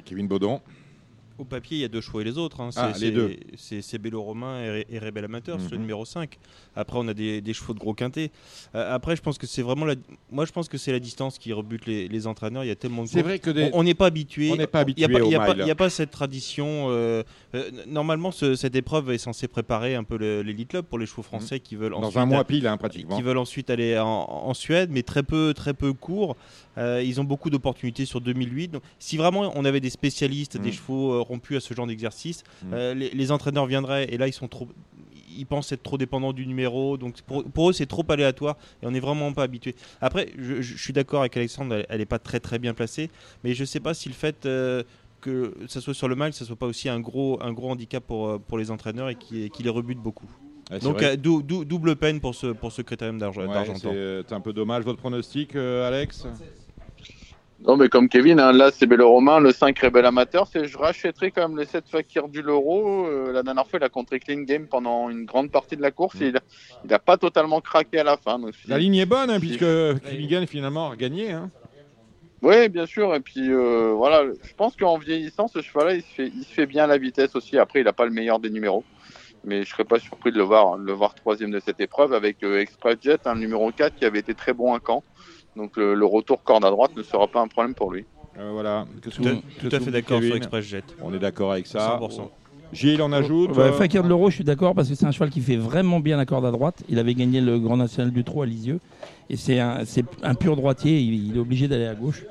Kevin 0.07 0.27
Baudon. 0.27 0.63
Au 1.39 1.45
papier, 1.45 1.79
il 1.79 1.81
y 1.81 1.85
a 1.85 1.89
deux 1.89 2.01
choix 2.01 2.21
et 2.21 2.25
les 2.25 2.37
autres. 2.37 2.61
hein. 2.61 2.71
C'est, 2.73 2.81
Ah, 2.81 2.93
les 3.01 3.13
deux. 3.13 3.37
C'est, 3.57 3.99
Bello 3.99 4.21
Romain 4.23 4.61
et, 4.65 4.85
et 4.91 4.99
Rebel 4.99 5.25
Amateur, 5.25 5.61
c'est 5.61 5.71
le 5.71 5.77
Mhm. 5.77 5.83
numéro 5.83 6.05
5. 6.05 6.37
Après, 6.79 6.97
on 6.99 7.09
a 7.09 7.15
des, 7.15 7.41
des 7.41 7.53
chevaux 7.53 7.75
de 7.75 7.79
gros 7.79 7.93
quintet. 7.95 8.31
Euh, 8.75 8.95
après, 8.95 9.17
je 9.17 9.23
pense 9.23 9.37
que 9.37 9.47
c'est 9.47 9.63
vraiment 9.63 9.85
la... 9.85 9.95
Moi, 10.31 10.45
je 10.45 10.53
pense 10.53 10.69
que 10.69 10.79
c'est 10.79 10.93
la 10.93 11.01
distance 11.01 11.37
qui 11.39 11.53
rebute 11.53 11.87
les, 11.87 12.07
les 12.07 12.27
entraîneurs. 12.27 12.63
Il 12.65 12.69
y 12.69 12.71
a 12.71 12.77
tellement 12.77 13.03
de 13.03 13.09
C'est 13.09 13.23
vrai 13.23 13.39
que 13.41 13.51
des- 13.51 13.71
On 13.73 13.83
n'est 13.83 13.95
pas 13.95 14.07
habitué. 14.07 14.51
On 14.53 14.57
n'est 14.57 14.67
pas 14.69 14.79
Il 14.81 14.83
habitué 14.83 15.07
n'y 15.09 15.13
a, 15.15 15.19
pas- 15.19 15.23
au 15.25 15.27
il 15.27 15.33
y 15.67 15.71
a 15.71 15.75
pas- 15.75 15.87
a 15.87 15.91
cette 15.91 16.11
tradition. 16.13 16.87
euh, 16.91 17.23
euh, 17.55 17.71
normalement, 17.87 18.31
ce- 18.31 18.55
cette 18.55 18.77
épreuve 18.77 19.11
est 19.11 19.19
censée 19.19 19.49
préparer 19.49 19.95
un 19.97 20.05
peu 20.05 20.17
l'élite 20.43 20.69
club 20.69 20.85
pour 20.85 20.99
les 20.99 21.07
chevaux 21.07 21.23
français 21.23 21.59
qui 21.61 21.75
veulent 21.77 21.93
Dans 21.93 21.99
ensuite 22.03 22.17
un 22.19 22.27
mois 22.27 22.45
pile, 22.45 22.67
hein, 22.67 22.77
pratiquement. 22.77 23.17
qui 23.17 23.23
veulent 23.23 23.39
ensuite 23.39 23.71
aller 23.71 23.99
en, 23.99 24.07
en 24.07 24.55
Suède, 24.55 24.91
mais 24.93 25.03
très 25.03 25.23
peu, 25.23 25.53
très 25.55 25.75
peu 25.75 25.93
court. 25.93 26.37
Ils 26.77 27.21
ont 27.21 27.25
beaucoup 27.25 27.51
d'opportunités 27.51 28.05
sur 28.05 28.21
2008. 28.21 28.69
Donc, 28.69 28.83
si 29.01 29.17
vraiment 29.17 29.51
on 29.57 29.65
avait 29.65 29.81
des 29.81 29.91
spécialistes, 29.91 30.57
des 30.59 30.69
Mm. 30.71 30.73
chevaux 30.73 31.25
rompus 31.25 31.57
à 31.57 31.61
ce 31.61 31.75
genre 31.75 31.87
d'exercice, 31.89 32.45
Mm. 32.63 32.67
euh, 32.73 32.95
les, 32.95 33.11
les 33.11 33.33
entraîneurs 33.33 33.67
viendraient 33.67 34.05
et 34.13 34.17
là 34.19 34.29
ils 34.29 34.33
sont 34.33 34.47
trop. 34.47 34.69
Ils 35.39 35.47
pensent 35.47 35.73
être 35.73 35.83
trop 35.83 35.97
dépendants 35.97 36.33
du 36.33 36.47
numéro, 36.47 36.97
donc 36.99 37.21
pour, 37.23 37.45
pour 37.45 37.71
eux 37.71 37.73
c'est 37.73 37.87
trop 37.87 38.05
aléatoire 38.09 38.57
et 38.83 38.87
on 38.87 38.91
n'est 38.91 39.01
vraiment 39.01 39.33
pas 39.33 39.45
habitué. 39.45 39.75
Après, 40.01 40.29
je, 40.37 40.61
je 40.61 40.77
suis 40.77 40.93
d'accord 40.93 41.21
avec 41.21 41.37
Alexandre, 41.37 41.85
elle 41.89 41.99
n'est 41.99 42.07
pas 42.07 42.19
très 42.19 42.41
très 42.41 42.59
bien 42.59 42.75
placée, 42.75 43.11
mais 43.45 43.55
je 43.55 43.63
ne 43.63 43.67
sais 43.67 43.81
pas 43.81 43.95
si 43.95 44.09
le 44.09 44.15
fait 44.15 44.45
euh, 44.47 44.83
que 45.21 45.55
ça 45.69 45.81
soit 45.81 45.95
sur 45.95 46.09
le 46.09 46.15
mal, 46.17 46.33
ça 46.33 46.45
soit 46.45 46.57
pas 46.57 46.67
aussi 46.67 46.89
un 46.89 47.01
gros, 47.01 47.39
un 47.43 47.53
gros 47.53 47.71
handicap 47.71 48.05
pour, 48.07 48.29
euh, 48.29 48.39
pour 48.39 48.59
les 48.59 48.71
entraîneurs 48.71 49.09
et 49.09 49.15
qui, 49.17 49.49
qui 49.51 49.63
les 49.63 49.71
rebute 49.71 49.99
beaucoup. 49.99 50.31
Ouais, 50.71 50.79
donc 50.81 51.03
euh, 51.03 51.17
dou- 51.17 51.43
dou- 51.43 51.65
double 51.65 51.97
peine 51.97 52.21
pour 52.21 52.35
ce, 52.35 52.49
pour 52.49 52.73
ce 52.73 52.83
critérium 52.83 53.19
d'argent. 53.19 53.41
Ouais, 53.43 53.47
c'est 54.27 54.33
un 54.35 54.41
peu 54.41 54.53
dommage. 54.53 54.85
Votre 54.85 54.99
pronostic, 54.99 55.57
euh, 55.57 55.89
Alex? 55.89 56.27
Non, 57.67 57.77
mais 57.77 57.89
comme 57.89 58.09
Kevin, 58.09 58.39
hein, 58.39 58.53
là, 58.53 58.71
c'est 58.73 58.87
Bello 58.87 59.09
Romain, 59.09 59.41
le 59.41 59.51
5 59.51 59.77
Rebel 59.81 60.07
Amateur. 60.07 60.47
C'est, 60.47 60.67
je 60.67 60.79
rachèterai 60.79 61.33
quand 61.33 61.49
même 61.49 61.59
les 61.59 61.65
7 61.65 61.89
Fakir 61.89 62.29
du 62.29 62.41
Loro. 62.41 63.07
Euh, 63.07 63.33
la 63.33 63.43
dernière 63.43 63.67
fois, 63.67 63.81
il 63.81 63.85
a 63.85 63.89
contré 63.89 64.21
Clean 64.21 64.43
Game 64.43 64.69
pendant 64.69 65.11
une 65.11 65.25
grande 65.25 65.51
partie 65.51 65.77
de 65.77 65.83
la 65.83 65.91
course. 65.91 66.21
et 66.21 66.29
il, 66.29 66.37
a, 66.37 66.41
il 66.85 66.95
a 66.95 67.01
pas 67.01 67.17
totalement 67.17 67.61
craqué 67.61 67.99
à 67.99 68.05
la 68.05 68.17
fin. 68.17 68.39
Donc, 68.39 68.53
La 68.69 68.79
ligne 68.79 68.95
est 68.95 69.07
bonne, 69.07 69.29
hein, 69.29 69.41
puisque 69.41 69.65
Killigan 70.09 70.47
finalement 70.47 70.93
a 70.93 70.97
gagné. 70.97 71.33
Hein. 71.33 71.51
Oui, 72.43 72.69
bien 72.69 72.87
sûr. 72.87 73.13
Et 73.17 73.21
puis, 73.21 73.51
euh, 73.51 73.93
voilà, 73.93 74.23
je 74.43 74.55
pense 74.55 74.77
qu'en 74.77 74.97
vieillissant, 74.97 75.49
ce 75.49 75.61
cheval-là, 75.61 75.95
il 75.95 76.03
se, 76.03 76.15
fait, 76.15 76.29
il 76.29 76.45
se 76.45 76.53
fait 76.53 76.67
bien 76.67 76.85
à 76.85 76.87
la 76.87 76.99
vitesse 76.99 77.35
aussi. 77.35 77.59
Après, 77.59 77.81
il 77.81 77.85
n'a 77.85 77.93
pas 77.93 78.05
le 78.05 78.13
meilleur 78.13 78.39
des 78.39 78.51
numéros. 78.51 78.85
Mais 79.45 79.65
je 79.65 79.71
serais 79.71 79.85
pas 79.85 79.99
surpris 79.99 80.31
de 80.31 80.37
le 80.37 80.45
voir, 80.45 80.75
hein, 80.75 80.79
de 80.79 80.85
le 80.85 80.93
voir 80.93 81.15
troisième 81.15 81.51
de 81.51 81.61
cette 81.61 81.81
épreuve 81.81 82.13
avec 82.13 82.43
euh, 82.43 82.61
Express 82.61 82.99
Jet, 83.01 83.27
un 83.27 83.35
numéro 83.35 83.71
4 83.73 83.97
qui 83.97 84.05
avait 84.05 84.19
été 84.19 84.35
très 84.35 84.53
bon 84.53 84.75
à 84.75 84.81
Caen. 84.85 85.03
Donc, 85.59 85.77
le, 85.77 85.95
le 85.95 86.07
retour 86.07 86.43
corde 86.43 86.65
à 86.65 86.71
droite 86.71 86.93
ne 86.97 87.03
sera 87.03 87.27
pas 87.29 87.43
un 87.43 87.49
problème 87.49 87.75
pour 87.75 87.93
lui. 87.93 88.07
Euh, 88.39 88.51
voilà. 88.53 88.87
Tout 89.03 89.11
à- 89.29 89.69
tout 89.69 89.85
fait 89.85 89.91
d'accord 89.91 90.19
sur 90.23 90.37
Express 90.37 90.65
Jet. 90.65 90.85
On 91.03 91.13
est 91.13 91.19
d'accord 91.19 91.53
avec 91.53 91.67
ça. 91.67 91.99
100%. 92.01 92.31
Gilles 92.73 93.03
en 93.03 93.13
ajoute. 93.13 93.51
Ouais, 93.57 93.65
euh, 93.65 93.73
Fakir 93.73 94.03
de 94.03 94.09
l'Euro, 94.09 94.31
je 94.31 94.37
suis 94.37 94.45
d'accord 94.45 94.75
parce 94.75 94.89
que 94.89 94.95
c'est 94.95 95.07
un 95.07 95.11
cheval 95.11 95.31
qui 95.31 95.41
fait 95.41 95.57
vraiment 95.57 96.01
bien 96.01 96.17
la 96.17 96.27
corde 96.27 96.45
à 96.47 96.51
droite. 96.51 96.83
Il 96.89 96.99
avait 96.99 97.15
gagné 97.15 97.41
le 97.41 97.59
Grand 97.59 97.77
National 97.79 98.13
du 98.13 98.23
Trot 98.25 98.43
à 98.43 98.47
Lisieux. 98.47 98.79
Et 99.31 99.37
c'est 99.37 99.59
un, 99.59 99.85
c'est 99.85 100.05
un 100.23 100.35
pur 100.35 100.55
droitier, 100.55 101.01
il, 101.01 101.29
il 101.31 101.37
est 101.37 101.41
obligé 101.41 101.67
d'aller 101.67 101.87
à 101.87 101.95
gauche. 101.95 102.25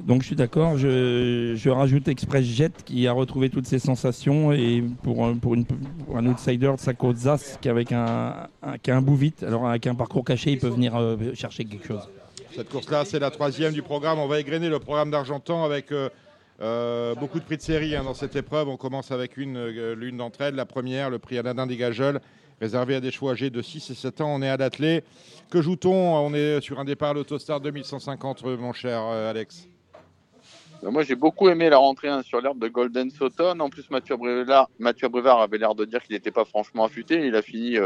Donc 0.00 0.22
je 0.22 0.26
suis 0.26 0.34
d'accord, 0.36 0.76
je, 0.76 1.54
je 1.54 1.70
rajoute 1.70 2.08
Express 2.08 2.44
Jet 2.44 2.72
qui 2.84 3.06
a 3.06 3.12
retrouvé 3.12 3.48
toutes 3.48 3.66
ses 3.66 3.78
sensations 3.78 4.50
et 4.52 4.82
pour, 5.04 5.24
un- 5.24 5.36
pour, 5.36 5.54
une, 5.54 5.64
pour 5.64 6.16
un 6.16 6.26
outsider 6.26 6.72
de 6.76 6.80
sa 6.80 6.94
côte 6.94 7.16
Zas 7.16 7.58
qui, 7.60 7.68
avec 7.68 7.92
un, 7.92 8.48
un- 8.60 8.76
qui 8.78 8.90
a 8.90 8.96
un 8.96 9.02
bout 9.02 9.14
vite, 9.14 9.44
alors 9.44 9.68
avec 9.68 9.86
un 9.86 9.94
parcours 9.94 10.24
caché, 10.24 10.50
il 10.50 10.58
peut 10.58 10.66
venir 10.68 10.96
euh, 10.96 11.16
chercher 11.34 11.64
quelque 11.64 11.86
chose. 11.86 12.08
Cette 12.54 12.68
course-là, 12.68 13.04
c'est 13.04 13.18
la 13.18 13.32
troisième 13.32 13.72
du 13.72 13.82
programme. 13.82 14.20
On 14.20 14.28
va 14.28 14.38
égrener 14.38 14.68
le 14.68 14.78
programme 14.78 15.10
d'Argentan 15.10 15.64
avec 15.64 15.90
euh, 15.90 16.08
euh, 16.60 17.12
beaucoup 17.16 17.40
de 17.40 17.44
prix 17.44 17.56
de 17.56 17.62
série 17.62 17.96
hein, 17.96 18.04
dans 18.04 18.14
cette 18.14 18.36
épreuve. 18.36 18.68
On 18.68 18.76
commence 18.76 19.10
avec 19.10 19.36
euh, 19.36 19.96
l'une 19.96 20.16
d'entre 20.18 20.40
elles. 20.42 20.54
La 20.54 20.64
première, 20.64 21.10
le 21.10 21.18
prix 21.18 21.36
Aladin 21.36 21.66
des 21.66 21.76
réservé 22.60 22.94
à 22.94 23.00
des 23.00 23.10
chevaux 23.10 23.30
âgés 23.30 23.50
de 23.50 23.60
6 23.60 23.90
et 23.90 23.94
7 23.94 24.20
ans. 24.20 24.36
On 24.36 24.40
est 24.40 24.48
à 24.48 24.56
l'attelé. 24.56 25.02
Que 25.50 25.62
joue-t-on? 25.62 25.92
On 25.92 26.32
est 26.32 26.60
sur 26.60 26.78
un 26.78 26.84
départ 26.84 27.10
à 27.10 27.14
l'autostar 27.14 27.60
2150, 27.60 28.44
mon 28.44 28.72
cher 28.72 29.00
Alex. 29.02 29.66
Ben, 30.80 30.92
moi, 30.92 31.02
j'ai 31.02 31.16
beaucoup 31.16 31.48
aimé 31.48 31.68
la 31.68 31.78
rentrée 31.78 32.08
hein, 32.08 32.22
sur 32.22 32.40
l'herbe 32.40 32.60
de 32.60 32.68
Golden 32.68 33.10
Sutton. 33.10 33.58
En 33.58 33.68
plus, 33.68 33.90
Mathieu 33.90 34.16
Brevard, 34.16 35.40
avait 35.40 35.58
l'air 35.58 35.74
de 35.74 35.86
dire 35.86 36.00
qu'il 36.04 36.14
n'était 36.14 36.30
pas 36.30 36.44
franchement 36.44 36.84
affûté. 36.84 37.26
Il 37.26 37.34
a 37.34 37.42
fini 37.42 37.78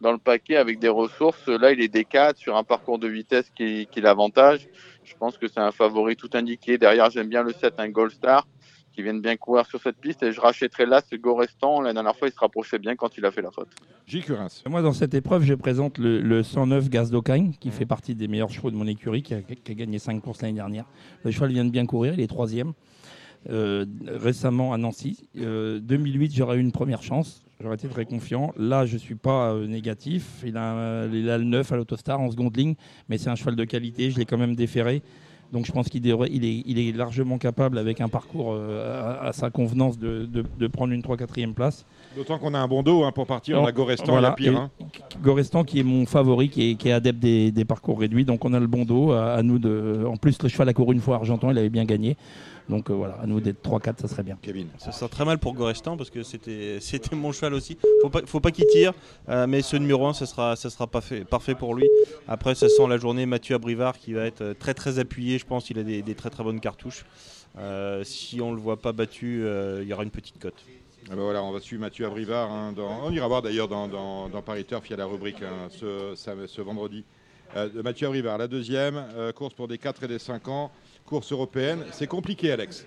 dans 0.00 0.12
le 0.12 0.18
paquet 0.18 0.56
avec 0.56 0.78
des 0.78 0.88
ressources. 0.88 1.46
Là, 1.46 1.72
il 1.72 1.80
est 1.80 1.92
D4 1.94 2.36
sur 2.36 2.56
un 2.56 2.64
parcours 2.64 2.98
de 2.98 3.08
vitesse 3.08 3.50
qui, 3.54 3.86
qui 3.90 4.00
l'avantage. 4.00 4.68
Je 5.04 5.14
pense 5.14 5.36
que 5.36 5.48
c'est 5.48 5.60
un 5.60 5.72
favori 5.72 6.16
tout 6.16 6.30
indiqué. 6.34 6.78
Derrière, 6.78 7.10
j'aime 7.10 7.28
bien 7.28 7.42
le 7.42 7.52
7, 7.52 7.74
un 7.78 7.88
Gold 7.88 8.12
Star, 8.12 8.46
qui 8.92 9.02
vient 9.02 9.14
de 9.14 9.20
bien 9.20 9.36
courir 9.36 9.66
sur 9.66 9.80
cette 9.80 9.96
piste. 9.96 10.22
Et 10.22 10.32
je 10.32 10.40
rachèterai 10.40 10.86
là 10.86 11.02
ce 11.08 11.16
Gorestan. 11.16 11.80
La 11.80 11.92
dernière 11.92 12.16
fois, 12.16 12.28
il 12.28 12.32
se 12.32 12.38
rapprochait 12.40 12.78
bien 12.78 12.96
quand 12.96 13.16
il 13.18 13.24
a 13.24 13.30
fait 13.30 13.42
la 13.42 13.50
faute. 13.50 13.68
Gilles 14.06 14.24
Curins. 14.24 14.48
Moi, 14.66 14.82
dans 14.82 14.92
cette 14.92 15.14
épreuve, 15.14 15.42
je 15.42 15.54
présente 15.54 15.98
le, 15.98 16.20
le 16.20 16.42
109 16.42 16.88
Gaz 16.88 17.10
d'Ocagne, 17.10 17.54
qui 17.60 17.70
fait 17.70 17.86
partie 17.86 18.14
des 18.14 18.28
meilleurs 18.28 18.50
chevaux 18.50 18.70
de 18.70 18.76
mon 18.76 18.86
écurie, 18.86 19.22
qui 19.22 19.34
a, 19.34 19.42
qui 19.42 19.72
a 19.72 19.74
gagné 19.74 19.98
5 19.98 20.20
courses 20.20 20.42
l'année 20.42 20.54
dernière. 20.54 20.86
Le 21.24 21.30
cheval 21.30 21.52
vient 21.52 21.64
de 21.64 21.70
bien 21.70 21.86
courir, 21.86 22.14
il 22.14 22.20
est 22.20 22.26
troisième. 22.26 22.72
Euh, 23.48 23.86
récemment 24.06 24.74
à 24.74 24.76
Nancy. 24.76 25.28
Euh, 25.38 25.80
2008, 25.80 26.34
j'aurais 26.34 26.58
eu 26.58 26.60
une 26.60 26.72
première 26.72 27.02
chance. 27.02 27.42
J'aurais 27.62 27.74
été 27.74 27.88
très 27.88 28.06
confiant. 28.06 28.52
Là, 28.56 28.86
je 28.86 28.94
ne 28.94 28.98
suis 28.98 29.14
pas 29.16 29.50
euh, 29.52 29.66
négatif. 29.66 30.42
Il 30.46 30.56
a, 30.56 30.74
euh, 30.74 31.10
il 31.12 31.28
a 31.28 31.36
le 31.38 31.44
9 31.44 31.70
à 31.72 31.76
l'Autostar 31.76 32.18
en 32.20 32.30
seconde 32.30 32.56
ligne, 32.56 32.74
mais 33.08 33.18
c'est 33.18 33.28
un 33.28 33.34
cheval 33.34 33.54
de 33.56 33.64
qualité. 33.64 34.10
Je 34.10 34.18
l'ai 34.18 34.24
quand 34.24 34.38
même 34.38 34.54
déféré. 34.54 35.02
Donc 35.52 35.66
je 35.66 35.72
pense 35.72 35.88
qu'il 35.88 36.06
est, 36.08 36.62
il 36.64 36.78
est 36.78 36.96
largement 36.96 37.36
capable, 37.36 37.76
avec 37.76 38.00
un 38.00 38.08
parcours 38.08 38.52
euh, 38.54 39.18
à, 39.20 39.26
à 39.26 39.32
sa 39.32 39.50
convenance, 39.50 39.98
de, 39.98 40.24
de- 40.24 40.44
de 40.60 40.66
prendre 40.68 40.92
une 40.92 41.00
3-4e 41.02 41.54
place. 41.54 41.84
D'autant 42.16 42.38
qu'on 42.38 42.54
a 42.54 42.58
un 42.60 42.68
bon 42.68 42.84
dos 42.84 43.02
hein, 43.02 43.10
pour 43.10 43.26
partir. 43.26 43.60
On 43.60 43.66
a 43.66 43.72
Gorestan 43.72 44.12
Voilà. 44.12 44.28
et 44.28 44.30
la 44.30 44.36
pire. 44.36 44.52
Et 44.52 44.56
hein. 44.56 44.70
Gorestan 45.20 45.64
qui 45.64 45.80
est 45.80 45.82
mon 45.82 46.06
favori, 46.06 46.50
qui 46.50 46.70
est, 46.70 46.74
qui 46.76 46.88
est 46.88 46.92
adepte 46.92 47.18
des, 47.18 47.50
des 47.50 47.64
parcours 47.64 47.98
réduits. 47.98 48.24
Donc 48.24 48.44
on 48.44 48.52
a 48.54 48.60
le 48.60 48.68
bon 48.68 48.84
dos. 48.84 49.10
À, 49.10 49.32
à 49.32 49.42
nous 49.42 49.58
de. 49.58 50.04
En 50.08 50.16
plus, 50.16 50.40
le 50.40 50.48
cheval 50.48 50.68
a 50.68 50.72
couru 50.72 50.94
une 50.94 51.00
fois 51.00 51.16
à 51.16 51.18
Argenton, 51.18 51.50
il 51.50 51.58
avait 51.58 51.68
bien 51.68 51.84
gagné. 51.84 52.16
Donc 52.70 52.88
euh, 52.88 52.94
voilà, 52.94 53.14
à 53.20 53.26
nous 53.26 53.40
d'être 53.40 53.62
3-4, 53.62 54.00
ça 54.00 54.08
serait 54.08 54.22
bien. 54.22 54.38
Kevin. 54.40 54.68
Ça 54.78 54.92
sent 54.92 55.08
très 55.10 55.24
mal 55.24 55.38
pour 55.38 55.52
Gorestan 55.54 55.96
parce 55.96 56.08
que 56.08 56.22
c'était 56.80 56.80
mon 57.14 57.32
cheval 57.32 57.52
aussi. 57.54 57.76
Faut 58.00 58.08
pas 58.08 58.20
faut 58.24 58.40
pas 58.40 58.50
qu'il 58.50 58.66
tire, 58.66 58.92
euh, 59.28 59.46
mais 59.46 59.60
ce 59.60 59.76
numéro 59.76 60.06
1 60.06 60.14
ça 60.14 60.24
sera 60.26 60.56
ça 60.56 60.70
sera 60.70 60.86
parfait 60.86 61.24
parfait 61.24 61.54
pour 61.54 61.74
lui. 61.74 61.88
Après 62.28 62.54
ça 62.54 62.68
sent 62.68 62.86
la 62.88 62.96
journée 62.96 63.26
Mathieu 63.26 63.54
Abrivard 63.56 63.98
qui 63.98 64.12
va 64.14 64.24
être 64.24 64.40
euh, 64.42 64.54
très 64.58 64.72
très 64.72 64.98
appuyé. 64.98 65.38
Je 65.38 65.44
pense 65.46 65.64
qu'il 65.64 65.78
a 65.78 65.82
des, 65.82 66.00
des 66.02 66.14
très 66.14 66.30
très 66.30 66.44
bonnes 66.44 66.60
cartouches. 66.60 67.04
Euh, 67.58 68.04
si 68.04 68.40
on 68.40 68.52
le 68.52 68.60
voit 68.60 68.80
pas 68.80 68.92
battu, 68.92 69.42
euh, 69.42 69.80
il 69.82 69.88
y 69.88 69.92
aura 69.92 70.04
une 70.04 70.10
petite 70.10 70.38
cote. 70.38 70.54
Ah 71.10 71.16
ben 71.16 71.22
voilà, 71.22 71.42
on 71.42 71.50
va 71.50 71.58
suivre 71.60 71.80
Mathieu 71.80 72.06
Abrivard. 72.06 72.50
hein, 72.52 72.72
dans- 72.72 73.00
On 73.04 73.10
ira 73.10 73.26
voir 73.26 73.42
d'ailleurs 73.42 73.66
dans, 73.66 73.88
dans, 73.88 74.28
dans 74.28 74.42
Paris 74.42 74.64
Turf, 74.64 74.84
il 74.86 74.90
y 74.90 74.94
a 74.94 74.98
la 74.98 75.06
rubrique 75.06 75.42
hein, 75.42 75.68
ce, 75.70 76.60
vendredi. 76.60 77.04
Euh, 77.56 77.68
de 77.68 77.82
Mathieu 77.82 78.06
Abrivard, 78.06 78.38
la 78.38 78.46
deuxième, 78.46 79.02
euh, 79.16 79.32
course 79.32 79.54
pour 79.54 79.66
des 79.66 79.78
4 79.78 80.04
et 80.04 80.08
des 80.08 80.20
5 80.20 80.46
ans, 80.46 80.70
course 81.06 81.32
européenne. 81.32 81.84
C'est 81.92 82.06
compliqué, 82.06 82.52
Alex. 82.52 82.86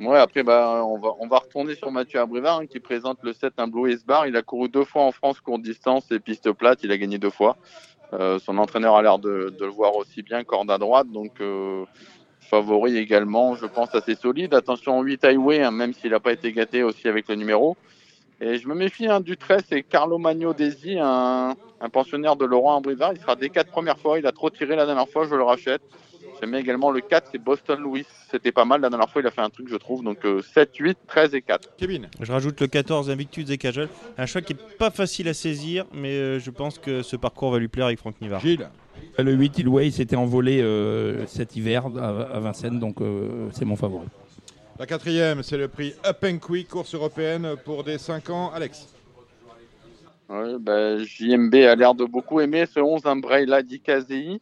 Ouais, 0.00 0.18
après, 0.18 0.42
bah, 0.42 0.82
on, 0.84 1.28
va, 1.28 1.38
retourner 1.38 1.76
sur 1.76 1.92
Mathieu 1.92 2.18
Abrivard 2.18 2.60
hein, 2.60 2.66
qui 2.66 2.80
présente 2.80 3.18
le 3.22 3.32
7 3.32 3.52
un 3.58 3.68
Blue 3.68 3.96
Bar. 4.04 4.26
Il 4.26 4.36
a 4.36 4.42
couru 4.42 4.68
deux 4.68 4.84
fois 4.84 5.02
en 5.02 5.12
France, 5.12 5.40
courte 5.40 5.62
distance 5.62 6.10
et 6.10 6.18
piste 6.18 6.50
plate. 6.52 6.80
Il 6.82 6.90
a 6.90 6.98
gagné 6.98 7.18
deux 7.18 7.30
fois. 7.30 7.56
Euh, 8.12 8.38
son 8.40 8.58
entraîneur 8.58 8.96
a 8.96 9.02
l'air 9.02 9.18
de, 9.18 9.54
de 9.56 9.64
le 9.64 9.70
voir 9.70 9.94
aussi 9.94 10.22
bien, 10.22 10.42
corde 10.42 10.70
à 10.72 10.78
droite. 10.78 11.06
Donc, 11.12 11.40
euh, 11.40 11.84
favori 12.40 12.96
également, 12.96 13.54
je 13.54 13.66
pense, 13.66 13.94
assez 13.94 14.16
solide. 14.16 14.54
Attention, 14.54 15.00
8 15.02 15.24
highway, 15.24 15.62
hein, 15.62 15.70
même 15.70 15.92
s'il 15.92 16.10
n'a 16.10 16.20
pas 16.20 16.32
été 16.32 16.52
gâté 16.52 16.82
aussi 16.82 17.06
avec 17.06 17.28
le 17.28 17.36
numéro. 17.36 17.76
Et 18.40 18.58
je 18.58 18.66
me 18.66 18.74
méfie 18.74 19.06
hein, 19.06 19.20
du 19.20 19.36
13, 19.36 19.62
c'est 19.68 19.82
Carlo 19.84 20.18
Magno 20.18 20.52
Desi, 20.52 20.98
un, 20.98 21.54
un 21.80 21.88
pensionnaire 21.90 22.34
de 22.34 22.44
Laurent 22.44 22.76
Abrivard. 22.78 23.12
Il 23.12 23.20
sera 23.20 23.36
des 23.36 23.50
quatre 23.50 23.70
premières 23.70 23.98
fois. 23.98 24.18
Il 24.18 24.26
a 24.26 24.32
trop 24.32 24.50
tiré 24.50 24.74
la 24.74 24.84
dernière 24.84 25.08
fois, 25.08 25.26
je 25.26 25.34
le 25.36 25.44
rachète. 25.44 25.82
J'aime 26.42 26.50
bien 26.50 26.58
également 26.58 26.90
le 26.90 27.00
4, 27.00 27.28
c'est 27.30 27.38
Boston 27.38 27.80
Louis. 27.80 28.04
C'était 28.28 28.50
pas 28.50 28.64
mal. 28.64 28.80
La 28.80 28.90
dernière 28.90 29.08
fois, 29.08 29.22
il 29.22 29.28
a 29.28 29.30
fait 29.30 29.42
un 29.42 29.48
truc, 29.48 29.68
je 29.68 29.76
trouve. 29.76 30.02
Donc 30.02 30.24
euh, 30.24 30.42
7, 30.42 30.74
8, 30.76 30.98
13 31.06 31.34
et 31.36 31.40
4. 31.40 31.76
Kevin. 31.76 32.08
Je 32.20 32.32
rajoute 32.32 32.60
le 32.60 32.66
14 32.66 33.10
Invictus 33.10 33.48
et 33.48 33.58
Cajol. 33.58 33.88
Un 34.18 34.26
choix 34.26 34.40
qui 34.40 34.54
est 34.54 34.76
pas 34.76 34.90
facile 34.90 35.28
à 35.28 35.34
saisir, 35.34 35.86
mais 35.94 36.14
euh, 36.14 36.40
je 36.40 36.50
pense 36.50 36.80
que 36.80 37.02
ce 37.02 37.14
parcours 37.14 37.52
va 37.52 37.60
lui 37.60 37.68
plaire 37.68 37.86
avec 37.86 38.00
Franck 38.00 38.20
Nivard. 38.20 38.40
Gilles. 38.40 38.68
Le 39.18 39.32
8 39.32 39.60
Ilway 39.60 39.92
s'était 39.92 40.16
envolé 40.16 40.60
euh, 40.60 41.24
cet 41.28 41.54
hiver 41.54 41.86
à, 41.96 42.08
à 42.08 42.40
Vincennes, 42.40 42.80
donc 42.80 43.00
euh, 43.00 43.48
c'est 43.52 43.64
mon 43.64 43.76
favori. 43.76 44.08
La 44.80 44.86
quatrième, 44.86 45.44
c'est 45.44 45.56
le 45.56 45.68
prix 45.68 45.94
Up 46.04 46.24
and 46.24 46.38
Quick, 46.38 46.66
course 46.66 46.92
européenne 46.92 47.54
pour 47.64 47.84
des 47.84 47.98
5 47.98 48.30
ans. 48.30 48.50
Alex. 48.52 48.88
Ouais, 50.28 50.56
bah, 50.58 50.98
JMB 50.98 51.54
a 51.54 51.76
l'air 51.76 51.94
de 51.94 52.04
beaucoup 52.04 52.40
aimer 52.40 52.66
ce 52.66 52.80
11 52.80 53.06
Umbrella 53.06 53.62
d'Ikazei. 53.62 54.40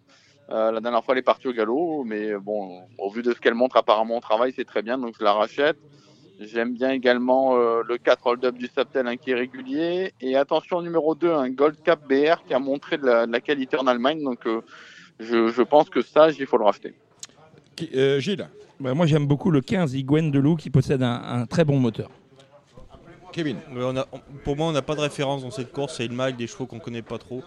Euh, 0.53 0.73
la 0.73 0.81
dernière 0.81 1.05
fois, 1.05 1.15
elle 1.15 1.19
est 1.21 1.23
partie 1.23 1.47
au 1.49 1.53
galop, 1.53 2.03
mais 2.05 2.35
bon, 2.37 2.81
au 2.99 3.11
vu 3.11 3.23
de 3.23 3.33
ce 3.33 3.39
qu'elle 3.41 3.55
montre 3.55 3.77
apparemment 3.77 4.17
au 4.17 4.21
travail, 4.21 4.53
c'est 4.57 4.65
très 4.65 4.83
bien, 4.83 4.99
donc 4.99 5.15
je 5.19 5.23
la 5.25 5.33
rachète. 5.33 5.77
J'aime 6.41 6.73
bien 6.75 6.91
également 6.91 7.57
euh, 7.57 7.83
le 7.87 7.99
4 7.99 8.27
hold-up 8.27 8.57
du 8.57 8.67
Saptel, 8.67 9.07
un 9.07 9.17
qui 9.17 9.31
est 9.31 9.35
régulier. 9.35 10.13
Et 10.23 10.37
attention, 10.37 10.81
numéro 10.81 11.15
2, 11.15 11.31
un 11.31 11.51
Gold 11.51 11.77
Cap 11.85 12.01
BR 12.09 12.43
qui 12.47 12.55
a 12.55 12.59
montré 12.59 12.97
de 12.97 13.05
la, 13.05 13.27
de 13.27 13.33
la 13.33 13.41
qualité 13.41 13.77
en 13.77 13.87
Allemagne. 13.87 14.25
Donc 14.25 14.47
euh, 14.47 14.63
je, 15.21 15.49
je 15.49 15.63
pense 15.63 15.91
que 15.91 16.01
ça, 16.01 16.31
il 16.31 16.47
faut 16.47 16.57
le 16.57 16.65
racheter. 16.65 16.95
Qui- 17.77 17.91
euh, 17.95 18.19
Gilles? 18.21 18.49
Bah, 18.81 18.95
moi, 18.95 19.05
j'aime 19.05 19.27
beaucoup 19.27 19.51
le 19.51 19.61
15 19.61 19.93
Iguen 19.95 20.31
de 20.31 20.39
Loup 20.39 20.57
qui 20.57 20.71
possède 20.71 21.03
un, 21.03 21.13
un 21.23 21.45
très 21.47 21.67
bon 21.67 21.79
moteur. 21.79 22.09
Kevin. 23.33 23.57
Ouais, 23.75 23.83
on 23.85 23.97
a- 23.99 24.07
on- 24.11 24.21
pour 24.43 24.57
moi, 24.57 24.67
on 24.69 24.73
n'a 24.73 24.81
pas 24.83 24.95
de 24.95 25.01
référence 25.03 25.43
dans 25.43 25.51
cette 25.51 25.73
course. 25.73 25.99
C'est 25.99 26.07
une 26.07 26.15
maille 26.15 26.33
des 26.35 26.47
chevaux 26.47 26.65
qu'on 26.65 26.79
connaît 26.81 27.03
pas 27.03 27.19
trop. 27.19 27.43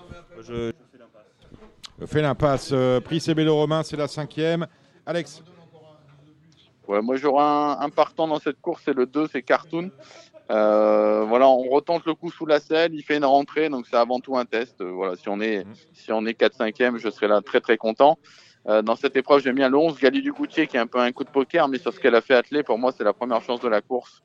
Je, 0.47 0.71
Fait 2.05 2.21
l'impasse. 2.21 2.71
euh, 2.73 2.99
prix 2.99 3.19
Cébélo 3.19 3.55
Romain, 3.55 3.83
c'est 3.83 3.97
la 3.97 4.07
cinquième. 4.07 4.67
Alex. 5.05 5.43
Ouais, 6.87 7.01
moi 7.01 7.15
j'aurais 7.15 7.43
un, 7.43 7.77
un 7.79 7.89
partant 7.89 8.27
dans 8.27 8.39
cette 8.39 8.59
course, 8.59 8.81
c'est 8.85 8.93
le 8.93 9.05
2, 9.05 9.27
c'est 9.31 9.41
Cartoon. 9.41 9.89
Euh, 10.51 11.23
voilà, 11.23 11.47
on 11.47 11.69
retente 11.69 12.05
le 12.05 12.13
coup 12.13 12.29
sous 12.29 12.45
la 12.45 12.59
selle, 12.59 12.93
il 12.93 13.01
fait 13.03 13.15
une 13.15 13.25
rentrée, 13.25 13.69
donc 13.69 13.87
c'est 13.89 13.95
avant 13.95 14.19
tout 14.19 14.37
un 14.37 14.45
test. 14.45 14.81
Euh, 14.81 14.91
voilà, 14.91 15.15
si 15.15 15.29
on 15.29 15.39
est, 15.39 15.65
si 15.93 16.11
on 16.11 16.25
est 16.25 16.37
4-5e, 16.37 16.97
je 16.97 17.09
serai 17.09 17.27
là 17.29 17.41
très 17.41 17.61
très 17.61 17.77
content. 17.77 18.17
Euh, 18.67 18.81
dans 18.81 18.95
cette 18.95 19.15
épreuve, 19.15 19.41
j'aime 19.41 19.55
bien 19.55 19.69
le 19.69 19.77
11, 19.77 19.97
Gali 19.99 20.21
du 20.21 20.31
Goutier, 20.33 20.67
qui 20.67 20.77
est 20.77 20.79
un 20.81 20.87
peu 20.87 20.99
un 20.99 21.11
coup 21.11 21.23
de 21.23 21.29
poker, 21.29 21.67
mais 21.69 21.77
sur 21.77 21.93
ce 21.93 21.99
qu'elle 21.99 22.15
a 22.15 22.21
fait 22.21 22.33
atteler, 22.35 22.63
pour 22.63 22.77
moi, 22.77 22.91
c'est 22.95 23.03
la 23.03 23.13
première 23.13 23.41
chance 23.41 23.61
de 23.61 23.67
la 23.69 23.81
course. 23.81 24.21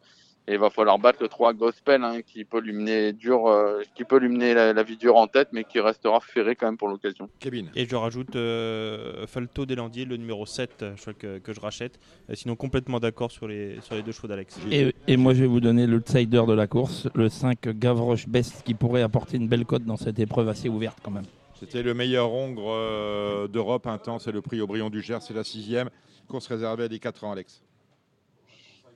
Et 0.48 0.52
il 0.52 0.58
va 0.58 0.70
falloir 0.70 0.98
battre 0.98 1.18
le 1.22 1.28
3 1.28 1.52
Gospel, 1.52 2.02
hein, 2.02 2.22
qui 2.22 2.44
peut 2.44 2.60
lui 2.60 2.72
mener 2.72 3.12
dur, 3.12 3.46
euh, 3.48 3.82
qui 3.94 4.04
peut 4.04 4.18
lui 4.18 4.30
mener 4.30 4.54
la, 4.54 4.72
la 4.72 4.82
vie 4.82 4.96
dure 4.96 5.16
en 5.16 5.26
tête, 5.26 5.48
mais 5.52 5.62
qui 5.62 5.78
restera 5.78 6.20
ferré 6.20 6.56
quand 6.56 6.66
même 6.66 6.78
pour 6.78 6.88
l'occasion. 6.88 7.28
Kevin. 7.38 7.68
Et 7.76 7.84
je 7.86 7.94
rajoute 7.94 8.34
euh, 8.34 9.26
Falto 9.26 9.66
Delandier, 9.66 10.06
le 10.06 10.16
numéro 10.16 10.46
7, 10.46 10.82
euh, 10.82 10.92
je 10.96 11.02
crois 11.02 11.12
que, 11.12 11.38
que 11.38 11.52
je 11.52 11.60
rachète. 11.60 12.00
Euh, 12.30 12.34
sinon, 12.34 12.56
complètement 12.56 12.98
d'accord 12.98 13.30
sur 13.30 13.46
les, 13.46 13.78
sur 13.82 13.94
les 13.94 14.02
deux 14.02 14.12
chevaux 14.12 14.28
d'Alex. 14.28 14.58
Et, 14.70 14.94
et 15.06 15.16
moi, 15.18 15.34
je 15.34 15.42
vais 15.42 15.46
vous 15.46 15.60
donner 15.60 15.86
l'outsider 15.86 16.42
de 16.48 16.54
la 16.54 16.66
course, 16.66 17.08
le 17.14 17.28
5 17.28 17.68
Gavroche 17.78 18.26
Best, 18.26 18.64
qui 18.64 18.72
pourrait 18.72 19.02
apporter 19.02 19.36
une 19.36 19.48
belle 19.48 19.66
cote 19.66 19.84
dans 19.84 19.98
cette 19.98 20.18
épreuve 20.18 20.48
assez 20.48 20.70
ouverte 20.70 20.98
quand 21.02 21.10
même. 21.10 21.26
C'était 21.58 21.82
le 21.82 21.92
meilleur 21.92 22.32
hongre 22.32 22.70
euh, 22.70 23.48
d'Europe 23.48 23.86
un 23.88 23.98
temps. 23.98 24.18
C'est 24.18 24.32
le 24.32 24.40
prix 24.40 24.60
Aubryon 24.60 24.90
du 24.90 25.02
Gers, 25.02 25.20
c'est 25.20 25.34
la 25.34 25.44
sixième. 25.44 25.90
Course 26.28 26.46
réservée 26.46 26.84
à 26.84 26.88
des 26.88 27.00
4 27.00 27.24
ans, 27.24 27.32
Alex. 27.32 27.62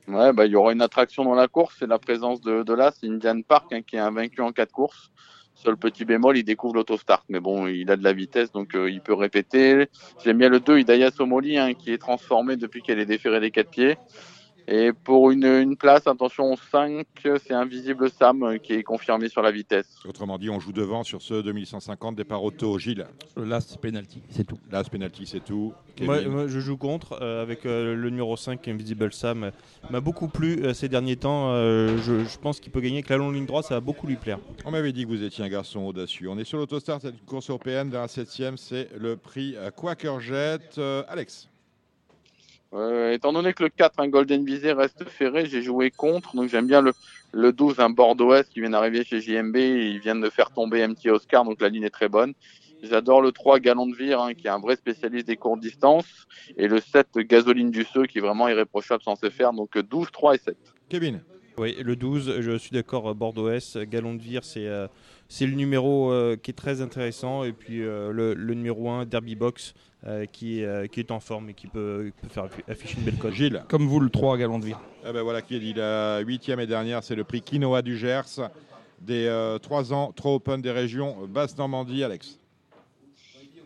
Ouais, 0.09 0.33
bah, 0.33 0.47
il 0.47 0.53
y 0.53 0.57
aura 0.57 0.73
une 0.73 0.83
attraction 0.83 1.25
dans 1.25 1.35
la 1.35 1.47
course, 1.47 1.77
c'est 1.79 1.87
la 1.87 1.99
présence 1.99 2.41
de, 2.41 2.63
de 2.65 2.75
l'As, 2.75 2.99
Indian 3.05 3.41
Park, 3.43 3.73
hein, 3.73 3.83
qui 3.83 3.97
est 3.97 4.01
invaincu 4.01 4.41
en 4.41 4.53
quatre 4.53 4.73
courses. 4.73 5.13
Seul 5.55 5.77
petit 5.77 6.05
bémol, 6.05 6.37
il 6.37 6.43
découvre 6.43 6.75
l'autostart, 6.75 7.25
mais 7.29 7.39
bon, 7.39 7.69
il 7.69 7.89
a 7.91 7.97
de 7.97 8.03
la 8.03 8.13
vitesse, 8.13 8.51
donc 8.51 8.75
euh, 8.75 8.91
il 8.91 9.01
peut 9.01 9.15
répéter. 9.15 9.87
J'aime 10.25 10.39
bien 10.39 10.49
le 10.49 10.59
2, 10.59 10.81
Hidaya 10.81 11.13
Somoli, 11.13 11.57
hein, 11.57 11.75
qui 11.75 11.93
est 11.93 11.99
transformé 11.99 12.57
depuis 12.57 12.83
qu'elle 12.83 12.99
est 12.99 13.07
déférée 13.07 13.39
des 13.39 13.53
quatre 13.53 13.71
pieds. 13.71 13.97
Et 14.69 14.93
pour 14.93 15.31
une, 15.31 15.45
une 15.45 15.77
place, 15.77 16.07
attention, 16.07 16.57
5, 16.57 17.07
c'est 17.23 17.53
Invisible 17.53 18.11
Sam 18.11 18.43
euh, 18.43 18.59
qui 18.59 18.75
est 18.75 18.83
confirmé 18.83 19.29
sur 19.29 19.43
la 19.43 19.51
vitesse. 19.51 19.87
Autrement 20.07 20.39
dit, 20.39 20.51
on 20.51 20.61
joue 20.61 20.73
devant 20.73 21.03
sur 21.03 21.21
ce 21.23 21.43
2150 21.43 22.15
départ 22.17 22.43
auto. 22.43 22.79
Gilles 22.79 23.07
Last 23.37 23.79
penalty, 23.81 24.23
c'est 24.31 24.45
tout. 24.45 24.59
Last 24.71 24.91
penalty, 24.91 25.27
c'est 25.27 25.45
tout. 25.45 25.73
Moi, 26.01 26.23
moi, 26.23 26.47
je 26.47 26.61
joue 26.61 26.77
contre 26.77 27.19
euh, 27.21 27.43
avec 27.43 27.67
euh, 27.67 27.95
le 27.95 28.11
numéro 28.11 28.37
5 28.37 28.67
Invisible 28.69 29.13
Sam. 29.13 29.51
m'a 29.91 30.01
beaucoup 30.01 30.29
plu 30.29 30.65
euh, 30.65 30.75
ces 30.75 30.89
derniers 30.89 31.17
temps. 31.17 31.53
Euh, 31.53 31.99
je, 31.99 32.25
je 32.25 32.39
pense 32.39 32.61
qu'il 32.61 32.73
peut 32.73 32.81
gagner 32.81 32.97
avec 32.97 33.09
la 33.09 33.17
longue 33.17 33.35
ligne 33.35 33.47
droite, 33.47 33.65
ça 33.67 33.75
va 33.75 33.81
beaucoup 33.81 34.07
lui 34.07 34.17
plaire. 34.17 34.39
On 34.65 34.71
m'avait 34.71 34.93
dit 34.93 35.05
que 35.05 35.09
vous 35.09 35.23
étiez 35.23 35.45
un 35.45 35.49
garçon 35.49 35.81
audacieux. 35.81 36.29
On 36.29 36.39
est 36.39 36.45
sur 36.45 36.59
l'autostart, 36.59 37.01
c'est 37.01 37.11
une 37.11 37.19
course 37.27 37.51
européenne. 37.51 37.91
Dans 37.91 38.01
la 38.01 38.09
7 38.09 38.29
c'est 38.57 38.89
le 38.99 39.17
prix 39.17 39.55
euh, 39.57 39.71
Quaker 39.71 40.21
Jet. 40.21 40.79
Euh, 40.79 41.03
Alex 41.09 41.49
Euh, 42.75 43.13
étant 43.13 43.33
donné 43.33 43.53
que 43.53 43.63
le 43.63 43.69
4, 43.69 44.01
un 44.01 44.09
Golden 44.09 44.45
Visé, 44.45 44.73
reste 44.73 45.05
ferré, 45.05 45.47
j'ai 45.47 45.63
joué 45.63 45.91
contre. 45.91 46.35
Donc 46.35 46.49
j'aime 46.49 46.67
bien 46.67 46.81
le, 46.81 46.93
le 47.33 47.53
12, 47.53 47.81
un 47.81 47.91
Bordeaux 47.91 48.43
qui 48.51 48.61
vient 48.61 48.71
d'arriver 48.71 49.05
chez 49.05 49.21
JMB. 49.21 49.57
Ils 49.57 49.99
viennent 49.99 50.21
de 50.21 50.31
faire 50.31 50.51
tomber 50.51 50.87
MT 50.87 51.07
Oscar, 51.09 51.45
donc 51.45 51.61
la 51.61 51.69
ligne 51.69 51.85
est 51.85 51.91
très 51.91 52.09
bonne. 52.09 52.33
J'adore 52.83 53.21
le 53.21 53.31
3, 53.31 53.61
Galon 53.61 53.87
de 53.87 53.95
Vire, 53.95 54.21
hein, 54.21 54.35
qui 54.35 54.49
est 54.49 54.51
un 54.51 54.59
vrai 54.59 54.75
spécialiste 54.77 55.27
des 55.27 55.37
courtes 55.37 55.61
distances. 55.61 56.27
Et 56.57 56.67
le 56.67 56.81
7, 56.81 57.19
Gasoline 57.19 57.71
du 57.71 57.85
qui 57.85 58.19
est 58.19 58.21
vraiment 58.21 58.49
irréprochable 58.49 59.03
sans 59.03 59.17
se 59.17 59.31
faire. 59.31 59.53
Donc 59.53 59.77
euh, 59.77 59.83
12, 59.83 60.11
3 60.11 60.35
et 60.35 60.39
7. 60.39 60.57
Kevin 60.89 61.21
Oui, 61.59 61.77
le 61.83 61.97
12, 61.97 62.41
je 62.41 62.57
suis 62.57 62.71
d'accord, 62.71 63.15
Bordeaux-S, 63.15 63.77
Galon 63.89 64.15
de 64.15 64.23
Vire, 64.23 64.43
c'est 64.43 64.67
euh, 64.67 64.87
c'est 65.29 65.47
le 65.47 65.55
numéro 65.55 66.11
euh, 66.11 66.37
qui 66.37 66.51
est 66.51 66.55
très 66.55 66.81
intéressant. 66.81 67.45
Et 67.45 67.53
puis 67.53 67.83
euh, 67.83 68.11
le, 68.11 68.35
le 68.35 68.55
numéro 68.55 68.89
1, 68.91 69.05
Derby 69.05 69.35
Box, 69.35 69.75
euh, 70.07 70.25
qui, 70.27 70.61
est, 70.61 70.65
euh, 70.65 70.87
qui 70.87 71.01
est 71.01 71.11
en 71.11 71.21
forme 71.21 71.51
et 71.51 71.55
qui 71.55 71.67
peut, 71.67 72.11
peut 72.23 72.29
faire 72.29 72.47
affi- 72.47 72.71
afficher 72.71 72.99
une 72.99 73.05
belle 73.05 73.19
cote. 73.19 73.33
Gilles 73.35 73.63
Comme 73.69 73.87
vous, 73.87 74.01
le 74.01 74.09
3 74.11 74.39
Galon 74.39 74.59
de 74.59 74.65
Vire. 74.67 74.81
Eh 75.07 75.13
ben 75.13 75.23
voilà 75.23 75.43
qui 75.43 75.57
est 75.57 75.61
dit. 75.61 75.75
La 75.75 76.21
huitième 76.21 76.59
et 76.61 76.67
dernière, 76.67 77.03
c'est 77.05 77.15
le 77.17 77.25
prix 77.25 77.43
Quinoa 77.43 77.83
du 77.83 77.97
Gers. 77.99 78.49
Des 79.01 79.57
3 79.63 79.93
ans, 79.93 80.13
trop 80.13 80.37
open 80.37 80.63
des 80.63 80.71
régions 80.71 81.17
Basse-Normandie. 81.29 82.03
Alex 82.05 82.39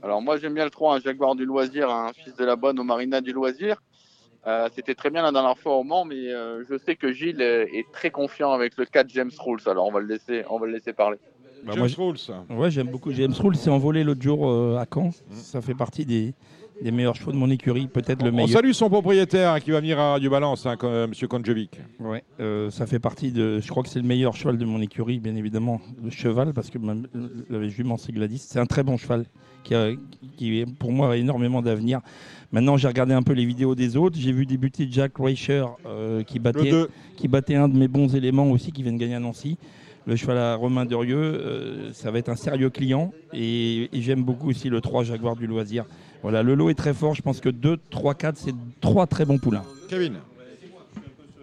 Alors 0.02 0.22
moi 0.22 0.38
j'aime 0.38 0.54
bien 0.54 0.64
le 0.64 0.70
3, 0.70 0.96
un 0.96 1.00
Jaguar 1.00 1.34
du 1.36 1.44
loisir, 1.44 1.90
un 1.90 2.12
fils 2.12 2.34
de 2.34 2.44
la 2.44 2.56
bonne 2.56 2.78
au 2.80 2.84
Marina 2.84 3.20
du 3.20 3.32
loisir. 3.32 3.76
Euh, 4.46 4.68
C'était 4.74 4.94
très 4.94 5.10
bien 5.10 5.22
la 5.22 5.32
dernière 5.32 5.58
fois 5.58 5.76
au 5.76 5.82
Mans, 5.84 6.04
mais 6.04 6.14
euh, 6.32 6.62
je 6.70 6.78
sais 6.78 6.94
que 6.96 7.12
Gilles 7.12 7.40
est, 7.40 7.62
est 7.74 7.86
très 7.92 8.10
confiant 8.10 8.52
avec 8.52 8.76
le 8.76 8.84
4 8.84 9.08
James 9.10 9.30
Rules. 9.38 9.60
Alors 9.66 9.86
on 9.88 9.92
va 9.92 10.00
le 10.00 10.06
laisser, 10.06 10.44
on 10.50 10.58
va 10.58 10.66
le 10.66 10.72
laisser 10.72 10.92
parler. 10.92 11.18
Bah, 11.64 11.72
James 11.74 11.88
Rules. 11.98 12.16
Ouais, 12.50 12.70
j'aime 12.70 12.88
beaucoup. 12.88 13.10
James 13.12 13.34
Rule 13.36 13.56
s'est 13.56 13.70
envolé 13.70 14.04
l'autre 14.04 14.22
jour 14.22 14.48
euh, 14.48 14.76
à 14.78 14.86
Caen. 14.92 15.10
Ça 15.30 15.60
fait 15.60 15.74
partie 15.74 16.04
des, 16.06 16.32
des 16.80 16.92
meilleurs 16.92 17.16
chevaux 17.16 17.32
de 17.32 17.36
mon 17.36 17.50
écurie, 17.50 17.88
peut-être 17.88 18.22
le 18.22 18.28
On 18.28 18.34
meilleur. 18.34 18.50
salue 18.50 18.70
son 18.70 18.88
propriétaire 18.88 19.52
hein, 19.54 19.58
qui 19.60 19.72
va 19.72 19.80
venir 19.80 19.98
à 19.98 20.12
Radio 20.12 20.30
Balance, 20.30 20.64
hein, 20.66 20.76
comme, 20.76 20.92
euh, 20.92 21.06
Monsieur 21.08 21.26
Konjovic. 21.26 21.80
Ouais, 21.98 22.22
euh, 22.38 22.70
ça 22.70 22.86
fait 22.86 23.00
partie 23.00 23.32
de. 23.32 23.58
Je 23.58 23.68
crois 23.68 23.82
que 23.82 23.88
c'est 23.88 23.98
le 23.98 24.06
meilleur 24.06 24.34
cheval 24.36 24.58
de 24.58 24.64
mon 24.64 24.80
écurie, 24.80 25.18
bien 25.18 25.34
évidemment, 25.34 25.80
le 26.04 26.10
cheval, 26.10 26.52
parce 26.52 26.70
que 26.70 26.78
la 27.50 27.68
jument 27.68 27.96
c'est 27.96 28.12
Gladys. 28.12 28.38
C'est 28.46 28.60
un 28.60 28.66
très 28.66 28.84
bon 28.84 28.96
cheval 28.96 29.24
qui, 29.64 29.74
a, 29.74 29.88
qui 30.36 30.60
est, 30.60 30.66
pour 30.78 30.92
moi 30.92 31.12
a 31.12 31.16
énormément 31.16 31.62
d'avenir. 31.62 32.00
Maintenant, 32.52 32.76
j'ai 32.76 32.88
regardé 32.88 33.12
un 33.12 33.22
peu 33.22 33.32
les 33.32 33.44
vidéos 33.44 33.74
des 33.74 33.96
autres. 33.96 34.16
J'ai 34.18 34.32
vu 34.32 34.46
débuter 34.46 34.88
Jack 34.90 35.12
Reicher 35.18 35.64
euh, 35.86 36.22
qui, 36.22 36.38
battait, 36.38 36.70
2. 36.70 36.88
qui 37.16 37.28
battait 37.28 37.56
un 37.56 37.68
de 37.68 37.76
mes 37.76 37.88
bons 37.88 38.14
éléments 38.14 38.50
aussi, 38.50 38.72
qui 38.72 38.82
vient 38.82 38.92
de 38.92 38.98
gagner 38.98 39.16
à 39.16 39.20
Nancy. 39.20 39.58
Le 40.06 40.14
cheval 40.14 40.38
à 40.38 40.54
Romain 40.54 40.84
Durieux, 40.84 41.16
euh, 41.16 41.92
ça 41.92 42.12
va 42.12 42.18
être 42.18 42.28
un 42.28 42.36
sérieux 42.36 42.70
client. 42.70 43.12
Et, 43.32 43.88
et 43.92 44.02
j'aime 44.02 44.22
beaucoup 44.22 44.50
aussi 44.50 44.68
le 44.68 44.80
3 44.80 45.02
Jaguar 45.02 45.34
du 45.34 45.48
loisir. 45.48 45.84
Voilà, 46.22 46.44
le 46.44 46.54
lot 46.54 46.70
est 46.70 46.74
très 46.74 46.94
fort. 46.94 47.14
Je 47.14 47.22
pense 47.22 47.40
que 47.40 47.48
2, 47.48 47.78
3, 47.90 48.14
4, 48.14 48.36
c'est 48.36 48.54
trois 48.80 49.06
très 49.06 49.24
bons 49.24 49.38
poulains. 49.38 49.64
Kevin 49.88 50.14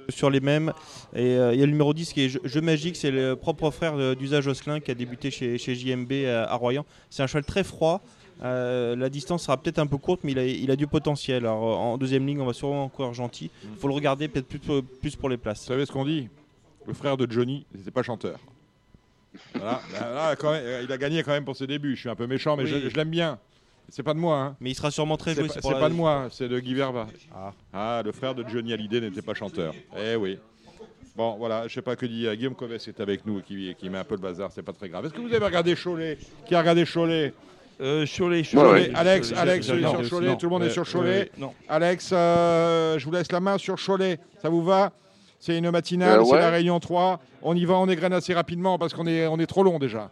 sur 0.09 0.29
les 0.29 0.41
mêmes. 0.41 0.73
Et 1.15 1.37
euh, 1.37 1.53
il 1.53 1.59
y 1.59 1.63
a 1.63 1.65
le 1.65 1.71
numéro 1.71 1.93
10 1.93 2.11
qui 2.13 2.25
est 2.25 2.29
Jeu, 2.29 2.41
Jeu 2.43 2.59
Magique, 2.59 2.97
c'est 2.97 3.09
le 3.09 3.35
propre 3.35 3.71
frère 3.71 4.15
d'Usage 4.15 4.43
Josselin 4.43 4.81
qui 4.81 4.91
a 4.91 4.95
débuté 4.95 5.31
chez, 5.31 5.57
chez 5.57 5.75
JMB 5.75 6.11
à, 6.27 6.43
à 6.51 6.55
Royan. 6.55 6.85
C'est 7.09 7.23
un 7.23 7.27
cheval 7.27 7.45
très 7.45 7.63
froid. 7.63 8.01
Euh, 8.43 8.95
la 8.95 9.09
distance 9.09 9.43
sera 9.43 9.55
peut-être 9.57 9.79
un 9.79 9.87
peu 9.87 9.97
courte, 9.97 10.21
mais 10.23 10.33
il 10.33 10.39
a, 10.39 10.45
il 10.45 10.69
a 10.71 10.75
du 10.75 10.85
potentiel. 10.87 11.45
Alors, 11.45 11.63
euh, 11.63 11.75
en 11.75 11.97
deuxième 11.97 12.27
ligne, 12.27 12.41
on 12.41 12.45
va 12.45 12.53
sûrement 12.53 12.83
encore 12.85 13.13
gentil. 13.13 13.49
Il 13.63 13.77
faut 13.79 13.87
le 13.87 13.93
regarder 13.93 14.27
peut-être 14.27 14.47
plus, 14.47 14.59
pour- 14.59 14.83
plus 14.83 15.15
pour 15.15 15.29
les 15.29 15.37
places. 15.37 15.61
Vous 15.61 15.67
savez 15.67 15.85
ce 15.85 15.91
qu'on 15.91 16.05
dit? 16.05 16.27
Le 16.85 16.93
frère 16.93 17.15
de 17.15 17.29
Johnny 17.31 17.65
n'était 17.73 17.91
pas 17.91 18.03
chanteur. 18.03 18.37
Voilà. 19.55 19.81
Là, 19.93 20.13
là, 20.13 20.35
quand 20.35 20.51
même, 20.51 20.63
euh, 20.63 20.81
il 20.83 20.91
a 20.91 20.97
gagné 20.97 21.23
quand 21.23 21.31
même 21.31 21.45
pour 21.45 21.55
ses 21.55 21.67
débuts. 21.67 21.95
Je 21.95 22.01
suis 22.01 22.09
un 22.09 22.15
peu 22.15 22.27
méchant, 22.27 22.57
mais 22.57 22.63
Oui. 22.63 22.69
je, 22.83 22.89
je 22.89 22.95
l'aime 22.95 23.09
bien. 23.09 23.39
C'est 23.89 24.03
pas 24.03 24.13
de 24.13 24.19
moi. 24.19 24.37
Hein. 24.39 24.55
Mais 24.59 24.71
il 24.71 24.75
sera 24.75 24.91
sûrement 24.91 25.17
très 25.17 25.33
joué. 25.35 25.47
pas, 25.47 25.53
c'est 25.53 25.61
pas 25.61 25.79
la- 25.79 25.89
de 25.89 25.93
moi, 25.93 26.27
c'est 26.31 26.47
de 26.49 26.59
Guy 26.59 26.73
Verba. 26.73 27.07
Ah. 27.73 28.01
le 28.03 28.11
frère 28.11 28.35
de 28.35 28.43
Johnny 28.47 28.73
Hallyday 28.73 29.01
n'était 29.01 29.21
pas 29.21 29.33
chanteur. 29.33 29.73
Eh 29.97 30.15
oui. 30.15 30.37
Bon, 31.15 31.35
voilà, 31.37 31.67
je 31.67 31.73
sais 31.75 31.81
pas 31.81 31.95
que 31.95 32.05
dit 32.07 32.25
euh, 32.27 32.35
Guillaume 32.35 32.55
Coves 32.55 32.73
est 32.73 32.99
avec 32.99 33.25
nous 33.25 33.39
et 33.39 33.43
qui, 33.43 33.75
qui 33.77 33.89
met 33.89 33.99
un 33.99 34.03
peu 34.03 34.15
le 34.15 34.21
bazar, 34.21 34.51
c'est 34.51 34.63
pas 34.63 34.73
très 34.73 34.89
grave. 34.89 35.05
Est-ce 35.05 35.13
que 35.13 35.21
vous 35.21 35.31
avez 35.33 35.45
regardé 35.45 35.75
Cholet? 35.75 36.17
Qui 36.47 36.55
a 36.55 36.59
regardé 36.59 36.85
Cholet? 36.85 37.33
Euh, 37.81 38.05
Cholet, 38.05 38.43
Cholet. 38.43 38.91
Alex, 38.95 39.29
Cholet, 39.29 39.41
Alex, 39.41 39.67
Cholet, 39.67 39.79
il 39.81 39.85
est 39.85 39.89
sur 39.89 40.01
non, 40.01 40.09
Cholet, 40.09 40.27
non. 40.27 40.35
tout 40.35 40.45
le 40.45 40.49
monde 40.51 40.63
est 40.63 40.69
sur 40.69 40.85
Cholet. 40.89 41.31
Alex, 41.67 42.11
euh, 42.13 42.97
je 42.99 43.05
vous 43.05 43.11
laisse 43.11 43.31
la 43.31 43.39
main 43.39 43.57
sur 43.57 43.75
Cholet. 43.83 44.19
Ça 44.41 44.49
vous 44.49 44.63
va? 44.63 44.91
C'est 45.39 45.57
une 45.57 45.71
matinale, 45.71 46.19
Euh, 46.21 46.23
c'est 46.25 46.37
la 46.37 46.49
réunion 46.51 46.79
3. 46.79 47.19
On 47.41 47.55
y 47.55 47.65
va, 47.65 47.73
on 47.75 47.89
égrène 47.89 48.13
assez 48.13 48.33
rapidement 48.33 48.77
parce 48.77 48.93
qu'on 48.93 49.07
est, 49.07 49.27
on 49.27 49.37
est 49.39 49.45
trop 49.47 49.63
long 49.63 49.79
déjà. 49.79 50.09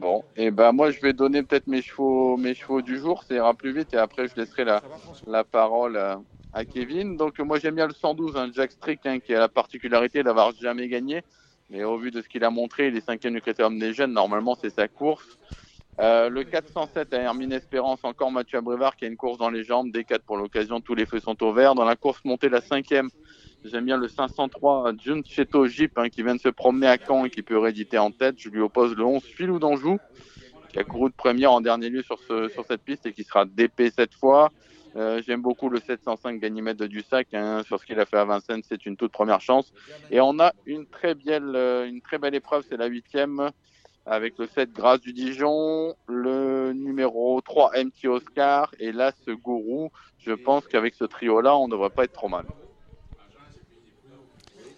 Bon, 0.00 0.24
et 0.34 0.50
ben 0.50 0.72
moi 0.72 0.90
je 0.90 0.98
vais 1.00 1.12
donner 1.12 1.42
peut-être 1.42 1.66
mes 1.66 1.82
chevaux, 1.82 2.38
mes 2.38 2.54
chevaux 2.54 2.80
du 2.80 2.96
jour, 2.98 3.22
ça 3.22 3.34
ira 3.34 3.52
plus 3.52 3.74
vite 3.76 3.92
et 3.92 3.98
après 3.98 4.28
je 4.28 4.34
laisserai 4.34 4.64
la, 4.64 4.82
la 5.26 5.44
parole 5.44 5.98
à, 5.98 6.20
à 6.54 6.64
Kevin. 6.64 7.18
Donc 7.18 7.38
moi 7.40 7.58
j'aime 7.58 7.74
bien 7.74 7.86
le 7.86 7.92
112, 7.92 8.34
un 8.36 8.50
Jack 8.50 8.72
Strick 8.72 9.00
hein, 9.04 9.18
qui 9.20 9.34
a 9.34 9.38
la 9.40 9.48
particularité 9.50 10.22
d'avoir 10.22 10.52
jamais 10.58 10.88
gagné, 10.88 11.22
mais 11.68 11.84
au 11.84 11.98
vu 11.98 12.10
de 12.10 12.22
ce 12.22 12.28
qu'il 12.30 12.42
a 12.44 12.50
montré, 12.50 12.88
il 12.88 12.96
est 12.96 13.04
cinquième 13.04 13.34
du 13.34 13.42
critérium 13.42 13.78
des 13.78 13.92
jeunes, 13.92 14.14
normalement 14.14 14.56
c'est 14.58 14.70
sa 14.70 14.88
course. 14.88 15.38
Euh, 16.00 16.30
le 16.30 16.44
407 16.44 17.12
à 17.12 17.18
Hermine 17.18 17.52
Espérance, 17.52 18.00
encore 18.04 18.30
Mathieu 18.30 18.56
Abrivard 18.56 18.96
qui 18.96 19.04
a 19.04 19.08
une 19.08 19.18
course 19.18 19.36
dans 19.36 19.50
les 19.50 19.64
jambes, 19.64 19.90
D4 19.90 20.20
pour 20.20 20.38
l'occasion, 20.38 20.80
tous 20.80 20.94
les 20.94 21.04
feux 21.04 21.20
sont 21.20 21.42
au 21.42 21.52
vert. 21.52 21.74
Dans 21.74 21.84
la 21.84 21.94
course 21.94 22.24
montée, 22.24 22.48
la 22.48 22.62
cinquième, 22.62 23.10
j'aime 23.64 23.84
bien 23.84 23.98
le 23.98 24.08
503 24.08 24.92
Jun 24.98 25.20
Cheto 25.22 25.66
Jeep 25.66 26.00
qui 26.10 26.22
vient 26.22 26.34
de 26.34 26.40
se 26.40 26.48
promener 26.48 26.86
à 26.86 26.96
Caen 26.96 27.26
et 27.26 27.30
qui 27.30 27.42
peut 27.42 27.58
rééditer 27.58 27.98
en 27.98 28.10
tête. 28.10 28.36
Je 28.38 28.48
lui 28.48 28.62
oppose 28.62 28.96
le 28.96 29.04
11 29.04 29.22
Filou 29.22 29.58
d'Anjou 29.58 29.98
qui 30.72 30.78
a 30.78 30.84
couru 30.84 31.10
de 31.10 31.14
première 31.14 31.52
en 31.52 31.60
dernier 31.60 31.90
lieu 31.90 32.02
sur 32.02 32.18
cette 32.66 32.82
piste 32.82 33.04
et 33.04 33.12
qui 33.12 33.24
sera 33.24 33.44
DP 33.44 33.92
cette 33.94 34.14
fois. 34.14 34.50
Euh, 34.96 35.20
J'aime 35.26 35.42
beaucoup 35.42 35.68
le 35.68 35.80
705 35.80 36.40
Ganymède 36.40 36.76
de 36.76 36.86
Dussac 36.86 37.28
hein, 37.32 37.62
sur 37.64 37.78
ce 37.78 37.86
qu'il 37.86 38.00
a 38.00 38.06
fait 38.06 38.16
à 38.16 38.24
Vincennes, 38.24 38.62
c'est 38.66 38.86
une 38.86 38.96
toute 38.96 39.12
première 39.12 39.40
chance. 39.40 39.72
Et 40.10 40.20
on 40.20 40.38
a 40.40 40.52
une 40.66 40.86
très 40.86 41.14
belle, 41.14 41.52
euh, 41.54 41.86
une 41.86 42.00
très 42.00 42.18
belle 42.18 42.34
épreuve, 42.34 42.64
c'est 42.68 42.76
la 42.76 42.86
huitième 42.86 43.50
avec 44.06 44.38
le 44.38 44.46
7 44.46 44.72
Grâce 44.72 45.00
du 45.00 45.12
Dijon, 45.12 45.94
le 46.08 46.72
numéro 46.72 47.40
3 47.40 47.72
MT 47.84 48.06
Oscar 48.06 48.74
et 48.78 48.92
là 48.92 49.12
ce 49.26 49.30
gourou. 49.30 49.90
Je 50.18 50.32
pense 50.32 50.66
qu'avec 50.66 50.94
ce 50.94 51.04
trio-là, 51.04 51.56
on 51.56 51.66
ne 51.66 51.72
devrait 51.72 51.90
pas 51.90 52.04
être 52.04 52.12
trop 52.12 52.28
mal. 52.28 52.44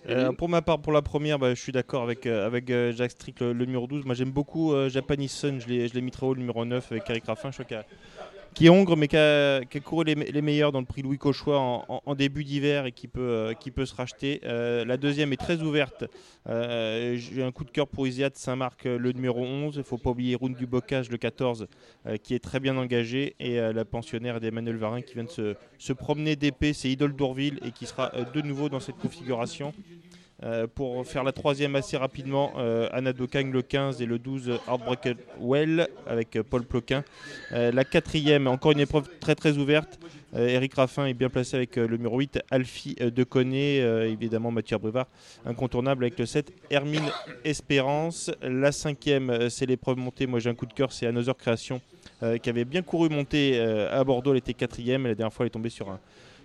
Euh, 0.09 0.33
pour 0.33 0.49
ma 0.49 0.63
part, 0.63 0.81
pour 0.81 0.93
la 0.93 1.03
première, 1.03 1.39
bah, 1.39 1.55
je 1.55 1.61
suis 1.61 1.73
d'accord 1.73 2.03
avec, 2.03 2.27
euh, 2.27 2.47
avec 2.47 2.71
euh, 2.71 2.93
Jack 2.93 3.13
Strick, 3.13 3.41
le, 3.41 3.53
numéro 3.53 3.87
12. 3.87 4.05
Moi, 4.05 4.15
j'aime 4.15 4.33
beaucoup 4.33 4.75
Japanese 4.89 5.33
Sun. 5.33 5.61
Je 5.61 5.69
l'ai 5.69 6.01
mis 6.01 6.11
très 6.11 6.27
haut, 6.27 6.35
le 6.35 6.41
numéro 6.41 6.65
9, 6.65 6.93
avec 6.93 7.09
Eric 7.09 7.25
Raffin. 7.27 7.51
Je 7.51 7.63
crois 7.63 7.65
qu'il 7.65 7.85
qui 8.55 8.67
est 8.67 8.69
hongre, 8.69 8.97
mais 8.97 9.09
qui 9.09 9.17
a, 9.17 9.61
couru 9.85 10.05
les, 10.05 10.15
me- 10.15 10.25
les 10.25 10.43
meilleurs 10.43 10.73
dans 10.73 10.81
le 10.81 10.87
prix 10.87 11.03
Louis 11.03 11.19
Cauchois 11.19 11.59
en, 11.89 12.15
début 12.15 12.45
d'hiver 12.45 12.87
et 12.87 12.93
qui 12.93 13.09
peut, 13.09 13.21
euh, 13.21 13.55
qui 13.55 13.71
peut 13.71 13.87
se 13.87 13.95
racheter. 13.95 14.41
Euh, 14.45 14.85
la 14.85 14.97
deuxième 14.97 15.33
est 15.33 15.37
très 15.39 15.61
ouverte. 15.63 16.05
Euh, 16.49 17.17
J'ai 17.17 17.43
un 17.43 17.51
coup 17.53 17.65
de 17.65 17.71
cœur 17.71 17.89
pour 17.89 18.07
Isiat 18.07 18.31
Saint-Marc, 18.35 18.85
le 18.85 19.13
numéro 19.13 19.41
11. 19.43 19.75
Il 19.77 19.79
ne 19.79 19.83
faut 19.85 19.97
pas 19.99 20.11
oublier 20.11 20.35
Round 20.35 20.57
du 20.57 20.67
Bocage, 20.67 21.11
le 21.11 21.17
14, 21.17 21.67
euh, 22.07 22.17
qui 22.17 22.35
est 22.35 22.39
très 22.41 22.61
bien 22.61 22.77
engagé. 22.77 23.35
Et 23.41 23.57
la 23.59 23.85
pensionnaire 23.85 24.41
d'Emmanuel 24.41 24.77
Varin 24.77 25.01
qui 25.01 25.15
vient 25.15 25.25
de 25.25 25.31
se, 25.31 25.55
se 25.79 25.93
promener 25.93 26.37
d'épée, 26.37 26.73
c'est 26.73 26.91
Idole 26.91 27.15
d'Ourville 27.17 27.59
et 27.65 27.71
qui 27.73 27.87
sera 27.87 28.11
de 28.11 28.43
nouveau 28.43 28.69
dans 28.69 28.81
cette 28.81 28.97
configuration. 28.97 29.73
Euh, 30.43 30.67
pour 30.67 31.07
faire 31.07 31.23
la 31.23 31.33
troisième 31.33 31.77
assez 31.77 31.97
rapidement, 31.97 32.53
euh, 32.59 32.89
Anna 32.93 33.13
le 33.13 33.63
15 33.63 34.03
et 34.03 34.07
le 34.07 34.19
12 34.19 34.59
Heartbreaker 34.67 35.15
Well 35.41 35.89
avec 36.07 36.37
euh, 36.37 36.43
Paul 36.43 36.65
Ploquin. 36.65 37.05
Euh, 37.53 37.71
la 37.71 37.85
quatrième, 37.85 38.47
encore 38.47 38.73
une 38.73 38.81
épreuve 38.81 39.09
très 39.21 39.35
très 39.35 39.57
ouverte. 39.59 39.99
Eric 40.35 40.75
Raffin 40.77 41.05
est 41.05 41.13
bien 41.13 41.29
placé 41.29 41.59
avec 41.59 41.77
le 41.77 41.95
numéro 41.95 42.19
8, 42.19 42.41
Alfie 42.51 42.97
euh, 43.03 44.09
évidemment 44.09 44.51
Mathieu 44.51 44.77
Abrivard, 44.77 45.07
incontournable 45.45 46.05
avec 46.05 46.19
le 46.19 46.25
7, 46.25 46.51
Hermine 46.71 47.05
Espérance. 47.45 48.31
La 48.41 48.73
cinquième, 48.73 49.51
c'est 49.51 49.67
l'épreuve 49.67 49.99
montée. 49.99 50.27
Moi 50.27 50.41
j'ai 50.41 50.49
un 50.49 50.55
coup 50.55 50.65
de 50.65 50.73
cœur, 50.73 50.91
c'est 50.91 51.07
Another 51.07 51.37
Création 51.37 51.83
qui 52.43 52.49
avait 52.49 52.65
bien 52.65 52.81
couru 52.83 53.11
monter 53.11 53.61
à 53.61 54.03
Bordeaux. 54.05 54.31
Elle 54.31 54.39
était 54.39 54.55
quatrième. 54.55 55.07
La 55.07 55.15
dernière 55.15 55.33
fois, 55.33 55.45
elle 55.45 55.49
est 55.49 55.51
tombée 55.51 55.69
sur 55.69 55.91
un, 55.91 55.99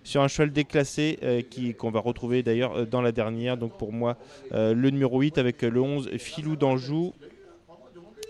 sur 0.08 0.22
un 0.22 0.30
cheval 0.30 0.52
déclassé 0.52 1.20
euh, 1.22 1.42
qui 1.42 1.74
qu'on 1.74 1.92
va 1.92 2.00
retrouver 2.00 2.42
d'ailleurs 2.42 2.78
euh, 2.78 2.86
dans 2.86 3.02
la 3.02 3.12
dernière. 3.12 3.58
Donc 3.58 3.78
pour 3.78 3.92
moi, 3.92 4.16
euh, 4.54 4.74
le 4.74 4.90
numéro 4.90 5.20
8 5.20 5.38
avec 5.38 5.62
le 5.64 5.82
11 5.82 6.12
Filou 6.18 6.56
d'Anjou. 6.56 7.14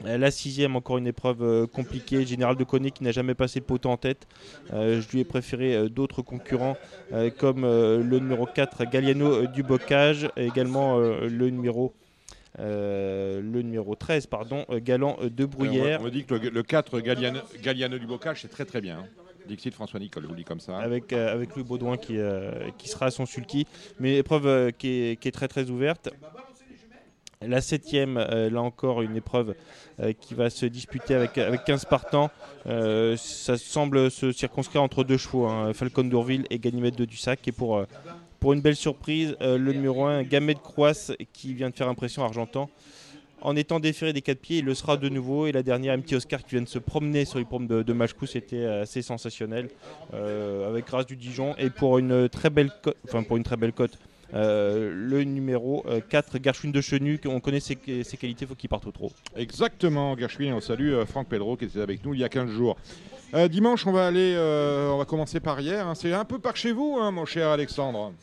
La 0.04 0.30
sixième, 0.30 0.76
encore 0.76 1.00
une 1.00 1.08
épreuve 1.08 1.66
compliquée. 1.68 2.24
Général 2.24 2.56
de 2.56 2.64
Conné 2.64 2.92
qui 2.92 3.04
n'a 3.04 3.12
jamais 3.12 3.34
passé 3.34 3.60
le 3.60 3.66
poteau 3.66 3.90
en 3.90 3.98
tête. 3.98 4.28
Euh, 4.72 5.02
je 5.02 5.10
lui 5.10 5.22
ai 5.22 5.24
préféré 5.24 5.90
d'autres 5.90 6.22
concurrents 6.22 6.78
euh, 7.14 7.32
comme 7.36 7.64
euh, 7.64 8.04
le 8.04 8.20
numéro 8.20 8.46
4, 8.46 8.86
Galliano 8.92 9.48
du 9.48 9.64
Bocage, 9.64 10.30
et 10.38 10.46
également 10.46 10.98
le 11.00 11.50
numéro. 11.50 11.94
le 12.60 13.62
numéro 13.62 13.96
13, 13.96 14.28
pardon, 14.28 14.66
Galant 14.70 15.18
de 15.22 15.46
Bruyère. 15.46 16.00
On 16.02 16.06
me 16.06 16.12
dit 16.12 16.26
que 16.26 16.36
le, 16.36 16.50
le 16.50 16.64
4 16.64 17.00
Galliano, 17.00 17.40
Galliano 17.64 17.98
du 17.98 18.06
Bocage, 18.06 18.42
c'est 18.44 18.52
très 18.52 18.66
très 18.66 18.82
bien. 18.82 19.00
hein. 19.00 19.27
Dixit 19.48 19.74
François 19.74 20.00
Nicole, 20.00 20.26
vous 20.26 20.36
le 20.36 20.44
comme 20.44 20.60
ça. 20.60 20.78
avec, 20.78 21.14
euh, 21.14 21.34
avec 21.34 21.56
Louis 21.56 21.64
Baudouin 21.64 21.98
qui, 21.98 22.18
euh, 22.18 22.70
qui 22.78 22.88
sera 22.90 23.08
à 23.08 23.12
son 23.12 23.26
sulky. 23.26 23.66
Mais 24.00 24.18
épreuve 24.18 24.48
euh, 24.48 24.72
qui, 24.72 24.88
est, 24.90 25.20
qui 25.20 25.28
est 25.28 25.32
très 25.32 25.48
très 25.48 25.70
ouverte. 25.70 26.10
La 27.42 27.62
septième, 27.62 28.18
là 28.18 28.62
encore, 28.64 29.04
une 29.04 29.16
épreuve 29.16 29.54
qui 30.20 30.34
va 30.34 30.50
se 30.50 30.66
disputer 30.66 31.14
avec, 31.14 31.38
avec 31.38 31.66
15 31.66 31.86
partants. 31.86 32.32
Ça 32.66 33.58
semble 33.58 34.10
se 34.10 34.32
circonscrire 34.32 34.82
entre 34.82 35.04
deux 35.04 35.18
chevaux, 35.18 35.46
hein, 35.46 35.72
Falcon 35.76 36.06
d'Urville 36.06 36.46
et 36.50 36.58
Ganymède 36.58 36.96
de 36.96 37.06
Dussac. 37.06 37.48
Et 37.48 37.52
pour, 37.52 37.86
pour 38.40 38.54
une 38.54 38.62
belle 38.62 38.76
surprise, 38.76 39.38
le 39.40 39.72
numéro 39.72 40.06
1, 40.06 40.24
Gamet 40.24 40.56
Croisse, 40.56 41.12
qui 41.32 41.54
vient 41.54 41.70
de 41.70 41.76
faire 41.76 41.90
impression 41.90 42.24
Argentan. 42.24 42.72
En 43.42 43.56
étant 43.56 43.80
déféré 43.80 44.14
des 44.14 44.22
quatre 44.22 44.40
pieds, 44.40 44.58
il 44.60 44.66
le 44.66 44.74
sera 44.74 44.98
de 44.98 45.10
nouveau. 45.10 45.46
Et 45.48 45.52
la 45.52 45.62
dernière, 45.64 45.96
MT 45.98 46.14
Oscar, 46.14 46.44
qui 46.44 46.52
vient 46.56 46.62
de 46.64 46.68
se 46.68 46.80
promener 46.80 47.24
sur 47.26 47.38
les 47.40 47.46
pommes 47.46 47.68
de, 47.68 47.84
de 47.84 47.94
Machecou, 47.94 48.26
c'était 48.26 48.66
assez 48.66 49.02
sensationnel. 49.02 49.70
euh, 50.14 50.68
avec 50.70 50.88
grâce 50.88 51.06
du 51.06 51.16
Dijon. 51.16 51.56
Et 51.58 51.70
pour 51.70 51.98
une 52.00 52.30
très 52.30 52.50
belle 52.50 52.72
cote, 52.82 52.98
enfin 53.08 53.24
pour 53.24 53.38
une 53.38 53.44
très 53.44 53.58
belle 53.58 53.74
cote, 53.74 53.98
euh, 54.34 54.92
le 54.94 55.24
numéro 55.24 55.86
euh, 55.88 56.02
4, 56.10 56.44
Gershwin 56.44 56.72
de 56.72 56.82
Chenu, 56.82 57.20
on 57.28 57.40
connaît 57.40 57.60
ses, 57.62 57.78
ses 58.04 58.18
qualités, 58.18 58.44
il 58.44 58.48
faut 58.48 58.56
qu'il 58.56 58.70
parte 58.70 58.86
au 58.88 58.92
trot. 58.92 59.12
Exactement, 59.38 60.18
Gershwin, 60.18 60.54
on 60.54 60.60
salue 60.60 60.92
euh, 60.94 61.06
Franck 61.06 61.28
Pedro 61.30 61.56
qui 61.56 61.66
était 61.66 61.80
avec 61.80 62.04
nous 62.04 62.14
il 62.14 62.20
y 62.20 62.24
a 62.26 62.30
15 62.30 62.50
jours. 62.50 62.76
Euh, 63.34 63.48
dimanche, 63.48 63.86
on 63.88 63.92
va 63.94 64.08
aller, 64.08 64.34
euh, 64.36 64.90
on 64.90 64.98
va 64.98 65.06
commencer 65.06 65.40
par 65.40 65.62
hier. 65.62 65.88
hein. 65.88 65.96
C'est 65.96 66.12
un 66.14 66.26
peu 66.26 66.40
par 66.40 66.56
chez 66.58 66.72
vous, 66.74 66.98
hein, 67.00 67.12
mon 67.12 67.26
cher 67.26 67.50
Alexandre. 67.50 68.14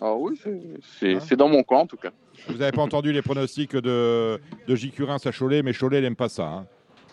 Ah 0.00 0.14
oui, 0.14 0.38
c'est- 0.42 0.60
c'est 0.98 1.20
c'est 1.20 1.36
dans 1.36 1.48
mon 1.48 1.62
coin 1.62 1.80
en 1.80 1.86
tout 1.86 1.96
cas. 1.96 2.10
Vous 2.48 2.58
n'avez 2.58 2.72
pas 2.72 2.82
entendu 2.82 3.12
les 3.12 3.22
pronostics 3.22 3.76
de, 3.76 4.40
de 4.68 4.74
J. 4.76 4.90
Curin 4.90 5.16
à 5.24 5.32
Cholet, 5.32 5.62
mais 5.62 5.72
Cholet 5.72 6.00
n'aime 6.00 6.16
pas 6.16 6.28
ça. 6.28 6.44
hein. 6.46 6.66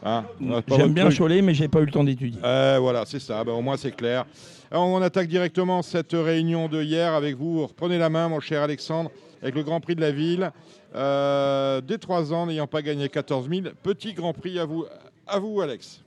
Hein 0.06 0.26
J'aime 0.68 0.94
bien 0.94 1.06
truc. 1.06 1.18
Cholet, 1.18 1.42
mais 1.42 1.54
j'ai 1.54 1.68
pas 1.70 1.80
eu 1.80 1.86
le 1.86 1.92
temps 1.92 2.04
d'étudier. 2.04 2.40
Euh, 2.44 2.78
voilà, 2.82 3.06
c'est 3.06 3.20
ça. 3.20 3.44
Ben, 3.44 3.54
au 3.54 3.62
moins, 3.62 3.78
c'est 3.78 3.96
clair. 3.96 4.26
Alors, 4.70 4.86
on 4.88 5.02
attaque 5.02 5.28
directement 5.30 5.82
cette 5.82 6.12
réunion 6.14 6.68
de 6.68 6.82
hier 6.82 7.14
avec 7.14 7.36
vous. 7.38 7.66
Reprenez 7.66 7.98
la 7.98 8.10
main, 8.10 8.28
mon 8.28 8.40
cher 8.42 8.62
Alexandre, 8.64 9.12
avec 9.42 9.56
le 9.56 9.64
Grand 9.64 9.80
Prix 9.80 9.96
de 9.96 10.02
la 10.02 10.12
ville. 10.12 10.52
Euh, 10.96 11.80
dès 11.82 11.98
3 11.98 12.34
ans, 12.34 12.48
n'ayant 12.48 12.68
pas 12.68 12.82
gagné 12.82 13.08
14 13.08 13.48
000. 13.50 13.62
Petit 13.82 14.14
Grand 14.14 14.34
Prix 14.34 14.60
à 14.60 14.66
vous, 14.66 14.86
à 15.26 15.40
vous 15.40 15.62
Alex. 15.62 16.02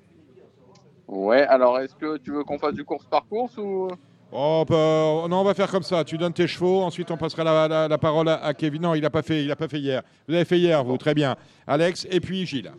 Ouais, 1.09 1.43
alors 1.43 1.79
est-ce 1.79 1.95
que 1.95 2.19
tu 2.19 2.33
veux 2.33 2.45
qu'on 2.45 2.59
fasse 2.59 2.75
du 2.75 2.85
course 2.85 3.07
par 3.07 3.27
course 3.27 3.57
ou? 3.59 3.89
Oh, 4.33 4.65
bah, 4.69 5.29
non, 5.29 5.41
on 5.41 5.45
va 5.45 5.55
faire 5.55 5.71
comme 5.71 5.83
ça. 5.83 6.05
Tu 6.05 6.19
donnes 6.19 6.33
tes 6.33 6.47
chevaux, 6.47 6.83
ensuite 6.83 7.11
on 7.11 7.17
passera 7.17 7.45
la, 7.89 7.99
parole 7.99 8.29
à, 8.29 8.53
Kevin. 8.55 8.83
Non, 8.83 8.95
il 8.95 9.03
n'a 9.03 9.11
pas 9.11 9.23
fait, 9.23 9.45
il 9.45 9.55
pas 9.55 9.69
fait 9.69 9.79
hier. 9.79 10.03
Vous 10.29 10.35
avez 10.35 10.45
fait 10.45 10.59
hier, 10.59 10.83
vous, 10.83 10.99
très 10.99 11.15
bien. 11.15 11.37
Alex 11.67 12.07
et 12.11 12.21
puis 12.21 12.45
Gilles. 12.45 12.73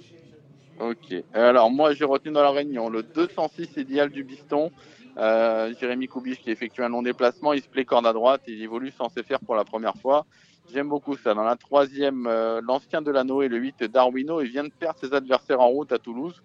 Ok. 0.80 1.24
Alors 1.34 1.72
moi 1.72 1.94
j'ai 1.94 2.06
retenu 2.06 2.32
dans 2.32 2.44
la 2.44 2.52
réunion 2.52 2.90
le 2.90 3.02
206 3.02 3.78
idéal 3.78 4.10
du 4.10 4.24
Biston. 4.24 4.72
Euh, 5.18 5.74
Jérémy 5.80 6.07
Koubiche 6.07 6.40
qui 6.40 6.52
effectue 6.52 6.84
un 6.84 6.90
long 6.90 7.02
déplacement, 7.02 7.53
il 7.53 7.61
se 7.64 7.68
plaît 7.68 7.86
corde 7.86 8.06
à 8.06 8.14
droite, 8.14 8.41
il 8.48 8.61
évolue 8.61 8.91
sans 8.91 9.10
faire 9.10 9.40
pour 9.40 9.56
la 9.56 9.64
première 9.64 9.95
fois. 9.95 10.28
J'aime 10.72 10.90
beaucoup 10.90 11.18
ça. 11.18 11.34
Dans 11.34 11.44
la 11.44 11.56
troisième, 11.56 12.28
euh, 12.28 12.61
l'ancien 12.61 13.02
de 13.02 13.10
l'anneau 13.10 13.41
et 13.41 13.48
le 13.48 13.57
8 13.57 13.86
Darwino, 13.86 14.41
il 14.41 14.49
vient 14.49 14.65
de 14.65 14.69
perdre 14.69 14.99
ses 14.99 15.14
adversaires 15.14 15.61
en 15.61 15.69
route 15.69 15.91
à 15.91 15.98
Toulouse. 15.98 16.44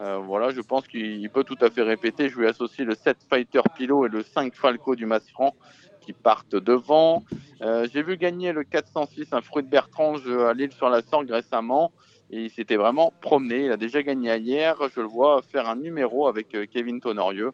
Euh, 0.00 0.18
voilà, 0.18 0.50
je 0.50 0.60
pense 0.60 0.86
qu'il 0.86 1.28
peut 1.30 1.44
tout 1.44 1.56
à 1.60 1.70
fait 1.70 1.82
répéter. 1.82 2.28
Je 2.28 2.38
lui 2.38 2.46
associe 2.46 2.86
le 2.86 2.94
7 2.94 3.18
Fighter 3.28 3.62
Pilo 3.76 4.06
et 4.06 4.08
le 4.08 4.22
5 4.22 4.54
Falco 4.54 4.94
du 4.94 5.06
Mas-Franc 5.06 5.54
qui 6.00 6.12
partent 6.12 6.56
devant. 6.56 7.24
Euh, 7.62 7.86
J'ai 7.92 8.02
vu 8.02 8.16
gagner 8.16 8.52
le 8.52 8.62
406, 8.62 9.32
un 9.32 9.40
fruit 9.40 9.64
de 9.64 9.68
Bertrange 9.68 10.28
à 10.28 10.54
l'île 10.54 10.72
sur 10.72 10.88
la 10.88 11.02
Sorgue 11.02 11.30
récemment. 11.30 11.92
Et 12.30 12.44
il 12.44 12.50
s'était 12.50 12.76
vraiment 12.76 13.12
promené. 13.20 13.64
Il 13.64 13.72
a 13.72 13.76
déjà 13.76 14.02
gagné 14.02 14.36
hier. 14.36 14.76
Je 14.94 15.00
le 15.00 15.06
vois 15.06 15.42
faire 15.42 15.68
un 15.68 15.76
numéro 15.76 16.28
avec 16.28 16.54
euh, 16.54 16.66
Kevin 16.70 17.00
Tonorieux. 17.00 17.52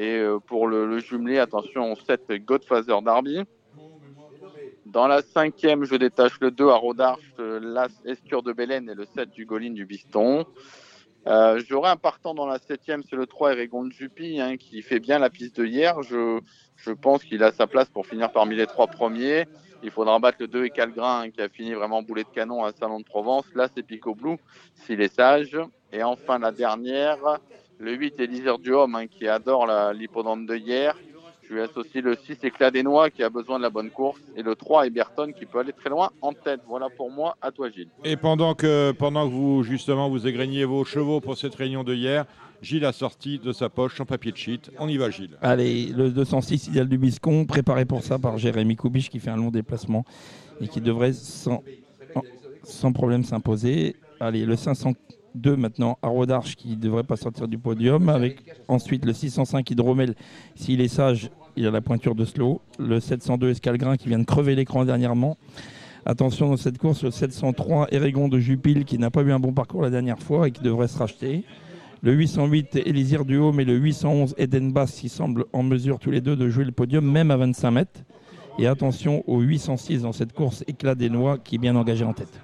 Et 0.00 0.22
pour 0.46 0.68
le, 0.68 0.86
le 0.86 1.00
jumelé, 1.00 1.40
attention, 1.40 1.96
7 1.96 2.30
Godfather 2.44 3.02
Derby. 3.02 3.40
Dans 4.86 5.08
la 5.08 5.22
cinquième, 5.22 5.84
je 5.84 5.96
détache 5.96 6.38
le 6.40 6.52
2 6.52 6.68
à 6.68 6.76
Rodarche, 6.76 7.34
l'As 7.36 7.90
Escure 8.04 8.44
de 8.44 8.52
Bélène 8.52 8.88
et 8.88 8.94
le 8.94 9.04
7 9.04 9.30
du 9.30 9.44
Golin 9.44 9.72
du 9.72 9.86
Biston. 9.86 10.46
Euh, 11.26 11.60
J'aurai 11.68 11.90
un 11.90 11.96
partant 11.96 12.34
dans 12.34 12.46
la 12.46 12.58
septième, 12.58 13.02
c'est 13.02 13.16
le 13.16 13.26
3 13.26 13.52
Eregon 13.52 13.90
Juppy, 13.90 14.40
hein, 14.40 14.56
qui 14.56 14.82
fait 14.82 15.00
bien 15.00 15.18
la 15.18 15.30
piste 15.30 15.60
de 15.60 15.66
hier. 15.66 16.02
Je, 16.02 16.40
pense 16.92 17.24
qu'il 17.24 17.42
a 17.42 17.52
sa 17.52 17.66
place 17.66 17.88
pour 17.88 18.06
finir 18.06 18.32
parmi 18.32 18.56
les 18.56 18.66
trois 18.66 18.86
premiers. 18.86 19.46
Il 19.82 19.90
faudra 19.90 20.18
battre 20.18 20.38
le 20.40 20.48
2 20.48 20.64
et 20.64 20.70
Calgrin, 20.70 21.22
hein, 21.22 21.30
qui 21.30 21.40
a 21.42 21.48
fini 21.48 21.74
vraiment 21.74 22.02
boulet 22.02 22.24
de 22.24 22.28
canon 22.28 22.64
à 22.64 22.72
Salon 22.72 23.00
de 23.00 23.04
Provence. 23.04 23.44
Là, 23.54 23.68
c'est 23.74 23.82
Pico 23.82 24.14
Blue, 24.14 24.38
s'il 24.74 25.00
est 25.00 25.14
sage. 25.14 25.58
Et 25.92 26.02
enfin, 26.02 26.38
la 26.38 26.50
dernière, 26.50 27.18
le 27.78 27.92
8 27.94 28.18
Elisir 28.20 28.58
du 28.58 28.72
Homme, 28.72 29.06
qui 29.10 29.28
adore 29.28 29.66
l'hippodrome 29.92 30.46
de 30.46 30.56
hier. 30.56 30.96
Je 31.48 31.54
lui 31.54 31.62
associe 31.62 32.04
le 32.04 32.14
6 32.14 32.44
Éclat 32.44 32.70
des 32.70 32.82
Noix, 32.82 33.08
qui 33.08 33.22
a 33.22 33.30
besoin 33.30 33.56
de 33.56 33.62
la 33.62 33.70
bonne 33.70 33.88
course. 33.88 34.20
Et 34.36 34.42
le 34.42 34.54
3 34.54 34.86
Eberton, 34.86 35.32
qui 35.32 35.46
peut 35.46 35.58
aller 35.58 35.72
très 35.72 35.88
loin 35.88 36.10
en 36.20 36.34
tête. 36.34 36.60
Voilà 36.68 36.88
pour 36.94 37.10
moi. 37.10 37.36
À 37.40 37.50
toi, 37.50 37.70
Gilles. 37.70 37.88
Et 38.04 38.16
pendant 38.16 38.54
que, 38.54 38.92
pendant 38.92 39.26
que 39.26 39.32
vous, 39.32 39.62
justement, 39.62 40.10
vous 40.10 40.26
égreniez 40.26 40.66
vos 40.66 40.84
chevaux 40.84 41.20
pour 41.20 41.38
cette 41.38 41.54
réunion 41.54 41.84
de 41.84 41.94
hier, 41.94 42.26
Gilles 42.60 42.84
a 42.84 42.92
sorti 42.92 43.38
de 43.38 43.52
sa 43.52 43.70
poche 43.70 43.96
son 43.96 44.04
papier 44.04 44.30
de 44.30 44.36
sheet. 44.36 44.60
On 44.78 44.88
y 44.88 44.98
va, 44.98 45.08
Gilles. 45.08 45.38
Allez, 45.40 45.86
le 45.86 46.10
206 46.10 46.66
idéal 46.66 46.88
du 46.88 46.98
Biscon, 46.98 47.46
préparé 47.46 47.86
pour 47.86 48.02
ça 48.02 48.18
par 48.18 48.36
Jérémy 48.36 48.76
Koubiche 48.76 49.08
qui 49.08 49.18
fait 49.18 49.30
un 49.30 49.36
long 49.36 49.50
déplacement 49.50 50.04
et 50.60 50.68
qui 50.68 50.82
devrait 50.82 51.14
sans, 51.14 51.62
sans 52.62 52.92
problème 52.92 53.24
s'imposer. 53.24 53.96
Allez, 54.20 54.44
le 54.44 54.56
502 54.56 55.56
maintenant, 55.56 55.98
Arro 56.02 56.26
d'Arche 56.26 56.56
qui 56.56 56.70
ne 56.70 56.74
devrait 56.74 57.04
pas 57.04 57.16
sortir 57.16 57.48
du 57.48 57.56
podium. 57.56 58.10
Avec 58.10 58.42
ensuite 58.66 59.06
le 59.06 59.14
605 59.14 59.70
Hydromel, 59.70 60.14
s'il 60.54 60.80
est 60.80 60.88
sage, 60.88 61.30
il 61.56 61.66
a 61.66 61.70
la 61.70 61.80
pointure 61.80 62.14
de 62.14 62.24
slow. 62.24 62.60
Le 62.78 63.00
702 63.00 63.50
Escalgrin 63.50 63.96
qui 63.96 64.08
vient 64.08 64.18
de 64.18 64.24
crever 64.24 64.54
l'écran 64.54 64.84
dernièrement. 64.84 65.36
Attention 66.06 66.48
dans 66.48 66.56
cette 66.56 66.78
course, 66.78 67.02
le 67.02 67.10
703 67.10 67.88
Eregon 67.92 68.28
de 68.28 68.38
Jupil 68.38 68.84
qui 68.84 68.98
n'a 68.98 69.10
pas 69.10 69.22
eu 69.22 69.32
un 69.32 69.38
bon 69.38 69.52
parcours 69.52 69.82
la 69.82 69.90
dernière 69.90 70.18
fois 70.18 70.48
et 70.48 70.50
qui 70.50 70.62
devrait 70.62 70.88
se 70.88 70.98
racheter. 70.98 71.44
Le 72.02 72.12
808 72.12 72.76
Elisir 72.86 73.24
du 73.24 73.36
Haut, 73.36 73.52
mais 73.52 73.64
le 73.64 73.74
811 73.74 74.34
Eden 74.38 74.72
Bass 74.72 74.92
qui 74.92 75.08
semblent 75.08 75.44
en 75.52 75.62
mesure 75.62 75.98
tous 75.98 76.10
les 76.10 76.20
deux 76.20 76.36
de 76.36 76.48
jouer 76.48 76.64
le 76.64 76.72
podium, 76.72 77.04
même 77.04 77.30
à 77.30 77.36
25 77.36 77.70
mètres. 77.72 78.00
Et 78.58 78.66
attention 78.66 79.24
au 79.26 79.40
806 79.40 80.02
dans 80.02 80.12
cette 80.12 80.32
course 80.32 80.64
éclat 80.66 80.94
des 80.94 81.10
noix 81.10 81.38
qui 81.38 81.56
est 81.56 81.58
bien 81.58 81.76
engagé 81.76 82.04
en 82.04 82.12
tête. 82.12 82.40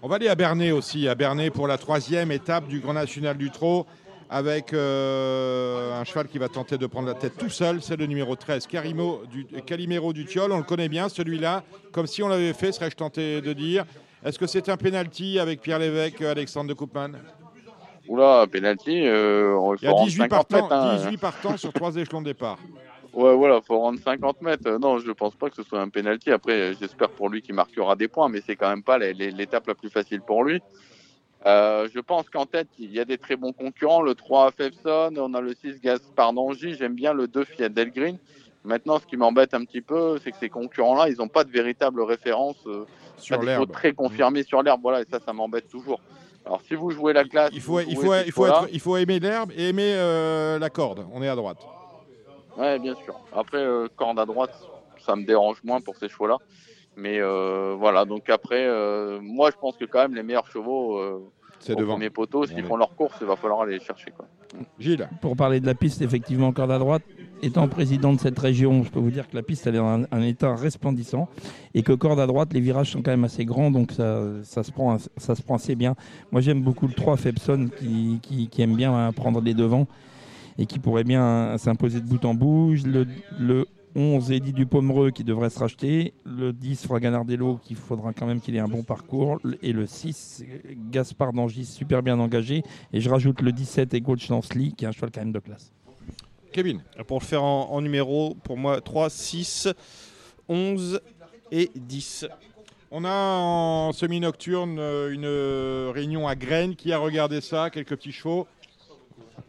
On 0.00 0.08
va 0.08 0.16
aller 0.16 0.28
à 0.28 0.34
Bernay 0.34 0.70
aussi, 0.70 1.08
à 1.08 1.14
Bernay 1.14 1.50
pour 1.50 1.66
la 1.66 1.76
troisième 1.76 2.30
étape 2.30 2.68
du 2.68 2.80
Grand 2.80 2.92
National 2.92 3.36
du 3.36 3.50
Trot, 3.50 3.86
avec 4.30 4.72
euh, 4.72 5.98
un 5.98 6.04
cheval 6.04 6.28
qui 6.28 6.38
va 6.38 6.48
tenter 6.48 6.76
de 6.76 6.86
prendre 6.86 7.08
la 7.08 7.14
tête 7.14 7.36
tout 7.38 7.48
seul, 7.48 7.80
c'est 7.80 7.96
le 7.96 8.06
numéro 8.06 8.36
13, 8.36 8.66
Carimo 8.66 9.22
du, 9.30 9.46
Calimero 9.66 10.12
du 10.12 10.26
Tiol. 10.26 10.52
On 10.52 10.58
le 10.58 10.64
connaît 10.64 10.88
bien, 10.88 11.08
celui-là, 11.08 11.62
comme 11.92 12.06
si 12.06 12.22
on 12.22 12.28
l'avait 12.28 12.52
fait, 12.52 12.72
serais-je 12.72 12.96
tenté 12.96 13.40
de 13.40 13.52
dire. 13.52 13.84
Est-ce 14.24 14.38
que 14.38 14.46
c'est 14.46 14.68
un 14.68 14.76
penalty 14.76 15.38
avec 15.38 15.60
Pierre 15.60 15.78
Lévesque, 15.78 16.20
Alexandre 16.20 16.68
de 16.68 16.74
Koopman? 16.74 17.12
Oula, 18.08 18.46
penalty. 18.50 19.06
Euh, 19.06 19.56
il 19.80 19.82
Il 19.82 19.84
y 19.84 19.88
a 19.88 19.92
rendre 19.92 20.06
18 20.06 20.22
50 20.22 20.48
partants, 20.48 20.68
hein. 20.70 20.96
18 20.96 21.16
partants 21.18 21.56
sur 21.56 21.72
trois 21.72 21.94
échelons 21.96 22.20
de 22.20 22.26
départ. 22.26 22.58
Ouais, 23.12 23.34
voilà, 23.34 23.60
faut 23.60 23.78
rendre 23.78 23.98
50 23.98 24.42
mètres. 24.42 24.70
Non, 24.78 24.98
je 24.98 25.10
pense 25.12 25.34
pas 25.34 25.48
que 25.48 25.56
ce 25.56 25.62
soit 25.62 25.80
un 25.80 25.88
penalty. 25.88 26.30
Après, 26.30 26.74
j'espère 26.74 27.10
pour 27.10 27.28
lui 27.28 27.42
qu'il 27.42 27.54
marquera 27.54 27.96
des 27.96 28.08
points, 28.08 28.28
mais 28.28 28.40
c'est 28.44 28.56
quand 28.56 28.68
même 28.68 28.82
pas 28.82 28.98
l'étape 28.98 29.66
la 29.66 29.74
plus 29.74 29.90
facile 29.90 30.20
pour 30.20 30.44
lui. 30.44 30.60
Euh, 31.48 31.88
je 31.94 32.00
pense 32.00 32.28
qu'en 32.28 32.44
tête, 32.46 32.68
il 32.78 32.92
y 32.92 33.00
a 33.00 33.04
des 33.06 33.16
très 33.16 33.36
bons 33.36 33.52
concurrents. 33.52 34.02
Le 34.02 34.14
3 34.14 34.50
Fefson, 34.52 35.14
on 35.16 35.32
a 35.34 35.40
le 35.40 35.54
6 35.54 35.80
Gaspard 35.80 36.34
d'Angy. 36.34 36.74
J'aime 36.74 36.94
bien 36.94 37.14
le 37.14 37.26
2 37.26 37.44
Fiat 37.44 37.70
Delgreen. 37.70 38.18
Maintenant, 38.64 38.98
ce 38.98 39.06
qui 39.06 39.16
m'embête 39.16 39.54
un 39.54 39.64
petit 39.64 39.80
peu, 39.80 40.18
c'est 40.22 40.30
que 40.32 40.36
ces 40.38 40.50
concurrents-là, 40.50 41.08
ils 41.08 41.16
n'ont 41.16 41.28
pas 41.28 41.44
de 41.44 41.50
véritable 41.50 42.02
référence. 42.02 42.56
euh, 42.66 42.84
Sur 43.16 43.40
l'herbe. 43.42 43.72
très 43.72 43.92
confirmés 43.94 44.42
sur 44.42 44.62
l'herbe. 44.62 44.80
Voilà, 44.82 45.00
et 45.00 45.04
ça, 45.10 45.20
ça 45.24 45.32
m'embête 45.32 45.68
toujours. 45.70 46.00
Alors, 46.44 46.60
si 46.68 46.74
vous 46.74 46.90
jouez 46.90 47.12
la 47.14 47.24
classe, 47.24 47.50
Il 47.52 47.60
faut, 47.60 47.80
il 47.80 47.96
faut, 47.96 48.14
il 48.14 48.32
faut, 48.32 48.46
être- 48.46 48.68
il 48.70 48.80
faut 48.80 48.96
aimer 48.96 49.18
l'herbe 49.18 49.50
et 49.56 49.68
aimer 49.70 49.94
euh, 49.96 50.58
la 50.58 50.70
corde. 50.70 51.06
On 51.12 51.22
est 51.22 51.28
à 51.28 51.34
droite. 51.34 51.58
Ouais, 52.58 52.78
bien 52.78 52.94
sûr. 53.04 53.14
Après, 53.32 53.64
corde 53.96 54.18
à 54.18 54.26
droite, 54.26 54.52
ça 54.98 55.16
me 55.16 55.24
dérange 55.24 55.62
moins 55.64 55.80
pour 55.80 55.96
ces 55.96 56.08
chevaux-là. 56.08 56.36
Mais 56.96 57.20
euh, 57.20 57.74
voilà, 57.78 58.04
donc 58.04 58.28
après, 58.28 58.66
euh, 58.66 59.18
moi, 59.22 59.50
je 59.50 59.56
pense 59.56 59.76
que 59.76 59.84
quand 59.84 60.00
même 60.00 60.14
les 60.14 60.22
meilleurs 60.24 60.48
chevaux, 60.50 60.98
euh, 60.98 61.20
C'est 61.60 61.74
devant. 61.74 61.92
premier 61.92 62.10
poteau, 62.10 62.46
s'ils 62.46 62.62
font 62.64 62.76
leur 62.76 62.94
course, 62.94 63.16
il 63.20 63.26
va 63.26 63.36
falloir 63.36 63.62
aller 63.62 63.74
les 63.78 63.84
chercher. 63.84 64.12
Quoi. 64.16 64.26
Gilles 64.78 65.08
Pour 65.20 65.36
parler 65.36 65.60
de 65.60 65.66
la 65.66 65.74
piste, 65.74 66.02
effectivement, 66.02 66.52
corde 66.52 66.70
à 66.70 66.78
droite, 66.78 67.02
étant 67.42 67.68
président 67.68 68.12
de 68.12 68.20
cette 68.20 68.38
région, 68.38 68.82
je 68.84 68.90
peux 68.90 69.00
vous 69.00 69.10
dire 69.10 69.28
que 69.28 69.36
la 69.36 69.42
piste 69.42 69.66
elle 69.66 69.76
est 69.76 69.80
en 69.80 70.02
un, 70.02 70.06
un 70.10 70.22
état 70.22 70.54
resplendissant 70.54 71.28
et 71.74 71.82
que 71.82 71.92
corde 71.92 72.20
à 72.20 72.26
droite, 72.26 72.52
les 72.52 72.60
virages 72.60 72.90
sont 72.92 73.02
quand 73.02 73.10
même 73.10 73.24
assez 73.24 73.44
grands, 73.44 73.70
donc 73.70 73.92
ça, 73.92 74.22
ça, 74.42 74.62
se, 74.62 74.72
prend, 74.72 74.98
ça 74.98 75.34
se 75.34 75.42
prend 75.42 75.56
assez 75.56 75.74
bien. 75.74 75.94
Moi 76.32 76.40
j'aime 76.40 76.62
beaucoup 76.62 76.86
le 76.86 76.94
3 76.94 77.16
Fepson 77.16 77.68
qui, 77.78 78.18
qui, 78.22 78.48
qui 78.48 78.62
aime 78.62 78.76
bien 78.76 78.94
hein, 78.94 79.12
prendre 79.12 79.40
les 79.40 79.54
devants 79.54 79.86
et 80.58 80.66
qui 80.66 80.78
pourrait 80.78 81.04
bien 81.04 81.56
s'imposer 81.58 82.00
de 82.00 82.06
bout 82.06 82.24
en 82.24 82.34
bout. 82.34 82.74
Le, 82.84 83.06
le 83.38 83.66
11 83.98 84.30
Eddy 84.30 84.52
du 84.52 84.64
Pomereux 84.64 85.10
qui 85.10 85.24
devrait 85.24 85.50
se 85.50 85.58
racheter, 85.58 86.14
le 86.24 86.52
10 86.52 86.86
Fraganardello 86.86 87.56
qu'il 87.56 87.74
faudra 87.74 88.12
quand 88.12 88.26
même 88.26 88.40
qu'il 88.40 88.54
ait 88.54 88.60
un 88.60 88.68
bon 88.68 88.84
parcours, 88.84 89.40
et 89.60 89.72
le 89.72 89.86
6 89.86 90.44
Gaspard 90.92 91.32
d'Angis 91.32 91.64
super 91.64 92.00
bien 92.00 92.16
engagé, 92.20 92.62
et 92.92 93.00
je 93.00 93.10
rajoute 93.10 93.40
le 93.42 93.50
17 93.50 93.92
Ego 93.94 94.16
Chancely 94.16 94.72
qui 94.72 94.84
est 94.84 94.88
un 94.88 94.92
cheval 94.92 95.10
quand 95.12 95.20
même 95.20 95.32
de 95.32 95.40
classe. 95.40 95.72
Kevin 96.52 96.80
Pour 97.08 97.18
le 97.18 97.24
faire 97.24 97.42
en, 97.42 97.70
en 97.72 97.80
numéro, 97.80 98.36
pour 98.44 98.56
moi 98.56 98.80
3, 98.80 99.10
6, 99.10 99.68
11 100.48 101.00
et 101.50 101.72
10. 101.74 102.26
On 102.92 103.04
a 103.04 103.10
en 103.10 103.92
semi-nocturne 103.92 104.78
euh, 104.78 105.12
une 105.12 105.26
euh, 105.26 105.90
réunion 105.92 106.26
à 106.26 106.36
Graines. 106.36 106.74
Qui 106.74 106.92
a 106.92 106.98
regardé 106.98 107.40
ça 107.40 107.68
Quelques 107.68 107.96
petits 107.96 108.12
chevaux 108.12 108.46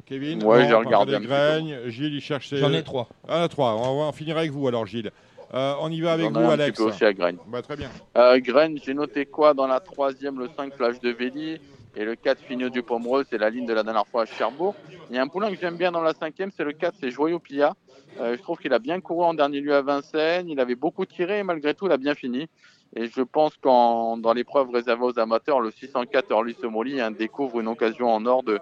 Kevin 0.09 0.43
Ouais, 0.43 0.67
j'ai 0.67 0.73
regardé 0.73 1.11
des 1.11 1.17
un 1.17 1.19
petit 1.19 1.27
Graines. 1.27 1.89
Gilles, 1.89 2.15
il 2.15 2.21
cherche 2.21 2.49
ses... 2.49 2.57
J'en 2.57 2.73
ai 2.73 2.83
trois. 2.83 3.07
Ah, 3.27 3.47
trois. 3.47 3.75
On 3.75 3.99
va 3.99 4.05
en 4.05 4.11
finir 4.11 4.37
avec 4.37 4.49
vous 4.49 4.67
alors, 4.67 4.87
Gilles. 4.87 5.11
Euh, 5.53 5.73
on 5.81 5.91
y 5.91 6.01
va 6.01 6.13
avec 6.13 6.31
vous, 6.31 6.39
ai 6.39 6.45
un 6.45 6.49
Alex. 6.49 6.71
petit 6.71 6.83
peu 6.83 6.89
aussi 6.89 7.05
à 7.05 7.13
Graines. 7.13 7.37
Bah, 7.47 7.61
très 7.61 7.75
bien. 7.75 7.89
Euh, 8.17 8.39
j'ai 8.83 8.93
noté 8.95 9.27
quoi 9.27 9.53
dans 9.53 9.67
la 9.67 9.79
troisième, 9.79 10.39
le 10.39 10.49
5 10.57 10.73
Flash 10.75 10.99
de 10.99 11.11
Véli 11.11 11.59
et 11.95 12.05
le 12.05 12.15
4 12.15 12.39
Fignot 12.41 12.69
du 12.69 12.81
Pomereux, 12.81 13.23
c'est 13.29 13.37
la 13.37 13.49
ligne 13.49 13.65
de 13.65 13.73
la 13.73 13.83
dernière 13.83 14.07
fois 14.07 14.23
à 14.23 14.25
Cherbourg. 14.25 14.75
Il 15.09 15.15
y 15.15 15.19
a 15.19 15.21
un 15.21 15.27
poulain 15.27 15.51
que 15.51 15.59
j'aime 15.59 15.75
bien 15.75 15.91
dans 15.91 16.01
la 16.01 16.13
cinquième, 16.13 16.51
c'est 16.55 16.63
le 16.63 16.73
4, 16.73 16.95
c'est 16.99 17.11
Joyau 17.11 17.39
Pilla. 17.39 17.73
Euh, 18.19 18.35
je 18.35 18.41
trouve 18.41 18.57
qu'il 18.57 18.73
a 18.73 18.79
bien 18.79 18.99
couru 19.01 19.25
en 19.25 19.33
dernier 19.33 19.59
lieu 19.59 19.75
à 19.75 19.81
Vincennes, 19.81 20.49
il 20.49 20.59
avait 20.59 20.75
beaucoup 20.75 21.05
tiré 21.05 21.39
et 21.39 21.43
malgré 21.43 21.73
tout 21.73 21.85
il 21.85 21.91
a 21.91 21.97
bien 21.97 22.15
fini. 22.15 22.47
Et 22.95 23.05
je 23.05 23.21
pense 23.21 23.55
qu'en 23.57 24.17
dans 24.17 24.33
l'épreuve 24.33 24.71
réservée 24.71 25.03
aux 25.03 25.19
amateurs, 25.19 25.61
le 25.61 25.71
604 25.71 26.31
Orly 26.31 26.55
Somoli 26.59 26.99
hein, 26.99 27.11
découvre 27.11 27.59
une 27.59 27.67
occasion 27.67 28.11
en 28.11 28.25
or 28.25 28.43
de, 28.43 28.59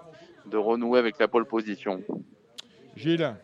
de 0.50 0.56
renouer 0.56 0.98
avec 0.98 1.18
la 1.18 1.28
pole 1.28 1.46
position. 1.46 2.02
Gilles 2.96 3.34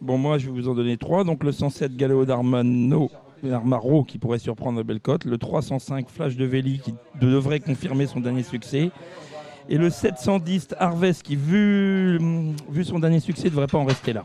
Bon, 0.00 0.18
moi, 0.18 0.36
je 0.36 0.46
vais 0.46 0.52
vous 0.52 0.68
en 0.68 0.74
donner 0.74 0.96
trois. 0.98 1.24
Donc, 1.24 1.42
le 1.42 1.52
107 1.52 1.96
Galeo 1.96 2.24
d'Armano. 2.24 3.10
Armaro 3.52 4.02
qui 4.02 4.18
pourrait 4.18 4.38
surprendre 4.38 4.82
Bellecote, 4.82 5.24
le 5.24 5.38
305 5.38 6.08
Flash 6.08 6.36
de 6.36 6.44
Véli 6.44 6.78
qui 6.78 6.94
devrait 7.20 7.60
confirmer 7.60 8.06
son 8.06 8.20
dernier 8.20 8.42
succès, 8.42 8.90
et 9.68 9.78
le 9.78 9.90
710 9.90 10.68
Harvest 10.78 11.22
qui, 11.22 11.36
vu, 11.36 12.18
vu 12.70 12.84
son 12.84 12.98
dernier 12.98 13.20
succès, 13.20 13.44
ne 13.44 13.50
devrait 13.50 13.66
pas 13.66 13.78
en 13.78 13.84
rester 13.84 14.12
là. 14.12 14.24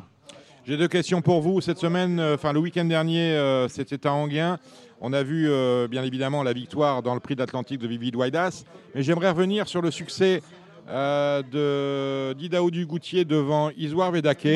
J'ai 0.66 0.78
deux 0.78 0.88
questions 0.88 1.22
pour 1.22 1.42
vous. 1.42 1.60
Cette 1.60 1.80
semaine, 1.80 2.20
euh, 2.20 2.36
enfin 2.36 2.54
le 2.54 2.60
week-end 2.60 2.86
dernier, 2.86 3.34
euh, 3.34 3.68
c'était 3.68 4.08
à 4.08 4.14
Anguien. 4.14 4.60
On 5.02 5.12
a 5.12 5.24
vu 5.24 5.50
euh, 5.50 5.88
bien 5.88 6.04
évidemment 6.04 6.44
la 6.44 6.54
victoire 6.54 7.02
dans 7.02 7.16
le 7.16 7.20
prix 7.20 7.36
d'Atlantique 7.36 7.80
de 7.80 7.88
Vivid 7.88 8.16
Waidas. 8.16 8.64
Mais 8.94 9.02
j'aimerais 9.02 9.32
revenir 9.32 9.68
sur 9.68 9.82
le 9.82 9.90
succès 9.90 10.44
euh, 10.92 11.42
de 11.42 12.34
d'Idaou 12.34 12.70
du 12.72 12.86
Goutier 12.86 13.26
devant 13.26 13.72
Isoire 13.78 14.12
Vedake. 14.12 14.48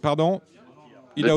Pardon 0.00 0.40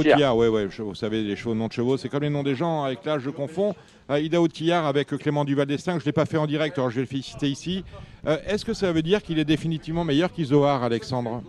Thiard. 0.02 0.16
Tillard, 0.16 0.38
ouais, 0.38 0.48
ouais, 0.48 0.68
vous 0.68 0.96
savez, 0.96 1.22
les 1.24 1.36
chevaux, 1.36 1.54
noms 1.54 1.68
de 1.68 1.74
chevaux, 1.74 1.98
c'est 1.98 2.08
comme 2.08 2.24
les 2.24 2.30
noms 2.30 2.44
des 2.44 2.56
gens, 2.56 2.84
avec 2.84 3.04
l'âge, 3.04 3.24
je 3.24 3.30
confonds. 3.30 3.76
Euh, 4.10 4.20
Idaou 4.20 4.48
Tillard 4.48 4.86
avec 4.86 5.10
Clément 5.10 5.44
Duval 5.44 5.68
d'Estaing, 5.68 5.96
je 5.96 6.04
ne 6.04 6.06
l'ai 6.06 6.12
pas 6.14 6.26
fait 6.26 6.38
en 6.38 6.48
direct, 6.48 6.78
alors 6.78 6.90
je 6.90 6.96
vais 6.96 7.02
le 7.02 7.08
féliciter 7.08 7.50
ici. 7.50 7.84
Euh, 8.26 8.38
Est-ce 8.48 8.64
que 8.64 8.74
ça 8.74 8.92
veut 8.92 9.02
dire 9.02 9.22
qu'il 9.22 9.40
est 9.40 9.46
définitivement 9.46 10.04
meilleur 10.04 10.32
qu'Isoar, 10.32 10.84
Alexandre? 10.84 11.44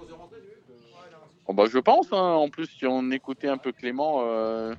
Bon, 1.46 1.54
bah, 1.54 1.64
je 1.70 1.78
pense. 1.78 2.12
hein. 2.12 2.16
En 2.16 2.48
plus, 2.48 2.66
si 2.66 2.86
on 2.86 3.10
écoutait 3.10 3.48
un 3.48 3.58
peu 3.58 3.72
Clément, 3.72 4.24
euh, 4.26 4.74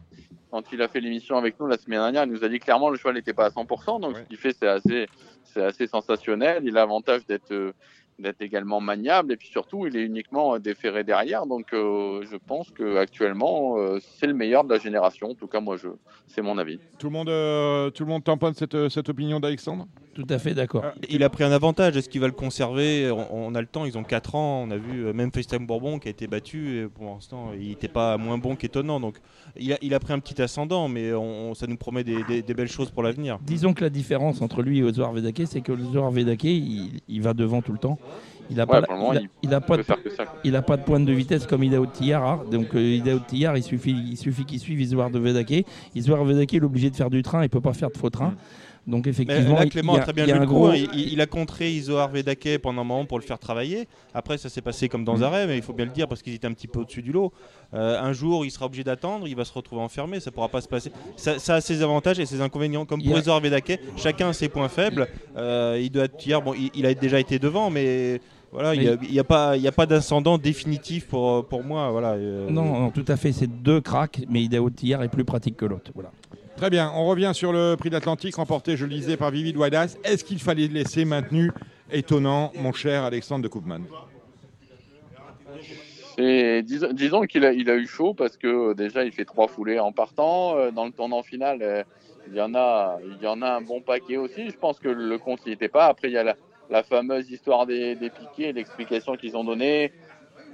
quand 0.51 0.63
il 0.71 0.81
a 0.81 0.87
fait 0.87 0.99
l'émission 0.99 1.37
avec 1.37 1.59
nous 1.59 1.67
la 1.67 1.77
semaine 1.77 1.99
dernière, 1.99 2.23
il 2.25 2.31
nous 2.31 2.43
a 2.43 2.49
dit 2.49 2.59
clairement 2.59 2.89
le 2.89 2.97
cheval 2.97 3.15
n'était 3.15 3.33
pas 3.33 3.45
à 3.45 3.49
100%. 3.49 3.99
Donc, 4.01 4.17
ce 4.17 4.21
qu'il 4.23 4.37
fait, 4.37 4.53
c'est 4.53 4.67
assez, 4.67 5.07
c'est 5.43 5.63
assez 5.63 5.87
sensationnel. 5.87 6.63
Il 6.65 6.77
a 6.77 6.81
l'avantage 6.81 7.25
d'être 7.25 7.51
euh, 7.51 7.73
d'être 8.19 8.41
également 8.41 8.81
maniable 8.81 9.31
et 9.33 9.37
puis 9.37 9.47
surtout 9.47 9.85
il 9.87 9.95
est 9.95 10.01
uniquement 10.03 10.55
euh, 10.55 10.59
déféré 10.59 11.03
derrière 11.03 11.45
donc 11.45 11.67
euh, 11.73 12.23
je 12.29 12.35
pense 12.37 12.71
que 12.71 12.97
actuellement 12.97 13.77
euh, 13.77 13.99
c'est 14.01 14.27
le 14.27 14.33
meilleur 14.33 14.63
de 14.63 14.73
la 14.73 14.79
génération 14.79 15.31
en 15.31 15.35
tout 15.35 15.47
cas 15.47 15.59
moi 15.59 15.77
je 15.77 15.87
c'est 16.27 16.41
mon 16.41 16.57
avis 16.57 16.79
Tout 16.99 17.07
le 17.07 17.13
monde, 17.13 17.29
euh, 17.29 17.89
tout 17.91 18.03
le 18.03 18.09
monde 18.09 18.23
tamponne 18.23 18.53
cette, 18.53 18.89
cette 18.89 19.09
opinion 19.09 19.39
d'Alexandre? 19.39 19.87
Tout 20.13 20.25
à 20.31 20.39
fait 20.39 20.55
d'accord. 20.55 20.83
Il 21.09 21.23
a 21.23 21.29
pris 21.29 21.43
un 21.43 21.51
avantage. 21.51 21.95
Est-ce 21.95 22.09
qu'il 22.09 22.19
va 22.19 22.25
le 22.25 22.33
conserver? 22.33 23.11
On, 23.11 23.27
on 23.31 23.53
a 23.53 23.61
le 23.61 23.67
temps. 23.67 23.85
Ils 23.85 23.99
ont 23.99 24.03
4 24.03 24.33
ans. 24.33 24.63
On 24.67 24.71
a 24.71 24.75
vu 24.77 25.13
même 25.13 25.31
FaceTime 25.31 25.67
Bourbon 25.67 25.99
qui 25.99 26.07
a 26.07 26.11
été 26.11 26.25
battu. 26.25 26.79
Et 26.79 26.87
pour 26.87 27.05
l'instant, 27.05 27.51
il 27.53 27.67
n'était 27.69 27.87
pas 27.87 28.17
moins 28.17 28.39
bon 28.39 28.55
qu'étonnant. 28.55 28.99
Donc, 28.99 29.17
il 29.55 29.71
a, 29.73 29.77
il 29.83 29.93
a 29.93 29.99
pris 29.99 30.13
un 30.13 30.19
petit 30.19 30.41
ascendant, 30.41 30.87
mais 30.87 31.13
on- 31.13 31.53
ça 31.53 31.67
nous 31.67 31.77
promet 31.77 32.03
des, 32.03 32.23
des- 32.23 32.41
des 32.41 32.53
belles 32.55 32.67
choses 32.67 32.89
pour 32.89 33.03
l'avenir. 33.03 33.37
Disons 33.43 33.75
que 33.75 33.83
la 33.83 33.91
différence 33.91 34.41
entre 34.41 34.63
lui 34.63 34.79
et 34.79 34.83
Ozoar 34.83 35.13
Vedake, 35.13 35.43
c'est 35.45 35.61
que 35.61 35.71
Ozoar 35.71 36.09
Vedake, 36.09 36.45
il, 36.45 36.99
il 37.07 37.21
va 37.21 37.35
devant 37.35 37.61
tout 37.61 37.71
le 37.73 37.77
temps. 37.79 37.99
Il 38.49 38.55
n'a 38.55 38.63
Ouais, 38.63 38.67
pas, 38.67 38.79
la- 38.79 38.87
pour 38.87 38.95
le 38.95 39.01
moment, 39.01 39.13
il 39.13 39.17
a- 39.17 39.21
il 39.21 39.29
il 39.43 39.53
a 39.53 39.59
pas 39.59 39.75
peut 39.75 39.83
de, 39.83 39.97
il 40.45 40.55
a 40.55 40.61
pas 40.61 40.77
de 40.77 40.83
pointe 40.83 41.05
de 41.05 41.11
vitesse 41.11 41.45
comme 41.45 41.63
Idaho 41.65 41.85
Tillard. 41.85 42.23
hein. 42.25 42.43
Donc 42.49 42.73
euh, 42.75 42.79
Idaho 42.95 43.19
Tillard, 43.27 43.57
il 43.57 43.63
suffit, 43.63 43.91
il 43.91 44.15
suffit 44.15 44.45
qu'il 44.45 44.59
suive 44.59 44.79
Isoar 44.79 45.09
de 45.09 45.19
Vedake. 45.19 45.65
Isoar 45.95 46.23
Vedake, 46.23 46.53
il 46.53 46.61
est 46.61 46.65
obligé 46.65 46.89
de 46.89 46.95
faire 46.95 47.09
du 47.09 47.21
train, 47.23 47.43
il 47.43 47.49
peut 47.49 47.59
pas 47.59 47.73
faire 47.73 47.89
de 47.91 47.97
faux 47.97 48.09
train. 48.09 48.35
Donc 48.87 49.03
Mais 49.05 49.11
effectivement, 49.11 49.55
là, 49.59 49.65
Clément 49.65 49.95
a 49.95 49.99
très 49.99 50.13
bien 50.13 50.23
a 50.23 50.27
joué 50.27 50.37
un 50.37 50.39
le 50.39 50.47
coup. 50.47 50.53
gros. 50.53 50.71
Il, 50.73 51.11
il 51.13 51.19
a 51.19 51.25
contré 51.25 51.69
Vedake 51.77 52.57
pendant 52.63 52.81
un 52.81 52.85
moment 52.85 53.05
pour 53.05 53.19
le 53.19 53.23
faire 53.25 53.37
travailler. 53.37 53.85
Après, 54.13 54.37
ça 54.37 54.47
s'est 54.47 54.61
passé 54.61 54.87
comme 54.87 55.03
dans 55.03 55.17
Mm. 55.17 55.23
Arrêt, 55.23 55.45
mais 55.47 55.57
il 55.57 55.61
faut 55.61 55.73
bien 55.73 55.83
le 55.85 55.91
dire 55.91 56.07
parce 56.07 56.21
qu'ils 56.21 56.33
étaient 56.33 56.47
un 56.47 56.53
petit 56.53 56.67
peu 56.67 56.79
au-dessus 56.79 57.01
du 57.01 57.11
lot. 57.11 57.33
Euh, 57.73 57.99
un 58.01 58.13
jour, 58.13 58.45
il 58.45 58.51
sera 58.51 58.65
obligé 58.67 58.85
d'attendre, 58.85 59.27
il 59.27 59.35
va 59.35 59.43
se 59.43 59.51
retrouver 59.51 59.81
enfermé, 59.81 60.21
ça 60.21 60.31
pourra 60.31 60.47
pas 60.47 60.61
se 60.61 60.69
passer. 60.69 60.91
Ça, 61.17 61.37
ça 61.37 61.55
a 61.55 61.61
ses 61.61 61.81
avantages 61.83 62.17
et 62.19 62.25
ses 62.25 62.39
inconvénients. 62.39 62.85
Comme 62.85 63.03
pour 63.03 63.17
Isoar 63.17 63.41
Vedake, 63.41 63.79
chacun 63.97 64.29
a 64.29 64.33
ses 64.33 64.47
points 64.47 64.69
faibles. 64.69 65.07
Euh, 65.35 65.77
il 65.81 65.89
doit 65.89 66.05
être 66.05 66.25
hier, 66.25 66.41
bon, 66.41 66.53
il, 66.53 66.71
il 66.73 66.85
a 66.85 66.93
déjà 66.93 67.19
été 67.19 67.39
devant, 67.39 67.69
mais. 67.69 68.21
Voilà, 68.53 68.73
il 68.75 68.79
n'y 68.81 68.87
a, 68.87 68.97
y 69.11 69.19
a 69.19 69.23
pas, 69.25 69.57
il 69.57 69.61
y 69.63 69.67
a 69.67 69.73
pas 69.73 69.85
d'ascendant 69.85 70.37
définitif 70.37 71.05
pour, 71.07 71.45
pour 71.47 71.65
moi. 71.65 71.91
Voilà. 71.91 72.11
euh, 72.13 72.49
Non, 72.49 72.63
non, 72.79 72.89
tout 72.91 73.03
à 73.09 73.17
fait, 73.17 73.33
c'est 73.33 73.45
deux 73.61 73.81
cracks, 73.81 74.21
mais 74.29 74.41
Idaho 74.41 74.69
Tillard 74.69 75.03
est 75.03 75.09
plus 75.09 75.25
pratique 75.25 75.57
que 75.57 75.65
l'autre. 75.65 75.91
Voilà. 75.93 76.11
Très 76.57 76.71
bien, 76.71 76.91
on 76.95 77.05
revient 77.05 77.31
sur 77.35 77.53
le 77.53 77.75
prix 77.75 77.91
d'Atlantique 77.91 78.35
remporté, 78.35 78.77
je 78.77 78.85
le 78.85 78.91
disais, 78.91 79.15
par 79.15 79.29
Vivid 79.29 79.55
Waidas. 79.57 79.95
Est-ce 80.03 80.23
qu'il 80.23 80.39
fallait 80.39 80.67
le 80.67 80.73
laisser 80.73 81.05
maintenu 81.05 81.51
Étonnant, 81.91 82.51
mon 82.55 82.73
cher 82.73 83.03
Alexandre 83.03 83.43
de 83.43 83.47
Koopman? 83.47 83.81
Disons, 86.17 87.21
qu'il 87.27 87.45
a, 87.45 87.53
eu 87.53 87.85
chaud 87.85 88.15
parce 88.15 88.37
que 88.37 88.73
déjà 88.73 89.03
il 89.03 89.11
fait 89.11 89.23
trois 89.23 89.47
foulées 89.47 89.79
en 89.79 89.91
partant. 89.91 90.57
Euh, 90.57 90.71
Dans 90.71 90.85
le 90.85 90.91
tournant 90.91 91.21
final, 91.21 91.59
euh, 91.61 91.83
il 92.27 92.35
y 92.35 92.41
en 92.41 92.55
a, 92.55 92.97
il 93.05 93.23
y 93.23 93.27
en 93.27 93.43
a 93.43 93.49
un 93.51 93.61
bon 93.61 93.81
paquet 93.81 94.17
aussi. 94.17 94.49
Je 94.49 94.57
pense 94.57 94.79
que 94.79 94.89
le 94.89 95.17
compte 95.19 95.45
n'y 95.45 95.51
était 95.51 95.69
pas. 95.69 95.85
Après, 95.85 96.07
il 96.07 96.13
y 96.13 96.17
a 96.17 96.23
la, 96.23 96.35
la 96.71 96.81
fameuse 96.81 97.29
histoire 97.29 97.67
des, 97.67 97.95
des 97.95 98.09
piquets, 98.09 98.51
l'explication 98.51 99.15
qu'ils 99.15 99.37
ont 99.37 99.43
donnée. 99.43 99.91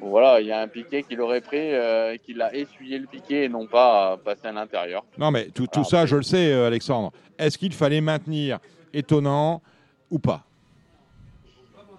Voilà, 0.02 0.42
il 0.42 0.48
y 0.48 0.52
a 0.52 0.60
un 0.60 0.68
piquet 0.68 1.04
qu'il 1.04 1.22
aurait 1.22 1.40
pris, 1.42 1.74
euh, 1.74 2.18
qu'il 2.18 2.42
a 2.42 2.54
essuyé 2.54 3.00
le 3.00 3.08
piquet 3.08 3.46
et 3.46 3.50
non 3.50 3.66
pas 3.68 4.14
euh, 4.14 4.18
passé 4.18 4.48
à 4.48 4.52
l'intérieur. 4.52 5.04
Non, 5.18 5.32
mais 5.32 5.46
tout, 5.46 5.66
tout 5.68 5.82
Ah, 5.86 5.90
ça, 5.90 6.06
je 6.06 6.18
le 6.18 6.24
sais, 6.24 6.52
euh, 6.52 6.68
Alexandre. 6.68 7.12
Est-ce 7.38 7.58
qu'il 7.58 7.74
fallait 7.74 8.02
maintenir 8.02 8.60
Étonnant 8.94 9.62
ou 10.12 10.20
pas? 10.20 10.44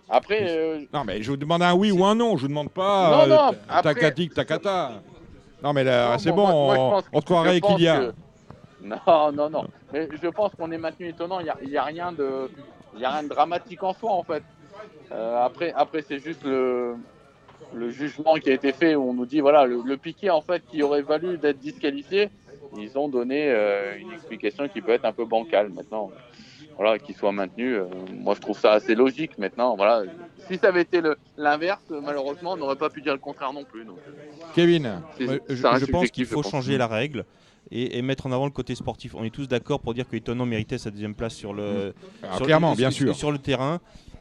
Après, 0.08 0.46
euh, 0.48 0.80
Non, 0.92 1.02
mais 1.04 1.22
je 1.22 1.30
vous 1.30 1.36
demande 1.36 1.62
un 1.62 1.74
oui 1.74 1.90
ou 1.90 2.04
un 2.04 2.14
non. 2.14 2.36
Je 2.36 2.42
vous 2.42 2.48
demande 2.48 2.70
pas 2.70 3.26
Non, 3.26 3.34
non, 3.34 3.56
après- 3.68 3.94
tacatique, 3.94 4.34
tacata. 4.34 4.92
Non, 5.62 5.72
mais 5.72 5.82
là, 5.82 6.12
Non, 6.12 6.18
c'est 6.18 6.30
bon, 6.30 6.46
moi- 6.46 6.74
moi, 6.76 7.02
on, 7.12 7.20
te 7.20 7.24
croirait 7.24 7.60
qu'il 7.60 7.80
y 7.80 7.88
a. 7.88 7.98
que- 7.98 8.12
Non, 8.84 9.32
non, 9.32 9.48
non. 9.48 9.64
Mais 9.92 10.08
je 10.22 10.28
pense 10.28 10.52
qu'on 10.54 10.70
est 10.70 10.78
maintenu 10.78 11.08
étonnant. 11.08 11.40
Il 11.40 11.44
n'y 11.44 11.50
a, 11.50 11.56
y 11.64 11.76
a 11.78 11.84
rien 11.84 12.12
de, 12.12 12.50
il 12.94 13.00
y 13.00 13.04
a 13.06 13.10
rien 13.10 13.22
de 13.22 13.28
dramatique 13.28 13.82
en 13.82 13.94
soi, 13.94 14.12
en 14.12 14.22
fait. 14.22 14.42
Après, 15.10 15.72
après 15.74 16.02
c'est 16.06 16.18
juste 16.18 16.44
le, 16.44 16.96
le 17.74 17.90
jugement 17.90 18.34
qui 18.36 18.50
a 18.50 18.54
été 18.54 18.72
fait 18.72 18.94
où 18.94 19.02
on 19.10 19.14
nous 19.14 19.26
dit 19.26 19.40
voilà 19.40 19.64
le, 19.66 19.82
le 19.84 19.96
piqué 19.96 20.30
en 20.30 20.40
fait 20.40 20.62
qui 20.70 20.82
aurait 20.82 21.02
valu 21.02 21.38
d'être 21.38 21.58
disqualifié. 21.58 22.30
Ils 22.76 22.96
ont 22.98 23.08
donné 23.08 23.50
euh, 23.50 23.96
une 23.98 24.12
explication 24.12 24.68
qui 24.68 24.80
peut 24.80 24.92
être 24.92 25.04
un 25.04 25.12
peu 25.12 25.24
bancale 25.24 25.68
maintenant. 25.70 26.10
Voilà, 26.76 26.98
qu'il 26.98 27.14
soit 27.14 27.30
maintenu. 27.30 27.74
euh, 27.76 27.84
moi, 28.12 28.34
je 28.34 28.40
trouve 28.40 28.58
ça 28.58 28.72
assez 28.72 28.96
logique 28.96 29.38
maintenant. 29.38 29.76
Voilà. 29.76 30.02
Si 30.48 30.56
ça 30.58 30.68
avait 30.68 30.82
été 30.82 31.00
l'inverse, 31.38 31.84
malheureusement, 32.02 32.54
on 32.54 32.56
n'aurait 32.56 32.74
pas 32.74 32.90
pu 32.90 33.00
dire 33.00 33.12
le 33.12 33.20
contraire 33.20 33.52
non 33.52 33.62
plus. 33.62 33.84
donc. 33.84 33.98
Kevin 34.56 35.00
Ouais, 35.20 35.40
je, 35.48 35.86
pense 35.86 36.10
qu'il 36.10 36.26
faut 36.26 36.42
pense. 36.42 36.50
changer 36.50 36.76
la 36.76 36.88
règle 36.88 37.26
et, 37.70 37.96
et 37.96 38.02
mettre 38.02 38.26
en 38.26 38.32
avant 38.32 38.46
le 38.46 38.50
côté 38.50 38.74
sportif. 38.74 39.14
On 39.14 39.22
est 39.22 39.30
tous 39.30 39.46
d'accord 39.46 39.78
pour 39.78 39.94
dire 39.94 40.08
que 40.08 40.16
Étonnant 40.16 40.46
méritait 40.46 40.78
sa 40.78 40.90
deuxième 40.90 41.14
place 41.14 41.34
sur 41.34 41.54
le, 41.54 41.94
Ah, 42.24 42.36
sur, 42.38 42.46
clairement, 42.46 42.70
sur- 42.70 42.76
bien 42.78 42.90
sur- 42.90 43.06
sûr. 43.06 43.14
sur 43.14 43.30
le 43.30 43.38
terrain. 43.38 43.80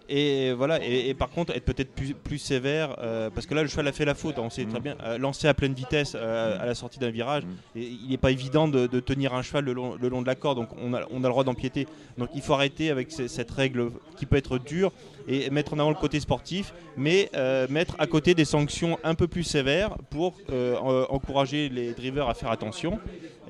Et 0.10 0.52
voilà, 0.52 0.84
et, 0.86 1.10
et 1.10 1.14
par 1.14 1.30
contre, 1.30 1.56
être 1.56 1.64
peut-être 1.64 1.92
plus, 1.94 2.14
plus 2.14 2.38
sévère, 2.38 2.96
euh, 3.00 3.30
parce 3.30 3.46
que 3.48 3.56
là, 3.56 3.62
le 3.64 3.70
cheval 3.70 3.88
a 3.88 3.92
fait 3.94 4.04
la 4.04 4.16
faute. 4.16 4.38
On 4.38 4.50
sait 4.50 4.66
très 4.66 4.80
Mm. 4.80 4.84
bien, 4.84 4.96
euh, 5.04 5.18
lancer 5.18 5.48
à 5.48 5.54
pleine 5.54 5.74
vitesse 5.74 6.14
euh, 6.16 6.58
à 6.60 6.66
la 6.66 6.76
sortie 6.76 7.00
d'un 7.00 7.10
virage, 7.10 7.44
et 7.76 7.84
il 7.84 8.10
n'est 8.10 8.18
pas 8.18 8.32
évident 8.32 8.68
de, 8.68 8.86
de 8.88 9.00
tenir 9.00 9.34
un 9.34 9.42
cheval 9.42 9.64
le 9.64 9.74
long, 9.74 9.96
le 10.00 10.10
long 10.10 10.22
de 10.22 10.28
la 10.28 10.36
corde, 10.36 10.58
donc 10.58 10.70
on 10.82 10.94
a, 10.94 11.02
on 11.10 11.20
a 11.24 11.28
le 11.28 11.30
droit 11.30 11.44
d'empiéter. 11.46 11.88
Donc 12.18 12.30
il 12.36 12.42
faut 12.42 12.54
arrêter 12.54 12.90
avec 12.92 13.12
ce- 13.12 13.28
cette 13.30 13.52
règle 13.52 13.92
qui 14.18 14.26
peut 14.26 14.36
être 14.36 14.58
dure 14.58 14.92
et 15.28 15.50
mettre 15.50 15.74
en 15.74 15.80
avant 15.80 15.90
le 15.90 15.96
côté 15.96 16.20
sportif, 16.20 16.74
mais 16.98 17.30
euh, 17.36 17.68
mettre 17.70 17.96
à 18.00 18.08
côté 18.08 18.34
des 18.34 18.46
sanctions 18.46 18.98
un 19.04 19.16
peu 19.16 19.28
plus 19.28 19.44
sévères 19.44 19.96
pour 20.10 20.34
euh, 20.52 20.76
en- 20.78 21.14
encourager 21.14 21.70
les 21.70 21.94
drivers 21.94 22.28
à 22.30 22.34
faire 22.34 22.52
attention, 22.52 23.00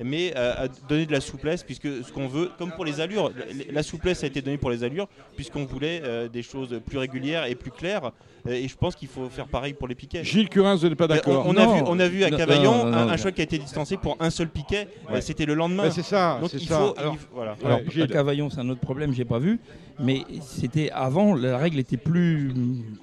mais 0.02 0.32
euh, 0.36 0.64
à 0.64 0.68
donner 0.88 1.06
de 1.06 1.12
la 1.12 1.20
souplesse, 1.20 1.62
puisque 1.62 1.86
ce 2.04 2.10
qu'on 2.12 2.26
veut, 2.28 2.50
comme 2.58 2.72
pour 2.72 2.84
les 2.84 3.00
allures, 3.00 3.30
la- 3.70 3.82
souplesse 3.82 4.24
a 4.24 4.26
été 4.26 4.42
donnée 4.42 4.56
pour 4.58 4.70
les 4.70 4.82
allures, 4.84 5.06
puisqu'on 5.36 5.64
voulait 5.64 6.00
euh, 6.04 6.28
des 6.28 6.42
choses 6.42 6.80
plus 6.86 6.98
régulières 6.98 7.46
et 7.46 7.54
plus 7.54 7.70
claires, 7.70 8.10
et 8.48 8.68
je 8.68 8.76
pense 8.76 8.94
qu'il 8.94 9.08
faut 9.08 9.28
faire 9.30 9.46
pareil 9.46 9.72
pour 9.72 9.88
les 9.88 9.94
piquets. 9.94 10.22
Gilles 10.24 10.48
Curin, 10.50 10.74
vous 10.74 10.86
n'êtes 10.88 10.98
pas 10.98 11.06
d'accord 11.06 11.46
on, 11.46 11.54
on 11.54 11.56
a 11.56 11.66
vu, 11.66 11.82
on 11.86 11.98
a 11.98 12.08
vu 12.08 12.24
à 12.24 12.30
Cavaillon 12.30 12.72
non, 12.84 12.84
non, 12.90 12.96
un, 12.96 13.06
non. 13.06 13.12
un 13.12 13.16
cheval 13.16 13.32
qui 13.32 13.40
a 13.40 13.44
été 13.44 13.56
distancé 13.58 13.96
pour 13.96 14.16
un 14.20 14.30
seul 14.30 14.48
piquet, 14.48 14.86
Ouais. 15.10 15.20
c'était 15.22 15.46
le 15.46 15.54
lendemain. 15.54 15.90
C'est 15.90 16.02
ça, 16.02 16.38
Donc 16.40 16.50
c'est 16.50 16.58
il 16.58 16.68
ça. 16.68 16.78
faut, 16.78 16.94
Alors- 16.98 17.14
il- 17.14 17.26
voilà. 17.34 17.56
Alors, 17.64 17.78
Ouais, 17.78 17.84
Gilles. 17.90 18.02
à 18.02 18.06
Cavaillon, 18.08 18.50
c'est 18.50 18.60
un 18.60 18.68
autre 18.68 18.80
problème, 18.80 19.12
j'ai 19.14 19.24
pas 19.24 19.38
vu. 19.38 19.60
Mais 20.00 20.22
c'était 20.40 20.90
avant, 20.90 21.34
la 21.34 21.56
règle 21.56 21.78
était 21.78 21.96
plus, 21.96 22.52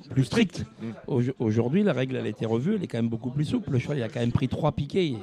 plus 0.09 0.26
stricte. 0.26 0.65
Mm. 0.81 0.85
Au- 1.07 1.22
Aujourd'hui, 1.39 1.84
la 1.84 1.93
règle, 1.93 2.18
elle 2.18 2.26
a 2.26 2.30
été 2.30 2.45
revue, 2.45 2.76
elle 2.76 2.84
est 2.84 2.88
quand 2.88 2.97
même 2.97 3.09
beaucoup 3.09 3.30
plus 3.31 3.45
souple. 3.45 3.72
Le 3.72 3.80
cheval, 3.80 3.97
il 3.97 4.03
a 4.03 4.09
quand 4.09 4.19
même 4.19 4.31
pris 4.34 4.47
trois 4.49 4.72
piquets. 4.73 5.05
Et, 5.07 5.18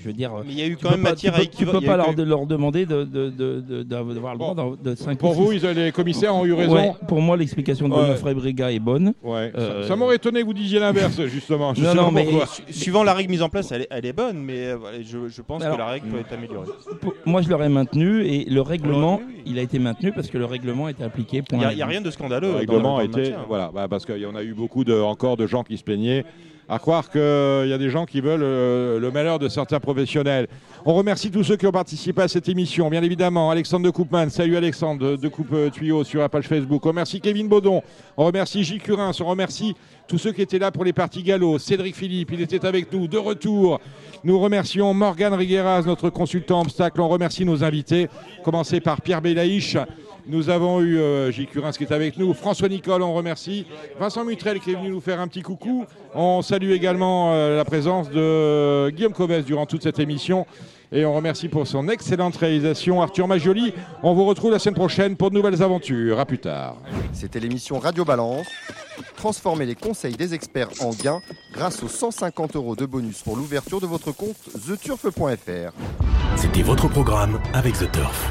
je 0.00 0.06
veux 0.06 0.12
dire, 0.12 0.32
Mais 0.44 0.52
il 0.52 0.58
y 0.58 0.62
a 0.62 0.66
eu 0.66 0.76
quand 0.76 0.90
même 0.90 1.02
pas- 1.02 1.10
matière 1.10 1.34
tu 1.34 1.40
à 1.40 1.44
peux- 1.44 1.50
Tu 1.50 1.66
peux 1.66 1.80
pas 1.80 1.94
eu 2.12 2.24
leur, 2.24 2.46
demander 2.46 2.86
de- 2.86 3.04
de- 3.04 3.30
de- 3.30 3.60
de- 3.60 3.82
d'avoir 3.82 4.32
le 4.34 4.38
droit 4.38 4.54
Bon. 4.54 4.76
de 4.82 4.94
5 4.94 5.18
Pour 5.18 5.32
vous, 5.34 5.52
ils- 5.52 5.60
les 5.64 5.92
commissaires 5.92 6.34
ont 6.34 6.44
eu 6.44 6.52
raison. 6.52 6.74
Ouais, 6.74 6.92
pour 7.06 7.20
moi, 7.20 7.36
l'explication 7.36 7.88
de 7.88 7.94
Ouais. 7.94 8.00
Godefroy 8.00 8.34
Briga 8.34 8.72
est 8.72 8.78
bonne. 8.78 9.12
Ouais. 9.22 9.52
Euh, 9.56 9.82
Ça, 9.82 9.88
ça 9.88 9.96
m'aurait 9.96 10.16
étonné 10.16 10.40
que 10.40 10.46
vous 10.46 10.54
disiez 10.54 10.78
l'inverse, 10.78 11.20
justement. 11.26 11.74
Je 11.74 11.82
Non, 11.82 11.90
sais 11.90 11.96
non, 11.96 12.04
pas 12.06 12.10
mais- 12.12 12.24
pourquoi. 12.24 12.46
Su- 12.46 12.62
Suivant 12.72 13.02
la 13.04 13.14
règle 13.14 13.30
mise 13.30 13.42
en 13.42 13.48
place, 13.48 13.70
elle 13.72 13.82
est, 13.82 13.88
elle 13.90 14.06
est 14.06 14.12
bonne, 14.12 14.38
mais 14.38 14.58
euh, 14.58 14.76
je, 15.02 15.28
je 15.28 15.42
pense 15.42 15.62
Alors- 15.62 15.76
que 15.76 15.80
la 15.80 15.86
règle 15.88 16.08
peut 16.08 16.18
être 16.18 16.32
améliorée. 16.32 16.66
Pour- 17.00 17.14
Moi, 17.26 17.42
je 17.42 17.48
l'aurais 17.48 17.68
maintenu 17.68 18.24
et 18.24 18.44
le 18.48 18.60
règlement, 18.62 19.16
Oui, 19.16 19.34
oui. 19.36 19.42
il 19.46 19.58
a 19.58 19.62
été 19.62 19.78
maintenu 19.78 20.12
parce 20.12 20.28
que 20.28 20.38
le 20.38 20.44
règlement 20.46 20.86
a 20.86 20.90
été 20.90 21.04
appliqué. 21.04 21.42
Il 21.52 21.58
n'y 21.58 21.64
a, 21.82 21.86
rien 21.86 22.00
de 22.00 22.10
scandaleux. 22.10 22.48
Le 22.52 22.56
règlement 22.56 22.98
a 22.98 23.04
été. 23.04 23.32
Voilà, 23.48 23.70
bah, 23.74 23.86
parce 23.88 24.06
qu'il 24.06 24.18
y 24.18 24.26
en 24.26 24.34
a 24.34 24.42
eu 24.42 24.54
beaucoup 24.54 24.84
de, 24.84 24.94
encore 24.94 25.36
de 25.36 25.46
gens 25.46 25.62
qui 25.62 25.76
se 25.76 25.84
plaignaient. 25.84 26.24
À 26.72 26.78
croire 26.78 27.10
qu'il 27.10 27.20
y 27.20 27.72
a 27.72 27.78
des 27.78 27.90
gens 27.90 28.06
qui 28.06 28.20
veulent 28.20 28.44
euh, 28.44 29.00
le 29.00 29.10
malheur 29.10 29.40
de 29.40 29.48
certains 29.48 29.80
professionnels. 29.80 30.46
On 30.84 30.94
remercie 30.94 31.28
tous 31.28 31.42
ceux 31.42 31.56
qui 31.56 31.66
ont 31.66 31.72
participé 31.72 32.22
à 32.22 32.28
cette 32.28 32.48
émission. 32.48 32.88
Bien 32.88 33.02
évidemment, 33.02 33.50
Alexandre 33.50 33.84
de 33.86 33.90
Coupman. 33.90 34.28
Salut 34.30 34.56
Alexandre 34.56 35.16
de, 35.16 35.28
Coupe 35.28 35.52
euh, 35.52 35.68
Tuyau 35.68 36.04
sur 36.04 36.20
la 36.20 36.28
page 36.28 36.46
Facebook. 36.46 36.86
On 36.86 36.90
remercie 36.90 37.20
Kevin 37.20 37.48
Baudon. 37.48 37.82
On 38.16 38.24
remercie 38.24 38.62
Gilles 38.62 38.80
Curin. 38.80 39.10
On 39.20 39.24
remercie 39.24 39.74
tous 40.06 40.18
ceux 40.18 40.30
qui 40.30 40.42
étaient 40.42 40.60
là 40.60 40.70
pour 40.70 40.84
les 40.84 40.92
parties 40.92 41.24
galop. 41.24 41.58
Cédric 41.58 41.96
Philippe, 41.96 42.30
il 42.34 42.40
était 42.40 42.64
avec 42.64 42.92
nous 42.92 43.08
de 43.08 43.18
retour. 43.18 43.80
Nous 44.22 44.38
remercions 44.38 44.94
Morgane 44.94 45.34
Rigueras, 45.34 45.82
notre 45.82 46.08
consultant 46.08 46.60
obstacle. 46.60 47.00
On 47.00 47.08
remercie 47.08 47.44
nos 47.44 47.64
invités. 47.64 48.08
Commencer 48.44 48.80
par 48.80 49.00
Pierre 49.00 49.20
Belaïch. 49.20 49.76
Nous 50.30 50.48
avons 50.48 50.80
eu 50.80 50.96
euh, 50.96 51.32
Gilles 51.32 51.48
Curins 51.48 51.72
qui 51.72 51.82
est 51.82 51.92
avec 51.92 52.16
nous, 52.16 52.32
François 52.34 52.68
Nicole, 52.68 53.02
on 53.02 53.14
remercie, 53.14 53.66
Vincent 53.98 54.24
Mutrel 54.24 54.60
qui 54.60 54.70
est 54.70 54.74
venu 54.74 54.88
nous 54.90 55.00
faire 55.00 55.18
un 55.18 55.26
petit 55.26 55.42
coucou. 55.42 55.86
On 56.14 56.40
salue 56.40 56.70
également 56.70 57.32
euh, 57.32 57.56
la 57.56 57.64
présence 57.64 58.08
de 58.10 58.90
Guillaume 58.90 59.12
Covès 59.12 59.44
durant 59.44 59.66
toute 59.66 59.82
cette 59.82 59.98
émission. 59.98 60.46
Et 60.92 61.04
on 61.04 61.12
remercie 61.14 61.48
pour 61.48 61.66
son 61.66 61.88
excellente 61.88 62.36
réalisation 62.36 63.02
Arthur 63.02 63.26
Majoli. 63.26 63.74
On 64.04 64.14
vous 64.14 64.24
retrouve 64.24 64.52
la 64.52 64.60
semaine 64.60 64.76
prochaine 64.76 65.16
pour 65.16 65.30
de 65.30 65.34
nouvelles 65.34 65.64
aventures. 65.64 66.20
À 66.20 66.26
plus 66.26 66.38
tard. 66.38 66.76
C'était 67.12 67.40
l'émission 67.40 67.80
Radio 67.80 68.04
Balance. 68.04 68.46
Transformez 69.16 69.66
les 69.66 69.74
conseils 69.74 70.14
des 70.14 70.32
experts 70.32 70.70
en 70.80 70.90
gains 70.90 71.20
grâce 71.52 71.82
aux 71.82 71.88
150 71.88 72.54
euros 72.54 72.76
de 72.76 72.86
bonus 72.86 73.22
pour 73.22 73.36
l'ouverture 73.36 73.80
de 73.80 73.86
votre 73.86 74.12
compte 74.12 74.36
theturf.fr. 74.64 75.72
C'était 76.36 76.62
votre 76.62 76.86
programme 76.86 77.40
avec 77.52 77.74
The 77.74 77.90
Turf. 77.90 78.30